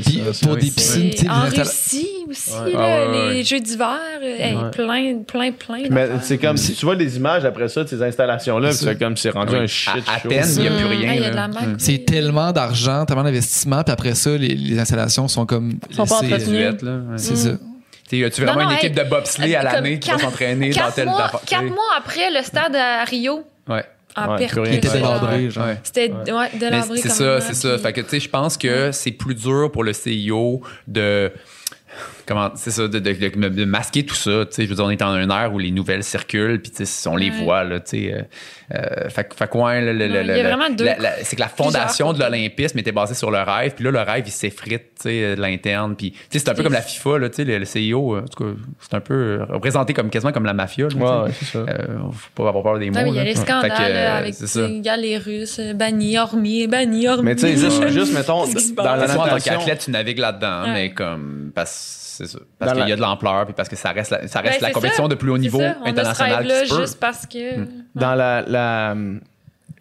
oui. 0.55 0.59
des 0.59 0.71
piscines, 0.71 1.09
tu 1.11 1.17
sais, 1.19 1.29
En 1.29 1.41
Russie 1.43 2.07
aussi, 2.29 2.51
Ouais. 2.51 2.73
là, 2.73 2.79
Ah, 2.79 3.09
ouais, 3.11 3.17
ouais. 3.27 3.33
les 3.35 3.43
jeux 3.45 3.59
d'hiver, 3.61 3.97
euh, 4.21 4.25
hey, 4.37 4.57
plein, 4.73 5.19
plein, 5.25 5.51
plein. 5.53 5.83
Mais 5.89 6.09
c'est 6.21 6.37
comme 6.37 6.57
si 6.57 6.73
tu 6.73 6.85
vois 6.85 6.97
des 6.97 7.15
images 7.15 7.45
après 7.45 7.69
ça 7.69 7.83
de 7.85 7.87
ces 7.89 8.03
installations-là, 8.03 8.73
C'est 8.73 8.99
comme 8.99 9.15
c'est 9.15 9.29
rendu 9.29 9.55
un 9.55 9.65
shit 9.65 9.93
À- 10.07 10.15
à 10.15 10.19
peine, 10.27 10.45
il 10.57 10.63
y 10.63 10.67
a 10.67 10.71
plus 10.71 10.83
Hum, 10.85 10.91
rien, 10.91 11.31
ah, 11.37 11.47
magouille. 11.47 11.75
C'est 11.77 12.03
tellement 12.05 12.51
d'argent, 12.51 13.05
tellement 13.05 13.23
d'investissement, 13.23 13.81
puis 13.83 13.93
après 13.93 14.13
ça, 14.15 14.31
les, 14.31 14.49
les 14.49 14.77
installations 14.79 15.29
sont 15.29 15.45
comme. 15.45 15.79
Sont 15.91 16.05
pas 16.05 16.15
entretenues. 16.15 16.67
C'est 17.15 17.37
ça. 17.37 17.49
Tu 18.09 18.19
sais, 18.19 18.25
as-tu 18.25 18.41
vraiment 18.41 18.59
Non, 18.59 18.65
non, 18.65 18.71
une 18.71 18.77
équipe 18.77 18.97
hey, 18.97 19.03
de 19.05 19.09
bobsleigh 19.09 19.55
à 19.55 19.63
l'année 19.63 19.99
qui 19.99 20.09
va 20.09 20.15
quatre- 20.15 20.25
s'entraîner 20.25 20.69
dans 20.69 20.91
tu 20.91 21.01
quatre 21.45 21.63
mois 21.65 21.85
après, 21.97 22.29
le 22.31 22.41
stade 22.41 22.73
à 22.75 23.03
Rio, 23.05 23.43
Ouais. 23.69 23.83
En 24.17 24.31
Ouais, 24.31 24.37
perte. 24.39 24.51
plus 24.53 24.61
rien. 24.61 24.71
Il 24.71 24.77
était 24.77 24.87
Ouais. 24.89 24.93
délabré, 24.95 25.49
genre. 25.49 25.65
Ouais. 25.67 25.77
C'était 25.83 26.11
ouais, 26.11 26.49
délabré 26.59 26.97
c'est 26.97 27.09
ça, 27.09 27.39
c'est 27.41 27.53
ça. 27.53 27.77
Fait 27.77 27.93
que, 27.93 28.01
tu 28.01 28.09
sais, 28.09 28.19
je 28.19 28.29
pense 28.29 28.57
que 28.57 28.91
c'est 28.91 29.11
plus 29.11 29.35
dur 29.35 29.71
pour 29.71 29.83
le 29.83 29.93
CIO 29.93 30.61
de. 30.87 31.31
Comment, 32.27 32.51
c'est 32.55 32.71
ça, 32.71 32.87
de, 32.89 32.99
de- 32.99 33.13
de- 33.13 33.49
de 33.49 33.65
masquer 33.65 34.05
tout 34.05 34.13
ça. 34.15 34.45
Tu 34.45 34.53
sais, 34.55 34.63
je 34.65 34.69
veux 34.69 34.75
dire, 34.75 34.83
on 34.85 34.89
est 34.89 34.97
dans 34.97 35.07
un 35.11 35.29
air 35.29 35.53
où 35.53 35.59
les 35.59 35.71
nouvelles 35.71 36.03
circulent, 36.03 36.61
puis 36.61 36.71
tu 36.71 36.85
sais, 36.85 37.09
on 37.09 37.15
les 37.15 37.29
Ouais. 37.29 37.43
voit, 37.43 37.63
là, 37.63 37.79
tu 37.79 37.91
sais. 38.07 38.13
euh, 38.13 38.21
euh, 38.75 39.09
fait, 39.09 39.29
ouais, 39.55 39.81
le- 39.81 39.93
le- 39.93 40.07
le- 40.07 40.21
il 40.23 40.27
y 40.27 40.31
a 40.31 40.35
le- 40.35 40.41
vraiment 40.43 40.69
deux- 40.69 40.83
la- 40.83 40.97
la- 40.97 41.23
c'est 41.23 41.37
que 41.37 41.41
la 41.41 41.47
fondation 41.47 42.11
de 42.11 42.19
l'Olympisme 42.19 42.77
était 42.79 42.91
basée 42.91 43.13
sur 43.15 43.31
le 43.31 43.37
rêve, 43.39 43.73
puis 43.75 43.85
là, 43.85 43.91
le 43.91 43.99
rêve, 44.01 44.23
il 44.27 44.31
s'effrite, 44.31 44.81
tu 44.99 45.03
sais, 45.03 45.35
de 45.37 45.41
l'interne. 45.41 45.95
Puis, 45.95 46.11
tu 46.11 46.17
sais, 46.31 46.39
c'est 46.39 46.49
un 46.49 46.53
peu 46.53 46.63
comme 46.63 46.73
la 46.73 46.81
FIFA, 46.81 47.17
là, 47.19 47.29
tu 47.29 47.35
sais, 47.37 47.43
le, 47.45 47.57
le 47.59 47.65
CIO, 47.65 48.15
euh, 48.17 48.21
en 48.21 48.25
tout 48.27 48.43
cas, 48.43 48.49
c'est 48.81 48.93
un 48.95 48.99
peu 48.99 49.13
euh, 49.13 49.45
représenté 49.45 49.93
comme, 49.93 50.09
quasiment 50.09 50.33
comme 50.33 50.45
la 50.45 50.53
mafia, 50.53 50.87
là. 50.89 50.95
Ouais, 51.21 51.27
ouais, 51.27 51.31
c'est 51.39 51.45
ça. 51.45 51.59
Euh, 51.59 51.97
faut 52.11 52.43
pas 52.43 52.49
avoir 52.49 52.63
peur 52.63 52.79
des 52.79 52.89
mots. 52.91 52.99
Il 53.07 53.13
y 53.15 53.19
a 53.19 53.23
les 53.23 53.35
scandales 53.35 53.71
euh, 53.79 54.17
avec 54.17 54.35
les 54.99 55.17
Russes, 55.17 55.61
bannis, 55.75 56.17
hormis, 56.17 56.67
bannis, 56.67 57.07
hormis. 57.07 57.23
Mais 57.23 57.35
tu 57.35 57.41
sais, 57.55 57.89
juste, 57.89 58.13
mettons, 58.13 58.43
dans 58.75 58.83
la 58.95 59.17
en 59.17 59.27
tant 59.27 59.37
qu'athlète, 59.37 59.79
tu 59.85 59.91
navigues 59.91 60.19
là-dedans, 60.19 60.63
mais 60.73 60.91
comme 60.91 61.51
parce 61.55 62.16
c'est 62.17 62.27
ça, 62.27 62.39
parce 62.59 62.73
qu'il 62.73 62.87
y 62.87 62.91
a 62.91 62.95
de 62.95 63.01
l'ampleur 63.01 63.45
puis 63.45 63.53
parce 63.53 63.69
que 63.69 63.75
ça 63.75 63.91
reste 63.91 64.11
la, 64.11 64.27
ça 64.27 64.41
Ben, 64.41 64.49
reste 64.49 64.61
la 64.61 64.67
c'est 64.67 64.73
compétition 64.73 65.03
ça. 65.03 65.09
de 65.09 65.15
plus 65.15 65.31
haut 65.31 65.37
niveau 65.37 65.59
ça. 65.59 65.77
On 65.83 65.85
international 65.87 65.99
a 65.99 66.13
ce 66.13 66.13
qui 66.13 66.17
se 66.17 66.23
rêve-là 66.23 66.75
peut. 66.75 66.81
juste 66.81 66.99
parce 66.99 67.25
que. 67.25 67.65
dans 67.95 68.15
la, 68.15 68.41
la 68.41 68.95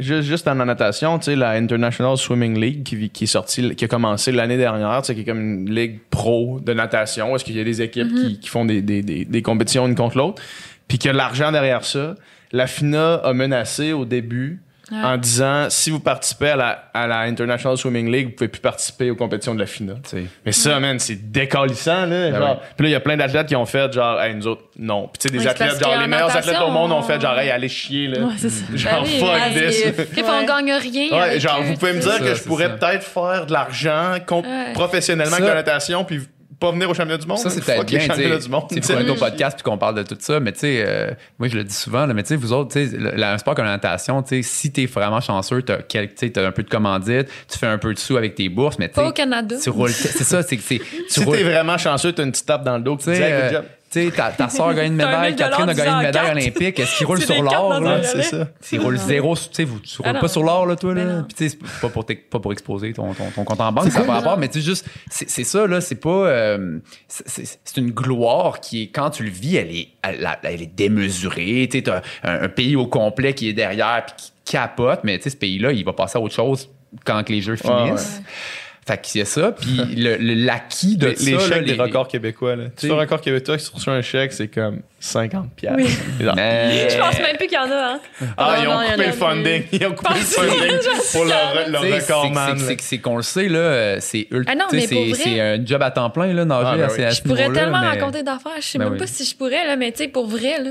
juste, 0.01 0.23
juste 0.29 0.47
dans 0.47 0.55
la 0.55 0.65
natation, 0.65 1.19
tu 1.19 1.25
sais, 1.27 1.37
la 1.37 1.51
International 1.51 2.17
Swimming 2.17 2.59
League 2.59 2.83
qui, 2.83 3.09
qui 3.11 3.25
est 3.25 3.27
sortie, 3.29 3.75
qui 3.75 3.85
a 3.85 3.89
commencé 3.89 4.33
l'année 4.33 4.57
dernière, 4.59 5.01
tu 5.03 5.07
sais, 5.09 5.15
qui 5.15 5.23
est 5.23 5.25
comme 5.25 5.41
une 5.41 5.71
ligue 5.75 6.01
pro 6.11 6.61
de 6.61 6.73
natation, 6.75 7.33
où 7.33 7.37
est-ce 7.37 7.45
qu'il 7.45 7.57
y 7.57 7.61
a 7.61 7.65
des 7.65 7.81
équipes 7.83 8.13
qui, 8.15 8.39
qui 8.41 8.49
font 8.49 8.65
des, 8.65 8.83
des, 8.83 9.03
des, 9.03 9.25
des 9.25 9.43
compétitions 9.43 9.87
une 9.87 9.95
contre 9.95 10.19
l'autre, 10.19 10.43
puis 10.89 10.99
qu'il 10.99 11.09
y 11.09 11.11
a 11.11 11.13
de 11.13 11.19
l'argent 11.19 11.51
derrière 11.53 11.85
ça. 11.85 12.15
La 12.53 12.67
FINA 12.67 13.15
a 13.25 13.33
menacé 13.33 13.93
au 13.93 14.05
début 14.05 14.61
Ouais. 14.93 14.99
en 15.03 15.17
disant 15.17 15.67
si 15.69 15.91
vous 15.91 15.99
participez 15.99 16.51
à 16.51 16.57
la, 16.57 16.91
à 16.95 17.09
la 17.09 17.19
International 17.23 17.77
Swimming 17.77 18.09
League, 18.13 18.27
vous 18.29 18.35
pouvez 18.37 18.47
plus 18.49 18.61
participer 18.61 19.11
aux 19.11 19.17
compétitions 19.17 19.53
de 19.55 19.59
la 19.59 19.67
FINA. 19.67 19.95
Mais 20.45 20.53
ça, 20.53 20.79
man, 20.79 20.99
c'est 21.01 21.31
décalissant, 21.33 22.07
là. 22.07 22.31
Ben 22.31 22.37
genre. 22.39 22.51
ouais. 22.51 22.57
Puis 22.77 22.85
là, 22.85 22.89
il 22.91 22.93
y 22.93 22.95
a 22.95 23.01
plein 23.01 23.17
d'athlètes 23.17 23.49
qui 23.49 23.57
ont 23.57 23.67
fait, 23.67 23.93
genre, 23.93 24.21
hey, 24.23 24.35
nous 24.37 24.47
autres, 24.47 24.63
non. 24.79 25.09
Puis 25.09 25.19
tu 25.19 25.29
sais, 25.29 25.33
des 25.33 25.39
Oui, 25.41 25.49
athlètes, 25.49 25.83
genre, 25.83 26.01
les 26.01 26.07
meilleurs 26.07 26.37
athlètes 26.37 26.61
au 26.65 26.71
monde 26.71 26.93
ont 26.93 27.03
fait, 27.03 27.21
genre, 27.21 27.37
hey, 27.37 27.51
allez 27.51 27.69
chier, 27.69 28.07
là. 28.07 28.21
Ouais, 28.27 28.35
c'est 28.39 28.49
ça. 28.49 28.65
Genre, 28.75 28.93
Ben 28.93 29.03
oui, 29.05 29.19
fuck 29.19 29.55
this. 29.97 30.07
Puis 30.13 30.23
on 30.25 30.39
Ouais. 30.39 30.47
gagne 30.47 30.73
rien. 30.73 31.19
Ouais, 31.21 31.41
genre, 31.41 31.61
eux, 31.61 31.65
vous 31.65 31.75
pouvez 31.75 31.93
me 31.93 32.01
dire 32.01 32.19
que 32.21 32.35
je 32.37 32.43
pourrais 32.45 32.77
peut-être 32.77 33.03
faire 33.03 33.47
de 33.47 33.53
l'argent 33.53 34.13
Ouais. 34.31 34.73
professionnellement 34.75 35.31
Ça- 35.37 35.43
avec 35.43 35.49
la 35.49 35.55
natation, 35.57 36.05
puis 36.05 36.21
pas 36.59 36.71
venir 36.73 36.89
au 36.89 36.95
championnat 36.95 37.19
du 37.19 37.27
monde. 37.27 37.39
Ça, 37.39 37.51
c'est 37.51 37.65
peut-être 37.65 37.87
bien, 37.87 37.99
tu 38.01 38.07
sais. 38.07 38.13
pour 38.81 38.97
un 38.97 39.09
autre 39.09 39.21
podcast 39.21 39.57
puis 39.57 39.63
qu'on 39.63 39.79
parle 39.79 39.95
de 39.97 40.03
tout 40.03 40.17
ça, 40.19 40.41
mais 40.41 40.53
tu 40.53 40.61
sais, 40.61 40.85
euh, 40.87 41.11
moi, 41.39 41.49
je 41.49 41.57
le 41.57 41.65
dis 41.65 41.75
souvent, 41.75 42.07
là, 42.07 42.15
mais 42.15 42.23
tu 42.23 42.29
sais, 42.29 42.37
vous 42.37 42.53
autres, 42.53 42.73
tu 42.73 42.89
sais, 42.89 43.23
un 43.23 43.39
sport 43.39 43.55
comme 43.55 43.65
la 43.67 43.73
natation, 43.73 44.23
tu 44.23 44.37
sais, 44.37 44.43
si 44.43 44.73
t'es 44.73 44.87
vraiment 44.87 45.21
chanceux, 45.21 45.63
t'as 45.63 45.79
quel- 45.83 46.09
tu 46.09 46.15
sais, 46.17 46.31
t'as 46.31 46.47
un 46.47 46.53
peu 46.53 46.63
de 46.63 46.69
commandite, 46.69 47.29
tu 47.51 47.59
fais 47.59 47.67
un 47.67 47.79
peu 47.79 47.93
de 47.93 47.99
sous 47.99 48.17
avec 48.17 48.35
tes 48.35 48.49
bourses, 48.49 48.79
mais 48.79 48.89
tu 48.89 48.95
Pas 48.95 49.05
au 49.05 49.09
sais, 49.09 49.15
Canada. 49.15 49.57
tu 49.63 49.71
roules, 49.71 49.91
c'est 49.91 50.25
ça, 50.25 50.43
c'est 50.43 50.57
que 50.57 50.63
c'est, 50.63 50.79
tu 50.81 50.85
Si 51.09 51.25
roules, 51.25 51.37
t'es 51.37 51.43
vraiment 51.45 51.77
chanceux, 51.79 52.13
t'as 52.13 52.23
une 52.25 52.33
petite 52.33 52.47
tape 52.47 52.65
dans 52.65 52.77
le 52.79 52.83
dos 52.83 52.97
tu 52.97 53.11
hey, 53.11 53.19
good 53.19 53.27
euh, 53.31 53.53
job. 53.53 53.65
Tu 53.91 54.05
sais, 54.05 54.11
ta, 54.11 54.31
ta 54.31 54.49
soeur 54.49 54.69
a 54.69 54.75
gagné 54.75 54.89
une 54.89 54.95
médaille, 54.97 55.29
1000 55.33 55.37
Catherine 55.37 55.69
a 55.69 55.75
gagné 55.75 55.91
une 55.91 56.03
médaille 56.03 56.31
olympique, 56.33 56.81
est-ce 56.81 56.97
qu'ils 56.99 57.07
roulent 57.07 57.21
C'est 57.21 57.35
sur 57.35 57.43
l'or, 57.43 57.81
c'est 58.03 58.23
ça. 58.23 58.49
S'ils 58.61 58.81
roulent 58.81 58.97
zéro, 58.99 59.37
tu 59.37 59.43
sais, 59.53 59.65
vous, 59.65 59.79
tu 59.81 59.97
roules 60.03 60.07
Ah 60.11 60.15
pas 60.15 60.21
non. 60.23 60.29
sur 60.29 60.43
l'or, 60.43 60.67
là, 60.67 60.77
toi, 60.77 60.95
là. 60.95 61.23
Puis, 61.29 61.35
tu 61.35 61.49
sais, 61.49 61.57
c'est 61.65 61.81
pas 61.81 61.89
pour, 61.89 62.05
pas 62.05 62.39
pour 62.41 62.53
exposer 62.53 62.93
ton, 62.93 63.15
ton, 63.15 63.31
ton 63.31 63.45
compte 63.45 63.61
en 63.61 63.73
banque, 63.73 63.91
ça 63.93 64.03
pas 64.05 64.15
rapport, 64.15 64.37
mais 64.39 64.49
tu 64.49 64.61
sais, 64.61 64.65
juste, 64.65 64.87
c'est 65.11 65.45
ça, 65.45 65.67
là, 65.67 65.81
c'est 65.81 65.95
pas. 66.01 66.09
euh, 66.11 66.79
c'est- 67.09 67.59
une 67.77 67.91
gloire 67.91 68.61
qui 68.61 68.83
est, 68.85 68.87
quand 68.89 69.11
tu 69.11 69.23
le 69.23 69.29
vis, 69.31 69.57
elle 69.57 69.71
est, 69.75 69.89
elle, 70.03 70.27
elle 70.43 70.63
est 70.63 70.75
démesurée. 70.75 71.69
Tu 71.71 71.79
sais, 71.79 71.83
t'as 71.85 72.01
un, 72.23 72.45
un 72.45 72.49
pays 72.49 72.75
au 72.77 72.87
complet 72.87 73.35
qui 73.35 73.49
est 73.49 73.53
derrière 73.53 74.05
puis 74.07 74.15
qui 74.45 74.53
capote, 74.53 75.01
mais 75.05 75.19
tu 75.19 75.25
sais, 75.25 75.31
ce 75.31 75.37
pays-là, 75.37 75.73
il 75.73 75.85
va 75.85 75.93
passer 75.93 76.17
à 76.19 76.21
autre 76.21 76.35
chose 76.35 76.71
quand 77.05 77.23
que 77.25 77.33
les 77.33 77.41
jeux 77.43 77.57
Ouais, 77.65 77.87
finissent. 77.87 78.23
Fait 78.87 79.01
qu'il 79.03 79.19
y 79.19 79.23
a 79.23 79.25
ça, 79.25 79.51
puis 79.51 79.81
le- 79.97 80.17
le- 80.17 80.35
l'acquis 80.45 80.97
de 80.97 81.09
Les, 81.09 81.17
ça, 81.17 81.25
les 81.25 81.33
là, 81.33 81.39
chèques 81.41 81.67
les- 81.67 81.75
des 81.75 81.83
records 81.83 82.07
québécois, 82.07 82.55
là. 82.55 82.65
Tu 82.77 82.89
un 82.91 82.95
record 82.95 83.21
québécois, 83.21 83.57
reçois 83.57 83.95
un 83.95 84.01
chèque, 84.03 84.33
c'est 84.33 84.47
comme 84.47 84.81
50 85.01 85.51
piastres. 85.57 85.81
Oui. 85.83 86.25
Genre, 86.25 86.37
Mais- 86.37 86.89
Je 86.89 86.97
pense 86.97 87.19
même 87.19 87.37
plus 87.37 87.49
qu'il 87.49 87.57
y 87.57 87.59
en 87.59 87.71
a, 87.71 87.95
hein. 87.95 88.01
Ah, 88.37 88.55
Non, 88.59 88.63
ils 88.63 88.69
ont 88.69 88.75
non, 88.75 88.81
il 88.83 88.85
y 88.85 88.89
en 88.89 88.93
coupé 88.93 88.93
a 88.93 88.97
le 88.97 89.03
plus. 89.11 89.19
funding. 89.19 89.63
Ils 89.73 89.87
ont 89.87 89.93
coupé 89.93 90.15
le 90.15 90.21
funding 90.25 90.79
pour 91.13 91.25
le, 91.25 91.31
Tu 91.65 91.73
le 91.73 91.79
sais, 91.79 91.99
record 92.01 92.25
c'est- 92.29 92.35
man. 92.35 92.59
c'est- 92.79 92.99
qu'on 92.99 93.17
le 93.17 93.23
sait, 93.23 93.49
là, 93.49 94.01
c'est 94.01 94.29
ultra. 94.31 94.55
Ah 94.57 94.67
c'est- 95.17 95.41
un 95.41 95.67
job 95.67 95.83
à 95.83 95.91
temps 95.91 96.11
plein, 96.11 96.33
là, 96.33 96.45
nager 96.45 96.69
Ah, 96.73 96.77
ben 96.77 96.85
à, 97.07 97.11
ce- 97.11 97.17
Je 97.17 97.23
pourrais 97.23 97.51
tellement 97.53 97.81
mais- 97.81 97.89
raconter 97.89 98.23
d'affaires. 98.23 98.53
Je 98.61 98.63
sais 98.67 98.79
Ben 98.79 98.85
même 98.85 98.93
oui. 98.93 98.99
pas 99.01 99.07
si 99.09 99.25
je 99.25 99.35
pourrais, 99.37 99.67
là, 99.67 99.75
mais 99.77 99.91
tu 99.91 99.99
sais, 100.05 100.09
pour 100.09 100.29
vrai, 100.29 100.63
là. 100.63 100.71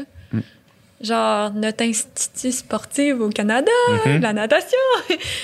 Genre, 1.06 1.52
notre 1.54 1.84
institut 1.84 2.52
sportif 2.52 3.16
au 3.20 3.30
Canada, 3.30 3.72
Mhm. 4.06 4.22
la 4.22 4.34
natation. 4.34 4.78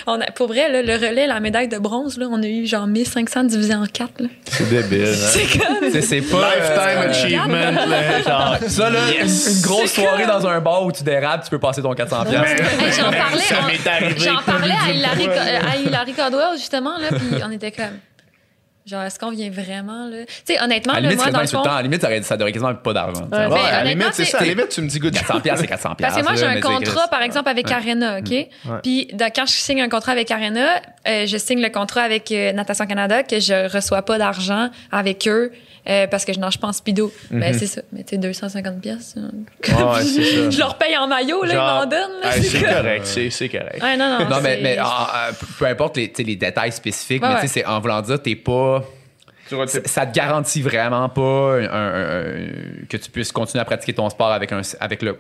on 0.08 0.20
a, 0.20 0.26
pour 0.32 0.48
vrai, 0.48 0.72
là, 0.72 0.82
le 0.82 0.94
relais, 0.94 1.28
la 1.28 1.40
médaille 1.40 1.68
de 1.68 1.78
bronze, 1.78 2.18
là, 2.18 2.26
on 2.32 2.42
a 2.42 2.48
eu 2.48 2.66
genre 2.66 2.88
1500 2.88 3.44
divisé 3.44 3.76
en 3.76 3.86
4. 3.86 4.10
Là. 4.20 4.28
C'est 4.46 4.68
débile. 4.70 5.08
hein. 5.08 5.30
C'est 5.32 5.58
comme. 5.60 6.32
Pas. 6.32 6.56
Lifetime 6.56 6.98
euh, 6.98 7.10
achievement. 7.10 7.48
là, 7.88 8.22
genre, 8.22 8.58
Ça, 8.68 8.90
là, 8.90 9.00
une- 9.12 9.28
une, 9.28 9.62
grosse 9.62 9.92
C'est 9.92 10.02
soirée 10.02 10.24
comme- 10.24 10.42
dans 10.42 10.48
un 10.48 10.60
bar 10.62 10.84
où 10.84 10.92
tu 10.92 11.04
dérapes, 11.04 11.44
tu 11.44 11.50
peux 11.50 11.60
passer 11.60 11.82
ton 11.82 11.94
400$. 11.94 12.26
piastres. 12.30 12.64
Hey, 12.82 12.92
j'en 12.92 13.12
parlais, 13.12 13.42
Ça 13.42 13.56
on- 13.62 13.68
m'est 13.68 13.88
arrivé 13.88 14.20
j'en 14.20 14.42
parlais 14.44 14.74
à 14.74 14.92
Hilary, 14.92 15.28
à 15.28 15.76
Hilary 15.78 16.14
Caldwell, 16.14 16.58
justement, 16.58 16.98
là, 16.98 17.10
puis 17.10 17.42
on 17.48 17.52
était 17.52 17.72
comme. 17.72 18.00
Genre, 18.86 19.04
est-ce 19.04 19.20
qu'on 19.20 19.30
vient 19.30 19.50
vraiment, 19.52 20.08
là? 20.08 20.26
Tu 20.26 20.54
sais, 20.56 20.62
honnêtement, 20.62 20.94
À 20.94 20.96
la 20.96 21.02
là, 21.04 21.10
limite, 21.10 21.24
moi, 21.24 21.32
dans 21.32 21.38
le 21.38 21.44
insultant. 21.44 21.64
À 21.66 21.70
fond. 21.70 21.76
la 21.78 21.82
limite, 21.84 22.02
ça 22.02 22.08
aurait- 22.08 22.22
ça 22.24 22.36
devrait 22.36 22.52
quasiment 22.52 22.72
être 22.72 22.82
pas 22.82 22.94
d'argent. 22.94 23.28
Ouais. 23.32 23.46
Ouais, 23.46 23.60
à 23.60 23.84
la 23.84 23.90
limite, 23.92 24.08
c'est 24.14 24.26
ça. 24.26 24.40
À 24.40 24.42
la 24.42 24.48
limite, 24.48 24.70
tu 24.70 24.82
me 24.82 24.88
dis 24.88 24.98
good 25.00 25.14
400$, 25.14 25.40
piastres, 25.42 25.62
c'est 25.62 25.68
400$. 25.68 25.96
Parce 26.02 26.16
que 26.18 26.24
moi, 26.24 26.34
j'ai 26.36 26.46
un 26.46 26.60
contrat, 26.62 27.08
par 27.08 27.22
exemple, 27.22 27.48
avec 27.50 27.70
Arena, 27.72 28.18
OK? 28.20 28.48
Puis 28.82 29.06
de- 29.14 29.24
quand 29.36 29.46
je 29.46 29.54
signe 29.54 29.82
un 29.82 29.90
contrat 29.90 30.14
avec 30.14 30.32
Arena, 30.32 30.68
euh, 31.08 31.26
je 31.28 31.38
signe 31.38 31.62
le 31.62 31.70
contrat 31.70 32.02
avec 32.02 32.32
euh, 32.32 32.54
Natation 32.54 32.86
Canada 32.88 33.24
que 33.24 33.40
je 33.40 33.72
reçois 33.72 34.02
pas 34.02 34.18
d'argent 34.18 34.70
avec 34.92 35.28
eux 35.28 35.52
euh, 35.90 36.08
parce 36.08 36.26
que 36.26 36.34
je 36.34 36.40
nage 36.40 36.60
pas 36.60 36.68
en 36.68 36.74
speedo. 36.74 37.12
Ben, 37.32 37.54
c'est 37.58 37.66
ça. 37.68 37.82
Mais 37.92 38.04
tu 38.04 38.12
sais, 38.12 38.18
250 38.18 38.80
pièces. 38.82 39.16
Ouais, 39.18 39.74
ça. 39.74 40.50
je 40.50 40.58
leur 40.60 40.78
paye 40.78 40.96
en 40.98 41.08
maillot, 41.08 41.44
là, 41.44 41.54
Genre, 41.54 41.70
ils 41.70 41.80
m'en 41.80 41.86
donnent. 41.86 42.42
c'est 42.42 42.62
correct. 42.62 43.06
C'est 43.32 43.50
correct. 43.50 43.82
Ouais, 43.82 43.98
non, 43.98 44.20
non. 44.20 44.30
Non, 44.30 44.42
mais, 44.42 44.60
mais 44.62 44.78
ah, 44.80 45.30
peu- 45.58 45.66
importe 45.66 45.98
les, 45.98 46.08
détails 46.08 46.72
spécifiques, 46.72 47.24
Ouais, 47.24 47.30
mais 47.30 47.36
tu 47.42 47.42
sais, 47.48 47.62
c'est 47.62 47.66
en 47.66 47.80
voulant 47.80 48.02
dire, 48.02 48.22
t'es 48.22 48.36
pas. 48.36 48.84
Ça, 49.86 50.06
te 50.06 50.16
garantit 50.16 50.62
vraiment 50.62 51.10
pas 51.10 51.22
un- 51.22 51.66
un- 51.66 52.22
un- 52.26 52.86
que 52.88 52.96
tu 52.98 53.12
puisses 53.12 53.32
continuer 53.34 53.62
à 53.62 53.66
pratiquer 53.66 53.94
ton 53.94 54.10
sport 54.10 54.32
avec, 54.32 54.52
un, 54.54 54.62
avec 54.80 55.02
le. 55.02 55.18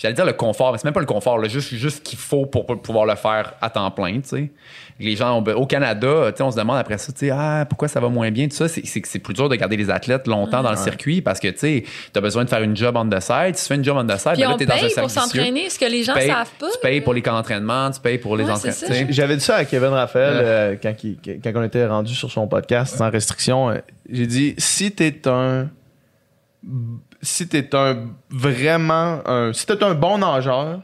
J'allais 0.00 0.14
dire 0.14 0.24
le 0.24 0.32
confort, 0.32 0.72
mais 0.72 0.78
c'est 0.78 0.84
même 0.86 0.94
pas 0.94 1.00
le 1.00 1.06
confort, 1.06 1.36
là, 1.38 1.46
juste, 1.46 1.74
juste 1.74 1.98
ce 1.98 2.00
qu'il 2.02 2.18
faut 2.18 2.46
pour, 2.46 2.64
pour 2.64 2.80
pouvoir 2.80 3.04
le 3.04 3.14
faire 3.16 3.52
à 3.60 3.68
temps 3.68 3.90
plein, 3.90 4.14
tu 4.22 4.28
sais. 4.28 4.50
Les 4.98 5.14
gens, 5.16 5.38
ont 5.38 5.44
au 5.54 5.66
Canada, 5.66 6.30
tu 6.30 6.36
sais, 6.38 6.42
on 6.42 6.50
se 6.50 6.56
demande 6.56 6.78
après 6.78 6.96
ça, 6.98 7.12
tu 7.12 7.18
sais, 7.26 7.30
ah, 7.30 7.66
pourquoi 7.68 7.86
ça 7.88 8.00
va 8.00 8.08
moins 8.08 8.30
bien, 8.30 8.48
tout 8.48 8.56
ça, 8.56 8.66
c'est 8.68 8.84
c'est 8.86 9.00
que 9.02 9.08
c'est 9.08 9.18
plus 9.18 9.34
dur 9.34 9.48
de 9.50 9.56
garder 9.56 9.76
les 9.76 9.90
athlètes 9.90 10.26
longtemps 10.26 10.62
dans 10.62 10.70
le 10.70 10.76
circuit 10.78 11.20
parce 11.20 11.38
que, 11.38 11.48
tu 11.48 11.84
t'as 12.12 12.20
besoin 12.22 12.44
de 12.44 12.48
faire 12.48 12.62
une 12.62 12.74
job 12.76 12.96
on 12.96 13.06
the 13.08 13.20
side, 13.20 13.54
tu 13.56 13.62
fais 13.62 13.74
une 13.74 13.84
job 13.84 13.96
on 13.98 14.06
the 14.06 14.16
side, 14.18 14.32
Puis 14.32 14.42
ben 14.42 14.48
là, 14.48 14.54
on 14.54 14.56
t'es 14.56 14.66
dans 14.66 14.74
un 14.74 14.78
cercle 14.78 15.00
pour 15.00 15.10
s'entraîner, 15.10 15.68
ce 15.68 15.78
que 15.78 15.84
les 15.84 16.02
gens 16.02 16.14
Tu 16.14 16.20
payes- 16.20 16.28
savent 16.30 16.50
pas. 16.58 16.70
Tu 16.72 16.78
payes 16.80 17.00
pour 17.02 17.12
les 17.14 17.20
camps 17.22 17.32
d'entraînement, 17.34 17.90
tu 17.90 18.00
payes 18.00 18.18
pour 18.18 18.36
les 18.38 18.44
Ouais, 18.44 18.50
entraînements. 18.52 19.06
tu. 19.06 19.12
J'avais 19.12 19.36
dit 19.36 19.44
ça 19.44 19.56
à 19.56 19.64
Kevin 19.66 19.88
Raphaël 19.90 20.34
Ouais. 20.34 20.42
euh, 20.44 20.76
quand, 20.82 20.94
il- 21.04 21.18
quand 21.42 21.50
on 21.56 21.62
était 21.62 21.86
rendu 21.86 22.14
sur 22.14 22.30
son 22.30 22.46
podcast 22.48 22.96
sans 22.96 23.10
restriction. 23.10 23.70
euh, 23.70 23.78
J'ai 24.10 24.26
dit 24.26 24.54
si 24.58 24.92
t'es 24.92 25.28
un 25.28 25.68
si 27.22 27.48
t'es 27.48 27.74
un 27.74 28.06
vraiment 28.30 29.20
un 29.26 29.52
si 29.52 29.66
t'es 29.66 29.82
un 29.84 29.94
bon 29.94 30.18
nageur, 30.18 30.80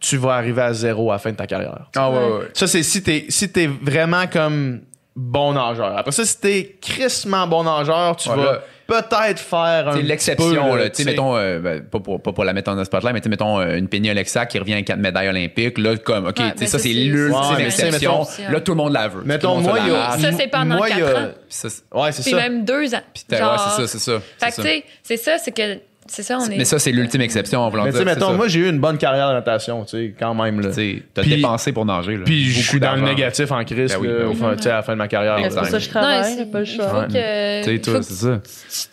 tu 0.00 0.16
vas 0.16 0.34
arriver 0.34 0.62
à 0.62 0.72
zéro 0.72 1.10
à 1.10 1.14
la 1.14 1.18
fin 1.18 1.32
de 1.32 1.36
ta 1.36 1.46
carrière. 1.46 1.88
Ah 1.96 2.10
ouais, 2.10 2.16
ouais. 2.18 2.48
Ça 2.54 2.66
c'est 2.66 2.82
si 2.82 3.02
t'es 3.02 3.26
si 3.28 3.50
t'es 3.50 3.66
vraiment 3.66 4.26
comme 4.26 4.82
bon 5.16 5.52
nageur. 5.54 5.96
Après 5.96 6.12
ça 6.12 6.24
si 6.24 6.38
t'es 6.40 6.78
crissement 6.80 7.46
bon 7.46 7.64
nageur, 7.64 8.16
tu 8.16 8.28
Voilà. 8.28 8.42
vas 8.44 8.60
peut-être 8.86 9.38
faire 9.38 9.88
un 9.88 9.96
C'est 9.96 10.02
l'exception, 10.02 10.70
peu, 10.72 10.78
là. 10.78 10.90
Tu 10.90 11.02
sais, 11.02 11.10
mettons, 11.10 11.36
euh, 11.36 11.58
ben, 11.58 11.82
pas, 11.82 12.00
pour, 12.00 12.20
pas 12.22 12.32
pour 12.32 12.44
la 12.44 12.52
mettre 12.52 12.70
en 12.70 12.84
spotlight, 12.84 13.14
mais 13.14 13.20
tu 13.20 13.24
sais, 13.24 13.30
mettons 13.30 13.60
euh, 13.60 13.76
une 13.76 13.88
Penny 13.88 14.10
Alexa 14.10 14.46
qui 14.46 14.58
revient 14.58 14.74
avec 14.74 14.86
quatre 14.86 14.98
médailles 14.98 15.28
olympiques. 15.28 15.78
Là, 15.78 15.96
comme, 15.96 16.26
OK, 16.26 16.38
Ouais, 16.38 16.52
tu 16.52 16.58
sais, 16.58 16.66
ça, 16.66 16.78
c'est 16.78 16.88
l'ultime 16.88 17.60
exception. 17.60 18.20
mettons- 18.20 18.52
Là, 18.52 18.60
tout 18.60 18.72
le 18.72 18.76
monde 18.76 18.92
la 18.92 19.08
veut. 19.08 19.22
Mettons 19.24 19.60
moi 19.60 19.78
il 19.80 19.92
y 19.92 19.94
a. 19.94 20.18
Ça, 20.18 20.32
c'est 20.32 20.48
pendant 20.48 20.76
moi, 20.76 20.88
il 20.90 20.98
y 20.98 21.02
a- 21.02 21.06
quatre 21.06 21.18
ans. 21.18 22.02
Ouais, 22.02 22.12
c'est 22.12 22.22
Puis 22.22 22.30
ça. 22.32 22.36
même 22.36 22.64
deux 22.64 22.94
ans. 22.94 22.98
ouais, 22.98 23.22
c'est 23.28 23.36
ça, 23.38 23.86
c'est 23.86 23.98
ça. 23.98 24.20
Fait 24.38 24.46
que, 24.48 24.52
ça. 24.54 24.62
tu 24.62 24.68
sais, 24.68 24.84
c'est 25.02 25.16
ça, 25.16 25.38
c'est 25.38 25.52
que. 25.52 25.78
C'est 26.06 26.22
ça, 26.22 26.38
on 26.38 26.44
est. 26.50 26.58
Mais 26.58 26.64
ça, 26.64 26.78
c'est 26.78 26.92
l'ultime 26.92 27.22
exception 27.22 27.70
Mais 27.70 27.90
tu 27.90 27.96
sais 27.98 28.04
mettons 28.04 28.34
moi 28.34 28.46
j'ai 28.48 28.60
eu 28.60 28.68
une 28.68 28.78
bonne 28.78 28.98
carrière 28.98 29.28
de 29.30 29.34
natation, 29.34 29.84
tu 29.84 29.90
sais, 29.96 30.14
quand 30.18 30.34
même 30.34 30.60
là. 30.60 30.68
Tu 30.68 30.74
sais, 30.74 31.02
t'as 31.14 31.22
Puis- 31.22 31.36
dépensé 31.36 31.72
pour 31.72 31.86
nager. 31.86 32.16
Là. 32.16 32.24
Puis 32.24 32.44
je 32.44 32.60
suis 32.60 32.78
dans 32.80 32.92
le 32.94 33.00
d'argent. 33.00 33.14
négatif 33.14 33.50
en 33.52 33.64
crise 33.64 33.92
Ben 33.92 33.98
oui, 34.00 34.08
là, 34.08 34.14
ben 34.18 34.26
au 34.26 34.30
oui. 34.30 34.36
fin- 34.36 34.56
tu 34.56 34.62
sais, 34.64 34.70
à 34.70 34.74
la 34.76 34.82
fin 34.82 34.92
de 34.92 34.98
ma 34.98 35.08
carrière. 35.08 35.38
C'est 35.42 35.56
pour 35.56 35.66
ça 35.66 35.78
que 35.78 35.78
je 35.82 35.86
Non, 35.86 35.90
travaille, 35.92 36.34
c'est- 36.36 36.44
pas 36.50 36.58
le 36.60 36.64
choix. 36.66 36.88
faut 36.88 37.12
que, 37.12 37.62
Tu 37.64 37.70
sais, 37.70 37.78
toi, 37.80 37.94
faut 37.96 38.02
c'est 38.02 38.14
ça. 38.14 38.40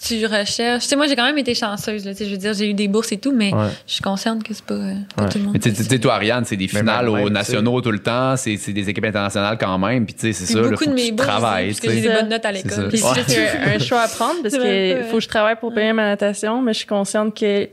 tu, 0.07 0.19
tu 0.19 0.25
recherches. 0.25 0.83
Tu 0.83 0.89
sais, 0.89 0.95
moi, 0.95 1.07
j'ai 1.07 1.15
quand 1.15 1.25
même 1.25 1.37
été 1.37 1.53
chanceuse. 1.53 2.05
Là, 2.05 2.11
Tu 2.13 2.19
sais, 2.19 2.25
je 2.25 2.31
veux 2.31 2.37
dire, 2.37 2.53
j'ai 2.53 2.69
eu 2.69 2.73
des 2.73 2.87
bourses 2.87 3.11
et 3.11 3.17
tout, 3.17 3.33
mais 3.35 3.53
Ouais. 3.53 3.67
je 3.87 3.93
suis 3.93 4.01
consciente 4.01 4.43
que 4.43 4.53
c'est 4.53 4.63
pas, 4.65 4.73
euh, 4.75 4.93
pas 5.15 5.23
Ouais. 5.23 5.29
tout 5.29 5.37
le 5.37 5.43
monde. 5.43 5.53
Mais 5.53 5.59
tu 5.59 5.69
sais, 5.69 5.75
tu 5.75 5.89
sais, 5.89 5.99
toi, 5.99 6.13
Ariane, 6.15 6.45
c'est 6.45 6.55
des 6.55 6.69
Mais 6.73 6.79
finales 6.79 7.05
même, 7.05 7.13
aux 7.13 7.17
tu 7.19 7.23
sais. 7.27 7.29
nationaux 7.33 7.81
tout 7.81 7.91
le 7.91 7.99
temps, 7.99 8.37
c'est 8.37 8.55
c'est 8.57 8.73
des 8.73 8.89
équipes 8.89 9.05
internationales 9.05 9.57
quand 9.59 9.77
même, 9.77 10.05
puis 10.05 10.13
tu 10.13 10.21
sais, 10.21 10.33
c'est 10.33 10.45
Puis 10.45 10.53
ça, 10.53 10.61
là, 10.61 10.69
beaucoup 10.69 10.83
faut 10.85 10.89
de 10.89 10.95
que 10.95 11.01
mes 11.01 11.07
tu 11.07 11.11
bourses, 11.13 11.27
travailles, 11.27 11.67
parce 11.67 11.79
tu 11.81 11.89
j'ai 11.89 11.95
sais. 11.95 12.01
des 12.07 12.13
bonnes 12.15 12.29
notes 12.29 12.45
à 12.45 12.53
C'est 12.53 12.63
l'école. 12.63 12.87
Puis 12.89 12.99
Puis 13.01 13.09
c'est- 13.25 13.29
c'est 13.33 13.57
un, 13.71 13.75
un 13.75 13.79
choix 13.79 14.01
à 14.01 14.07
prendre 14.07 14.41
parce 14.41 14.53
C'est 14.53 14.59
vrai, 14.59 14.67
qu'il 14.95 15.03
ouais. 15.03 15.09
faut 15.09 15.17
que 15.17 15.23
je 15.23 15.27
travaille 15.27 15.55
pour 15.57 15.73
payer 15.73 15.93
ma 15.93 16.03
natation, 16.05 16.61
mais 16.61 16.73
je 16.73 16.77
suis 16.79 16.87
consciente 17.01 17.35
que. 17.37 17.67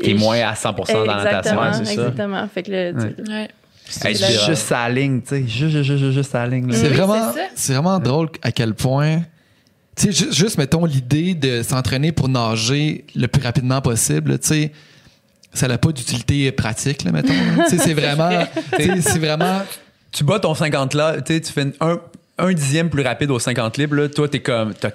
T'es 0.00 0.14
moins 0.14 0.38
à 0.40 0.54
100% 0.54 0.92
dans 0.92 1.04
la 1.04 1.24
natation. 1.24 1.26
Exactement, 1.26 1.60
Ouais, 1.62 1.72
c'est 1.72 1.84
ça. 1.84 1.92
exactement. 1.92 2.48
Fait 2.54 2.62
que 2.62 2.70
le, 2.70 2.94
Ouais. 3.28 3.48
Hey, 4.04 4.14
juste 4.14 4.66
sa 4.66 4.88
ligne, 4.88 5.20
tu 5.22 5.28
sais, 5.28 5.42
juste, 5.48 5.82
juste, 5.82 5.96
juste, 5.96 6.10
juste 6.12 6.30
sa 6.30 6.46
ligne. 6.46 6.70
C'est 6.72 6.88
Oui, 6.88 6.94
vraiment, 6.94 7.32
c'est 7.54 7.72
vraiment 7.72 7.98
drôle 7.98 8.28
à 8.42 8.52
quel 8.52 8.74
point. 8.74 9.22
Tu 9.96 10.12
sais, 10.12 10.12
ju- 10.12 10.30
juste, 10.32 10.58
mettons 10.58 10.84
l'idée 10.84 11.34
de 11.34 11.62
s'entraîner 11.62 12.12
pour 12.12 12.28
nager 12.28 13.04
le 13.16 13.26
plus 13.28 13.42
rapidement 13.42 13.80
possible, 13.80 14.38
tu 14.38 14.46
sais, 14.48 14.72
ça 15.54 15.66
n'a 15.68 15.78
pas 15.78 15.90
d'utilité 15.90 16.52
pratique, 16.52 17.02
là, 17.02 17.10
mettons. 17.12 17.32
là. 17.32 17.64
Tu 17.68 17.78
sais, 17.78 17.82
c'est 17.82 17.94
vraiment. 18.00 18.44
c'est 18.78 19.18
vraiment. 19.18 19.62
tu 20.12 20.22
bats 20.22 20.38
ton 20.38 20.54
50 20.54 20.92
là, 20.94 21.20
tu 21.22 21.34
sais, 21.34 21.40
tu 21.40 21.50
fais 21.52 21.66
un, 21.80 21.98
un 22.38 22.52
dixième 22.52 22.88
plus 22.90 23.02
rapide 23.02 23.30
au 23.30 23.38
50 23.38 23.76
libres, 23.78 23.96
là, 23.96 24.08
toi, 24.08 24.28
t'es 24.28 24.40
comme, 24.40 24.74
t'as 24.74 24.90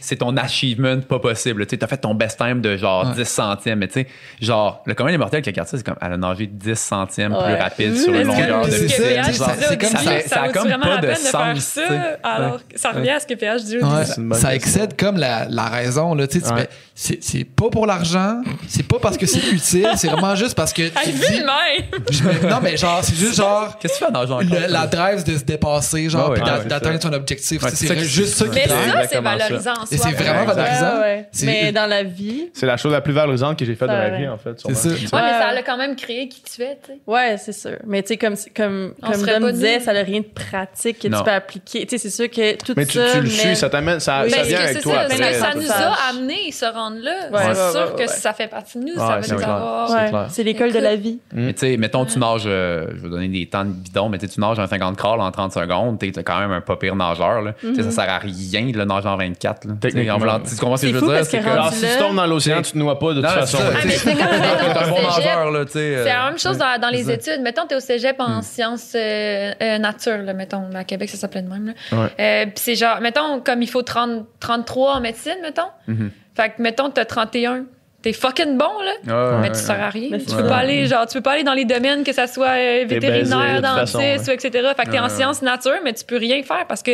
c'est 0.00 0.16
ton 0.16 0.36
achievement 0.36 1.00
pas 1.00 1.18
possible. 1.18 1.66
Tu 1.66 1.70
sais, 1.70 1.76
t'as 1.78 1.86
fait 1.86 1.98
ton 1.98 2.14
best 2.14 2.38
time 2.38 2.60
de 2.60 2.76
genre 2.76 3.06
Ouais. 3.08 3.14
10 3.16 3.28
centièmes, 3.28 3.78
mais 3.80 3.88
tu 3.88 3.94
sais, 3.94 4.06
genre, 4.40 4.82
le 4.86 4.94
commun 4.94 5.10
des 5.10 5.18
mortels 5.18 5.42
qui 5.42 5.52
ça, 5.54 5.64
c'est 5.64 5.84
comme, 5.84 5.96
elle 6.00 6.12
a 6.14 6.16
nagé 6.16 6.46
10 6.46 6.78
centièmes 6.78 7.32
plus 7.32 7.54
rapide 7.54 7.96
sur 7.96 8.14
une 8.14 8.26
longueur 8.26 8.66
de 8.66 8.70
c'est 8.70 8.88
ça, 9.34 9.54
ça, 9.54 9.70
début, 9.76 9.86
ça- 9.86 10.20
ça 10.28 10.42
a 10.42 10.46
vaut 10.46 10.52
comme 10.52 10.68
vraiment 10.68 10.84
pas 10.84 10.94
la 10.94 11.00
de 11.00 11.06
peine 11.06 11.16
de 11.16 11.20
faire 11.20 11.30
sens, 11.56 11.58
ça, 11.64 11.88
sais. 11.88 12.16
alors 12.22 12.60
ça 12.74 12.90
revient 12.92 13.10
à 13.10 13.20
ce 13.20 13.26
que 13.26 13.34
PH 13.34 13.64
dit 13.64 13.76
une 14.16 14.28
bonne 14.28 14.38
ça 14.38 14.54
excède 14.54 14.96
comme 14.98 15.16
la, 15.18 15.46
la 15.48 15.68
raison. 15.68 16.14
Là, 16.14 16.26
tu 16.26 16.40
sais, 16.40 16.46
c'est, 16.94 17.22
c'est 17.22 17.44
pas 17.44 17.68
pour 17.70 17.86
l'argent, 17.86 18.42
c'est 18.66 18.82
pas 18.86 18.98
parce 19.00 19.16
que 19.16 19.26
c'est 19.26 19.46
utile, 19.52 19.88
c'est 19.96 20.08
vraiment 20.08 20.34
juste 20.34 20.54
parce 20.54 20.72
que. 20.72 20.82
Même! 20.82 22.50
non, 22.50 22.58
mais 22.62 22.76
genre, 22.76 23.00
c'est 23.02 23.14
juste 23.16 23.36
genre. 23.36 23.78
Qu'est-ce 23.78 23.94
que 23.94 23.98
tu 23.98 24.04
fais 24.04 24.12
le- 24.42 24.72
la 24.72 24.86
drive 24.86 25.24
de 25.24 25.36
se 25.38 25.44
dépasser, 25.44 26.08
genre, 26.08 26.30
D'atteindre 26.80 27.02
son 27.02 27.12
objectif. 27.12 27.62
Ouais, 27.62 27.70
c'est 27.70 27.76
c'est 27.76 27.86
ça 27.88 27.94
qui- 27.94 28.04
juste 28.04 28.34
ça 28.34 28.44
qui 28.46 28.50
Mais 28.54 28.66
ça, 28.68 28.74
c'est 29.10 29.20
valorisant 29.20 29.72
en 29.72 29.84
Et 29.90 29.96
soi. 29.96 30.06
c'est 30.10 30.14
vraiment 30.16 30.44
valorisant. 30.44 30.94
Ouais, 30.96 31.00
ouais. 31.00 31.28
C'est- 31.32 31.46
Mais 31.46 31.72
dans 31.72 31.86
la 31.86 32.02
vie, 32.02 32.50
C'est 32.52 32.66
la 32.66 32.76
chose 32.76 32.92
la 32.92 33.00
plus 33.00 33.12
valorisante 33.12 33.58
que 33.58 33.64
j'ai 33.64 33.74
faite 33.74 33.88
de 33.88 33.94
ma 33.94 34.10
vie, 34.10 34.28
en 34.28 34.38
fait. 34.38 34.58
C'est 34.58 34.74
ça. 34.74 34.88
Ouais, 34.88 34.94
mais 35.22 35.38
ça 35.38 35.52
l'a 35.52 35.62
quand 35.62 35.76
même 35.76 35.96
créé 35.96 36.28
qui 36.28 36.42
tu 36.42 36.62
es, 36.62 36.78
tu 36.84 36.92
sais. 36.92 36.98
ouais, 37.06 37.36
c'est 37.38 37.52
sûr. 37.52 37.76
Mais 37.86 38.02
tu 38.02 38.08
sais, 38.08 38.16
comme, 38.16 38.34
comme, 38.56 38.94
On 39.40 39.50
disait, 39.50 39.80
ça 39.80 39.92
n'a 39.92 40.02
rien 40.02 40.20
de 40.20 40.26
pratique 40.26 40.98
que 41.00 41.08
Non. 41.08 41.18
tu 41.18 41.24
peux 41.24 41.30
appliquer. 41.30 41.86
Tu 41.86 41.96
sais, 41.96 42.08
c'est 42.08 42.14
sûr 42.14 42.30
que 42.30 42.56
tout 42.56 42.74
Mais 42.76 42.86
tu, 42.86 42.98
ça. 42.98 43.12
tu 43.12 43.16
le 43.18 43.22
mais- 43.24 43.28
suis, 43.30 43.56
ça 43.56 43.68
t'amène, 43.70 44.00
ça, 44.00 44.22
Oui, 44.24 44.30
ça 44.30 44.42
vient 44.42 44.60
avec 44.60 44.80
toi 44.82 44.94
ça, 44.94 45.00
après. 45.02 45.54
nous 45.56 45.70
a 45.70 45.96
amenés 46.10 46.52
se 46.52 46.64
rendre 46.64 46.98
là. 47.00 47.54
C'est 47.54 47.72
sûr 47.78 47.94
que 47.96 48.06
ça 48.08 48.32
fait 48.32 48.48
partie 48.48 48.78
de 48.78 48.84
nous. 48.84 48.94
Ça 48.96 49.18
veut 49.18 49.42
avoir- 49.44 50.30
C'est 50.30 50.42
l'école 50.42 50.72
de 50.72 50.78
la 50.78 50.96
vie. 50.96 51.18
Mais 51.32 51.52
tu 51.52 51.60
sais, 51.60 51.76
mettons, 51.76 52.04
tu 52.04 52.18
nages, 52.18 52.42
euh, 52.46 52.86
je 52.96 53.02
vais 53.02 53.08
donner 53.08 53.28
des 53.28 53.46
temps 53.46 53.64
de 53.64 53.70
bidon, 53.72 54.08
mais 54.08 54.18
tu 54.18 54.28
tu 54.28 54.40
nages 54.40 54.58
un 54.58 54.66
50 54.66 54.96
crawl 54.96 55.20
en 55.20 55.30
30 55.30 55.52
secondes, 55.52 55.98
t'es 55.98 56.10
t'es 56.12 56.22
quand 56.22 56.38
même 56.38 56.52
un 56.52 56.60
pas 56.68 56.76
pire 56.76 56.94
nageur. 56.94 57.42
Là. 57.42 57.54
Tu 57.60 57.74
sais, 57.74 57.82
Ça 57.82 57.90
sert 57.90 58.10
à 58.10 58.18
rien 58.18 58.70
de 58.70 58.78
le 58.78 58.84
nager 58.84 59.08
en 59.08 59.16
24. 59.16 59.64
Là. 59.64 59.72
Tu 59.74 59.78
Techniquement. 59.80 60.14
en 60.14 60.40
Tu 60.40 60.56
comprends 60.56 60.76
ce 60.76 60.82
que 60.82 60.86
C'est 60.86 60.88
je 60.88 60.92
veux 60.92 61.00
fou 61.00 61.06
dire? 61.12 61.42
que 61.42 61.48
Alors, 61.48 61.72
si 61.72 61.80
tu 61.80 61.98
tombes 61.98 62.16
dans 62.16 62.26
l'océan, 62.26 62.62
tu 62.62 62.72
te 62.72 62.78
noies 62.78 62.98
pas 62.98 63.14
de 63.14 63.20
toute 63.20 63.30
façon. 63.30 63.58
c'est. 63.58 63.64
Ah, 64.12 64.28
c'est 64.72 64.78
un 64.84 64.88
bon 64.90 65.02
nageur, 65.02 65.64
tu. 65.66 65.72
C'est 65.72 65.96
euh, 65.96 66.04
la 66.04 66.28
même 66.30 66.38
chose 66.38 66.58
dans, 66.58 66.80
dans 66.80 66.90
les 66.90 67.10
études. 67.10 67.40
Mettons, 67.42 67.66
t'es 67.66 67.74
au 67.74 67.80
cégep 67.80 68.16
en 68.20 68.42
sciences 68.42 68.92
euh, 68.94 69.52
euh, 69.60 69.78
nature, 69.78 70.18
là, 70.18 70.32
mettons. 70.34 70.64
À 70.74 70.84
Québec, 70.84 71.08
ça 71.10 71.16
s'appelait 71.16 71.42
de 71.42 71.48
même. 71.48 71.74
Puis 71.90 72.52
c'est 72.56 72.74
genre, 72.74 73.00
mettons, 73.00 73.40
comme 73.40 73.62
il 73.62 73.68
faut 73.68 73.82
30, 73.82 74.26
33 74.40 74.94
en 74.96 75.00
médecine, 75.00 75.36
mettons. 75.42 75.62
Mhm. 75.86 76.10
Fait 76.36 76.50
que, 76.50 76.62
mettons, 76.62 76.90
t'as 76.90 77.04
31. 77.04 77.64
T'es 78.00 78.12
fucking 78.12 78.56
bon, 78.56 78.70
là. 78.84 78.92
Ouais, 79.32 79.38
mais 79.40 79.48
ouais, 79.48 79.52
tu 79.52 79.60
sers 79.60 79.82
à 79.82 79.90
rien. 79.90 80.18
Tu 80.18 80.36
peux 80.36 80.46
pas 80.46 80.58
aller, 80.58 80.86
genre, 80.86 81.06
tu 81.06 81.14
peux 81.14 81.22
pas 81.22 81.32
aller 81.32 81.42
dans 81.42 81.54
les 81.54 81.64
domaines 81.64 82.04
que 82.04 82.12
ça 82.12 82.28
soit 82.28 82.50
euh, 82.56 82.84
vétérinaire, 82.86 83.60
baisé, 83.60 83.60
dentiste, 83.60 83.92
façon, 83.92 84.30
ou 84.30 84.34
etc. 84.34 84.68
Fait 84.76 84.84
que 84.84 84.90
t'es 84.90 84.98
en 85.00 85.04
Ouais, 85.04 85.08
sciences 85.10 85.42
nature, 85.42 85.78
mais 85.82 85.92
tu 85.94 86.04
peux 86.04 86.16
rien 86.16 86.40
faire 86.44 86.64
parce 86.68 86.82
que 86.84 86.92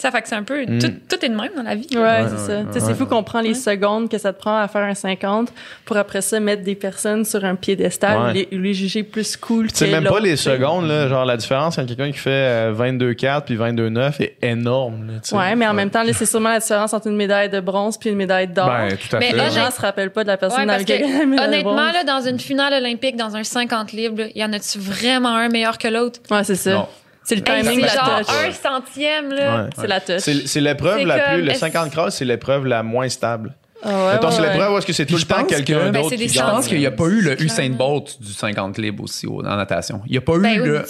ça 0.00 0.10
fait 0.12 0.22
que 0.22 0.28
c'est 0.28 0.36
un 0.36 0.44
peu. 0.44 0.62
Mm. 0.64 0.78
Tout, 0.78 0.92
tout 1.08 1.24
est 1.24 1.28
de 1.28 1.34
même 1.34 1.50
dans 1.56 1.62
la 1.64 1.74
vie. 1.74 1.88
Ouais, 1.92 2.00
Ouais, 2.00 2.24
c'est 2.28 2.32
ouais, 2.34 2.38
ça. 2.38 2.58
ouais, 2.60 2.64
Tu 2.72 2.80
sais, 2.80 2.86
c'est 2.86 2.94
fou 2.94 3.04
qu'on 3.06 3.22
prend 3.24 3.40
les 3.40 3.54
secondes 3.54 4.08
que 4.08 4.16
ça 4.16 4.32
te 4.32 4.38
prend 4.38 4.56
à 4.56 4.68
faire 4.68 4.82
un 4.84 4.94
50 4.94 5.52
pour 5.84 5.96
après 5.96 6.20
ça 6.20 6.38
mettre 6.40 6.62
des 6.62 6.74
personnes 6.76 7.24
sur 7.24 7.44
un 7.44 7.56
piédestal 7.56 8.32
Ouais. 8.34 8.48
ou 8.52 8.58
les, 8.58 8.74
juger 8.74 9.02
plus 9.02 9.36
cool 9.36 9.68
Tu 9.72 9.76
sais 9.76 9.86
que 9.86 9.90
même 9.90 10.04
pas 10.04 10.20
les 10.20 10.36
secondes, 10.36 10.86
là, 10.86 11.08
genre 11.08 11.24
la 11.24 11.36
différence 11.36 11.76
entre 11.78 11.88
quelqu'un 11.88 12.12
qui 12.12 12.18
fait 12.18 12.30
euh, 12.30 12.72
22-4 12.74 13.42
puis 13.42 13.56
22-9 13.56 14.20
est 14.22 14.36
énorme. 14.42 15.06
là, 15.08 15.12
tu 15.22 15.30
sais. 15.30 15.36
Ouais, 15.36 15.54
mais 15.56 15.66
en 15.66 15.74
même 15.74 15.90
temps, 15.90 16.02
là, 16.04 16.12
c'est 16.12 16.26
sûrement 16.26 16.50
la 16.50 16.60
différence 16.60 16.94
entre 16.94 17.08
une 17.08 17.16
médaille 17.16 17.50
de 17.50 17.60
bronze 17.60 17.98
puis 17.98 18.10
une 18.10 18.16
médaille 18.16 18.48
d'or. 18.48 18.68
Ben, 18.68 18.96
tout 18.96 19.16
à 19.16 19.18
Mais 19.18 19.30
fait. 19.30 19.36
là, 19.36 19.48
les 19.48 19.54
gens 19.54 19.70
se 19.70 19.80
rappellent 19.80 20.10
pas 20.12 20.22
de 20.22 20.28
la 20.28 20.36
personne 20.36 20.60
Ouais, 20.60 20.66
dans 20.66 20.72
parce 20.74 20.84
que, 20.84 20.92
laquelle 20.92 21.30
de 21.30 21.40
honnêtement, 21.42 21.90
là, 21.92 22.04
dans 22.04 22.20
une 22.20 22.38
finale 22.38 22.72
olympique, 22.74 23.16
dans 23.16 23.34
un 23.36 23.42
50 23.44 23.92
libre, 23.92 24.22
il 24.34 24.40
y 24.40 24.44
en 24.44 24.52
a-tu 24.52 24.78
vraiment 24.78 25.34
un 25.34 25.48
meilleur 25.48 25.76
que 25.78 25.88
l'autre? 25.88 26.20
Ouais, 26.30 26.44
c'est 26.44 26.54
ça. 26.54 26.70
Non. 26.72 26.86
C'est 27.28 27.36
le 27.36 27.42
timing 27.42 27.80
la 27.82 27.88
genre 27.88 28.18
touch. 28.20 28.28
un 28.46 28.52
centième, 28.52 29.30
là. 29.32 29.64
Ouais. 29.64 29.70
C'est 29.78 29.86
la 29.86 30.00
touch. 30.00 30.20
C'est 30.46 30.60
l'épreuve 30.60 31.04
la 31.06 31.18
comme- 31.20 31.34
plus. 31.34 31.42
Le 31.42 31.50
est-ce- 31.50 31.60
50 31.60 31.90
cross, 31.90 32.14
c'est 32.16 32.24
l'épreuve 32.24 32.64
la 32.66 32.82
moins 32.82 33.08
stable. 33.08 33.54
Ouais, 33.84 33.92
ouais, 33.92 34.18
c'est 34.32 34.40
ouais. 34.40 34.48
l'épreuve 34.50 34.72
où 34.72 34.78
est-ce 34.78 34.86
que 34.86 34.92
c'est 34.92 35.06
tout 35.06 35.14
le 35.14 35.22
temps 35.22 35.36
je 35.36 35.42
pense 35.42 35.48
quelqu'un 35.50 35.74
que- 35.78 35.84
Ben, 35.84 35.92
d'autre 35.92 36.08
c'est 36.08 36.16
qui 36.16 36.26
des 36.26 36.32
Je 36.34 36.40
pense 36.40 36.66
qu'il 36.66 36.78
n'y 36.78 36.86
a 36.86 36.90
pas 36.90 37.04
eu 37.04 37.20
le. 37.20 37.40
Usain 37.40 37.70
Bolt 37.70 38.20
du 38.20 38.32
50 38.32 38.76
libres 38.78 39.04
aussi 39.04 39.26
au- 39.28 39.40
en 39.40 39.56
natation. 39.56 40.00
Il 40.06 40.12
n'y 40.12 40.18
a 40.18 40.20
pas 40.20 40.34
eu 40.34 40.40
Ben 40.40 40.60
oui, 40.62 40.66
le. 40.68 40.84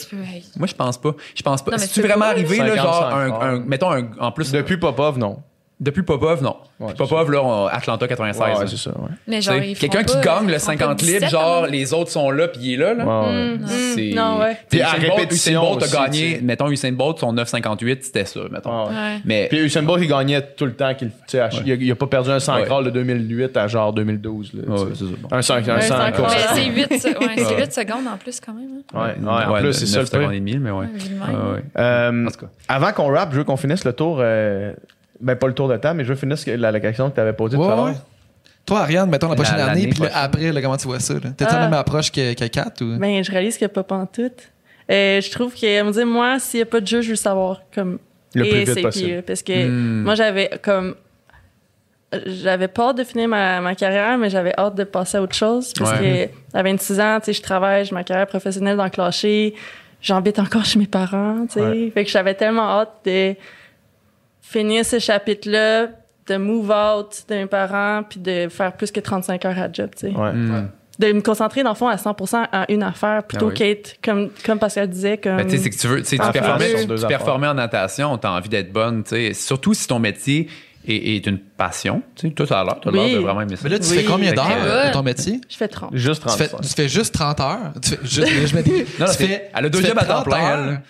Moi, 0.56 0.66
je 0.68 0.74
pense 0.74 0.96
pas. 0.98 1.10
Je 1.34 1.42
pense 1.42 1.62
pas. 1.62 1.76
C'est-tu 1.76 2.00
tu 2.00 2.06
vraiment 2.06 2.24
arrivé, 2.26 2.56
là, 2.58 2.68
50, 2.76 2.76
genre, 2.84 3.04
un, 3.14 3.26
50. 3.28 3.42
un- 3.42 3.58
mettons, 3.66 3.92
un, 3.92 4.08
en 4.20 4.32
plus, 4.32 4.52
Depuis 4.52 4.78
Popov, 4.78 5.18
non. 5.18 5.38
Depuis 5.80 6.02
Popov, 6.02 6.42
non. 6.42 6.56
Ouais, 6.80 6.92
Popov, 6.94 7.30
là, 7.30 7.42
on- 7.42 7.66
Atlanta 7.66 8.06
96. 8.08 8.58
Ouais, 8.58 8.66
c'est 8.66 8.76
ça. 8.76 8.90
ouais. 8.90 9.08
Mais 9.26 9.40
genre, 9.40 9.56
Quelqu'un 9.78 10.02
qui 10.04 10.20
gagne 10.20 10.46
le 10.46 10.54
font 10.54 10.66
50 10.66 10.98
pas 11.00 11.04
libres, 11.06 11.18
17 11.20 11.30
genre, 11.30 11.62
ans. 11.62 11.66
les 11.66 11.92
autres 11.94 12.10
sont 12.10 12.30
là, 12.30 12.48
puis 12.48 12.60
il 12.62 12.72
est 12.74 12.76
là. 12.76 12.94
là. 12.94 13.04
Mm. 13.04 13.66
C'est- 13.94 14.12
Non, 14.14 14.38
ouais. 14.40 14.56
Puis 14.68 14.80
à 14.82 14.90
répétition 14.92 15.60
Usain 15.62 15.70
Bolt 15.78 15.82
a 15.82 16.04
gagné, 16.06 16.40
mettons, 16.42 16.68
Usain 16.70 16.92
Bolt, 16.92 17.18
son 17.18 17.32
9,58, 17.32 18.04
c'était 18.04 18.24
ça, 18.24 18.40
mettons. 18.50 18.84
Ouais, 18.86 18.88
ouais. 18.90 18.94
Ouais. 18.94 19.20
Mais 19.24 19.46
Puis 19.48 19.58
Usain 19.58 19.82
Bolt, 19.82 20.02
il 20.02 20.08
gagnait 20.08 20.42
tout 20.56 20.66
le 20.66 20.74
temps. 20.74 20.94
qu'il- 20.94 21.10
Il, 21.32 21.38
a, 21.40 21.74
il 21.74 21.90
a 21.90 21.94
pas 21.94 22.06
perdu 22.06 22.30
un 22.30 22.40
100 22.40 22.56
Ouais. 22.56 22.64
crawl 22.64 22.84
de 22.84 22.90
2008 22.90 23.56
à 23.56 23.66
genre 23.68 23.92
2012. 23.92 24.52
Là, 24.54 24.62
c'est 24.94 24.98
ça, 24.98 25.04
bon. 25.20 25.28
Un 25.36 25.42
100 25.42 25.54
un 25.54 25.58
Ouais, 25.58 25.80
100 25.82 25.96
100 25.96 26.12
course. 26.12 26.34
Mais 26.34 26.60
Ouais. 26.60 26.62
c'est 26.64 26.64
8, 26.70 26.90
ouais, 26.90 26.98
c'est 27.36 27.56
8 27.56 27.72
secondes 27.72 28.06
en 28.12 28.16
plus, 28.16 28.40
quand 28.40 28.52
même. 28.52 28.68
hein. 28.94 29.14
Ouais, 29.20 29.44
en 29.56 29.60
plus, 29.60 29.72
c'est 29.74 29.86
ça 29.86 29.98
le 29.98 30.02
9 30.04 30.10
secondes 30.10 30.32
et 30.32 30.38
demi, 30.40 30.58
mais 30.58 30.70
ouais. 30.70 30.86
Euh, 31.78 32.26
En 32.26 32.30
tout 32.30 32.38
cas. 32.40 32.46
avant 32.68 32.92
qu'on 32.92 33.12
rappe, 33.12 33.32
je 33.32 33.38
veux 33.38 33.44
qu'on 33.44 33.56
finisse 33.56 33.84
le 33.84 33.92
tour. 33.92 34.20
Ben, 35.20 35.36
pas 35.36 35.46
le 35.46 35.54
tour 35.54 35.68
de 35.68 35.76
temps, 35.76 35.94
mais 35.94 36.04
je 36.04 36.08
veux 36.10 36.14
finir 36.16 36.38
ce 36.38 36.46
que- 36.46 36.50
la, 36.52 36.70
la 36.72 36.80
question 36.80 37.10
que 37.10 37.14
tu 37.14 37.20
avais 37.20 37.32
posée 37.32 37.56
Ouais, 37.56 37.66
tout 37.66 37.72
à 37.72 37.76
l'heure. 37.76 37.84
ouais. 37.86 37.92
Toi, 38.66 38.80
Ariane, 38.80 39.08
mettons 39.08 39.28
la 39.28 39.34
prochaine 39.34 39.56
La- 39.56 39.70
année, 39.70 39.86
puis 39.88 40.02
après, 40.12 40.52
là, 40.52 40.60
comment 40.60 40.76
tu 40.76 40.86
vois 40.88 41.00
ça? 41.00 41.14
là? 41.14 41.20
T'as-tu 41.36 41.52
la 41.54 41.58
Ah. 41.60 41.64
même 41.64 41.72
approche 41.74 42.12
que, 42.12 42.34
que 42.34 42.44
Kat? 42.48 42.72
Ou... 42.82 42.98
Ben, 42.98 43.24
je 43.24 43.30
réalise 43.30 43.56
qu'il 43.56 43.66
n'y 43.66 43.70
a 43.70 43.74
pas 43.74 43.82
pantoute. 43.82 44.50
Euh, 44.90 45.20
je 45.20 45.30
trouve 45.30 45.54
que, 45.54 45.82
me 45.82 45.90
dit, 45.92 46.04
moi, 46.04 46.38
s'il 46.38 46.58
n'y 46.58 46.62
a 46.62 46.66
pas 46.66 46.80
de 46.80 46.86
jeu, 46.86 47.00
je 47.00 47.10
veux 47.10 47.16
savoir 47.16 47.62
comme. 47.74 47.98
Le 48.34 48.42
plus 48.42 48.50
et 48.52 48.64
vite 48.64 48.74
c'est 48.74 48.82
possible. 48.82 49.08
pire, 49.08 49.22
parce 49.26 49.42
que 49.42 49.66
Hmm. 49.68 50.02
moi, 50.04 50.14
j'avais 50.14 50.50
comme. 50.62 50.94
J'avais 52.24 52.68
pas 52.68 52.88
hâte 52.90 52.98
de 52.98 53.04
finir 53.04 53.28
ma, 53.28 53.60
ma 53.60 53.74
carrière, 53.74 54.16
mais 54.16 54.30
j'avais 54.30 54.54
hâte 54.58 54.74
de 54.74 54.84
passer 54.84 55.18
à 55.18 55.22
autre 55.22 55.34
chose. 55.34 55.72
Parce 55.78 55.92
Ouais. 56.00 56.30
que 56.52 56.56
à 56.58 56.62
26 56.62 56.98
ans, 57.00 57.18
tu 57.20 57.26
sais, 57.26 57.32
je 57.34 57.42
travaille, 57.42 57.84
j'ai 57.84 57.94
ma 57.94 58.02
carrière 58.04 58.26
professionnelle 58.26 58.78
dans 58.78 58.84
le 58.84 58.90
clocher. 58.90 59.54
J'habite 60.00 60.38
encore 60.38 60.64
chez 60.64 60.78
mes 60.78 60.86
parents, 60.86 61.44
tu 61.46 61.54
sais. 61.54 61.60
Ouais. 61.60 61.90
Fait 61.92 62.04
que 62.04 62.10
j'avais 62.10 62.32
tellement 62.34 62.80
hâte 62.80 62.92
de 63.04 63.34
finir 64.50 64.84
ce 64.84 64.98
chapitre-là, 64.98 65.88
de 66.26 66.36
move 66.36 66.70
out 66.70 67.24
de 67.28 67.34
mes 67.34 67.46
parents, 67.46 68.02
puis 68.08 68.20
de 68.20 68.48
faire 68.48 68.72
plus 68.76 68.90
que 68.90 69.00
35 69.00 69.44
heures 69.46 69.58
à 69.58 69.72
job, 69.72 69.90
tu 69.96 70.08
sais 70.08 70.14
Ouais. 70.14 70.32
Hmm. 70.32 70.68
de 70.98 71.12
me 71.12 71.20
concentrer 71.20 71.62
dans 71.62 71.70
le 71.70 71.76
fond 71.76 71.86
à 71.88 71.96
100% 71.96 72.46
à 72.52 72.70
une 72.70 72.82
affaire 72.82 73.22
plutôt 73.22 73.46
Ah 73.46 73.48
oui. 73.50 73.54
qu'être 73.54 73.96
comme 74.02 74.30
comme 74.44 74.58
Pascal 74.58 74.88
disait 74.90 75.16
comme 75.16 75.36
Ben, 75.36 75.44
tu 75.46 75.56
sais, 75.56 75.62
c'est 75.62 75.70
que 75.70 75.76
tu 75.76 75.86
veux, 75.86 75.98
tu 76.02 76.08
sais, 76.08 76.16
tu 76.16 76.22
En 76.22 76.32
performais, 76.32 76.68
plus. 76.70 76.78
sur 76.80 76.88
deux 76.88 76.98
tu 76.98 77.06
performais 77.06 77.46
en 77.46 77.54
natation, 77.54 78.18
tu 78.18 78.26
as 78.26 78.32
envie 78.32 78.48
d'être 78.48 78.72
bonne, 78.72 79.04
tu 79.04 79.10
sais. 79.10 79.32
Surtout 79.32 79.72
si 79.74 79.86
ton 79.86 79.98
métier 80.00 80.48
est, 80.86 81.16
est 81.16 81.26
une 81.26 81.38
passion. 81.38 82.02
Tu 82.16 82.28
sais, 82.28 82.34
toi, 82.34 82.46
ça 82.46 82.60
a 82.60 82.64
l'air, 82.64 82.76
t'as 82.82 82.90
Oui. 82.90 82.98
l'air 82.98 83.14
de 83.20 83.22
vraiment 83.24 83.40
aimer 83.42 83.56
ça. 83.56 83.62
Mais 83.64 83.70
là, 83.70 83.78
tu 83.78 83.88
Oui. 83.90 83.96
fais 83.98 84.04
combien 84.04 84.32
d'heures 84.32 84.46
que- 84.48 84.66
euh, 84.68 84.88
de 84.88 84.92
ton 84.92 85.02
métier? 85.04 85.40
je 85.48 85.56
fais 85.56 85.68
30. 85.68 85.90
Juste 85.94 86.22
Tu 86.26 86.36
fais, 86.36 86.48
35. 86.48 86.68
tu 86.68 86.74
fais 86.74 86.88
juste 86.88 87.14
30 87.14 87.40
heures? 87.40 87.72
Tu 87.80 87.90
fais 87.90 87.98
juste, 88.02 88.48
je 88.48 88.56
me 88.56 88.62
dis, 88.62 88.72
Non, 88.98 89.06
tu 89.06 89.12
c'est- 89.12 89.26
fais, 89.26 89.50
elle 89.54 89.64
a 89.66 89.68
deux 89.68 89.78
tu 89.78 89.84
fais 89.84 89.90
jobs 89.90 89.98
à 89.98 90.04
temps 90.04 90.14
30 90.14 90.24
plein, 90.24 90.50
heures, 90.50 90.68
elle. 90.70 90.82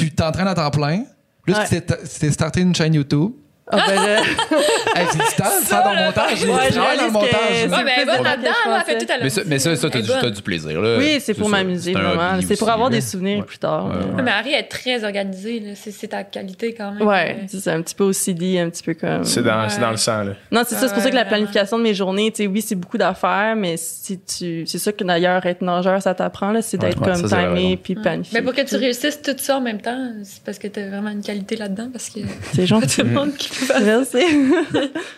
Tu 0.00 0.10
t'entraînes 0.10 0.48
à 0.48 0.54
temps 0.54 0.70
plein. 0.70 1.04
Plus 1.46 1.54
Ouais. 1.54 1.80
t'es 1.80 2.30
starté 2.32 2.60
une 2.60 2.74
chaîne 2.74 2.92
YouTube. 2.94 3.30
Ah, 3.68 3.78
ben 3.88 3.94
là, 3.96 4.20
Hey, 4.94 5.06
c'est 5.10 5.18
du 5.18 5.24
temps 5.36 5.60
de 5.60 5.64
faire 5.66 5.82
ton 5.82 5.92
là, 5.92 6.06
montage. 6.06 6.44
ouais, 6.44 6.68
je 6.70 6.74
dans 6.76 7.04
le 7.06 7.10
montage. 7.10 7.30
Ouais, 7.32 7.84
mais 7.84 7.92
elle 7.96 8.02
plus 8.02 8.06
va 8.06 8.12
de 8.12 8.16
temps 8.18 8.22
là-dedans, 8.22 8.50
que 8.50 8.56
je 8.64 8.70
là, 8.70 8.76
elle 8.78 8.84
fait 8.84 8.94
pensais. 8.94 9.06
tout 9.06 9.12
à 9.12 9.16
l'heure. 9.16 9.24
Mais 9.24 9.30
ça, 9.30 9.42
mais 9.46 9.58
ça, 9.58 9.76
ça, 9.76 9.90
t'as 9.90 10.00
du, 10.00 10.08
t'as 10.08 10.42
plaisir. 10.42 10.80
Là. 10.80 10.96
oui, 10.98 11.18
c'est 11.20 11.34
pour 11.34 11.48
m'amuser 11.48 11.92
vraiment. 11.92 12.40
C'est 12.40 12.56
pour 12.56 12.68
aussi, 12.68 12.72
avoir 12.72 12.90
là. 12.90 12.94
des 12.96 13.00
souvenirs 13.00 13.44
plus 13.44 13.58
tard. 13.58 13.88
Là. 13.88 14.22
Mais 14.22 14.30
Harry 14.30 14.52
est 14.52 14.68
très 14.68 15.02
organisée, 15.04 15.58
là. 15.60 15.70
C'est 15.74 15.90
c'est 15.90 16.08
ta 16.08 16.22
qualité 16.22 16.74
quand 16.74 16.92
même. 16.92 17.06
Ouais, 17.06 17.36
Euh, 17.40 17.46
c'est 17.48 17.70
un 17.70 17.82
petit 17.82 17.94
peu 17.94 18.04
OCD, 18.04 18.58
un 18.60 18.70
petit 18.70 18.82
peu 18.84 18.94
comme. 18.94 19.24
C'est 19.24 19.42
dans, 19.42 19.68
c'est 19.68 19.80
dans 19.80 19.90
le 19.90 19.96
sang. 19.96 20.22
Là. 20.22 20.32
Non, 20.52 20.62
c'est 20.66 20.76
ça. 20.76 20.86
C'est 20.86 20.94
pour 20.94 21.02
ça 21.02 21.10
que 21.10 21.16
la 21.16 21.24
planification 21.24 21.78
de 21.78 21.82
mes 21.82 21.94
journées, 21.94 22.30
tu 22.30 22.44
sais, 22.44 22.46
oui, 22.46 22.62
c'est 22.62 22.76
beaucoup 22.76 22.98
d'affaires, 22.98 23.56
mais 23.56 23.76
si 23.76 24.20
tu, 24.20 24.64
c'est 24.66 24.78
ça 24.78 24.92
que 24.92 25.02
d'ailleurs 25.02 25.44
être 25.44 25.62
nageur, 25.62 26.00
ça 26.00 26.14
t'apprend 26.14 26.52
là, 26.52 26.62
c'est 26.62 26.76
d'être 26.78 27.00
comme 27.00 27.20
timé 27.22 27.76
puis 27.76 27.96
planifié. 27.96 28.38
Mais 28.38 28.44
pour 28.44 28.54
que 28.54 28.62
tu 28.62 28.76
réussisses 28.76 29.20
tout 29.22 29.34
ça 29.38 29.56
en 29.56 29.60
même 29.60 29.80
temps, 29.80 30.12
c'est 30.22 30.42
parce 30.44 30.58
que 30.58 30.68
t'as 30.68 30.88
vraiment 30.88 31.10
une 31.10 31.22
qualité 31.22 31.56
là-dedans, 31.56 31.88
parce 31.92 32.10
que 32.10 32.20
c'est 32.54 32.66
gentil. 32.66 32.86
tout 33.00 33.06
le 33.06 33.12
monde 33.12 33.34
qui 33.34 33.48
Merci. 33.84 34.16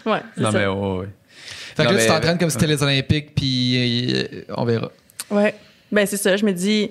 ouais, 0.06 0.20
Non, 0.36 0.51
ça. 0.52 0.59
mais 0.59 0.66
ouais, 0.66 0.98
ouais. 0.98 1.09
Fait 1.77 1.85
que 1.85 1.89
Non, 1.89 1.94
là, 1.94 2.02
tu 2.02 2.09
t'entraînes 2.09 2.39
comme 2.39 2.51
si 2.51 2.55
c'était 2.55 2.66
les 2.66 2.82
Olympiques, 2.82 3.35
puis 3.35 4.12
euh, 4.15 4.43
on 4.56 4.65
verra. 4.65 4.90
Ouais. 5.31 5.55
Ben 5.90 6.06
c'est 6.06 6.16
ça, 6.16 6.36
je 6.36 6.44
me 6.44 6.52
dis 6.52 6.90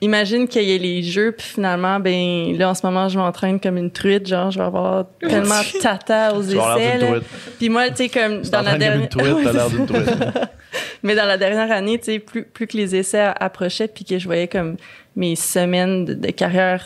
imagine 0.00 0.48
qu'il 0.48 0.62
y 0.62 0.74
ait 0.74 0.78
les 0.78 1.02
jeux 1.02 1.32
puis 1.32 1.46
finalement 1.46 2.00
ben 2.00 2.56
là 2.56 2.70
en 2.70 2.74
ce 2.74 2.86
moment 2.86 3.08
je 3.08 3.18
m'entraîne 3.18 3.60
comme 3.60 3.76
une 3.76 3.90
truite, 3.90 4.26
genre 4.26 4.50
je 4.50 4.58
vais 4.58 4.64
avoir 4.64 5.06
tellement 5.20 5.60
de 5.60 5.80
tata 5.80 6.34
aux 6.34 6.42
truite. 6.42 7.24
Puis 7.58 7.68
moi 7.68 7.90
tu 7.90 7.96
sais 7.96 8.08
comme 8.08 8.42
Tu 8.42 8.50
dans 8.50 8.62
la 8.62 8.72
t'entraînes 8.72 8.72
comme 8.72 8.78
dernière 8.78 9.02
une 9.02 9.08
truite, 9.08 9.44
t'as 9.44 9.52
l'air 9.52 9.70
d'une 9.70 9.86
truite. 9.86 10.08
mais 11.02 11.14
dans 11.14 11.26
la 11.26 11.36
dernière 11.36 11.70
année, 11.70 11.98
tu 11.98 12.04
sais 12.06 12.18
plus 12.18 12.44
plus 12.44 12.66
que 12.66 12.76
les 12.76 12.96
essais 12.96 13.30
approchaient 13.38 13.88
puis 13.88 14.04
que 14.04 14.18
je 14.18 14.24
voyais 14.24 14.48
comme 14.48 14.76
mes 15.16 15.36
semaines 15.36 16.04
de, 16.04 16.14
de 16.14 16.30
carrière 16.30 16.84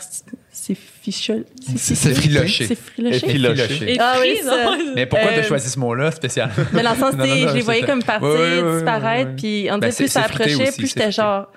c'est 0.51 0.75
fichol 0.75 1.43
C'est- 1.75 1.95
c'est 1.95 2.13
friloché. 2.13 2.65
C'est 2.65 2.75
friloché. 2.75 3.93
Et 3.93 3.97
Ah 3.99 4.15
oui, 4.21 4.37
ça. 4.43 4.71
Mais 4.95 5.05
pourquoi 5.05 5.29
Euh, 5.29 5.35
t'as 5.35 5.43
choisi 5.43 5.69
ce 5.69 5.77
mot-là 5.79 6.11
spécial? 6.11 6.49
Mais 6.73 6.81
dans 6.81 6.91
le 6.93 6.97
sens, 6.97 7.13
Non, 7.13 7.23
tu 7.23 7.29
sais, 7.29 7.35
non, 7.39 7.45
non, 7.45 7.49
je 7.49 7.55
les 7.55 7.61
voyais 7.61 7.81
c'est- 7.81 7.85
comme 7.87 8.03
partir, 8.03 8.73
disparaître, 8.75 9.31
puis 9.37 9.67
on 9.69 9.73
Ben, 9.73 9.79
dirait 9.79 9.91
c'est- 9.91 10.03
plus 10.05 10.11
ça 10.11 10.21
approchait, 10.23 10.55
aussi, 10.55 10.77
plus 10.77 10.87
c'est 10.87 10.99
j'étais 11.01 11.11
genre, 11.11 11.51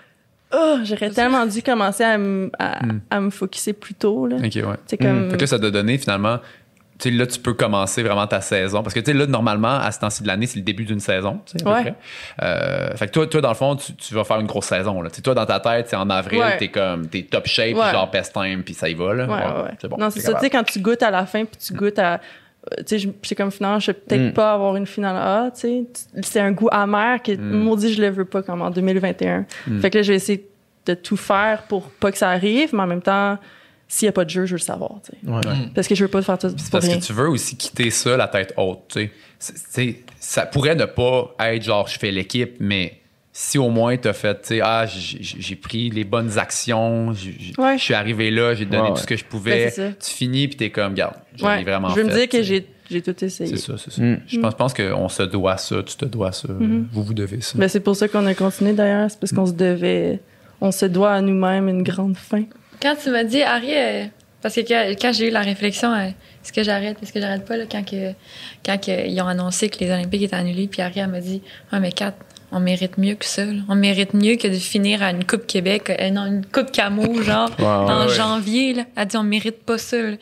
oh, 0.53 0.77
j'aurais 0.85 1.11
tellement 1.11 1.47
dû 1.47 1.63
commencer 1.63 2.05
à, 2.05 2.19
me- 2.19 2.51
à, 2.59 2.85
Hmm. 2.85 3.01
à 3.11 3.21
me 3.21 3.31
focuser 3.31 3.73
plus 3.73 3.95
tôt, 3.95 4.27
là. 4.27 4.37
Ok, 4.37 4.55
ouais. 4.57 4.63
C'est 4.87 4.99
comme. 4.99 5.31
Fait 5.31 5.37
que 5.37 5.41
là, 5.43 5.47
ça 5.47 5.59
t'a 5.59 5.71
donné 5.71 5.97
finalement. 5.97 6.39
Tu 6.99 7.11
sais, 7.11 7.17
là, 7.17 7.27
tu 7.29 7.39
peux 7.39 7.55
commencer 7.55 8.03
vraiment 8.03 8.27
ta 8.27 8.41
saison. 8.41 8.83
Parce 8.83 8.93
que, 8.93 8.99
tu 9.01 9.13
sais, 9.13 9.17
là, 9.17 9.27
normalement, 9.27 9.77
à 9.79 9.93
ce 9.93 10.01
temps-ci 10.01 10.23
de 10.25 10.27
l'année, 10.29 10.47
c'est 10.47 10.59
le 10.59 10.65
début 10.65 10.85
d'une 10.85 10.99
saison. 10.99 11.41
à 11.61 11.63
peu 11.65 11.71
Ouais. 11.71 11.81
près. 11.83 11.95
Euh, 12.43 12.97
fait 12.97 13.07
que 13.07 13.13
toi, 13.13 13.27
toi, 13.29 13.41
dans 13.41 13.49
le 13.51 13.55
fond, 13.55 13.77
tu, 13.77 13.95
tu 13.95 14.15
vas 14.15 14.25
faire 14.25 14.41
une 14.41 14.47
grosse 14.49 14.67
saison. 14.67 15.01
Là. 15.01 15.09
Tu 15.11 15.17
sais, 15.17 15.23
toi, 15.23 15.35
dans 15.35 15.47
ta 15.47 15.61
tête, 15.61 15.87
c'est 15.89 15.97
en 15.97 16.11
avril, 16.11 16.41
Ouais. 16.41 16.57
t'es 16.57 16.69
comme, 16.69 17.07
t'es 17.07 17.23
top 17.23 17.47
shape, 17.47 17.77
Ouais. 17.77 17.93
genre 17.93 18.11
best 18.11 18.33
time, 18.33 18.63
puis 18.65 18.75
ça 18.75 18.89
y 18.89 18.95
va. 18.95 19.15
Là. 19.15 19.27
Ouais, 19.27 19.33
ouais, 19.33 19.63
ouais. 19.65 19.71
C'est 19.81 19.89
bon. 19.89 19.97
non, 19.99 20.11
c'est 20.11 20.21
ça, 20.21 20.35
tu 20.35 20.41
sais, 20.41 20.51
quand 20.51 20.65
tu 20.65 20.81
goûtes 20.81 21.03
à 21.05 21.11
la 21.13 21.25
fin, 21.27 21.45
puis 21.45 21.57
tu 21.65 21.73
goûtes 21.75 21.99
à. 21.99 22.21
Tu 22.87 22.99
sais, 22.99 23.09
c'est 23.23 23.35
comme 23.37 23.51
finalement, 23.53 23.79
je 23.79 23.87
vais 23.93 23.95
peut-être 23.95 24.31
Mm. 24.31 24.33
pas 24.33 24.53
avoir 24.53 24.75
une 24.77 24.87
finale 24.87 25.17
A, 25.17 25.51
tu 25.53 25.61
sais. 25.61 25.85
C'est 26.23 26.41
un 26.41 26.51
goût 26.51 26.69
amer 26.73 27.23
que, 27.23 27.33
Mm. 27.33 27.63
maudit, 27.63 27.95
je 27.95 28.03
le 28.03 28.11
veux 28.11 28.25
pas 28.27 28.43
comme 28.43 28.61
en 28.61 28.71
2021. 28.71 29.47
Mm. 29.69 29.81
Fait 29.81 29.89
que 29.91 29.99
là, 29.99 30.03
je 30.03 30.11
vais 30.11 30.17
essayer 30.17 30.47
de 30.85 30.95
tout 30.95 31.17
faire 31.17 31.63
pour 31.69 31.85
pas 31.91 32.11
que 32.11 32.19
ça 32.19 32.29
arrive, 32.31 32.75
mais 32.75 32.83
en 32.83 32.87
même 32.87 33.01
temps, 33.03 33.39
s'il 33.89 34.07
n'y 34.07 34.11
a 34.11 34.13
pas 34.13 34.25
de 34.25 34.31
jeu, 34.31 34.45
je 34.47 34.53
veux 34.53 34.59
le 34.59 34.63
savoir. 34.63 34.97
tu. 35.05 35.29
Ouais. 35.31 35.41
Parce 35.75 35.89
que 35.89 35.95
je 35.95 36.05
veux 36.05 36.11
pas 36.11 36.23
faire 36.23 36.39
tout 36.39 36.51
C'est 36.57 36.71
parce 36.71 36.85
rien. 36.87 36.99
que 36.99 37.05
tu 37.05 37.13
veux 37.13 37.29
aussi 37.29 37.57
quitter 37.57 37.91
ça 37.91 38.17
la 38.17 38.29
tête 38.29 38.53
haute. 38.57 38.81
tu 38.89 39.01
sais. 39.01 39.11
C'est- 39.39 39.55
c'est- 39.71 39.97
ça 40.21 40.47
pourrait 40.47 40.75
ne 40.75 40.85
pas 40.85 41.35
être 41.41 41.63
genre 41.63 41.89
je 41.89 41.99
fais 41.99 42.11
l'équipe, 42.11 42.57
mais 42.61 43.01
si 43.33 43.57
au 43.57 43.71
moins 43.71 43.97
tu 43.97 44.09
as 44.09 44.13
fait, 44.13 44.35
tu 44.43 44.49
sais, 44.49 44.61
ah, 44.63 44.85
j'ai 44.87 45.55
pris 45.57 45.91
les 45.91 46.05
bonnes 46.05 46.39
actions, 46.39 47.09
Ouais. 47.57 47.79
je 47.79 47.83
suis 47.83 47.95
arrivé 47.95 48.31
là, 48.31 48.55
j'ai 48.55 48.65
donné 48.67 48.83
Ouais, 48.83 48.89
tout 48.91 48.97
ce 49.03 49.07
que 49.07 49.17
je 49.17 49.25
pouvais, 49.25 49.65
Ben, 49.67 49.71
c'est 49.73 49.91
ça. 49.91 49.93
tu 49.93 50.11
finis 50.11 50.49
puis 50.49 50.57
t'es 50.57 50.71
comme, 50.71 50.95
garde, 50.95 51.15
j'en 51.37 51.47
Ouais. 51.47 51.61
ai 51.61 51.65
vraiment 51.65 51.89
je 51.91 51.95
veux 51.95 52.05
me 52.05 52.13
dire 52.13 52.29
que 52.29 52.37
tu 52.39 52.45
j'ai 52.45 52.67
j'ai 52.91 53.03
tout 53.03 53.23
essayé. 53.23 53.55
C'est 53.55 53.63
ça, 53.63 53.75
c'est 53.77 53.93
ça. 53.93 54.03
Mm. 54.03 54.21
Je 54.27 54.39
pense, 54.41 54.73
qu'on 54.75 55.09
se 55.11 55.23
doit 55.23 55.59
ça, 55.59 55.83
tu 55.83 55.95
te 55.95 56.07
dois 56.07 56.33
ça, 56.33 56.49
vous 56.49 57.05
vous 57.05 57.15
devez 57.15 57.41
ça. 57.43 57.57
Ben, 57.59 57.69
c'est 57.69 57.81
pour 57.81 57.95
ça 57.95 58.09
qu'on 58.09 58.25
a 58.27 58.35
continué 58.35 58.73
d'ailleurs, 58.73 59.11
c'est 59.11 59.21
parce 59.21 59.33
qu'on 59.33 59.47
se 59.47 59.53
devait, 59.53 60.21
on 60.61 60.73
se 60.73 60.87
doit 60.87 61.13
à 61.13 61.21
nous-mêmes 61.21 61.69
une 61.69 61.83
grande 61.83 62.17
fin. 62.17 62.45
Quand 62.81 62.95
tu 63.03 63.11
m'as 63.11 63.25
dit, 63.25 63.43
Harry, 63.43 63.75
euh, 63.75 64.05
parce 64.43 64.55
que 64.55 64.61
quand, 64.61 64.95
quand 65.01 65.13
j'ai 65.13 65.29
eu 65.29 65.31
la 65.31 65.43
réflexion, 65.43 65.93
euh, 65.93 66.09
est-ce 66.45 66.53
que 66.53 66.63
j'arrête, 66.63 66.97
est-ce 67.03 67.13
que 67.13 67.21
j'arrête 67.21 67.45
pas, 67.45 67.57
là, 67.57 67.65
quand, 67.71 67.85
que, 67.85 68.13
quand 68.65 68.79
que 68.79 69.09
ils 69.09 69.21
ont 69.21 69.27
annoncé 69.27 69.69
que 69.69 69.79
les 69.81 69.91
Olympiques 69.91 70.23
étaient 70.23 70.37
annulés, 70.37 70.69
puis 70.69 70.83
Harry, 70.83 71.01
elle 71.01 71.09
m'a 71.09 71.21
dit, 71.21 71.43
ah, 71.73 71.81
mais 71.81 71.93
Kat, 71.93 72.15
on 72.51 72.61
mérite 72.61 72.97
mieux 72.97 73.15
que 73.15 73.25
ça. 73.27 73.45
là. 73.45 73.61
On 73.69 73.75
mérite 73.75 74.15
mieux 74.15 74.37
que 74.37 74.49
de 74.49 74.55
finir 74.55 75.03
à 75.03 75.11
une 75.11 75.25
Coupe 75.25 75.47
Québec, 75.47 75.91
euh, 75.91 76.11
non, 76.11 76.25
une 76.27 76.47
Coupe 76.47 76.73
Camo, 76.73 77.21
genre, 77.23 77.51
en 77.59 78.07
ouais. 78.07 78.15
janvier. 78.15 78.75
Là. 78.75 78.85
Elle 78.97 79.07
dit, 79.07 79.17
on 79.17 79.23
mérite 79.23 79.63
pas 79.65 79.79
ça. 79.79 79.97
là. 79.99 80.17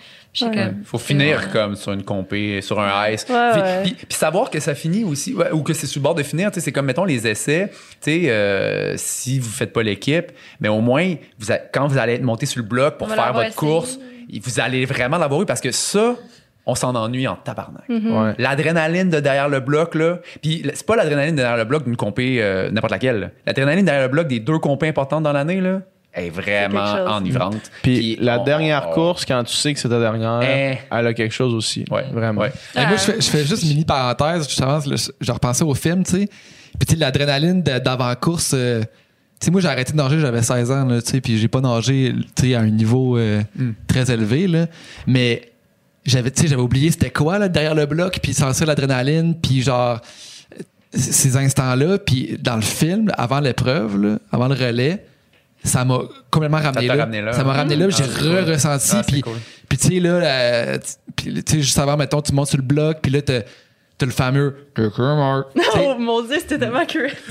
Ouais. 0.44 0.54
comme, 0.54 0.84
faut 0.84 0.98
finir 0.98 1.38
Ouais. 1.38 1.44
comme 1.52 1.76
sur 1.76 1.92
une 1.92 2.02
compé, 2.04 2.60
sur 2.60 2.78
un 2.80 3.08
ice. 3.08 3.26
Ouais, 3.28 3.50
puis, 3.52 3.60
ouais. 3.62 3.82
puis- 3.84 3.94
puis 3.94 4.16
savoir 4.16 4.50
que 4.50 4.60
ça 4.60 4.74
finit 4.74 5.02
aussi, 5.04 5.32
ouais, 5.34 5.50
ou 5.52 5.62
que 5.62 5.72
c'est 5.72 5.86
sur 5.86 6.00
le 6.00 6.04
bord 6.04 6.14
de 6.14 6.22
finir, 6.22 6.50
tu 6.50 6.56
sais, 6.56 6.60
c'est 6.60 6.72
comme, 6.72 6.86
mettons, 6.86 7.04
les 7.04 7.26
essais, 7.26 7.70
tu 7.70 7.76
sais, 8.00 8.20
euh, 8.30 8.94
si 8.96 9.38
vous 9.38 9.48
faites 9.50 9.72
pas 9.72 9.82
l'équipe, 9.82 10.32
mais 10.60 10.68
au 10.68 10.80
moins, 10.80 11.14
vous 11.38 11.50
a- 11.52 11.56
quand 11.58 11.86
vous 11.86 11.98
allez 11.98 12.14
être 12.14 12.22
monté 12.22 12.44
sur 12.46 12.60
le 12.60 12.68
bloc 12.68 12.98
pour 12.98 13.08
faire 13.08 13.32
votre 13.32 13.46
essayé. 13.46 13.54
course, 13.56 13.98
vous 14.44 14.60
allez 14.60 14.84
vraiment 14.84 15.18
l'avoir 15.18 15.42
eu 15.42 15.46
parce 15.46 15.60
que 15.60 15.70
ça, 15.72 16.14
on 16.68 16.74
s'en 16.74 16.96
ennuie 16.96 17.28
en 17.28 17.36
tabarnak. 17.36 17.84
Ouais. 17.88 18.34
L'adrénaline 18.38 19.08
de 19.08 19.20
derrière 19.20 19.48
le 19.48 19.60
bloc, 19.60 19.94
là. 19.94 20.18
Puis 20.42 20.62
c'est 20.74 20.84
pas 20.84 20.96
l'adrénaline 20.96 21.36
de 21.36 21.40
derrière 21.40 21.56
le 21.56 21.64
bloc 21.64 21.84
d'une 21.84 21.96
compé 21.96 22.38
euh, 22.40 22.70
n'importe 22.72 22.90
laquelle. 22.90 23.30
L'adrénaline 23.46 23.84
derrière 23.84 24.02
le 24.02 24.10
bloc 24.12 24.26
des 24.26 24.40
deux 24.40 24.58
compés 24.58 24.88
importantes 24.88 25.22
dans 25.22 25.32
l'année, 25.32 25.60
là, 25.60 25.82
est 26.16 26.30
vraiment 26.30 26.94
enivrante. 27.16 27.70
Puis 27.82 28.16
la 28.20 28.40
on- 28.40 28.44
dernière 28.44 28.88
on- 28.90 28.94
course, 28.94 29.24
quand 29.24 29.44
tu 29.44 29.54
sais 29.54 29.72
que 29.74 29.78
c'est 29.80 29.88
ta 29.88 30.00
dernière, 30.00 30.40
Eh. 30.42 30.78
elle 30.90 31.06
a 31.06 31.14
quelque 31.14 31.32
chose 31.34 31.54
aussi. 31.54 31.84
Ouais, 31.90 32.04
Vraiment. 32.12 32.40
ouais. 32.42 32.52
Moi, 32.74 32.86
je 32.96 33.02
fais, 33.02 33.20
je 33.20 33.26
fais 33.28 33.44
juste 33.44 33.62
une 33.62 33.68
mini 33.70 33.84
parenthèse. 33.84 34.48
Justement, 34.48 34.80
je, 34.80 35.32
repensais 35.32 35.64
au 35.64 35.74
film, 35.74 36.02
tu 36.04 36.10
sais. 36.12 36.26
Puis, 36.78 36.86
tu 36.86 36.94
sais, 36.94 37.00
l'adrénaline 37.00 37.62
d'avant-course. 37.62 38.52
euh, 38.54 38.80
tu 39.40 39.44
sais, 39.46 39.50
moi, 39.50 39.60
j'ai 39.60 39.68
arrêté 39.68 39.92
de 39.92 39.96
nager, 39.98 40.18
j'avais 40.18 40.42
16 40.42 40.70
ans, 40.70 40.84
là, 40.86 41.00
tu 41.02 41.10
sais, 41.10 41.20
puis 41.20 41.38
j'ai 41.38 41.48
pas 41.48 41.60
nagé, 41.60 42.14
tu 42.34 42.48
sais, 42.48 42.54
à 42.54 42.60
un 42.60 42.70
niveau 42.70 43.18
euh, 43.18 43.42
Mm. 43.56 43.70
très 43.86 44.10
élevé, 44.10 44.46
là. 44.46 44.66
Mais 45.06 45.52
j'avais, 46.06 46.30
tu 46.30 46.42
sais, 46.42 46.48
j'avais 46.48 46.62
oublié 46.62 46.90
c'était 46.90 47.10
quoi, 47.10 47.38
là, 47.38 47.48
derrière 47.48 47.74
le 47.74 47.84
bloc, 47.86 48.18
puis 48.22 48.32
sentir 48.32 48.66
l'adrénaline, 48.66 49.34
puis 49.38 49.60
genre, 49.60 50.00
euh, 50.54 50.62
ces 50.94 51.36
instants-là, 51.36 51.98
puis 51.98 52.38
dans 52.40 52.56
le 52.56 52.62
film, 52.62 53.10
avant 53.18 53.40
l'épreuve, 53.40 54.00
là, 54.02 54.18
avant 54.32 54.48
le 54.48 54.54
relais, 54.54 55.04
ça 55.66 55.84
m'a 55.84 55.98
complètement 56.30 56.58
ramené 56.60 56.86
t'a 56.86 56.94
là. 56.96 57.02
ramené 57.04 57.22
là. 57.22 57.32
Ça 57.32 57.44
m'a 57.44 57.52
ramené 57.52 57.76
là, 57.76 57.86
puis 57.88 57.96
Ah, 57.98 58.02
j'ai 58.04 58.18
cool. 58.28 58.38
re-ressenti, 58.38 58.90
Ah, 58.94 59.02
puis 59.06 59.20
cool. 59.22 59.32
puis 59.68 59.78
tu 59.78 59.88
sais, 59.88 60.00
là, 60.00 60.78
tu- 60.78 60.84
puis, 61.16 61.44
tu 61.44 61.52
sais, 61.56 61.62
juste 61.62 61.78
avant, 61.78 61.96
mettons, 61.96 62.20
tu 62.22 62.32
montes 62.32 62.48
sur 62.48 62.58
le 62.58 62.62
bloc, 62.64 62.98
puis 63.02 63.10
là, 63.12 63.22
t'as 63.22 63.40
t'as 63.98 64.04
le 64.04 64.12
fameux 64.12 64.54
«Take 64.74 64.90
care, 64.94 65.16
Mark. 65.16 65.46
Tu 65.54 65.62
sais, 65.62 65.68
Oh 65.78 65.94
mon 65.98 66.20
dieu, 66.20 66.36
c'était 66.38 66.58
tellement 66.58 66.84
curieux. 66.84 67.14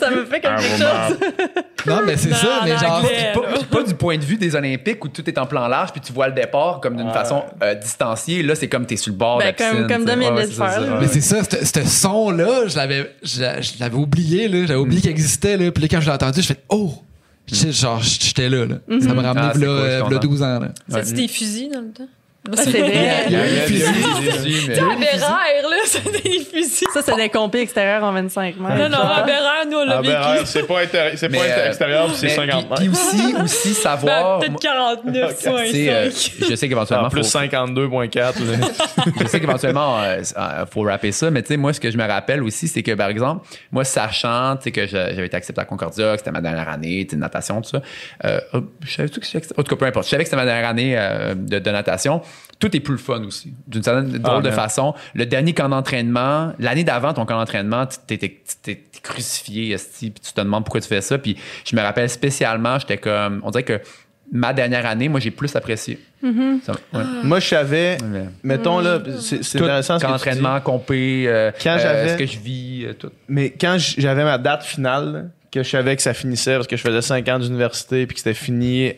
ça 0.00 0.10
me 0.10 0.24
fait 0.24 0.40
comme 0.40 0.54
Un 0.54 0.56
quelque 0.56 0.76
chose. 0.76 1.18
Non, 1.86 2.00
mais 2.04 2.16
c'est 2.16 2.34
ça, 2.34 2.62
mais 2.64 2.72
en 2.74 2.78
genre... 2.78 2.96
anglais. 2.98 3.32
Pas, 3.32 3.40
puis 3.54 3.64
pas 3.64 3.82
du 3.84 3.94
point 3.94 4.18
de 4.18 4.24
vue 4.24 4.36
des 4.38 4.56
Olympiques 4.56 5.04
où 5.04 5.08
tout 5.08 5.22
est 5.28 5.38
en 5.38 5.46
plan 5.46 5.68
large 5.68 5.92
puis 5.92 6.00
tu 6.00 6.12
vois 6.12 6.26
le 6.26 6.34
départ 6.34 6.80
comme 6.80 6.96
d'une 6.96 7.12
façon 7.12 7.44
euh, 7.62 7.74
distanciée. 7.76 8.42
Là, 8.42 8.56
c'est 8.56 8.66
comme 8.68 8.86
t'es 8.86 8.96
sur 8.96 9.12
le 9.12 9.18
bord 9.18 9.38
Ben, 9.38 9.44
de 9.44 9.46
la 9.46 9.52
comme- 9.52 9.84
piscine. 9.84 9.86
comme 9.86 10.04
de 10.04 10.34
Ouais, 10.34 10.46
ça. 10.48 10.80
Mais 11.00 11.06
c'est 11.06 11.20
ça, 11.20 11.36
ce 11.44 11.64
ce 11.64 11.84
son-là, 11.88 12.66
je 12.66 13.78
l'avais 13.78 13.96
oublié, 13.96 14.48
là. 14.48 14.66
J'avais 14.66 14.80
oublié 14.80 15.00
qu'il 15.00 15.10
existait, 15.12 15.56
là. 15.56 15.70
Puis 15.70 15.80
là, 15.82 15.88
quand 15.88 16.00
je 16.00 16.06
l'ai 16.06 16.12
entendu, 16.12 16.42
je 16.42 16.46
fais 16.48 16.58
«Oh!» 16.68 16.92
Genre, 17.52 18.02
j'étais 18.02 18.48
là, 18.48 18.66
là. 18.66 18.76
Ça 19.00 19.14
m'a 19.14 19.22
ramené 19.22 19.46
Ah, 19.48 19.52
c'est 19.54 19.60
là, 19.60 19.66
cool, 19.66 19.76
euh, 19.78 20.02
v'là 20.08 20.18
12 20.18 20.42
ans, 20.42 20.58
là. 20.60 20.72
C'est-tu 20.88 21.12
des 21.14 21.28
fusils 21.28 21.70
dans 21.72 21.80
le 21.80 21.90
temps? 21.92 22.08
Ah, 22.52 22.62
c'est 22.62 22.70
vrai. 22.80 23.24
Il 23.26 23.32
y 23.32 23.36
a 23.36 23.46
eu 23.46 23.48
Il 23.48 23.56
y 23.56 23.60
des 23.60 23.66
fusils. 23.66 23.86
des 23.86 24.30
fusils, 24.32 24.68
là, 24.70 24.76
des. 26.12 26.62
Ça, 26.92 27.02
c'est 27.04 27.16
des 27.16 27.28
compés 27.28 27.60
extérieurs 27.60 28.02
en 28.04 28.12
25 28.12 28.56
mètres. 28.58 28.76
Non, 28.76 28.88
non, 28.88 28.98
à 29.04 29.22
Bérère, 29.22 29.64
nous, 29.70 29.78
on 29.78 29.84
l'a 29.84 29.98
Ah, 29.98 30.02
ben, 30.02 30.32
vécu. 30.34 30.46
c'est 30.46 30.66
pas, 30.66 30.80
c'est 31.16 31.28
Mais, 31.30 31.38
pas 31.38 31.44
euh, 31.44 31.66
extérieur, 31.68 32.06
puis 32.06 32.14
c'est 32.16 32.26
mais 32.26 32.34
50 32.34 32.66
puis- 32.68 32.74
Puis 32.76 32.88
mètres. 32.88 33.02
aussi, 33.02 33.34
aussi 33.42 33.68
Ben, 33.68 33.74
savoir. 33.74 34.38
peut-être 34.40 34.58
49, 34.60 35.36
Tu 35.38 35.42
sais, 35.44 35.90
euh, 35.90 36.10
5. 36.10 36.50
je 36.50 36.54
sais 36.56 36.68
qu'éventuellement, 36.68 37.06
En 37.06 37.10
plus, 37.10 37.22
faut- 37.22 37.38
52,4. 37.38 38.38
là. 38.40 38.66
je 39.20 39.26
sais 39.26 39.40
qu'éventuellement, 39.40 40.00
euh, 40.02 40.22
euh, 40.36 40.66
faut 40.72 40.82
rapper 40.82 41.12
ça, 41.12 41.30
mais 41.30 41.42
tu 41.42 41.48
sais, 41.48 41.56
moi, 41.56 41.72
ce 41.72 41.80
que 41.80 41.90
je 41.90 41.98
me 41.98 42.06
rappelle 42.06 42.42
aussi, 42.42 42.68
c'est 42.68 42.82
que, 42.82 42.92
par 42.92 43.08
exemple, 43.08 43.46
moi, 43.70 43.84
sachant, 43.84 44.56
tu 44.56 44.64
sais, 44.64 44.72
que 44.72 44.86
j'avais 44.86 45.26
été 45.26 45.36
accepté 45.36 45.60
à 45.60 45.64
Concordia, 45.64 46.12
que 46.12 46.18
c'était 46.18 46.30
ma 46.32 46.40
dernière 46.40 46.68
année, 46.68 47.04
de 47.04 47.16
natation, 47.16 47.60
tout 47.60 47.70
ça, 47.70 47.82
euh, 48.24 48.40
oh, 48.54 48.58
je 48.84 48.92
savais 48.94 49.08
tout 49.08 49.20
que. 49.20 49.26
En 49.56 49.62
tout 49.62 49.74
cas, 49.74 49.76
peu 49.76 49.86
importe. 49.86 50.06
Je 50.06 50.10
savais 50.10 50.24
que 50.24 50.28
c'était 50.30 50.36
ma 50.40 50.44
dernière 50.46 50.68
année 50.68 50.94
euh, 50.96 51.34
de, 51.34 51.58
de 51.58 51.70
natation. 51.70 52.20
Tout 52.58 52.74
est 52.74 52.80
plus 52.80 52.92
le 52.92 52.98
fun 52.98 53.22
aussi. 53.24 53.52
D'une 53.66 53.82
certaine 53.82 54.08
drôle 54.18 54.42
de 54.42 54.50
façon. 54.50 54.94
Le 55.14 55.26
dernier 55.26 55.52
camp 55.52 55.68
d'entraînement, 55.68 56.52
l'année 56.58 56.84
d'avant, 56.84 57.12
ton 57.12 57.26
camp 57.26 57.38
d'entraînement, 57.38 57.86
tu 57.86 57.98
t'es 58.06 58.16
t'es- 58.16 58.42
t'es 58.62 58.82
crucifié, 59.02 59.72
esti, 59.72 60.10
puis 60.10 60.20
tu 60.26 60.32
te 60.32 60.40
demandes 60.40 60.64
pourquoi 60.64 60.80
tu 60.80 60.88
fais 60.88 61.00
ça. 61.02 61.18
Puis 61.18 61.36
je 61.64 61.76
me 61.76 61.82
rappelle 61.82 62.08
spécialement, 62.08 62.78
j'étais 62.78 62.96
comme, 62.98 63.40
on 63.44 63.50
dirait 63.50 63.62
que 63.64 63.80
ma 64.32 64.52
dernière 64.54 64.86
année, 64.86 65.08
moi, 65.08 65.20
j'ai 65.20 65.30
plus 65.30 65.54
apprécié. 65.54 65.98
Ça- 66.64 66.72
ouais. 66.94 67.04
Moi, 67.22 67.38
je 67.40 67.46
savais, 67.46 67.98
Mais- 68.04 68.24
mettons 68.42 68.80
là, 68.80 68.98
c'est 69.20 69.44
c'est 69.44 69.58
tout, 69.58 69.64
intéressant 69.64 69.98
ce 69.98 70.04
quand 70.04 70.10
que 70.10 70.14
entraînement, 70.16 70.60
compé, 70.60 71.24
euh, 71.28 71.52
Quand 71.62 71.76
euh, 71.76 71.78
j'avais- 71.78 72.08
ce 72.14 72.16
que 72.16 72.26
je 72.26 72.38
vis, 72.38 72.84
euh, 72.86 72.94
tout. 72.94 73.10
Mais 73.28 73.50
quand 73.50 73.76
j'avais 73.78 74.24
ma 74.24 74.38
date 74.38 74.64
finale, 74.64 75.30
que 75.52 75.62
je 75.62 75.68
savais 75.68 75.94
que 75.94 76.02
ça 76.02 76.14
finissait 76.14 76.54
parce 76.56 76.66
que 76.66 76.76
je 76.76 76.82
faisais 76.82 77.00
5 77.02 77.28
ans 77.28 77.38
d'université 77.38 78.06
puis 78.06 78.14
que 78.14 78.20
c'était 78.20 78.34
fini 78.34 78.94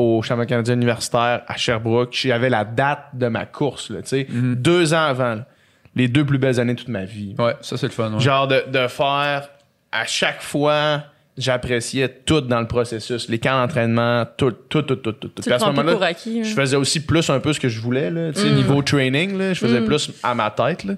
au 0.00 0.22
championnat 0.22 0.46
canadien 0.46 0.74
universitaire 0.74 1.42
à 1.46 1.56
Sherbrooke, 1.56 2.10
j'avais 2.12 2.48
la 2.50 2.64
date 2.64 3.04
de 3.14 3.28
ma 3.28 3.46
course, 3.46 3.90
là, 3.90 4.02
tu 4.02 4.08
sais, 4.08 4.26
Mhm. 4.28 4.54
deux 4.56 4.94
ans 4.94 5.04
avant. 5.04 5.34
là. 5.36 5.46
les 5.96 6.06
deux 6.06 6.24
plus 6.24 6.38
belles 6.38 6.60
années 6.60 6.74
de 6.74 6.78
toute 6.78 6.88
ma 6.88 7.04
vie. 7.04 7.34
Ouais, 7.36 7.54
ça, 7.62 7.76
c'est 7.76 7.86
le 7.86 7.92
fun. 7.92 8.12
ouais. 8.12 8.20
Genre 8.20 8.46
de, 8.46 8.62
de 8.70 8.86
faire 8.86 9.48
à 9.90 10.04
chaque 10.06 10.40
fois, 10.40 11.02
j'appréciais 11.36 12.08
tout 12.24 12.40
dans 12.42 12.60
le 12.60 12.68
processus, 12.68 13.28
les 13.28 13.40
camps 13.40 13.60
d'entraînement, 13.60 14.24
tout, 14.36 14.52
tout, 14.52 14.82
tout, 14.82 14.94
tout, 14.94 15.12
tout. 15.12 15.28
Tu 15.28 15.42
Puis 15.42 15.52
à 15.52 15.58
ce 15.58 15.64
moment-là, 15.64 15.92
pour 15.94 16.02
acquis. 16.04 16.44
je 16.44 16.52
hein. 16.52 16.54
faisais 16.54 16.76
aussi 16.76 17.00
plus 17.04 17.28
un 17.28 17.40
peu 17.40 17.52
ce 17.52 17.58
que 17.58 17.68
je 17.68 17.80
voulais, 17.80 18.08
là, 18.08 18.32
tu 18.32 18.38
sais, 18.40 18.50
Mm. 18.50 18.54
niveau 18.54 18.82
training, 18.82 19.36
là, 19.36 19.52
je 19.52 19.58
faisais 19.58 19.80
Mm. 19.80 19.84
plus 19.86 20.12
à 20.22 20.32
ma 20.36 20.50
tête, 20.52 20.84
là. 20.84 20.94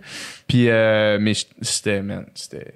Puis, 0.46 0.68
euh, 0.68 1.16
mais 1.18 1.32
c'était, 1.62 2.02
man, 2.02 2.26
c'était 2.34 2.72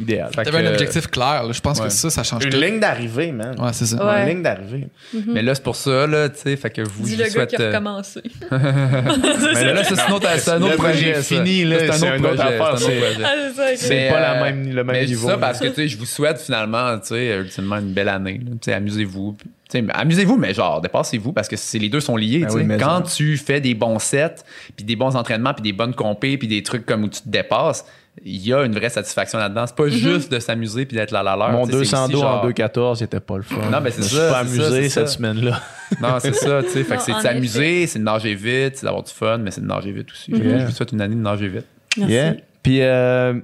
idéal. 0.00 0.30
Fait 0.34 0.44
T'avais 0.44 0.66
un 0.66 0.70
objectif 0.70 1.08
clair, 1.08 1.42
là. 1.44 1.52
Je 1.52 1.60
pense 1.60 1.78
Ouais. 1.80 1.86
que 1.86 1.92
ça, 1.92 2.10
ça 2.10 2.22
change 2.22 2.44
Une 2.44 2.50
tout. 2.50 2.60
ligne 2.60 2.78
d'arrivée, 2.80 3.32
man. 3.32 3.56
Ouais, 3.58 3.70
c'est 3.72 3.86
ça. 3.86 4.04
Ouais. 4.06 4.22
Une 4.22 4.28
ligne 4.28 4.42
d'arrivée. 4.42 4.86
Mais 5.26 5.42
là, 5.42 5.54
c'est 5.54 5.62
pour 5.64 5.74
ça, 5.76 6.06
là, 6.06 6.28
tu 6.28 6.38
sais, 6.40 6.56
fait 6.56 6.70
que 6.70 6.82
vous, 6.82 7.04
Dis 7.04 7.12
je 7.16 7.18
le 7.18 7.24
vous 7.24 7.28
gars 7.28 7.30
souhaite... 7.34 7.48
qui 7.50 7.56
a 7.56 7.60
euh, 7.62 7.68
recommencé. 7.68 8.22
Mais 8.50 9.72
là, 9.74 9.84
ça, 9.84 9.96
c'est 9.96 10.00
un 10.02 10.12
autre, 10.12 10.28
c'est 10.38 10.50
un 10.50 10.62
autre 10.62 10.70
Le 10.72 10.76
projet. 10.76 10.92
projet 11.12 11.14
ça. 11.14 11.22
fini, 11.22 11.64
là, 11.64 11.86
Ça, 11.86 11.92
c'est 11.94 12.08
un 12.08 12.14
autre 12.14 12.22
projet, 12.28 12.42
affaire, 12.42 12.58
c'est 12.58 12.62
un 12.62 12.72
autre 12.72 12.80
c'est- 12.86 13.00
projet. 13.00 13.22
Ah, 13.24 13.34
c'est 13.48 13.54
ça. 13.56 13.70
ok. 13.70 13.76
C'est 13.76 13.88
Mais, 13.88 14.08
pas 14.10 14.20
la 14.20 14.32
euh, 14.40 14.44
même, 14.44 14.68
le 14.74 14.84
même 14.84 14.86
Mais 14.96 15.06
niveau. 15.06 15.26
ça 15.26 15.32
là. 15.32 15.38
parce 15.38 15.58
que, 15.60 15.66
tu 15.68 15.74
sais, 15.74 15.88
je 15.88 15.98
vous 15.98 16.06
souhaite 16.06 16.38
finalement, 16.40 16.98
tu 16.98 17.08
sais, 17.08 17.36
ultimement 17.38 17.76
une 17.78 17.92
belle 17.92 18.08
année. 18.08 18.38
là. 18.44 18.50
Tu 18.52 18.58
sais, 18.62 18.72
amusez-vous. 18.74 19.36
Tu 19.40 19.78
sais, 19.80 19.84
amusez-vous, 19.92 20.36
mais 20.38 20.54
genre, 20.54 20.80
dépassez-vous 20.80 21.32
parce 21.32 21.48
que 21.48 21.56
c'est 21.56 21.78
les 21.78 21.88
deux 21.88 22.00
sont 22.00 22.16
liés. 22.16 22.38
Ben 22.40 22.46
tu 22.46 22.52
sais. 22.52 22.58
oui, 22.58 22.64
mais 22.64 22.76
Quand 22.78 23.06
ça. 23.06 23.14
tu 23.16 23.36
fais 23.36 23.60
des 23.60 23.74
bons 23.74 23.98
sets, 23.98 24.36
puis 24.76 24.84
des 24.84 24.96
bons 24.96 25.14
entraînements, 25.16 25.52
puis 25.52 25.62
des 25.62 25.72
bonnes 25.72 25.94
compés, 25.94 26.38
puis 26.38 26.48
des 26.48 26.62
trucs 26.62 26.86
comme 26.86 27.04
où 27.04 27.08
tu 27.08 27.20
te 27.20 27.28
dépasses, 27.28 27.84
il 28.24 28.46
y 28.46 28.52
a 28.52 28.64
une 28.64 28.74
vraie 28.74 28.88
satisfaction 28.88 29.38
là-dedans. 29.38 29.66
C'est 29.66 29.76
pas 29.76 29.88
juste 29.88 30.30
de 30.32 30.38
s'amuser 30.38 30.86
puis 30.86 30.96
d'être 30.96 31.10
là 31.10 31.20
à 31.20 31.36
l'heure. 31.36 31.50
Mon 31.52 31.66
tu 31.66 31.72
sais, 31.72 31.84
c'est 31.84 31.90
200 31.96 32.04
aussi 32.04 32.12
dos 32.12 32.20
genre- 32.20 32.44
en 32.44 32.48
2,14, 32.48 32.98
c'était 32.98 33.20
pas 33.20 33.36
le 33.36 33.42
fun. 33.42 33.56
Non, 33.70 33.80
mais 33.80 33.90
c'est 33.90 33.98
Je 33.98 34.02
me 34.02 34.08
suis 34.08 34.16
ça, 34.16 34.30
pas 34.32 34.44
c'est 34.46 34.56
ça, 34.58 34.66
amusé 34.66 34.88
cette 34.88 35.08
ça. 35.08 35.14
semaine-là. 35.14 35.60
Non, 36.00 36.18
c'est 36.20 36.34
ça, 36.34 36.62
tu 36.62 36.68
sais. 36.70 36.84
Fait 36.84 36.96
que 36.96 37.02
c'est 37.02 37.14
de 37.14 37.20
s'amuser, 37.20 37.86
c'est 37.86 37.98
de 37.98 38.04
nager 38.04 38.34
vite, 38.34 38.76
c'est 38.76 38.84
d'avoir 38.84 39.02
du 39.02 39.12
fun, 39.12 39.38
mais 39.38 39.50
c'est 39.50 39.60
de 39.62 39.66
nager 39.66 39.92
vite 39.92 40.10
aussi. 40.10 40.30
Yeah. 40.32 40.58
Je 40.60 40.64
vous 40.66 40.72
souhaite 40.72 40.92
une 40.92 41.00
année 41.00 41.14
de 41.14 41.20
nager 41.20 41.48
vite. 41.48 41.66
Merci. 41.96 42.12
Yeah. 42.12 42.34
Puis, 42.62 42.82
euh, 42.82 43.34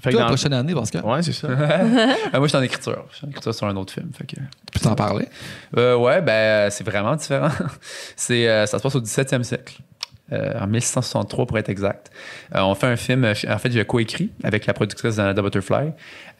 fait 0.00 0.10
que 0.10 0.14
Toi, 0.14 0.20
la 0.20 0.26
prochaine 0.28 0.52
année, 0.52 0.74
parce 0.74 0.90
que 0.92 0.98
Ouais, 0.98 1.22
c'est 1.22 1.32
ça. 1.32 1.48
Euh, 1.58 2.06
moi, 2.34 2.42
je 2.42 2.46
suis 2.48 2.56
en 2.56 2.62
écriture. 2.62 3.04
Je 3.10 3.16
suis 3.16 3.26
en 3.26 3.30
écriture 3.30 3.54
sur 3.54 3.66
un 3.66 3.74
autre 3.76 3.92
film. 3.92 4.10
Fait 4.16 4.24
que... 4.26 4.36
tu 4.36 4.40
peux 4.72 4.80
t'en 4.80 4.94
parler? 4.94 5.26
Euh, 5.76 5.96
ouais, 5.96 6.20
ben, 6.22 6.70
c'est 6.70 6.84
vraiment 6.84 7.16
différent. 7.16 7.48
c'est, 8.16 8.48
euh, 8.48 8.66
ça 8.66 8.78
se 8.78 8.82
passe 8.82 8.94
au 8.94 9.00
17e 9.00 9.42
siècle. 9.42 9.78
Euh, 10.30 10.52
en 10.60 10.66
1663 10.66 11.46
pour 11.46 11.56
être 11.58 11.70
exact. 11.70 12.10
Euh, 12.54 12.60
on 12.60 12.74
fait 12.74 12.86
un 12.86 12.96
film, 12.96 13.24
euh, 13.24 13.32
en 13.48 13.56
fait, 13.56 13.72
j'ai 13.72 13.82
coécrit 13.86 14.30
avec 14.44 14.66
la 14.66 14.74
productrice 14.74 15.16
d'Anna 15.16 15.32
Butterfly, 15.32 15.92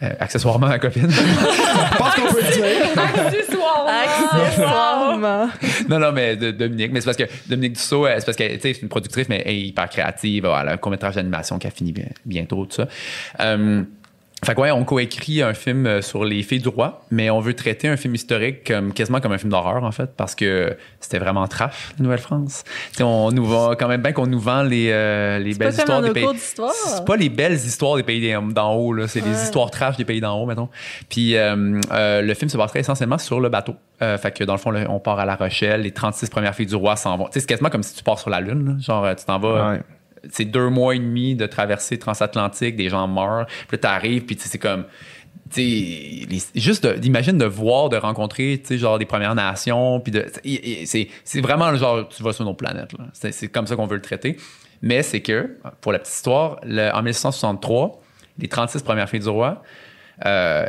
euh, 0.02 0.10
accessoirement 0.20 0.66
ma 0.69 0.78
copine. 0.78 1.09
Je 1.10 1.97
pense 1.97 2.15
qu'on 2.15 2.35
peut 2.35 2.43
le 2.43 2.52
dire. 2.52 2.66
Accessoirement. 2.98 3.89
Accessoirement. 3.89 5.48
non, 5.89 5.98
non, 6.01 6.12
mais 6.12 6.36
de, 6.36 6.51
Dominique, 6.51 6.93
mais 6.93 7.01
c'est 7.01 7.06
parce 7.06 7.16
que 7.16 7.24
Dominique 7.48 7.73
Dussault, 7.74 8.06
c'est 8.19 8.24
parce 8.27 8.36
qu'elle 8.36 8.56
tu 8.56 8.60
sais, 8.60 8.74
c'est 8.74 8.82
une 8.82 8.89
productrice, 8.89 9.28
mais 9.31 9.43
elle 9.47 9.52
est 9.55 9.60
hyper 9.60 9.89
créative. 9.89 10.44
Elle 10.44 10.69
a 10.69 10.73
un 10.73 10.77
court-métrage 10.77 11.15
d'animation 11.15 11.59
qui 11.59 11.66
a 11.66 11.70
fini 11.70 11.93
bien- 11.93 12.05
bientôt, 12.27 12.66
tout 12.66 12.77
ça. 12.77 12.89
Euh, 13.40 13.82
Fait 14.44 14.55
que 14.55 14.60
ouais, 14.60 14.70
on 14.70 14.85
coécrit 14.85 15.43
un 15.43 15.52
film 15.52 15.86
euh, 15.86 16.01
sur 16.01 16.24
les 16.24 16.43
filles 16.43 16.60
du 16.60 16.69
roi, 16.69 17.02
mais 17.10 17.28
on 17.28 17.40
veut 17.40 17.55
traiter 17.55 17.89
un 17.89 17.97
film 17.97 18.15
historique 18.15 18.65
comme 18.66 18.93
quasiment 18.93 19.20
comme 19.20 19.32
un 19.32 19.39
film 19.39 19.51
d'horreur 19.51 19.82
en 19.82 19.90
fait, 19.90 20.10
parce 20.16 20.36
que 20.36 20.77
c'était 21.01 21.19
vraiment 21.19 21.47
trash, 21.48 21.90
la 21.98 22.05
Nouvelle-France. 22.05 22.62
Tu 22.90 22.98
sais, 22.98 23.02
on 23.02 23.32
nous 23.32 23.44
vend 23.44 23.74
quand 23.74 23.89
même 23.89 24.01
bien 24.01 24.12
qu'on 24.12 24.28
nous 24.28 24.39
vend 24.39 24.62
les, 24.62 24.90
euh, 24.93 25.39
les 25.40 25.55
belles 25.55 25.73
histoires 25.73 26.02
des 26.02 26.10
pays. 26.10 26.27
C'est 26.36 27.05
pas 27.05 27.16
les 27.16 27.28
belles 27.28 27.55
histoires 27.55 27.97
des 27.97 28.05
pays 28.05 28.32
d'en 28.52 28.74
haut, 28.74 28.93
là. 28.93 29.09
C'est 29.09 29.24
les 29.24 29.43
histoires 29.43 29.70
trash 29.70 29.97
des 29.97 30.05
pays 30.05 30.20
d'en 30.20 30.40
haut, 30.40 30.47
mettons. 30.47 30.69
Puis 31.09 31.36
euh, 31.36 31.81
euh, 31.93 32.23
le 32.23 32.35
film 32.35 32.48
se 32.48 32.56
passerait 32.56 32.81
essentiellement 32.81 33.19
sur 33.19 33.40
le 33.40 33.48
bateau. 33.48 33.74
Euh, 34.02 34.16
fait 34.19 34.31
que 34.31 34.44
dans 34.44 34.55
le 34.55 34.59
fond, 34.60 34.70
là, 34.70 34.85
on 34.89 35.01
part 35.01 35.19
à 35.19 35.24
La 35.24 35.35
Rochelle, 35.35 35.82
les 35.82 35.90
36 35.90 36.31
premières 36.31 36.55
filles 36.55 36.66
du 36.66 36.77
roi 36.77 36.94
s'en 36.94 37.16
vont. 37.16 37.27
Tu 37.27 37.32
sais, 37.32 37.40
c'est 37.40 37.47
quasiment 37.47 37.70
comme 37.70 37.82
si 37.82 37.97
tu 37.97 38.05
pars 38.05 38.19
sur 38.19 38.31
la 38.31 38.40
Lune, 38.40 38.66
là. 38.66 38.73
Genre, 38.78 39.16
tu 39.16 39.24
t'en 39.24 39.39
vas. 39.40 39.73
Ouais. 39.73 39.81
C'est 40.31 40.45
deux 40.45 40.69
mois 40.69 40.95
et 40.95 40.99
demi 40.99 41.35
de 41.35 41.47
traversée 41.47 41.99
transatlantique, 41.99 42.77
des 42.77 42.89
gens 42.89 43.07
meurent. 43.09 43.47
Puis 43.47 43.77
là, 43.77 43.78
t'arrives, 43.78 44.24
puis 44.24 44.36
c'est 44.39 44.59
comme. 44.59 44.85
Juste 46.55 46.86
d'imagine 46.86 47.39
de 47.39 47.47
voir, 47.47 47.89
de 47.89 47.97
rencontrer, 47.97 48.62
genre 48.70 48.99
des 48.99 49.07
Premières 49.07 49.35
Nations, 49.35 50.01
puis 50.01 50.12
de. 50.12 50.27
C'est 51.24 51.40
vraiment 51.40 51.70
le 51.70 51.78
genre, 51.78 52.09
tu 52.09 52.23
vas 52.23 52.32
sur 52.32 52.45
nos 52.45 52.55
planètes. 52.55 52.90
C'est 53.12 53.49
comme 53.49 53.66
ça 53.66 53.77
qu'on 53.77 53.86
veut 53.86 53.97
le 53.97 54.03
traiter. 54.03 54.36
Mais 54.82 55.03
c'est 55.03 55.20
que, 55.20 55.57
pour 55.81 55.93
la 55.93 55.99
petite 55.99 56.15
histoire, 56.15 56.61
en 56.62 57.03
1663, 57.03 58.01
les 58.39 58.49
36 58.49 58.82
premières 58.82 59.09
filles 59.09 59.20
du 59.20 59.28
roi, 59.28 59.62
euh, 60.27 60.66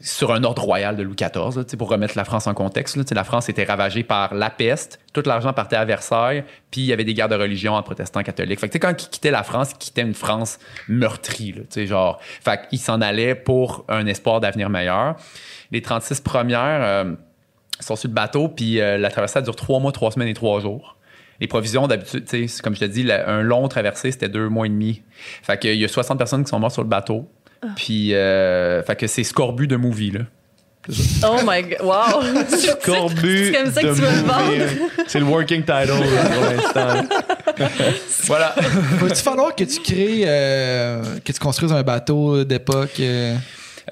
sur 0.00 0.32
un 0.32 0.44
ordre 0.44 0.62
royal 0.62 0.96
de 0.96 1.02
Louis 1.02 1.16
XIV, 1.16 1.64
pour 1.76 1.88
remettre 1.88 2.16
la 2.16 2.24
France 2.24 2.46
en 2.46 2.54
contexte. 2.54 3.12
La 3.12 3.24
France 3.24 3.48
était 3.48 3.64
ravagée 3.64 4.04
par 4.04 4.34
la 4.34 4.50
peste, 4.50 5.00
tout 5.12 5.22
l'argent 5.26 5.52
partait 5.52 5.76
à 5.76 5.84
Versailles, 5.84 6.44
puis 6.70 6.82
il 6.82 6.86
y 6.86 6.92
avait 6.92 7.04
des 7.04 7.14
guerres 7.14 7.28
de 7.28 7.34
religion 7.34 7.72
entre 7.72 7.86
protestants 7.86 8.20
et 8.20 8.24
catholiques. 8.24 8.60
Fait 8.60 8.68
que, 8.68 8.78
quand 8.78 8.90
ils 8.90 9.08
quittaient 9.08 9.30
la 9.30 9.42
France, 9.42 9.72
ils 9.72 9.78
quittaient 9.78 10.02
une 10.02 10.14
France 10.14 10.58
meurtrie. 10.88 11.54
Genre, 11.74 12.20
fait 12.20 12.68
qu'ils 12.68 12.78
s'en 12.78 13.00
allaient 13.00 13.34
pour 13.34 13.84
un 13.88 14.06
espoir 14.06 14.40
d'avenir 14.40 14.70
meilleur. 14.70 15.16
Les 15.72 15.82
36 15.82 16.20
premières 16.20 16.82
euh, 16.82 17.14
sont 17.80 17.96
sur 17.96 18.08
le 18.08 18.14
bateau, 18.14 18.48
puis 18.48 18.80
euh, 18.80 18.98
la 18.98 19.10
traversée 19.10 19.42
dure 19.42 19.56
trois 19.56 19.80
mois, 19.80 19.90
trois 19.90 20.12
semaines 20.12 20.28
et 20.28 20.34
trois 20.34 20.60
jours. 20.60 20.96
Les 21.40 21.48
provisions, 21.48 21.88
d'habitude, 21.88 22.26
comme 22.62 22.74
je 22.74 22.80
te 22.80 22.84
dis, 22.84 23.10
un 23.10 23.42
long 23.42 23.66
traversé, 23.66 24.12
c'était 24.12 24.28
deux 24.28 24.48
mois 24.48 24.66
et 24.66 24.70
demi. 24.70 25.02
Fait 25.42 25.58
y 25.64 25.84
a 25.84 25.88
60 25.88 26.16
personnes 26.16 26.44
qui 26.44 26.50
sont 26.50 26.60
mortes 26.60 26.74
sur 26.74 26.82
le 26.82 26.88
bateau. 26.88 27.28
Puis, 27.76 28.14
euh, 28.14 28.82
fait 28.82 28.96
que 28.96 29.06
c'est 29.06 29.24
Scorbut 29.24 29.66
de 29.66 29.76
movie, 29.76 30.10
là. 30.10 30.20
Oh 31.26 31.38
my 31.46 31.62
god, 31.62 31.80
wow! 31.82 32.22
Corbu 32.84 33.46
C'est 33.46 33.52
comme 33.58 33.72
ça 33.72 33.80
que 33.80 33.86
tu 33.94 34.00
veux 34.02 34.10
le 34.10 34.26
vendre. 34.26 34.52
C'est 35.06 35.18
le 35.18 35.24
working 35.24 35.62
title 35.62 35.92
là, 35.92 36.24
pour 36.30 36.42
l'instant. 36.50 37.16
Voilà. 38.26 38.54
Va-tu 39.00 39.22
falloir 39.22 39.54
que 39.54 39.64
tu 39.64 39.80
crées, 39.80 40.24
euh, 40.26 41.02
que 41.24 41.32
tu 41.32 41.38
construises 41.38 41.72
un 41.72 41.82
bateau 41.82 42.44
d'époque? 42.44 43.00
euh? 43.00 43.34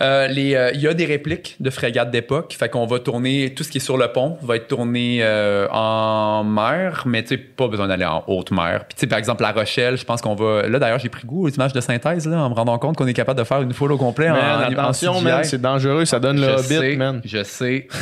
Euh, 0.01 0.27
les, 0.29 0.55
euh, 0.55 0.71
Il 0.75 0.81
y 0.81 0.89
a 0.89 0.95
des 0.95 1.05
répliques 1.05 1.57
de 1.61 1.71
frégates 1.71 2.11
d'époque. 2.11 2.57
Fait 2.59 2.69
qu'on 2.69 2.87
va 2.87 2.99
tourner, 2.99 3.53
tout 3.55 3.63
ce 3.65 3.71
qui 3.71 3.79
est 3.79 3.81
sur 3.83 3.97
le 3.99 4.09
pont 4.09 4.39
va 4.43 4.57
être 4.57 4.69
tourné 4.69 5.19
euh, 5.21 5.67
en 5.71 6.45
mer, 6.45 7.03
mais 7.07 7.23
tu 7.23 7.37
pas 7.37 7.69
besoin 7.69 7.89
d'aller 7.89 8.05
en 8.05 8.25
haute 8.27 8.51
mer. 8.51 8.85
Puis 8.89 8.95
tu 8.97 9.01
sais, 9.01 9.07
par 9.07 9.19
exemple, 9.19 9.43
La 9.43 9.53
Rochelle, 9.53 9.97
je 9.97 10.05
pense 10.05 10.23
qu'on 10.23 10.35
va. 10.35 10.69
Là, 10.69 10.79
d'ailleurs, 10.79 10.99
j'ai 10.99 11.09
pris 11.09 11.27
goût 11.27 11.47
aux 11.47 11.51
images 11.51 11.73
de 11.73 11.81
synthèse, 11.81 12.27
là, 12.27 12.39
en 12.39 12.49
me 12.51 12.55
rendant 12.55 12.79
compte 12.79 12.97
qu'on 12.97 13.07
est 13.07 13.13
capable 13.13 13.39
de 13.39 13.45
faire 13.45 13.61
une 13.61 13.73
foule 13.73 13.93
au 13.93 13.99
complet 13.99 14.31
en, 14.31 14.35
Man, 14.35 14.65
en 14.65 14.73
attention, 14.73 15.21
man, 15.21 15.45
c'est 15.45 15.61
dangereux, 15.61 16.05
ça 16.05 16.19
donne 16.21 16.41
le 16.41 16.49
Hobbit, 16.49 16.67
sais, 16.69 16.97
man. 16.97 17.21
Je 17.25 17.43
sais. 17.43 17.89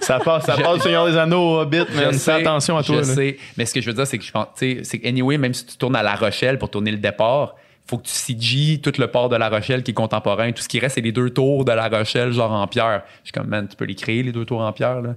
Ça 0.00 0.18
passe, 0.18 0.44
ça 0.44 0.54
Je- 0.58 0.62
passe 0.62 0.82
Seigneur 0.82 1.06
des 1.06 1.16
Anneaux 1.16 1.54
au 1.56 1.60
Hobbit, 1.60 1.86
man. 1.94 2.12
Fais 2.12 2.32
attention 2.32 2.76
à 2.76 2.82
toi. 2.82 2.96
Je 3.02 3.08
là. 3.08 3.14
sais. 3.14 3.36
Mais 3.56 3.64
ce 3.64 3.72
que 3.72 3.80
je 3.80 3.86
veux 3.86 3.94
dire, 3.94 4.06
c'est 4.06 4.18
que 4.18 4.24
je 4.24 4.30
pense, 4.30 4.48
tu 4.56 4.76
sais, 4.76 4.80
c'est 4.84 4.98
que 4.98 5.08
anyway, 5.08 5.38
même 5.38 5.54
si 5.54 5.64
tu 5.64 5.78
tournes 5.78 5.96
à 5.96 6.02
La 6.02 6.14
Rochelle 6.14 6.58
pour 6.58 6.68
tourner 6.68 6.90
le 6.90 6.98
départ, 6.98 7.54
faut 7.86 7.98
que 7.98 8.04
tu 8.04 8.12
CG 8.12 8.78
tout 8.78 8.92
le 8.98 9.06
port 9.08 9.28
de 9.28 9.36
La 9.36 9.50
Rochelle 9.50 9.82
qui 9.82 9.90
est 9.90 9.94
contemporain. 9.94 10.52
Tout 10.52 10.62
ce 10.62 10.68
qui 10.68 10.78
reste, 10.78 10.94
c'est 10.94 11.02
les 11.02 11.12
deux 11.12 11.30
tours 11.30 11.64
de 11.64 11.72
La 11.72 11.88
Rochelle, 11.88 12.32
genre 12.32 12.52
en 12.52 12.66
pierre. 12.66 13.02
Je 13.22 13.28
suis 13.28 13.32
comme, 13.32 13.48
man, 13.48 13.68
tu 13.68 13.76
peux 13.76 13.84
les 13.84 13.94
créer, 13.94 14.22
les 14.22 14.32
deux 14.32 14.46
tours 14.46 14.62
en 14.62 14.72
pierre, 14.72 15.02
là. 15.02 15.14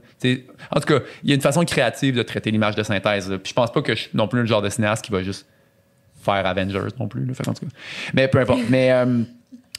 En 0.71 0.79
tout 0.79 0.87
cas, 0.87 0.99
il 1.23 1.29
y 1.29 1.31
a 1.31 1.35
une 1.35 1.41
façon 1.41 1.63
créative 1.63 2.15
de 2.15 2.23
traiter 2.23 2.51
l'image 2.51 2.75
de 2.75 2.83
synthèse, 2.83 3.29
là. 3.29 3.37
Puis 3.37 3.51
je 3.51 3.53
pense 3.53 3.71
pas 3.71 3.81
que 3.81 3.95
je 3.95 4.01
suis 4.01 4.11
non 4.13 4.27
plus 4.27 4.41
le 4.41 4.47
genre 4.47 4.61
de 4.61 4.69
cinéaste 4.69 5.05
qui 5.05 5.11
va 5.11 5.23
juste 5.23 5.47
faire 6.21 6.45
Avengers 6.45 6.89
non 6.99 7.07
plus, 7.07 7.25
là. 7.25 7.33
Fait 7.33 7.43
qu'en 7.43 7.53
tout 7.53 7.65
cas. 7.65 7.71
Mais 8.13 8.27
peu 8.27 8.39
importe. 8.39 8.61
Mais, 8.69 8.91
euh, 8.91 9.23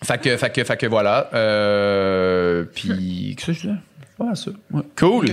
fait 0.02 0.18
que, 0.18 0.36
fait 0.38 0.50
que, 0.50 0.64
fait 0.64 0.76
que 0.78 0.86
voilà. 0.86 1.28
Euh, 1.34 2.64
puis, 2.74 3.34
qu'est-ce 3.36 3.46
que 3.46 3.52
je 3.52 3.60
disais? 3.60 3.80
Voilà 4.16 4.34
ça. 4.34 4.50
Ouais. 4.70 4.82
Cool. 4.96 5.26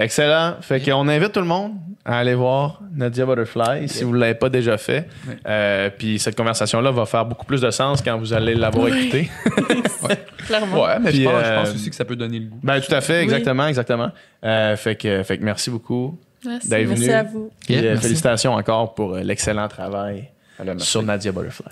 Excellent. 0.00 0.54
Fait 0.60 0.80
qu'on 0.80 1.08
invite 1.08 1.32
tout 1.32 1.40
le 1.40 1.46
monde 1.46 1.72
à 2.04 2.18
aller 2.18 2.34
voir 2.34 2.80
Nadia 2.94 3.26
Butterfly 3.26 3.88
si 3.88 4.04
vous 4.04 4.12
ne 4.14 4.18
l'avez 4.18 4.34
pas 4.36 4.48
déjà 4.48 4.78
fait. 4.78 5.08
Euh, 5.46 5.90
puis 5.90 6.18
cette 6.20 6.36
conversation-là 6.36 6.90
va 6.92 7.04
faire 7.04 7.26
beaucoup 7.26 7.44
plus 7.44 7.60
de 7.60 7.70
sens 7.70 8.00
quand 8.00 8.16
vous 8.16 8.32
allez 8.32 8.54
l'avoir 8.54 8.88
écoutée. 8.88 9.28
Clairement. 10.46 10.84
Ouais, 10.84 10.98
mais 11.00 11.10
Puis, 11.10 11.24
je, 11.24 11.28
pense, 11.28 11.44
je 11.44 11.50
euh, 11.50 11.56
pense 11.62 11.74
aussi 11.74 11.90
que 11.90 11.96
ça 11.96 12.04
peut 12.04 12.16
donner 12.16 12.38
le 12.38 12.46
goût. 12.46 12.58
ben 12.62 12.80
tout 12.80 12.94
à 12.94 13.00
fait, 13.00 13.18
Oui. 13.18 13.24
exactement, 13.24 13.66
exactement. 13.66 14.10
Euh, 14.44 14.76
fait, 14.76 14.94
que, 14.96 15.22
fait 15.24 15.36
que 15.36 15.44
merci 15.44 15.68
beaucoup 15.68 16.18
Merci. 16.46 16.68
d'être 16.70 16.88
Merci 16.88 17.02
venu. 17.02 17.12
à 17.14 17.22
vous. 17.24 17.50
Puis, 17.66 17.74
Yeah, 17.74 17.82
merci. 17.82 18.02
félicitations 18.04 18.54
encore 18.54 18.94
pour 18.94 19.16
l'excellent 19.16 19.68
travail 19.68 20.30
sur 20.78 21.02
Nadia 21.02 21.32
Butterfly. 21.32 21.66